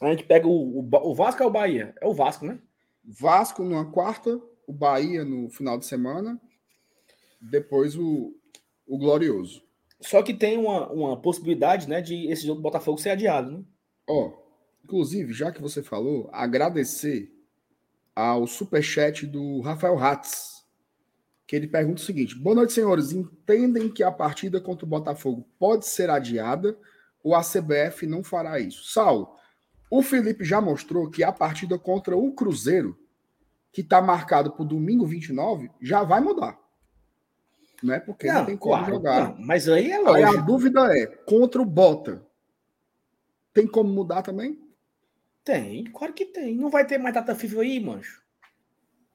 a 0.00 0.10
gente 0.10 0.24
pega 0.24 0.48
o, 0.48 0.80
o, 0.80 0.88
o 0.90 1.14
Vasco 1.14 1.44
é 1.44 1.46
o 1.46 1.50
Bahia. 1.50 1.94
É 2.00 2.06
o 2.08 2.12
Vasco, 2.12 2.44
né? 2.44 2.58
Vasco 3.04 3.62
numa 3.62 3.88
quarta, 3.88 4.40
o 4.66 4.72
Bahia 4.72 5.24
no 5.24 5.48
final 5.48 5.78
de 5.78 5.86
semana, 5.86 6.40
depois 7.40 7.96
o, 7.96 8.34
o 8.92 8.98
Glorioso. 8.98 9.62
Só 10.02 10.22
que 10.22 10.34
tem 10.34 10.58
uma, 10.58 10.86
uma 10.92 11.16
possibilidade, 11.16 11.88
né, 11.88 12.02
de 12.02 12.30
esse 12.30 12.46
jogo 12.46 12.56
do 12.56 12.62
Botafogo 12.62 13.00
ser 13.00 13.08
adiado, 13.08 13.50
né? 13.50 13.64
Ó, 14.06 14.32
inclusive, 14.84 15.32
já 15.32 15.50
que 15.50 15.62
você 15.62 15.82
falou, 15.82 16.28
agradecer 16.30 17.32
ao 18.14 18.46
superchat 18.46 19.26
do 19.26 19.62
Rafael 19.62 19.96
Ratz, 19.96 20.66
que 21.46 21.56
ele 21.56 21.66
pergunta 21.66 22.02
o 22.02 22.04
seguinte: 22.04 22.38
Boa 22.38 22.54
noite, 22.54 22.74
senhores. 22.74 23.12
Entendem 23.12 23.88
que 23.88 24.02
a 24.02 24.12
partida 24.12 24.60
contra 24.60 24.84
o 24.84 24.88
Botafogo 24.88 25.48
pode 25.58 25.86
ser 25.86 26.10
adiada 26.10 26.76
ou 27.24 27.34
a 27.34 27.40
CBF 27.40 28.06
não 28.06 28.22
fará 28.22 28.60
isso? 28.60 28.84
Saulo, 28.92 29.34
o 29.90 30.02
Felipe 30.02 30.44
já 30.44 30.60
mostrou 30.60 31.08
que 31.08 31.24
a 31.24 31.32
partida 31.32 31.78
contra 31.78 32.14
o 32.14 32.30
Cruzeiro, 32.34 32.98
que 33.72 33.80
está 33.80 34.02
marcado 34.02 34.52
para 34.52 34.62
o 34.62 34.68
domingo 34.68 35.06
29, 35.06 35.70
já 35.80 36.02
vai 36.02 36.20
mudar. 36.20 36.61
Não 37.82 37.94
é 37.94 38.00
porque 38.00 38.30
não, 38.30 38.46
tem 38.46 38.56
como 38.56 38.76
claro, 38.76 38.94
jogar. 38.94 39.28
não, 39.30 39.44
mas 39.44 39.68
aí 39.68 39.90
é 39.90 39.96
Aí 39.96 40.22
a 40.22 40.30
lógico. 40.30 40.46
dúvida 40.46 40.96
é: 40.96 41.06
contra 41.06 41.60
o 41.60 41.64
Bota, 41.64 42.24
tem 43.52 43.66
como 43.66 43.92
mudar 43.92 44.22
também? 44.22 44.58
Tem, 45.44 45.84
claro 45.84 46.12
que 46.12 46.26
tem. 46.26 46.54
Não 46.54 46.70
vai 46.70 46.86
ter 46.86 46.98
mais 46.98 47.14
data 47.14 47.34
FIFA 47.34 47.60
aí, 47.62 47.80
mancho. 47.80 48.22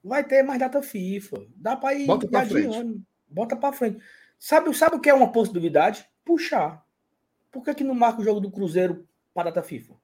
Vai 0.04 0.22
ter 0.22 0.42
mais 0.42 0.60
data 0.60 0.82
FIFA. 0.82 1.46
Dá 1.56 1.76
pra 1.76 1.94
ir 1.94 2.06
Bota 2.06 2.28
pra 2.28 2.40
adiando. 2.40 3.02
Bota 3.28 3.56
pra 3.56 3.72
frente. 3.72 4.02
Sabe, 4.38 4.72
sabe 4.74 4.96
o 4.96 5.00
que 5.00 5.08
é 5.08 5.14
uma 5.14 5.32
possibilidade? 5.32 6.06
Puxar. 6.24 6.86
Por 7.50 7.64
que, 7.64 7.74
que 7.74 7.84
não 7.84 7.94
marca 7.94 8.20
o 8.20 8.24
jogo 8.24 8.40
do 8.40 8.50
Cruzeiro 8.50 9.08
para 9.32 9.50
data 9.50 9.62
FIFA? 9.62 9.94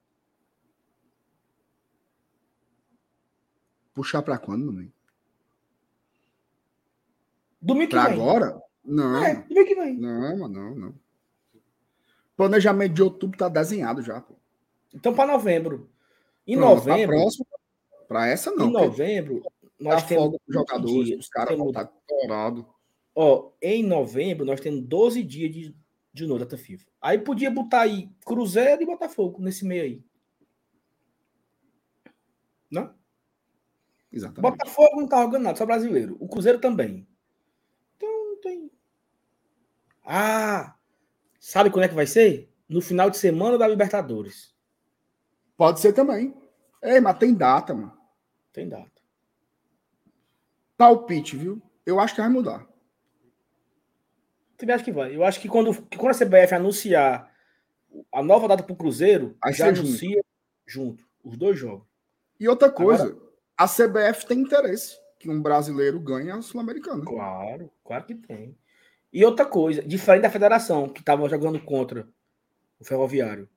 Puxar 3.93 4.23
para 4.23 4.39
quando, 4.39 4.73
mano? 4.73 4.91
Domingo 7.65 7.89
que 7.91 7.97
Para 7.97 8.11
vem. 8.11 8.21
agora? 8.21 8.61
Não. 8.85 9.25
É, 9.25 9.35
domingo 9.49 9.67
que 9.67 9.75
vem. 9.75 9.97
Não, 9.97 10.49
não, 10.49 10.75
não. 10.75 10.95
Planejamento 12.37 12.93
de 12.93 13.03
outubro 13.03 13.39
tá 13.39 13.49
desenhado 13.49 14.03
já, 14.03 14.21
pô. 14.21 14.35
Então, 14.95 15.15
para 15.15 15.33
novembro. 15.33 15.91
Em 16.47 16.57
Pronto, 16.57 16.83
pra 16.83 16.93
novembro, 16.93 17.17
pra 18.07 18.27
essa 18.27 18.51
não. 18.51 18.69
em 18.69 18.73
novembro, 18.73 19.43
Nós 19.81 20.03
temos 20.05 20.37
jogadores, 20.47 21.07
dias, 21.07 21.21
os 21.21 21.29
caras 21.29 21.57
vão 21.57 21.69
estar 21.69 21.91
dourados. 22.07 22.67
Ó, 23.15 23.53
em 23.63 23.83
novembro, 23.83 24.45
nós 24.45 24.61
temos 24.61 24.83
12 24.83 25.23
dias 25.23 25.51
de, 25.53 25.77
de 26.13 26.27
novo 26.27 26.41
data 26.41 26.59
FIFA. 26.59 26.87
Aí 27.01 27.19
podia 27.19 27.51
botar 27.51 27.83
aí 27.83 28.11
Cruzeiro 28.27 28.83
e 28.83 28.87
Botafogo 28.87 29.41
nesse 29.41 29.65
meio 29.65 29.83
aí. 29.85 30.05
Não? 32.71 32.93
Exatamente. 34.13 34.53
Botafogo 34.53 35.01
não 35.01 35.09
tá 35.09 35.23
jogando 35.23 35.43
nada, 35.45 35.57
só 35.57 35.65
brasileiro. 35.65 36.17
O 36.21 36.29
Cruzeiro 36.29 36.59
também. 36.61 37.07
Tem. 38.45 38.71
Ah! 40.05 40.77
Sabe 41.41 41.71
quando 41.71 41.87
é 41.87 41.89
que 41.89 41.95
vai 41.95 42.07
ser? 42.07 42.53
No 42.69 42.83
final 42.83 43.09
de 43.09 43.17
semana 43.17 43.57
da 43.57 43.67
Libertadores. 43.67 44.55
Pode 45.57 45.81
ser 45.81 45.95
também. 45.95 46.35
Ei, 46.83 47.01
mas 47.01 47.19
tem 47.19 47.33
data, 47.33 47.73
mano. 47.73 47.97
Tem 48.53 48.69
data. 48.69 48.93
Palpite, 50.77 51.39
viu? 51.39 51.63
Eu 51.87 51.99
acho 51.99 52.15
que 52.15 52.21
vai 52.21 52.29
mudar. 52.29 52.67
Também 54.59 54.75
acho 54.75 54.85
que 54.85 54.93
vai. 54.93 55.17
Eu 55.17 55.25
acho 55.25 55.41
que 55.41 55.49
quando, 55.49 55.83
que 55.87 55.97
quando 55.97 56.15
a 56.15 56.19
CBF 56.19 56.55
anunciar 56.55 57.33
a 58.13 58.23
nova 58.23 58.47
data 58.47 58.63
pro 58.63 58.77
Cruzeiro, 58.77 59.39
Vai 59.43 59.55
já 59.55 59.69
anuncia 59.69 60.23
junto. 60.67 61.09
Os 61.23 61.39
dois 61.39 61.59
jogos. 61.59 61.87
E 62.39 62.47
outra 62.47 62.71
coisa, 62.71 63.19
a 63.57 63.67
CBF 63.67 64.27
tem 64.27 64.41
interesse 64.41 65.03
que 65.25 65.31
um 65.31 65.41
brasileiro 65.41 65.99
ganhe 65.99 66.31
a 66.31 66.41
Sul-Americana. 66.43 67.03
Claro, 67.05 67.71
claro 67.83 68.05
que 68.05 68.15
tem. 68.15 68.55
E 69.13 69.25
outra 69.25 69.47
coisa, 69.47 69.83
diferente 69.83 70.23
da 70.23 70.31
federação, 70.31 70.89
que 70.89 71.01
estava 71.01 71.27
jogando 71.29 71.59
contra 71.61 72.07
o 72.79 72.85
Ferroviário. 72.85 73.49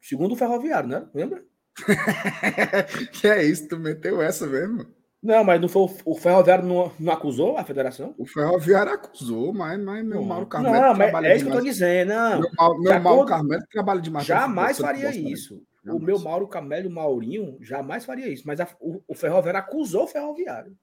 Segundo 0.00 0.32
o 0.32 0.36
Ferroviário, 0.36 0.88
né? 0.88 1.06
Lembra? 1.14 1.42
que 3.12 3.26
é 3.28 3.42
isso? 3.44 3.68
Tu 3.68 3.78
meteu 3.78 4.20
essa 4.20 4.46
mesmo? 4.46 4.86
Não, 5.22 5.42
mas 5.42 5.60
não 5.60 5.68
foi 5.68 5.82
o, 5.82 5.90
o 6.04 6.14
Ferroviário 6.14 6.64
não, 6.64 6.92
não 7.00 7.12
acusou 7.12 7.56
a 7.56 7.64
federação? 7.64 8.14
O 8.18 8.26
Ferroviário 8.26 8.92
acusou, 8.92 9.52
mas, 9.52 9.80
mas 9.82 10.04
meu 10.04 10.20
Não, 10.20 10.24
Mauro 10.26 10.46
Carmelo 10.46 10.74
não, 10.74 10.88
mas 10.88 10.96
trabalha 10.98 11.26
é 11.28 11.36
isso 11.36 11.44
que 11.44 11.50
eu 11.50 11.54
tô 11.54 11.58
demais. 11.60 11.74
dizendo, 11.76 12.08
não. 12.10 12.40
Meu, 12.40 12.50
Mauro- 12.58 12.80
meu 12.82 12.92
De 12.92 12.98
Mauro 12.98 13.20
acordo- 13.22 13.28
Carmelo 13.28 13.62
trabalha 13.70 14.00
demais. 14.00 14.26
Jamais 14.26 14.78
faria 14.78 15.10
isso. 15.16 15.56
O 15.56 15.86
Jamais. 15.86 16.04
meu 16.04 16.18
Mauro 16.18 16.48
Camelo 16.48 16.90
Maurinho 16.90 17.56
jamais 17.60 18.04
faria 18.04 18.28
isso. 18.28 18.42
Mas 18.46 18.60
a- 18.60 18.68
o, 18.80 19.00
o 19.08 19.14
Ferroviário 19.14 19.60
acusou 19.60 20.04
o 20.04 20.08
Ferroviário. 20.08 20.76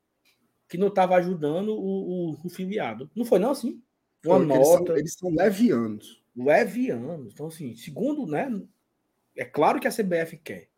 Que 0.73 0.77
não 0.79 0.87
estava 0.87 1.15
ajudando 1.17 1.69
o, 1.69 2.31
o, 2.31 2.37
o 2.45 2.49
filiado. 2.49 3.07
Não 3.15 3.23
foi, 3.23 3.37
não, 3.37 3.51
assim? 3.51 3.79
Uma 4.25 4.39
Foi, 4.39 4.47
porque 4.47 4.53
eles 4.55 4.67
são- 4.67 4.79
nota. 4.79 4.93
Eles 4.97 5.13
são 5.13 5.29
levianos. 5.29 6.23
levianos. 6.35 7.31
Então, 7.31 7.45
assim, 7.45 7.75
segundo, 7.75 8.25
né? 8.25 8.59
É 9.37 9.45
claro 9.45 9.79
que 9.79 9.87
a 9.87 9.91
CBF 9.91 10.35
quer 10.37 10.69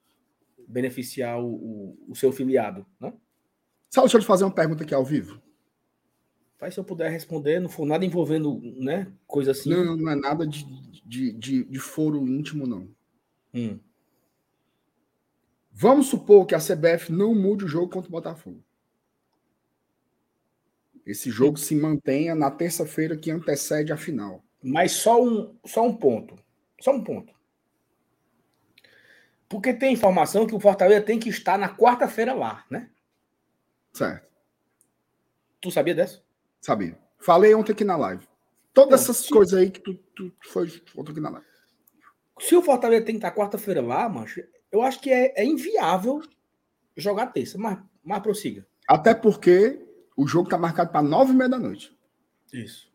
beneficiar 0.68 1.42
o, 1.42 1.48
o, 1.48 1.98
o 2.10 2.14
seu 2.14 2.34
filiado, 2.34 2.86
né? 3.00 3.14
Sabe, 3.90 4.04
deixa 4.08 4.18
eu 4.18 4.22
te 4.22 4.28
fazer 4.28 4.44
uma 4.44 4.54
pergunta 4.54 4.84
aqui 4.84 4.94
ao 4.94 5.06
vivo. 5.06 5.42
Mas 6.60 6.74
se 6.74 6.80
eu 6.82 6.84
puder 6.84 7.10
responder, 7.10 7.62
não 7.62 7.70
for 7.70 7.86
nada 7.86 8.04
envolvendo, 8.04 8.60
né? 8.76 9.10
Coisa 9.26 9.52
assim. 9.52 9.70
Não, 9.70 9.96
não 9.96 10.12
é 10.12 10.16
nada 10.16 10.46
de, 10.46 10.66
de, 11.06 11.32
de, 11.32 11.64
de 11.64 11.80
foro 11.80 12.28
íntimo, 12.28 12.68
não. 12.68 12.90
Hum. 13.54 13.80
Vamos 15.72 16.08
supor 16.08 16.46
que 16.46 16.54
a 16.54 16.60
CBF 16.60 17.14
não 17.14 17.34
mude 17.34 17.64
o 17.64 17.70
jogo 17.70 17.88
contra 17.88 18.10
o 18.10 18.12
Botafogo. 18.12 18.62
Esse 21.06 21.30
jogo 21.30 21.58
se 21.58 21.76
mantenha 21.76 22.34
na 22.34 22.50
terça-feira 22.50 23.16
que 23.16 23.30
antecede 23.30 23.94
a 23.94 23.98
final. 23.98 24.44
Mas 24.64 24.94
só 24.94 25.22
um, 25.24 25.56
só 25.66 25.86
um 25.86 25.96
ponto. 25.96 26.36
Só 26.82 26.92
um 26.94 27.04
ponto. 27.04 27.34
Porque 29.48 29.74
tem 29.74 29.94
informação 29.94 30.48
que 30.48 30.56
o 30.56 30.60
Fortaleza 30.60 31.02
tem 31.02 31.20
que 31.20 31.30
estar 31.30 31.58
na 31.58 31.70
quarta-feira 31.76 32.34
lá, 32.34 32.66
né? 32.70 32.90
Certo. 33.94 34.28
Tu 35.62 35.72
sabia 35.72 35.94
dessa? 35.96 36.22
Sabia. 36.60 36.98
Falei 37.20 37.54
ontem 37.54 37.72
aqui 37.72 37.84
na 37.84 37.96
live. 37.96 38.28
Todas 38.74 39.02
Não, 39.02 39.04
essas 39.12 39.18
se- 39.26 39.30
coisas 39.30 39.54
aí 39.60 39.70
que 39.70 39.80
tu, 39.80 39.94
tu 40.16 40.34
foi 40.44 40.68
ontem 40.98 41.12
aqui 41.12 41.22
na 41.22 41.30
live. 41.30 41.48
Se 42.40 42.56
o 42.56 42.62
Fortaleza 42.62 43.06
tem 43.06 43.16
que 43.16 43.20
estar 43.20 43.32
quarta-feira 43.32 43.82
lá, 43.82 44.10
mancho, 44.10 44.44
eu 44.72 44.82
acho 44.82 45.00
que 45.00 45.10
é, 45.12 45.34
é 45.40 45.46
inviável 45.46 46.22
jogar 46.98 47.28
terça. 47.28 47.58
Mas, 47.58 47.80
mas 48.04 48.20
prossiga. 48.22 48.66
Até 48.88 49.14
porque 49.14 49.85
o 50.16 50.28
jogo 50.28 50.50
tá 50.50 50.58
marcado 50.58 50.92
para 50.92 51.02
nove 51.02 51.34
e 51.34 51.36
meia 51.36 51.50
da 51.50 51.60
noite. 51.60 51.96
Isso. 52.54 52.92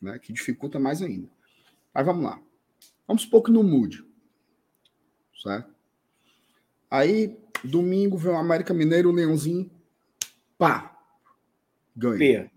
né, 0.00 0.18
que 0.18 0.32
dificulta 0.32 0.78
mais 0.78 1.02
ainda. 1.02 1.28
Mas 1.94 2.06
vamos 2.06 2.24
lá. 2.24 2.40
Vamos 3.06 3.22
supor 3.22 3.42
que 3.42 3.52
não 3.52 3.62
mude. 3.62 4.04
Certo? 5.42 5.72
Aí, 6.90 7.38
domingo, 7.62 8.16
vem 8.16 8.32
o 8.32 8.36
América 8.36 8.72
Mineiro, 8.74 9.10
o 9.10 9.12
Leãozinho. 9.12 9.70
Pá! 10.58 10.96
Ganha. 11.94 12.18
Pia. 12.18 12.52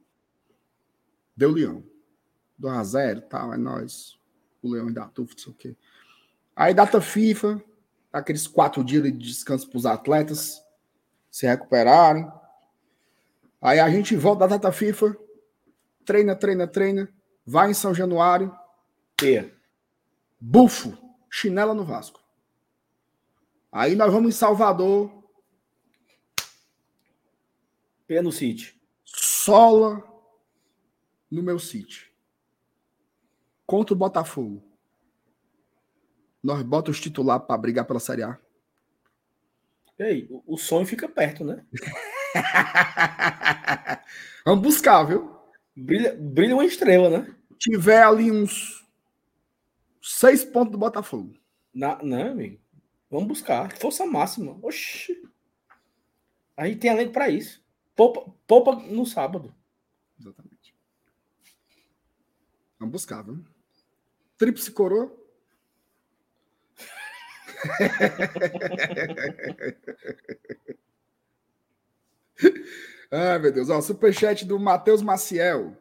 Deu 1.35 1.51
Leão. 1.51 1.83
2x0, 2.59 3.21
tal, 3.27 3.53
é 3.53 3.57
nóis. 3.57 4.17
O 4.61 4.69
Leão 4.71 4.91
da 4.91 5.07
Tufa, 5.07 5.33
não 5.33 5.39
sei 5.43 5.51
o 5.51 5.55
quê. 5.55 5.75
Aí, 6.55 6.73
data 6.73 7.01
FIFA, 7.01 7.61
aqueles 8.11 8.47
quatro 8.47 8.83
dias 8.83 9.03
de 9.03 9.11
descanso 9.11 9.69
para 9.69 9.77
os 9.77 9.85
atletas 9.85 10.63
se 11.29 11.45
recuperarem. 11.45 12.25
Aí 13.61 13.79
a 13.79 13.89
gente 13.89 14.15
volta 14.15 14.41
da 14.47 14.57
data 14.57 14.71
FIFA, 14.71 15.15
treina, 16.05 16.35
treina, 16.35 16.67
treina, 16.67 17.13
vai 17.45 17.71
em 17.71 17.73
São 17.73 17.93
Januário, 17.93 18.55
Pia. 19.17 19.55
bufo, 20.39 20.97
chinela 21.31 21.73
no 21.73 21.83
Vasco. 21.85 22.23
Aí 23.71 23.95
nós 23.95 24.11
vamos 24.11 24.29
em 24.35 24.37
Salvador, 24.37 25.11
Pia 28.07 28.21
no 28.21 28.31
City. 28.31 28.79
sola 29.03 30.03
no 31.31 31.41
meu 31.41 31.57
sítio. 31.59 32.07
Contra 33.65 33.93
o 33.93 33.97
Botafogo. 33.97 34.63
Nós 36.43 36.61
bota 36.61 36.91
os 36.91 36.99
titulares 37.01 37.45
para 37.47 37.57
brigar 37.57 37.85
pela 37.85 37.99
Série 37.99 38.21
A. 38.23 38.39
Ei, 39.97 40.27
o- 40.29 40.53
o 40.53 40.57
sonho 40.57 40.85
fica 40.85 41.09
perto, 41.09 41.43
né? 41.43 41.65
Vamos 44.45 44.63
buscar, 44.63 45.03
viu? 45.03 45.35
Brilha, 45.75 46.15
brilha 46.15 46.55
uma 46.55 46.65
estrela, 46.65 47.09
né? 47.09 47.35
Tiver 47.57 48.03
ali 48.03 48.31
uns 48.31 48.85
seis 50.01 50.45
pontos 50.45 50.71
do 50.71 50.77
Botafogo. 50.77 51.33
Na, 51.73 52.01
não, 52.03 52.31
amigo. 52.31 52.59
Vamos 53.09 53.27
buscar. 53.27 53.75
Força 53.77 54.05
máxima. 54.05 54.57
Oxi. 54.61 55.21
A 56.55 56.67
gente 56.67 56.79
tem 56.79 56.91
elenco 56.91 57.11
pra 57.11 57.29
isso. 57.29 57.61
Poupa, 57.95 58.31
poupa 58.47 58.75
no 58.75 59.05
sábado. 59.05 59.53
Exatamente. 60.19 60.75
Vamos 62.79 62.93
buscar, 62.93 63.23
viu? 63.23 63.43
Tríplice 64.37 64.71
coroa. 64.71 65.13
Ai, 73.11 73.39
meu 73.39 73.51
Deus. 73.51 73.69
Ó, 73.69 73.81
superchat 73.81 74.45
do 74.45 74.59
Matheus 74.59 75.01
Maciel. 75.01 75.77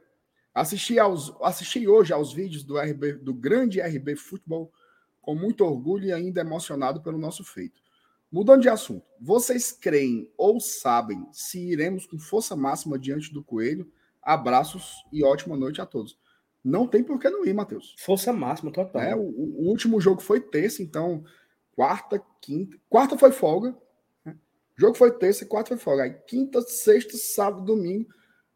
Assisti, 0.54 0.98
aos, 0.98 1.34
assisti 1.42 1.88
hoje 1.88 2.12
aos 2.12 2.32
vídeos 2.32 2.62
do, 2.62 2.78
RB, 2.78 3.14
do 3.14 3.34
grande 3.34 3.80
RB 3.80 4.14
Futebol 4.14 4.72
com 5.20 5.34
muito 5.34 5.64
orgulho 5.64 6.06
e 6.06 6.12
ainda 6.12 6.42
emocionado 6.42 7.02
pelo 7.02 7.18
nosso 7.18 7.42
feito. 7.42 7.82
Mudando 8.30 8.62
de 8.62 8.68
assunto, 8.68 9.06
vocês 9.20 9.72
creem 9.72 10.30
ou 10.36 10.60
sabem 10.60 11.26
se 11.32 11.58
iremos 11.58 12.06
com 12.06 12.18
força 12.18 12.54
máxima 12.54 12.98
diante 12.98 13.32
do 13.32 13.42
Coelho? 13.42 13.90
Abraços 14.22 15.04
e 15.12 15.24
ótima 15.24 15.56
noite 15.56 15.80
a 15.80 15.86
todos. 15.86 16.18
Não 16.62 16.86
tem 16.86 17.02
por 17.02 17.18
que 17.18 17.28
não 17.28 17.44
ir, 17.44 17.52
Matheus. 17.52 17.94
Força 17.98 18.32
máxima, 18.32 18.72
total. 18.72 19.02
É, 19.02 19.14
o, 19.14 19.20
o 19.20 19.68
último 19.68 20.00
jogo 20.00 20.20
foi 20.20 20.40
terça, 20.40 20.82
então 20.82 21.24
quarta, 21.72 22.22
quinta. 22.40 22.76
Quarta 22.88 23.18
foi 23.18 23.32
folga. 23.32 23.76
O 24.76 24.80
jogo 24.80 24.96
foi 24.96 25.10
terça 25.12 25.44
e 25.44 25.46
quarta 25.46 25.68
foi 25.68 25.78
folga. 25.78 26.02
Aí 26.04 26.14
quinta, 26.26 26.60
sexta, 26.62 27.16
sábado, 27.16 27.64
domingo. 27.64 28.08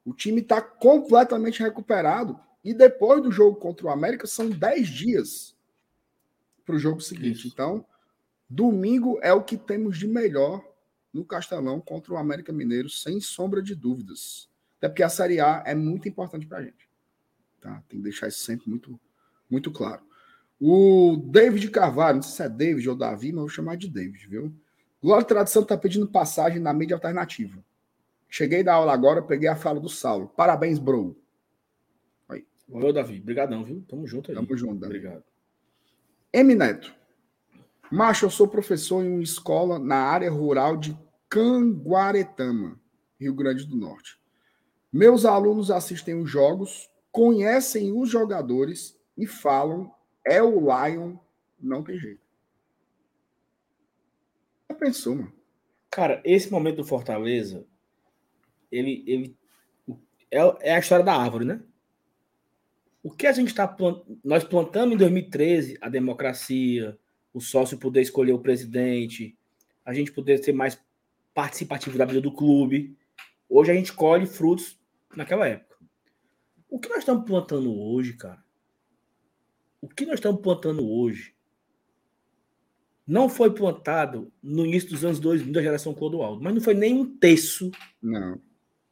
O 0.04 0.12
time 0.12 0.40
está 0.40 0.60
completamente 0.60 1.62
recuperado. 1.62 2.38
E 2.64 2.74
depois 2.74 3.22
do 3.22 3.30
jogo 3.30 3.56
contra 3.56 3.86
o 3.86 3.90
América, 3.90 4.26
são 4.26 4.50
10 4.50 4.88
dias 4.88 5.56
para 6.64 6.74
o 6.74 6.78
jogo 6.78 7.00
seguinte. 7.00 7.38
Isso. 7.38 7.48
Então, 7.48 7.86
domingo 8.48 9.18
é 9.22 9.32
o 9.32 9.42
que 9.42 9.56
temos 9.56 9.96
de 9.96 10.06
melhor 10.06 10.62
no 11.12 11.24
Castelão 11.24 11.80
contra 11.80 12.12
o 12.12 12.16
América 12.16 12.52
Mineiro, 12.52 12.88
sem 12.88 13.20
sombra 13.20 13.62
de 13.62 13.74
dúvidas. 13.74 14.48
Até 14.78 14.88
porque 14.88 15.02
a 15.02 15.08
Série 15.08 15.40
A 15.40 15.62
é 15.66 15.74
muito 15.74 16.08
importante 16.08 16.46
para 16.46 16.58
a 16.58 16.62
gente. 16.62 16.88
Tá? 17.60 17.82
Tem 17.88 17.98
que 17.98 18.04
deixar 18.04 18.28
isso 18.28 18.40
sempre 18.40 18.68
muito, 18.68 19.00
muito 19.48 19.70
claro. 19.70 20.02
O 20.60 21.16
David 21.30 21.70
Carvalho, 21.70 22.16
não 22.16 22.22
sei 22.22 22.32
se 22.32 22.42
é 22.42 22.48
David 22.48 22.88
ou 22.88 22.96
Davi, 22.96 23.28
mas 23.28 23.36
eu 23.36 23.40
vou 23.42 23.48
chamar 23.48 23.76
de 23.76 23.88
David, 23.88 24.26
viu? 24.26 24.52
Glória 25.02 25.26
Tradição 25.26 25.62
está 25.62 25.76
pedindo 25.76 26.08
passagem 26.08 26.60
na 26.60 26.72
mídia 26.72 26.96
alternativa. 26.96 27.62
Cheguei 28.28 28.62
da 28.62 28.74
aula 28.74 28.92
agora, 28.92 29.22
peguei 29.22 29.48
a 29.48 29.56
fala 29.56 29.80
do 29.80 29.88
Saulo. 29.88 30.28
Parabéns, 30.36 30.78
bro. 30.78 31.16
Valeu, 32.68 32.92
Davi. 32.92 33.18
Obrigadão, 33.20 33.64
viu? 33.64 33.82
Tamo 33.88 34.06
junto 34.06 34.30
aí. 34.30 34.36
Tamo 34.36 34.56
junto, 34.56 34.78
Davi. 34.80 34.96
Obrigado. 34.96 35.24
M 36.32 36.54
Neto. 36.54 36.94
Macho, 37.90 38.26
eu 38.26 38.30
sou 38.30 38.46
professor 38.46 39.02
em 39.02 39.10
uma 39.10 39.22
escola 39.22 39.78
na 39.78 39.96
área 39.96 40.30
rural 40.30 40.76
de 40.76 40.96
Canguaretama, 41.30 42.78
Rio 43.18 43.32
Grande 43.34 43.64
do 43.64 43.74
Norte. 43.74 44.20
Meus 44.92 45.24
alunos 45.24 45.70
assistem 45.70 46.20
os 46.20 46.28
jogos, 46.28 46.90
conhecem 47.10 47.98
os 47.98 48.10
jogadores 48.10 48.98
e 49.16 49.26
falam: 49.26 49.90
é 50.22 50.42
o 50.42 50.60
Lion, 50.60 51.16
não 51.58 51.82
tem 51.82 51.98
jeito. 51.98 52.27
Pensou, 54.78 55.16
mano? 55.16 55.32
Cara, 55.90 56.20
esse 56.24 56.50
momento 56.50 56.76
do 56.76 56.84
Fortaleza 56.84 57.66
ele, 58.70 59.02
ele 59.06 59.36
é, 60.30 60.70
é 60.70 60.74
a 60.74 60.78
história 60.78 61.04
da 61.04 61.14
árvore, 61.14 61.44
né? 61.44 61.60
O 63.02 63.10
que 63.10 63.26
a 63.26 63.32
gente 63.32 63.48
está 63.48 63.74
nós 64.22 64.44
plantamos 64.44 64.94
em 64.94 64.98
2013 64.98 65.78
a 65.80 65.88
democracia, 65.88 66.98
o 67.32 67.40
sócio 67.40 67.78
poder 67.78 68.02
escolher 68.02 68.32
o 68.32 68.40
presidente, 68.40 69.36
a 69.84 69.94
gente 69.94 70.12
poder 70.12 70.42
ser 70.42 70.52
mais 70.52 70.78
participativo 71.32 71.96
da 71.96 72.04
vida 72.04 72.20
do 72.20 72.32
clube. 72.32 72.96
Hoje 73.48 73.70
a 73.70 73.74
gente 73.74 73.92
colhe 73.92 74.26
frutos 74.26 74.78
naquela 75.16 75.46
época. 75.46 75.76
O 76.68 76.78
que 76.78 76.88
nós 76.88 76.98
estamos 76.98 77.24
plantando 77.24 77.72
hoje, 77.72 78.12
cara? 78.14 78.44
O 79.80 79.88
que 79.88 80.04
nós 80.04 80.16
estamos 80.16 80.42
plantando 80.42 80.86
hoje 80.86 81.34
não 83.08 83.26
foi 83.26 83.50
plantado 83.50 84.30
no 84.42 84.66
início 84.66 84.90
dos 84.90 85.02
anos 85.02 85.18
2000 85.18 85.50
da 85.50 85.62
geração 85.62 85.94
Clodoaldo, 85.94 86.42
mas 86.42 86.54
não 86.54 86.60
foi 86.60 86.74
nem 86.74 86.94
um 86.94 87.06
terço. 87.06 87.70
Não. 88.02 88.38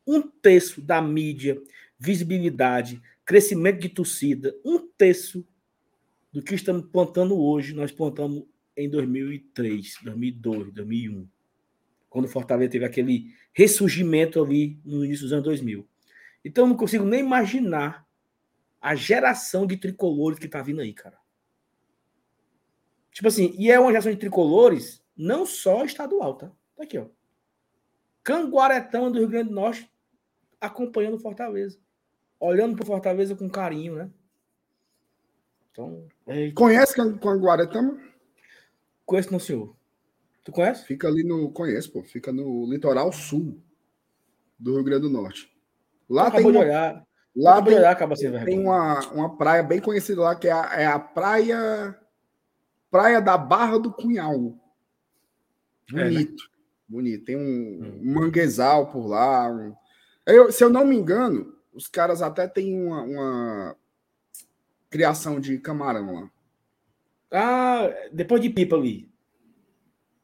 Um 0.06 0.22
terço 0.22 0.80
da 0.80 1.02
mídia, 1.02 1.60
visibilidade, 1.98 3.02
crescimento 3.26 3.78
de 3.78 3.90
torcida, 3.90 4.56
um 4.64 4.78
terço 4.78 5.46
do 6.32 6.42
que 6.42 6.54
estamos 6.54 6.86
plantando 6.90 7.38
hoje, 7.38 7.74
nós 7.74 7.92
plantamos 7.92 8.44
em 8.74 8.88
2003, 8.88 9.98
2002, 10.02 10.72
2001. 10.72 11.28
Quando 12.08 12.24
o 12.24 12.28
Fortaleza 12.28 12.70
teve 12.70 12.86
aquele 12.86 13.34
ressurgimento 13.52 14.42
ali 14.42 14.80
no 14.82 15.04
início 15.04 15.24
dos 15.24 15.32
anos 15.34 15.44
2000. 15.44 15.86
Então 16.42 16.64
eu 16.64 16.68
não 16.68 16.76
consigo 16.76 17.04
nem 17.04 17.20
imaginar 17.20 18.06
a 18.80 18.94
geração 18.94 19.66
de 19.66 19.76
tricolores 19.76 20.38
que 20.38 20.48
tá 20.48 20.62
vindo 20.62 20.80
aí, 20.80 20.94
cara. 20.94 21.18
Tipo 23.16 23.28
assim, 23.28 23.54
e 23.56 23.70
é 23.70 23.80
uma 23.80 23.88
geração 23.88 24.12
de 24.12 24.18
tricolores 24.18 25.02
não 25.16 25.46
só 25.46 25.86
estadual, 25.86 26.34
tá? 26.34 26.52
Tá 26.76 26.82
aqui, 26.82 26.98
ó. 26.98 27.06
Canguaretama 28.22 29.10
do 29.10 29.18
Rio 29.20 29.28
Grande 29.28 29.48
do 29.48 29.54
Norte 29.54 29.90
acompanhando 30.60 31.14
o 31.14 31.18
Fortaleza. 31.18 31.78
Olhando 32.38 32.76
pro 32.76 32.84
Fortaleza 32.84 33.34
com 33.34 33.48
carinho, 33.48 33.94
né? 33.94 34.10
Então, 35.72 36.06
é... 36.26 36.50
Conhece 36.50 36.94
Canguaretama? 36.94 37.98
Conheço 39.06 39.32
não, 39.32 39.40
senhor. 39.40 39.74
Tu 40.44 40.52
conhece? 40.52 40.84
Fica 40.84 41.08
ali 41.08 41.24
no. 41.24 41.50
Conheço, 41.52 41.90
pô. 41.90 42.02
Fica 42.02 42.30
no 42.30 42.70
litoral 42.70 43.10
sul 43.12 43.58
do 44.58 44.74
Rio 44.74 44.84
Grande 44.84 45.08
do 45.08 45.10
Norte. 45.10 45.50
Lá 46.06 46.30
tem. 46.30 46.44
Uma... 46.44 46.60
olhar. 46.60 47.06
Lá 47.34 47.62
tem, 47.62 47.76
olhar, 47.76 47.96
tem 48.44 48.60
uma, 48.60 49.00
uma 49.12 49.36
praia 49.38 49.62
bem 49.62 49.80
conhecida 49.80 50.20
lá, 50.20 50.36
que 50.36 50.48
é 50.48 50.52
a, 50.52 50.74
é 50.74 50.86
a 50.86 50.98
praia 50.98 51.98
Praia 52.96 53.20
da 53.20 53.36
Barra 53.36 53.78
do 53.78 53.92
Cunhal. 53.92 54.58
Bonito. 55.90 55.98
É, 55.98 56.10
né? 56.10 56.26
Bonito. 56.88 57.24
Tem 57.26 57.36
um, 57.36 57.40
hum. 57.42 58.00
um, 58.02 58.14
manguezal 58.14 58.90
por 58.90 59.06
lá. 59.06 59.52
Um... 59.52 59.74
Eu, 60.24 60.50
se 60.50 60.64
eu 60.64 60.70
não 60.70 60.86
me 60.86 60.96
engano, 60.96 61.54
os 61.74 61.86
caras 61.88 62.22
até 62.22 62.48
têm 62.48 62.74
uma, 62.74 63.02
uma 63.02 63.76
criação 64.88 65.38
de 65.38 65.58
camarão 65.58 66.14
lá. 66.14 66.30
Ah, 67.30 68.08
depois 68.14 68.40
de 68.40 68.48
pipa 68.48 68.76
ali. 68.76 69.12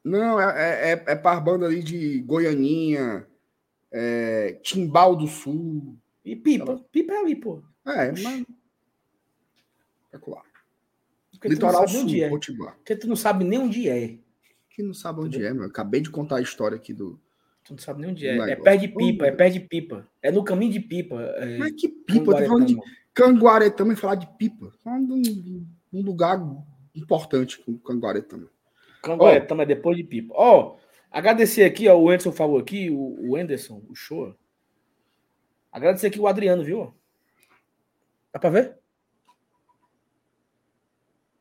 Não, 0.03 0.41
é, 0.41 0.45
é, 0.45 0.93
é, 0.93 1.03
é 1.09 1.15
par 1.15 1.43
banda 1.43 1.67
ali 1.67 1.83
de 1.83 2.21
Goianinha, 2.21 3.27
é, 3.91 4.53
Timbal 4.63 5.15
do 5.15 5.27
Sul. 5.27 5.95
E 6.25 6.35
pipa. 6.35 6.83
Pipa 6.91 7.13
é 7.13 7.17
ali, 7.19 7.35
pô. 7.35 7.61
É, 7.85 8.11
mas. 8.13 8.43
Espetacular. 10.05 10.52
Porque 11.43 11.55
Litoral 11.55 11.87
Sul, 11.89 12.01
onde 12.03 12.23
é. 12.23 12.29
Potiguar. 12.29 12.75
Porque 12.75 12.95
tu 12.95 13.05
não 13.05 13.17
sabe 13.17 13.43
nem 13.43 13.59
onde 13.59 13.89
é. 13.89 14.17
Que 14.69 14.81
não 14.81 14.93
sabe 14.93 15.19
onde 15.19 15.37
Entendeu? 15.37 15.51
é, 15.51 15.53
meu. 15.53 15.65
Acabei 15.65 15.99
de 15.99 16.09
contar 16.09 16.37
a 16.37 16.41
história 16.41 16.77
aqui 16.77 16.93
do. 16.93 17.19
Tu 17.65 17.73
não 17.73 17.79
sabe 17.79 18.01
nem 18.01 18.11
onde 18.11 18.25
é. 18.25 18.37
É 18.37 18.55
perto 18.55 18.81
de 18.81 18.87
pipa, 18.87 19.25
é 19.27 19.31
perto 19.31 19.53
de 19.53 19.59
pipa. 19.59 20.07
É 20.21 20.31
no 20.31 20.43
caminho 20.43 20.71
de 20.71 20.79
pipa. 20.79 21.21
É... 21.21 21.57
Mas 21.57 21.73
que 21.73 21.89
pipa? 21.89 22.31
Eu 22.31 22.47
falando 22.47 22.65
de 22.65 22.77
Canguaretama 23.13 23.91
e 23.91 23.97
falar 23.97 24.15
de 24.15 24.27
pipa. 24.37 24.71
Falando 24.81 25.21
de 25.21 25.65
um, 25.91 26.01
lugar 26.01 26.41
importante 26.95 27.59
com 27.59 27.77
Canguaretama. 27.77 28.49
Canguaretama 29.01 29.61
oh. 29.61 29.63
é 29.63 29.67
depois 29.67 29.97
de 29.97 30.03
pipa. 30.05 30.33
Ó, 30.37 30.59
oh, 30.59 30.77
agradecer 31.11 31.63
aqui, 31.63 31.89
ó, 31.89 31.97
o 31.97 32.09
Anderson 32.09 32.31
falou 32.31 32.57
aqui, 32.57 32.89
o, 32.89 33.31
o 33.31 33.35
Anderson, 33.35 33.83
o 33.89 33.93
show. 33.93 34.33
Agradecer 35.71 36.07
aqui 36.07 36.19
o 36.19 36.27
Adriano, 36.27 36.63
viu? 36.63 36.93
Dá 38.31 38.39
pra 38.39 38.49
ver? 38.49 38.77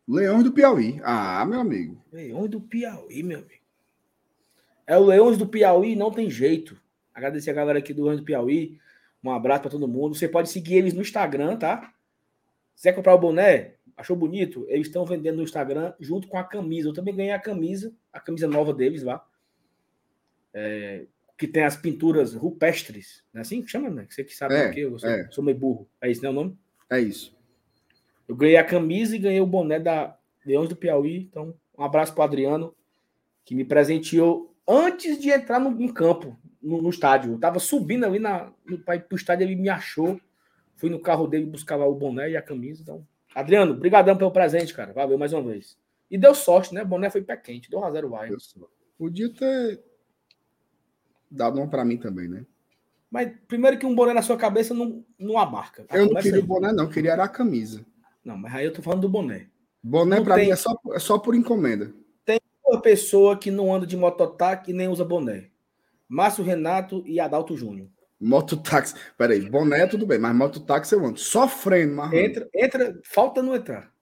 Leões 0.09 0.45
do 0.45 0.53
Piauí. 0.53 1.01
Ah, 1.03 1.45
meu 1.45 1.61
amigo. 1.61 2.03
Leões 2.13 2.51
do 2.51 2.61
Piauí, 2.61 3.23
meu 3.23 3.39
amigo. 3.39 3.63
É 4.87 4.97
o 4.97 5.05
Leões 5.05 5.39
do 5.39 5.47
Piauí, 5.47 5.95
não 5.95 6.11
tem 6.11 6.29
jeito. 6.29 6.81
Agradecer 7.15 7.51
a 7.51 7.55
galera 7.55 7.79
aqui 7.79 7.95
do 7.95 8.05
Leões 8.05 8.21
do 8.21 8.25
Piauí. 8.25 8.79
Um 9.23 9.31
abraço 9.31 9.63
para 9.63 9.71
todo 9.71 9.87
mundo. 9.87 10.15
Você 10.15 10.29
pode 10.29 10.51
seguir 10.51 10.75
eles 10.77 10.93
no 10.93 11.03
Instagram, 11.03 11.57
tá? 11.57 11.95
Se 12.75 12.89
quer 12.89 12.95
comprar 12.95 13.15
o 13.15 13.19
boné, 13.19 13.75
achou 13.97 14.17
bonito? 14.17 14.67
Eles 14.69 14.89
estão 14.89 15.07
vendendo 15.07 15.37
no 15.37 15.43
Instagram 15.45 15.95
junto 16.01 16.27
com 16.27 16.37
a 16.37 16.45
camisa. 16.45 16.89
Eu 16.89 16.95
também 16.95 17.15
ganhei 17.15 17.33
a 17.33 17.39
camisa, 17.39 17.95
a 18.13 18.19
camisa 18.19 18.49
nova 18.49 18.75
deles 18.75 19.03
lá. 19.03 19.25
É, 20.53 21.07
que 21.39 21.47
tem 21.47 21.65
as 21.65 21.77
pinturas 21.77 22.35
rupestres. 22.35 23.25
Não 23.33 23.41
é 23.41 23.43
assim 23.43 23.63
que 23.63 23.71
chama, 23.71 23.89
né? 23.89 24.07
Você 24.09 24.25
que 24.25 24.35
sabe 24.35 24.55
é, 24.55 24.69
o 24.69 24.73
que? 24.73 24.81
Eu 24.81 24.99
sou, 24.99 25.09
é. 25.09 25.29
sou 25.31 25.45
meio 25.45 25.59
burro. 25.59 25.89
É 26.01 26.11
isso, 26.11 26.23
né? 26.23 26.29
O 26.29 26.33
nome? 26.33 26.59
É 26.91 27.01
isso. 27.01 27.37
Eu 28.33 28.37
ganhei 28.37 28.57
a 28.57 28.65
camisa 28.65 29.15
e 29.15 29.19
ganhei 29.19 29.43
o 29.43 29.47
boné 29.47 29.79
da 29.79 30.17
Leões 30.47 30.67
do 30.67 30.75
Piauí. 30.75 31.29
Então, 31.31 31.55
um 31.77 31.85
abraço 31.85 32.15
para 32.15 32.23
o 32.23 32.25
Adriano, 32.25 32.75
que 33.45 33.55
me 33.55 33.63
presenteou 33.63 34.57
antes 34.67 35.21
de 35.21 35.29
entrar 35.29 35.61
no, 35.61 35.71
no 35.71 35.93
campo, 35.93 36.35
no, 36.63 36.81
no, 36.81 36.89
estádio. 36.89 37.33
Eu 37.33 37.39
tava 37.39 37.59
subindo 37.59 38.07
ali 38.07 38.19
na, 38.19 38.51
no, 38.65 38.79
pro 38.79 39.19
estádio, 39.19 39.45
ele 39.45 39.55
me 39.55 39.69
achou. 39.69 40.19
Fui 40.77 40.89
no 40.89 40.99
carro 40.99 41.27
dele 41.27 41.45
buscar 41.45 41.77
lá 41.77 41.87
o 41.87 41.95
boné 41.95 42.31
e 42.31 42.37
a 42.39 42.41
camisa. 42.41 42.81
Então, 42.81 43.07
Adriano, 43.35 43.75
brigadão 43.75 44.17
pelo 44.17 44.31
presente, 44.31 44.73
cara. 44.73 44.95
Valeu 44.95 45.19
mais 45.19 45.35
uma 45.35 45.43
vez. 45.43 45.77
E 46.11 46.17
deu 46.17 46.35
sorte, 46.35 46.73
né? 46.73 46.85
O 46.85 46.87
boné 46.87 47.11
foi 47.11 47.21
pé 47.21 47.37
quente, 47.37 47.69
deu 47.69 47.85
a 47.85 47.91
zero 47.91 48.09
vai. 48.09 48.31
Podia 48.97 49.29
ter 49.29 49.79
dado 51.31 51.61
um 51.61 51.69
para 51.69 51.85
mim 51.85 51.99
também, 51.99 52.29
né? 52.29 52.47
Mas 53.11 53.31
primeiro 53.47 53.79
que 53.79 53.85
um 53.85 53.95
boné 53.95 54.15
na 54.15 54.23
sua 54.23 54.39
cabeça 54.39 54.73
não, 54.73 55.05
não 55.19 55.37
abarca. 55.37 55.85
Eu 55.93 56.07
não 56.07 56.23
queria 56.23 56.41
o 56.41 56.47
boné, 56.47 56.73
não, 56.73 56.89
queria 56.89 57.13
era 57.13 57.25
a 57.25 57.29
camisa. 57.29 57.85
Não, 58.25 58.37
mas 58.37 58.55
aí 58.55 58.65
eu 58.65 58.73
tô 58.73 58.83
falando 58.83 59.03
do 59.03 59.09
boné. 59.09 59.49
Boné 59.83 60.21
para 60.21 60.37
tem... 60.37 60.47
mim 60.47 60.53
é 60.53 60.57
só, 60.57 60.79
é 60.93 60.99
só 60.99 61.19
por 61.19 61.35
encomenda. 61.35 61.93
Tem 62.25 62.41
uma 62.65 62.81
pessoa 62.81 63.37
que 63.37 63.51
não 63.51 63.75
anda 63.75 63.87
de 63.87 63.97
mototáxi 63.97 64.71
e 64.71 64.75
nem 64.75 64.89
usa 64.89 65.05
boné. 65.05 65.49
Márcio 66.09 66.45
Renato 66.45 67.03
e 67.07 67.19
Adalto 67.19 67.57
Júnior. 67.57 67.89
Mototáxi. 68.21 68.95
Peraí, 69.19 69.51
boné 69.51 69.87
tudo 69.87 70.07
bem, 70.07 70.19
mas 70.19 70.35
mototáxi 70.35 70.95
eu 70.95 71.05
ando. 71.05 71.19
Sofrendo, 71.19 71.97
mas. 71.97 72.13
Entra, 72.13 72.49
entra, 72.55 73.01
falta 73.05 73.43
não 73.43 73.57
entrar. 73.57 73.93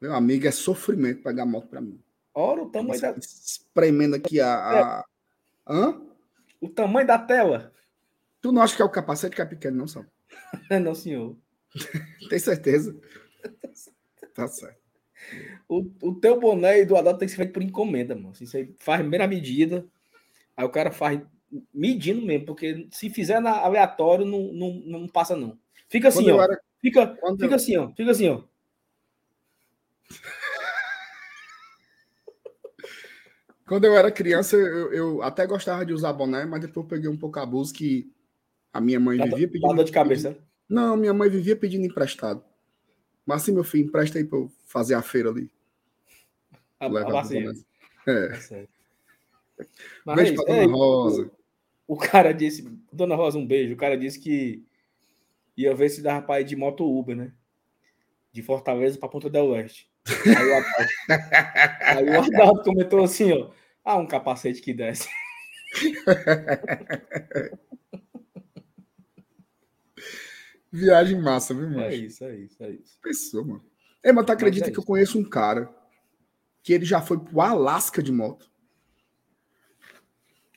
Meu 0.00 0.14
amigo, 0.14 0.46
é 0.46 0.50
sofrimento 0.50 1.22
pegar 1.22 1.46
moto 1.46 1.68
para 1.68 1.80
mim. 1.80 1.98
Ora, 2.34 2.62
o 2.62 2.70
tamanho 2.70 3.00
da. 3.00 3.16
Espremendo 3.16 4.16
aqui 4.16 4.40
a. 4.40 4.54
a... 4.54 5.04
Hã? 5.66 6.00
O 6.60 6.68
tamanho 6.68 7.06
da 7.06 7.18
tela. 7.18 7.72
Tu 8.40 8.52
não 8.52 8.62
acha 8.62 8.76
que 8.76 8.82
é 8.82 8.84
o 8.84 8.90
capacete 8.90 9.36
que 9.36 9.42
é 9.42 9.44
pequeno, 9.44 9.78
não, 9.78 9.86
São? 9.86 10.04
não, 10.82 10.94
senhor. 10.94 11.36
Tem 12.28 12.38
certeza? 12.38 12.96
Tá 14.34 14.48
certo. 14.48 14.80
O, 15.68 15.84
o 16.02 16.14
teu 16.14 16.40
boné 16.40 16.80
e 16.80 16.86
do 16.86 16.96
Adalto 16.96 17.18
tem 17.18 17.26
que 17.26 17.32
ser 17.32 17.36
feito 17.38 17.52
por 17.52 17.62
encomenda, 17.62 18.14
mano. 18.14 18.32
Isso 18.40 18.56
aí 18.56 18.74
faz 18.78 19.00
a 19.00 19.02
primeira 19.02 19.26
medida, 19.26 19.86
aí 20.56 20.64
o 20.64 20.70
cara 20.70 20.90
faz 20.90 21.20
medindo 21.72 22.24
mesmo, 22.24 22.46
porque 22.46 22.88
se 22.90 23.10
fizer 23.10 23.40
na 23.40 23.58
aleatório, 23.58 24.24
não, 24.24 24.52
não, 24.52 24.72
não 24.86 25.08
passa, 25.08 25.36
não. 25.36 25.58
Fica 25.88 26.08
assim, 26.08 26.24
Quando 26.24 26.36
ó. 26.36 26.42
Era... 26.42 26.60
Fica, 26.80 27.18
fica 27.38 27.44
eu... 27.44 27.54
assim, 27.54 27.76
ó. 27.76 27.90
Fica 27.90 28.10
assim, 28.10 28.28
ó. 28.28 28.42
Quando 33.66 33.84
eu 33.84 33.96
era 33.96 34.10
criança, 34.10 34.56
eu, 34.56 34.92
eu, 34.92 35.22
até 35.22 35.46
gostava 35.46 35.86
de 35.86 35.92
usar 35.92 36.12
boné, 36.12 36.44
mas 36.44 36.60
depois 36.60 36.84
eu 36.84 36.88
peguei 36.88 37.08
um 37.08 37.16
pouco 37.16 37.38
abuso 37.38 37.72
que 37.72 38.12
a 38.72 38.80
minha 38.80 38.98
mãe 38.98 39.16
vivia 39.16 39.46
pedindo. 39.46 39.76
Dá 39.76 39.84
de 39.84 39.92
cabeça. 39.92 40.30
Pedindo, 40.30 40.44
não, 40.68 40.96
minha 40.96 41.14
mãe 41.14 41.30
vivia 41.30 41.54
pedindo 41.54 41.86
emprestado. 41.86 42.42
Mas 43.30 43.42
assim, 43.42 43.52
meu 43.52 43.62
filho, 43.62 43.86
empresta 43.86 44.18
aí 44.18 44.24
para 44.24 44.40
eu 44.40 44.50
fazer 44.66 44.94
a 44.94 45.02
feira 45.02 45.30
ali. 45.30 45.48
A, 46.80 46.86
a 46.86 46.88
É. 48.08 48.54
é 48.54 48.66
Mas, 50.04 50.16
beijo 50.16 50.34
pra 50.34 50.52
Dona 50.52 50.72
Rosa. 50.72 51.30
O, 51.86 51.94
o, 51.94 51.96
cara 51.96 52.34
disse, 52.34 52.68
Dona 52.92 53.14
Rosa, 53.14 53.38
um 53.38 53.46
beijo. 53.46 53.74
O 53.74 53.76
cara 53.76 53.96
disse 53.96 54.18
que 54.18 54.64
ia 55.56 55.72
ver 55.76 55.90
se 55.90 56.02
dava 56.02 56.26
para 56.26 56.40
ir 56.40 56.44
de 56.44 56.56
moto 56.56 56.84
Uber, 56.84 57.14
né? 57.14 57.32
De 58.32 58.42
Fortaleza 58.42 58.98
para 58.98 59.08
Ponta 59.08 59.30
del 59.30 59.50
Oeste. 59.50 59.88
Aí 61.86 62.08
o 62.08 62.20
Adalto 62.20 62.64
comentou 62.64 63.04
assim, 63.04 63.30
ó. 63.30 63.50
Ah, 63.84 63.96
um 63.96 64.08
capacete 64.08 64.60
que 64.60 64.74
desce. 64.74 65.08
Viagem 70.72 71.20
massa, 71.20 71.52
viu, 71.52 71.68
mano? 71.68 71.82
É 71.82 71.94
isso, 71.94 72.24
é 72.24 72.36
isso, 72.36 72.62
é 72.62 72.70
isso. 72.70 72.98
Pessoa, 73.02 73.44
mano. 73.44 73.64
É, 74.02 74.12
mas 74.12 74.24
tu 74.24 74.32
acredita 74.32 74.66
mas 74.66 74.70
é 74.70 74.72
que 74.72 74.78
eu 74.78 74.84
conheço 74.84 75.18
um 75.18 75.24
cara 75.28 75.68
que 76.62 76.72
ele 76.72 76.84
já 76.84 77.00
foi 77.00 77.18
pro 77.18 77.40
Alasca 77.40 78.02
de 78.02 78.12
moto? 78.12 78.50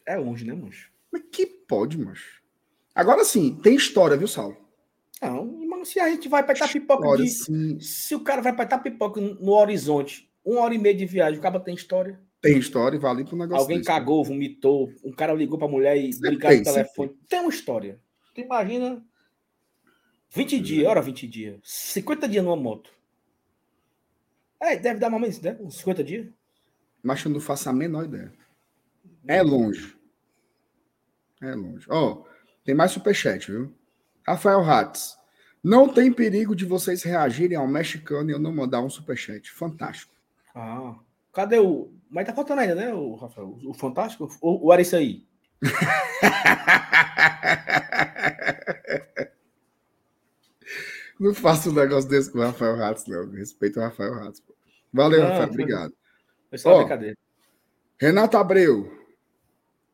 É 0.05 0.15
longe, 0.17 0.45
né, 0.45 0.53
mancho? 0.53 0.91
Mas 1.11 1.23
que 1.31 1.45
pode, 1.45 1.97
mancho? 1.97 2.41
Agora 2.93 3.23
sim, 3.25 3.55
tem 3.55 3.75
história, 3.75 4.17
viu, 4.17 4.27
Saulo? 4.27 4.57
Não, 5.21 5.45
mano, 5.67 5.85
se 5.85 5.99
a 5.99 6.09
gente 6.09 6.27
vai 6.27 6.43
pra 6.43 6.53
Itapipoca, 6.53 7.03
História, 7.05 7.23
de, 7.23 7.29
sim. 7.31 7.79
se 7.79 8.13
o 8.13 8.19
cara 8.19 8.41
vai 8.41 8.53
pra 8.53 8.65
Itapipoca 8.65 9.21
no 9.21 9.51
horizonte, 9.53 10.29
uma 10.43 10.61
hora 10.61 10.75
e 10.75 10.77
meia 10.77 10.93
de 10.93 11.05
viagem, 11.05 11.39
o 11.39 11.41
cara 11.41 11.59
tem 11.59 11.73
história. 11.73 12.19
Tem 12.41 12.57
história 12.57 12.99
vale 12.99 13.23
pro 13.23 13.37
negócio 13.37 13.61
Alguém 13.61 13.77
desse. 13.77 13.87
cagou, 13.87 14.23
vomitou, 14.23 14.91
um 15.01 15.13
cara 15.13 15.33
ligou 15.33 15.57
pra 15.57 15.67
mulher 15.67 15.95
e 15.97 16.11
ligaram 16.11 16.57
no 16.57 16.63
tem, 16.63 16.73
telefone. 16.73 17.17
Tem 17.29 17.39
uma 17.39 17.49
história. 17.49 18.01
Tu 18.35 18.41
imagina 18.41 19.01
20 20.33 20.59
dias, 20.59 20.87
ora 20.87 20.99
20 20.99 21.27
dias, 21.27 21.59
50 21.63 22.27
dias 22.27 22.43
numa 22.43 22.55
moto. 22.55 22.89
É, 24.59 24.75
deve 24.75 24.99
dar 24.99 25.09
mais 25.09 25.21
ou 25.21 25.29
menos, 25.29 25.41
né? 25.41 25.57
Uns 25.61 25.77
50 25.77 26.03
dias. 26.03 26.27
Mas 27.03 27.23
eu 27.23 27.29
não 27.29 27.39
faço 27.39 27.69
a 27.69 27.73
menor 27.73 28.05
ideia. 28.05 28.33
É 29.27 29.43
longe. 29.43 29.95
É 31.39 31.53
longe. 31.53 31.85
Ó, 31.87 32.23
tem 32.63 32.73
mais 32.73 32.91
superchat, 32.91 33.51
viu? 33.51 33.71
Rafael 34.25 34.61
Ratz. 34.61 35.19
Não 35.63 35.87
tem 35.87 36.11
perigo 36.11 36.55
de 36.55 36.65
vocês 36.65 37.03
reagirem 37.03 37.57
ao 37.57 37.67
mexicano 37.67 38.31
e 38.31 38.33
eu 38.33 38.39
não 38.39 38.51
mandar 38.51 38.81
um 38.81 38.89
superchat. 38.89 39.51
Fantástico. 39.51 40.15
Ah, 40.55 40.95
cadê 41.31 41.59
o. 41.59 41.93
Mas 42.09 42.25
tá 42.25 42.33
faltando 42.33 42.61
ainda, 42.61 42.73
né, 42.73 42.91
o 42.91 43.13
Rafael? 43.15 43.59
O 43.65 43.73
Fantástico? 43.73 44.27
Ou, 44.41 44.63
ou 44.63 44.73
era 44.73 44.81
isso 44.81 44.95
aí? 44.95 45.27
Não 51.19 51.33
faço 51.33 51.69
um 51.69 51.73
negócio 51.73 52.09
desse 52.09 52.31
com 52.31 52.39
o 52.39 52.41
Rafael 52.41 52.75
Ratz, 52.75 53.05
não. 53.07 53.29
Respeito 53.31 53.79
o 53.79 53.83
Rafael 53.83 54.13
Ratz. 54.13 54.39
pô. 54.39 54.53
Valeu, 54.91 55.21
Não, 55.21 55.27
Rafael. 55.27 55.49
Obrigado. 55.49 55.93
Foi 56.49 56.57
só 56.57 56.77
brincadeira. 56.79 57.17
Renato 57.97 58.37
Abreu. 58.37 58.91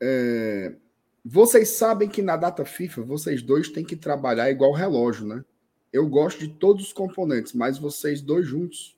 é, 0.02 0.76
Vocês 1.24 1.70
sabem 1.70 2.10
que 2.10 2.22
na 2.22 2.36
data 2.36 2.66
FIFA 2.66 3.04
vocês 3.04 3.42
dois 3.42 3.70
têm 3.70 3.84
que 3.86 3.96
trabalhar 3.96 4.50
igual 4.50 4.72
relógio, 4.74 5.26
né? 5.28 5.44
Eu 5.92 6.08
gosto 6.08 6.40
de 6.40 6.48
todos 6.50 6.86
os 6.88 6.94
componentes, 6.94 7.54
mas 7.54 7.78
vocês 7.78 8.22
dois 8.22 8.46
juntos 8.48 8.98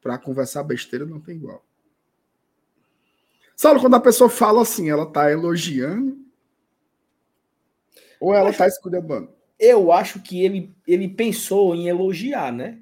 para 0.00 0.18
conversar 0.18 0.62
besteira 0.62 1.04
não 1.04 1.20
tem 1.20 1.36
igual. 1.36 1.64
Sabe 3.56 3.80
quando 3.80 3.96
a 3.96 4.00
pessoa 4.00 4.30
fala 4.30 4.62
assim, 4.62 4.88
ela 4.88 5.04
tá 5.04 5.30
elogiando 5.30 6.18
ou 8.18 8.34
ela 8.34 8.52
tá 8.52 8.66
esculhambando? 8.66 9.30
Eu 9.62 9.92
acho 9.92 10.22
que 10.22 10.42
ele, 10.42 10.74
ele 10.86 11.06
pensou 11.06 11.74
em 11.74 11.86
elogiar, 11.86 12.50
né? 12.50 12.80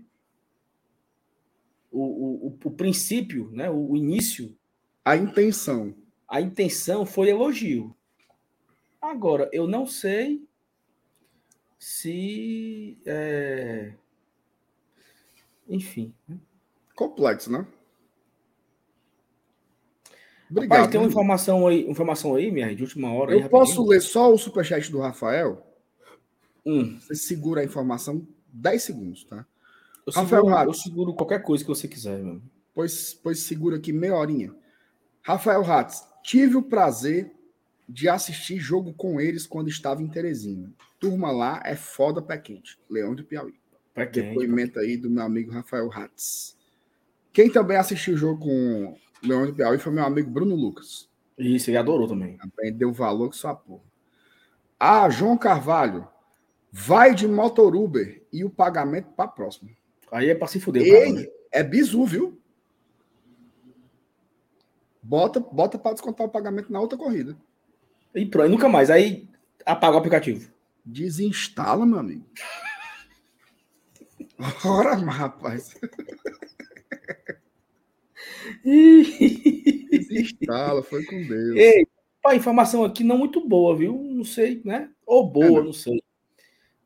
O, 1.90 2.46
o, 2.46 2.58
o, 2.64 2.70
princípio, 2.70 3.50
né? 3.50 3.68
O, 3.68 3.90
o 3.90 3.96
início, 3.96 4.56
A 5.04 5.16
intenção. 5.16 5.92
a 6.28 6.40
intenção 6.40 7.04
foi 7.04 7.30
elogio. 7.30 7.96
Agora, 9.02 9.50
eu 9.52 9.66
não 9.66 9.86
sei 9.86 10.46
se. 11.78 12.96
é, 13.04 13.94
Enfim. 15.68 16.14
Complexo, 16.94 17.50
né? 17.50 17.66
Rapaz, 20.54 20.88
tem 20.88 20.98
uma 21.00 21.08
informação 21.08 21.66
aí, 21.66 21.88
informação 21.88 22.34
aí, 22.34 22.50
minha, 22.50 22.74
de 22.74 22.82
última 22.82 23.12
hora. 23.12 23.32
aí, 23.32 23.40
Eu 23.42 23.48
posso 23.48 23.72
rapidinho. 23.72 23.88
ler 23.90 24.00
só 24.00 24.32
o 24.32 24.38
superchat 24.38 24.90
do 24.90 25.00
Rafael? 25.00 25.67
Hum, 26.68 26.98
Você 27.00 27.14
segura 27.14 27.60
a 27.60 27.64
informação 27.64 28.26
10 28.52 28.82
segundos, 28.82 29.24
tá? 29.24 29.46
eu, 30.06 30.12
Rafael 30.12 30.42
seguro, 30.42 30.54
Rato. 30.54 30.68
eu 30.70 30.74
seguro 30.74 31.14
qualquer 31.14 31.42
coisa 31.42 31.64
que 31.64 31.68
você 31.68 31.88
quiser, 31.88 32.22
meu. 32.22 32.42
Pois, 32.74 33.14
pois 33.14 33.40
segura 33.40 33.76
aqui 33.76 33.92
meia 33.92 34.14
horinha. 34.14 34.54
Rafael 35.22 35.62
Ratz, 35.62 36.06
tive 36.22 36.56
o 36.56 36.62
prazer 36.62 37.32
de 37.88 38.08
assistir 38.08 38.58
jogo 38.58 38.92
com 38.94 39.20
eles 39.20 39.46
quando 39.46 39.68
estava 39.68 40.02
em 40.02 40.08
Teresina. 40.08 40.70
Turma 41.00 41.30
lá 41.30 41.62
é 41.64 41.74
foda 41.74 42.20
pé 42.20 42.36
quente. 42.38 42.78
Leão 42.88 43.14
do 43.14 43.24
Piauí. 43.24 43.54
Quem? 44.12 44.28
Depoimento 44.28 44.78
aí 44.78 44.96
do 44.96 45.10
meu 45.10 45.22
amigo 45.24 45.50
Rafael 45.50 45.88
Ratz. 45.88 46.56
Quem 47.32 47.50
também 47.50 47.76
assistiu 47.76 48.14
o 48.14 48.16
jogo 48.16 48.40
com 48.44 48.96
Leão 49.22 49.46
do 49.46 49.54
Piauí 49.54 49.78
foi 49.78 49.92
meu 49.92 50.04
amigo 50.04 50.30
Bruno 50.30 50.54
Lucas. 50.54 51.08
Isso, 51.36 51.70
ele 51.70 51.76
adorou 51.78 52.06
também. 52.06 52.36
Também 52.36 52.72
deu 52.72 52.92
valor 52.92 53.30
que 53.30 53.36
só 53.36 53.48
a 53.50 53.54
porra. 53.54 53.82
Ah, 54.78 55.08
João 55.08 55.36
Carvalho. 55.36 56.06
Vai 56.70 57.14
de 57.14 57.26
motoruber 57.26 58.22
e 58.32 58.44
o 58.44 58.50
pagamento 58.50 59.08
para 59.16 59.28
próximo. 59.28 59.70
Aí 60.12 60.28
é 60.28 60.34
pra 60.34 60.46
se 60.48 60.60
fuder, 60.60 60.84
cara, 60.86 61.12
né? 61.12 61.20
Ei, 61.22 61.32
é 61.50 61.62
bizu, 61.62 62.04
viu? 62.04 62.40
Bota, 65.02 65.40
bota 65.40 65.78
para 65.78 65.92
descontar 65.92 66.26
o 66.26 66.30
pagamento 66.30 66.70
na 66.70 66.80
outra 66.80 66.98
corrida. 66.98 67.36
E 68.14 68.26
pronto, 68.26 68.50
nunca 68.50 68.68
mais. 68.68 68.90
Aí 68.90 69.28
apaga 69.64 69.96
o 69.96 69.98
aplicativo. 69.98 70.50
Desinstala, 70.84 71.86
meu 71.86 71.98
amigo. 71.98 72.26
Ora, 74.64 74.94
rapaz. 74.94 75.74
Desinstala, 79.90 80.82
foi 80.82 81.04
com 81.04 81.26
Deus. 81.26 81.56
Ei, 81.56 81.86
pá, 82.22 82.34
informação 82.34 82.84
aqui 82.84 83.02
não 83.02 83.18
muito 83.18 83.46
boa, 83.46 83.76
viu? 83.76 83.94
Não 84.02 84.24
sei, 84.24 84.60
né? 84.64 84.90
Ou 85.06 85.28
boa, 85.28 85.60
É, 85.60 85.64
não 85.64 85.72
sei. 85.72 86.02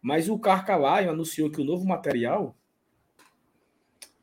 Mas 0.03 0.29
o 0.29 0.39
Carcalaio 0.39 1.11
anunciou 1.11 1.49
que 1.49 1.61
o 1.61 1.65
novo 1.65 1.87
material. 1.87 2.59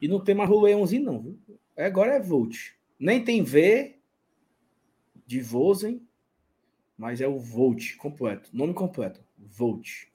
E 0.02 0.08
não 0.08 0.22
tem 0.22 0.36
mais 0.36 0.50
o 0.50 0.60
leãozinho, 0.60 1.04
não, 1.04 1.22
viu? 1.22 1.40
Agora 1.78 2.16
é 2.16 2.20
Volt. 2.20 2.74
Nem 3.00 3.24
tem 3.24 3.42
V 3.42 3.98
de 5.26 5.42
Vozen, 5.42 6.06
mas 6.98 7.22
é 7.22 7.28
o 7.28 7.40
Volt 7.40 7.96
completo. 7.96 8.50
Nome 8.52 8.74
completo. 8.74 9.24
Volt. 9.38 10.10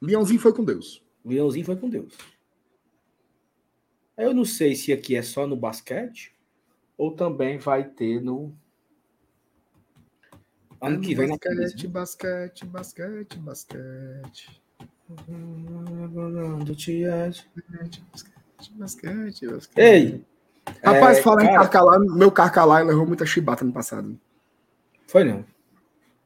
Leãozinho 0.00 0.40
foi 0.40 0.52
com 0.52 0.62
Deus. 0.62 1.02
Leãozinho 1.24 1.64
foi 1.64 1.76
com 1.76 1.88
Deus. 1.88 2.14
Eu 4.16 4.34
não 4.34 4.44
sei 4.44 4.74
se 4.74 4.92
aqui 4.92 5.16
é 5.16 5.22
só 5.22 5.46
no 5.46 5.56
basquete 5.56 6.34
ou 6.96 7.14
também 7.14 7.58
vai 7.58 7.88
ter 7.88 8.20
no. 8.20 8.56
Ano 10.80 11.00
que 11.00 11.14
vem 11.14 11.28
na 11.28 11.36
basquete, 11.36 11.86
basquete, 11.86 12.64
basquete, 12.66 13.38
basquete. 13.38 14.60
Basquete, 17.52 18.72
basquete, 18.74 19.46
basquete. 19.46 19.78
Ei! 19.78 20.24
Rapaz, 20.82 21.18
é, 21.18 21.22
fala 21.22 21.42
em 21.42 21.46
cara, 21.46 21.58
Carcalá, 21.58 21.98
meu 21.98 22.30
Carcalá 22.30 22.80
levou 22.80 23.06
muita 23.06 23.24
chibata 23.24 23.64
no 23.64 23.72
passado. 23.72 24.18
Foi 25.06 25.24
não. 25.24 25.44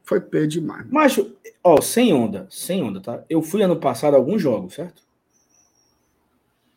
Foi 0.03 0.19
P 0.19 0.47
demais. 0.47 0.87
Mas, 0.89 1.19
ó, 1.63 1.79
sem 1.79 2.11
onda, 2.13 2.47
sem 2.49 2.81
onda, 2.81 2.99
tá? 2.99 3.23
Eu 3.29 3.41
fui 3.41 3.61
ano 3.61 3.79
passado 3.79 4.15
a 4.15 4.17
alguns 4.17 4.41
jogos, 4.41 4.73
certo? 4.73 5.03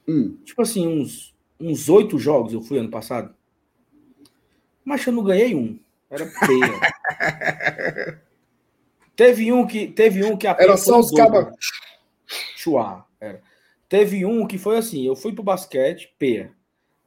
Hum. 0.06 0.36
Tipo 0.44 0.60
assim, 0.62 0.86
uns 0.86 1.34
uns 1.58 1.88
oito 1.88 2.18
jogos 2.18 2.52
eu 2.52 2.60
fui 2.60 2.78
ano 2.78 2.90
passado. 2.90 3.34
Mas 4.84 5.06
eu 5.06 5.12
não 5.12 5.24
ganhei 5.24 5.54
um. 5.54 5.78
Era 6.10 6.26
peia. 6.26 6.80
teve 9.16 9.52
um 9.52 9.66
que 9.66 9.88
teve 9.88 10.24
um 10.24 10.36
que 10.36 10.46
Era 10.46 10.76
só 10.76 11.00
os 11.00 11.10
cabas. 11.10 11.54
Chuá, 12.56 13.06
era. 13.20 13.42
Teve 13.88 14.24
um 14.24 14.46
que 14.46 14.58
foi 14.58 14.78
assim, 14.78 15.06
eu 15.06 15.14
fui 15.14 15.32
pro 15.32 15.42
basquete, 15.42 16.14
peia. 16.18 16.52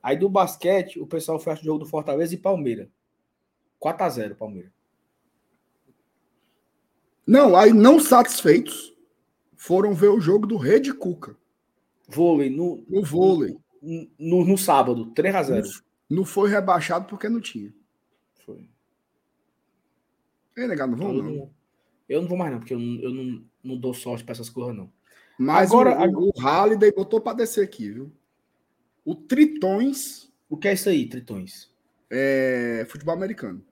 Aí 0.01 0.15
do 0.15 0.29
basquete, 0.29 0.99
o 0.99 1.07
pessoal 1.07 1.39
fez 1.39 1.59
o 1.59 1.63
jogo 1.63 1.79
do 1.79 1.89
Fortaleza 1.89 2.33
e 2.33 2.37
Palmeiras. 2.37 2.87
4 3.79 4.05
a 4.05 4.09
0 4.09 4.35
Palmeiras. 4.35 4.71
Não, 7.25 7.55
aí 7.57 7.73
não 7.73 7.99
satisfeitos, 7.99 8.95
foram 9.55 9.93
ver 9.93 10.07
o 10.07 10.21
jogo 10.21 10.47
do 10.47 10.55
Rede 10.55 10.93
Cuca, 10.93 11.35
Vôlei 12.07 12.49
no, 12.49 12.85
no 12.87 13.03
vôlei. 13.03 13.57
no, 13.81 14.45
no 14.45 14.57
sábado, 14.57 15.07
3 15.07 15.35
a 15.35 15.43
0 15.43 15.67
Não 16.09 16.23
foi 16.23 16.49
rebaixado 16.49 17.05
porque 17.05 17.27
não 17.27 17.41
tinha. 17.41 17.73
Foi. 18.45 18.69
Ei, 20.57 20.67
negado, 20.67 20.91
não 20.91 20.97
vão 20.97 21.15
eu, 21.15 21.23
não. 21.23 21.53
eu 22.09 22.21
não 22.21 22.27
vou 22.27 22.37
mais, 22.37 22.51
não, 22.51 22.59
porque 22.59 22.73
eu 22.73 22.79
não, 22.79 23.01
eu 23.01 23.13
não, 23.13 23.45
não 23.63 23.77
dou 23.77 23.93
sorte 23.93 24.23
para 24.23 24.33
essas 24.33 24.49
coisas, 24.49 24.75
não. 24.75 24.91
Mas 25.39 25.69
Agora- 25.71 25.95
o, 26.09 26.29
o 26.35 26.39
Halliday 26.41 26.91
botou 26.91 27.21
para 27.21 27.37
descer 27.37 27.63
aqui, 27.63 27.91
viu? 27.91 28.11
O 29.05 29.13
Tritões 29.15 30.33
O 30.49 30.57
que 30.57 30.67
é 30.67 30.73
isso 30.73 30.89
aí, 30.89 31.07
Tritões? 31.07 31.71
é 32.09 32.85
futebol 32.89 33.13
americano. 33.13 33.63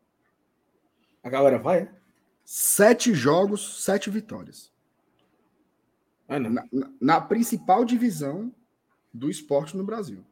A 1.24 1.30
galera 1.30 1.58
vai, 1.58 1.80
é? 1.84 1.96
Sete 2.44 3.14
jogos, 3.14 3.84
sete 3.84 4.10
vitórias. 4.10 4.72
Ah. 6.28 6.38
Na, 6.40 6.50
na- 6.72 6.92
na 7.02 7.22
principal 7.22 7.84
divisão 7.86 8.54
do 9.14 9.30
esporte 9.30 9.76
no 9.76 9.84
Brasil. 9.86 10.24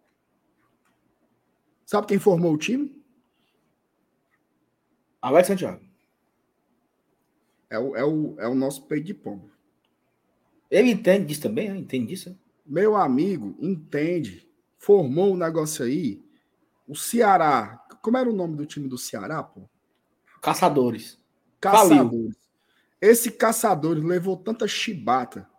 Sabe 1.85 2.07
quem 2.07 2.19
formou 2.19 2.53
o 2.53 2.57
time? 2.57 3.01
Alex 5.22 5.48
Santiago. 5.48 5.82
É 7.74 7.80
o, 7.80 7.95
é 7.95 8.06
o, 8.06 8.35
é 8.40 8.48
o 8.48 8.53
nosso 8.53 8.84
peito 8.84 9.08
de 9.08 9.16
pombo. 9.16 9.50
Ele 10.69 10.92
entende 10.92 11.26
disso 11.26 11.42
também, 11.42 11.69
né? 11.69 11.77
Entende 11.77 12.06
disso? 12.08 12.40
Meu 12.64 12.95
amigo, 12.95 13.58
entende, 13.60 14.48
formou 14.77 15.34
o 15.34 15.38
negócio 15.38 15.84
aí. 15.84 16.24
O 16.88 16.95
Ceará, 16.95 17.84
como 18.00 18.16
era 18.16 18.30
o 18.30 18.35
nome 18.35 18.56
do 18.56 18.66
time 18.68 18.88
do 18.88 18.95
Ceará, 18.95 19.42
pô? 19.42 19.68
Caçadores. 20.40 21.19
caçadores. 21.60 22.35
Esse 23.02 23.32
caçador 23.32 23.98
levou 23.98 24.38
tanta 24.38 24.68
chibata 24.68 25.50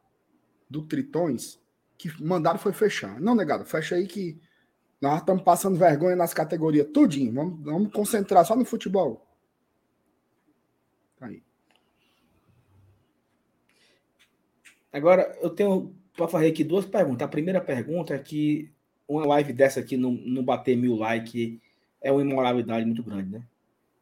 do 0.70 0.83
Tritões 0.83 1.60
que 1.99 2.23
mandaram 2.23 2.60
foi 2.60 2.73
fechar. 2.73 3.20
Não, 3.20 3.34
negado, 3.34 3.65
fecha 3.65 3.97
aí 3.97 4.07
que 4.07 4.41
nós 5.01 5.18
estamos 5.18 5.43
passando 5.43 5.76
vergonha 5.76 6.15
nas 6.15 6.33
categorias 6.33 6.86
tudinho. 6.93 7.34
Vamos, 7.34 7.65
vamos 7.65 7.93
concentrar 7.93 8.47
só 8.47 8.55
no 8.55 8.65
futebol. 8.65 9.26
Tá 11.17 11.26
aí. 11.26 11.43
Agora, 14.94 15.36
eu 15.42 15.50
tenho 15.50 15.92
para 16.16 16.28
fazer 16.28 16.47
aqui 16.47 16.62
duas 16.62 16.86
perguntas. 16.86 17.26
A 17.26 17.31
primeira 17.31 17.60
pergunta 17.60 18.14
é 18.14 18.18
que 18.18 18.70
uma 19.08 19.26
live 19.26 19.52
dessa 19.52 19.81
aqui 19.81 19.97
não, 19.97 20.12
não 20.12 20.44
bater 20.44 20.76
mil 20.76 20.94
likes 20.94 21.58
é 22.00 22.12
uma 22.12 22.23
imoralidade 22.23 22.86
muito 22.86 23.02
grande, 23.02 23.31
né? 23.31 23.42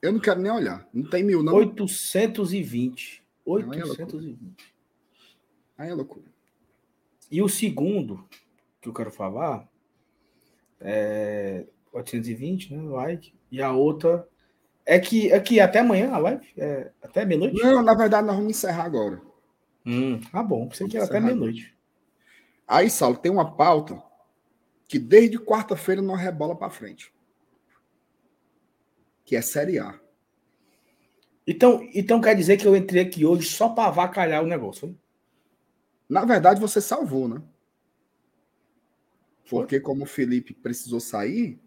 Eu 0.03 0.13
não 0.13 0.21
quero 0.21 0.39
nem 0.41 0.53
olhar. 0.53 0.87
Não 0.93 1.09
tem 1.09 1.25
mil, 1.25 1.43
não. 1.43 1.55
820. 1.55 3.23
820. 3.47 4.39
Aí 5.79 5.89
é 5.89 5.95
loucura. 5.95 6.27
E 7.31 7.41
o 7.41 7.49
segundo 7.49 8.29
que 8.79 8.87
eu 8.87 8.93
quero 8.93 9.11
falar 9.11 9.67
é 10.79 11.65
820, 11.91 12.75
né? 12.75 12.83
Like. 12.83 13.33
E 13.51 13.63
a 13.63 13.73
outra 13.73 14.29
é 14.85 14.99
que, 15.01 15.33
é 15.33 15.41
que 15.41 15.59
até 15.59 15.79
amanhã 15.79 16.11
a 16.13 16.19
live? 16.19 16.47
É 16.55 16.91
até 17.01 17.25
meia-noite? 17.25 17.63
Não, 17.63 17.83
na 17.83 17.95
verdade, 17.95 18.27
nós 18.27 18.37
vamos 18.37 18.51
encerrar 18.51 18.85
agora. 18.85 19.32
Hum, 19.85 20.21
ah, 20.33 20.43
bom. 20.43 20.69
Pensei 20.69 20.89
que 20.89 20.97
era 20.97 21.07
até 21.07 21.21
meia-noite. 21.21 21.77
Aí, 22.67 22.89
Saulo, 22.89 23.17
tem 23.17 23.31
uma 23.31 23.57
pauta 23.57 24.03
que 24.89 24.99
desde 24.99 25.39
quarta-feira 25.39 26.01
nós 26.01 26.21
rebola 26.21 26.57
para 26.57 26.71
frente. 26.71 27.13
Que 29.25 29.37
é 29.37 29.43
Série 29.43 29.79
A. 29.79 29.99
Então, 31.47 31.89
então 31.93 32.21
quer 32.21 32.37
dizer 32.37 32.57
que 32.57 32.67
eu 32.67 32.77
entrei 32.77 33.03
aqui 33.03 33.25
hoje 33.25 33.49
só 33.49 33.69
para 33.69 33.89
avacalhar 33.89 34.43
o 34.43 34.47
negócio, 34.47 34.89
hein? 34.89 34.99
Na 36.09 36.25
verdade, 36.25 36.61
você 36.61 36.81
salvou, 36.81 37.27
né? 37.27 37.43
Porque 39.49 39.81
como 39.81 40.05
o 40.05 40.07
Felipe 40.07 40.55
precisou 40.55 41.01
sair, 41.01 41.61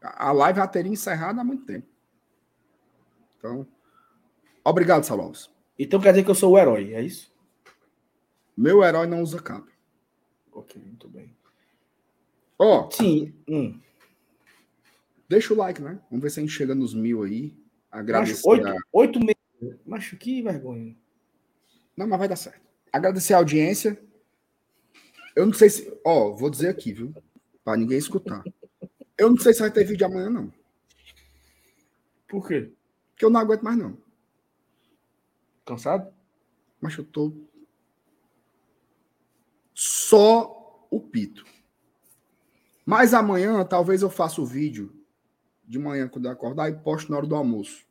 a 0.00 0.32
live 0.32 0.58
já 0.58 0.66
teria 0.66 0.92
encerrado 0.92 1.40
há 1.40 1.44
muito 1.44 1.64
tempo. 1.64 1.88
Então, 3.38 3.66
obrigado, 4.64 5.04
Saulo 5.04 5.32
Então 5.78 6.00
quer 6.00 6.12
dizer 6.12 6.24
que 6.24 6.30
eu 6.30 6.34
sou 6.34 6.52
o 6.52 6.58
herói, 6.58 6.94
é 6.94 7.02
isso? 7.02 7.32
Meu 8.56 8.82
herói 8.82 9.06
não 9.06 9.22
usa 9.22 9.40
capa. 9.40 9.70
Ok, 10.52 10.80
muito 10.82 11.08
bem. 11.08 11.36
Ó. 12.58 12.86
Oh, 12.86 12.90
Sim. 12.90 13.34
Hum. 13.46 13.78
Deixa 15.28 15.52
o 15.52 15.56
like, 15.56 15.82
né? 15.82 16.00
Vamos 16.10 16.22
ver 16.22 16.30
se 16.30 16.40
a 16.40 16.42
gente 16.42 16.52
chega 16.52 16.74
nos 16.74 16.94
mil 16.94 17.22
aí. 17.22 17.54
Agradecer. 17.90 18.46
Macho, 18.46 18.48
oito, 18.48 18.68
a... 18.68 18.76
oito 18.92 19.20
meses. 19.20 19.80
Macho, 19.84 20.16
que 20.16 20.42
vergonha. 20.42 20.96
Não, 21.96 22.06
mas 22.06 22.18
vai 22.18 22.28
dar 22.28 22.36
certo. 22.36 22.60
Agradecer 22.92 23.34
a 23.34 23.38
audiência. 23.38 24.00
Eu 25.34 25.44
não 25.44 25.52
sei 25.52 25.68
se. 25.68 25.92
Ó, 26.04 26.32
vou 26.34 26.48
dizer 26.48 26.68
aqui, 26.68 26.92
viu? 26.92 27.12
Para 27.62 27.76
ninguém 27.76 27.98
escutar. 27.98 28.42
Eu 29.18 29.30
não 29.30 29.36
sei 29.36 29.52
se 29.52 29.60
vai 29.60 29.70
ter 29.70 29.84
vídeo 29.84 30.06
amanhã, 30.06 30.30
não. 30.30 30.52
Por 32.28 32.46
quê? 32.46 32.72
Porque 33.10 33.24
eu 33.24 33.30
não 33.30 33.40
aguento 33.40 33.62
mais, 33.62 33.76
não. 33.76 33.98
Cansado? 35.66 36.10
Mas 36.80 36.96
eu 36.96 37.04
tô 37.04 37.32
só 39.74 40.86
o 40.90 41.00
pito. 41.00 41.44
Mas 42.86 43.12
amanhã 43.12 43.64
talvez 43.64 44.00
eu 44.00 44.08
faça 44.08 44.40
o 44.40 44.46
vídeo 44.46 44.94
de 45.66 45.78
manhã 45.78 46.08
quando 46.08 46.26
eu 46.26 46.30
acordar 46.30 46.70
e 46.70 46.76
posto 46.76 47.10
na 47.10 47.18
hora 47.18 47.26
do 47.26 47.34
almoço. 47.34 47.84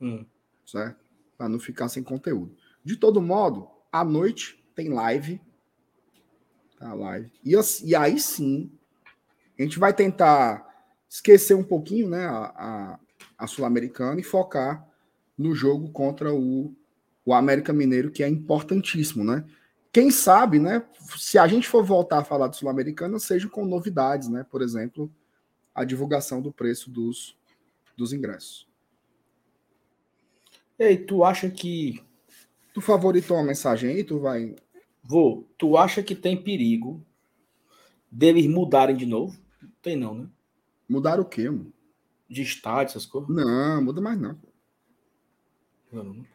Hum. 0.00 0.26
Certo? 0.66 1.02
Para 1.38 1.48
não 1.48 1.58
ficar 1.58 1.88
sem 1.88 2.02
conteúdo. 2.02 2.54
De 2.84 2.96
todo 2.96 3.22
modo, 3.22 3.68
à 3.90 4.04
noite 4.04 4.62
tem 4.74 4.90
live. 4.90 5.40
Tá, 6.78 6.92
live. 6.92 7.32
E, 7.42 7.54
e 7.84 7.96
aí 7.96 8.20
sim, 8.20 8.70
a 9.58 9.62
gente 9.62 9.78
vai 9.78 9.94
tentar 9.94 10.68
esquecer 11.08 11.54
um 11.54 11.64
pouquinho 11.64 12.10
né, 12.10 12.26
a, 12.26 12.44
a, 12.54 13.00
a 13.38 13.46
Sul-Americana 13.46 14.20
e 14.20 14.24
focar 14.24 14.86
no 15.38 15.54
jogo 15.54 15.90
contra 15.90 16.32
o, 16.34 16.74
o 17.24 17.32
América 17.32 17.72
Mineiro, 17.72 18.10
que 18.10 18.22
é 18.22 18.28
importantíssimo, 18.28 19.24
né? 19.24 19.44
Quem 19.92 20.10
sabe, 20.10 20.58
né? 20.58 20.84
Se 21.16 21.38
a 21.38 21.46
gente 21.46 21.68
for 21.68 21.84
voltar 21.84 22.18
a 22.18 22.24
falar 22.24 22.48
do 22.48 22.56
Sul-Americana, 22.56 23.18
seja 23.18 23.48
com 23.48 23.64
novidades, 23.64 24.28
né? 24.28 24.44
Por 24.50 24.62
exemplo, 24.62 25.12
a 25.74 25.84
divulgação 25.84 26.40
do 26.40 26.50
preço 26.50 26.90
dos, 26.90 27.36
dos 27.96 28.12
ingressos. 28.12 28.66
Ei, 30.78 30.96
tu 30.96 31.22
acha 31.24 31.50
que. 31.50 32.02
Tu 32.72 32.80
favoritou 32.80 33.36
uma 33.36 33.44
mensagem 33.44 33.90
aí? 33.90 34.02
Tu 34.02 34.18
vai. 34.18 34.56
Vou. 35.02 35.46
Tu 35.58 35.76
acha 35.76 36.02
que 36.02 36.14
tem 36.14 36.42
perigo 36.42 37.04
deles 38.10 38.46
mudarem 38.46 38.96
de 38.96 39.04
novo? 39.04 39.38
Tem 39.80 39.96
não, 39.96 40.14
né? 40.14 40.28
Mudar 40.88 41.20
o 41.20 41.24
quê, 41.24 41.50
mano? 41.50 41.72
De 42.28 42.42
estádio, 42.42 42.92
essas 42.92 43.06
coisas? 43.06 43.28
Não, 43.28 43.82
muda 43.84 44.00
mais 44.00 44.18
não. 44.18 44.38
não. 45.92 46.31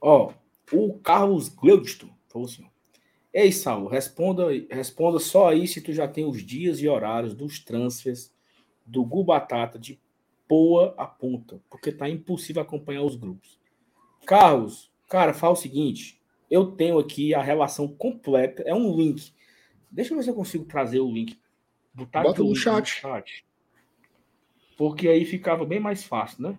Ó, 0.00 0.32
o 0.72 0.98
Carlos 0.98 1.48
Gleudson 1.48 2.18
Falou 2.28 2.46
assim: 2.46 2.66
Ei, 3.32 3.50
Saulo, 3.50 3.88
responda, 3.88 4.46
responda 4.70 5.18
só 5.18 5.48
aí 5.48 5.66
se 5.66 5.80
tu 5.80 5.92
já 5.92 6.06
tem 6.06 6.24
os 6.24 6.44
dias 6.44 6.80
e 6.80 6.88
horários 6.88 7.34
dos 7.34 7.58
transfers 7.58 8.32
do 8.86 9.04
Gu 9.04 9.24
Batata 9.24 9.78
de 9.78 10.00
Poa 10.46 10.94
a 10.96 11.06
Ponta, 11.06 11.60
porque 11.68 11.92
tá 11.92 12.08
impossível 12.08 12.62
acompanhar 12.62 13.02
os 13.02 13.16
grupos. 13.16 13.58
Carlos, 14.24 14.90
cara, 15.08 15.34
fala 15.34 15.54
o 15.54 15.56
seguinte: 15.56 16.20
eu 16.50 16.72
tenho 16.72 16.98
aqui 16.98 17.34
a 17.34 17.42
relação 17.42 17.88
completa, 17.88 18.62
é 18.62 18.74
um 18.74 18.94
link. 18.96 19.32
Deixa 19.90 20.12
eu 20.12 20.18
ver 20.18 20.22
se 20.22 20.30
eu 20.30 20.34
consigo 20.34 20.64
trazer 20.64 21.00
o 21.00 21.10
link. 21.10 21.38
Botar 21.92 22.22
Bota 22.22 22.42
no 22.42 22.54
chat. 22.54 22.80
no 22.80 22.86
chat. 22.86 23.44
Porque 24.76 25.08
aí 25.08 25.24
ficava 25.24 25.64
bem 25.64 25.80
mais 25.80 26.04
fácil, 26.04 26.42
né? 26.42 26.58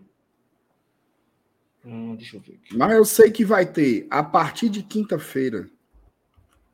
Hum, 1.90 2.16
deixa 2.16 2.38
eu 2.38 2.42
ver 2.42 2.60
aqui. 2.64 2.78
Mas 2.78 2.92
eu 2.92 3.04
sei 3.04 3.32
que 3.32 3.44
vai 3.44 3.66
ter 3.66 4.06
a 4.12 4.24
partir 4.24 4.70
de 4.70 4.84
quinta-feira, 4.84 5.68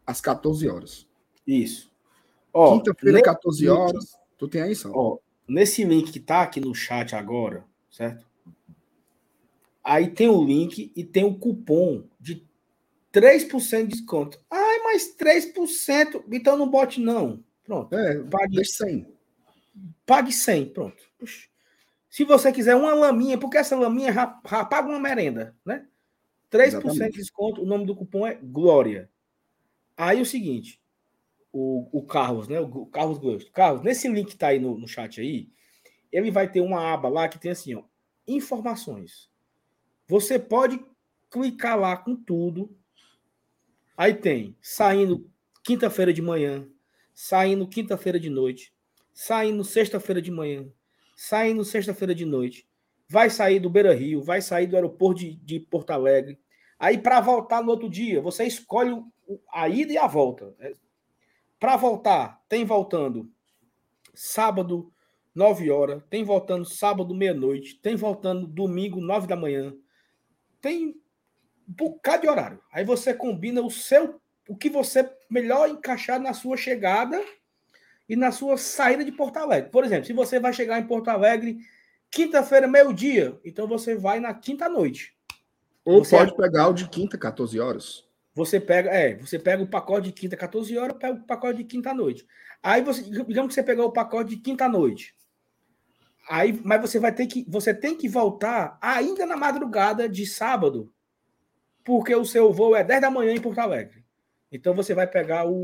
às 0.06 0.20
14 0.20 0.68
horas. 0.68 1.08
Isso. 1.48 1.90
Quinta-feira, 2.54 3.22
14 3.22 3.70
horas. 3.70 4.18
Tu 4.38 4.48
tem 4.50 4.62
aí, 4.62 4.76
só? 4.76 4.92
Ó, 4.94 5.18
nesse 5.48 5.86
link 5.86 6.12
que 6.12 6.20
tá 6.20 6.42
aqui 6.42 6.60
no 6.60 6.76
chat 6.76 7.16
agora, 7.16 7.64
certo? 7.90 8.26
Aí 9.82 10.10
tem 10.10 10.28
o 10.28 10.44
link 10.44 10.92
e 10.94 11.04
tem 11.04 11.24
o 11.24 11.38
cupom 11.38 12.04
de 12.20 12.46
3% 13.14 13.88
de 13.88 13.96
desconto. 13.96 14.38
Ai, 14.52 14.80
mas 14.80 15.16
3%. 15.16 16.26
Então 16.30 16.58
não 16.58 16.70
bote, 16.70 17.00
não. 17.00 17.42
Pronto. 17.64 17.96
É, 17.96 18.22
pague 18.24 18.66
100. 18.66 19.08
Pague 20.06 20.34
100, 20.34 20.70
pronto. 20.70 21.02
Puxa. 21.18 21.48
Se 22.16 22.24
você 22.24 22.50
quiser 22.50 22.78
uma 22.78 22.94
laminha, 22.94 23.38
porque 23.38 23.58
essa 23.58 23.76
laminha 23.76 24.14
paga 24.42 24.88
uma 24.88 24.98
merenda, 24.98 25.54
né? 25.66 25.86
3% 26.50 26.68
Exatamente. 26.68 27.12
de 27.12 27.18
desconto, 27.18 27.62
o 27.62 27.66
nome 27.66 27.86
do 27.86 27.94
cupom 27.94 28.26
é 28.26 28.36
Glória. 28.36 29.12
Aí 29.98 30.22
o 30.22 30.26
seguinte, 30.26 30.82
o, 31.52 31.90
o 31.92 32.02
Carlos, 32.06 32.48
né? 32.48 32.58
O 32.58 32.86
Carlos 32.86 33.18
Gosto. 33.18 33.52
Carlos, 33.52 33.82
nesse 33.82 34.08
link 34.08 34.30
que 34.30 34.38
tá 34.38 34.48
aí 34.48 34.60
no, 34.60 34.78
no 34.78 34.88
chat 34.88 35.20
aí, 35.20 35.50
ele 36.10 36.32
vai 36.32 36.50
ter 36.50 36.62
uma 36.62 36.94
aba 36.94 37.10
lá 37.10 37.28
que 37.28 37.38
tem 37.38 37.52
assim, 37.52 37.76
ó, 37.76 37.84
informações. 38.26 39.30
Você 40.08 40.40
pode 40.40 40.80
clicar 41.30 41.78
lá 41.78 41.98
com 41.98 42.16
tudo. 42.16 42.74
Aí 43.98 44.14
tem 44.14 44.56
saindo 44.62 45.30
quinta-feira 45.62 46.14
de 46.14 46.22
manhã, 46.22 46.66
saindo 47.14 47.68
quinta-feira 47.68 48.18
de 48.18 48.30
noite, 48.30 48.74
saindo 49.14 49.66
sexta-feira 49.66 50.22
de 50.22 50.32
manhã, 50.32 50.66
saindo 51.16 51.64
sexta-feira 51.64 52.14
de 52.14 52.26
noite, 52.26 52.68
vai 53.08 53.30
sair 53.30 53.60
do 53.60 53.70
Beira 53.70 53.94
Rio, 53.94 54.22
vai 54.22 54.42
sair 54.42 54.68
do 54.68 54.76
aeroporto 54.76 55.22
de, 55.22 55.36
de 55.36 55.60
Porto 55.60 55.92
Alegre. 55.92 56.40
Aí, 56.78 56.98
para 56.98 57.22
voltar 57.22 57.64
no 57.64 57.72
outro 57.72 57.90
dia, 57.90 58.22
você 58.22 58.44
escolhe 58.46 59.02
a 59.52 59.70
ida 59.70 59.94
e 59.94 59.98
a 59.98 60.08
volta. 60.08 60.54
É, 60.60 60.74
para 61.60 61.78
voltar, 61.78 62.44
tem 62.50 62.66
voltando 62.66 63.32
sábado, 64.14 64.92
9 65.34 65.72
horas, 65.72 66.04
tem 66.10 66.24
voltando 66.24 66.66
sábado, 66.66 67.14
meia-noite, 67.14 67.80
tem 67.82 67.96
voltando 67.96 68.48
domingo, 68.48 69.02
9 69.02 69.28
da 69.28 69.36
manhã. 69.36 69.74
Tem 70.62 70.88
um 70.88 70.94
bocado 71.68 72.24
de 72.24 72.30
horário. 72.30 72.62
Aí 72.72 72.84
você 72.84 73.14
combina 73.14 73.62
o 73.62 73.70
seu, 73.70 74.22
o 74.48 74.56
que 74.56 74.70
você 74.70 75.10
melhor 75.30 75.70
encaixar 75.70 76.20
na 76.20 76.34
sua 76.34 76.58
chegada 76.58 77.22
e 78.08 78.16
na 78.16 78.32
sua 78.32 78.58
saída 78.58 79.04
de 79.04 79.12
Porto 79.12 79.38
Alegre. 79.38 79.70
Por 79.70 79.84
exemplo, 79.84 80.06
se 80.06 80.14
você 80.14 80.40
vai 80.40 80.54
chegar 80.54 80.80
em 80.80 80.88
Porto 80.88 81.10
Alegre 81.10 81.58
quinta-feira, 82.10 82.68
meio-dia, 82.68 83.38
então 83.44 83.68
você 83.68 83.96
vai 83.96 84.20
na 84.20 84.34
quinta-noite. 84.34 85.16
Ou 85.84 86.04
você 86.04 86.16
pode 86.16 86.36
pegar 86.36 86.70
o 86.70 86.74
de 86.74 86.88
quinta, 86.88 87.18
14 87.18 87.60
horas. 87.60 88.06
Você 88.34 88.60
pega, 88.60 88.90
é, 88.90 89.16
você 89.16 89.40
pega 89.40 89.64
o 89.64 89.68
pacote 89.68 90.08
de 90.08 90.14
quinta, 90.14 90.36
14 90.36 90.78
horas, 90.78 90.98
pega 90.98 91.20
o 91.20 91.24
pacote 91.24 91.58
de 91.58 91.64
quinta-noite. 91.64 92.26
Aí 92.62 92.82
você, 92.82 93.04
digamos 93.04 93.50
que 93.50 93.54
você 93.54 93.64
pegou 93.64 93.86
o 93.86 93.92
pacote 93.92 94.32
de 94.32 94.38
quinta-noite. 94.38 95.16
Aí, 96.28 96.60
mas 96.64 96.82
você 96.82 97.00
vai 97.00 97.14
ter 97.14 97.28
que, 97.28 97.46
você 97.48 97.74
tem 97.74 97.96
que 97.96 98.10
voltar 98.10 98.78
ainda 98.82 99.26
na 99.26 99.38
madrugada 99.38 100.10
de 100.10 100.26
sábado, 100.26 100.92
porque 101.84 102.16
o 102.16 102.26
seu 102.26 102.52
voo 102.52 102.76
é 102.76 102.84
10 102.84 103.02
da 103.02 103.12
manhã 103.12 103.32
em 103.32 103.42
Porto 103.42 103.60
Alegre. 103.60 104.04
Então 104.52 104.74
você 104.74 104.94
vai 104.94 105.06
pegar 105.06 105.48
o, 105.48 105.62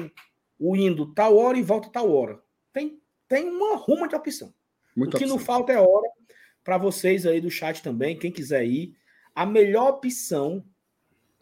o 0.64 0.76
indo 0.76 1.12
tal 1.12 1.36
hora 1.38 1.58
e 1.58 1.64
volta 1.64 1.90
tal 1.90 2.12
hora. 2.12 2.40
Tem, 2.72 3.02
tem 3.28 3.50
uma 3.50 3.76
ruma 3.76 4.08
de 4.08 4.14
opção. 4.16 4.54
Muita 4.96 5.18
o 5.18 5.20
que 5.20 5.26
opção. 5.26 5.38
não 5.38 5.44
falta 5.44 5.74
é 5.74 5.80
hora 5.80 6.08
para 6.64 6.78
vocês 6.78 7.26
aí 7.26 7.42
do 7.42 7.50
chat 7.50 7.82
também, 7.82 8.16
quem 8.18 8.32
quiser 8.32 8.64
ir. 8.64 8.96
A 9.34 9.44
melhor 9.44 9.90
opção, 9.90 10.64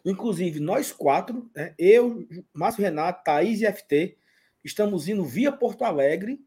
inclusive 0.02 0.58
nós 0.58 0.90
quatro, 0.90 1.50
né, 1.54 1.74
eu, 1.78 2.26
Márcio 2.54 2.82
Renato, 2.82 3.22
Thaís 3.22 3.60
e 3.60 3.66
FT, 3.66 4.16
estamos 4.64 5.06
indo 5.06 5.22
via 5.22 5.52
Porto 5.52 5.84
Alegre 5.84 6.40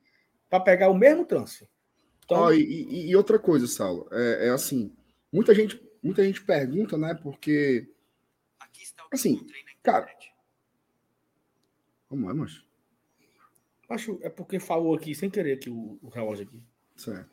para 0.49 0.59
pegar 0.59 0.89
o 0.89 0.97
mesmo 0.97 1.25
transfer. 1.25 1.67
Então, 2.25 2.51
e, 2.53 2.61
e- 2.63 3.09
e 3.11 3.15
outra 3.15 3.37
coisa, 3.37 3.67
Saulo, 3.67 4.07
é, 4.11 4.47
é 4.47 4.49
assim, 4.49 4.91
muita 5.31 5.53
gente, 5.53 5.79
muita 6.01 6.23
gente 6.23 6.41
pergunta, 6.41 6.97
né? 6.97 7.13
Porque, 7.21 7.87
assim, 9.11 9.45
cara, 9.83 10.09
como 12.14 12.30
é, 12.30 12.33
macho? 12.33 12.64
acho 13.90 14.19
é 14.22 14.30
porque 14.30 14.59
falou 14.59 14.93
aqui 14.93 15.16
sem 15.16 15.30
querer 15.30 15.53
aqui 15.53 15.69
o, 15.69 15.98
o 16.01 16.09
relógio 16.09 16.45
aqui. 16.45 16.61
Certo. 16.95 17.30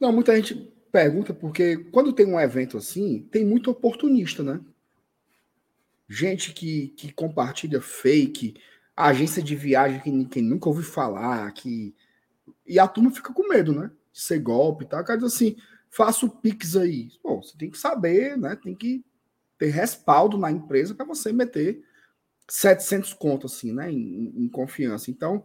Não, 0.00 0.10
muita 0.10 0.34
gente 0.34 0.54
pergunta 0.90 1.34
porque 1.34 1.76
quando 1.76 2.12
tem 2.12 2.26
um 2.26 2.40
evento 2.40 2.78
assim, 2.78 3.28
tem 3.30 3.44
muito 3.44 3.70
oportunista, 3.70 4.42
né? 4.42 4.60
Gente 6.08 6.52
que, 6.54 6.88
que 6.88 7.12
compartilha 7.12 7.80
fake, 7.82 8.54
agência 8.96 9.42
de 9.42 9.54
viagem 9.54 10.00
que 10.00 10.10
ninguém 10.10 10.42
nunca 10.42 10.68
ouviu 10.68 10.84
falar, 10.84 11.52
que 11.52 11.94
e 12.66 12.78
a 12.78 12.88
turma 12.88 13.10
fica 13.10 13.32
com 13.32 13.46
medo, 13.46 13.72
né? 13.74 13.90
De 14.10 14.20
ser 14.20 14.38
golpe 14.38 14.84
e 14.84 14.88
tal. 14.88 15.04
Cara, 15.04 15.18
diz 15.18 15.34
assim, 15.34 15.56
faça 15.90 16.24
o 16.24 16.30
Pix 16.30 16.76
aí. 16.76 17.10
Bom, 17.22 17.42
você 17.42 17.56
tem 17.58 17.70
que 17.70 17.78
saber, 17.78 18.38
né? 18.38 18.56
Tem 18.56 18.74
que 18.74 19.04
ter 19.58 19.68
respaldo 19.68 20.38
na 20.38 20.50
empresa 20.50 20.94
para 20.94 21.04
você 21.04 21.30
meter 21.30 21.84
700 22.48 23.12
contos, 23.14 23.54
assim, 23.54 23.72
né? 23.72 23.90
Em, 23.90 24.44
em 24.44 24.48
confiança. 24.48 25.10
Então, 25.10 25.44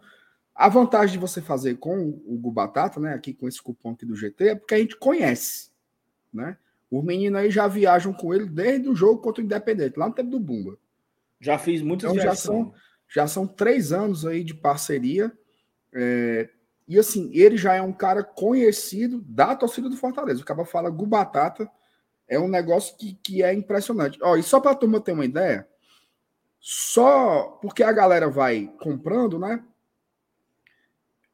a 0.54 0.68
vantagem 0.68 1.14
de 1.14 1.20
você 1.20 1.42
fazer 1.42 1.78
com 1.78 2.10
o 2.26 2.38
Gubatata, 2.38 3.00
né, 3.00 3.14
aqui 3.14 3.34
com 3.34 3.48
esse 3.48 3.62
cupom 3.62 3.92
aqui 3.92 4.06
do 4.06 4.16
GT, 4.16 4.50
é 4.50 4.56
porque 4.56 4.76
a 4.76 4.78
gente 4.78 4.98
conhece, 4.98 5.70
né? 6.34 6.58
Os 6.92 7.04
meninos 7.04 7.40
aí 7.40 7.50
já 7.50 7.68
viajam 7.68 8.12
com 8.12 8.34
ele 8.34 8.46
desde 8.46 8.90
o 8.90 8.96
jogo 8.96 9.22
contra 9.22 9.42
o 9.42 9.46
Independente, 9.46 9.98
lá 9.98 10.10
no 10.10 10.14
tempo 10.14 10.30
do 10.30 10.40
Bumba. 10.40 10.78
Já 11.40 11.58
fiz 11.58 11.82
muitas 11.82 12.12
Então 12.12 12.22
já 12.22 12.36
são, 12.36 12.74
já 13.08 13.26
são 13.28 13.48
três 13.48 13.94
anos 13.94 14.26
aí 14.26 14.44
de 14.44 14.54
parceria. 14.54 15.32
é, 15.94 16.50
e 16.90 16.98
assim, 16.98 17.30
ele 17.34 17.56
já 17.56 17.76
é 17.76 17.82
um 17.84 17.94
cara 17.94 18.24
conhecido 18.24 19.22
da 19.22 19.56
torcida 19.56 19.88
do 19.88 19.96
Fortaleza. 19.96 20.42
O 20.42 20.46
cara 20.46 20.66
fala 20.66 20.90
Gubatata, 20.90 21.70
é 22.28 22.40
um 22.40 22.48
negócio 22.48 22.98
que, 22.98 23.14
que 23.24 23.44
é 23.44 23.54
impressionante. 23.54 24.18
Ó, 24.22 24.36
e 24.36 24.42
só 24.42 24.60
para 24.60 24.72
a 24.72 24.76
turma 24.76 25.00
ter 25.00 25.12
uma 25.12 25.24
ideia, 25.24 25.68
só 26.60 27.58
porque 27.62 27.84
a 27.84 27.92
galera 27.92 28.30
vai 28.30 28.68
comprando, 28.80 29.40
né? 29.40 29.64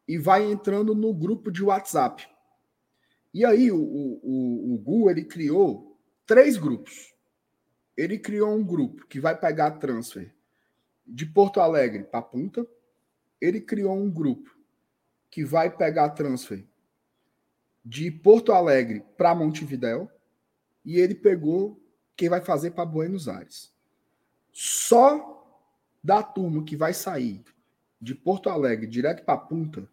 E 0.08 0.18
vai 0.18 0.44
entrando 0.44 0.94
no 0.94 1.14
grupo 1.14 1.52
de 1.52 1.64
WhatsApp. 1.64 2.28
E 3.34 3.44
aí 3.44 3.72
o, 3.72 3.78
o, 3.78 4.76
o, 4.76 4.78
Gu, 4.78 5.10
ele 5.10 5.26
criou 5.26 6.00
três 6.26 6.58
grupos. 6.58 7.14
Ele 7.98 8.20
criou 8.20 8.56
um 8.56 8.64
grupo 8.64 9.06
que 9.08 9.20
vai 9.20 9.38
pegar 9.38 9.72
transfer 9.72 10.34
de 11.06 11.26
Porto 11.26 11.60
Alegre 11.60 12.04
para 12.04 12.22
Punta. 12.22 12.66
Ele 13.42 13.60
criou 13.60 13.96
um 13.96 14.10
grupo 14.10 14.56
que 15.30 15.44
vai 15.44 15.76
pegar 15.76 16.12
transfer 16.12 16.66
de 17.84 18.10
Porto 18.10 18.54
Alegre 18.54 19.04
para 19.18 19.36
Montevidéu. 19.36 20.10
E 20.86 20.98
ele 20.98 21.16
pegou 21.16 21.82
quem 22.16 22.30
vai 22.30 22.42
fazer 22.42 22.72
para 22.72 22.86
Buenos 22.86 23.28
Aires. 23.28 23.75
Só 24.58 25.46
da 26.02 26.24
turma 26.24 26.64
que 26.64 26.78
vai 26.78 26.94
sair 26.94 27.44
de 28.00 28.16
Porto 28.16 28.50
Alegre 28.50 28.88
direto 28.88 29.26
para 29.26 29.38
Punta, 29.38 29.86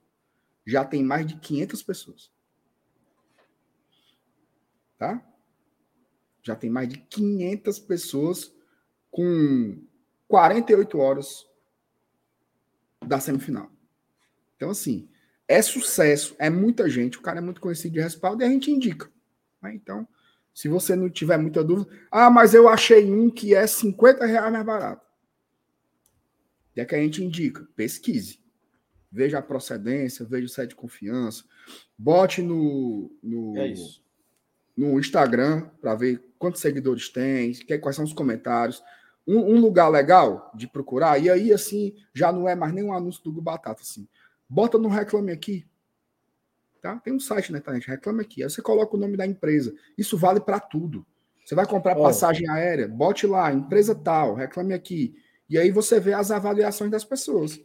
já 0.65 0.85
tem 0.85 1.03
mais 1.03 1.27
de 1.27 1.35
500 1.35 1.83
pessoas. 1.83 2.33
Tá? 4.97 5.21
Já 6.45 6.55
tem 6.55 6.71
mais 6.71 6.89
de 6.89 6.99
500 6.99 7.81
pessoas 7.81 8.55
com 9.11 9.83
48 10.29 10.97
horas 10.97 11.45
da 13.05 13.19
semifinal. 13.19 13.69
Então, 14.55 14.71
assim, 14.71 15.11
é 15.49 15.61
sucesso, 15.61 16.37
é 16.39 16.49
muita 16.49 16.89
gente, 16.89 17.19
o 17.19 17.23
cara 17.23 17.39
é 17.39 17.43
muito 17.43 17.61
conhecido 17.61 17.95
de 17.95 18.01
respaldo 18.01 18.45
e 18.45 18.47
a 18.47 18.49
gente 18.49 18.71
indica. 18.71 19.11
né? 19.61 19.75
Então, 19.75 20.07
se 20.55 20.69
você 20.69 20.95
não 20.95 21.09
tiver 21.09 21.39
muita 21.39 21.65
dúvida, 21.65 21.91
ah, 22.11 22.31
mas 22.31 22.55
eu 22.55 22.69
achei 22.69 23.11
um 23.11 23.31
que 23.31 23.55
é 23.55 23.67
50 23.67 24.25
reais 24.27 24.53
mais 24.53 24.65
barato. 24.65 25.07
E 26.77 26.81
é 26.81 26.85
que 26.85 26.95
a 26.95 26.99
gente 26.99 27.23
indica, 27.23 27.67
pesquise. 27.77 28.41
Veja 29.11 29.39
a 29.39 29.43
procedência, 29.43 30.25
veja 30.25 30.47
o 30.47 30.49
site 30.49 30.71
de 30.71 30.77
confiança, 30.77 31.45
bote 31.99 32.41
no, 32.41 33.15
no, 33.23 33.57
É 33.59 33.75
no 34.77 34.99
Instagram 34.99 35.69
para 35.81 35.95
ver 35.95 36.23
quantos 36.39 36.61
seguidores 36.61 37.09
tem, 37.09 37.53
quais 37.81 37.97
são 37.97 38.05
os 38.05 38.13
comentários. 38.13 38.83
Um, 39.27 39.39
um 39.39 39.61
lugar 39.61 39.89
legal 39.89 40.51
de 40.55 40.67
procurar, 40.67 41.19
e 41.19 41.31
aí 41.31 41.53
assim, 41.53 41.95
já 42.13 42.33
não 42.33 42.49
é 42.49 42.57
mais 42.57 42.73
nem 42.73 42.83
um 42.83 42.93
anúncio 42.93 43.23
do 43.23 43.41
Batata, 43.41 43.83
assim. 43.83 44.09
Bota 44.49 44.79
no 44.79 44.89
Reclame 44.89 45.31
Aqui. 45.31 45.67
Tá? 46.83 46.97
Tem 46.97 47.13
um 47.15 47.21
site 47.21 47.53
na 47.53 47.59
internet, 47.59 47.87
Reclame 47.87 48.23
Aqui. 48.23 48.43
Aí 48.43 48.51
você 48.51 48.61
coloca 48.61 48.97
o 48.97 48.99
nome 48.99 49.17
da 49.17 49.25
empresa. 49.25 49.73
Isso 49.97 50.19
vale 50.19 50.41
para 50.41 50.59
tudo. 50.59 51.07
Você 51.45 51.55
vai 51.55 51.65
comprar 51.65 51.97
Ó. 51.97 52.03
passagem 52.03 52.49
aérea, 52.51 52.89
bote 52.89 53.25
lá, 53.27 53.53
empresa 53.53 53.95
tal, 53.95 54.35
reclame 54.35 54.75
aqui. 54.75 55.15
E 55.49 55.57
aí 55.57 55.71
você 55.71 56.01
vê 56.01 56.13
as 56.13 56.31
avaliações 56.33 56.91
das 56.91 57.05
pessoas. 57.05 57.61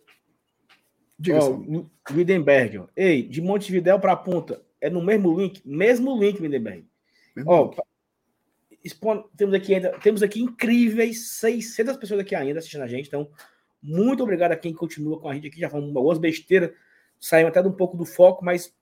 Diga, 1.20 1.38
Ó, 1.38 1.42
Saulo. 1.42 1.90
o 2.10 2.14
Windenberg, 2.14 2.78
ó. 2.78 2.88
Ei, 2.96 3.24
de 3.24 3.42
Montevidéu 3.42 4.00
para 4.00 4.16
Punta, 4.16 4.62
é 4.80 4.88
no 4.90 5.02
mesmo 5.04 5.36
link? 5.36 5.62
Mesmo 5.66 6.20
link, 6.20 6.40
Windenberg. 6.40 6.86
Mesmo 7.36 7.52
Ó, 7.52 7.64
link. 7.72 7.78
expon- 8.84 9.24
temos 9.36 9.56
aqui 9.56 9.74
ainda, 9.74 9.98
temos 10.00 10.22
aqui 10.22 10.42
incríveis 10.42 11.30
600 11.40 11.98
pessoas 11.98 12.20
aqui 12.20 12.36
ainda 12.36 12.60
assistindo 12.60 12.84
a 12.84 12.88
gente, 12.88 13.08
então 13.08 13.30
muito 13.82 14.22
obrigado 14.22 14.52
a 14.52 14.56
quem 14.58 14.74
continua 14.74 15.20
com 15.20 15.28
a 15.28 15.34
gente 15.34 15.48
aqui, 15.48 15.60
já 15.60 15.70
falamos 15.70 15.96
algumas 15.96 16.20
besteiras, 16.20 16.72
saímos 17.20 17.50
até 17.50 17.64
de 17.64 17.68
um 17.68 17.74
pouco 17.74 17.98
do 17.98 18.06
foco, 18.06 18.46
mas 18.46 18.76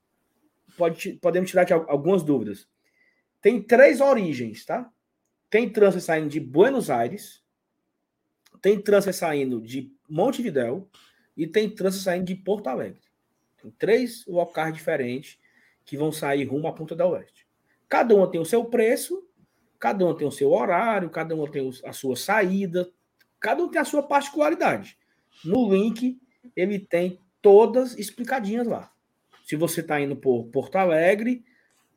pode, 0.76 1.14
podemos 1.14 1.50
tirar 1.50 1.62
aqui 1.62 1.72
al- 1.72 1.88
algumas 1.88 2.22
dúvidas. 2.22 2.68
Tem 3.40 3.62
três 3.62 4.00
origens, 4.00 4.64
tá? 4.64 4.90
Tem 5.48 5.68
transfer 5.68 6.00
saindo 6.00 6.28
de 6.28 6.40
Buenos 6.40 6.90
Aires, 6.90 7.42
tem 8.60 8.80
transfer 8.80 9.12
saindo 9.12 9.60
de 9.60 9.92
Montevidéu 10.08 10.88
e 11.36 11.46
tem 11.46 11.70
transfer 11.70 12.02
saindo 12.02 12.24
de 12.24 12.34
Porto 12.34 12.66
Alegre. 12.68 13.00
Tem 13.62 13.70
três 13.70 14.26
locais 14.26 14.74
diferentes 14.74 15.38
que 15.84 15.96
vão 15.96 16.10
sair 16.10 16.44
rumo 16.44 16.66
à 16.66 16.72
Ponta 16.72 16.96
da 16.96 17.06
Oeste. 17.06 17.46
Cada 17.88 18.14
uma 18.14 18.28
tem 18.28 18.40
o 18.40 18.44
seu 18.44 18.64
preço, 18.64 19.24
cada 19.78 20.04
uma 20.04 20.16
tem 20.16 20.26
o 20.26 20.32
seu 20.32 20.50
horário, 20.50 21.10
cada 21.10 21.34
uma 21.34 21.48
tem 21.48 21.70
a 21.84 21.92
sua 21.92 22.16
saída, 22.16 22.90
cada 23.38 23.62
um 23.62 23.68
tem 23.68 23.80
a 23.80 23.84
sua 23.84 24.02
particularidade. 24.02 24.98
No 25.44 25.72
link, 25.72 26.18
ele 26.56 26.78
tem 26.80 27.20
todas 27.40 27.96
explicadinhas 27.96 28.66
lá. 28.66 28.92
Se 29.46 29.54
você 29.54 29.80
está 29.80 30.00
indo 30.00 30.16
por 30.16 30.46
Porto 30.46 30.74
Alegre, 30.74 31.44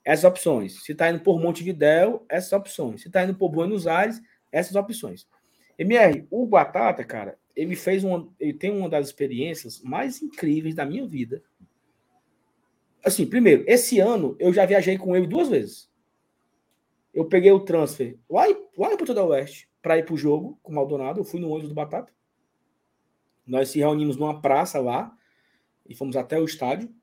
essas 0.06 0.24
opções. 0.24 0.84
Se 0.84 0.92
está 0.92 1.10
indo 1.10 1.22
por 1.22 1.42
Montevidéu, 1.42 2.24
essas 2.30 2.54
opções. 2.54 3.02
Se 3.02 3.08
está 3.08 3.24
indo 3.24 3.34
por 3.34 3.50
Buenos 3.50 3.88
Aires, 3.88 4.22
essas 4.52 4.76
opções. 4.76 5.28
MR, 5.76 6.28
o 6.30 6.46
Batata, 6.46 7.04
cara, 7.04 7.40
ele 7.56 7.76
fez 7.76 8.04
uma, 8.04 8.32
ele 8.40 8.54
tem 8.54 8.70
uma 8.70 8.88
das 8.88 9.08
experiências 9.08 9.82
mais 9.82 10.22
incríveis 10.22 10.76
da 10.76 10.86
minha 10.86 11.08
vida. 11.08 11.42
Assim, 13.04 13.26
primeiro, 13.26 13.64
esse 13.66 14.00
ano 14.00 14.36
eu 14.38 14.54
já 14.54 14.64
viajei 14.68 15.00
com 15.00 15.16
ele 15.16 15.26
duas 15.26 15.50
vezes. 15.50 15.90
Eu 17.12 17.26
peguei 17.26 17.52
o 17.52 17.62
transfer 17.62 18.16
lá 18.30 18.44
lá 18.78 18.94
em 18.94 18.98
Porto 18.98 19.16
da 19.16 19.26
Oeste 19.26 19.68
para 19.82 19.98
ir 19.98 20.06
para 20.06 20.14
o 20.14 20.18
jogo 20.18 20.60
com 20.62 20.72
o 20.72 20.76
Maldonado. 20.76 21.20
Eu 21.20 21.24
fui 21.24 21.40
no 21.40 21.50
ônibus 21.50 21.70
do 21.70 21.76
Batata. 21.76 22.14
Nós 23.44 23.70
se 23.70 23.80
reunimos 23.80 24.18
numa 24.18 24.40
praça 24.40 24.80
lá 24.80 25.12
e 25.88 25.96
fomos 25.96 26.16
até 26.16 26.40
o 26.40 26.46
estádio. 26.46 26.94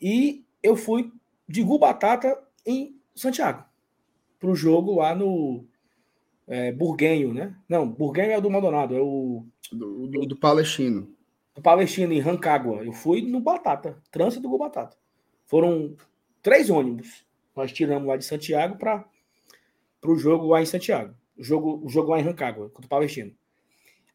E 0.00 0.44
eu 0.62 0.76
fui 0.76 1.12
de 1.48 1.62
Gu 1.62 1.78
Batata 1.78 2.38
em 2.64 3.00
Santiago 3.14 3.64
para 4.38 4.50
o 4.50 4.54
jogo 4.54 4.96
lá 4.96 5.14
no 5.14 5.64
é, 6.46 6.72
Burguenho, 6.72 7.34
né? 7.34 7.56
Não, 7.68 7.88
Burguenho 7.88 8.32
é 8.32 8.38
o 8.38 8.40
do 8.40 8.50
Maldonado, 8.50 8.94
é 8.94 9.00
o 9.00 9.44
Do, 9.72 10.06
do, 10.06 10.26
do 10.26 10.36
Palestino. 10.36 11.12
do 11.54 11.62
Palestina, 11.62 12.14
em 12.14 12.20
Rancagua. 12.20 12.84
Eu 12.84 12.92
fui 12.92 13.22
no 13.22 13.40
Batata, 13.40 14.00
trânsito 14.10 14.48
do 14.48 14.56
Batata. 14.58 14.96
Foram 15.46 15.96
três 16.42 16.70
ônibus. 16.70 17.26
Nós 17.56 17.72
tiramos 17.72 18.06
lá 18.06 18.16
de 18.16 18.24
Santiago 18.24 18.76
para 18.78 19.04
o 20.04 20.16
jogo 20.16 20.46
lá 20.46 20.62
em 20.62 20.66
Santiago. 20.66 21.14
O 21.36 21.42
jogo, 21.42 21.80
o 21.84 21.88
jogo 21.88 22.10
lá 22.10 22.20
em 22.20 22.24
Rancagua, 22.24 22.68
contra 22.70 22.86
o 22.86 22.88
Palestino. 22.88 23.34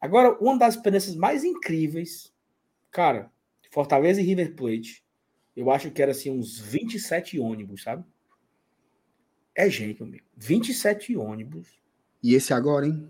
Agora, 0.00 0.36
uma 0.40 0.58
das 0.58 0.74
experiências 0.74 1.14
mais 1.14 1.44
incríveis, 1.44 2.32
cara, 2.90 3.30
Fortaleza 3.70 4.20
e 4.20 4.24
River 4.24 4.54
Plate, 4.54 5.03
Eu 5.56 5.70
acho 5.70 5.90
que 5.90 6.02
era 6.02 6.10
assim 6.10 6.30
uns 6.30 6.58
27 6.58 7.38
ônibus, 7.38 7.82
sabe? 7.82 8.04
É 9.54 9.70
gente, 9.70 10.00
meu 10.00 10.08
amigo. 10.08 10.24
27 10.36 11.16
ônibus. 11.16 11.80
E 12.22 12.34
esse 12.34 12.52
agora, 12.52 12.86
hein? 12.86 13.08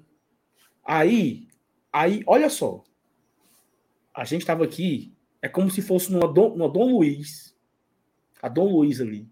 Aí, 0.85 1.49
aí, 1.93 2.23
olha 2.27 2.51
só. 2.51 2.85
A 4.13 4.25
gente 4.25 4.45
tava 4.45 4.65
aqui, 4.65 5.15
é 5.41 5.49
como 5.49 5.71
se 5.71 5.81
fosse 5.81 6.13
numa 6.13 6.31
Dom, 6.31 6.51
numa 6.51 6.69
Dom 6.69 6.97
Luiz. 6.97 7.57
A 8.43 8.49
Dom 8.49 8.71
Luiz 8.71 9.01
ali. 9.01 9.29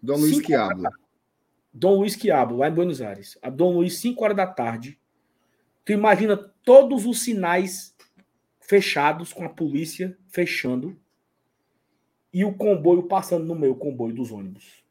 Dom 0.00 0.16
Luiz 0.16 0.36
Cinco 0.36 0.54
habla. 0.54 0.90
Dom 1.78 1.96
Luiz 1.96 2.16
Quiabo, 2.16 2.56
lá 2.56 2.68
em 2.68 2.74
Buenos 2.74 3.02
Aires. 3.02 3.36
A 3.42 3.50
Dom 3.50 3.74
Luiz, 3.74 3.98
5 3.98 4.24
horas 4.24 4.36
da 4.36 4.46
tarde. 4.46 4.98
Tu 5.84 5.92
imagina 5.92 6.34
todos 6.64 7.04
os 7.04 7.20
sinais 7.20 7.94
fechados, 8.58 9.30
com 9.30 9.44
a 9.44 9.48
polícia 9.50 10.16
fechando, 10.26 10.98
e 12.36 12.44
o 12.44 12.52
comboio 12.54 13.04
passando 13.04 13.44
no 13.46 13.54
meio, 13.54 13.72
o 13.72 13.76
comboio 13.76 14.14
dos 14.14 14.30
ônibus. 14.30 14.84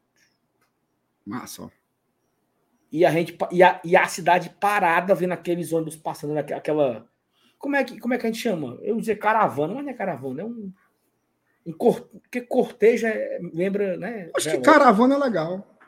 Massa, 1.24 1.62
ó. 1.64 1.70
E 2.90 3.04
a 3.04 3.10
gente 3.10 3.36
e 3.52 3.62
a, 3.62 3.80
e 3.84 3.96
a 3.96 4.06
cidade 4.08 4.50
parada 4.60 5.14
vendo 5.14 5.32
aqueles 5.32 5.72
ônibus 5.72 5.96
passando 5.96 6.34
naque- 6.34 6.52
aquela 6.52 7.06
como 7.58 7.76
é 7.76 7.84
que 7.84 7.98
como 8.00 8.14
é 8.14 8.18
que 8.18 8.26
a 8.26 8.30
gente 8.30 8.42
chama? 8.42 8.78
Eu 8.82 8.96
dizer 8.98 9.16
caravana, 9.16 9.74
mas 9.74 9.84
não 9.84 9.90
é 9.90 9.94
caravana, 9.94 10.42
é 10.42 10.44
um 10.44 10.72
um 11.64 11.72
cor, 11.72 12.00
porque 12.22 12.40
cortejo 12.40 13.06
é- 13.06 13.40
lembra, 13.52 13.96
né? 13.96 14.30
Acho 14.36 14.48
que 14.50 14.56
velório. 14.56 14.62
caravana 14.62 15.14
é 15.16 15.18
legal. 15.18 15.78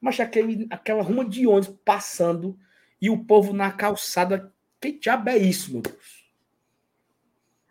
Mas 0.00 0.20
aquele, 0.20 0.66
aquela 0.70 1.02
ruma 1.02 1.24
de 1.26 1.46
ônibus 1.46 1.74
passando 1.84 2.58
e 3.00 3.08
o 3.10 3.24
povo 3.24 3.52
na 3.52 3.70
calçada. 3.72 4.52
Que 4.80 4.92
diabo 4.92 5.28
é 5.30 5.36
isso, 5.38 5.72
meu 5.72 5.80
Deus? 5.82 6.30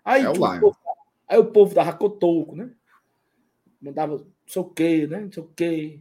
Aí, 0.03 0.23
É 0.23 0.29
o 0.29 0.33
Lion. 0.33 0.59
povo- 0.59 0.77
aí 1.27 1.37
o 1.37 1.51
povo 1.51 1.73
dava 1.75 1.93
cotoco, 1.93 2.55
né? 2.55 2.71
Mandava 3.81 4.17
não 4.17 4.27
sei 4.47 4.61
o 4.61 4.65
quê, 4.65 5.07
né? 5.07 5.21
Não 5.21 5.31
sei 5.31 5.43
o 5.43 5.47
quê. 5.47 5.99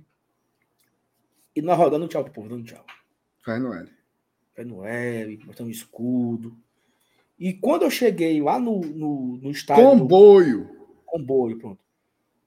E 1.54 1.62
nós 1.62 1.76
rodando 1.78 2.08
tchau 2.08 2.24
pro 2.24 2.32
povo, 2.32 2.48
dando 2.48 2.64
tchau. 2.64 2.84
Faz 3.44 3.60
Noel. 3.60 3.86
Pé 4.54 4.64
Noel, 4.64 5.38
mostrando 5.44 5.70
escudo. 5.70 6.56
E 7.38 7.52
quando 7.54 7.82
eu 7.82 7.90
cheguei 7.90 8.40
lá 8.42 8.58
no, 8.58 8.80
no, 8.80 9.36
no 9.38 9.50
estádio 9.50 9.84
do 9.84 9.90
Comboio. 9.90 10.68
comboio, 11.06 11.58
pronto. 11.58 11.80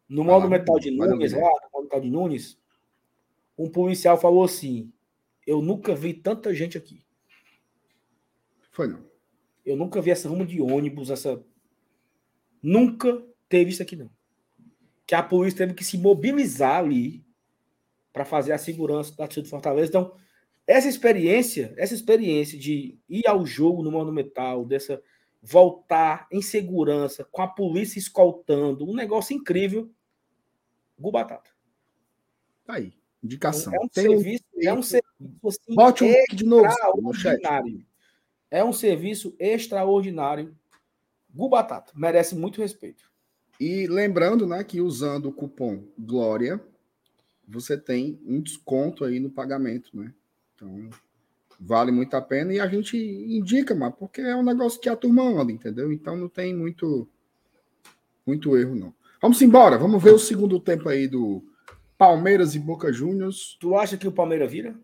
No 0.07 0.23
Ah, 0.23 0.25
monumental 0.25 0.77
de. 0.79 0.91
Nunes, 0.91 1.31
lá, 1.31 1.39
no 1.39 1.69
monumental 1.73 2.01
de 2.01 2.09
Nunes, 2.09 2.59
um 3.57 3.69
policial 3.69 4.19
falou 4.19 4.43
assim: 4.43 4.91
Eu 5.47 5.61
nunca 5.61 5.95
vi 5.95 6.13
tanta 6.13 6.53
gente 6.53 6.77
aqui. 6.77 7.01
Foi 8.71 8.87
não. 8.87 9.05
Eu 9.65 9.77
nunca 9.77 10.01
vi 10.01 10.11
essa 10.11 10.27
ruma 10.27 10.45
de 10.45 10.61
ônibus, 10.61 11.09
essa. 11.09 11.41
Nunca 12.61 13.23
teve 13.47 13.71
isso 13.71 13.81
aqui, 13.81 13.95
não. 13.95 14.09
Que 15.11 15.15
a 15.15 15.21
polícia 15.21 15.57
teve 15.57 15.73
que 15.73 15.83
se 15.83 15.97
mobilizar 15.97 16.77
ali 16.77 17.21
para 18.13 18.23
fazer 18.23 18.53
a 18.53 18.57
segurança 18.57 19.11
da 19.11 19.25
torcida 19.25 19.43
de 19.43 19.49
Fortaleza. 19.49 19.89
Então, 19.89 20.15
essa 20.65 20.87
experiência, 20.87 21.73
essa 21.75 21.93
experiência 21.93 22.57
de 22.57 22.97
ir 23.09 23.27
ao 23.27 23.45
jogo 23.45 23.83
no 23.83 23.91
Monumental, 23.91 24.63
dessa 24.63 25.03
voltar 25.41 26.29
em 26.31 26.41
segurança, 26.41 27.25
com 27.29 27.41
a 27.41 27.47
polícia 27.49 27.99
escoltando, 27.99 28.89
um 28.89 28.95
negócio 28.95 29.35
incrível. 29.35 29.91
Gu 30.97 31.11
Batata. 31.11 31.51
Tá 32.63 32.75
aí. 32.75 32.93
Indicação. 33.21 33.75
É 33.75 33.79
um 33.81 33.89
Tem 33.89 34.07
um- 34.07 34.11
serviço, 34.13 34.45
é 34.61 34.73
um 34.73 34.81
serviço 34.81 35.09
assim, 35.45 35.75
Bote 35.75 36.05
o 36.05 36.07
link 36.07 36.35
de 36.37 36.45
novo 36.45 36.67
extraordinário. 36.67 37.85
É 38.49 38.63
um 38.63 38.71
serviço 38.71 39.35
extraordinário. 39.37 40.57
Gu 41.35 41.49
Batata 41.49 41.91
merece 41.97 42.33
muito 42.33 42.61
respeito. 42.61 43.10
E 43.61 43.85
lembrando, 43.85 44.47
né, 44.47 44.63
que 44.63 44.81
usando 44.81 45.27
o 45.27 45.31
cupom 45.31 45.83
Glória, 45.95 46.59
você 47.47 47.77
tem 47.77 48.19
um 48.25 48.41
desconto 48.41 49.05
aí 49.05 49.19
no 49.19 49.29
pagamento, 49.29 49.95
né? 49.95 50.11
Então, 50.55 50.89
vale 51.59 51.91
muito 51.91 52.15
a 52.15 52.21
pena 52.23 52.51
e 52.51 52.59
a 52.59 52.67
gente 52.67 52.97
indica, 52.97 53.75
mas 53.75 53.93
porque 53.93 54.19
é 54.19 54.35
um 54.35 54.41
negócio 54.41 54.81
que 54.81 54.89
a 54.89 54.95
turma 54.95 55.21
anda, 55.21 55.51
entendeu? 55.51 55.91
Então 55.91 56.17
não 56.17 56.27
tem 56.27 56.55
muito 56.55 57.07
muito 58.25 58.57
erro 58.57 58.73
não. 58.73 58.95
Vamos 59.21 59.39
embora, 59.43 59.77
vamos 59.77 60.01
ver 60.01 60.15
o 60.15 60.17
segundo 60.17 60.59
tempo 60.59 60.89
aí 60.89 61.07
do 61.07 61.43
Palmeiras 61.99 62.55
e 62.55 62.59
Boca 62.59 62.91
Juniors. 62.91 63.57
Tu 63.59 63.75
acha 63.75 63.95
que 63.95 64.07
o 64.07 64.11
Palmeiras 64.11 64.51
vira? 64.51 64.75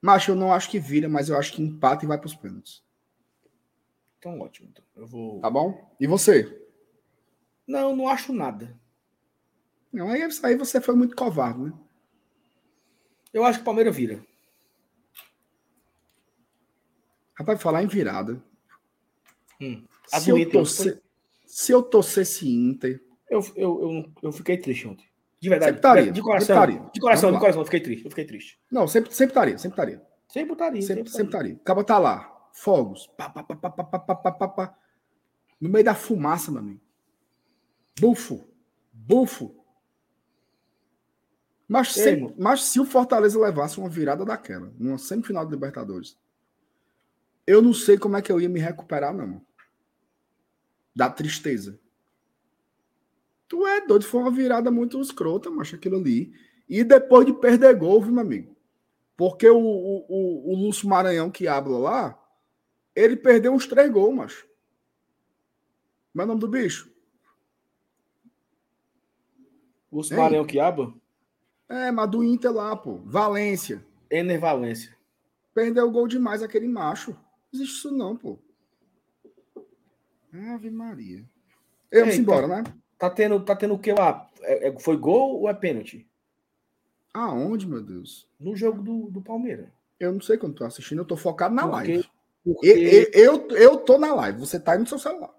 Macho, 0.00 0.30
eu 0.30 0.36
não 0.36 0.54
acho 0.54 0.70
que 0.70 0.80
vira, 0.80 1.06
mas 1.06 1.28
eu 1.28 1.36
acho 1.36 1.52
que 1.52 1.62
empata 1.62 2.06
e 2.06 2.08
vai 2.08 2.16
para 2.16 2.28
os 2.28 2.34
pênaltis. 2.34 2.82
Então, 4.20 4.38
ótimo. 4.38 4.68
Então, 4.70 4.84
eu 4.96 5.06
vou. 5.06 5.40
Tá 5.40 5.48
bom? 5.50 5.90
E 5.98 6.06
você? 6.06 6.62
Não, 7.66 7.96
não 7.96 8.06
acho 8.06 8.32
nada. 8.34 8.78
Não, 9.90 10.08
aí, 10.10 10.22
aí 10.42 10.56
você 10.56 10.78
foi 10.80 10.94
muito 10.94 11.16
covarde, 11.16 11.60
né? 11.62 11.72
Eu 13.32 13.44
acho 13.44 13.58
que 13.58 13.62
o 13.62 13.64
Palmeiras 13.64 13.96
vira. 13.96 14.22
Rapaz, 17.34 17.60
falar 17.62 17.82
em 17.82 17.86
virada. 17.86 18.42
Hum. 19.60 19.84
Se 20.06 20.30
eu, 20.30 20.50
torcer, 20.50 21.02
se 21.46 21.72
eu 21.72 21.82
torcesse 21.82 22.48
Inter, 22.48 23.02
Eu, 23.30 23.40
eu, 23.56 23.82
eu, 23.82 24.12
eu 24.24 24.32
fiquei 24.32 24.58
triste 24.58 24.86
ontem. 24.86 25.08
De 25.40 25.48
verdade. 25.48 25.76
Sempre 25.76 25.88
estaria, 25.88 26.12
De 26.12 26.20
coração. 26.20 26.54
estaria. 26.56 26.90
De 26.92 27.00
coração, 27.00 27.32
de 27.32 27.38
coração. 27.38 27.60
Eu 27.62 27.64
fiquei 27.64 27.80
triste. 27.80 28.04
Eu 28.04 28.10
fiquei 28.10 28.24
triste. 28.26 28.60
não, 28.70 28.86
sempre, 28.86 29.14
sempre 29.14 29.30
estaria, 29.32 29.56
sempre 29.58 29.74
estaria. 29.80 30.06
Sempre 30.28 30.52
estaria. 30.52 30.82
Sempre, 30.82 30.96
Sempre, 30.96 31.10
sempre 31.10 31.26
estaria. 31.28 31.48
estaria. 31.52 31.54
Acaba 31.62 31.84
tá 31.84 31.98
lá, 31.98 32.29
fogos, 32.52 33.06
pá, 33.16 33.28
pá, 33.30 33.42
pá, 33.42 33.56
pá, 33.56 33.70
pá, 33.70 33.98
pá, 33.98 34.14
pá, 34.14 34.32
pá, 34.32 34.48
pá, 34.48 34.78
no 35.60 35.68
meio 35.68 35.84
da 35.84 35.94
fumaça, 35.94 36.50
meu 36.50 36.60
amigo. 36.60 36.80
Bufo, 37.98 38.48
bufo. 38.92 39.54
Mas, 41.68 41.96
Ei, 41.96 42.02
se, 42.02 42.10
irmão. 42.10 42.34
mas 42.36 42.64
se 42.64 42.80
o 42.80 42.84
Fortaleza 42.84 43.38
levasse 43.38 43.78
uma 43.78 43.88
virada 43.88 44.24
daquela, 44.24 44.72
numa 44.78 44.98
semifinal 44.98 45.44
de 45.44 45.52
Libertadores, 45.52 46.18
eu 47.46 47.60
não 47.60 47.72
sei 47.72 47.98
como 47.98 48.16
é 48.16 48.22
que 48.22 48.32
eu 48.32 48.40
ia 48.40 48.48
me 48.48 48.58
recuperar, 48.58 49.14
não. 49.14 49.40
Da 50.94 51.08
tristeza. 51.10 51.78
Tu 53.46 53.66
é 53.66 53.86
doido, 53.86 54.04
foi 54.04 54.20
uma 54.20 54.30
virada 54.30 54.70
muito 54.70 55.00
escrota, 55.00 55.50
macho, 55.50 55.76
aquilo 55.76 55.96
ali. 55.96 56.32
E 56.68 56.84
depois 56.84 57.26
de 57.26 57.32
perder 57.32 57.76
gol, 57.76 58.00
viu, 58.00 58.12
meu 58.12 58.22
amigo? 58.22 58.56
Porque 59.16 59.48
o, 59.48 59.58
o, 59.58 60.06
o, 60.08 60.52
o 60.52 60.56
Lúcio 60.56 60.88
Maranhão 60.88 61.30
que 61.30 61.46
habla 61.46 61.78
lá, 61.78 62.19
ele 62.94 63.16
perdeu 63.16 63.52
uns 63.52 63.66
três 63.66 63.90
gols, 63.90 64.14
macho. 64.14 64.46
Como 66.12 66.22
é 66.22 66.24
o 66.24 66.28
nome 66.28 66.40
do 66.40 66.48
bicho? 66.48 66.90
O 69.90 70.02
Ei. 70.02 70.16
Maranhão 70.16 70.46
Quiaba, 70.46 70.94
É, 71.68 71.90
mas 71.90 72.10
do 72.10 72.22
Inter 72.24 72.52
lá, 72.52 72.74
pô. 72.76 72.96
Valência. 73.04 73.84
Ener 74.10 74.40
Valência. 74.40 74.96
Perdeu 75.54 75.90
gol 75.90 76.06
demais 76.08 76.42
aquele 76.42 76.66
macho. 76.68 77.12
Não 77.12 77.18
existe 77.60 77.76
isso 77.78 77.90
não, 77.92 78.16
pô. 78.16 78.38
Ave 80.32 80.70
Maria. 80.70 81.24
Vamos 81.92 82.14
Ei, 82.14 82.20
embora, 82.20 82.48
tá- 82.48 82.62
né? 82.62 82.74
Tá 82.98 83.10
tendo, 83.10 83.44
tá 83.44 83.56
tendo 83.56 83.74
o 83.74 83.78
que 83.78 83.92
lá? 83.92 84.28
É- 84.42 84.68
é- 84.68 84.78
foi 84.78 84.96
gol 84.96 85.40
ou 85.40 85.48
é 85.48 85.54
pênalti? 85.54 86.06
Aonde, 87.14 87.66
meu 87.66 87.82
Deus? 87.82 88.28
No 88.38 88.54
jogo 88.54 88.82
do, 88.82 89.10
do 89.10 89.20
Palmeiras. 89.22 89.68
Eu 89.98 90.12
não 90.12 90.20
sei 90.20 90.36
quando 90.38 90.54
tô 90.54 90.64
assistindo, 90.64 90.98
eu 91.00 91.04
tô 91.04 91.16
focado 91.16 91.54
na 91.54 91.62
Por 91.62 91.72
live. 91.72 92.09
Porque, 92.44 92.66
E- 92.66 93.02
e- 93.02 93.10
Eu, 93.14 93.48
eu 93.50 93.76
tô 93.78 93.98
na 93.98 94.14
live, 94.14 94.38
você 94.40 94.58
tá 94.58 94.72
aí 94.72 94.78
no 94.78 94.86
seu 94.86 94.98
celular. 94.98 95.30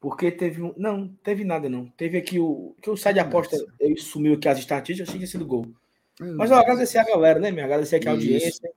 porque 0.00 0.30
teve 0.32 0.60
um. 0.62 0.74
Não, 0.76 1.08
teve 1.22 1.44
nada, 1.44 1.68
não. 1.68 1.86
Teve 1.90 2.18
aqui 2.18 2.38
o. 2.38 2.74
Que 2.82 2.90
o 2.90 2.96
site 2.96 3.14
de 3.14 3.20
aposta 3.20 3.56
ele 3.78 3.96
sumiu 3.98 4.34
aqui 4.34 4.48
as 4.48 4.58
estatísticas, 4.58 5.08
achei 5.08 5.20
que 5.20 5.26
tinha 5.26 5.30
sido 5.30 5.46
gol. 5.46 5.66
Hum. 6.20 6.34
Mas 6.36 6.50
eu 6.50 6.56
agradecer 6.56 6.98
a 6.98 7.04
galera, 7.04 7.38
né, 7.38 7.50
minha? 7.50 7.64
Agradecer 7.64 7.96
aqui 7.96 8.08
a 8.08 8.14
Isso. 8.14 8.20
audiência. 8.22 8.70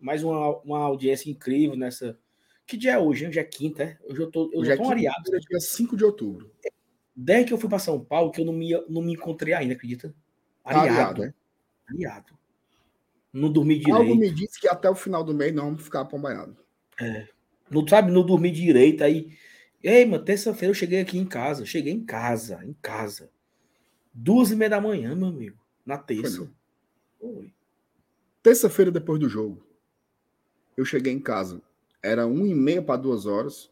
Mais 0.00 0.22
uma, 0.24 0.56
uma 0.58 0.78
audiência 0.80 1.30
incrível 1.30 1.76
nessa. 1.76 2.18
Que 2.66 2.76
dia 2.76 2.92
é 2.92 2.98
hoje? 2.98 3.24
hein? 3.24 3.30
Hoje 3.30 3.38
é 3.38 3.44
quinta, 3.44 3.82
é? 3.84 3.98
Hoje 4.08 4.20
eu 4.22 4.30
tô, 4.30 4.50
eu 4.52 4.60
Hoje 4.60 4.68
já 4.68 4.74
é 4.74 4.76
tô 4.76 4.90
areado. 4.90 5.16
quinta-feira, 5.16 5.44
dia 5.48 5.60
5 5.60 5.96
de 5.96 6.04
outubro. 6.04 6.50
Desde 7.14 7.46
que 7.48 7.52
eu 7.54 7.58
fui 7.58 7.68
para 7.68 7.78
São 7.78 8.02
Paulo, 8.02 8.30
que 8.32 8.40
eu 8.40 8.44
não 8.44 8.52
me, 8.52 8.72
não 8.88 9.02
me 9.02 9.12
encontrei 9.12 9.54
ainda, 9.54 9.74
acredita? 9.74 10.08
Tá 10.64 10.70
Areado. 10.80 10.88
areado, 11.22 11.24
é? 11.24 11.34
areado. 11.88 12.38
Não 13.34 13.50
dormi 13.50 13.82
Algo 13.90 14.04
direito. 14.04 14.20
me 14.20 14.30
disse 14.30 14.60
que 14.60 14.68
até 14.68 14.88
o 14.88 14.94
final 14.94 15.24
do 15.24 15.34
mês 15.34 15.52
não 15.52 15.64
vamos 15.64 15.82
ficar 15.82 16.02
acompanhados. 16.02 16.54
Não 17.68 17.86
sabe, 17.86 18.12
não 18.12 18.24
dormi 18.24 18.48
direito. 18.52 19.02
Aí, 19.02 19.36
ei, 19.82 20.06
mano, 20.06 20.24
terça-feira 20.24 20.70
eu 20.70 20.74
cheguei 20.74 21.00
aqui 21.00 21.18
em 21.18 21.26
casa. 21.26 21.66
Cheguei 21.66 21.92
em 21.92 22.04
casa, 22.04 22.64
em 22.64 22.72
casa. 22.74 23.28
Duas 24.12 24.52
e 24.52 24.56
meia 24.56 24.70
da 24.70 24.80
manhã, 24.80 25.16
meu 25.16 25.26
amigo. 25.26 25.58
Na 25.84 25.98
terça. 25.98 26.48
Oi. 27.20 27.52
Terça-feira 28.40 28.92
depois 28.92 29.18
do 29.18 29.28
jogo, 29.28 29.66
eu 30.76 30.84
cheguei 30.84 31.12
em 31.12 31.18
casa. 31.20 31.60
Era 32.00 32.26
uma 32.26 32.46
e 32.46 32.54
meia 32.54 32.82
para 32.82 33.00
duas 33.00 33.26
horas. 33.26 33.68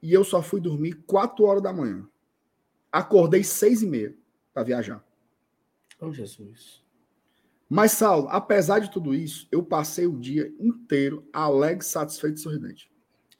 E 0.00 0.14
eu 0.14 0.24
só 0.24 0.40
fui 0.40 0.60
dormir 0.60 0.94
quatro 1.06 1.44
horas 1.44 1.62
da 1.62 1.72
manhã. 1.72 2.08
Acordei 2.90 3.44
seis 3.44 3.82
e 3.82 3.86
meia 3.86 4.14
para 4.54 4.62
viajar. 4.62 5.04
Oh, 6.00 6.10
Jesus. 6.10 6.82
Mas, 7.68 7.92
Saulo, 7.92 8.28
apesar 8.30 8.78
de 8.78 8.90
tudo 8.90 9.14
isso, 9.14 9.46
eu 9.52 9.62
passei 9.62 10.06
o 10.06 10.18
dia 10.18 10.50
inteiro 10.58 11.28
alegre, 11.32 11.84
satisfeito 11.84 12.36
e 12.36 12.40
sorridente. 12.40 12.90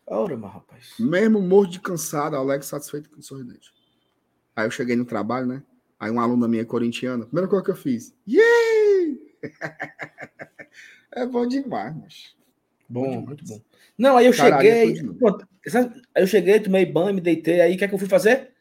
Ora, 0.06 0.36
mas 0.36 0.52
rapaz. 0.52 0.94
Mesmo 0.98 1.40
morto 1.40 1.72
de 1.72 1.80
cansado, 1.80 2.36
Alex 2.36 2.66
satisfeito 2.66 3.10
o 3.16 3.22
sorridente. 3.22 3.72
Aí 4.56 4.66
eu 4.66 4.70
cheguei 4.70 4.96
no 4.96 5.04
trabalho, 5.04 5.46
né? 5.46 5.62
Aí 6.00 6.10
uma 6.10 6.22
aluna 6.22 6.48
minha 6.48 6.64
corintiana, 6.64 7.26
primeira 7.26 7.48
coisa 7.48 7.64
que 7.64 7.70
eu 7.70 7.76
fiz. 7.76 8.14
Yay! 8.26 9.18
é 11.12 11.26
bom 11.26 11.46
demais, 11.46 11.94
mas. 11.96 12.36
Bom, 12.88 13.20
muito 13.20 13.44
bom. 13.44 13.60
Não, 13.98 14.16
aí 14.16 14.26
eu 14.26 14.32
Caralho, 14.32 14.66
é 14.66 14.86
cheguei. 14.86 15.14
pronto, 15.18 15.46
aí 16.14 16.22
eu 16.22 16.26
cheguei, 16.26 16.60
tomei 16.60 16.86
banho, 16.86 17.14
me 17.14 17.20
deitei. 17.20 17.60
Aí 17.60 17.74
o 17.74 17.78
que 17.78 17.84
é 17.84 17.88
que 17.88 17.94
eu 17.94 17.98
fui 17.98 18.08
fazer? 18.08 18.52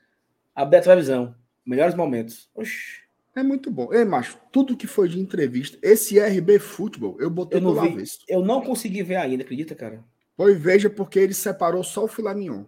Abri 0.53 0.77
a 0.77 0.81
televisão. 0.81 1.33
Melhores 1.65 1.95
momentos. 1.95 2.49
Oxi. 2.53 3.06
É 3.37 3.43
muito 3.43 3.69
bom. 3.69 3.93
Ei, 3.93 4.03
macho, 4.03 4.39
tudo 4.51 4.75
que 4.75 4.87
foi 4.87 5.07
de 5.07 5.19
entrevista, 5.19 5.77
esse 5.83 6.19
RB 6.19 6.57
Futebol, 6.57 7.15
eu 7.19 7.29
botei 7.29 7.59
Eu 7.59 7.61
não 7.61 7.75
no 7.75 7.81
vi. 7.81 7.89
avesso. 7.89 8.17
Eu 8.27 8.43
não 8.43 8.63
consegui 8.63 9.03
ver 9.03 9.17
ainda, 9.17 9.43
acredita, 9.43 9.75
cara? 9.75 10.03
Pois 10.35 10.59
veja, 10.59 10.89
porque 10.89 11.19
ele 11.19 11.35
separou 11.35 11.83
só 11.83 12.05
o 12.05 12.07
filé 12.07 12.33
mignon. 12.33 12.63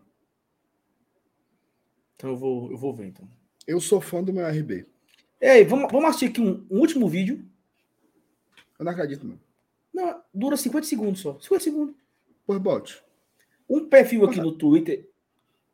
Então 2.16 2.30
eu 2.30 2.38
vou, 2.38 2.70
eu 2.70 2.78
vou 2.78 2.94
ver, 2.94 3.08
então. 3.08 3.28
Eu 3.66 3.82
sou 3.82 4.00
fã 4.00 4.24
do 4.24 4.32
meu 4.32 4.48
RB. 4.48 4.86
Ei, 5.42 5.66
vamos, 5.66 5.92
vamos 5.92 6.10
assistir 6.10 6.28
aqui 6.28 6.40
um, 6.40 6.64
um 6.70 6.80
último 6.82 7.10
vídeo. 7.10 7.44
Eu 8.78 8.86
não 8.86 8.92
acredito, 8.92 9.26
não. 9.26 9.40
Não, 9.92 10.22
dura 10.32 10.56
50 10.56 10.86
segundos 10.86 11.20
só. 11.20 11.40
50 11.40 11.64
segundos. 11.64 11.96
Pois 12.46 12.60
bote. 12.62 13.02
Um 13.68 13.90
perfil 13.90 14.24
aqui 14.26 14.40
no 14.40 14.52
Twitter, 14.52 15.10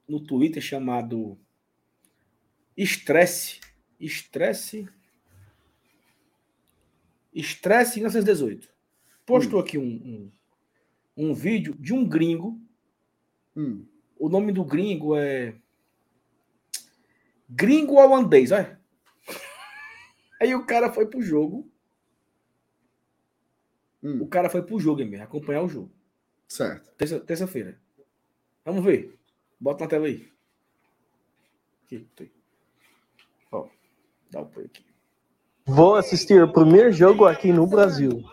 no 0.08 0.22
Twitter 0.22 0.64
chamado 0.64 1.38
Estresse. 2.78 3.60
Estresse. 4.00 4.88
Estresse 7.34 8.00
1918. 8.00 8.70
Postou 9.26 9.60
aqui 9.60 9.78
um, 9.78 10.32
um, 11.18 11.30
um 11.30 11.34
vídeo 11.34 11.76
de 11.80 11.94
um 11.94 12.08
gringo. 12.08 12.62
Hum. 13.56 13.86
O 14.18 14.30
nome 14.30 14.52
do 14.52 14.64
gringo 14.64 15.16
é. 15.16 15.56
Gringo 17.50 17.96
holandês, 17.96 18.52
olha. 18.52 18.80
Aí 20.42 20.56
o 20.56 20.66
cara 20.66 20.92
foi 20.92 21.06
pro 21.08 21.22
jogo. 21.22 21.70
Hum. 24.02 24.22
O 24.22 24.28
cara 24.28 24.50
foi 24.50 24.62
pro 24.62 24.80
jogo, 24.80 25.04
mesmo, 25.06 25.24
acompanhar 25.24 25.62
o 25.64 25.68
jogo. 25.70 25.92
Certo. 26.48 26.92
Terça- 26.96 27.20
Terça-feira. 27.20 27.82
Vamos 28.64 28.84
ver. 28.84 29.18
Bota 29.60 29.84
na 29.84 29.90
tela 29.90 30.06
aí. 30.08 30.32
Aqui, 31.84 32.08
tem. 32.16 32.32
Ó, 32.32 32.45
dá 34.32 34.42
o 34.42 34.46
play 34.46 34.66
aqui. 34.66 34.84
Vou 35.66 35.96
assistir 35.96 36.42
o 36.44 36.52
primeiro 36.52 36.92
jogo 36.92 37.26
aqui 37.26 37.52
no 37.52 37.66
Brasil. 37.66 38.24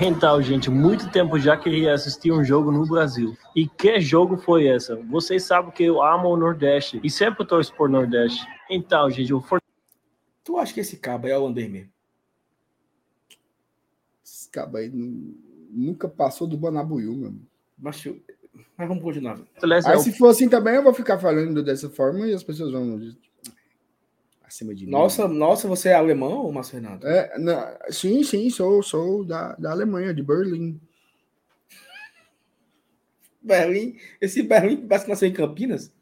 Então, 0.00 0.42
gente, 0.42 0.68
muito 0.70 1.08
tempo 1.12 1.38
já 1.38 1.56
queria 1.56 1.94
assistir 1.94 2.32
um 2.32 2.42
jogo 2.42 2.72
no 2.72 2.84
Brasil. 2.84 3.36
E 3.54 3.68
que 3.68 4.00
jogo 4.00 4.36
foi 4.36 4.66
essa? 4.66 4.96
Vocês 4.96 5.44
sabem 5.44 5.70
que 5.70 5.84
eu 5.84 6.02
amo 6.02 6.28
o 6.30 6.36
Nordeste 6.36 7.00
e 7.04 7.08
sempre 7.08 7.46
torço 7.46 7.72
por 7.76 7.88
Nordeste. 7.88 8.44
Então, 8.68 9.08
gente, 9.10 9.32
o 9.32 9.40
For- 9.40 9.60
Tu 10.42 10.58
acha 10.58 10.74
que 10.74 10.80
esse 10.80 10.96
cabo 10.96 11.28
é 11.28 11.38
holandês 11.38 11.70
mesmo? 11.70 11.90
Esse 14.24 14.50
cabo 14.50 14.78
aí 14.78 14.88
nu- 14.88 15.36
nunca 15.70 16.08
passou 16.08 16.46
do 16.46 16.56
Banabuiú, 16.56 17.14
meu. 17.14 17.26
irmão. 17.26 17.42
Mas, 17.78 18.04
eu- 18.04 18.20
mas 18.76 18.88
vamos 18.88 19.02
continuar. 19.02 19.38
É 19.38 19.88
Aí 19.90 19.96
o 19.96 20.00
se 20.00 20.12
for 20.12 20.28
assim 20.28 20.48
também, 20.48 20.74
eu 20.74 20.82
vou 20.82 20.94
ficar 20.94 21.18
falando 21.18 21.62
dessa 21.62 21.88
forma 21.90 22.26
e 22.26 22.34
as 22.34 22.42
pessoas 22.42 22.72
vão 22.72 22.98
acima 24.44 24.74
de 24.74 24.84
mim. 24.86 24.92
Nossa, 24.92 25.26
nossa, 25.26 25.66
você 25.68 25.88
é 25.90 25.94
alemão, 25.94 26.50
Márcio 26.52 26.76
Renato? 26.80 27.06
É, 27.06 27.38
na- 27.38 27.76
sim, 27.90 28.22
sim, 28.22 28.48
sou, 28.50 28.82
sou 28.82 29.24
da, 29.24 29.54
da 29.56 29.70
Alemanha, 29.72 30.14
de 30.14 30.22
Berlim. 30.22 30.80
Berlim, 33.42 33.96
esse 34.20 34.42
Berlim 34.42 34.86
parece 34.86 35.04
que 35.04 35.10
nasceu 35.10 35.28
em 35.28 35.32
Campinas. 35.32 35.92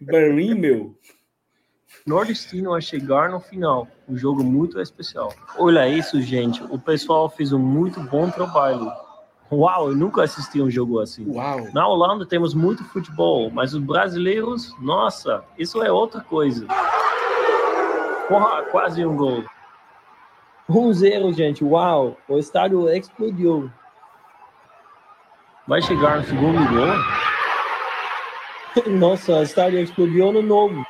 Berlim, 0.00 0.54
meu. 0.54 0.98
nordestino 2.06 2.74
a 2.74 2.80
chegar 2.80 3.30
no 3.30 3.40
final. 3.40 3.86
Um 4.08 4.16
jogo 4.16 4.42
muito 4.42 4.80
especial. 4.80 5.32
Olha 5.58 5.88
isso, 5.88 6.20
gente. 6.20 6.62
O 6.64 6.78
pessoal 6.78 7.28
fez 7.28 7.52
um 7.52 7.58
muito 7.58 8.00
bom 8.00 8.30
trabalho. 8.30 8.90
Uau, 9.50 9.90
eu 9.90 9.96
nunca 9.96 10.24
assisti 10.24 10.60
um 10.60 10.70
jogo 10.70 10.98
assim. 10.98 11.24
Uau. 11.28 11.68
Na 11.72 11.86
Holanda 11.86 12.26
temos 12.26 12.52
muito 12.52 12.82
futebol, 12.84 13.50
mas 13.50 13.74
os 13.74 13.80
brasileiros, 13.80 14.74
nossa, 14.80 15.44
isso 15.56 15.82
é 15.82 15.90
outra 15.90 16.20
coisa. 16.20 16.66
Porra, 18.28 18.62
quase 18.64 19.06
um 19.06 19.16
gol. 19.16 19.44
1-0, 20.68 21.32
gente. 21.32 21.64
Uau, 21.64 22.16
o 22.28 22.38
estádio 22.38 22.88
explodiu. 22.90 23.70
Vai 25.68 25.80
chegar 25.80 26.18
no 26.18 26.24
segundo 26.24 26.58
gol? 26.68 26.96
Nossa, 28.98 29.38
o 29.38 29.42
estádio 29.42 29.78
explodiu 29.78 30.32
no 30.32 30.42
novo. 30.42 30.84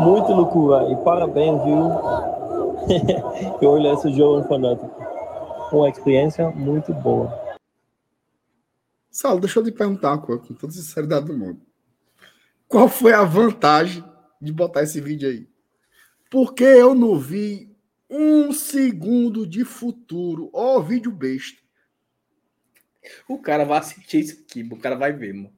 Muito 0.00 0.32
loucura. 0.32 0.90
E 0.90 0.96
parabéns, 1.04 1.62
viu? 1.62 1.90
Eu 3.60 3.70
olhei 3.70 3.92
esse 3.92 4.12
jogo 4.12 4.46
fanático. 4.48 5.13
Uma 5.72 5.88
experiência 5.88 6.48
muito 6.50 6.92
boa. 6.94 7.56
Saulo, 9.10 9.40
deixa 9.40 9.58
eu 9.58 9.64
lhe 9.64 9.72
perguntar 9.72 10.12
uma 10.12 10.20
coisa, 10.22 10.42
com 10.42 10.54
toda 10.54 10.72
a 10.72 10.76
sinceridade 10.76 11.26
do 11.26 11.36
mundo. 11.36 11.60
Qual 12.68 12.88
foi 12.88 13.12
a 13.12 13.24
vantagem 13.24 14.04
de 14.40 14.52
botar 14.52 14.82
esse 14.82 15.00
vídeo 15.00 15.28
aí? 15.28 15.48
Porque 16.30 16.64
eu 16.64 16.94
não 16.94 17.16
vi 17.18 17.74
um 18.10 18.52
segundo 18.52 19.46
de 19.46 19.64
futuro. 19.64 20.50
Ó, 20.52 20.80
vídeo 20.80 21.12
besta. 21.12 21.62
O 23.28 23.38
cara 23.38 23.64
vai 23.64 23.78
assistir 23.78 24.20
isso 24.20 24.40
aqui, 24.42 24.62
o 24.62 24.78
cara 24.78 24.96
vai 24.96 25.12
ver, 25.12 25.32
mano. 25.34 25.52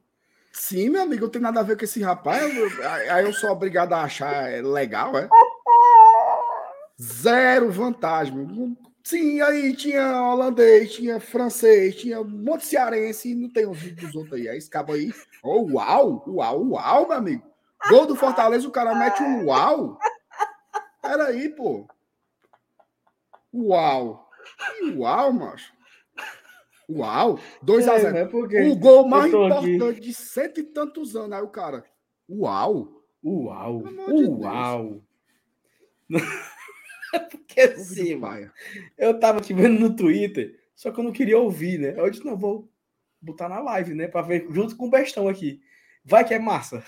Sim, 0.51 0.89
meu 0.89 1.03
amigo, 1.03 1.23
não 1.23 1.29
tem 1.31 1.41
nada 1.41 1.59
a 1.59 1.63
ver 1.63 1.77
com 1.77 1.83
esse 1.85 2.01
rapaz. 2.01 2.55
eu- 2.55 2.87
Aí 3.13 3.23
eu 3.25 3.33
sou 3.33 3.51
obrigado 3.51 3.93
a 3.93 4.01
achar 4.03 4.63
legal, 4.63 5.17
é? 5.17 5.29
Zero 6.99 7.71
vantagem. 7.71 8.47
Sim, 9.07 9.39
aí 9.39 9.73
tinha 9.73 10.21
holandês, 10.21 10.93
tinha 10.93 11.17
francês, 11.17 11.95
tinha 11.95 12.19
um 12.19 12.27
monte 12.27 12.63
de 12.63 12.67
cearense, 12.67 13.31
e 13.31 13.35
não 13.35 13.49
tem 13.49 13.65
os 13.65 13.77
vídeos 13.77 14.11
dos 14.11 14.15
outros 14.15 14.33
aí. 14.33 14.49
Aí 14.49 14.57
esse 14.57 14.69
cabo 14.69 14.91
aí, 14.91 15.13
oh, 15.41 15.61
uau, 15.61 16.25
uau, 16.27 16.71
uau, 16.71 17.07
meu 17.07 17.17
amigo. 17.17 17.49
Gol 17.89 18.05
do 18.05 18.17
Fortaleza, 18.17 18.67
o 18.67 18.71
cara 18.71 18.93
mete 18.93 19.23
um 19.23 19.45
uau. 19.45 19.97
Peraí, 21.01 21.47
pô. 21.47 21.87
Uau. 23.53 24.29
Que 24.77 24.91
uau, 24.97 25.31
macho. 25.31 25.71
Uau. 26.89 27.39
2 27.61 27.87
a 27.87 27.99
0 27.99 28.17
É, 28.17 28.67
o 28.67 28.75
gol 28.75 29.07
mais 29.07 29.31
tô 29.31 29.45
aqui. 29.45 29.75
importante 29.75 30.01
de 30.01 30.13
cento 30.13 30.59
e 30.59 30.63
tantos 30.63 31.15
anos. 31.15 31.31
Aí 31.31 31.43
o 31.43 31.47
cara, 31.47 31.85
uau. 32.29 33.05
Uau, 33.23 33.87
amor 33.87 34.13
de 34.13 34.25
uau. 34.25 35.01
Porque 37.31 37.61
assim, 37.61 38.15
mano, 38.15 38.21
paia. 38.33 38.53
eu 38.97 39.19
tava 39.19 39.39
aqui 39.39 39.53
vendo 39.53 39.79
no 39.79 39.95
Twitter, 39.95 40.59
só 40.75 40.91
que 40.91 40.99
eu 40.99 41.03
não 41.03 41.11
queria 41.11 41.37
ouvir, 41.37 41.79
né? 41.79 41.93
Eu 41.97 42.09
disse, 42.09 42.25
não, 42.25 42.37
vou 42.37 42.69
botar 43.21 43.49
na 43.49 43.59
live, 43.59 43.93
né? 43.93 44.07
Pra 44.07 44.21
ver 44.21 44.47
junto 44.51 44.75
com 44.75 44.87
o 44.87 44.89
Bestão 44.89 45.27
aqui. 45.27 45.61
Vai 46.05 46.25
que 46.25 46.33
é 46.33 46.39
massa. 46.39 46.83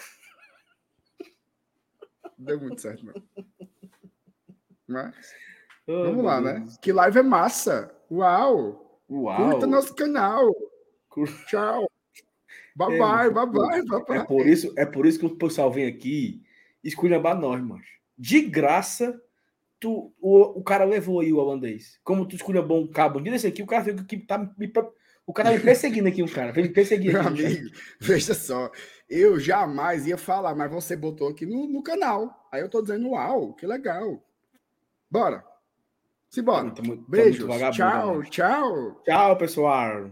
Deu 2.38 2.60
muito 2.60 2.80
certo, 2.82 3.06
não. 3.06 3.14
Mas, 4.88 5.14
Oh, 5.88 6.04
vamos 6.04 6.24
lá, 6.24 6.40
Deus. 6.40 6.60
né? 6.60 6.78
Que 6.84 6.92
live 6.94 7.18
é 7.20 7.24
massa. 7.24 7.92
Uau. 8.12 9.02
Uau. 9.10 9.52
Curta 9.52 9.66
nosso 9.66 9.96
canal. 9.96 10.48
Cur- 11.10 11.28
Tchau. 11.48 11.90
Bye 12.76 12.96
É, 12.96 13.00
bye, 13.00 13.00
mas- 13.00 13.34
bye 13.34 13.46
bye, 13.48 13.84
bye 13.84 14.02
É 14.02 14.20
bye. 14.20 14.28
por 14.28 14.48
isso, 14.48 14.72
é 14.78 14.86
por 14.86 15.06
isso 15.08 15.18
que 15.20 15.26
o 15.26 15.36
pessoal 15.36 15.72
vem 15.72 15.88
aqui 15.88 16.44
esculhambar 16.84 17.38
nós, 17.40 17.60
mano. 17.62 17.82
De 18.16 18.40
graça, 18.42 19.20
tu, 19.80 20.14
o, 20.20 20.60
o 20.60 20.64
cara 20.64 20.84
levou 20.86 21.20
aí 21.22 21.32
o 21.32 21.38
holandês. 21.38 22.00
Como 22.04 22.28
tu 22.28 22.36
esculhambou 22.36 22.82
um 22.82 22.88
cabo 22.88 23.20
aqui 23.20 23.30
desse 23.32 23.48
aqui, 23.48 23.64
o 23.64 23.68
cara 23.68 23.94
que 24.04 24.18
tá 24.18 24.38
me, 24.58 24.72
o 25.26 25.34
cara 25.34 25.52
me 25.52 25.60
perseguindo 25.60 26.08
aqui, 26.08 26.22
um 26.24 26.28
cara. 26.28 26.52
Vem 26.52 26.66
me 26.66 26.70
perseguir 26.74 27.14
Meu 27.14 27.22
aqui. 27.22 27.46
amigo, 27.46 27.70
veja 28.00 28.34
só. 28.34 28.72
Eu 29.10 29.40
jamais 29.40 30.06
ia 30.08 30.18
falar, 30.18 30.56
mas 30.56 30.72
você 30.72 30.96
botou 30.96 31.28
aqui 31.30 31.46
no, 31.46 31.68
no 31.68 31.82
canal. 31.84 32.48
Aí 32.52 32.62
eu 32.62 32.70
tô 32.70 32.82
dizendo, 32.82 33.10
uau, 33.10 33.54
que 33.54 33.66
legal. 33.66 34.24
Bora. 35.10 35.44
Simbora. 36.30 36.70
Tá 36.72 36.82
muito- 36.82 36.82
tá 36.82 36.88
muito 36.88 37.10
Beijos. 37.10 37.46
Tchau, 37.76 38.20
né? 38.20 38.28
tchau. 38.30 39.02
Tchau, 39.04 39.38
pessoal. 39.38 40.12